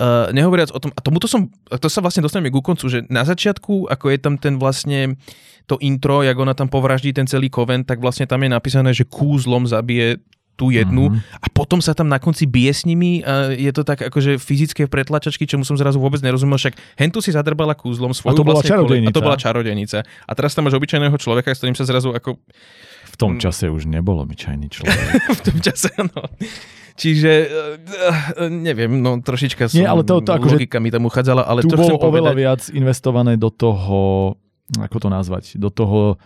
Uh, 0.00 0.32
nehovoriac 0.32 0.72
o 0.72 0.80
tom, 0.80 0.90
a 0.90 1.00
tomuto 1.04 1.28
som, 1.28 1.52
to 1.68 1.86
sa 1.86 2.00
vlastne 2.00 2.24
dostaneme 2.24 2.48
ku 2.48 2.64
koncu, 2.64 2.88
že 2.88 3.04
na 3.12 3.22
začiatku, 3.28 3.92
ako 3.92 4.04
je 4.08 4.18
tam 4.18 4.34
ten 4.40 4.56
vlastne 4.56 5.20
to 5.68 5.78
intro, 5.78 6.24
jak 6.26 6.34
ona 6.34 6.56
tam 6.56 6.66
povraždí 6.66 7.14
ten 7.14 7.28
celý 7.28 7.52
koven, 7.52 7.86
tak 7.86 8.02
vlastne 8.02 8.26
tam 8.26 8.42
je 8.42 8.50
napísané, 8.50 8.90
že 8.96 9.06
kúzlom 9.06 9.68
zabije 9.68 10.18
tú 10.62 10.70
jednu 10.70 11.10
mm-hmm. 11.10 11.42
a 11.42 11.46
potom 11.50 11.82
sa 11.82 11.90
tam 11.90 12.06
na 12.06 12.22
konci 12.22 12.46
bije 12.46 12.70
s 12.70 12.86
nimi 12.86 13.18
a 13.26 13.50
je 13.50 13.74
to 13.74 13.82
tak 13.82 13.98
akože 13.98 14.38
fyzické 14.38 14.86
pretlačačky, 14.86 15.42
čomu 15.42 15.66
som 15.66 15.74
zrazu 15.74 15.98
vôbec 15.98 16.22
nerozumel, 16.22 16.54
však 16.54 16.78
hentu 16.94 17.18
si 17.18 17.34
zadrbala 17.34 17.74
kúzlom 17.74 18.14
svoju 18.14 18.30
a 18.30 18.38
to 18.38 18.46
bola 18.46 18.62
vlastne 18.62 18.78
a 18.78 19.10
to 19.10 19.18
bola 19.18 19.34
čarodenica. 19.34 20.06
A 20.06 20.32
teraz 20.38 20.54
tam 20.54 20.70
máš 20.70 20.78
obyčajného 20.78 21.18
človeka, 21.18 21.50
s 21.50 21.58
ktorým 21.58 21.74
sa 21.74 21.82
zrazu 21.82 22.14
ako... 22.14 22.38
V 23.10 23.16
tom 23.18 23.42
čase 23.42 23.66
už 23.66 23.90
nebol 23.90 24.22
obyčajný 24.22 24.70
človek. 24.70 25.02
v 25.38 25.42
tom 25.42 25.58
čase, 25.58 25.90
no. 25.98 26.30
Čiže, 26.94 27.32
uh, 27.50 28.46
neviem, 28.46 29.02
no 29.02 29.18
trošička 29.18 29.66
som, 29.66 29.82
Nie, 29.82 29.90
ale 29.90 30.06
to, 30.06 30.22
to 30.22 30.30
akože, 30.30 30.60
logika 30.60 30.78
mi 30.78 30.94
tam 30.94 31.08
uchádzala, 31.08 31.42
ale 31.42 31.66
tu 31.66 31.74
to 31.74 31.80
bolo 31.80 31.98
oveľa 31.98 32.30
povedať, 32.30 32.38
viac 32.38 32.62
investované 32.70 33.34
do 33.40 33.50
toho, 33.50 34.36
ako 34.78 34.96
to 35.00 35.08
nazvať, 35.10 35.44
do 35.58 35.72
toho 35.72 36.20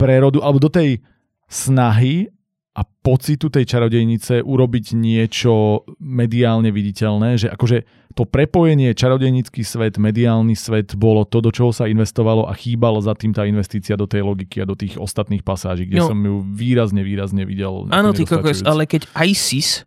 prerodu, 0.00 0.40
alebo 0.40 0.62
do 0.62 0.70
tej 0.72 1.02
snahy 1.50 2.30
a 2.70 2.86
pocitu 2.86 3.50
tej 3.50 3.66
čarodejnice 3.66 4.46
urobiť 4.46 4.94
niečo 4.94 5.82
mediálne 5.98 6.70
viditeľné, 6.70 7.34
že 7.34 7.50
akože 7.50 7.82
to 8.14 8.22
prepojenie 8.26 8.94
čarodejnický 8.94 9.62
svet, 9.66 9.98
mediálny 9.98 10.54
svet 10.54 10.94
bolo 10.94 11.26
to, 11.26 11.42
do 11.42 11.50
čoho 11.50 11.74
sa 11.74 11.90
investovalo 11.90 12.46
a 12.46 12.54
chýbalo 12.54 13.02
za 13.02 13.14
tým 13.18 13.34
tá 13.34 13.42
investícia 13.46 13.98
do 13.98 14.06
tej 14.06 14.22
logiky 14.22 14.62
a 14.62 14.70
do 14.70 14.78
tých 14.78 14.98
ostatných 14.98 15.42
pasáží, 15.42 15.86
kde 15.86 15.98
No. 16.02 16.10
som 16.14 16.18
ju 16.18 16.42
výrazne, 16.46 17.02
výrazne 17.02 17.42
videl. 17.42 17.90
Áno, 17.90 18.14
ty 18.14 18.22
kokos, 18.22 18.62
ale 18.62 18.86
keď 18.86 19.06
ISIS 19.18 19.86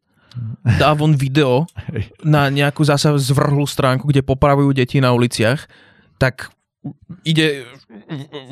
dá 0.79 0.91
von 0.95 1.15
video 1.15 1.67
na 2.23 2.51
nejakú 2.51 2.83
zasa 2.83 3.15
zvrhlú 3.15 3.63
stránku, 3.63 4.07
kde 4.11 4.23
popravujú 4.23 4.75
deti 4.75 4.99
na 4.99 5.15
uliciach, 5.15 5.67
tak 6.19 6.51
ide 7.21 7.69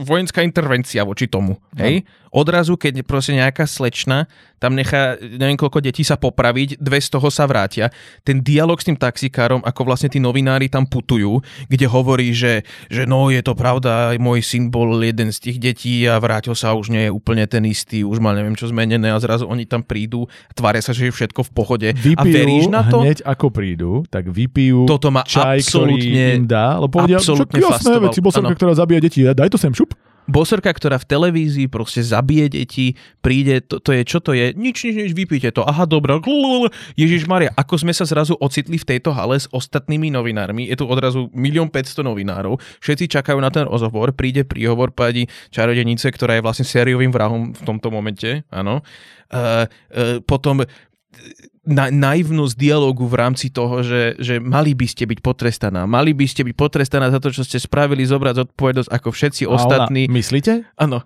vojenská 0.06 0.46
intervencia 0.46 1.02
voči 1.02 1.26
tomu. 1.26 1.58
Hej? 1.76 2.06
Odrazu, 2.32 2.80
keď 2.80 3.04
proste 3.04 3.36
nejaká 3.36 3.68
slečna 3.68 4.30
tam 4.62 4.78
nechá, 4.78 5.18
neviem 5.18 5.58
koľko 5.58 5.82
detí 5.82 6.06
sa 6.06 6.22
popraviť, 6.22 6.78
dve 6.78 7.02
z 7.02 7.10
toho 7.10 7.34
sa 7.34 7.50
vrátia. 7.50 7.90
Ten 8.22 8.46
dialog 8.46 8.78
s 8.78 8.86
tým 8.86 8.94
taxikárom, 8.94 9.66
ako 9.66 9.90
vlastne 9.90 10.06
tí 10.14 10.22
novinári 10.22 10.70
tam 10.70 10.86
putujú, 10.86 11.42
kde 11.66 11.90
hovorí, 11.90 12.30
že, 12.30 12.62
že 12.86 13.10
no 13.10 13.34
je 13.34 13.42
to 13.42 13.58
pravda, 13.58 14.14
môj 14.22 14.46
syn 14.46 14.70
bol 14.70 15.02
jeden 15.02 15.34
z 15.34 15.38
tých 15.42 15.58
detí 15.58 16.06
a 16.06 16.22
vrátil 16.22 16.54
sa 16.54 16.78
už 16.78 16.94
nie 16.94 17.10
je 17.10 17.12
úplne 17.12 17.50
ten 17.50 17.66
istý, 17.66 18.06
už 18.06 18.22
mal 18.22 18.38
neviem 18.38 18.54
čo 18.54 18.70
zmenené 18.70 19.10
a 19.10 19.18
zrazu 19.18 19.50
oni 19.50 19.66
tam 19.66 19.82
prídu, 19.82 20.30
tvária 20.54 20.86
sa, 20.86 20.94
že 20.94 21.10
je 21.10 21.18
všetko 21.18 21.42
v 21.42 21.52
pohode. 21.58 21.88
Vypijú 21.98 22.22
a 22.22 22.24
veríš 22.30 22.66
na 22.70 22.86
to? 22.86 23.02
hneď 23.02 23.26
ako 23.26 23.50
prídu, 23.50 24.06
tak 24.14 24.30
vypijú 24.30 24.86
Toto 24.86 25.10
ma 25.10 25.26
čaj, 25.26 25.58
absolútne- 25.58 26.06
ktorý 26.06 26.38
im 26.38 26.46
dá, 26.46 26.78
lebo 26.78 27.02
povedia, 27.02 27.18
absolútne 27.18 27.58
jasné, 27.58 27.98
si 28.14 28.22
bosorka, 28.52 28.60
ktorá 28.60 28.74
zabíja 28.76 29.02
deti, 29.02 29.24
daj 29.24 29.50
to 29.52 29.58
sem, 29.58 29.72
šup. 29.72 29.96
Bosorka, 30.30 30.70
ktorá 30.70 31.02
v 31.02 31.10
televízii 31.10 31.66
proste 31.66 32.06
zabije 32.06 32.54
deti, 32.54 32.94
príde, 33.26 33.58
to, 33.66 33.82
to 33.82 33.90
je, 33.90 34.02
čo 34.06 34.22
to 34.22 34.38
je? 34.38 34.54
Nič, 34.54 34.86
nič, 34.86 34.96
nič, 34.96 35.12
vypíte 35.18 35.50
to. 35.50 35.66
Aha, 35.66 35.90
dobré. 35.90 36.14
Ježiš 36.94 37.26
Maria, 37.26 37.50
ako 37.58 37.82
sme 37.82 37.92
sa 37.92 38.06
zrazu 38.06 38.38
ocitli 38.38 38.78
v 38.78 38.86
tejto 38.86 39.18
hale 39.18 39.42
s 39.42 39.50
ostatnými 39.50 40.14
novinármi, 40.14 40.70
je 40.70 40.78
tu 40.78 40.86
odrazu 40.86 41.28
1 41.34 41.74
500 41.74 42.06
novinárov, 42.06 42.62
všetci 42.80 43.10
čakajú 43.18 43.42
na 43.42 43.50
ten 43.50 43.66
rozhovor, 43.66 44.14
príde 44.14 44.46
príhovor 44.46 44.94
pani 44.94 45.26
čarodenice, 45.50 46.14
ktorá 46.14 46.38
je 46.38 46.46
vlastne 46.46 46.70
sériovým 46.70 47.10
vrahom 47.10 47.58
v 47.58 47.62
tomto 47.66 47.90
momente, 47.90 48.46
áno. 48.54 48.86
Uh, 49.32 49.66
uh, 49.96 50.20
potom 50.22 50.62
na, 51.62 51.94
naivnosť 51.94 52.58
dialogu 52.58 53.06
v 53.06 53.16
rámci 53.22 53.54
toho, 53.54 53.86
že, 53.86 54.18
že 54.18 54.42
mali 54.42 54.74
by 54.74 54.88
ste 54.90 55.06
byť 55.06 55.20
potrestaná. 55.22 55.86
Mali 55.86 56.18
by 56.18 56.26
ste 56.26 56.42
byť 56.42 56.56
potrestaná 56.58 57.14
za 57.14 57.22
to, 57.22 57.30
čo 57.30 57.46
ste 57.46 57.62
spravili, 57.62 58.02
zobrať 58.02 58.46
zodpovednosť 58.46 58.90
ako 58.90 59.10
všetci 59.14 59.44
ostatní. 59.46 60.02
A 60.06 60.10
ona, 60.10 60.16
myslíte? 60.18 60.54
Áno. 60.74 61.06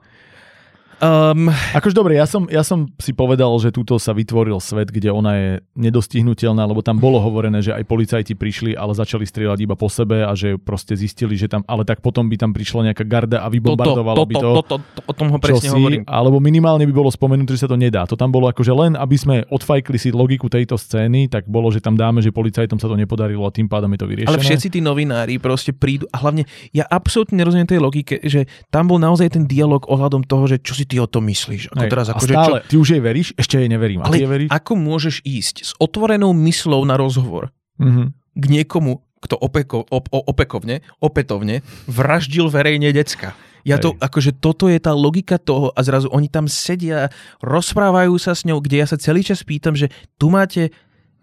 Um, 1.03 1.51
Akože 1.76 1.91
dobre, 1.91 2.15
ja 2.15 2.23
som, 2.23 2.47
ja 2.47 2.63
som 2.63 2.88
si 3.03 3.11
povedal, 3.11 3.51
že 3.59 3.67
túto 3.76 3.99
sa 3.99 4.15
vytvoril 4.15 4.63
svet, 4.63 4.95
kde 4.95 5.11
ona 5.11 5.31
je 5.35 5.49
nedostihnutelná, 5.76 6.63
lebo 6.63 6.80
tam 6.80 7.03
bolo 7.03 7.19
hovorené, 7.19 7.59
že 7.59 7.76
aj 7.76 7.84
policajti 7.84 8.31
prišli, 8.31 8.80
ale 8.80 8.95
začali 8.95 9.27
strieľať 9.27 9.59
iba 9.59 9.76
po 9.76 9.91
sebe 9.91 10.23
a 10.23 10.31
že 10.31 10.55
proste 10.55 10.95
zistili, 10.95 11.35
že 11.35 11.51
tam, 11.51 11.67
ale 11.67 11.84
tak 11.84 11.99
potom 11.99 12.31
by 12.31 12.39
tam 12.39 12.55
prišla 12.55 12.91
nejaká 12.91 13.03
garda 13.03 13.43
a 13.43 13.51
toto, 13.51 13.55
vybombardovala 13.59 14.23
by 14.23 14.35
to. 14.39 14.39
toto, 14.39 14.61
toto, 14.63 14.76
to, 14.80 15.01
o 15.03 15.13
tom 15.13 15.27
ho 15.35 15.38
presne 15.43 15.67
čosi, 15.67 15.76
hovorím. 15.76 16.03
alebo 16.07 16.38
minimálne 16.39 16.88
by 16.88 16.93
bolo 16.95 17.11
spomenuté, 17.11 17.59
že 17.59 17.67
sa 17.67 17.69
to 17.69 17.76
nedá. 17.76 18.07
To 18.07 18.15
tam 18.15 18.31
bolo 18.31 18.47
akože 18.47 18.72
len, 18.72 18.95
aby 18.95 19.15
sme 19.19 19.35
odfajkli 19.51 19.99
si 19.99 20.15
logiku 20.15 20.47
tejto 20.47 20.80
scény, 20.80 21.27
tak 21.27 21.43
bolo, 21.51 21.67
že 21.76 21.84
tam 21.84 21.99
dáme, 21.99 22.23
že 22.23 22.31
policajtom 22.31 22.80
sa 22.80 22.88
to 22.88 22.95
nepodarilo 22.95 23.43
a 23.43 23.51
tým 23.51 23.67
pádom 23.67 23.91
je 23.91 23.99
to 23.99 24.07
vyriešené. 24.07 24.31
Ale 24.31 24.39
všetci 24.39 24.67
tí 24.72 24.80
novinári 24.80 25.43
proste 25.43 25.76
prídu 25.76 26.07
a 26.15 26.23
hlavne 26.23 26.47
ja 26.72 26.88
absolútne 26.88 27.35
nerozumiem 27.35 27.67
tej 27.67 27.84
logike, 27.84 28.23
že 28.23 28.47
tam 28.72 28.88
bol 28.88 28.95
naozaj 28.95 29.35
ten 29.35 29.43
dialog 29.43 29.84
ohľadom 29.91 30.23
toho, 30.23 30.47
že 30.47 30.63
čo 30.63 30.72
si 30.72 30.85
ty 30.86 30.95
o 30.98 31.06
tom 31.06 31.26
myslíš. 31.26 31.74
Ako 31.74 31.82
Hej, 31.82 31.91
teraz, 31.91 32.07
a 32.07 32.14
ako, 32.14 32.22
že 32.22 32.32
stále, 32.32 32.57
čo, 32.62 32.68
ty 32.70 32.76
už 32.78 32.88
jej 32.94 33.02
veríš? 33.02 33.28
Ešte 33.34 33.56
jej 33.57 33.68
neverím. 33.68 33.99
A 33.99 34.07
ale 34.07 34.22
jej 34.22 34.30
veríš? 34.30 34.49
ako 34.49 34.74
môžeš 34.74 35.16
ísť 35.22 35.56
s 35.66 35.72
otvorenou 35.76 36.32
myslou 36.32 36.82
na 36.82 36.95
rozhovor 36.95 37.49
Mhm. 37.76 38.14
k 38.34 38.44
niekomu, 38.48 39.02
kto 39.20 39.36
opeko, 39.36 39.82
op, 39.84 40.06
opekovne, 40.07 40.86
opätovne 41.02 41.66
vraždil 41.90 42.45
verejne 42.48 42.94
decka. 42.94 43.34
Ja 43.66 43.82
to, 43.82 43.98
Hej. 43.98 44.06
akože 44.06 44.32
toto 44.38 44.70
je 44.70 44.78
tá 44.78 44.94
logika 44.94 45.41
toho 45.41 45.74
a 45.74 45.82
zrazu 45.82 46.06
oni 46.14 46.30
tam 46.30 46.45
sedia, 46.45 47.10
rozprávajú 47.41 48.14
sa 48.16 48.38
s 48.38 48.45
ňou, 48.45 48.62
kde 48.62 48.78
ja 48.78 48.86
sa 48.86 48.94
celý 48.95 49.26
čas 49.26 49.41
pýtam, 49.41 49.74
že 49.74 49.90
tu 50.16 50.30
máte 50.30 50.70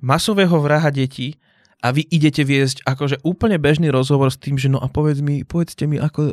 masového 0.03 0.59
vraha 0.59 0.91
detí 0.91 1.39
a 1.83 1.91
vy 1.91 2.07
idete 2.07 2.41
viesť 2.41 2.81
akože 2.83 3.21
úplne 3.23 3.59
bežný 3.59 3.91
rozhovor 3.91 4.31
s 4.31 4.39
tým, 4.39 4.55
že 4.55 4.67
no 4.67 4.79
a 4.79 4.87
povedz 4.87 5.19
mi, 5.19 5.43
povedzte 5.43 5.85
mi 5.85 5.99
ako 5.99 6.21
e, 6.23 6.33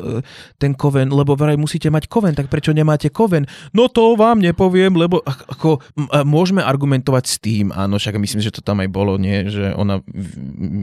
ten 0.56 0.72
koven, 0.72 1.10
lebo 1.10 1.34
vraj 1.34 1.56
musíte 1.56 1.90
mať 1.90 2.06
koven, 2.06 2.32
tak 2.32 2.48
prečo 2.48 2.70
nemáte 2.70 3.10
koven? 3.10 3.44
No 3.72 3.88
to 3.88 4.14
vám 4.14 4.38
nepoviem, 4.38 4.94
lebo 4.94 5.20
ak- 5.20 5.50
ako 5.50 5.82
môžeme 6.24 6.62
argumentovať 6.62 7.24
s 7.26 7.36
tým, 7.38 7.66
áno, 7.70 7.98
však 7.98 8.16
myslím, 8.16 8.40
že 8.40 8.52
to 8.52 8.62
tam 8.62 8.78
aj 8.78 8.88
bolo, 8.88 9.18
nie, 9.18 9.46
že 9.46 9.74
ona 9.74 10.06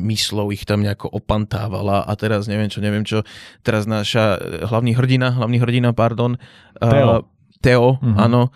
myslou 0.04 0.50
ich 0.50 0.64
tam 0.64 0.82
nejako 0.82 1.08
opantávala 1.08 2.02
a 2.02 2.12
teraz 2.14 2.46
neviem 2.46 2.66
čo, 2.66 2.80
neviem 2.80 3.02
čo, 3.02 3.22
teraz 3.60 3.86
naša 3.86 4.34
e, 4.34 4.38
hlavný 4.64 4.92
hrdina, 4.92 5.30
hlavný 5.32 5.58
hrdina, 5.58 5.90
pardon, 5.92 6.36
Teo. 6.74 7.06
uh, 7.12 7.22
Teo, 7.56 7.88
Mhm. 7.98 8.16
áno, 8.18 8.50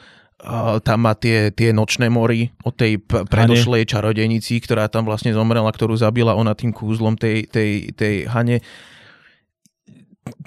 tam 0.80 0.98
má 1.04 1.12
tie, 1.12 1.52
tie 1.52 1.70
nočné 1.70 2.08
mory 2.08 2.48
o 2.64 2.72
tej 2.72 3.00
predošlej 3.04 3.84
čarodejnici, 3.84 4.56
ktorá 4.64 4.88
tam 4.88 5.04
vlastne 5.04 5.36
zomrela, 5.36 5.68
ktorú 5.68 5.92
zabila 5.96 6.32
ona 6.32 6.56
tým 6.56 6.72
kúzlom 6.72 7.14
tej, 7.14 7.44
tej, 7.48 7.92
tej 7.92 8.24
Hane. 8.24 8.64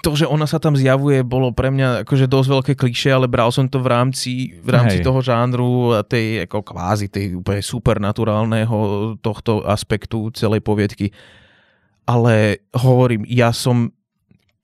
To, 0.02 0.16
že 0.16 0.26
ona 0.26 0.48
sa 0.48 0.58
tam 0.58 0.74
zjavuje, 0.74 1.22
bolo 1.22 1.52
pre 1.52 1.70
mňa 1.70 2.08
akože 2.08 2.26
dosť 2.26 2.50
veľké 2.50 2.74
kliše, 2.80 3.10
ale 3.12 3.28
bral 3.30 3.52
som 3.54 3.68
to 3.68 3.84
v 3.84 3.92
rámci, 3.92 4.32
v 4.64 4.70
rámci 4.72 5.04
Hej. 5.04 5.06
toho 5.06 5.20
žánru 5.20 5.94
a 5.94 6.02
tej 6.02 6.48
ako 6.48 6.60
kvázi, 6.64 7.12
tej 7.12 7.38
úplne 7.38 7.62
supernaturálneho 7.62 8.78
tohto 9.20 9.62
aspektu 9.68 10.32
celej 10.34 10.64
poviedky. 10.64 11.12
Ale 12.08 12.64
hovorím, 12.74 13.28
ja 13.28 13.52
som 13.52 13.92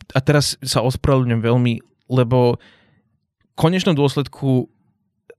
a 0.09 0.19
teraz 0.25 0.57
sa 0.65 0.81
ospravedlňujem 0.81 1.41
veľmi, 1.45 1.73
lebo 2.09 2.57
v 2.57 3.53
konečnom 3.53 3.93
dôsledku 3.93 4.78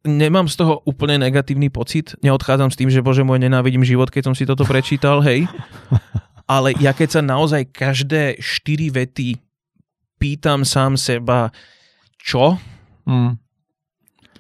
nemám 0.05 0.49
z 0.49 0.57
toho 0.61 0.81
úplne 0.89 1.21
negatívny 1.21 1.69
pocit. 1.69 2.17
Neodchádzam 2.25 2.73
s 2.73 2.79
tým, 2.79 2.89
že 2.89 3.05
bože 3.05 3.25
môj, 3.25 3.41
nenávidím 3.41 3.85
život, 3.85 4.09
keď 4.09 4.33
som 4.33 4.35
si 4.37 4.49
toto 4.49 4.65
prečítal, 4.65 5.21
hej. 5.21 5.45
Ale 6.51 6.75
ja 6.83 6.91
keď 6.91 7.21
sa 7.21 7.23
naozaj 7.23 7.71
každé 7.71 8.41
štyri 8.43 8.91
vety 8.91 9.39
pýtam 10.19 10.67
sám 10.67 10.99
seba, 10.99 11.55
čo? 12.21 12.61
Mm. 13.07 13.41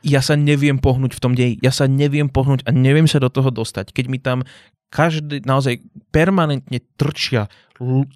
Ja 0.00 0.24
sa 0.24 0.34
neviem 0.36 0.80
pohnúť 0.80 1.12
v 1.16 1.22
tom 1.22 1.32
deji. 1.36 1.60
Ja 1.60 1.72
sa 1.72 1.84
neviem 1.84 2.32
pohnúť 2.32 2.64
a 2.64 2.72
neviem 2.72 3.04
sa 3.04 3.20
do 3.20 3.28
toho 3.28 3.52
dostať. 3.52 3.92
Keď 3.92 4.04
mi 4.08 4.16
tam 4.16 4.44
každý 4.90 5.44
naozaj 5.44 5.84
permanentne 6.10 6.80
trčia 6.96 7.46
l- 7.78 8.08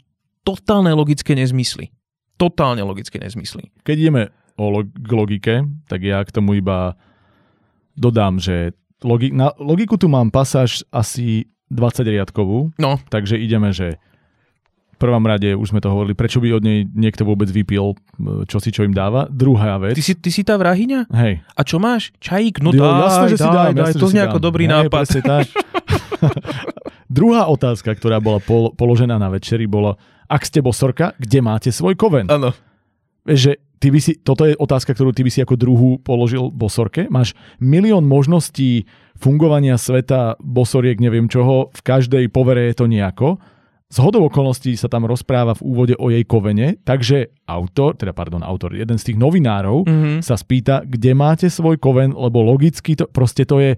totálne 0.42 0.90
logické 0.96 1.36
nezmysly. 1.36 1.92
Totálne 2.40 2.82
logické 2.82 3.20
nezmysly. 3.20 3.70
Keď 3.86 3.96
ideme 4.00 4.22
o 4.58 4.68
log- 4.80 4.90
k 4.90 5.10
logike, 5.12 5.54
tak 5.86 6.02
ja 6.02 6.24
k 6.24 6.34
tomu 6.34 6.58
iba 6.58 6.98
dodám, 7.94 8.36
že 8.36 8.70
logi- 9.00 9.30
na 9.30 9.50
logiku 9.56 9.94
tu 9.94 10.06
mám 10.06 10.28
pasáž 10.28 10.82
asi 10.88 11.46
20 11.66 12.04
riadkovú, 12.04 12.70
No, 12.76 12.98
takže 13.08 13.34
ideme, 13.34 13.70
že 13.70 13.96
v 14.94 15.02
prvom 15.02 15.22
rade, 15.22 15.50
už 15.52 15.68
sme 15.68 15.78
to 15.78 15.90
hovorili, 15.90 16.12
prečo 16.12 16.38
by 16.38 16.52
od 16.52 16.62
nej 16.62 16.86
niekto 16.86 17.22
vôbec 17.22 17.46
vypil, 17.46 17.92
e, 17.92 17.96
čo 18.46 18.56
si 18.56 18.70
čo 18.70 18.82
im 18.82 18.90
dáva. 18.90 19.26
Druhá 19.26 19.74
vec, 19.76 19.94
ty 19.94 20.00
si, 20.00 20.14
ty 20.14 20.30
si 20.30 20.40
tá 20.40 20.54
vrahyňa? 20.54 21.10
hej, 21.10 21.42
A 21.42 21.60
čo 21.60 21.76
máš? 21.76 22.14
Čajík? 22.18 22.62
No 22.62 22.70
Jo, 22.70 22.78
daj, 22.80 22.94
jasné, 23.02 23.24
že 23.26 23.36
si 23.36 23.42
daj, 23.42 23.52
dám, 23.52 23.74
daj, 23.76 23.92
to 23.92 24.06
si 24.06 24.12
znie 24.12 24.22
ako 24.22 24.38
dobrý 24.38 24.64
Hej, 24.64 24.72
nápad. 24.86 24.94
presne 24.96 25.20
tak. 25.20 25.44
Druhá 27.10 27.46
otázka, 27.46 27.92
ktorá 27.92 28.18
bola 28.18 28.38
pol- 28.38 28.72
položená 28.72 29.16
na 29.16 29.28
večeri, 29.28 29.66
bola, 29.66 29.94
ak 30.24 30.42
ste 30.42 30.58
bosorka, 30.58 31.12
kde 31.16 31.38
máte 31.40 31.68
svoj 31.68 31.94
koven? 31.94 32.26
Áno. 32.26 32.50
Že 33.24 33.60
ty 33.84 33.92
by 33.92 34.00
si, 34.00 34.16
toto 34.16 34.48
je 34.48 34.56
otázka, 34.56 34.96
ktorú 34.96 35.12
ty 35.12 35.20
by 35.20 35.28
si 35.28 35.44
ako 35.44 35.60
druhú 35.60 36.00
položil 36.00 36.48
bosorke. 36.48 37.04
Máš 37.12 37.36
milión 37.60 38.08
možností 38.08 38.88
fungovania 39.20 39.76
sveta, 39.76 40.40
bosoriek, 40.40 40.96
neviem 41.04 41.28
čoho, 41.28 41.68
v 41.68 41.80
každej 41.84 42.32
povere 42.32 42.72
je 42.72 42.80
to 42.80 42.88
nejako. 42.88 43.36
Z 43.92 44.00
hodou 44.00 44.24
okolností 44.32 44.72
sa 44.80 44.88
tam 44.88 45.04
rozpráva 45.04 45.52
v 45.52 45.62
úvode 45.68 45.94
o 46.00 46.08
jej 46.08 46.24
kovene, 46.24 46.80
takže 46.80 47.36
autor, 47.44 48.00
teda 48.00 48.16
pardon, 48.16 48.40
autor, 48.40 48.72
jeden 48.72 48.96
z 48.96 49.12
tých 49.12 49.20
novinárov 49.20 49.84
mm-hmm. 49.84 50.18
sa 50.24 50.40
spýta, 50.40 50.80
kde 50.88 51.12
máte 51.12 51.52
svoj 51.52 51.76
koven, 51.76 52.16
lebo 52.16 52.40
logicky 52.40 52.96
to, 52.96 53.04
proste 53.04 53.44
to 53.44 53.60
je 53.60 53.76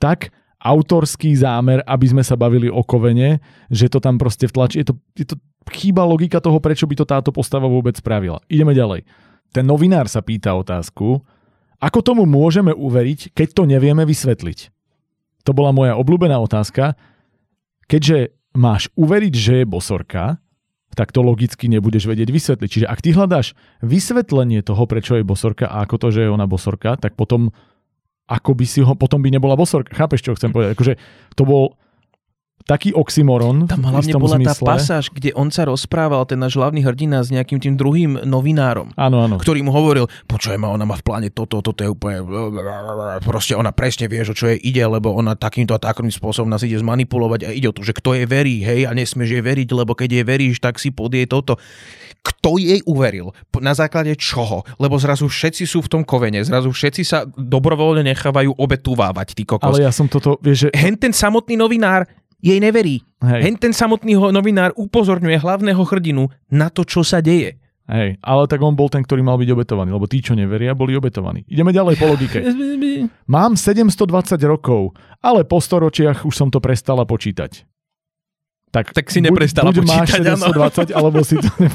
tak 0.00 0.32
autorský 0.64 1.36
zámer, 1.36 1.84
aby 1.84 2.08
sme 2.08 2.24
sa 2.24 2.40
bavili 2.40 2.72
o 2.72 2.80
kovene, 2.80 3.44
že 3.68 3.92
to 3.92 4.00
tam 4.00 4.16
proste 4.16 4.48
vtlačí. 4.48 4.80
Je 4.80 4.88
to, 4.88 4.94
je 5.12 5.26
to 5.28 5.36
chýba 5.76 6.08
logika 6.08 6.40
toho, 6.40 6.56
prečo 6.56 6.88
by 6.88 6.94
to 6.96 7.04
táto 7.04 7.30
postava 7.30 7.68
vôbec 7.68 7.94
spravila. 7.94 8.40
Ideme 8.48 8.72
ďalej 8.72 9.04
ten 9.52 9.64
novinár 9.68 10.08
sa 10.08 10.24
pýta 10.24 10.56
otázku, 10.56 11.20
ako 11.82 11.98
tomu 12.00 12.22
môžeme 12.24 12.70
uveriť, 12.72 13.36
keď 13.36 13.48
to 13.52 13.62
nevieme 13.66 14.06
vysvetliť? 14.06 14.58
To 15.42 15.50
bola 15.50 15.74
moja 15.74 15.98
obľúbená 15.98 16.38
otázka. 16.38 16.94
Keďže 17.90 18.32
máš 18.54 18.86
uveriť, 18.94 19.34
že 19.34 19.54
je 19.62 19.66
bosorka, 19.66 20.38
tak 20.92 21.10
to 21.10 21.24
logicky 21.24 21.66
nebudeš 21.66 22.06
vedieť 22.06 22.28
vysvetliť. 22.30 22.68
Čiže 22.70 22.86
ak 22.86 23.02
ty 23.02 23.10
hľadáš 23.16 23.58
vysvetlenie 23.82 24.62
toho, 24.62 24.84
prečo 24.86 25.18
je 25.18 25.26
bosorka 25.26 25.66
a 25.66 25.82
ako 25.82 25.96
to, 25.98 26.08
že 26.14 26.20
je 26.28 26.30
ona 26.30 26.46
bosorka, 26.46 26.94
tak 27.00 27.18
potom 27.18 27.50
ako 28.30 28.54
by 28.54 28.64
si 28.68 28.80
ho, 28.84 28.94
potom 28.94 29.18
by 29.18 29.34
nebola 29.34 29.58
bosorka. 29.58 29.92
Chápeš, 29.92 30.22
čo 30.22 30.36
chcem 30.38 30.54
povedať? 30.54 30.78
Akože 30.78 30.94
to 31.34 31.42
bol 31.42 31.74
taký 32.64 32.94
oxymoron. 32.94 33.66
Tam 33.66 33.82
hlavne 33.82 34.12
bola 34.16 34.38
zmysle. 34.38 34.64
tá 34.64 34.78
pasáž, 34.78 35.10
kde 35.10 35.34
on 35.34 35.50
sa 35.50 35.66
rozprával, 35.66 36.24
ten 36.26 36.38
náš 36.38 36.56
hlavný 36.58 36.82
hrdina 36.82 37.22
s 37.22 37.34
nejakým 37.34 37.58
tým 37.58 37.74
druhým 37.74 38.22
novinárom. 38.22 38.94
Áno, 38.94 39.22
áno. 39.22 39.36
Ktorý 39.38 39.66
mu 39.66 39.74
hovoril, 39.74 40.06
počujem 40.26 40.62
ma, 40.62 40.70
ona 40.70 40.86
má 40.86 40.94
v 40.98 41.04
pláne 41.04 41.28
toto, 41.30 41.60
toto 41.60 41.80
je 41.82 41.90
úplne... 41.90 42.22
Proste 43.22 43.58
ona 43.58 43.74
presne 43.74 44.06
vie, 44.06 44.22
že 44.22 44.34
čo 44.34 44.50
jej 44.50 44.58
ide, 44.58 44.82
lebo 44.86 45.14
ona 45.14 45.34
takýmto 45.34 45.74
a 45.74 45.80
takým 45.82 46.10
spôsobom 46.10 46.48
nás 46.50 46.62
ide 46.62 46.78
zmanipulovať 46.78 47.40
a 47.46 47.50
ide 47.50 47.68
o 47.70 47.74
to, 47.74 47.82
že 47.82 47.94
kto 47.94 48.14
jej 48.14 48.26
verí, 48.26 48.62
hej, 48.62 48.86
a 48.86 48.94
nesmieš 48.94 49.38
jej 49.38 49.44
veriť, 49.44 49.68
lebo 49.74 49.92
keď 49.98 50.22
jej 50.22 50.24
veríš, 50.26 50.56
tak 50.62 50.78
si 50.78 50.94
podie 50.94 51.26
toto. 51.26 51.58
Kto 52.22 52.54
jej 52.54 52.78
uveril? 52.86 53.34
Na 53.58 53.74
základe 53.74 54.14
čoho? 54.14 54.62
Lebo 54.78 54.94
zrazu 54.94 55.26
všetci 55.26 55.66
sú 55.66 55.82
v 55.82 55.90
tom 55.90 56.02
kovene, 56.06 56.38
zrazu 56.46 56.70
všetci 56.70 57.02
sa 57.02 57.26
dobrovoľne 57.26 58.06
nechávajú 58.14 58.54
obetúvávať, 58.54 59.34
ty 59.34 59.42
kokos. 59.42 59.74
Ale 59.74 59.90
ja 59.90 59.90
som 59.90 60.06
toto, 60.06 60.38
vieš, 60.38 60.66
že... 60.66 60.78
Hen 60.78 60.94
ten 60.94 61.10
samotný 61.10 61.58
novinár 61.58 62.06
jej 62.42 62.58
neverí. 62.58 63.06
Hej. 63.22 63.40
Hen 63.46 63.56
ten 63.56 63.72
samotný 63.72 64.18
novinár 64.34 64.74
upozorňuje 64.74 65.38
hlavného 65.38 65.82
hrdinu 65.86 66.28
na 66.50 66.68
to, 66.68 66.82
čo 66.82 67.06
sa 67.06 67.22
deje. 67.22 67.62
Hej, 67.86 68.18
ale 68.22 68.42
tak 68.46 68.62
on 68.62 68.78
bol 68.78 68.86
ten, 68.86 69.02
ktorý 69.02 69.26
mal 69.26 69.38
byť 69.38 69.50
obetovaný, 69.54 69.90
lebo 69.90 70.06
tí, 70.06 70.22
čo 70.22 70.38
neveria, 70.38 70.74
boli 70.74 70.94
obetovaní. 70.94 71.42
Ideme 71.50 71.74
ďalej 71.74 71.94
po 71.98 72.06
logike. 72.10 72.38
Mám 73.34 73.58
720 73.58 74.38
rokov, 74.46 74.94
ale 75.18 75.42
po 75.42 75.58
storočiach 75.58 76.22
už 76.22 76.34
som 76.34 76.48
to 76.50 76.62
prestala 76.62 77.02
počítať 77.02 77.66
tak, 78.72 78.96
tak 78.96 79.04
si 79.12 79.20
neprestala 79.20 79.68
buď, 79.68 79.84
buď 79.84 79.84
počítať, 79.84 80.20
máš 80.32 80.88
720, 80.88 80.92
alebo 80.98 81.18
si 81.20 81.36
to 81.36 81.48
ne... 81.60 81.68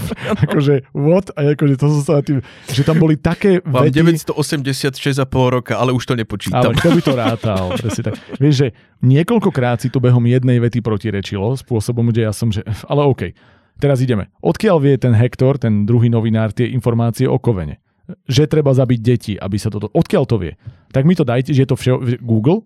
akože 0.49 0.73
what? 0.97 1.29
A 1.37 1.53
akože 1.53 1.75
to 1.77 1.85
som 1.93 2.01
sa 2.01 2.25
tým, 2.25 2.41
že 2.73 2.81
tam 2.81 2.97
boli 2.97 3.13
také 3.13 3.61
Mám 3.61 3.85
vedy... 3.85 4.01
986 4.01 5.21
a 5.21 5.25
pol 5.29 5.61
roka, 5.61 5.77
ale 5.77 5.93
už 5.93 6.09
to 6.09 6.17
nepočítam. 6.17 6.73
Ale 6.73 6.73
kto 6.73 6.89
by 6.97 7.01
to 7.05 7.13
rátal? 7.13 7.63
tak. 7.77 8.17
Vieš, 8.41 8.55
že 8.57 8.67
niekoľkokrát 9.05 9.77
si 9.77 9.93
tu 9.93 10.01
behom 10.01 10.25
jednej 10.25 10.57
vety 10.57 10.81
protirečilo, 10.81 11.53
spôsobom, 11.61 12.09
že 12.09 12.25
ja 12.25 12.33
som, 12.33 12.49
že 12.49 12.65
ale 12.89 13.05
OK. 13.05 13.29
Teraz 13.77 14.01
ideme. 14.01 14.33
Odkiaľ 14.41 14.77
vie 14.81 14.97
ten 14.97 15.13
Hektor, 15.13 15.61
ten 15.61 15.85
druhý 15.85 16.09
novinár, 16.09 16.49
tie 16.49 16.65
informácie 16.73 17.29
o 17.29 17.37
kovene? 17.37 17.77
Že 18.25 18.49
treba 18.49 18.73
zabiť 18.73 18.99
deti, 19.05 19.33
aby 19.37 19.61
sa 19.61 19.69
toto... 19.69 19.93
Odkiaľ 19.93 20.23
to 20.25 20.41
vie? 20.41 20.57
Tak 20.89 21.05
mi 21.05 21.13
to 21.13 21.21
dajte, 21.21 21.53
že 21.53 21.61
je 21.61 21.69
to 21.69 21.77
všeo... 21.77 21.95
Google? 22.25 22.65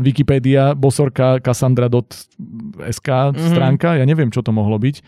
Wikipedia, 0.00 0.72
bosorka, 0.72 1.40
cassandra.sk 1.40 3.08
mm-hmm. 3.08 3.48
stránka, 3.52 4.00
ja 4.00 4.04
neviem, 4.08 4.32
čo 4.32 4.40
to 4.40 4.52
mohlo 4.52 4.80
byť. 4.80 5.04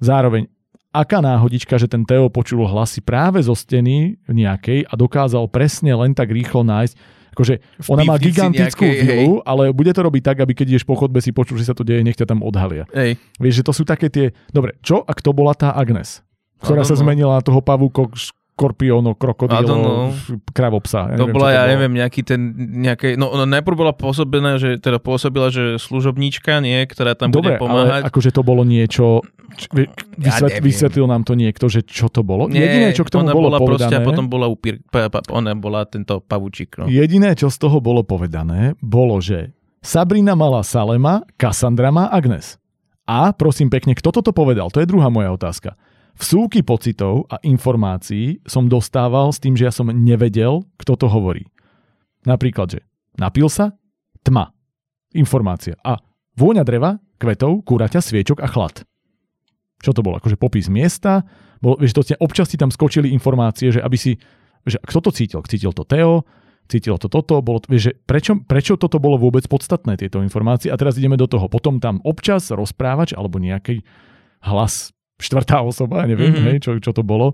Zároveň, 0.00 0.48
aká 0.92 1.24
náhodička, 1.24 1.80
že 1.80 1.88
ten 1.88 2.04
Teo 2.04 2.28
počul 2.28 2.64
hlasy 2.68 3.00
práve 3.00 3.40
zo 3.40 3.56
steny 3.56 4.20
nejakej 4.28 4.88
a 4.88 4.92
dokázal 4.96 5.48
presne 5.48 5.96
len 5.96 6.12
tak 6.12 6.28
rýchlo 6.32 6.64
nájsť, 6.64 6.94
akože 7.36 7.54
ona 7.92 8.02
má 8.08 8.16
gigantickú 8.16 8.88
nejakej, 8.88 9.04
vilu, 9.04 9.32
hej. 9.40 9.44
ale 9.44 9.62
bude 9.76 9.92
to 9.92 10.00
robiť 10.00 10.22
tak, 10.24 10.40
aby 10.40 10.56
keď 10.56 10.76
ideš 10.76 10.88
po 10.88 10.96
chodbe 10.96 11.20
si 11.20 11.36
počul, 11.36 11.60
že 11.60 11.68
sa 11.68 11.76
to 11.76 11.84
deje, 11.84 12.00
nech 12.00 12.16
ťa 12.16 12.32
tam 12.32 12.40
odhalia. 12.40 12.88
Hej. 12.96 13.20
Vieš, 13.36 13.60
že 13.60 13.64
to 13.64 13.72
sú 13.76 13.84
také 13.84 14.08
tie... 14.08 14.32
Dobre, 14.48 14.80
čo 14.80 15.04
ak 15.04 15.20
to 15.20 15.36
bola 15.36 15.52
tá 15.52 15.76
Agnes? 15.76 16.24
Ktorá 16.64 16.88
sa 16.88 16.96
zmenila 16.96 17.36
na 17.36 17.44
toho 17.44 17.60
pavúko 17.60 18.08
škorpióno, 18.56 19.12
krokodílo, 19.20 20.16
kravopsa. 20.56 21.12
Ja 21.12 21.20
to 21.20 21.28
neviem, 21.28 21.36
bola, 21.36 21.48
ja 21.52 21.62
bolo. 21.68 21.72
neviem, 21.76 21.92
nejaký 21.92 22.20
ten, 22.24 22.40
nejaké, 22.80 23.20
no, 23.20 23.28
no 23.36 23.44
najprv 23.44 23.76
bola 23.76 23.92
pôsobená, 23.92 24.56
že 24.56 24.80
teda 24.80 24.96
pôsobila, 24.96 25.52
že 25.52 25.76
služobníčka, 25.76 26.64
nie, 26.64 26.88
ktorá 26.88 27.12
tam 27.12 27.36
Dobre, 27.36 27.60
bude 27.60 27.60
pomáhať. 27.60 28.00
ale 28.00 28.08
akože 28.08 28.32
to 28.32 28.40
bolo 28.40 28.64
niečo, 28.64 29.20
vysvet, 30.16 30.56
ja 30.56 30.64
vysvetlil 30.64 31.04
nám 31.04 31.28
to 31.28 31.36
niekto, 31.36 31.68
že 31.68 31.84
čo 31.84 32.08
to 32.08 32.24
bolo? 32.24 32.48
Nie, 32.48 32.64
Jediné, 32.64 32.96
čo 32.96 33.04
k 33.04 33.12
tomu 33.12 33.28
ona 33.28 33.36
bolo 33.36 33.52
bola 33.52 33.60
povedané... 33.60 33.92
Proste, 33.92 33.96
a 34.00 34.08
potom 34.08 34.24
bola 34.24 34.48
upír, 34.48 34.80
pa, 34.88 35.12
pa, 35.12 35.20
ona 35.36 35.52
bola 35.52 35.84
tento 35.84 36.24
pavučík. 36.24 36.80
No. 36.80 36.88
Jediné, 36.88 37.36
čo 37.36 37.52
z 37.52 37.60
toho 37.60 37.84
bolo 37.84 38.08
povedané, 38.08 38.72
bolo, 38.80 39.20
že 39.20 39.52
Sabrina 39.84 40.32
mala 40.32 40.64
Salema, 40.64 41.20
Cassandra 41.36 41.92
má 41.92 42.08
Agnes. 42.08 42.56
A 43.04 43.36
prosím 43.36 43.68
pekne, 43.68 43.92
kto 43.92 44.16
toto 44.16 44.32
povedal? 44.32 44.72
To 44.72 44.80
je 44.80 44.88
druhá 44.88 45.12
moja 45.12 45.28
otázka. 45.28 45.76
Vsúky 46.16 46.64
pocitov 46.64 47.28
a 47.28 47.36
informácií 47.44 48.40
som 48.48 48.72
dostával 48.72 49.28
s 49.36 49.38
tým, 49.40 49.52
že 49.52 49.68
ja 49.68 49.72
som 49.72 49.92
nevedel, 49.92 50.64
kto 50.80 50.96
to 50.96 51.06
hovorí. 51.12 51.44
Napríklad, 52.24 52.72
že 52.72 52.80
napil 53.20 53.52
sa, 53.52 53.76
tma, 54.24 54.48
informácia 55.12 55.76
a 55.84 56.00
vôňa 56.40 56.64
dreva, 56.64 56.96
kvetov, 57.20 57.60
kúraťa, 57.68 58.00
sviečok 58.00 58.40
a 58.40 58.48
chlad. 58.48 58.88
Čo 59.84 59.92
to 59.92 60.00
bolo? 60.00 60.16
Akože 60.16 60.40
popis 60.40 60.72
miesta, 60.72 61.28
bol, 61.60 61.76
vieš, 61.76 61.92
to, 61.92 62.02
občas 62.16 62.48
ti 62.48 62.56
tam 62.56 62.72
skočili 62.72 63.12
informácie, 63.12 63.68
že 63.76 63.84
aby 63.84 63.96
si, 64.00 64.16
že 64.64 64.80
kto 64.80 64.98
to 65.04 65.10
cítil? 65.12 65.40
Cítil 65.44 65.76
to 65.76 65.84
Teo, 65.84 66.24
cítilo 66.64 66.96
to 66.96 67.12
toto, 67.12 67.44
bolo, 67.44 67.60
vieš, 67.68 67.92
že 67.92 68.00
prečo, 68.08 68.40
prečo 68.40 68.80
toto 68.80 68.96
bolo 68.96 69.20
vôbec 69.20 69.44
podstatné, 69.44 70.00
tieto 70.00 70.24
informácie? 70.24 70.72
A 70.72 70.80
teraz 70.80 70.96
ideme 70.96 71.20
do 71.20 71.28
toho. 71.28 71.52
Potom 71.52 71.76
tam 71.76 72.00
občas 72.08 72.48
rozprávač 72.48 73.12
alebo 73.12 73.36
nejaký 73.36 73.84
hlas 74.40 74.95
štvrtá 75.16 75.64
osoba, 75.64 76.04
neviem, 76.04 76.32
mm-hmm. 76.32 76.48
hej, 76.52 76.56
čo, 76.60 76.70
čo 76.80 76.92
to 76.92 77.00
bolo, 77.00 77.32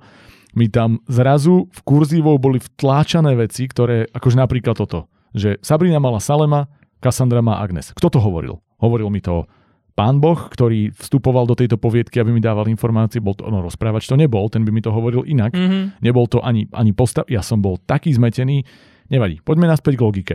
mi 0.55 0.69
tam 0.69 1.01
zrazu 1.09 1.67
v 1.73 1.81
kurzívou 1.83 2.37
boli 2.37 2.61
vtláčané 2.61 3.33
veci, 3.35 3.65
ktoré, 3.67 4.07
akože 4.13 4.37
napríklad 4.37 4.77
toto, 4.77 5.09
že 5.33 5.57
Sabrina 5.65 5.97
mala 5.99 6.21
Salema, 6.21 6.69
Cassandra 7.03 7.43
má 7.43 7.59
Agnes. 7.59 7.91
Kto 7.97 8.13
to 8.13 8.19
hovoril? 8.23 8.61
Hovoril 8.79 9.11
mi 9.11 9.19
to 9.19 9.49
pán 9.93 10.21
Boh, 10.21 10.37
ktorý 10.37 10.93
vstupoval 10.93 11.45
do 11.45 11.57
tejto 11.57 11.77
poviedky, 11.77 12.21
aby 12.21 12.33
mi 12.33 12.41
dával 12.41 12.69
informácie, 12.69 13.21
bol 13.21 13.37
to, 13.37 13.45
no 13.49 13.61
rozprávač 13.61 14.09
to 14.09 14.17
nebol, 14.17 14.49
ten 14.49 14.65
by 14.65 14.71
mi 14.73 14.81
to 14.81 14.93
hovoril 14.93 15.25
inak. 15.25 15.53
Mm-hmm. 15.53 16.01
Nebol 16.01 16.29
to 16.29 16.41
ani, 16.41 16.69
ani 16.73 16.93
postav, 16.97 17.29
ja 17.29 17.45
som 17.45 17.61
bol 17.61 17.81
taký 17.83 18.13
zmetený, 18.13 18.65
nevadí. 19.13 19.41
Poďme 19.45 19.69
naspäť 19.69 20.01
k 20.01 20.05
logike. 20.05 20.35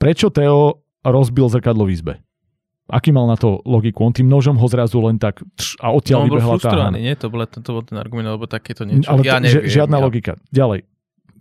Prečo 0.00 0.32
Teo 0.32 0.84
rozbil 1.04 1.48
zrkadlo 1.52 1.84
v 1.84 1.92
izbe? 1.92 2.14
Aký 2.90 3.14
mal 3.14 3.30
na 3.30 3.38
to 3.38 3.62
logiku? 3.64 4.04
On 4.04 4.12
tým 4.12 4.26
nožom 4.26 4.58
ho 4.58 4.66
zrazu 4.66 4.98
len 5.00 5.16
tak 5.16 5.40
tš, 5.56 5.78
a 5.80 5.94
odtiaľ 5.94 6.26
no, 6.26 6.36
vybehla 6.36 6.56
tá... 6.58 6.90
nie? 6.92 7.14
To 7.16 7.30
bol, 7.30 7.46
to, 7.46 7.62
to 7.62 7.70
bol 7.70 7.82
ten 7.86 7.96
argument, 7.96 8.26
alebo 8.28 8.50
takéto 8.50 8.82
niečo. 8.82 9.06
Ale 9.06 9.22
ja 9.22 9.38
neviem, 9.38 9.64
žiadna 9.64 9.98
ja. 9.98 10.02
logika. 10.02 10.32
Ďalej. 10.50 10.84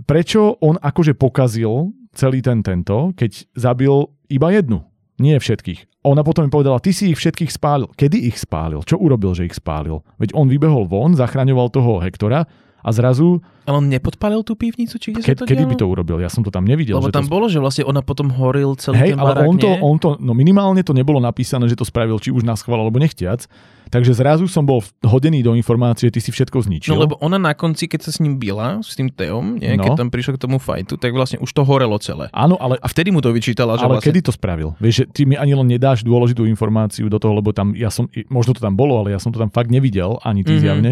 Prečo 0.08 0.56
on 0.64 0.80
akože 0.80 1.18
pokazil 1.18 1.92
celý 2.16 2.40
ten 2.40 2.64
tento, 2.64 3.12
keď 3.18 3.50
zabil 3.58 3.92
iba 4.32 4.48
jednu? 4.54 4.86
Nie 5.20 5.42
všetkých. 5.42 6.08
Ona 6.08 6.24
potom 6.24 6.48
mi 6.48 6.52
povedala, 6.54 6.80
ty 6.80 6.96
si 6.96 7.12
ich 7.12 7.20
všetkých 7.20 7.52
spálil. 7.52 7.92
Kedy 7.92 8.32
ich 8.32 8.40
spálil? 8.40 8.80
Čo 8.88 8.96
urobil, 9.04 9.36
že 9.36 9.52
ich 9.52 9.56
spálil? 9.58 10.00
Veď 10.16 10.32
on 10.32 10.48
vybehol 10.48 10.88
von, 10.88 11.12
zachraňoval 11.12 11.68
toho 11.76 12.00
Hektora 12.00 12.48
a 12.80 12.90
zrazu... 12.96 13.44
Ale 13.68 13.86
on 13.86 13.86
nepodpalil 13.86 14.42
tú 14.42 14.58
pivnicu, 14.58 14.98
či 14.98 15.14
kde 15.14 15.22
Ke, 15.22 15.38
sa 15.38 15.44
to 15.44 15.46
Kedy 15.46 15.62
dialo? 15.62 15.72
by 15.72 15.76
to 15.78 15.86
urobil? 15.86 16.18
Ja 16.18 16.32
som 16.32 16.42
to 16.42 16.50
tam 16.50 16.66
nevidel. 16.66 16.98
Lebo 16.98 17.14
tam 17.14 17.28
to... 17.28 17.32
bolo, 17.32 17.46
že 17.46 17.62
vlastne 17.62 17.86
ona 17.86 18.02
potom 18.02 18.34
horil 18.34 18.74
celý 18.82 18.98
Hej, 18.98 19.10
ten 19.14 19.20
ale 19.22 19.30
barák, 19.36 19.46
on 19.46 19.56
to, 19.62 19.70
nie? 19.70 19.82
on 19.84 19.98
to, 20.02 20.10
no 20.18 20.32
minimálne 20.34 20.82
to 20.82 20.96
nebolo 20.96 21.22
napísané, 21.22 21.70
že 21.70 21.78
to 21.78 21.86
spravil 21.86 22.18
či 22.18 22.34
už 22.34 22.42
na 22.42 22.58
schvál 22.58 22.82
alebo 22.82 22.98
nechtiac. 22.98 23.46
Takže 23.90 24.14
zrazu 24.14 24.46
som 24.46 24.70
bol 24.70 24.86
hodený 25.02 25.42
do 25.42 25.58
informácie, 25.58 26.14
ty 26.14 26.22
si 26.22 26.30
všetko 26.30 26.62
zničil. 26.62 26.94
No 26.94 27.02
lebo 27.02 27.18
ona 27.26 27.42
na 27.42 27.58
konci, 27.58 27.90
keď 27.90 28.06
sa 28.06 28.12
s 28.14 28.22
ním 28.22 28.38
bila, 28.38 28.78
s 28.86 28.94
tým 28.94 29.10
Teom, 29.10 29.58
nie, 29.58 29.74
no. 29.74 29.82
keď 29.82 29.98
tam 29.98 30.10
prišiel 30.14 30.38
k 30.38 30.42
tomu 30.46 30.62
fajtu, 30.62 31.02
tak 31.02 31.10
vlastne 31.10 31.42
už 31.42 31.50
to 31.50 31.66
horelo 31.66 31.98
celé. 31.98 32.30
Áno, 32.30 32.54
ale... 32.62 32.78
A 32.86 32.88
vtedy 32.90 33.10
mu 33.10 33.18
to 33.18 33.34
vyčítala, 33.34 33.82
že 33.82 33.90
Ale 33.90 33.98
vlastne... 33.98 34.14
kedy 34.14 34.30
to 34.30 34.32
spravil? 34.34 34.78
Vieš, 34.78 34.94
že 34.94 35.06
ty 35.10 35.22
mi 35.26 35.34
ani 35.34 35.58
len 35.58 35.66
nedáš 35.66 36.06
dôležitú 36.06 36.46
informáciu 36.46 37.10
do 37.10 37.18
toho, 37.18 37.34
lebo 37.34 37.50
tam 37.50 37.74
ja 37.74 37.90
som, 37.90 38.06
možno 38.30 38.54
to 38.54 38.62
tam 38.62 38.78
bolo, 38.78 39.02
ale 39.02 39.10
ja 39.10 39.18
som 39.18 39.34
to 39.34 39.42
tam 39.42 39.50
fakt 39.50 39.74
nevidel, 39.74 40.22
ani 40.22 40.46
ty 40.46 40.54
mm-hmm. 40.54 40.66
zjavne 40.66 40.92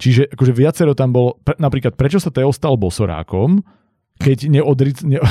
Čiže 0.00 0.32
akože 0.32 0.52
viacero 0.56 0.96
tam 0.96 1.12
bolo, 1.12 1.36
pre, 1.44 1.60
napríklad 1.60 1.92
prečo 1.92 2.16
sa 2.16 2.32
Teo 2.32 2.48
stal 2.56 2.80
bosorákom, 2.80 3.60
keď 4.16 4.48
neodric... 4.48 5.04
Ne... 5.04 5.20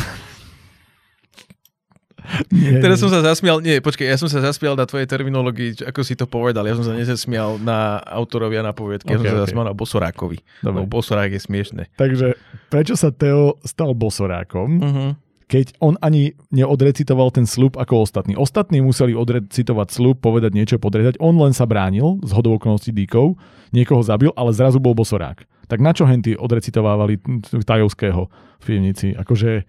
nie, 2.54 2.78
Teraz 2.78 3.02
nie. 3.02 3.04
som 3.04 3.10
sa 3.10 3.26
zasmial, 3.26 3.66
nie, 3.66 3.82
počkaj, 3.82 4.06
ja 4.06 4.22
som 4.22 4.30
sa 4.30 4.46
zasmial 4.46 4.78
na 4.78 4.86
tvojej 4.86 5.10
terminológii, 5.10 5.90
ako 5.90 6.06
si 6.06 6.14
to 6.14 6.30
povedal, 6.30 6.70
ja 6.70 6.78
som 6.78 6.86
sa 6.86 6.94
nezasmial 6.94 7.58
na 7.58 7.98
autorovia 7.98 8.62
na 8.62 8.78
poviedky, 8.78 9.10
okay, 9.10 9.18
ja 9.18 9.20
som 9.20 9.26
sa 9.26 9.38
okay. 9.42 9.46
zasmial 9.50 9.66
na 9.66 9.74
Bosorákovi. 9.74 10.38
Dobre. 10.62 10.86
Bosorák 10.86 11.34
je 11.34 11.42
smiešne. 11.42 11.90
Takže 11.98 12.38
prečo 12.70 12.94
sa 12.94 13.10
Teo 13.10 13.58
stal 13.66 13.98
Bosorákom? 13.98 14.70
Uh-huh 14.78 15.18
keď 15.50 15.82
on 15.82 15.98
ani 16.06 16.38
neodrecitoval 16.54 17.34
ten 17.34 17.50
slub 17.50 17.74
ako 17.74 18.06
ostatní. 18.06 18.38
Ostatní 18.38 18.86
museli 18.86 19.18
odrecitovať 19.18 19.88
slub, 19.90 20.22
povedať 20.22 20.54
niečo, 20.54 20.78
podrezať. 20.78 21.18
On 21.18 21.34
len 21.42 21.58
sa 21.58 21.66
bránil 21.66 22.22
z 22.22 22.32
hodou 22.38 22.62
okolností 22.62 22.94
díkov, 22.94 23.34
niekoho 23.74 24.06
zabil, 24.06 24.30
ale 24.38 24.54
zrazu 24.54 24.78
bol 24.78 24.94
bosorák. 24.94 25.50
Tak 25.70 25.82
na 25.82 25.94
čo 25.94 26.06
henty 26.06 26.38
odrecitovávali 26.38 27.22
Tajovského 27.66 28.30
v 28.62 28.64
pivnici? 28.66 29.14
Akože, 29.14 29.66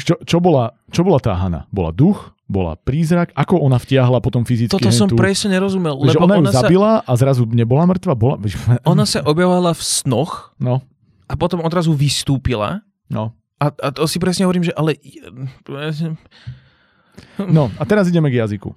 čo, 0.00 0.16
čo, 0.20 0.38
bola, 0.40 0.76
čo 0.92 1.04
bola 1.04 1.20
tá 1.20 1.36
Hana? 1.36 1.64
Bola 1.72 1.92
duch? 1.92 2.36
Bola 2.48 2.76
prízrak? 2.76 3.32
Ako 3.36 3.60
ona 3.60 3.76
vtiahla 3.76 4.20
potom 4.24 4.44
fyzicky 4.44 4.72
Toto 4.72 4.88
hentu? 4.88 4.96
som 4.96 5.08
presne 5.12 5.56
nerozumel. 5.56 5.96
Lebo 5.96 6.24
ona, 6.24 6.40
ona 6.40 6.50
ju 6.50 6.56
zabila 6.56 6.92
sa... 7.04 7.08
a 7.08 7.12
zrazu 7.20 7.44
nebola 7.48 7.84
mŕtva? 7.88 8.16
Bola... 8.16 8.36
Ona 8.84 9.04
sa 9.04 9.20
objavovala 9.24 9.76
v 9.76 9.82
snoch 9.84 10.56
no. 10.56 10.80
a 11.28 11.32
potom 11.36 11.60
odrazu 11.64 11.92
vystúpila. 11.92 12.80
No. 13.12 13.36
A, 13.60 13.66
a 13.68 13.88
to 13.92 14.08
si 14.08 14.16
presne 14.16 14.48
hovorím, 14.48 14.64
že 14.64 14.74
ale... 14.74 14.96
No 17.36 17.68
a 17.76 17.82
teraz 17.84 18.08
ideme 18.08 18.32
k 18.32 18.40
jazyku. 18.40 18.72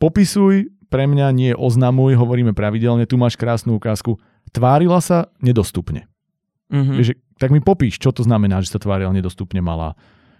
Popisuj, 0.00 0.72
pre 0.88 1.04
mňa 1.04 1.26
nie 1.36 1.52
oznamuj, 1.52 2.16
hovoríme 2.16 2.56
pravidelne, 2.56 3.04
tu 3.04 3.20
máš 3.20 3.36
krásnu 3.36 3.76
ukázku. 3.76 4.16
Tvárila 4.52 5.00
sa 5.04 5.28
nedostupne. 5.44 6.08
Mm-hmm. 6.72 6.96
Vieš, 6.96 7.08
tak 7.36 7.52
mi 7.52 7.60
popíš, 7.60 8.00
čo 8.00 8.12
to 8.12 8.24
znamená, 8.24 8.64
že 8.64 8.72
sa 8.72 8.80
tvárila 8.80 9.12
nedostupne 9.12 9.60
malá. 9.60 9.92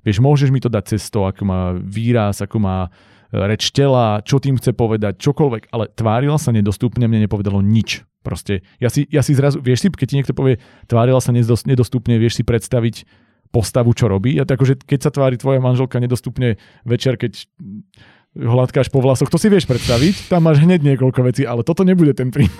Vieš, 0.02 0.24
môžeš 0.24 0.48
mi 0.48 0.58
to 0.58 0.72
dať 0.72 0.96
cez 0.96 1.12
to, 1.12 1.28
ako 1.28 1.42
má 1.44 1.76
výraz, 1.76 2.40
ako 2.40 2.56
má 2.58 2.88
e, 2.88 2.90
reč 3.36 3.70
tela, 3.70 4.24
čo 4.24 4.40
tým 4.40 4.56
chce 4.56 4.72
povedať, 4.72 5.20
čokoľvek, 5.20 5.70
ale 5.70 5.92
tvárila 5.92 6.40
sa 6.40 6.50
nedostupne, 6.50 7.04
mne 7.06 7.28
nepovedalo 7.28 7.60
nič. 7.60 8.02
Proste, 8.22 8.62
ja 8.78 8.86
si, 8.86 9.04
ja 9.10 9.18
si 9.20 9.34
zrazu, 9.34 9.58
vieš 9.58 9.82
si, 9.82 9.88
keď 9.90 10.06
ti 10.06 10.16
niekto 10.18 10.34
povie, 10.34 10.62
tvárila 10.86 11.18
sa 11.18 11.34
nedostupne, 11.34 12.14
vieš 12.22 12.38
si 12.38 12.42
predstaviť, 12.46 13.02
postavu, 13.52 13.92
čo 13.92 14.08
robí. 14.08 14.40
A 14.40 14.48
to 14.48 14.56
akože, 14.56 14.82
keď 14.82 14.98
sa 15.04 15.10
tvári 15.12 15.36
tvoja 15.36 15.60
manželka 15.60 16.00
nedostupne 16.00 16.56
večer, 16.88 17.20
keď 17.20 17.44
hladkáš 18.32 18.88
po 18.88 19.04
vlasoch, 19.04 19.28
to 19.28 19.36
si 19.36 19.52
vieš 19.52 19.68
predstaviť, 19.68 20.32
tam 20.32 20.48
máš 20.48 20.64
hneď 20.64 20.80
niekoľko 20.80 21.20
vecí, 21.20 21.44
ale 21.44 21.60
toto 21.60 21.84
nebude 21.84 22.16
ten 22.16 22.32
prípad. 22.32 22.56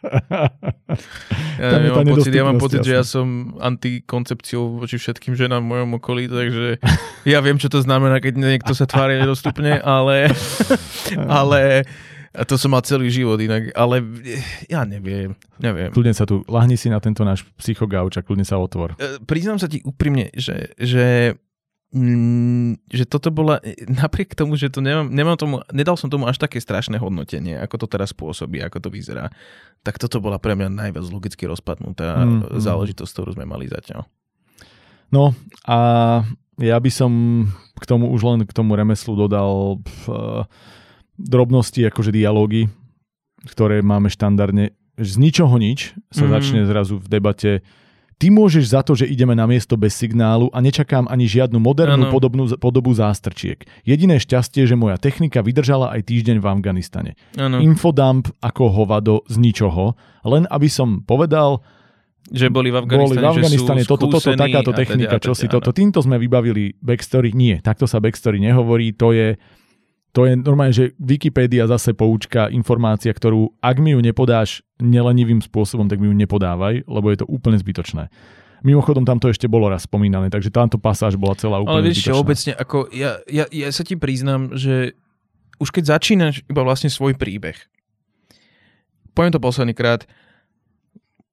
ja, 1.60 1.76
ja, 1.76 1.92
mám 1.92 2.08
pocit, 2.08 2.32
ja 2.32 2.44
mám 2.44 2.56
pocit, 2.56 2.80
že 2.80 2.96
ja 2.96 3.04
som 3.04 3.56
antikoncepciou 3.60 4.80
voči 4.80 4.96
všetkým 4.96 5.36
ženám 5.36 5.60
v 5.60 5.70
mojom 5.76 5.90
okolí, 6.00 6.24
takže 6.24 6.80
ja 7.28 7.38
viem, 7.44 7.60
čo 7.60 7.68
to 7.68 7.84
znamená, 7.84 8.16
keď 8.16 8.40
niekto 8.40 8.72
sa 8.72 8.88
tvári 8.88 9.20
nedostupne, 9.20 9.76
ale, 9.80 10.32
ale 11.40 11.84
a 12.30 12.46
to 12.46 12.54
som 12.54 12.70
mal 12.70 12.82
celý 12.86 13.10
život 13.10 13.42
inak, 13.42 13.74
ale 13.74 14.06
ja 14.70 14.86
neviem, 14.86 15.34
neviem. 15.58 15.90
Kľudne 15.90 16.14
sa 16.14 16.22
tu, 16.22 16.46
lahni 16.46 16.78
si 16.78 16.86
na 16.86 17.02
tento 17.02 17.26
náš 17.26 17.42
psychogauč 17.58 18.22
a 18.22 18.22
kľudne 18.22 18.46
sa 18.46 18.54
otvor. 18.54 18.94
E, 19.02 19.18
priznám 19.26 19.58
sa 19.58 19.66
ti 19.66 19.82
úprimne, 19.82 20.30
že, 20.38 20.70
že 20.78 21.34
mm, 21.90 22.86
že 22.86 23.04
toto 23.10 23.34
bola, 23.34 23.58
napriek 24.02 24.38
tomu, 24.38 24.54
že 24.54 24.70
to 24.70 24.78
nemám, 24.78 25.10
nemám 25.10 25.34
tomu, 25.34 25.58
nedal 25.74 25.98
som 25.98 26.06
tomu 26.06 26.30
až 26.30 26.38
také 26.38 26.62
strašné 26.62 27.02
hodnotenie, 27.02 27.58
ako 27.58 27.82
to 27.82 27.86
teraz 27.98 28.14
pôsobí, 28.14 28.62
ako 28.62 28.78
to 28.78 28.88
vyzerá, 28.94 29.26
tak 29.82 29.98
toto 29.98 30.22
bola 30.22 30.38
pre 30.38 30.54
mňa 30.54 30.70
najviac 30.70 31.06
logicky 31.10 31.50
rozpadnutá 31.50 32.14
mm, 32.14 32.62
záležitosť, 32.62 33.10
ktorú 33.10 33.30
sme 33.34 33.42
mali 33.42 33.66
zatiaľ. 33.66 34.06
No 35.10 35.34
a 35.66 35.78
ja 36.62 36.78
by 36.78 36.90
som 36.94 37.10
k 37.74 37.84
tomu 37.90 38.14
už 38.14 38.22
len 38.22 38.40
k 38.46 38.54
tomu 38.54 38.78
remeslu 38.78 39.18
dodal 39.18 39.82
uh, 40.06 40.46
drobnosti, 41.20 41.84
akože 41.84 42.10
dialógy, 42.14 42.72
ktoré 43.48 43.84
máme 43.84 44.08
štandardne. 44.08 44.72
Z 45.00 45.16
ničoho 45.16 45.56
nič 45.56 45.96
sa 46.12 46.28
mm. 46.28 46.30
začne 46.32 46.60
zrazu 46.68 47.00
v 47.00 47.06
debate 47.08 47.64
ty 48.20 48.28
môžeš 48.28 48.76
za 48.76 48.84
to, 48.84 48.92
že 48.92 49.08
ideme 49.08 49.32
na 49.32 49.48
miesto 49.48 49.80
bez 49.80 49.96
signálu 49.96 50.52
a 50.52 50.60
nečakám 50.60 51.08
ani 51.08 51.24
žiadnu 51.24 51.56
modernú 51.56 52.12
podobnú, 52.12 52.44
podobu 52.60 52.92
zástrčiek. 52.92 53.64
Jediné 53.88 54.20
šťastie, 54.20 54.68
že 54.68 54.76
moja 54.76 55.00
technika 55.00 55.40
vydržala 55.40 55.96
aj 55.96 56.04
týždeň 56.04 56.36
v 56.44 56.46
Afganistane. 56.46 57.12
Ano. 57.40 57.64
Infodump 57.64 58.28
ako 58.44 58.68
hovado 58.68 59.24
z 59.32 59.40
ničoho, 59.40 59.96
len 60.28 60.44
aby 60.52 60.68
som 60.68 61.00
povedal, 61.00 61.64
že 62.28 62.52
boli 62.52 62.68
v 62.68 62.84
Afganistane, 62.84 63.08
boli 63.08 63.16
v 63.16 63.26
Afganistane 63.26 63.80
že 63.80 63.88
sú 63.88 63.96
toto, 63.96 64.06
toto, 64.12 64.36
takáto 64.36 64.76
technika, 64.76 65.16
čo 65.16 65.32
si 65.32 65.48
toto. 65.48 65.72
Týmto 65.72 66.04
sme 66.04 66.20
vybavili 66.20 66.76
backstory. 66.76 67.32
Nie, 67.32 67.64
takto 67.64 67.88
sa 67.88 67.96
backstory 67.96 68.36
nehovorí, 68.36 68.92
to 68.92 69.16
je 69.16 69.40
to 70.10 70.26
je 70.26 70.34
normálne, 70.34 70.74
že 70.74 70.90
Wikipedia 70.98 71.70
zase 71.70 71.94
poučka 71.94 72.50
informácia, 72.50 73.14
ktorú 73.14 73.54
ak 73.62 73.78
mi 73.78 73.94
ju 73.94 74.02
nepodáš 74.02 74.66
nelenivým 74.82 75.38
spôsobom, 75.38 75.86
tak 75.86 76.02
mi 76.02 76.10
ju 76.10 76.14
nepodávaj, 76.18 76.82
lebo 76.90 77.06
je 77.14 77.22
to 77.22 77.26
úplne 77.30 77.54
zbytočné. 77.54 78.10
Mimochodom, 78.60 79.08
tam 79.08 79.16
to 79.16 79.32
ešte 79.32 79.48
bolo 79.48 79.70
raz 79.72 79.88
spomínané, 79.88 80.28
takže 80.28 80.52
táto 80.52 80.76
pasáž 80.76 81.16
bola 81.16 81.38
celá 81.38 81.62
úplne 81.62 81.80
Ale 81.80 81.86
vieš 81.88 82.10
čo, 82.10 82.18
obecne, 82.18 82.52
ako 82.52 82.92
ja, 82.92 83.22
ja, 83.30 83.48
ja 83.48 83.68
sa 83.72 83.86
ti 83.86 83.96
priznám, 83.96 84.52
že 84.52 84.98
už 85.62 85.72
keď 85.72 85.96
začínaš 85.96 86.44
iba 86.44 86.60
vlastne 86.60 86.92
svoj 86.92 87.16
príbeh, 87.16 87.56
poviem 89.16 89.32
to 89.32 89.40
posledný 89.40 89.72
krát, 89.72 90.04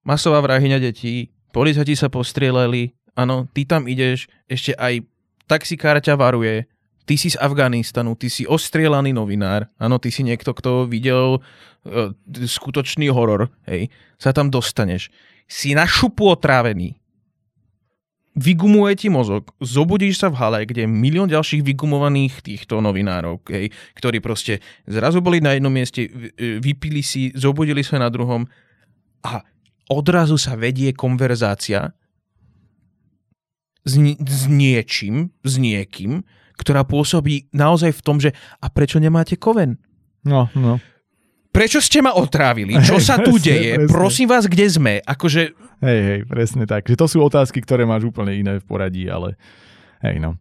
masová 0.07 0.39
vrahyňa 0.39 0.79
detí, 0.79 1.33
policajti 1.51 1.99
sa 1.99 2.07
postrielali, 2.07 2.95
áno, 3.17 3.49
ty 3.51 3.67
tam 3.67 3.89
ideš, 3.91 4.31
ešte 4.47 4.71
aj 4.77 5.03
taxikár 5.49 5.99
ťa 5.99 6.15
varuje, 6.15 6.69
ty 7.07 7.15
si 7.15 7.31
z 7.31 7.39
Afganistanu, 7.39 8.19
ty 8.19 8.27
si 8.27 8.43
ostrielaný 8.43 9.15
novinár, 9.15 9.71
áno, 9.79 9.95
ty 9.95 10.11
si 10.11 10.27
niekto, 10.27 10.51
kto 10.51 10.83
videl 10.83 11.39
uh, 11.39 12.11
skutočný 12.27 13.07
horor, 13.07 13.47
hej, 13.63 13.87
sa 14.19 14.35
tam 14.35 14.51
dostaneš. 14.51 15.07
Si 15.47 15.71
na 15.71 15.87
šupu 15.87 16.27
otrávený, 16.27 16.99
vygumuje 18.37 18.93
ti 18.99 19.07
mozog, 19.07 19.55
zobudíš 19.63 20.21
sa 20.21 20.27
v 20.29 20.37
hale, 20.37 20.59
kde 20.67 20.85
je 20.85 20.89
milión 20.91 21.31
ďalších 21.31 21.63
vygumovaných 21.63 22.43
týchto 22.43 22.83
novinárov, 22.83 23.41
hej, 23.49 23.71
ktorí 23.97 24.19
proste 24.19 24.59
zrazu 24.85 25.23
boli 25.23 25.39
na 25.39 25.55
jednom 25.55 25.71
mieste, 25.73 26.05
vypili 26.37 27.01
si, 27.01 27.31
zobudili 27.33 27.81
sa 27.81 27.97
na 27.97 28.11
druhom 28.11 28.45
a 29.25 29.41
odrazu 29.89 30.35
sa 30.37 30.53
vedie 30.53 30.91
konverzácia 30.93 31.95
s, 33.87 33.95
s 34.19 34.43
niečím, 34.45 35.31
s 35.41 35.55
niekým, 35.55 36.21
ktorá 36.57 36.83
pôsobí 36.83 37.53
naozaj 37.53 37.93
v 37.93 38.01
tom, 38.01 38.17
že 38.17 38.33
a 38.59 38.67
prečo 38.67 38.97
nemáte 38.97 39.37
koven? 39.37 39.77
No, 40.25 40.49
no. 40.57 40.81
Prečo 41.53 41.81
ste 41.81 42.03
ma 42.05 42.13
otrávili? 42.13 42.77
Čo 42.81 43.01
sa 43.01 43.17
tu 43.17 43.37
presne, 43.37 43.47
deje? 43.49 43.71
Presne. 43.81 43.93
Prosím 43.93 44.27
vás, 44.29 44.43
kde 44.45 44.65
sme? 44.69 44.93
Akože... 45.01 45.57
Hej, 45.81 45.99
hej, 46.03 46.19
presne 46.29 46.65
tak. 46.69 46.85
Že 46.85 46.97
to 46.97 47.07
sú 47.09 47.17
otázky, 47.21 47.61
ktoré 47.61 47.85
máš 47.85 48.09
úplne 48.09 48.33
iné 48.33 48.61
v 48.61 48.65
poradí, 48.65 49.09
ale 49.09 49.37
hej 50.01 50.21
no. 50.21 50.37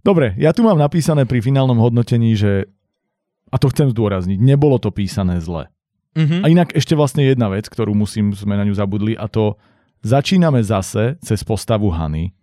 Dobre, 0.00 0.32
ja 0.40 0.56
tu 0.56 0.64
mám 0.64 0.80
napísané 0.80 1.28
pri 1.28 1.44
finálnom 1.44 1.76
hodnotení, 1.76 2.32
že 2.34 2.66
a 3.50 3.58
to 3.58 3.68
chcem 3.68 3.90
zdôrazniť, 3.90 4.38
nebolo 4.38 4.78
to 4.78 4.94
písané 4.94 5.42
zle. 5.42 5.66
Mm-hmm. 6.14 6.40
A 6.42 6.46
inak 6.50 6.68
ešte 6.74 6.94
vlastne 6.94 7.26
jedna 7.26 7.50
vec, 7.50 7.66
ktorú 7.66 7.94
musím, 7.94 8.34
sme 8.34 8.58
na 8.58 8.66
ňu 8.66 8.74
zabudli, 8.74 9.14
a 9.14 9.26
to 9.30 9.58
začíname 10.02 10.62
zase 10.62 11.18
cez 11.22 11.42
postavu 11.46 11.90
Hany, 11.90 12.34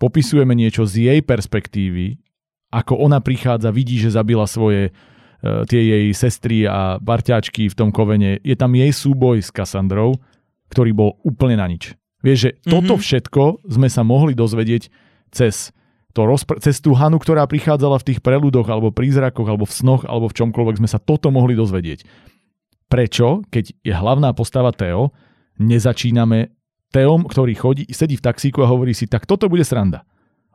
popisujeme 0.00 0.56
niečo 0.56 0.88
z 0.88 1.10
jej 1.10 1.20
perspektívy 1.20 2.20
ako 2.70 3.02
ona 3.02 3.18
prichádza, 3.18 3.74
vidí, 3.74 3.98
že 3.98 4.14
zabila 4.14 4.46
svoje 4.46 4.90
e, 4.90 4.92
tie 5.66 5.82
jej 5.82 6.06
sestry 6.14 6.64
a 6.70 7.02
barťačky 7.02 7.66
v 7.66 7.74
tom 7.74 7.90
kovene. 7.90 8.38
Je 8.46 8.54
tam 8.54 8.70
jej 8.78 8.94
súboj 8.94 9.42
s 9.42 9.50
Kassandrou, 9.50 10.18
ktorý 10.70 10.94
bol 10.94 11.10
úplne 11.26 11.58
na 11.58 11.66
nič. 11.66 11.98
Vieš, 12.22 12.38
že 12.38 12.50
mm-hmm. 12.54 12.70
toto 12.70 12.94
všetko 12.96 13.42
sme 13.66 13.88
sa 13.90 14.06
mohli 14.06 14.38
dozvedieť 14.38 14.86
cez, 15.34 15.74
to 16.14 16.22
rozpr- 16.22 16.62
cez 16.62 16.78
tú 16.78 16.94
Hanu, 16.94 17.18
ktorá 17.18 17.42
prichádzala 17.50 17.98
v 17.98 18.06
tých 18.14 18.20
preludoch, 18.22 18.70
alebo 18.70 18.94
prízrakoch, 18.94 19.50
alebo 19.50 19.66
v 19.66 19.74
snoch, 19.74 20.06
alebo 20.06 20.30
v 20.30 20.36
čomkoľvek 20.38 20.78
sme 20.78 20.88
sa 20.88 21.02
toto 21.02 21.34
mohli 21.34 21.58
dozvedieť. 21.58 22.06
Prečo, 22.90 23.46
keď 23.50 23.64
je 23.82 23.94
hlavná 23.94 24.30
postava 24.34 24.70
Teo, 24.70 25.14
nezačíname 25.58 26.54
Teom, 26.90 27.22
ktorý 27.22 27.54
chodí, 27.54 27.84
sedí 27.94 28.18
v 28.18 28.26
taxíku 28.26 28.66
a 28.66 28.70
hovorí 28.70 28.90
si, 28.94 29.06
tak 29.06 29.26
toto 29.26 29.46
bude 29.46 29.62
sranda. 29.62 30.02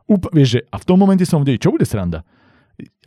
Up, 0.06 0.30
vieš, 0.30 0.48
že, 0.58 0.60
a 0.70 0.76
v 0.78 0.86
tom 0.86 0.98
momente 1.02 1.26
som 1.26 1.42
vedel, 1.42 1.58
čo 1.58 1.74
bude 1.74 1.82
sranda. 1.82 2.22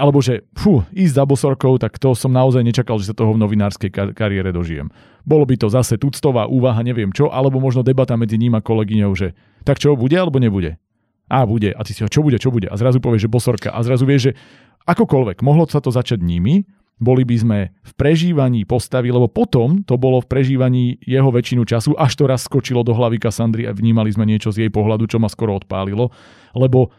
Alebo 0.01 0.19
že, 0.19 0.49
fú, 0.57 0.81
ísť 0.91 1.13
za 1.13 1.23
bosorkou, 1.29 1.77
tak 1.77 2.01
to 2.01 2.17
som 2.17 2.33
naozaj 2.33 2.65
nečakal, 2.65 2.97
že 2.97 3.13
sa 3.13 3.15
toho 3.15 3.37
v 3.37 3.41
novinárskej 3.45 3.89
kar- 3.93 4.13
kariére 4.17 4.49
dožijem. 4.49 4.89
Bolo 5.23 5.45
by 5.45 5.55
to 5.61 5.69
zase 5.69 6.01
tuctová 6.01 6.49
úvaha, 6.49 6.81
neviem 6.81 7.13
čo, 7.13 7.29
alebo 7.29 7.61
možno 7.61 7.85
debata 7.85 8.17
medzi 8.17 8.41
ním 8.41 8.57
a 8.57 8.65
kolegyňou, 8.65 9.13
že 9.13 9.37
tak 9.61 9.77
čo, 9.77 9.93
bude 9.93 10.17
alebo 10.17 10.41
nebude? 10.41 10.81
A 11.29 11.45
bude. 11.45 11.69
A 11.77 11.85
ty 11.85 11.93
si 11.93 12.01
ho, 12.01 12.09
čo 12.09 12.25
bude, 12.25 12.41
čo 12.41 12.49
bude? 12.49 12.65
A 12.65 12.75
zrazu 12.75 12.97
povieš, 12.97 13.29
že 13.29 13.31
bosorka. 13.31 13.69
A 13.69 13.85
zrazu 13.85 14.09
vieš, 14.09 14.33
že 14.33 14.41
akokoľvek, 14.89 15.45
mohlo 15.45 15.69
sa 15.69 15.77
to 15.77 15.93
začať 15.93 16.17
nimi, 16.25 16.65
boli 16.99 17.23
by 17.23 17.35
sme 17.39 17.59
v 17.71 17.91
prežívaní 17.95 18.67
postavy, 18.67 19.09
lebo 19.09 19.31
potom 19.31 19.81
to 19.87 19.95
bolo 19.95 20.19
v 20.19 20.27
prežívaní 20.27 20.99
jeho 21.01 21.31
väčšinu 21.31 21.63
času, 21.63 21.95
až 21.95 22.19
to 22.19 22.27
raz 22.27 22.43
skočilo 22.43 22.83
do 22.83 22.91
hlavy 22.91 23.17
Kassandry 23.17 23.65
a 23.65 23.71
vnímali 23.71 24.11
sme 24.11 24.27
niečo 24.27 24.51
z 24.51 24.67
jej 24.67 24.71
pohľadu, 24.71 25.07
čo 25.07 25.17
ma 25.17 25.31
skoro 25.31 25.55
odpálilo, 25.55 26.11
lebo 26.53 26.91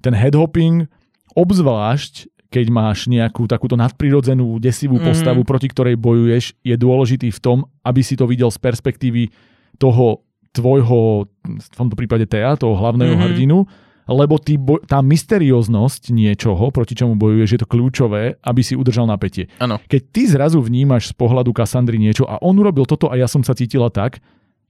ten 0.00 0.14
headhopping, 0.14 0.86
obzvlášť 1.34 2.30
keď 2.50 2.66
máš 2.66 3.06
nejakú 3.06 3.46
takúto 3.46 3.78
nadprirodzenú, 3.78 4.58
desivú 4.58 4.98
mm. 4.98 5.06
postavu, 5.06 5.46
proti 5.46 5.70
ktorej 5.70 5.94
bojuješ, 5.94 6.58
je 6.66 6.74
dôležitý 6.74 7.30
v 7.30 7.38
tom, 7.38 7.58
aby 7.86 8.02
si 8.02 8.18
to 8.18 8.26
videl 8.26 8.50
z 8.50 8.58
perspektívy 8.58 9.30
toho 9.78 10.26
tvojho, 10.50 11.30
v 11.46 11.76
tomto 11.78 11.94
prípade 11.94 12.26
Tea, 12.26 12.58
toho 12.58 12.74
hlavného 12.74 13.14
mm-hmm. 13.14 13.26
hrdinu, 13.30 13.70
lebo 14.10 14.42
ty 14.42 14.58
boj, 14.58 14.82
tá 14.90 14.98
mysterióznosť 14.98 16.10
niečoho, 16.10 16.74
proti 16.74 16.98
čomu 16.98 17.14
bojuješ, 17.14 17.50
je 17.54 17.60
to 17.62 17.70
kľúčové, 17.70 18.42
aby 18.42 18.60
si 18.66 18.74
udržal 18.74 19.06
napätie. 19.06 19.46
Ano. 19.62 19.78
Keď 19.86 20.02
ty 20.10 20.22
zrazu 20.26 20.58
vnímaš 20.58 21.14
z 21.14 21.14
pohľadu 21.14 21.54
Kassandry 21.54 21.96
niečo 22.02 22.26
a 22.26 22.42
on 22.42 22.58
urobil 22.58 22.90
toto 22.90 23.06
a 23.06 23.14
ja 23.14 23.30
som 23.30 23.46
sa 23.46 23.54
cítila 23.54 23.86
tak, 23.86 24.18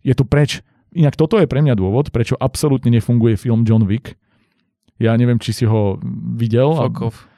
je 0.05 0.13
to 0.13 0.29
preč. 0.29 0.61
Inak 0.93 1.17
toto 1.17 1.41
je 1.41 1.49
pre 1.49 1.65
mňa 1.65 1.73
dôvod, 1.73 2.13
prečo 2.13 2.37
absolútne 2.37 2.93
nefunguje 2.93 3.41
film 3.41 3.65
John 3.65 3.89
Wick. 3.89 4.21
Ja 5.01 5.17
neviem, 5.17 5.41
či 5.41 5.57
si 5.57 5.65
ho 5.65 5.97
videl. 6.37 6.69
Off. 6.77 7.30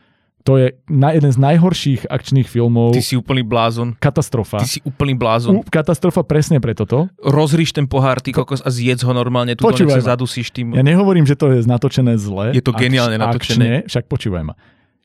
To 0.42 0.58
je 0.58 0.74
na 0.90 1.14
jeden 1.14 1.30
z 1.30 1.38
najhorších 1.38 2.10
akčných 2.10 2.50
filmov. 2.50 2.98
Ty 2.98 3.02
si 3.02 3.14
úplný 3.14 3.46
blázon. 3.46 3.94
Katastrofa. 4.02 4.58
Ty 4.58 4.66
si 4.66 4.80
úplný 4.82 5.14
blázon. 5.14 5.62
U, 5.62 5.62
katastrofa 5.62 6.26
presne 6.26 6.58
pre 6.58 6.74
toto. 6.74 7.06
Rozríš 7.22 7.70
ten 7.70 7.86
pohár, 7.86 8.18
ty 8.18 8.34
kokos, 8.34 8.58
a 8.58 8.70
zjedz 8.70 9.06
ho 9.06 9.14
normálne, 9.14 9.54
tu 9.54 9.62
sa 9.70 10.14
zadusíš 10.14 10.50
tým. 10.50 10.74
Ja 10.74 10.82
nehovorím, 10.82 11.22
že 11.22 11.38
to 11.38 11.54
je 11.54 11.62
natočené 11.62 12.18
zle. 12.18 12.50
Je 12.50 12.62
to 12.64 12.74
geniálne 12.74 13.14
ak, 13.22 13.38
natočené. 13.38 13.86
Akčne, 13.86 13.90
však 13.90 14.04
počúvaj 14.10 14.42
ma. 14.42 14.54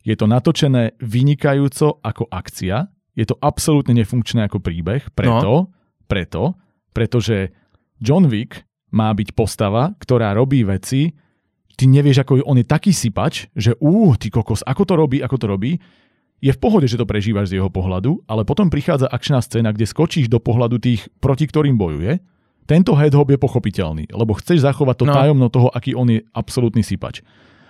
Je 0.01 0.15
to 0.17 0.25
natočené 0.25 0.97
vynikajúco 1.03 2.01
ako 2.01 2.25
akcia. 2.33 2.89
Je 3.13 3.25
to 3.25 3.37
absolútne 3.37 3.93
nefunkčné 3.93 4.49
ako 4.49 4.57
príbeh. 4.57 5.05
Preto, 5.13 5.69
no. 5.69 5.73
preto, 6.09 6.57
pretože 6.97 7.53
John 8.01 8.25
Wick 8.25 8.65
má 8.93 9.13
byť 9.13 9.35
postava, 9.35 9.93
ktorá 9.99 10.33
robí 10.33 10.63
veci, 10.63 11.11
ty 11.77 11.85
nevieš, 11.85 12.25
ako 12.25 12.41
on 12.43 12.57
je 12.57 12.65
taký 12.65 12.91
sypač, 12.91 13.47
že 13.53 13.77
ú, 13.77 14.17
ty 14.17 14.33
kokos, 14.33 14.65
ako 14.65 14.83
to 14.83 14.93
robí, 14.97 15.17
ako 15.21 15.37
to 15.37 15.45
robí, 15.45 15.71
je 16.37 16.53
v 16.53 16.59
pohode, 16.61 16.85
že 16.85 16.97
to 16.97 17.09
prežívaš 17.09 17.49
z 17.49 17.61
jeho 17.61 17.69
pohľadu, 17.69 18.21
ale 18.29 18.45
potom 18.45 18.69
prichádza 18.69 19.09
akčná 19.09 19.41
scéna, 19.41 19.73
kde 19.73 19.89
skočíš 19.89 20.29
do 20.29 20.37
pohľadu 20.37 20.77
tých, 20.77 21.09
proti 21.17 21.49
ktorým 21.49 21.77
bojuje. 21.77 22.21
Tento 22.67 22.93
headhop 22.93 23.31
je 23.31 23.39
pochopiteľný, 23.39 24.11
lebo 24.11 24.37
chceš 24.37 24.61
zachovať 24.61 24.95
to 25.01 25.05
no. 25.07 25.13
tajomno 25.15 25.47
toho, 25.47 25.71
aký 25.71 25.95
on 25.95 26.11
je 26.11 26.19
absolútny 26.35 26.83
sypač. 26.83 27.23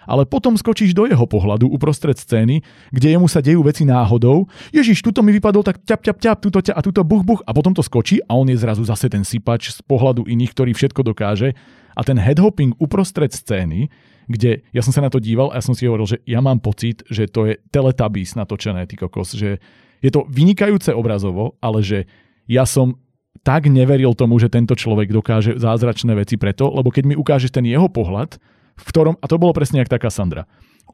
Ale 0.08 0.24
potom 0.24 0.56
skočíš 0.56 0.96
do 0.96 1.04
jeho 1.06 1.28
pohľadu 1.28 1.68
uprostred 1.68 2.16
scény, 2.16 2.64
kde 2.96 3.08
jemu 3.14 3.28
sa 3.28 3.44
dejú 3.44 3.62
veci 3.62 3.84
náhodou. 3.84 4.48
Ježiš, 4.72 5.04
tuto 5.04 5.20
mi 5.20 5.36
vypadol 5.36 5.62
tak 5.68 5.84
ťap, 5.84 6.02
ťap, 6.02 6.18
ťap, 6.18 6.38
tuto 6.40 6.60
ťa 6.64 6.74
a 6.74 6.82
tuto 6.82 7.04
buch, 7.04 7.28
buch 7.28 7.42
a 7.44 7.52
potom 7.52 7.76
to 7.76 7.84
skočí 7.84 8.24
a 8.24 8.34
on 8.40 8.48
je 8.48 8.58
zrazu 8.58 8.88
zase 8.88 9.12
ten 9.12 9.28
sypač 9.28 9.76
z 9.76 9.84
pohľadu 9.84 10.24
iných, 10.24 10.56
ktorý 10.56 10.72
všetko 10.72 11.04
dokáže 11.04 11.54
a 11.98 12.02
ten 12.08 12.16
headhopping 12.16 12.80
uprostred 12.80 13.36
scény, 13.36 13.92
kde 14.32 14.64
ja 14.72 14.82
som 14.86 14.96
sa 14.96 15.04
na 15.04 15.12
to 15.12 15.20
díval 15.20 15.52
a 15.52 15.60
ja 15.60 15.64
som 15.66 15.74
si 15.74 15.90
hovoril, 15.90 16.06
že 16.06 16.18
ja 16.24 16.40
mám 16.40 16.64
pocit, 16.64 17.02
že 17.12 17.28
to 17.28 17.50
je 17.50 17.60
teletabís 17.74 18.38
natočené, 18.38 18.86
ty 18.86 18.96
kokos, 18.96 19.34
že 19.34 19.60
je 20.00 20.12
to 20.14 20.30
vynikajúce 20.30 20.94
obrazovo, 20.94 21.58
ale 21.60 21.82
že 21.82 22.06
ja 22.46 22.64
som 22.64 22.96
tak 23.42 23.72
neveril 23.72 24.12
tomu, 24.14 24.38
že 24.38 24.52
tento 24.52 24.76
človek 24.76 25.10
dokáže 25.10 25.58
zázračné 25.58 26.14
veci 26.20 26.36
preto, 26.36 26.70
lebo 26.70 26.92
keď 26.92 27.04
mi 27.08 27.16
ukážeš 27.16 27.56
ten 27.56 27.66
jeho 27.66 27.88
pohľad, 27.88 28.38
v 28.78 28.84
ktorom, 28.86 29.16
a 29.18 29.26
to 29.26 29.42
bolo 29.42 29.52
presne 29.52 29.82
jak 29.82 29.90
taká 29.90 30.14
Sandra, 30.14 30.46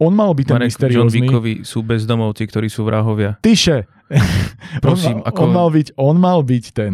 on 0.02 0.16
mal 0.18 0.34
byť 0.34 0.46
ten 0.50 0.58
Marek, 0.58 0.70
mysteriózny... 0.74 1.20
John 1.22 1.30
Wickovi 1.30 1.54
sú 1.62 1.80
bezdomovci, 1.86 2.44
ktorí 2.50 2.68
sú 2.72 2.82
vrahovia. 2.82 3.38
Tyše! 3.46 3.86
Prosím, 4.86 5.22
on, 5.24 5.28
ako... 5.30 5.40
on, 5.46 5.52
mal 5.54 5.68
byť, 5.70 5.88
on 6.00 6.16
mal 6.18 6.40
byť 6.42 6.66
ten, 6.74 6.94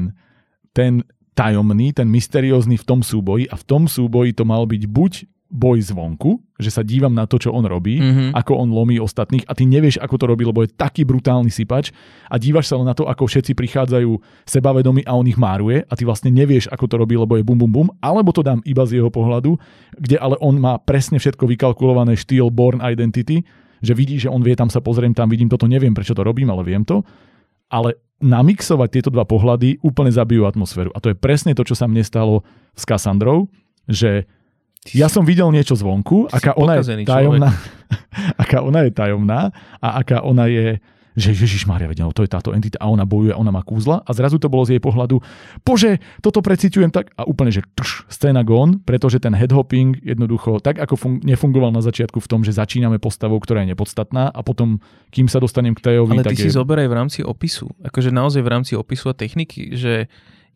ten 0.75 1.07
tajomný, 1.31 1.95
ten 1.95 2.11
mysteriózny 2.11 2.75
v 2.75 2.85
tom 2.85 2.99
súboji 2.99 3.47
a 3.47 3.55
v 3.55 3.63
tom 3.63 3.87
súboji 3.87 4.35
to 4.35 4.43
mal 4.43 4.67
byť 4.67 4.83
buď 4.91 5.13
boj 5.49 5.81
zvonku, 5.81 6.45
že 6.61 6.69
sa 6.69 6.85
dívam 6.85 7.09
na 7.09 7.25
to, 7.25 7.41
čo 7.41 7.49
on 7.49 7.65
robí, 7.65 7.97
mm-hmm. 7.97 8.37
ako 8.37 8.53
on 8.61 8.69
lomí 8.69 9.01
ostatných 9.01 9.49
a 9.49 9.57
ty 9.57 9.65
nevieš, 9.65 9.97
ako 9.97 10.15
to 10.21 10.25
robí, 10.29 10.45
lebo 10.45 10.61
je 10.61 10.69
taký 10.69 11.01
brutálny 11.09 11.49
sypač 11.49 11.89
a 12.29 12.37
dívaš 12.37 12.69
sa 12.69 12.77
len 12.77 12.85
na 12.85 12.93
to, 12.93 13.09
ako 13.09 13.25
všetci 13.25 13.57
prichádzajú 13.57 14.13
sebavedomí 14.45 15.01
a 15.09 15.17
on 15.17 15.25
ich 15.25 15.41
máruje 15.41 15.81
a 15.89 15.93
ty 15.97 16.05
vlastne 16.05 16.29
nevieš, 16.29 16.69
ako 16.69 16.85
to 16.85 16.95
robí, 17.01 17.17
lebo 17.17 17.33
je 17.33 17.41
bum 17.41 17.57
bum 17.57 17.73
bum, 17.73 17.89
alebo 17.97 18.29
to 18.29 18.45
dám 18.45 18.61
iba 18.61 18.85
z 18.85 19.01
jeho 19.01 19.09
pohľadu, 19.09 19.57
kde 19.97 20.21
ale 20.21 20.37
on 20.37 20.61
má 20.61 20.77
presne 20.77 21.17
všetko 21.17 21.49
vykalkulované 21.49 22.13
štýl 22.13 22.53
Born 22.53 22.85
Identity, 22.85 23.41
že 23.81 23.97
vidí, 23.97 24.21
že 24.21 24.29
on 24.29 24.45
vie, 24.45 24.53
tam 24.53 24.69
sa 24.69 24.85
pozriem, 24.85 25.17
tam 25.17 25.33
vidím 25.33 25.49
toto, 25.49 25.65
neviem, 25.65 25.97
prečo 25.97 26.13
to 26.13 26.21
robím, 26.21 26.53
ale 26.53 26.61
viem 26.61 26.85
to. 26.85 27.01
Ale 27.73 27.97
namixovať 28.19 28.89
tieto 28.91 29.09
dva 29.09 29.23
pohľady 29.23 29.79
úplne 29.79 30.11
zabijú 30.11 30.43
atmosféru. 30.43 30.91
A 30.91 30.99
to 30.99 31.15
je 31.15 31.17
presne 31.17 31.55
to, 31.55 31.63
čo 31.63 31.79
sa 31.79 31.87
mne 31.87 32.03
stalo 32.03 32.43
s 32.75 32.83
Cassandrou, 32.83 33.47
že 33.87 34.27
ja 34.95 35.11
som 35.11 35.27
videl 35.27 35.51
niečo 35.51 35.75
zvonku, 35.75 36.31
aká 36.31 36.55
ona 36.55 36.79
je 36.79 37.03
tajomná, 37.03 37.51
aká 38.43 38.63
ona 38.63 38.87
je 38.87 38.91
tajomná 38.95 39.51
a 39.83 39.87
aká 39.99 40.23
ona 40.23 40.47
je 40.47 40.79
že 41.19 41.35
Ježiš 41.35 41.67
Mária, 41.67 41.91
vedia, 41.91 42.07
no 42.07 42.15
to 42.15 42.23
je 42.23 42.31
táto 42.31 42.55
entita 42.55 42.79
a 42.79 42.87
ona 42.87 43.03
bojuje, 43.03 43.35
ona 43.35 43.51
má 43.51 43.59
kúzla 43.59 43.99
a 44.07 44.11
zrazu 44.15 44.39
to 44.39 44.47
bolo 44.47 44.63
z 44.63 44.79
jej 44.79 44.81
pohľadu, 44.81 45.19
bože, 45.67 45.99
toto 46.23 46.39
preciťujem 46.39 46.95
tak 46.95 47.11
a 47.19 47.27
úplne, 47.27 47.51
že 47.51 47.65
tš, 47.75 48.07
scéna 48.07 48.47
gone, 48.47 48.79
pretože 48.79 49.19
ten 49.19 49.35
headhopping 49.35 49.99
jednoducho 49.99 50.63
tak 50.63 50.79
ako 50.79 50.95
fun- 50.95 51.19
nefungoval 51.19 51.75
na 51.75 51.83
začiatku 51.83 52.23
v 52.23 52.29
tom, 52.31 52.41
že 52.47 52.55
začíname 52.55 53.03
postavou, 53.03 53.35
ktorá 53.43 53.67
je 53.67 53.75
nepodstatná 53.75 54.31
a 54.31 54.39
potom, 54.45 54.79
kým 55.11 55.27
sa 55.27 55.43
dostanem 55.43 55.75
k 55.75 55.91
Tejovi, 55.91 56.23
Ale 56.23 56.25
tak 56.25 56.39
ty 56.39 56.47
je... 56.47 56.49
si 56.49 56.55
zoberaj 56.55 56.87
v 56.87 56.95
rámci 56.95 57.19
opisu, 57.19 57.67
akože 57.83 58.15
naozaj 58.15 58.39
v 58.39 58.49
rámci 58.49 58.73
opisu 58.79 59.11
a 59.11 59.13
techniky, 59.17 59.75
že 59.75 60.07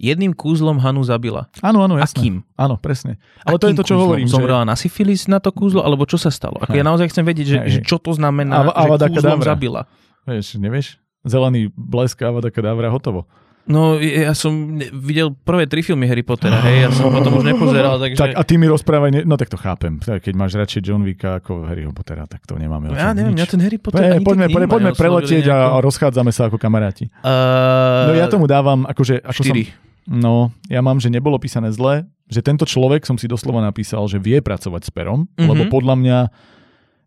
jedným 0.03 0.35
kúzlom 0.35 0.83
Hanu 0.83 1.07
zabila. 1.07 1.48
Áno, 1.64 1.80
áno, 1.80 1.95
jasné. 1.95 2.19
Akým? 2.19 2.35
Áno, 2.59 2.75
presne. 2.75 3.15
Ale 3.48 3.56
Akým 3.56 3.61
to 3.64 3.65
je 3.72 3.73
to, 3.80 3.83
čo 3.88 3.95
kúzlom? 3.95 4.03
hovorím. 4.03 4.27
Zomrela 4.27 4.64
že... 4.64 4.69
na 4.69 4.75
syfilis 4.75 5.23
na 5.32 5.40
to 5.40 5.56
kúzlo, 5.56 5.80
alebo 5.80 6.03
čo 6.03 6.19
sa 6.19 6.27
stalo? 6.27 6.59
Ako 6.59 6.75
ja 6.75 6.83
naozaj 6.83 7.07
chcem 7.07 7.23
vedieť, 7.23 7.48
že, 7.48 7.57
že 7.72 7.80
čo 7.88 7.95
to 8.03 8.11
znamená, 8.11 8.67
Ava, 8.75 8.99
že 8.99 9.07
kúzlom 9.15 9.40
zabila. 9.40 9.88
Vieš, 10.27 10.59
nevieš? 10.59 10.99
zelený 11.23 11.72
blesk 11.75 12.22
Avada 12.22 12.51
Kedavra, 12.51 12.91
hotovo. 12.91 13.25
No, 13.64 13.95
ja 13.95 14.35
som 14.35 14.75
videl 14.91 15.32
prvé 15.32 15.72
tri 15.72 15.80
filmy 15.80 16.03
Harry 16.03 16.19
Pottera, 16.19 16.59
hej, 16.67 16.83
ja 16.83 16.90
som 16.91 17.07
potom 17.07 17.40
už 17.40 17.48
nepozeral, 17.48 17.95
takže... 18.03 18.19
Tak 18.19 18.35
a 18.35 18.43
ty 18.43 18.59
mi 18.59 18.67
rozprávaj, 18.67 19.23
no 19.23 19.40
tak 19.40 19.48
to 19.48 19.56
chápem, 19.56 20.03
keď 20.03 20.33
máš 20.35 20.59
radšej 20.59 20.83
John 20.83 21.07
Wicka 21.07 21.40
ako 21.40 21.64
Harryho 21.64 21.95
Pottera, 21.95 22.27
tak 22.27 22.43
to 22.43 22.59
nemáme 22.59 22.91
Ja 22.91 23.15
neviem, 23.15 23.40
ja 23.40 23.48
ten 23.48 23.64
Harry 23.64 23.80
Potter 23.80 24.19
Poďme, 24.19 24.19
poďme, 24.19 24.45
poďme, 24.51 24.67
poďme 24.67 24.91
preletieť 24.99 25.48
a, 25.48 25.57
a 25.72 25.75
rozchádzame 25.80 26.35
sa 26.35 26.51
ako 26.51 26.59
kamaráti. 26.59 27.07
Uh, 27.23 28.11
no 28.11 28.19
ja 28.19 28.27
tomu 28.27 28.51
dávam, 28.51 28.83
akože... 28.83 29.23
Ako 29.23 29.48
štyri. 29.48 29.72
Som, 29.72 29.92
no, 30.07 30.51
ja 30.67 30.83
mám, 30.83 30.99
že 30.99 31.11
nebolo 31.11 31.40
písané 31.40 31.72
zle, 31.72 32.07
že 32.27 32.41
tento 32.41 32.64
človek 32.64 33.03
som 33.03 33.19
si 33.19 33.27
doslova 33.27 33.61
napísal, 33.61 34.07
že 34.07 34.19
vie 34.19 34.40
pracovať 34.40 34.82
s 34.88 34.91
perom, 34.91 35.27
mm-hmm. 35.27 35.48
lebo 35.48 35.64
podľa 35.69 35.95
mňa, 35.99 36.19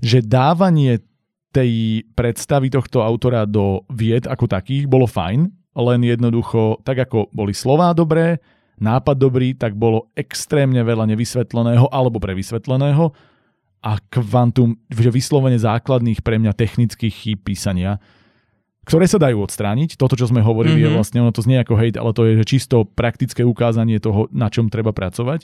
že 0.05 0.23
dávanie 0.23 1.03
tej 1.51 2.05
predstavy 2.13 2.69
tohto 2.69 3.01
autora 3.01 3.49
do 3.49 3.81
vied 3.89 4.29
ako 4.29 4.45
takých 4.45 4.85
bolo 4.85 5.09
fajn, 5.09 5.49
len 5.77 6.01
jednoducho, 6.05 6.81
tak 6.85 7.09
ako 7.09 7.33
boli 7.33 7.57
slová 7.57 7.97
dobré, 7.97 8.41
nápad 8.77 9.17
dobrý, 9.17 9.57
tak 9.57 9.73
bolo 9.73 10.13
extrémne 10.13 10.81
veľa 10.85 11.09
nevysvetleného 11.09 11.89
alebo 11.89 12.21
prevysvetleného 12.21 13.13
a 13.81 13.93
kvantum, 14.13 14.77
že 14.89 15.09
vyslovene 15.13 15.57
základných 15.57 16.21
pre 16.21 16.37
mňa 16.37 16.53
technických 16.57 17.15
chýb 17.15 17.39
písania, 17.45 18.01
ktoré 18.87 19.11
sa 19.11 19.19
dajú 19.19 19.43
odstrániť. 19.43 19.99
Toto, 19.99 20.15
čo 20.15 20.31
sme 20.31 20.41
hovorili, 20.47 20.81
mm-hmm. 20.81 20.95
je 20.95 20.97
vlastne, 20.97 21.19
ono 21.19 21.35
to 21.35 21.43
znie 21.43 21.59
ako 21.59 21.75
hejt, 21.75 21.99
ale 21.99 22.15
to 22.15 22.23
je 22.23 22.39
že 22.39 22.45
čisto 22.47 22.87
praktické 22.87 23.43
ukázanie 23.43 23.99
toho, 23.99 24.31
na 24.31 24.47
čom 24.47 24.71
treba 24.71 24.95
pracovať 24.95 25.43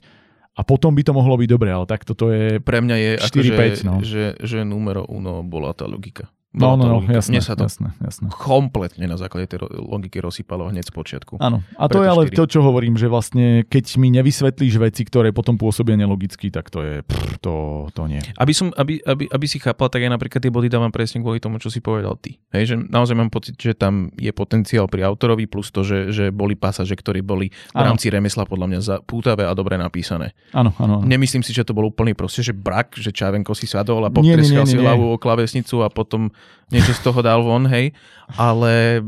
a 0.53 0.61
potom 0.63 0.93
by 0.93 1.03
to 1.03 1.13
mohlo 1.17 1.41
byť 1.41 1.49
dobré, 1.49 1.73
ale 1.73 1.89
tak 1.89 2.05
toto 2.05 2.29
je 2.29 2.61
Pre 2.61 2.81
mňa 2.85 2.97
je 3.01 3.13
4, 3.25 3.25
ako, 3.25 3.85
5, 3.85 3.89
no. 3.89 3.95
že, 4.05 4.37
že 4.37 4.69
numero 4.69 5.09
uno 5.09 5.41
bola 5.41 5.73
tá 5.73 5.89
logika. 5.89 6.29
No, 6.53 6.77
no, 6.77 6.85
no, 6.85 6.99
jasné, 7.09 7.41
Mne 7.41 7.43
sa 7.49 7.57
to 7.57 7.65
jasné, 7.65 7.97
jasné. 8.05 8.29
kompletne 8.29 9.09
na 9.09 9.17
základe 9.17 9.49
tej 9.49 9.65
logiky 9.73 10.21
rozsypalo 10.21 10.69
hneď 10.69 10.85
z 10.85 10.93
počiatku. 10.93 11.41
Áno, 11.41 11.65
a 11.81 11.89
to 11.89 11.97
Preto 11.97 12.05
je 12.05 12.09
ale 12.13 12.23
4. 12.29 12.37
to, 12.37 12.45
čo 12.45 12.61
hovorím, 12.61 13.01
že 13.01 13.09
vlastne 13.09 13.65
keď 13.65 13.97
mi 13.97 14.13
nevysvetlíš 14.13 14.77
veci, 14.77 15.09
ktoré 15.09 15.33
potom 15.33 15.57
pôsobia 15.57 15.97
nelogicky, 15.97 16.53
tak 16.53 16.69
to 16.69 16.85
je, 16.85 16.95
pff, 17.09 17.41
to, 17.41 17.89
to 17.97 18.03
nie. 18.05 18.21
Aby, 18.37 18.53
som, 18.53 18.69
aby, 18.77 19.01
aby, 19.01 19.33
aby 19.33 19.47
si 19.49 19.57
chápal, 19.65 19.89
tak 19.89 20.05
ja 20.05 20.13
napríklad 20.13 20.45
tie 20.45 20.53
body 20.53 20.69
dávam 20.69 20.93
presne 20.93 21.25
kvôli 21.25 21.41
tomu, 21.41 21.57
čo 21.57 21.73
si 21.73 21.81
povedal 21.81 22.21
ty. 22.21 22.37
Hej, 22.53 22.65
že 22.69 22.75
naozaj 22.77 23.17
mám 23.17 23.33
pocit, 23.33 23.57
že 23.57 23.73
tam 23.73 24.13
je 24.21 24.29
potenciál 24.37 24.93
pri 24.93 25.09
autorovi, 25.09 25.49
plus 25.49 25.73
to, 25.73 25.81
že, 25.81 26.13
že 26.13 26.29
boli 26.29 26.53
pasaže, 26.53 26.93
ktorí 26.93 27.25
boli 27.25 27.49
v 27.49 27.81
rámci 27.81 28.13
remesla 28.13 28.45
podľa 28.45 28.67
mňa 28.69 28.81
pútavé 29.09 29.49
a 29.49 29.57
dobre 29.57 29.81
napísané. 29.81 30.37
Áno, 30.53 30.77
áno. 30.77 31.01
Nemyslím 31.01 31.41
si, 31.41 31.57
že 31.57 31.65
to 31.65 31.73
bol 31.73 31.89
úplný 31.89 32.13
proste, 32.13 32.45
že 32.45 32.53
brak, 32.53 33.01
že 33.01 33.09
Čávenko 33.09 33.57
si 33.57 33.65
sadol 33.65 34.05
a 34.05 34.13
potreskal 34.13 34.69
si 34.69 34.77
hlavu 34.77 35.17
o 35.17 35.17
klavesnicu 35.17 35.81
a 35.81 35.89
potom 35.89 36.29
niečo 36.73 36.97
z 36.97 37.01
toho 37.05 37.21
dal 37.21 37.45
von, 37.45 37.69
hej, 37.69 37.93
ale 38.41 39.05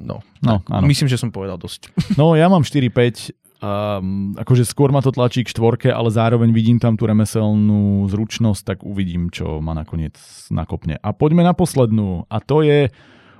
no, 0.00 0.24
no 0.40 0.64
áno. 0.64 0.86
myslím, 0.88 1.06
že 1.06 1.20
som 1.20 1.28
povedal 1.28 1.60
dosť. 1.60 1.92
No 2.20 2.32
ja 2.32 2.48
mám 2.48 2.64
4-5, 2.64 3.36
um, 3.60 4.32
akože 4.40 4.64
skôr 4.64 4.88
ma 4.88 5.04
to 5.04 5.12
tlačí 5.12 5.44
k 5.44 5.52
štvorke, 5.52 5.92
ale 5.92 6.08
zároveň 6.08 6.50
vidím 6.50 6.80
tam 6.80 6.96
tú 6.96 7.04
remeselnú 7.04 8.08
zručnosť, 8.08 8.62
tak 8.64 8.78
uvidím, 8.88 9.28
čo 9.28 9.60
ma 9.60 9.76
nakoniec 9.76 10.16
nakopne. 10.48 10.96
A 11.04 11.12
poďme 11.12 11.44
na 11.44 11.52
poslednú 11.52 12.24
a 12.32 12.40
to 12.40 12.64
je 12.64 12.88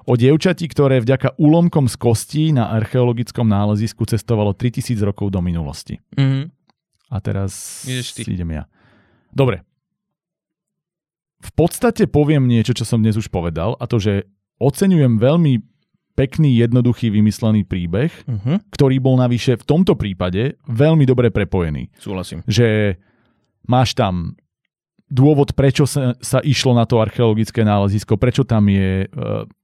o 0.04 0.12
dievčati, 0.20 0.68
ktoré 0.68 1.00
vďaka 1.00 1.40
úlomkom 1.40 1.88
z 1.88 1.96
kostí 1.96 2.44
na 2.52 2.68
archeologickom 2.76 3.48
nálezisku 3.48 4.04
cestovalo 4.04 4.52
3000 4.52 5.00
rokov 5.00 5.32
do 5.32 5.40
minulosti. 5.40 5.96
Mm-hmm. 6.12 6.44
A 7.08 7.16
teraz 7.24 7.82
idem 8.20 8.50
ja. 8.52 8.64
Dobre, 9.32 9.64
v 11.44 11.52
podstate 11.52 12.08
poviem 12.08 12.48
niečo, 12.48 12.72
čo 12.72 12.88
som 12.88 13.04
dnes 13.04 13.20
už 13.20 13.28
povedal, 13.28 13.76
a 13.76 13.84
to, 13.84 14.00
že 14.00 14.24
oceňujem 14.56 15.20
veľmi 15.20 15.60
pekný, 16.14 16.56
jednoduchý, 16.62 17.10
vymyslený 17.10 17.66
príbeh, 17.66 18.10
uh-huh. 18.24 18.62
ktorý 18.70 19.02
bol 19.02 19.18
navyše 19.18 19.58
v 19.58 19.66
tomto 19.66 19.98
prípade 19.98 20.56
veľmi 20.70 21.04
dobre 21.04 21.34
prepojený. 21.34 21.90
Súhlasím. 21.98 22.46
Že 22.46 22.96
máš 23.66 23.98
tam 23.98 24.38
dôvod, 25.10 25.52
prečo 25.52 25.84
sa, 25.84 26.16
sa 26.22 26.38
išlo 26.40 26.72
na 26.72 26.86
to 26.88 27.02
archeologické 27.02 27.66
nálezisko, 27.66 28.16
prečo 28.16 28.46
tam 28.46 28.70
je 28.70 29.04
e, 29.04 29.06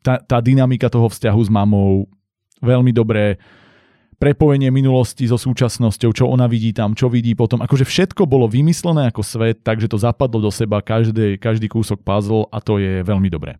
tá, 0.05 0.21
tá 0.21 0.39
dynamika 0.43 0.91
toho 0.93 1.09
vzťahu 1.09 1.41
s 1.41 1.51
mamou 1.51 2.11
veľmi 2.61 2.93
dobré, 2.93 3.41
prepojenie 4.21 4.69
minulosti 4.69 5.25
so 5.25 5.41
súčasnosťou, 5.41 6.13
čo 6.13 6.29
ona 6.29 6.45
vidí 6.45 6.77
tam, 6.77 6.93
čo 6.93 7.09
vidí 7.09 7.33
potom. 7.33 7.65
Akože 7.65 7.89
všetko 7.89 8.29
bolo 8.29 8.45
vymyslené 8.45 9.09
ako 9.09 9.25
svet, 9.25 9.65
takže 9.65 9.89
to 9.89 9.97
zapadlo 9.97 10.45
do 10.45 10.53
seba 10.53 10.85
každý, 10.85 11.41
každý 11.41 11.73
kúsok 11.73 12.05
puzzle 12.05 12.45
a 12.53 12.61
to 12.61 12.77
je 12.77 13.01
veľmi 13.01 13.33
dobré. 13.33 13.57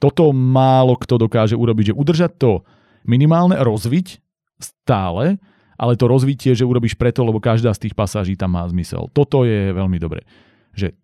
Toto 0.00 0.32
málo 0.32 0.96
kto 0.96 1.28
dokáže 1.28 1.52
urobiť, 1.52 1.92
že 1.92 1.98
udržať 1.98 2.32
to 2.40 2.64
minimálne, 3.04 3.60
rozviť 3.60 4.24
stále, 4.56 5.36
ale 5.76 5.92
to 5.94 6.10
rozvitie, 6.10 6.56
že 6.56 6.64
urobíš 6.66 6.96
preto, 6.96 7.22
lebo 7.22 7.38
každá 7.38 7.70
z 7.76 7.86
tých 7.86 7.94
pasáží 7.94 8.34
tam 8.34 8.56
má 8.56 8.64
zmysel. 8.66 9.12
Toto 9.12 9.44
je 9.44 9.76
veľmi 9.76 10.00
dobré. 10.00 10.24
Že 10.72 10.96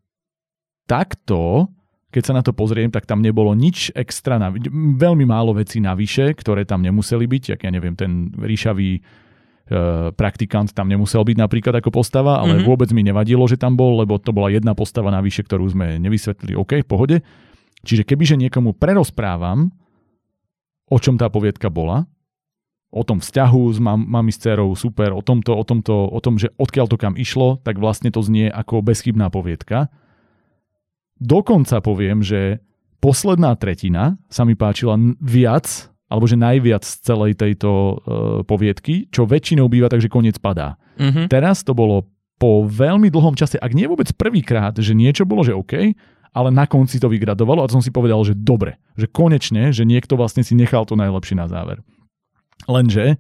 takto, 0.89 1.69
keď 2.15 2.23
sa 2.31 2.37
na 2.39 2.47
to 2.47 2.55
pozriem, 2.55 2.95
tak 2.95 3.11
tam 3.11 3.19
nebolo 3.19 3.51
nič 3.59 3.91
extra, 3.99 4.39
na, 4.39 4.55
veľmi 4.95 5.27
málo 5.27 5.51
vecí 5.51 5.83
navyše, 5.83 6.31
ktoré 6.39 6.63
tam 6.63 6.79
nemuseli 6.79 7.27
byť, 7.27 7.43
jak 7.59 7.61
ja 7.67 7.71
neviem, 7.75 7.99
ten 7.99 8.31
ríšavý 8.31 8.91
e, 8.95 9.01
praktikant 10.15 10.71
tam 10.71 10.87
nemusel 10.87 11.27
byť 11.27 11.35
napríklad 11.35 11.75
ako 11.83 11.91
postava, 11.91 12.39
ale 12.39 12.63
mm-hmm. 12.63 12.71
vôbec 12.71 12.87
mi 12.95 13.03
nevadilo, 13.03 13.43
že 13.51 13.59
tam 13.59 13.75
bol, 13.75 13.99
lebo 13.99 14.23
to 14.23 14.31
bola 14.31 14.55
jedna 14.55 14.79
postava 14.79 15.11
navyše, 15.11 15.43
ktorú 15.43 15.67
sme 15.75 15.99
nevysvetlili. 15.99 16.55
OK, 16.55 16.87
v 16.87 16.89
pohode. 16.89 17.17
Čiže 17.83 18.07
kebyže 18.07 18.39
niekomu 18.39 18.79
prerozprávam, 18.79 19.75
o 20.87 20.97
čom 21.03 21.19
tá 21.19 21.27
poviedka 21.27 21.67
bola, 21.67 22.07
o 22.95 23.03
tom 23.03 23.19
vzťahu 23.19 23.63
s 23.75 23.79
mam, 23.83 24.07
mami 24.07 24.31
s 24.31 24.39
dcerou, 24.39 24.71
super, 24.79 25.11
o 25.11 25.19
tomto, 25.19 25.51
o 25.51 25.65
tomto, 25.67 26.07
o 26.07 26.21
tom, 26.23 26.39
že 26.39 26.55
odkiaľ 26.55 26.87
to 26.87 26.95
kam 26.95 27.19
išlo, 27.19 27.59
tak 27.67 27.83
vlastne 27.83 28.15
to 28.15 28.23
znie 28.23 28.47
ako 28.47 28.87
bezchybná 28.87 29.35
poviedka. 29.35 29.91
Dokonca 31.25 31.81
poviem, 31.81 32.21
že 32.21 32.61
posledná 33.01 33.57
tretina 33.57 34.21
sa 34.29 34.45
mi 34.45 34.53
páčila 34.53 35.01
viac, 35.25 35.89
alebo 36.13 36.29
že 36.29 36.37
najviac 36.37 36.85
z 36.85 36.95
celej 37.01 37.33
tejto 37.41 37.71
uh, 37.73 37.97
poviedky, 38.45 39.09
čo 39.09 39.25
väčšinou 39.25 39.73
býva 39.73 39.89
tak, 39.89 40.05
že 40.05 40.13
koniec 40.13 40.37
padá. 40.37 40.77
Mm-hmm. 41.01 41.33
Teraz 41.33 41.65
to 41.65 41.73
bolo 41.73 42.13
po 42.37 42.69
veľmi 42.69 43.09
dlhom 43.09 43.33
čase, 43.33 43.57
ak 43.57 43.73
nie 43.73 43.89
vôbec 43.89 44.13
prvýkrát, 44.13 44.77
že 44.77 44.93
niečo 44.93 45.25
bolo, 45.25 45.41
že 45.41 45.57
OK, 45.57 45.97
ale 46.35 46.49
na 46.53 46.69
konci 46.69 47.01
to 47.01 47.09
vygradovalo 47.09 47.65
a 47.65 47.69
to 47.71 47.81
som 47.81 47.85
si 47.85 47.95
povedal, 47.95 48.21
že 48.27 48.37
dobre, 48.37 48.77
že 48.99 49.09
konečne, 49.09 49.73
že 49.73 49.89
niekto 49.89 50.19
vlastne 50.19 50.45
si 50.45 50.53
nechal 50.53 50.85
to 50.85 50.99
najlepšie 50.99 51.41
na 51.41 51.49
záver. 51.49 51.81
Lenže 52.69 53.17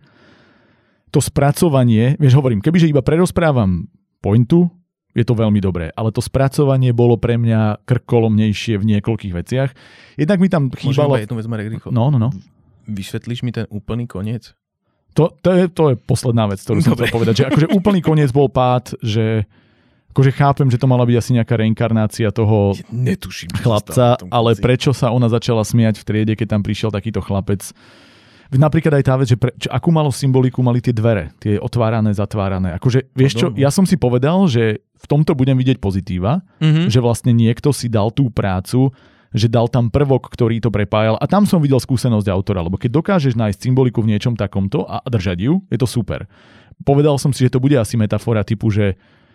to 1.14 1.22
spracovanie, 1.22 2.18
vieš, 2.18 2.34
hovorím, 2.36 2.58
kebyže 2.58 2.90
iba 2.90 3.06
prerozprávam 3.06 3.86
pointu, 4.18 4.66
je 5.14 5.24
to 5.24 5.34
veľmi 5.38 5.62
dobré, 5.62 5.94
ale 5.94 6.10
to 6.10 6.18
spracovanie 6.18 6.90
bolo 6.90 7.14
pre 7.14 7.38
mňa 7.38 7.86
krkolomnejšie 7.86 8.82
v 8.82 8.98
niekoľkých 8.98 9.34
veciach. 9.34 9.70
Jednak 10.18 10.38
mi 10.42 10.50
tam 10.50 10.68
chýbalo... 10.74 11.14
Môžem 11.14 11.30
jednu 11.30 11.38
vec, 11.38 11.46
Marek, 11.46 11.68
rýchlo. 11.70 11.90
No, 11.94 12.10
no, 12.10 12.18
no. 12.18 12.30
Vysvetlíš 12.90 13.46
mi 13.46 13.54
ten 13.54 13.70
úplný 13.70 14.10
koniec? 14.10 14.52
To, 15.14 15.30
to, 15.30 15.54
je, 15.54 15.70
to 15.70 15.94
je 15.94 15.96
posledná 15.96 16.50
vec, 16.50 16.58
ktorú 16.58 16.82
som 16.82 16.98
chcel 16.98 17.14
povedať. 17.14 17.34
Že 17.38 17.44
akože 17.54 17.66
úplný 17.70 18.02
koniec 18.02 18.34
bol 18.34 18.50
pád, 18.50 18.98
že 18.98 19.46
akože 20.10 20.30
chápem, 20.34 20.66
že 20.70 20.78
to 20.78 20.90
mala 20.90 21.06
byť 21.06 21.16
asi 21.18 21.30
nejaká 21.38 21.54
reinkarnácia 21.54 22.34
toho 22.34 22.74
Netuším, 22.90 23.54
chlapca, 23.54 24.18
ale 24.30 24.58
prečo 24.58 24.90
sa 24.90 25.14
ona 25.14 25.30
začala 25.30 25.62
smiať 25.62 26.02
v 26.02 26.06
triede, 26.06 26.34
keď 26.34 26.58
tam 26.58 26.62
prišiel 26.66 26.90
takýto 26.90 27.22
chlapec? 27.22 27.70
Napríklad 28.54 29.02
aj 29.02 29.04
tá 29.04 29.14
vec, 29.18 29.28
že 29.30 29.38
pre, 29.38 29.50
čo, 29.58 29.68
akú 29.68 29.90
malú 29.90 30.14
symboliku 30.14 30.62
mali 30.62 30.78
tie 30.78 30.94
dvere, 30.94 31.34
tie 31.42 31.58
otvárané, 31.58 32.14
zatvárané. 32.14 32.74
Akože, 32.78 33.10
vieš 33.12 33.32
čo, 33.38 33.46
ja 33.58 33.68
som 33.74 33.82
si 33.84 33.98
povedal, 33.98 34.46
že 34.46 34.80
v 34.80 35.06
tomto 35.10 35.34
budem 35.36 35.58
vidieť 35.58 35.82
pozitíva, 35.82 36.40
mm-hmm. 36.62 36.86
že 36.88 36.98
vlastne 37.02 37.34
niekto 37.34 37.74
si 37.74 37.90
dal 37.90 38.14
tú 38.14 38.32
prácu, 38.32 38.94
že 39.34 39.50
dal 39.50 39.66
tam 39.66 39.90
prvok, 39.90 40.30
ktorý 40.30 40.62
to 40.62 40.70
prepájal 40.70 41.18
a 41.18 41.26
tam 41.26 41.42
som 41.42 41.58
videl 41.58 41.82
skúsenosť 41.82 42.30
autora, 42.30 42.62
lebo 42.62 42.78
keď 42.78 43.02
dokážeš 43.02 43.34
nájsť 43.34 43.58
symboliku 43.66 44.00
v 44.00 44.14
niečom 44.14 44.38
takomto 44.38 44.86
a 44.86 45.02
držať 45.10 45.38
ju, 45.50 45.54
je 45.68 45.78
to 45.82 45.90
super. 45.90 46.30
Povedal 46.86 47.18
som 47.18 47.34
si, 47.34 47.42
že 47.42 47.50
to 47.50 47.58
bude 47.58 47.74
asi 47.74 47.98
metafora 47.98 48.46
typu, 48.46 48.70
že 48.70 48.94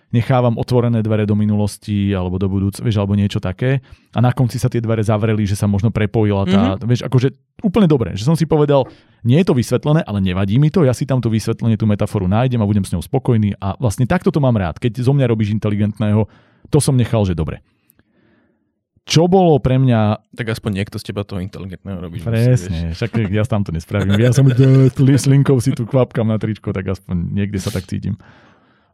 nechávam 0.10 0.58
otvorené 0.58 1.06
dvere 1.06 1.30
do 1.30 1.38
minulosti 1.38 2.10
alebo 2.14 2.42
do 2.42 2.50
budúc, 2.50 2.82
vieš, 2.82 2.98
alebo 2.98 3.14
niečo 3.14 3.38
také. 3.38 3.86
A 4.14 4.20
na 4.20 4.34
konci 4.34 4.58
sa 4.58 4.66
tie 4.66 4.82
dvere 4.82 5.06
zavreli, 5.06 5.46
že 5.46 5.54
sa 5.54 5.70
možno 5.70 5.94
prepojila 5.94 6.50
tá, 6.50 6.64
mm-hmm. 6.74 6.90
vieš, 6.90 7.02
akože 7.06 7.30
úplne 7.62 7.86
dobre, 7.86 8.18
že 8.18 8.26
som 8.26 8.34
si 8.34 8.50
povedal, 8.50 8.90
nie 9.22 9.38
je 9.38 9.46
to 9.46 9.54
vysvetlené, 9.54 10.02
ale 10.02 10.18
nevadí 10.18 10.58
mi 10.58 10.74
to, 10.74 10.82
ja 10.82 10.98
si 10.98 11.06
tam 11.06 11.22
to 11.22 11.30
vysvetlenie, 11.30 11.78
tú 11.78 11.86
metaforu 11.86 12.26
nájdem 12.26 12.58
a 12.58 12.66
budem 12.66 12.82
s 12.82 12.94
ňou 12.94 13.06
spokojný 13.06 13.54
a 13.62 13.78
vlastne 13.78 14.10
takto 14.10 14.34
to 14.34 14.42
mám 14.42 14.58
rád. 14.58 14.82
Keď 14.82 15.06
zo 15.06 15.14
mňa 15.14 15.30
robíš 15.30 15.54
inteligentného, 15.54 16.26
to 16.74 16.78
som 16.82 16.98
nechal, 16.98 17.22
že 17.22 17.38
dobre. 17.38 17.62
Čo 19.10 19.26
bolo 19.26 19.58
pre 19.58 19.82
mňa... 19.82 20.22
Tak 20.38 20.54
aspoň 20.54 20.72
niekto 20.82 21.02
z 21.02 21.10
teba 21.10 21.26
toho 21.26 21.42
inteligentného 21.42 21.98
robí. 21.98 22.22
Presne, 22.22 22.94
však 22.94 23.30
ja 23.34 23.42
tam 23.42 23.66
to 23.66 23.74
nespravím. 23.74 24.14
Ja 24.22 24.30
som 24.30 24.46
s 24.46 25.26
linkou 25.26 25.58
si 25.58 25.74
tu 25.74 25.90
kvapkam 25.90 26.30
na 26.30 26.38
tričko, 26.38 26.70
tak 26.70 26.94
aspoň 26.94 27.34
niekde 27.34 27.58
sa 27.58 27.74
tak 27.74 27.90
cítim. 27.90 28.22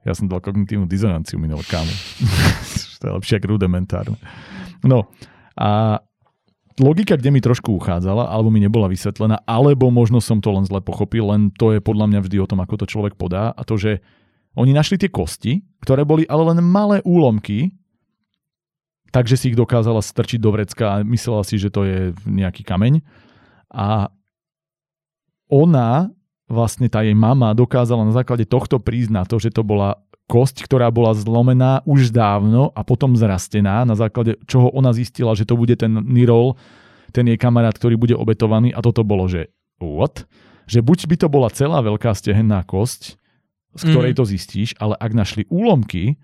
Ja 0.06 0.14
som 0.14 0.30
dal 0.30 0.38
kognitívnu 0.40 0.85
dizonanciu 0.85 1.42
minulé, 1.42 1.66
kámo. 1.66 1.90
to 3.01 3.03
je 3.09 3.14
lepšie 3.17 3.42
ako 3.42 3.58
rudimentárne. 3.58 4.17
No 4.85 5.09
a 5.58 6.00
logika, 6.77 7.17
kde 7.17 7.34
mi 7.34 7.42
trošku 7.42 7.74
uchádzala, 7.74 8.30
alebo 8.30 8.53
mi 8.53 8.61
nebola 8.61 8.85
vysvetlená, 8.85 9.42
alebo 9.50 9.90
možno 9.90 10.22
som 10.22 10.43
to 10.43 10.53
len 10.53 10.67
zle 10.67 10.77
pochopil, 10.84 11.34
len 11.34 11.50
to 11.50 11.74
je 11.74 11.80
podľa 11.82 12.06
mňa 12.11 12.19
vždy 12.22 12.38
o 12.38 12.50
tom, 12.50 12.61
ako 12.61 12.85
to 12.85 12.85
človek 12.85 13.17
podá 13.17 13.50
a 13.50 13.61
to, 13.66 13.82
že 13.82 14.06
oni 14.56 14.72
našli 14.72 14.95
tie 14.95 15.11
kosti, 15.11 15.66
ktoré 15.84 16.08
boli 16.08 16.24
ale 16.32 16.56
len 16.56 16.64
malé 16.64 17.03
úlomky, 17.03 17.75
takže 19.11 19.35
si 19.35 19.45
ich 19.51 19.59
dokázala 19.59 20.00
strčiť 20.03 20.40
do 20.40 20.51
vrecka 20.51 20.85
a 21.00 21.03
myslela 21.03 21.43
si, 21.43 21.59
že 21.59 21.72
to 21.72 21.84
je 21.88 22.00
nejaký 22.27 22.64
kameň. 22.64 23.03
A 23.72 24.11
ona 25.51 26.11
vlastne 26.46 26.86
tá 26.90 27.02
jej 27.02 27.18
mama 27.18 27.54
dokázala 27.58 28.06
na 28.06 28.14
základe 28.14 28.46
tohto 28.46 28.78
na 29.10 29.26
to, 29.26 29.42
že 29.42 29.50
to 29.50 29.66
bola 29.66 29.98
kosť, 30.26 30.66
ktorá 30.66 30.90
bola 30.90 31.14
zlomená 31.14 31.86
už 31.86 32.10
dávno 32.10 32.74
a 32.74 32.82
potom 32.82 33.14
zrastená, 33.14 33.86
na 33.86 33.94
základe 33.94 34.38
čoho 34.50 34.74
ona 34.74 34.90
zistila, 34.90 35.38
že 35.38 35.46
to 35.46 35.54
bude 35.54 35.78
ten 35.78 36.02
Nirol, 36.02 36.58
ten 37.14 37.30
jej 37.30 37.38
kamarát, 37.38 37.78
ktorý 37.78 37.98
bude 37.98 38.18
obetovaný 38.18 38.74
a 38.74 38.82
toto 38.82 39.06
bolo, 39.06 39.30
že 39.30 39.54
what? 39.78 40.26
Že 40.66 40.82
buď 40.82 41.00
by 41.06 41.16
to 41.22 41.28
bola 41.30 41.50
celá 41.54 41.80
veľká 41.86 42.10
stehenná 42.18 42.66
kosť, 42.66 43.22
z 43.78 43.82
ktorej 43.86 44.14
mm. 44.16 44.18
to 44.18 44.24
zistíš, 44.26 44.70
ale 44.82 44.98
ak 44.98 45.12
našli 45.14 45.46
úlomky, 45.52 46.18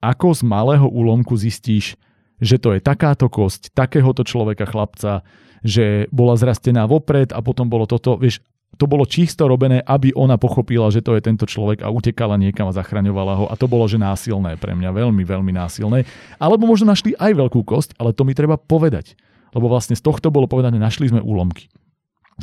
ako 0.00 0.32
z 0.32 0.42
malého 0.46 0.88
úlomku 0.88 1.36
zistíš, 1.36 2.00
že 2.40 2.56
to 2.56 2.72
je 2.76 2.80
takáto 2.80 3.28
kosť, 3.28 3.72
takéhoto 3.72 4.24
človeka, 4.24 4.68
chlapca, 4.68 5.24
že 5.60 6.08
bola 6.08 6.36
zrastená 6.36 6.88
vopred 6.88 7.32
a 7.32 7.40
potom 7.40 7.68
bolo 7.68 7.84
toto, 7.84 8.16
vieš, 8.16 8.40
to 8.76 8.84
bolo 8.84 9.08
čisto 9.08 9.48
robené, 9.48 9.80
aby 9.80 10.12
ona 10.12 10.36
pochopila, 10.36 10.92
že 10.92 11.00
to 11.00 11.16
je 11.16 11.24
tento 11.24 11.48
človek 11.48 11.80
a 11.80 11.88
utekala 11.88 12.36
niekam 12.36 12.68
a 12.68 12.76
zachraňovala 12.76 13.32
ho. 13.36 13.44
A 13.48 13.56
to 13.56 13.64
bolo, 13.64 13.88
že 13.88 13.96
násilné 13.96 14.60
pre 14.60 14.76
mňa, 14.76 14.92
veľmi, 14.92 15.24
veľmi 15.24 15.52
násilné. 15.56 16.04
Alebo 16.36 16.68
možno 16.68 16.92
našli 16.92 17.16
aj 17.16 17.32
veľkú 17.32 17.64
kosť, 17.64 17.96
ale 17.96 18.12
to 18.12 18.28
mi 18.28 18.36
treba 18.36 18.60
povedať. 18.60 19.16
Lebo 19.56 19.72
vlastne 19.72 19.96
z 19.96 20.04
tohto 20.04 20.28
bolo 20.28 20.44
povedané, 20.44 20.76
našli 20.76 21.08
sme 21.08 21.24
úlomky. 21.24 21.72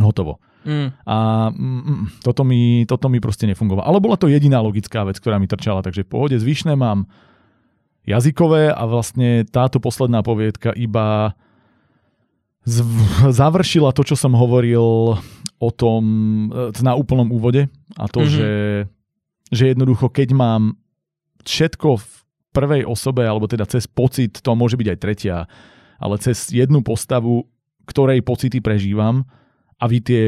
Hotovo. 0.02 0.42
Mm. 0.66 0.90
A 1.06 1.18
mm, 1.54 1.82
mm, 1.86 2.06
toto, 2.26 2.42
mi, 2.42 2.90
toto 2.90 3.06
mi 3.14 3.22
proste 3.22 3.46
nefungovalo. 3.46 3.86
Ale 3.86 4.02
bola 4.02 4.18
to 4.18 4.26
jediná 4.26 4.58
logická 4.58 5.06
vec, 5.06 5.22
ktorá 5.22 5.38
mi 5.38 5.46
trčala. 5.46 5.86
Takže 5.86 6.02
v 6.02 6.12
pohode 6.12 6.36
zvyšné 6.42 6.74
mám 6.74 7.06
jazykové 8.10 8.74
a 8.74 8.84
vlastne 8.90 9.46
táto 9.46 9.78
posledná 9.78 10.26
poviedka 10.26 10.74
iba 10.74 11.38
završila 13.28 13.92
to, 13.92 14.08
čo 14.08 14.16
som 14.16 14.34
hovoril 14.40 15.20
o 15.64 15.72
tom 15.72 16.04
e, 16.52 16.84
na 16.84 17.00
úplnom 17.00 17.32
úvode 17.32 17.72
a 17.96 18.06
to, 18.12 18.28
mm-hmm. 18.28 18.36
že, 18.36 18.52
že 19.48 19.64
jednoducho, 19.72 20.12
keď 20.12 20.36
mám 20.36 20.76
všetko 21.48 22.04
v 22.04 22.08
prvej 22.52 22.84
osobe, 22.84 23.24
alebo 23.24 23.48
teda 23.48 23.64
cez 23.66 23.88
pocit, 23.88 24.44
to 24.44 24.52
môže 24.54 24.76
byť 24.76 24.88
aj 24.92 25.00
tretia, 25.00 25.38
ale 25.98 26.16
cez 26.20 26.52
jednu 26.52 26.84
postavu, 26.84 27.48
ktorej 27.88 28.22
pocity 28.22 28.60
prežívam 28.60 29.24
a 29.80 29.88
vy 29.88 30.00
tie 30.00 30.24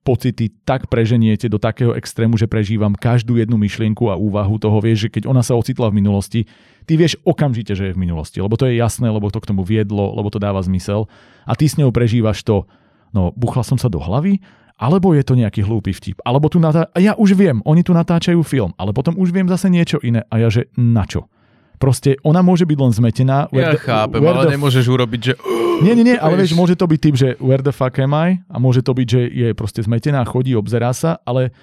pocity 0.00 0.48
tak 0.64 0.88
preženiete 0.88 1.46
do 1.52 1.60
takého 1.60 1.92
extrému, 1.92 2.40
že 2.40 2.48
prežívam 2.48 2.96
každú 2.96 3.36
jednu 3.36 3.60
myšlienku 3.60 4.08
a 4.08 4.16
úvahu 4.16 4.56
toho, 4.56 4.80
vieš, 4.80 5.06
že 5.06 5.20
keď 5.20 5.22
ona 5.28 5.44
sa 5.44 5.52
ocitla 5.54 5.92
v 5.92 6.00
minulosti, 6.00 6.40
ty 6.88 6.96
vieš 6.96 7.20
okamžite, 7.22 7.76
že 7.76 7.92
je 7.92 7.94
v 7.94 8.02
minulosti, 8.02 8.40
lebo 8.40 8.56
to 8.56 8.64
je 8.64 8.80
jasné, 8.80 9.12
lebo 9.12 9.28
to 9.28 9.38
k 9.44 9.52
tomu 9.52 9.60
viedlo, 9.60 10.16
lebo 10.16 10.32
to 10.32 10.40
dáva 10.40 10.64
zmysel 10.64 11.04
a 11.44 11.52
ty 11.52 11.68
s 11.68 11.76
ňou 11.76 11.92
prežívaš 11.92 12.40
to, 12.40 12.64
no 13.12 13.36
buchla 13.36 13.60
som 13.60 13.76
sa 13.76 13.92
do 13.92 14.00
hlavy, 14.00 14.40
alebo 14.80 15.12
je 15.12 15.20
to 15.20 15.36
nejaký 15.36 15.60
hlúpy 15.60 15.92
vtip, 15.92 16.24
alebo 16.24 16.48
tu 16.48 16.56
natá... 16.56 16.88
a 16.88 16.98
ja 16.98 17.12
už 17.12 17.36
viem, 17.36 17.60
oni 17.68 17.84
tu 17.84 17.92
natáčajú 17.92 18.40
film, 18.40 18.72
ale 18.80 18.96
potom 18.96 19.12
už 19.20 19.28
viem 19.28 19.44
zase 19.44 19.68
niečo 19.68 20.00
iné 20.00 20.24
a 20.32 20.40
ja 20.40 20.48
že 20.48 20.72
na 20.80 21.04
čo? 21.04 21.28
Proste 21.76 22.16
ona 22.24 22.40
môže 22.44 22.68
byť 22.68 22.76
len 22.76 22.92
zmetená. 22.92 23.48
Ja 23.52 23.72
the, 23.72 23.80
chápem, 23.80 24.20
ale 24.20 24.48
the... 24.48 24.52
nemôžeš 24.56 24.84
urobiť, 24.88 25.20
že... 25.20 25.34
Nie, 25.80 25.96
nie, 25.96 26.12
nie, 26.12 26.16
ale 26.20 26.36
vieš, 26.36 26.52
môže 26.52 26.76
to 26.76 26.84
byť 26.84 27.00
typ, 27.00 27.16
že 27.16 27.28
where 27.40 27.64
the 27.64 27.72
fuck 27.72 27.96
am 28.04 28.12
I? 28.12 28.44
A 28.52 28.60
môže 28.60 28.84
to 28.84 28.92
byť, 28.92 29.06
že 29.08 29.20
je 29.32 29.48
proste 29.56 29.80
zmetená, 29.80 30.28
chodí, 30.28 30.52
obzerá 30.52 30.92
sa, 30.92 31.24
ale 31.24 31.56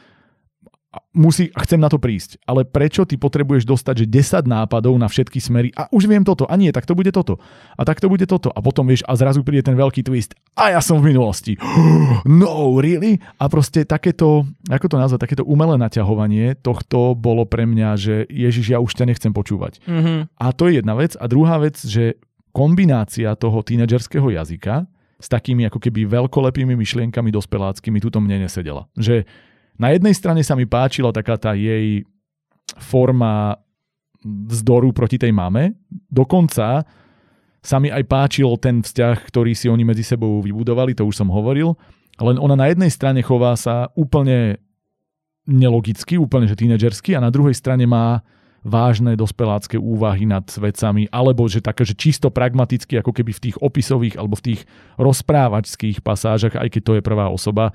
musí, 1.12 1.52
chcem 1.52 1.80
na 1.80 1.92
to 1.92 2.00
prísť. 2.00 2.40
Ale 2.48 2.64
prečo 2.64 3.04
ty 3.04 3.20
potrebuješ 3.20 3.68
dostať, 3.68 4.06
že 4.06 4.46
10 4.46 4.48
nápadov 4.48 4.96
na 4.96 5.12
všetky 5.12 5.38
smery 5.42 5.70
a 5.76 5.92
už 5.92 6.08
viem 6.08 6.24
toto, 6.24 6.48
a 6.48 6.54
nie, 6.56 6.72
tak 6.72 6.88
to 6.88 6.96
bude 6.96 7.12
toto. 7.12 7.42
A 7.76 7.82
tak 7.84 8.00
to 8.00 8.08
bude 8.08 8.24
toto. 8.26 8.50
A 8.54 8.60
potom 8.64 8.88
vieš, 8.88 9.04
a 9.06 9.14
zrazu 9.20 9.44
príde 9.44 9.68
ten 9.68 9.76
veľký 9.76 10.06
twist. 10.06 10.34
A 10.56 10.74
ja 10.74 10.82
som 10.82 11.00
v 11.02 11.14
minulosti. 11.14 11.56
No, 12.28 12.76
really? 12.78 13.20
A 13.40 13.48
proste 13.48 13.88
takéto, 13.88 14.44
ako 14.68 14.86
to 14.90 14.98
nazvať, 15.00 15.20
takéto 15.28 15.44
umelé 15.48 15.80
naťahovanie 15.80 16.60
tohto 16.60 17.16
bolo 17.16 17.48
pre 17.48 17.64
mňa, 17.64 17.90
že 17.96 18.16
Ježiš, 18.28 18.76
ja 18.76 18.80
už 18.84 18.94
ťa 18.94 19.08
nechcem 19.08 19.32
počúvať. 19.32 19.80
Mm-hmm. 19.86 20.18
A 20.38 20.46
to 20.52 20.68
je 20.68 20.82
jedna 20.82 20.94
vec. 20.98 21.16
A 21.18 21.26
druhá 21.30 21.58
vec, 21.62 21.80
že 21.80 22.20
kombinácia 22.52 23.32
toho 23.38 23.64
tínedžerského 23.64 24.28
jazyka 24.34 24.90
s 25.18 25.28
takými 25.30 25.66
ako 25.66 25.82
keby 25.82 26.06
veľkolepými 26.06 26.78
myšlienkami 26.78 27.34
dospeláckými 27.34 27.98
tuto 27.98 28.22
mne 28.22 28.46
nesedela. 28.46 28.86
Že 28.98 29.26
na 29.78 29.94
jednej 29.94 30.14
strane 30.14 30.42
sa 30.42 30.58
mi 30.58 30.66
páčila 30.66 31.14
taká 31.14 31.38
tá 31.38 31.54
jej 31.54 32.02
forma 32.78 33.58
vzdoru 34.26 34.92
proti 34.92 35.22
tej 35.22 35.32
mame. 35.32 35.78
Dokonca 36.10 36.84
sa 37.62 37.78
mi 37.78 37.94
aj 37.94 38.04
páčil 38.06 38.50
ten 38.58 38.82
vzťah, 38.82 39.18
ktorý 39.28 39.54
si 39.54 39.70
oni 39.70 39.84
medzi 39.86 40.02
sebou 40.02 40.42
vybudovali, 40.42 40.98
to 40.98 41.06
už 41.06 41.20
som 41.20 41.30
hovoril. 41.30 41.78
Len 42.18 42.42
ona 42.42 42.58
na 42.58 42.68
jednej 42.72 42.90
strane 42.90 43.22
chová 43.22 43.54
sa 43.54 43.94
úplne 43.94 44.58
nelogicky, 45.48 46.20
úplne 46.20 46.50
že 46.50 46.60
tínedžersky 46.60 47.16
a 47.16 47.24
na 47.24 47.32
druhej 47.32 47.56
strane 47.56 47.86
má 47.88 48.26
vážne 48.68 49.16
dospelácké 49.16 49.80
úvahy 49.80 50.28
nad 50.28 50.44
vecami, 50.44 51.08
alebo 51.08 51.48
že 51.48 51.64
také, 51.64 51.88
že 51.88 51.96
čisto 51.96 52.28
pragmaticky, 52.28 53.00
ako 53.00 53.16
keby 53.16 53.32
v 53.32 53.44
tých 53.50 53.58
opisových 53.64 54.20
alebo 54.20 54.36
v 54.36 54.54
tých 54.54 54.62
rozprávačských 55.00 56.04
pasážach, 56.04 56.60
aj 56.60 56.68
keď 56.68 56.82
to 56.84 56.94
je 57.00 57.02
prvá 57.06 57.32
osoba, 57.32 57.72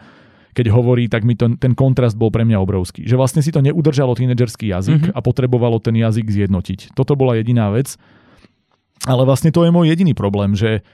keď 0.52 0.68
hovorí, 0.68 1.08
tak 1.08 1.24
mi 1.24 1.32
to, 1.32 1.56
ten 1.56 1.72
kontrast 1.72 2.16
bol 2.16 2.28
pre 2.28 2.44
mňa 2.44 2.60
obrovský. 2.60 3.08
Že 3.08 3.16
vlastne 3.16 3.40
si 3.40 3.48
to 3.48 3.64
neudržalo 3.64 4.12
tínedžerský 4.12 4.68
jazyk 4.68 5.10
mm-hmm. 5.10 5.16
a 5.16 5.24
potrebovalo 5.24 5.80
ten 5.80 5.96
jazyk 5.96 6.28
zjednotiť. 6.28 6.92
Toto 6.92 7.16
bola 7.16 7.40
jediná 7.40 7.72
vec. 7.72 7.96
Ale 9.08 9.26
vlastne 9.26 9.50
to 9.50 9.66
je 9.66 9.74
môj 9.74 9.90
jediný 9.90 10.14
problém, 10.14 10.54
že 10.54 10.86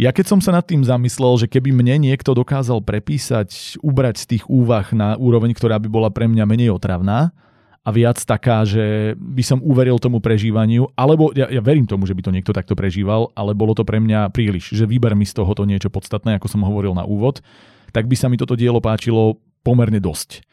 ja 0.00 0.16
keď 0.16 0.32
som 0.32 0.40
sa 0.40 0.56
nad 0.56 0.64
tým 0.64 0.80
zamyslel, 0.80 1.44
že 1.44 1.50
keby 1.50 1.76
mne 1.76 2.08
niekto 2.08 2.32
dokázal 2.32 2.80
prepísať, 2.80 3.76
ubrať 3.84 4.24
z 4.24 4.28
tých 4.36 4.44
úvah 4.48 4.88
na 4.96 5.20
úroveň, 5.20 5.52
ktorá 5.52 5.76
by 5.76 5.88
bola 5.92 6.08
pre 6.08 6.24
mňa 6.24 6.44
menej 6.48 6.72
otravná 6.72 7.36
a 7.84 7.88
viac 7.92 8.16
taká, 8.24 8.64
že 8.64 9.12
by 9.16 9.44
som 9.44 9.58
uveril 9.60 10.00
tomu 10.00 10.24
prežívaniu, 10.24 10.88
alebo 10.96 11.36
ja, 11.36 11.52
ja 11.52 11.60
verím 11.60 11.84
tomu, 11.84 12.08
že 12.08 12.16
by 12.16 12.22
to 12.24 12.32
niekto 12.32 12.52
takto 12.56 12.72
prežíval, 12.72 13.32
ale 13.36 13.52
bolo 13.52 13.76
to 13.76 13.84
pre 13.84 14.00
mňa 14.00 14.32
príliš, 14.32 14.72
že 14.72 14.88
vyber 14.88 15.12
mi 15.12 15.28
z 15.28 15.36
toho 15.36 15.52
to 15.52 15.68
niečo 15.68 15.92
podstatné, 15.92 16.40
ako 16.40 16.48
som 16.48 16.64
hovoril 16.64 16.96
na 16.96 17.04
úvod 17.04 17.44
tak 17.92 18.10
by 18.10 18.16
sa 18.16 18.26
mi 18.26 18.40
toto 18.40 18.58
dielo 18.58 18.82
páčilo 18.82 19.38
pomerne 19.62 20.00
dosť. 20.00 20.46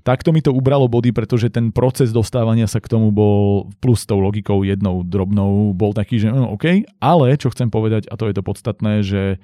Takto 0.00 0.32
mi 0.32 0.40
to 0.40 0.56
ubralo 0.56 0.88
body, 0.88 1.12
pretože 1.12 1.52
ten 1.52 1.68
proces 1.68 2.08
dostávania 2.08 2.64
sa 2.64 2.80
k 2.80 2.88
tomu 2.88 3.12
bol 3.12 3.68
plus 3.84 4.02
s 4.02 4.08
tou 4.08 4.16
logikou 4.16 4.64
jednou 4.64 5.04
drobnou, 5.04 5.76
bol 5.76 5.92
taký, 5.92 6.16
že 6.16 6.32
no, 6.32 6.56
OK, 6.56 6.88
ale 7.04 7.36
čo 7.36 7.52
chcem 7.52 7.68
povedať, 7.68 8.08
a 8.08 8.16
to 8.16 8.24
je 8.32 8.34
to 8.34 8.40
podstatné, 8.40 9.04
že 9.04 9.36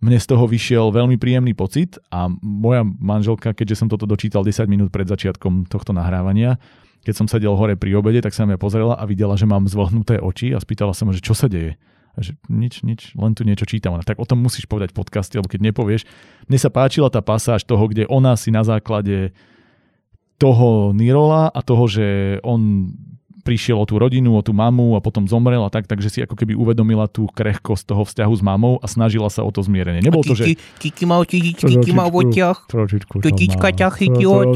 mne 0.00 0.16
z 0.16 0.26
toho 0.32 0.48
vyšiel 0.48 0.88
veľmi 0.96 1.20
príjemný 1.20 1.52
pocit 1.52 2.00
a 2.08 2.32
moja 2.40 2.88
manželka, 2.88 3.52
keďže 3.52 3.84
som 3.84 3.88
toto 3.92 4.08
dočítal 4.08 4.40
10 4.40 4.64
minút 4.64 4.88
pred 4.88 5.04
začiatkom 5.04 5.68
tohto 5.68 5.92
nahrávania, 5.92 6.56
keď 7.04 7.14
som 7.16 7.26
sedel 7.28 7.52
hore 7.52 7.76
pri 7.76 8.00
obede, 8.00 8.24
tak 8.24 8.32
sa 8.32 8.48
mňa 8.48 8.56
pozrela 8.56 8.96
a 8.96 9.04
videla, 9.04 9.36
že 9.36 9.44
mám 9.44 9.68
zvlhnuté 9.68 10.20
oči 10.20 10.56
a 10.56 10.60
spýtala 10.60 10.96
sa 10.96 11.04
ma, 11.04 11.12
že 11.12 11.24
čo 11.24 11.36
sa 11.36 11.52
deje. 11.52 11.76
Že 12.18 12.32
nič, 12.50 12.74
nič, 12.82 13.00
len 13.14 13.32
tu 13.38 13.46
niečo 13.46 13.68
čítam. 13.68 13.94
Tak 14.02 14.18
o 14.18 14.26
tom 14.26 14.42
musíš 14.42 14.66
povedať 14.66 14.90
v 14.90 14.98
podcaste, 14.98 15.34
lebo 15.38 15.46
keď 15.46 15.70
nepovieš. 15.70 16.02
Mne 16.50 16.58
sa 16.58 16.70
páčila 16.72 17.12
tá 17.12 17.22
pasáž 17.22 17.62
toho, 17.62 17.86
kde 17.86 18.08
ona 18.10 18.34
si 18.34 18.50
na 18.50 18.66
základe 18.66 19.30
toho 20.40 20.96
Nirola 20.96 21.52
a 21.52 21.60
toho, 21.60 21.84
že 21.84 22.40
on 22.40 22.90
prišiel 23.40 23.80
o 23.80 23.84
tú 23.88 23.96
rodinu, 23.96 24.36
o 24.36 24.42
tú 24.44 24.52
mamu 24.52 24.94
a 24.96 25.00
potom 25.00 25.24
zomrel 25.26 25.60
a 25.64 25.70
tak, 25.72 25.88
takže 25.88 26.08
si 26.12 26.18
ako 26.22 26.36
keby 26.36 26.52
uvedomila 26.54 27.08
tú 27.08 27.26
krehkosť 27.28 27.84
toho 27.90 28.02
vzťahu 28.04 28.34
s 28.36 28.42
mamou 28.44 28.76
a 28.78 28.86
snažila 28.86 29.32
sa 29.32 29.42
o 29.42 29.50
to 29.50 29.64
zmierenie. 29.64 30.04
Nebolo 30.04 30.22
to, 30.22 30.36
že... 30.36 30.56
Kiki 30.78 31.04
mal 31.08 31.24
kiki 31.24 31.92
mal 31.92 32.12
v 32.12 32.28
očiach. 32.28 32.68
Tetička 33.20 33.72
ťa 33.72 33.88
chytila. 33.96 34.46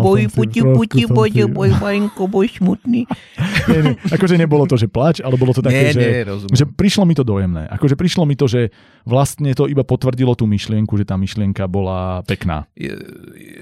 Boj, 0.00 0.32
puti, 0.32 0.60
puti, 0.64 1.04
bože, 1.06 1.44
boj, 1.46 1.70
malinko, 1.78 2.26
boj 2.26 2.48
smutný. 2.48 3.04
nie, 3.70 3.80
nie, 3.84 3.94
akože 4.08 4.34
nebolo 4.40 4.64
to, 4.64 4.80
že 4.80 4.88
plač, 4.88 5.20
ale 5.20 5.36
bolo 5.36 5.52
to 5.52 5.60
také, 5.60 5.92
nie, 5.92 5.94
že, 5.94 6.00
nie, 6.00 6.56
že 6.56 6.64
prišlo 6.66 7.04
mi 7.04 7.14
to 7.14 7.22
dojemné. 7.22 7.68
Akože 7.68 7.94
prišlo 7.94 8.24
mi 8.24 8.34
to, 8.34 8.48
že 8.48 8.72
vlastne 9.04 9.52
to 9.52 9.68
iba 9.68 9.84
potvrdilo 9.84 10.32
tú 10.34 10.48
myšlienku, 10.48 10.96
že 10.96 11.04
tá 11.04 11.16
myšlienka 11.20 11.68
bola 11.68 12.24
pekná. 12.24 12.64
Je, 12.74 12.92
je, 13.36 13.60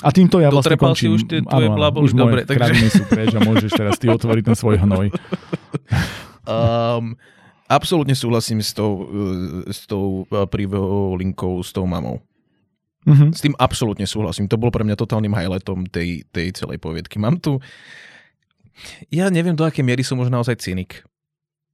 a 0.00 0.08
týmto 0.12 0.40
ja 0.40 0.48
vlastne 0.52 0.76
končím. 0.76 0.96
si 0.96 1.14
už 1.16 1.22
tie 1.28 1.40
tvoje 1.44 1.68
áno, 1.68 2.00
už 2.00 2.12
dobre. 2.16 2.44
Takže... 2.44 2.72
sú 2.92 3.04
preč 3.08 3.32
a 3.36 3.40
môžeš 3.44 3.70
teraz 3.74 3.96
ty 3.98 4.06
otvoriť 4.08 4.44
ten 4.46 4.56
svoj 4.56 4.76
hnoj. 4.82 5.06
um, 6.46 7.14
absolútne 7.66 8.16
súhlasím 8.16 8.62
s 8.62 8.72
tou, 8.74 9.06
s 9.68 9.86
tou 9.86 10.24
uh, 10.30 10.46
príbehovou 10.46 11.18
linkou 11.18 11.60
s 11.60 11.70
tou 11.70 11.84
mamou. 11.84 12.22
Mm-hmm. 13.02 13.30
S 13.34 13.40
tým 13.42 13.54
absolútne 13.58 14.06
súhlasím. 14.06 14.46
To 14.46 14.58
bolo 14.58 14.70
pre 14.70 14.86
mňa 14.86 14.94
totálnym 14.94 15.34
highlightom 15.34 15.90
tej, 15.90 16.22
tej 16.30 16.54
celej 16.54 16.78
poviedky. 16.78 17.18
Mám 17.18 17.42
tu... 17.42 17.58
Ja 19.12 19.28
neviem, 19.28 19.52
do 19.52 19.66
akej 19.68 19.84
miery 19.84 20.00
som 20.00 20.16
možno 20.16 20.40
naozaj 20.40 20.62
cynik. 20.62 21.04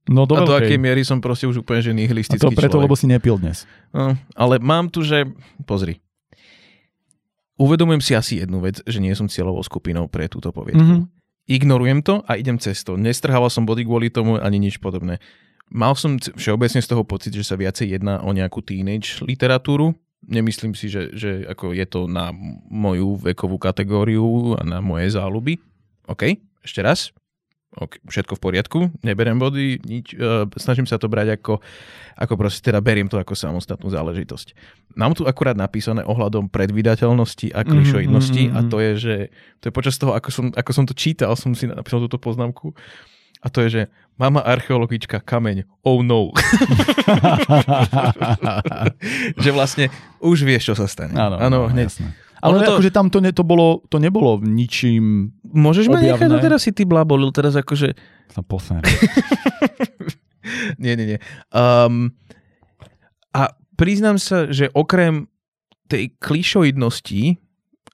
No 0.09 0.25
do 0.25 0.35
a 0.35 0.43
do 0.43 0.57
akej 0.57 0.81
miery 0.81 1.05
som 1.05 1.21
proste 1.21 1.45
už 1.45 1.61
úplne 1.61 1.85
že 1.85 1.93
nihilistický 1.93 2.41
A 2.41 2.49
to 2.49 2.57
preto, 2.57 2.75
človek. 2.75 2.85
lebo 2.89 2.95
si 2.97 3.05
nepil 3.05 3.37
dnes. 3.37 3.69
No, 3.93 4.17
ale 4.33 4.57
mám 4.57 4.89
tu, 4.89 5.05
že... 5.05 5.29
Pozri 5.63 6.01
uvedomujem 7.59 8.01
si 8.01 8.15
asi 8.15 8.33
jednu 8.39 8.63
vec, 8.63 8.79
že 8.87 9.03
nie 9.03 9.11
som 9.13 9.27
cieľovou 9.27 9.59
skupinou 9.61 10.07
pre 10.07 10.31
túto 10.31 10.55
poviedku. 10.55 10.79
Mm-hmm. 10.79 11.18
Ignorujem 11.49 12.05
to 12.05 12.21
a 12.29 12.37
idem 12.37 12.61
cez 12.61 12.85
to. 12.85 12.93
Nestrhával 12.93 13.49
som 13.49 13.65
body 13.65 13.81
kvôli 13.81 14.13
tomu 14.13 14.37
ani 14.37 14.61
nič 14.61 14.77
podobné. 14.77 15.17
Mal 15.73 15.97
som 15.97 16.21
všeobecne 16.21 16.77
z 16.77 16.89
toho 16.93 17.01
pocit, 17.01 17.33
že 17.33 17.41
sa 17.41 17.57
viacej 17.57 17.97
jedná 17.97 18.21
o 18.21 18.29
nejakú 18.29 18.61
teenage 18.61 19.17
literatúru. 19.25 19.97
Nemyslím 20.29 20.77
si, 20.77 20.93
že, 20.93 21.09
že 21.17 21.49
ako 21.49 21.73
je 21.73 21.85
to 21.89 22.05
na 22.05 22.29
moju 22.69 23.17
vekovú 23.17 23.57
kategóriu 23.57 24.53
a 24.57 24.61
na 24.61 24.77
moje 24.77 25.09
záľuby. 25.17 25.57
OK, 26.05 26.37
ešte 26.61 26.85
raz 26.85 27.09
ok, 27.77 28.01
všetko 28.09 28.33
v 28.33 28.41
poriadku, 28.41 28.79
neberiem 29.05 29.37
body, 29.37 29.77
nič, 29.85 30.17
uh, 30.17 30.49
snažím 30.57 30.89
sa 30.89 30.97
to 30.97 31.05
brať 31.05 31.37
ako, 31.37 31.61
ako 32.17 32.33
proste, 32.33 32.65
teda 32.65 32.81
beriem 32.81 33.05
to 33.05 33.21
ako 33.21 33.37
samostatnú 33.37 33.93
záležitosť. 33.93 34.57
Mám 34.97 35.13
tu 35.13 35.29
akurát 35.29 35.53
napísané 35.53 36.01
ohľadom 36.01 36.49
predvydateľnosti 36.49 37.53
a 37.53 37.61
klišoidnosti 37.61 38.43
mm-hmm. 38.49 38.57
a 38.57 38.59
to 38.65 38.77
je, 38.81 38.91
že 38.97 39.15
to 39.61 39.69
je 39.69 39.73
počas 39.73 40.01
toho, 40.01 40.17
ako 40.17 40.29
som, 40.33 40.45
ako 40.49 40.71
som 40.73 40.85
to 40.89 40.97
čítal, 40.97 41.37
som 41.37 41.53
si 41.53 41.69
napísal 41.69 42.01
túto 42.01 42.17
poznámku 42.17 42.73
a 43.39 43.47
to 43.47 43.63
je, 43.63 43.69
že 43.69 43.81
mama 44.19 44.43
archeologička, 44.43 45.23
kameň, 45.23 45.63
oh 45.85 46.03
no. 46.03 46.35
že 49.43 49.49
vlastne 49.53 49.87
už 50.19 50.43
vieš, 50.43 50.73
čo 50.73 50.75
sa 50.75 50.89
stane. 50.89 51.15
Áno 51.15 51.69
hneď. 51.71 51.87
Jasné. 51.87 52.28
Ale 52.39 52.63
to... 52.63 52.79
akože 52.79 52.91
tam 52.91 53.11
to, 53.11 53.19
ne, 53.19 53.31
to, 53.35 53.43
bolo, 53.43 53.83
to 53.91 53.99
nebolo 53.99 54.39
ničím 54.39 55.35
Môžeš 55.49 55.89
ma 55.89 55.99
nechať, 55.99 56.29
no 56.29 56.37
teraz 56.37 56.61
si 56.61 56.71
ty 56.71 56.85
blabolil, 56.85 57.33
teraz 57.33 57.57
akože... 57.57 57.97
Sa 58.29 58.45
posmer. 58.45 58.85
nie, 60.83 60.93
nie, 60.93 61.15
nie. 61.15 61.19
Um, 61.49 62.13
a 63.33 63.49
priznám 63.73 64.21
sa, 64.21 64.45
že 64.53 64.69
okrem 64.77 65.25
tej 65.89 66.13
klišoidnosti 66.21 67.41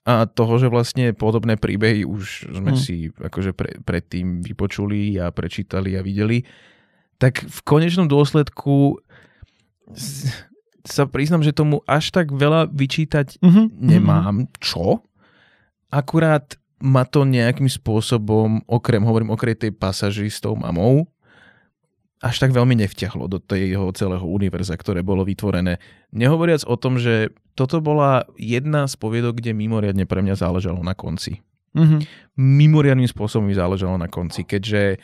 a 0.06 0.30
toho, 0.30 0.62
že 0.62 0.68
vlastne 0.70 1.16
podobné 1.16 1.58
príbehy 1.58 2.06
už 2.06 2.52
sme 2.54 2.76
hmm. 2.76 2.80
si 2.80 3.10
akože 3.10 3.58
pre, 3.58 3.80
predtým 3.82 4.44
vypočuli 4.44 5.18
a 5.18 5.32
prečítali 5.32 5.98
a 5.98 6.06
videli, 6.06 6.46
tak 7.18 7.42
v 7.42 7.60
konečnom 7.64 8.06
dôsledku 8.06 9.00
sa 10.86 11.10
priznám, 11.10 11.42
že 11.42 11.52
tomu 11.52 11.82
až 11.90 12.14
tak 12.14 12.30
veľa 12.30 12.70
vyčítať 12.70 13.42
mm-hmm. 13.42 13.66
nemám. 13.82 14.36
Čo? 14.62 15.02
Akurát 15.90 16.58
ma 16.80 17.04
to 17.04 17.26
nejakým 17.26 17.68
spôsobom, 17.68 18.62
okrem, 18.70 19.02
hovorím, 19.02 19.34
okrem 19.34 19.58
tej 19.58 19.74
pasaži 19.74 20.30
s 20.30 20.38
tou 20.38 20.54
mamou, 20.54 21.10
až 22.22 22.42
tak 22.42 22.56
veľmi 22.56 22.74
nevťahlo 22.80 23.30
do 23.30 23.38
jeho 23.54 23.90
celého 23.94 24.26
univerza, 24.26 24.74
ktoré 24.78 25.06
bolo 25.06 25.22
vytvorené. 25.26 25.78
Nehovoriac 26.10 26.66
o 26.66 26.74
tom, 26.80 26.98
že 26.98 27.34
toto 27.54 27.80
bola 27.80 28.26
jedna 28.40 28.90
z 28.90 28.96
poviedok, 28.98 29.38
kde 29.40 29.54
mimoriadne 29.54 30.06
pre 30.10 30.26
mňa 30.26 30.36
záležalo 30.40 30.82
na 30.82 30.98
konci. 30.98 31.46
Mm-hmm. 31.76 32.02
Mimoriadným 32.36 33.08
spôsobom 33.08 33.48
mi 33.48 33.56
záležalo 33.56 33.96
na 33.96 34.12
konci, 34.12 34.44
keďže 34.44 34.96
e, 34.96 34.98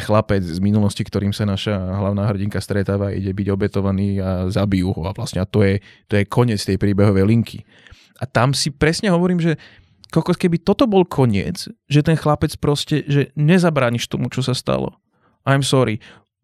chlapec 0.00 0.40
z 0.40 0.56
minulosti, 0.64 1.04
ktorým 1.04 1.36
sa 1.36 1.44
naša 1.44 1.76
hlavná 1.76 2.24
hrdinka 2.32 2.64
stretáva, 2.64 3.12
ide 3.12 3.28
byť 3.36 3.46
obetovaný 3.52 4.16
a 4.24 4.48
zabijú 4.48 4.96
ho 4.96 5.04
a 5.04 5.12
vlastne 5.12 5.44
a 5.44 5.46
to 5.48 5.60
je, 5.60 5.84
to 6.08 6.16
je 6.16 6.24
koniec 6.24 6.64
tej 6.64 6.80
príbehovej 6.80 7.28
linky. 7.28 7.68
A 8.16 8.24
tam 8.24 8.56
si 8.56 8.72
presne 8.72 9.12
hovorím, 9.12 9.44
že 9.44 9.60
kokos, 10.08 10.40
keby 10.40 10.64
toto 10.64 10.88
bol 10.88 11.04
koniec, 11.04 11.68
že 11.92 12.00
ten 12.00 12.16
chlapec 12.16 12.56
proste, 12.56 13.04
že 13.04 13.36
nezabrániš 13.36 14.08
tomu, 14.08 14.32
čo 14.32 14.40
sa 14.40 14.56
stalo. 14.56 14.96
I'm 15.44 15.60
sorry 15.66 15.98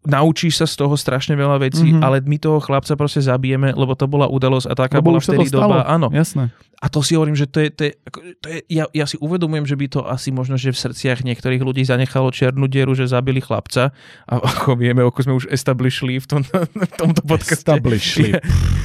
naučíš 0.08 0.64
sa 0.64 0.66
z 0.66 0.74
toho 0.80 0.96
strašne 0.96 1.36
veľa 1.36 1.60
vecí, 1.60 1.92
mm-hmm. 1.92 2.04
ale 2.04 2.24
my 2.24 2.40
toho 2.40 2.58
chlapca 2.64 2.96
proste 2.96 3.20
zabijeme, 3.20 3.76
lebo 3.76 3.92
to 3.92 4.08
bola 4.08 4.24
udalosť 4.24 4.66
a 4.66 4.74
taká 4.74 5.04
lebo 5.04 5.12
bola 5.12 5.20
vtedy 5.20 5.52
doba. 5.52 5.84
Áno. 5.84 6.08
Jasné. 6.08 6.48
A 6.78 6.86
to 6.86 7.02
si 7.02 7.18
hovorím, 7.18 7.34
že 7.34 7.50
to 7.50 7.58
je, 7.58 7.68
to 7.74 7.82
je, 7.90 7.92
to 8.38 8.46
je 8.48 8.58
ja, 8.70 8.86
ja 8.94 9.04
si 9.04 9.18
uvedomujem, 9.18 9.66
že 9.66 9.74
by 9.74 9.86
to 9.90 10.00
asi 10.06 10.30
možno, 10.30 10.54
že 10.54 10.70
v 10.70 10.78
srdciach 10.78 11.26
niektorých 11.26 11.58
ľudí 11.58 11.82
zanechalo 11.82 12.30
čiernu 12.30 12.70
dieru, 12.70 12.94
že 12.94 13.10
zabili 13.10 13.42
chlapca. 13.42 13.90
A 14.30 14.34
ako 14.38 14.78
vieme, 14.78 15.02
ako 15.02 15.20
sme 15.26 15.34
už 15.34 15.50
establishli 15.50 16.22
v, 16.22 16.26
tom, 16.30 16.40
v 16.46 16.92
tomto 16.94 17.20
podcaste. 17.26 17.66
Establishli. 17.66 18.30
Ja, 18.30 18.40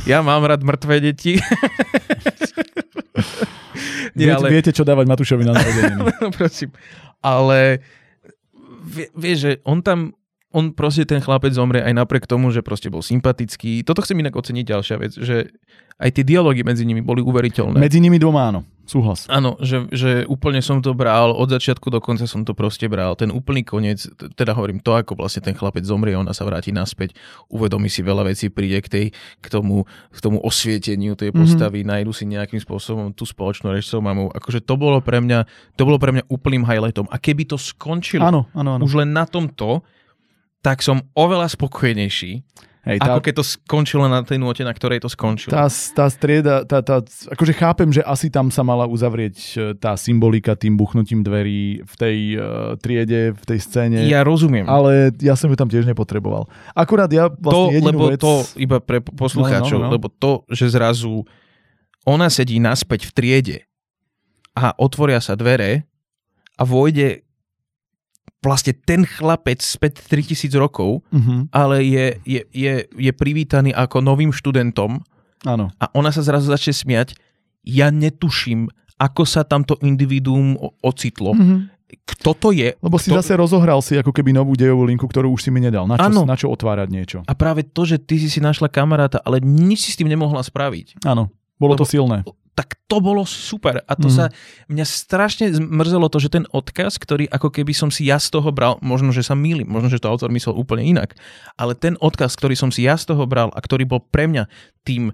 ja 0.10 0.19
mám 0.26 0.42
rád 0.42 0.66
mŕtve 0.66 1.00
deti. 1.00 1.38
Nie, 4.14 4.30
viete, 4.30 4.45
ale... 4.45 4.48
viete, 4.50 4.72
čo 4.74 4.85
dávať 4.85 5.06
Matúšovi 5.10 5.43
na 5.45 5.53
narodeniny. 5.58 6.02
no, 6.22 6.30
prosím. 6.34 6.69
Ale 7.22 7.82
vie, 8.85 9.08
vie, 9.14 9.34
že 9.38 9.52
on 9.66 9.82
tam 9.82 10.14
on 10.53 10.69
proste 10.72 11.09
ten 11.09 11.19
chlapec 11.19 11.51
zomrie 11.51 11.82
aj 11.82 11.98
napriek 11.98 12.30
tomu, 12.30 12.53
že 12.53 12.61
proste 12.61 12.93
bol 12.93 13.01
sympatický. 13.01 13.82
Toto 13.82 14.06
chcem 14.06 14.22
inak 14.22 14.38
oceniť 14.38 14.65
ďalšia 14.69 14.95
vec, 15.01 15.11
že 15.17 15.49
aj 15.98 16.09
tie 16.14 16.23
dialógy 16.25 16.61
medzi 16.61 16.85
nimi 16.85 17.01
boli 17.01 17.25
uveriteľné. 17.25 17.77
Medzi 17.77 18.01
nimi 18.01 18.17
dvoma 18.17 18.49
áno, 18.49 18.61
súhlas. 18.85 19.30
Áno, 19.30 19.56
že, 19.61 19.85
že 19.93 20.25
úplne 20.25 20.59
som 20.61 20.82
to 20.82 20.93
bral, 20.98 21.33
od 21.33 21.49
začiatku 21.49 21.90
do 21.90 22.01
konca 22.01 22.25
som 22.25 22.41
to 22.45 22.57
proste 22.57 22.85
bral. 22.90 23.14
Ten 23.17 23.30
úplný 23.30 23.65
koniec, 23.65 24.06
teda 24.38 24.57
hovorím 24.57 24.82
to, 24.82 24.93
ako 24.93 25.17
vlastne 25.17 25.45
ten 25.45 25.53
chlapec 25.53 25.85
zomrie, 25.85 26.17
ona 26.17 26.33
sa 26.33 26.45
vráti 26.45 26.73
naspäť, 26.73 27.14
uvedomí 27.49 27.90
si 27.90 28.01
veľa 28.01 28.30
vecí, 28.30 28.49
príde 28.49 28.82
k, 28.82 28.88
tej, 28.90 29.06
k, 29.41 29.48
tomu, 29.48 29.85
k 30.14 30.17
tomu 30.22 30.41
osvieteniu 30.41 31.17
tej 31.17 31.33
mhm. 31.33 31.38
postavy, 31.40 31.82
mm-hmm. 31.82 31.93
nájdu 31.98 32.11
si 32.14 32.23
nejakým 32.30 32.61
spôsobom 32.61 33.14
tú 33.14 33.25
spoločnú 33.25 33.73
reč 33.73 33.90
s 33.90 33.98
mamou. 33.98 34.33
Akože 34.33 34.61
to 34.65 34.77
bolo 34.77 34.99
pre 34.99 35.22
mňa, 35.22 35.45
to 35.77 35.82
bolo 35.85 36.01
pre 36.01 36.14
mňa 36.14 36.30
úplným 36.30 36.65
highlightom. 36.65 37.06
A 37.09 37.17
keby 37.22 37.49
to 37.49 37.57
skončilo 37.57 38.25
áno, 38.25 38.41
áno, 38.57 38.77
áno. 38.77 38.83
už 38.83 39.01
len 39.01 39.14
na 39.14 39.23
tomto, 39.30 39.85
tak 40.64 40.80
som 40.80 41.03
oveľa 41.14 41.51
spokojnejší, 41.51 42.42
Hej, 42.83 43.00
tá, 43.00 43.16
ako 43.16 43.19
keď 43.24 43.33
to 43.40 43.45
skončilo 43.48 44.11
na 44.11 44.27
tej 44.27 44.43
nôte, 44.43 44.59
na 44.59 44.75
ktorej 44.75 45.00
to 45.00 45.08
skončilo. 45.08 45.56
Tá, 45.56 45.72
tá 45.72 46.06
strieda, 46.11 46.67
tá, 46.67 46.83
tá, 46.83 47.00
akože 47.32 47.56
chápem, 47.56 47.88
že 47.95 48.03
asi 48.03 48.27
tam 48.27 48.51
sa 48.51 48.59
mala 48.59 48.92
uzavrieť 48.92 49.35
e, 49.56 49.56
tá 49.80 49.95
symbolika 49.95 50.51
tým 50.59 50.75
buchnutím 50.75 51.24
dverí 51.24 51.80
v 51.80 51.93
tej 51.95 52.17
uh, 52.35 52.75
triede, 52.75 53.32
v 53.32 53.43
tej 53.48 53.59
scéne. 53.64 54.03
Ja 54.11 54.27
rozumiem. 54.27 54.67
Ale 54.67 55.16
ja 55.24 55.40
som 55.40 55.48
ju 55.48 55.56
tam 55.56 55.72
tiež 55.72 55.88
nepotreboval. 55.88 56.51
Akurát 56.75 57.08
ja 57.08 57.32
vlastne 57.32 57.80
to, 57.80 57.88
lebo 57.88 58.03
vec... 58.11 58.19
to, 58.19 58.43
iba 58.59 58.83
pre 58.83 59.00
poslucháčov, 59.00 59.80
no, 59.80 59.88
no, 59.88 59.88
no. 59.88 59.93
lebo 59.95 60.11
to, 60.11 60.43
že 60.51 60.75
zrazu 60.75 61.24
ona 62.03 62.27
sedí 62.27 62.59
naspäť 62.59 63.08
v 63.08 63.11
triede 63.16 63.58
a 64.59 64.75
otvoria 64.75 65.24
sa 65.24 65.40
dvere 65.40 65.88
a 66.59 66.67
vojde 66.67 67.24
vlastne 68.43 68.75
ten 68.75 69.07
chlapec 69.07 69.63
späť 69.63 70.03
3000 70.11 70.51
rokov, 70.59 71.01
uh-huh. 71.07 71.47
ale 71.49 71.88
je, 71.88 72.05
je, 72.27 72.41
je, 72.51 72.73
je 72.85 73.11
privítaný 73.15 73.72
ako 73.72 74.03
novým 74.03 74.35
študentom 74.35 74.99
Áno. 75.47 75.72
a 75.80 75.85
ona 75.95 76.11
sa 76.11 76.19
zrazu 76.19 76.51
začne 76.51 76.75
smiať. 76.75 77.15
Ja 77.63 77.88
netuším, 77.89 78.67
ako 78.99 79.23
sa 79.23 79.47
tamto 79.47 79.80
individuum 79.80 80.59
ocitlo. 80.83 81.31
Uh-huh. 81.33 81.72
Kto 82.03 82.35
to 82.35 82.49
je? 82.51 82.75
Lebo 82.83 82.99
si 82.99 83.13
kto... 83.13 83.23
zase 83.23 83.38
rozohral 83.39 83.80
si 83.80 83.95
ako 83.95 84.11
keby 84.11 84.35
novú 84.35 84.57
dejovú 84.59 84.83
linku, 84.89 85.07
ktorú 85.07 85.31
už 85.31 85.47
si 85.47 85.49
mi 85.53 85.63
nedal. 85.63 85.88
Na 85.88 85.95
čo, 85.95 86.25
na 86.25 86.35
čo 86.35 86.51
otvárať 86.51 86.89
niečo? 86.89 87.17
A 87.23 87.33
práve 87.38 87.63
to, 87.63 87.85
že 87.88 88.01
ty 88.01 88.19
si 88.19 88.27
si 88.27 88.43
našla 88.43 88.67
kamaráta, 88.67 89.22
ale 89.23 89.39
nič 89.39 89.88
si 89.88 89.89
s 89.93 89.97
tým 90.01 90.09
nemohla 90.09 90.41
spraviť. 90.41 91.05
Áno, 91.05 91.31
bolo 91.55 91.77
Lebo... 91.77 91.85
to 91.85 91.88
silné 91.88 92.27
tak 92.53 92.77
to 92.85 93.01
bolo 93.01 93.25
super. 93.25 93.82
A 93.90 93.93
to 93.98 94.09
mm. 94.09 94.14
sa, 94.14 94.25
mňa 94.69 94.85
strašne 94.85 95.45
mrzelo 95.57 96.06
to, 96.09 96.22
že 96.22 96.30
ten 96.30 96.45
odkaz, 96.53 97.01
ktorý 97.01 97.25
ako 97.33 97.49
keby 97.49 97.73
som 97.73 97.90
si 97.90 98.07
ja 98.09 98.22
z 98.22 98.30
toho 98.30 98.53
bral, 98.53 98.77
možno, 98.85 99.09
že 99.09 99.25
sa 99.25 99.33
mýlim, 99.33 99.65
možno, 99.65 99.90
že 99.90 99.98
to 99.98 100.09
autor 100.09 100.30
myslel 100.30 100.53
úplne 100.53 100.85
inak, 100.85 101.17
ale 101.57 101.73
ten 101.73 101.98
odkaz, 101.98 102.38
ktorý 102.38 102.53
som 102.53 102.69
si 102.69 102.85
ja 102.85 102.93
z 102.93 103.09
toho 103.09 103.25
bral 103.25 103.49
a 103.53 103.59
ktorý 103.59 103.90
bol 103.90 104.01
pre 104.06 104.30
mňa 104.30 104.45
tým 104.85 105.09
e, 105.09 105.14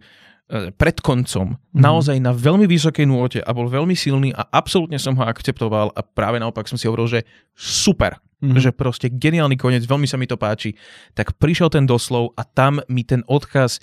pred 0.76 1.00
koncom 1.00 1.56
mm. 1.56 1.80
naozaj 1.80 2.20
na 2.20 2.36
veľmi 2.36 2.68
vysokej 2.68 3.08
nôte 3.08 3.40
a 3.40 3.50
bol 3.56 3.72
veľmi 3.72 3.96
silný 3.96 4.36
a 4.36 4.44
absolútne 4.52 5.00
som 5.00 5.16
ho 5.16 5.24
akceptoval 5.24 5.96
a 5.96 6.02
práve 6.04 6.44
naopak 6.44 6.68
som 6.68 6.76
si 6.76 6.92
hovoril, 6.92 7.08
že 7.08 7.20
super, 7.56 8.20
mm. 8.44 8.60
že 8.60 8.76
proste 8.76 9.08
geniálny 9.08 9.56
koniec, 9.56 9.88
veľmi 9.88 10.12
sa 10.12 10.20
mi 10.20 10.28
to 10.28 10.36
páči, 10.36 10.76
tak 11.16 11.40
prišiel 11.40 11.72
ten 11.72 11.88
doslov 11.88 12.36
a 12.36 12.44
tam 12.44 12.84
mi 12.92 13.08
ten 13.08 13.24
odkaz 13.32 13.80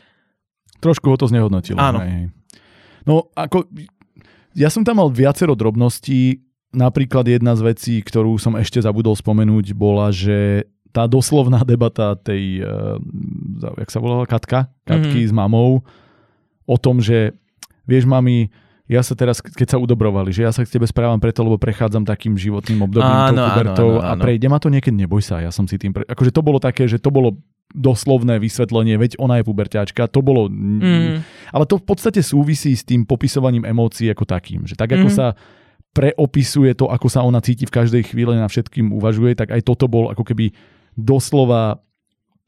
Trošku 0.77 1.09
ho 1.09 1.17
to 1.17 1.27
znehodnotilo. 1.29 1.81
Áno. 1.81 2.05
Hej. 2.05 2.36
No, 3.07 3.31
ako, 3.39 3.71
ja 4.53 4.69
som 4.69 4.83
tam 4.83 4.99
mal 4.99 5.09
viacero 5.09 5.55
drobností. 5.55 6.43
Napríklad 6.77 7.25
jedna 7.31 7.57
z 7.57 7.63
vecí, 7.63 7.95
ktorú 8.03 8.37
som 8.37 8.59
ešte 8.59 8.83
zabudol 8.83 9.17
spomenúť, 9.17 9.73
bola, 9.73 10.13
že 10.13 10.69
tá 10.91 11.09
doslovná 11.09 11.63
debata 11.63 12.19
tej, 12.19 12.67
uh, 12.67 12.99
jak 13.81 13.91
sa 13.93 14.03
volala, 14.03 14.29
Katka? 14.29 14.69
Katky 14.85 15.25
mm. 15.25 15.29
s 15.29 15.33
mamou, 15.33 15.85
o 16.65 16.77
tom, 16.77 17.01
že 17.05 17.37
vieš, 17.85 18.09
mami, 18.09 18.49
ja 18.87 19.03
sa 19.03 19.19
teraz, 19.19 19.43
keď 19.43 19.77
sa 19.77 19.79
udobrovali, 19.83 20.31
že 20.31 20.47
ja 20.47 20.55
sa 20.55 20.63
k 20.63 20.73
tebe 20.73 20.87
správam 20.87 21.19
preto, 21.19 21.43
lebo 21.43 21.59
prechádzam 21.59 22.07
takým 22.07 22.39
životným 22.39 22.87
obdobím 22.87 23.13
áno, 23.13 23.35
tou 23.35 23.47
pubertou 23.51 23.91
a 23.99 24.15
prejde 24.15 24.47
ma 24.47 24.59
to 24.63 24.71
niekedy, 24.71 24.95
neboj 24.95 25.21
sa, 25.21 25.43
ja 25.43 25.51
som 25.51 25.67
si 25.67 25.75
tým, 25.75 25.91
pre... 25.91 26.07
akože 26.07 26.31
to 26.31 26.43
bolo 26.43 26.63
také, 26.63 26.87
že 26.87 27.03
to 27.03 27.11
bolo 27.11 27.35
doslovné 27.77 28.41
vysvetlenie, 28.41 28.97
veď 28.97 29.21
ona 29.21 29.39
je 29.39 29.45
puberťačka, 29.45 30.09
to 30.09 30.25
bolo... 30.25 30.49
Mm. 30.49 31.21
Ale 31.53 31.65
to 31.69 31.77
v 31.77 31.85
podstate 31.85 32.25
súvisí 32.25 32.73
s 32.73 32.83
tým 32.83 33.05
popisovaním 33.05 33.69
emócií 33.69 34.09
ako 34.09 34.25
takým, 34.25 34.65
že 34.65 34.75
tak 34.75 34.97
ako 34.97 35.13
mm. 35.13 35.15
sa 35.15 35.37
preopisuje 35.93 36.73
to, 36.77 36.89
ako 36.89 37.09
sa 37.09 37.25
ona 37.25 37.41
cíti 37.45 37.69
v 37.69 37.77
každej 37.77 38.13
chvíli 38.13 38.37
na 38.37 38.49
všetkým 38.49 38.93
uvažuje, 38.97 39.37
tak 39.37 39.53
aj 39.53 39.65
toto 39.65 39.89
bol 39.89 40.13
ako 40.13 40.25
keby 40.25 40.53
doslova 40.97 41.81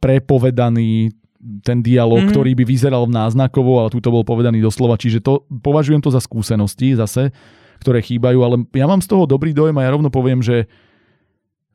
prepovedaný 0.01 1.13
ten 1.63 1.81
dialog, 1.81 2.25
mm-hmm. 2.25 2.35
ktorý 2.35 2.53
by 2.59 2.65
vyzeral 2.67 3.07
v 3.07 3.15
náznakovo, 3.15 3.79
ale 3.79 3.89
tu 3.95 4.03
to 4.03 4.11
bol 4.11 4.27
povedaný 4.27 4.59
doslova, 4.59 4.99
čiže 4.99 5.23
to, 5.23 5.47
považujem 5.65 6.03
to 6.03 6.11
za 6.11 6.19
skúsenosti 6.19 6.99
zase, 6.99 7.31
ktoré 7.79 8.03
chýbajú, 8.03 8.39
ale 8.43 8.57
ja 8.75 8.91
mám 8.91 8.99
z 8.99 9.09
toho 9.09 9.25
dobrý 9.25 9.55
dojem 9.55 9.79
a 9.79 9.87
ja 9.87 9.95
rovno 9.95 10.11
poviem, 10.11 10.43
že 10.43 10.67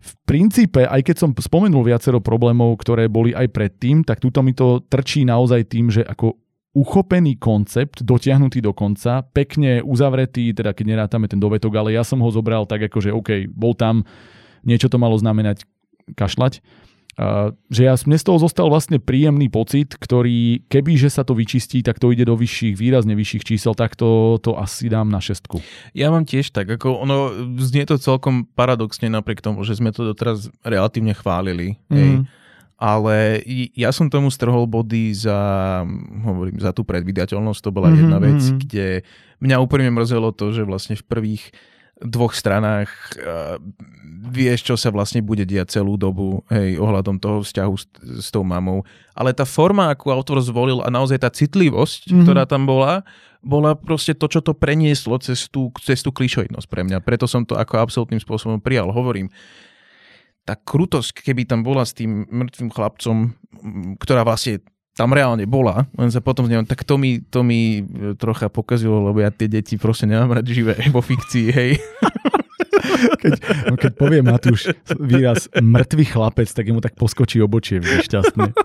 v 0.03 0.11
princípe, 0.27 0.83
aj 0.83 0.99
keď 0.99 1.15
som 1.15 1.31
spomenul 1.31 1.87
viacero 1.87 2.19
problémov, 2.19 2.75
ktoré 2.83 3.07
boli 3.07 3.31
aj 3.31 3.47
predtým, 3.55 4.03
tak 4.03 4.19
túto 4.19 4.43
mi 4.43 4.51
to 4.51 4.83
trčí 4.91 5.23
naozaj 5.23 5.63
tým, 5.71 5.87
že 5.87 6.03
ako 6.03 6.35
uchopený 6.73 7.39
koncept, 7.39 8.03
dotiahnutý 8.03 8.59
do 8.59 8.75
konca, 8.75 9.23
pekne 9.31 9.79
uzavretý, 9.85 10.51
teda 10.51 10.75
keď 10.75 10.85
nerátame 10.97 11.31
ten 11.31 11.39
dovetok, 11.39 11.71
ale 11.79 11.95
ja 11.95 12.03
som 12.03 12.19
ho 12.19 12.29
zobral 12.33 12.67
tak 12.67 12.89
ako, 12.91 12.97
že 12.99 13.15
OK, 13.15 13.47
bol 13.47 13.77
tam, 13.77 14.03
niečo 14.65 14.91
to 14.91 14.99
malo 14.99 15.15
znamenať 15.15 15.63
kašľať 16.19 16.59
že 17.69 17.81
ja, 17.85 17.93
mne 17.93 18.17
z 18.17 18.25
toho 18.25 18.41
zostal 18.41 18.73
vlastne 18.73 18.97
príjemný 18.97 19.45
pocit, 19.45 19.93
ktorý 19.93 20.65
keby, 20.65 20.97
že 20.97 21.13
sa 21.13 21.21
to 21.21 21.37
vyčistí, 21.37 21.85
tak 21.85 22.01
to 22.01 22.09
ide 22.09 22.25
do 22.25 22.33
vyšších, 22.33 22.73
výrazne 22.73 23.13
vyšších 23.13 23.45
čísel, 23.45 23.77
tak 23.77 23.93
to, 23.93 24.41
to 24.41 24.57
asi 24.57 24.89
dám 24.89 25.13
na 25.13 25.21
šestku. 25.21 25.61
Ja 25.93 26.09
mám 26.09 26.25
tiež 26.25 26.49
tak, 26.49 26.73
ako 26.73 27.05
ono, 27.05 27.29
znie 27.61 27.85
to 27.85 28.01
celkom 28.01 28.49
paradoxne 28.57 29.13
napriek 29.13 29.45
tomu, 29.45 29.61
že 29.61 29.77
sme 29.77 29.93
to 29.93 30.09
doteraz 30.09 30.49
relatívne 30.65 31.13
chválili, 31.13 31.77
mm. 31.89 31.93
hej. 31.93 32.11
Mhm. 32.17 32.25
Ale 32.83 33.39
ja 33.79 33.95
som 33.95 34.11
tomu 34.11 34.27
strhol 34.27 34.67
body 34.67 35.15
za, 35.15 35.39
hovorím, 36.25 36.59
za 36.59 36.75
tú 36.75 36.83
predvydateľnosť, 36.83 37.61
to 37.63 37.71
bola 37.71 37.87
mm-hmm, 37.87 38.01
jedna 38.03 38.17
vec, 38.19 38.41
mm-hmm. 38.43 38.59
kde 38.59 38.87
mňa 39.39 39.55
úprimne 39.63 39.95
mrzelo 39.95 40.35
to, 40.35 40.51
že 40.51 40.67
vlastne 40.67 40.99
v 40.99 41.05
prvých 41.07 41.55
dvoch 42.01 42.33
stranách 42.33 42.89
uh, 43.21 43.61
vieš, 44.23 44.63
čo 44.65 44.75
sa 44.79 44.89
vlastne 44.89 45.19
bude 45.19 45.43
diať 45.43 45.79
celú 45.79 45.99
dobu, 45.99 46.41
hej, 46.47 46.79
ohľadom 46.79 47.19
toho 47.19 47.43
vzťahu 47.43 47.73
s, 47.75 47.85
s 48.23 48.27
tou 48.31 48.41
mamou. 48.41 48.87
Ale 49.13 49.35
tá 49.35 49.43
forma, 49.43 49.91
akú 49.91 50.09
autor 50.09 50.39
zvolil 50.39 50.79
a 50.81 50.89
naozaj 50.89 51.21
tá 51.21 51.29
citlivosť, 51.29 52.09
mm-hmm. 52.09 52.23
ktorá 52.23 52.43
tam 52.47 52.63
bola, 52.63 53.03
bola 53.43 53.75
proste 53.75 54.15
to, 54.15 54.25
čo 54.31 54.39
to 54.39 54.55
prenieslo 54.55 55.19
cez 55.19 55.51
tú, 55.51 55.69
cez 55.83 55.99
tú 55.99 56.15
klišoidnosť 56.15 56.67
pre 56.71 56.81
mňa. 56.87 57.03
Preto 57.03 57.27
som 57.27 57.43
to 57.43 57.59
ako 57.59 57.83
absolútnym 57.83 58.23
spôsobom 58.23 58.63
prijal. 58.63 58.89
Hovorím, 58.89 59.27
tá 60.43 60.55
krutosť, 60.55 61.23
keby 61.23 61.47
tam 61.47 61.63
bola 61.63 61.83
s 61.83 61.95
tým 61.95 62.27
mŕtvým 62.27 62.71
chlapcom, 62.71 63.35
ktorá 63.99 64.27
vlastne 64.27 64.63
tam 64.93 65.09
reálne 65.09 65.49
bola, 65.49 65.89
len 65.97 66.13
sa 66.13 66.21
potom 66.21 66.45
neviem, 66.45 66.69
tak 66.69 66.85
to 66.85 67.01
mi, 67.01 67.17
to 67.25 67.41
mi 67.41 67.81
e, 67.81 68.13
trocha 68.13 68.45
pokazilo, 68.45 69.09
lebo 69.09 69.25
ja 69.25 69.33
tie 69.33 69.49
deti 69.49 69.73
proste 69.81 70.05
nemám 70.05 70.37
rád 70.37 70.45
živé 70.45 70.77
vo 70.95 71.01
fikcii, 71.01 71.47
hej. 71.49 71.71
Keď, 72.93 73.31
no 73.71 73.75
keď 73.79 73.91
povie 73.95 74.19
Matúš 74.19 74.71
výraz 74.99 75.47
mŕtvý 75.55 76.05
chlapec, 76.07 76.47
tak 76.51 76.67
mu 76.71 76.83
tak 76.83 76.95
poskočí 76.99 77.39
obočie, 77.39 77.79
bude 77.79 78.03
šťastný. 78.03 78.49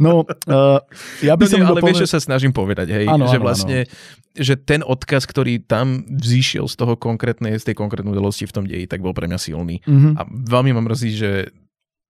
No, 0.00 0.26
uh, 0.26 0.80
ja 1.22 1.38
by 1.38 1.44
no 1.46 1.50
som... 1.50 1.58
Nie, 1.60 1.66
ale 1.66 1.80
povedal... 1.82 1.88
vieš, 1.94 2.00
čo 2.06 2.18
sa 2.18 2.20
snažím 2.22 2.50
povedať, 2.50 2.90
hej? 2.90 3.06
Ano, 3.06 3.30
že 3.30 3.38
ano, 3.38 3.44
vlastne, 3.46 3.78
ano. 3.86 4.34
že 4.34 4.54
ten 4.58 4.82
odkaz, 4.82 5.22
ktorý 5.26 5.62
tam 5.62 6.02
vzýšiel 6.08 6.66
z 6.66 6.74
toho 6.74 6.94
konkrétnej, 6.98 7.54
z 7.58 7.70
tej 7.70 7.76
konkrétnej 7.78 8.10
udalosti 8.10 8.48
v 8.48 8.54
tom 8.54 8.64
deji, 8.66 8.90
tak 8.90 9.04
bol 9.04 9.14
pre 9.14 9.30
mňa 9.30 9.38
silný. 9.38 9.82
Mm-hmm. 9.86 10.12
A 10.18 10.22
veľmi 10.26 10.70
ma 10.74 10.82
mrzí, 10.82 11.10
že 11.14 11.30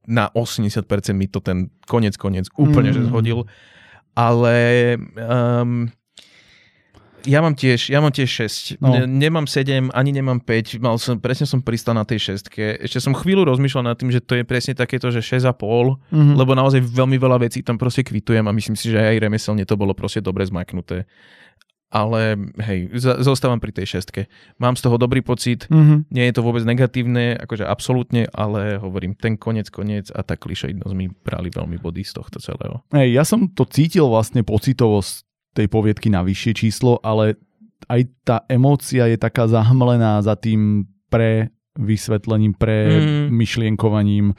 na 0.04 0.28
80% 0.32 0.84
mi 1.12 1.26
to 1.26 1.40
ten 1.40 1.72
konec 1.88 2.16
konec 2.16 2.48
úplne 2.54 2.90
mm. 2.90 2.96
že 2.96 3.02
zhodil. 3.08 3.38
Ale 4.14 4.56
um, 5.18 5.90
Ja 7.24 7.40
mám 7.40 7.56
tiež, 7.56 7.88
ja 7.88 8.04
mám 8.04 8.12
tiež 8.12 8.28
6. 8.28 8.84
No. 8.84 8.92
Ne, 8.92 9.08
nemám 9.08 9.48
7, 9.48 9.88
ani 9.96 10.10
nemám 10.12 10.44
5. 10.44 10.76
Mal 10.76 10.96
som, 11.00 11.16
presne 11.16 11.48
som 11.48 11.64
pristal 11.64 11.96
na 11.96 12.04
tej 12.04 12.36
6. 12.36 12.52
Ešte 12.84 13.00
som 13.00 13.16
chvíľu 13.16 13.48
rozmýšľal 13.48 13.84
nad 13.88 13.96
tým, 13.96 14.12
že 14.12 14.20
to 14.20 14.36
je 14.36 14.44
presne 14.44 14.76
takéto, 14.76 15.08
že 15.08 15.24
6,5, 15.24 15.56
mm-hmm. 15.56 16.36
lebo 16.36 16.52
naozaj 16.52 16.84
veľmi 16.84 17.16
veľa 17.16 17.40
vecí 17.48 17.64
tam 17.64 17.80
proste 17.80 18.04
kvitujem 18.04 18.44
a 18.44 18.52
myslím 18.52 18.76
si, 18.76 18.92
že 18.92 19.00
aj 19.00 19.24
remeselne 19.24 19.64
to 19.64 19.74
bolo 19.80 19.96
proste 19.96 20.20
dobre 20.20 20.44
zmaknuté 20.44 21.08
ale 21.92 22.34
hej, 22.58 22.90
zostávam 22.98 23.62
pri 23.62 23.70
tej 23.70 23.98
šestke. 23.98 24.26
Mám 24.58 24.74
z 24.74 24.82
toho 24.82 24.98
dobrý 24.98 25.22
pocit, 25.22 25.70
mm-hmm. 25.70 26.10
nie 26.10 26.24
je 26.26 26.34
to 26.34 26.42
vôbec 26.42 26.66
negatívne, 26.66 27.38
akože 27.38 27.62
absolútne, 27.62 28.26
ale 28.34 28.82
hovorím, 28.82 29.14
ten 29.14 29.38
koniec, 29.38 29.70
koniec 29.70 30.10
a 30.10 30.26
tá 30.26 30.34
klišejnosť 30.34 30.94
mi 30.98 31.06
brali 31.10 31.54
veľmi 31.54 31.78
body 31.78 32.02
z 32.02 32.18
tohto 32.18 32.42
celého. 32.42 32.82
Hej, 32.90 33.14
ja 33.14 33.22
som 33.22 33.46
to 33.46 33.62
cítil 33.68 34.10
vlastne 34.10 34.42
pocitovo 34.42 34.98
z 35.04 35.22
tej 35.54 35.70
poviedky 35.70 36.10
na 36.10 36.26
vyššie 36.26 36.52
číslo, 36.66 36.98
ale 36.98 37.38
aj 37.86 38.00
tá 38.26 38.36
emócia 38.50 39.06
je 39.06 39.18
taká 39.20 39.46
zahmlená 39.46 40.18
za 40.24 40.34
tým 40.34 40.90
pre 41.06 41.54
vysvetlením, 41.78 42.54
pre 42.54 42.86
mm. 42.86 43.34
myšlienkovaním, 43.34 44.34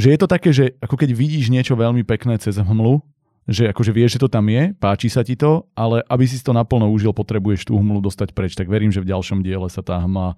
že 0.00 0.16
je 0.16 0.18
to 0.20 0.28
také, 0.28 0.50
že 0.52 0.76
ako 0.80 0.96
keď 0.96 1.10
vidíš 1.12 1.52
niečo 1.52 1.76
veľmi 1.76 2.04
pekné 2.08 2.40
cez 2.40 2.56
hmlu, 2.56 3.04
že 3.48 3.70
akože 3.70 3.92
vieš, 3.94 4.18
že 4.18 4.22
to 4.24 4.28
tam 4.28 4.46
je, 4.48 4.76
páči 4.76 5.08
sa 5.08 5.24
ti 5.24 5.38
to, 5.38 5.64
ale 5.72 6.04
aby 6.08 6.24
si 6.28 6.36
to 6.40 6.52
naplno 6.52 6.90
užil, 6.92 7.14
potrebuješ 7.14 7.68
tú 7.68 7.78
hmlu 7.78 8.04
dostať 8.04 8.36
preč. 8.36 8.52
Tak 8.58 8.68
verím, 8.68 8.92
že 8.92 9.00
v 9.00 9.10
ďalšom 9.10 9.40
diele 9.40 9.66
sa 9.72 9.80
tá 9.80 10.00
hmla 10.02 10.36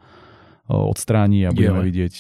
odstráni 0.71 1.45
a 1.45 1.51
budeme 1.51 1.83
Diele. 1.83 1.89
vidieť 1.91 2.15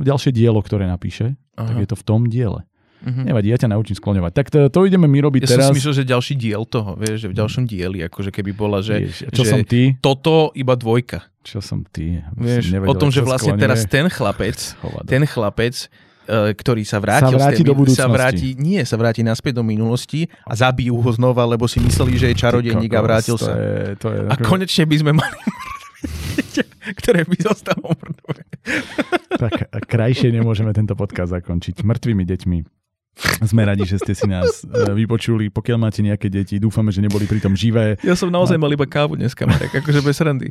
ďalšie 0.00 0.34
dielo, 0.34 0.58
ktoré 0.58 0.90
napíše, 0.90 1.38
Aha. 1.54 1.70
tak 1.70 1.76
je 1.84 1.88
to 1.90 1.96
v 1.98 2.04
tom 2.04 2.26
diele. 2.26 2.66
Mm-hmm. 3.04 3.24
Nevadí, 3.28 3.52
ja 3.52 3.60
ťa 3.60 3.68
naučím 3.68 4.00
skloňovať. 4.00 4.32
Tak 4.32 4.46
to, 4.48 4.58
to 4.72 4.88
ideme 4.88 5.04
my 5.04 5.20
robiť 5.28 5.44
ja 5.44 5.48
teraz. 5.52 5.68
Ja 5.68 5.70
som 5.70 5.76
myslel, 5.76 5.94
že 6.00 6.04
ďalší 6.08 6.34
diel 6.40 6.64
toho, 6.64 6.96
vieš, 6.96 7.16
že 7.20 7.28
v 7.28 7.36
ďalšom 7.36 7.64
dieli, 7.68 7.98
akože 8.08 8.32
keby 8.32 8.56
bola, 8.56 8.80
že, 8.80 9.04
vieš, 9.04 9.28
čo 9.28 9.44
že 9.44 9.50
som 9.52 9.60
ty? 9.60 9.92
toto 10.00 10.48
iba 10.56 10.72
dvojka. 10.72 11.20
Čo 11.44 11.60
som 11.60 11.84
ty? 11.84 12.24
Vieš, 12.32 12.72
nevedel, 12.72 12.88
o 12.88 12.94
tom, 12.96 13.12
že 13.12 13.20
vlastne 13.20 13.52
skloňuje. 13.52 13.64
teraz 13.68 13.84
ten 13.84 14.08
chlapec, 14.08 14.56
ten 15.12 15.22
chlapec 15.28 15.74
ktorý 16.28 16.82
sa 16.88 16.98
vrátil 17.00 17.36
sa 17.36 17.48
vráti 17.48 17.62
z 17.62 17.68
do 17.68 17.74
budúcnosti. 17.76 18.00
Sa 18.00 18.08
vráti, 18.08 18.48
nie, 18.56 18.80
sa 18.82 18.96
vráti 18.96 19.20
naspäť 19.20 19.60
do 19.60 19.64
minulosti 19.64 20.26
a 20.44 20.56
zabijú 20.56 20.96
ho 20.98 21.10
znova, 21.12 21.44
lebo 21.44 21.68
si 21.68 21.78
mysleli, 21.80 22.16
že 22.16 22.26
je 22.32 22.36
čarodejník 22.40 22.92
a 22.96 23.00
vrátil 23.04 23.36
to 23.36 23.46
sa. 23.46 23.52
Je, 23.52 23.96
to 24.00 24.08
je, 24.10 24.18
a 24.28 24.34
konečne 24.40 24.84
by 24.88 24.96
sme 25.00 25.12
mali 25.16 25.38
ktoré 27.00 27.24
by 27.24 27.36
zostalo 27.40 27.96
mŕtve. 27.96 28.40
tak 29.40 29.54
krajšie 29.88 30.30
nemôžeme 30.30 30.70
tento 30.76 30.92
podcast 30.94 31.32
zakončiť. 31.32 31.80
Mŕtvými 31.80 32.24
deťmi. 32.24 32.58
Sme 33.46 33.62
radi, 33.62 33.86
že 33.86 34.02
ste 34.02 34.10
si 34.10 34.26
nás 34.26 34.66
e, 34.66 34.90
vypočuli. 34.90 35.46
Pokiaľ 35.46 35.78
máte 35.78 36.02
nejaké 36.02 36.26
deti, 36.26 36.58
dúfame, 36.58 36.90
že 36.90 36.98
neboli 36.98 37.30
pritom 37.30 37.54
živé. 37.54 37.94
Ja 38.02 38.18
som 38.18 38.26
naozaj 38.26 38.58
mal 38.58 38.74
iba 38.74 38.90
kávu 38.90 39.14
dneska, 39.14 39.46
Marek, 39.46 39.70
akože 39.70 40.02
bez 40.02 40.18
randy. 40.18 40.50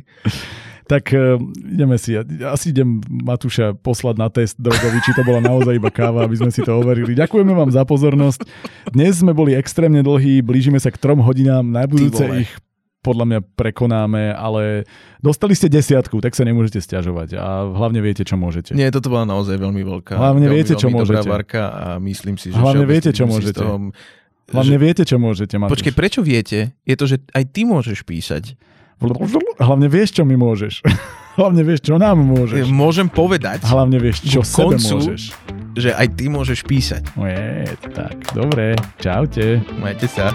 Tak 0.84 1.16
uh, 1.16 1.40
ideme 1.64 1.96
si, 1.96 2.12
asi 2.44 2.70
idem 2.70 3.00
Matúša 3.08 3.72
poslať 3.72 4.16
na 4.20 4.28
test 4.28 4.60
drogový, 4.60 5.00
či 5.00 5.16
to 5.16 5.24
bola 5.24 5.40
naozaj 5.40 5.80
iba 5.80 5.88
káva, 5.88 6.28
aby 6.28 6.36
sme 6.36 6.52
si 6.52 6.60
to 6.60 6.76
overili. 6.76 7.16
Ďakujeme 7.16 7.56
vám 7.56 7.72
za 7.72 7.88
pozornosť. 7.88 8.44
Dnes 8.92 9.24
sme 9.24 9.32
boli 9.32 9.56
extrémne 9.56 10.04
dlhí, 10.04 10.44
blížime 10.44 10.76
sa 10.76 10.92
k 10.92 11.00
trom 11.00 11.24
hodinám, 11.24 11.64
na 11.64 11.88
budúce 11.88 12.20
ich 12.36 12.52
podľa 13.04 13.24
mňa 13.28 13.40
prekonáme, 13.52 14.32
ale 14.32 14.88
dostali 15.20 15.52
ste 15.52 15.68
desiatku, 15.68 16.24
tak 16.24 16.32
sa 16.32 16.48
nemôžete 16.48 16.80
stiažovať 16.80 17.36
a 17.36 17.68
hlavne 17.68 18.00
viete, 18.00 18.24
čo 18.24 18.40
môžete. 18.40 18.72
Nie, 18.72 18.88
toto 18.88 19.12
bola 19.12 19.28
naozaj 19.28 19.60
veľmi 19.60 19.84
veľká. 19.84 20.16
Hlavne 20.16 20.48
veľmi, 20.48 20.56
viete, 20.56 20.72
čo 20.72 20.88
veľmi 20.88 21.04
môžete. 21.04 21.28
Varka 21.28 21.62
a 21.68 21.86
myslím 22.00 22.40
si, 22.40 22.48
že 22.48 22.56
hlavne 22.56 22.88
viete, 22.88 23.12
čo 23.12 23.28
môžete. 23.28 23.60
Toho, 23.60 23.92
hlavne 24.56 24.76
že... 24.80 24.82
viete, 24.82 25.02
čo 25.04 25.20
môžete, 25.20 25.54
Matúš. 25.60 25.72
Počkej, 25.76 25.92
prečo 25.92 26.20
viete? 26.24 26.72
Je 26.88 26.96
to, 26.96 27.04
že 27.04 27.20
aj 27.36 27.44
ty 27.52 27.68
môžeš 27.68 28.08
písať. 28.08 28.56
Hlavne 29.58 29.86
vieš, 29.90 30.20
čo 30.20 30.22
mi 30.22 30.38
môžeš. 30.38 30.84
Hlavne 31.38 31.66
vieš, 31.66 31.90
čo 31.90 31.98
nám 31.98 32.22
môžeš. 32.22 32.70
Môžem 32.70 33.10
povedať. 33.10 33.66
Hlavne 33.66 33.98
vieš, 33.98 34.22
čo 34.22 34.46
sebe 34.46 34.78
koncu, 34.78 35.02
môžeš. 35.02 35.22
Že 35.74 35.90
aj 35.98 36.06
ty 36.14 36.24
môžeš 36.30 36.60
písať. 36.62 37.02
Je, 37.18 37.74
tak, 37.90 38.14
dobre. 38.30 38.78
Čaute. 39.02 39.58
Majte 39.82 40.06
sa. 40.06 40.30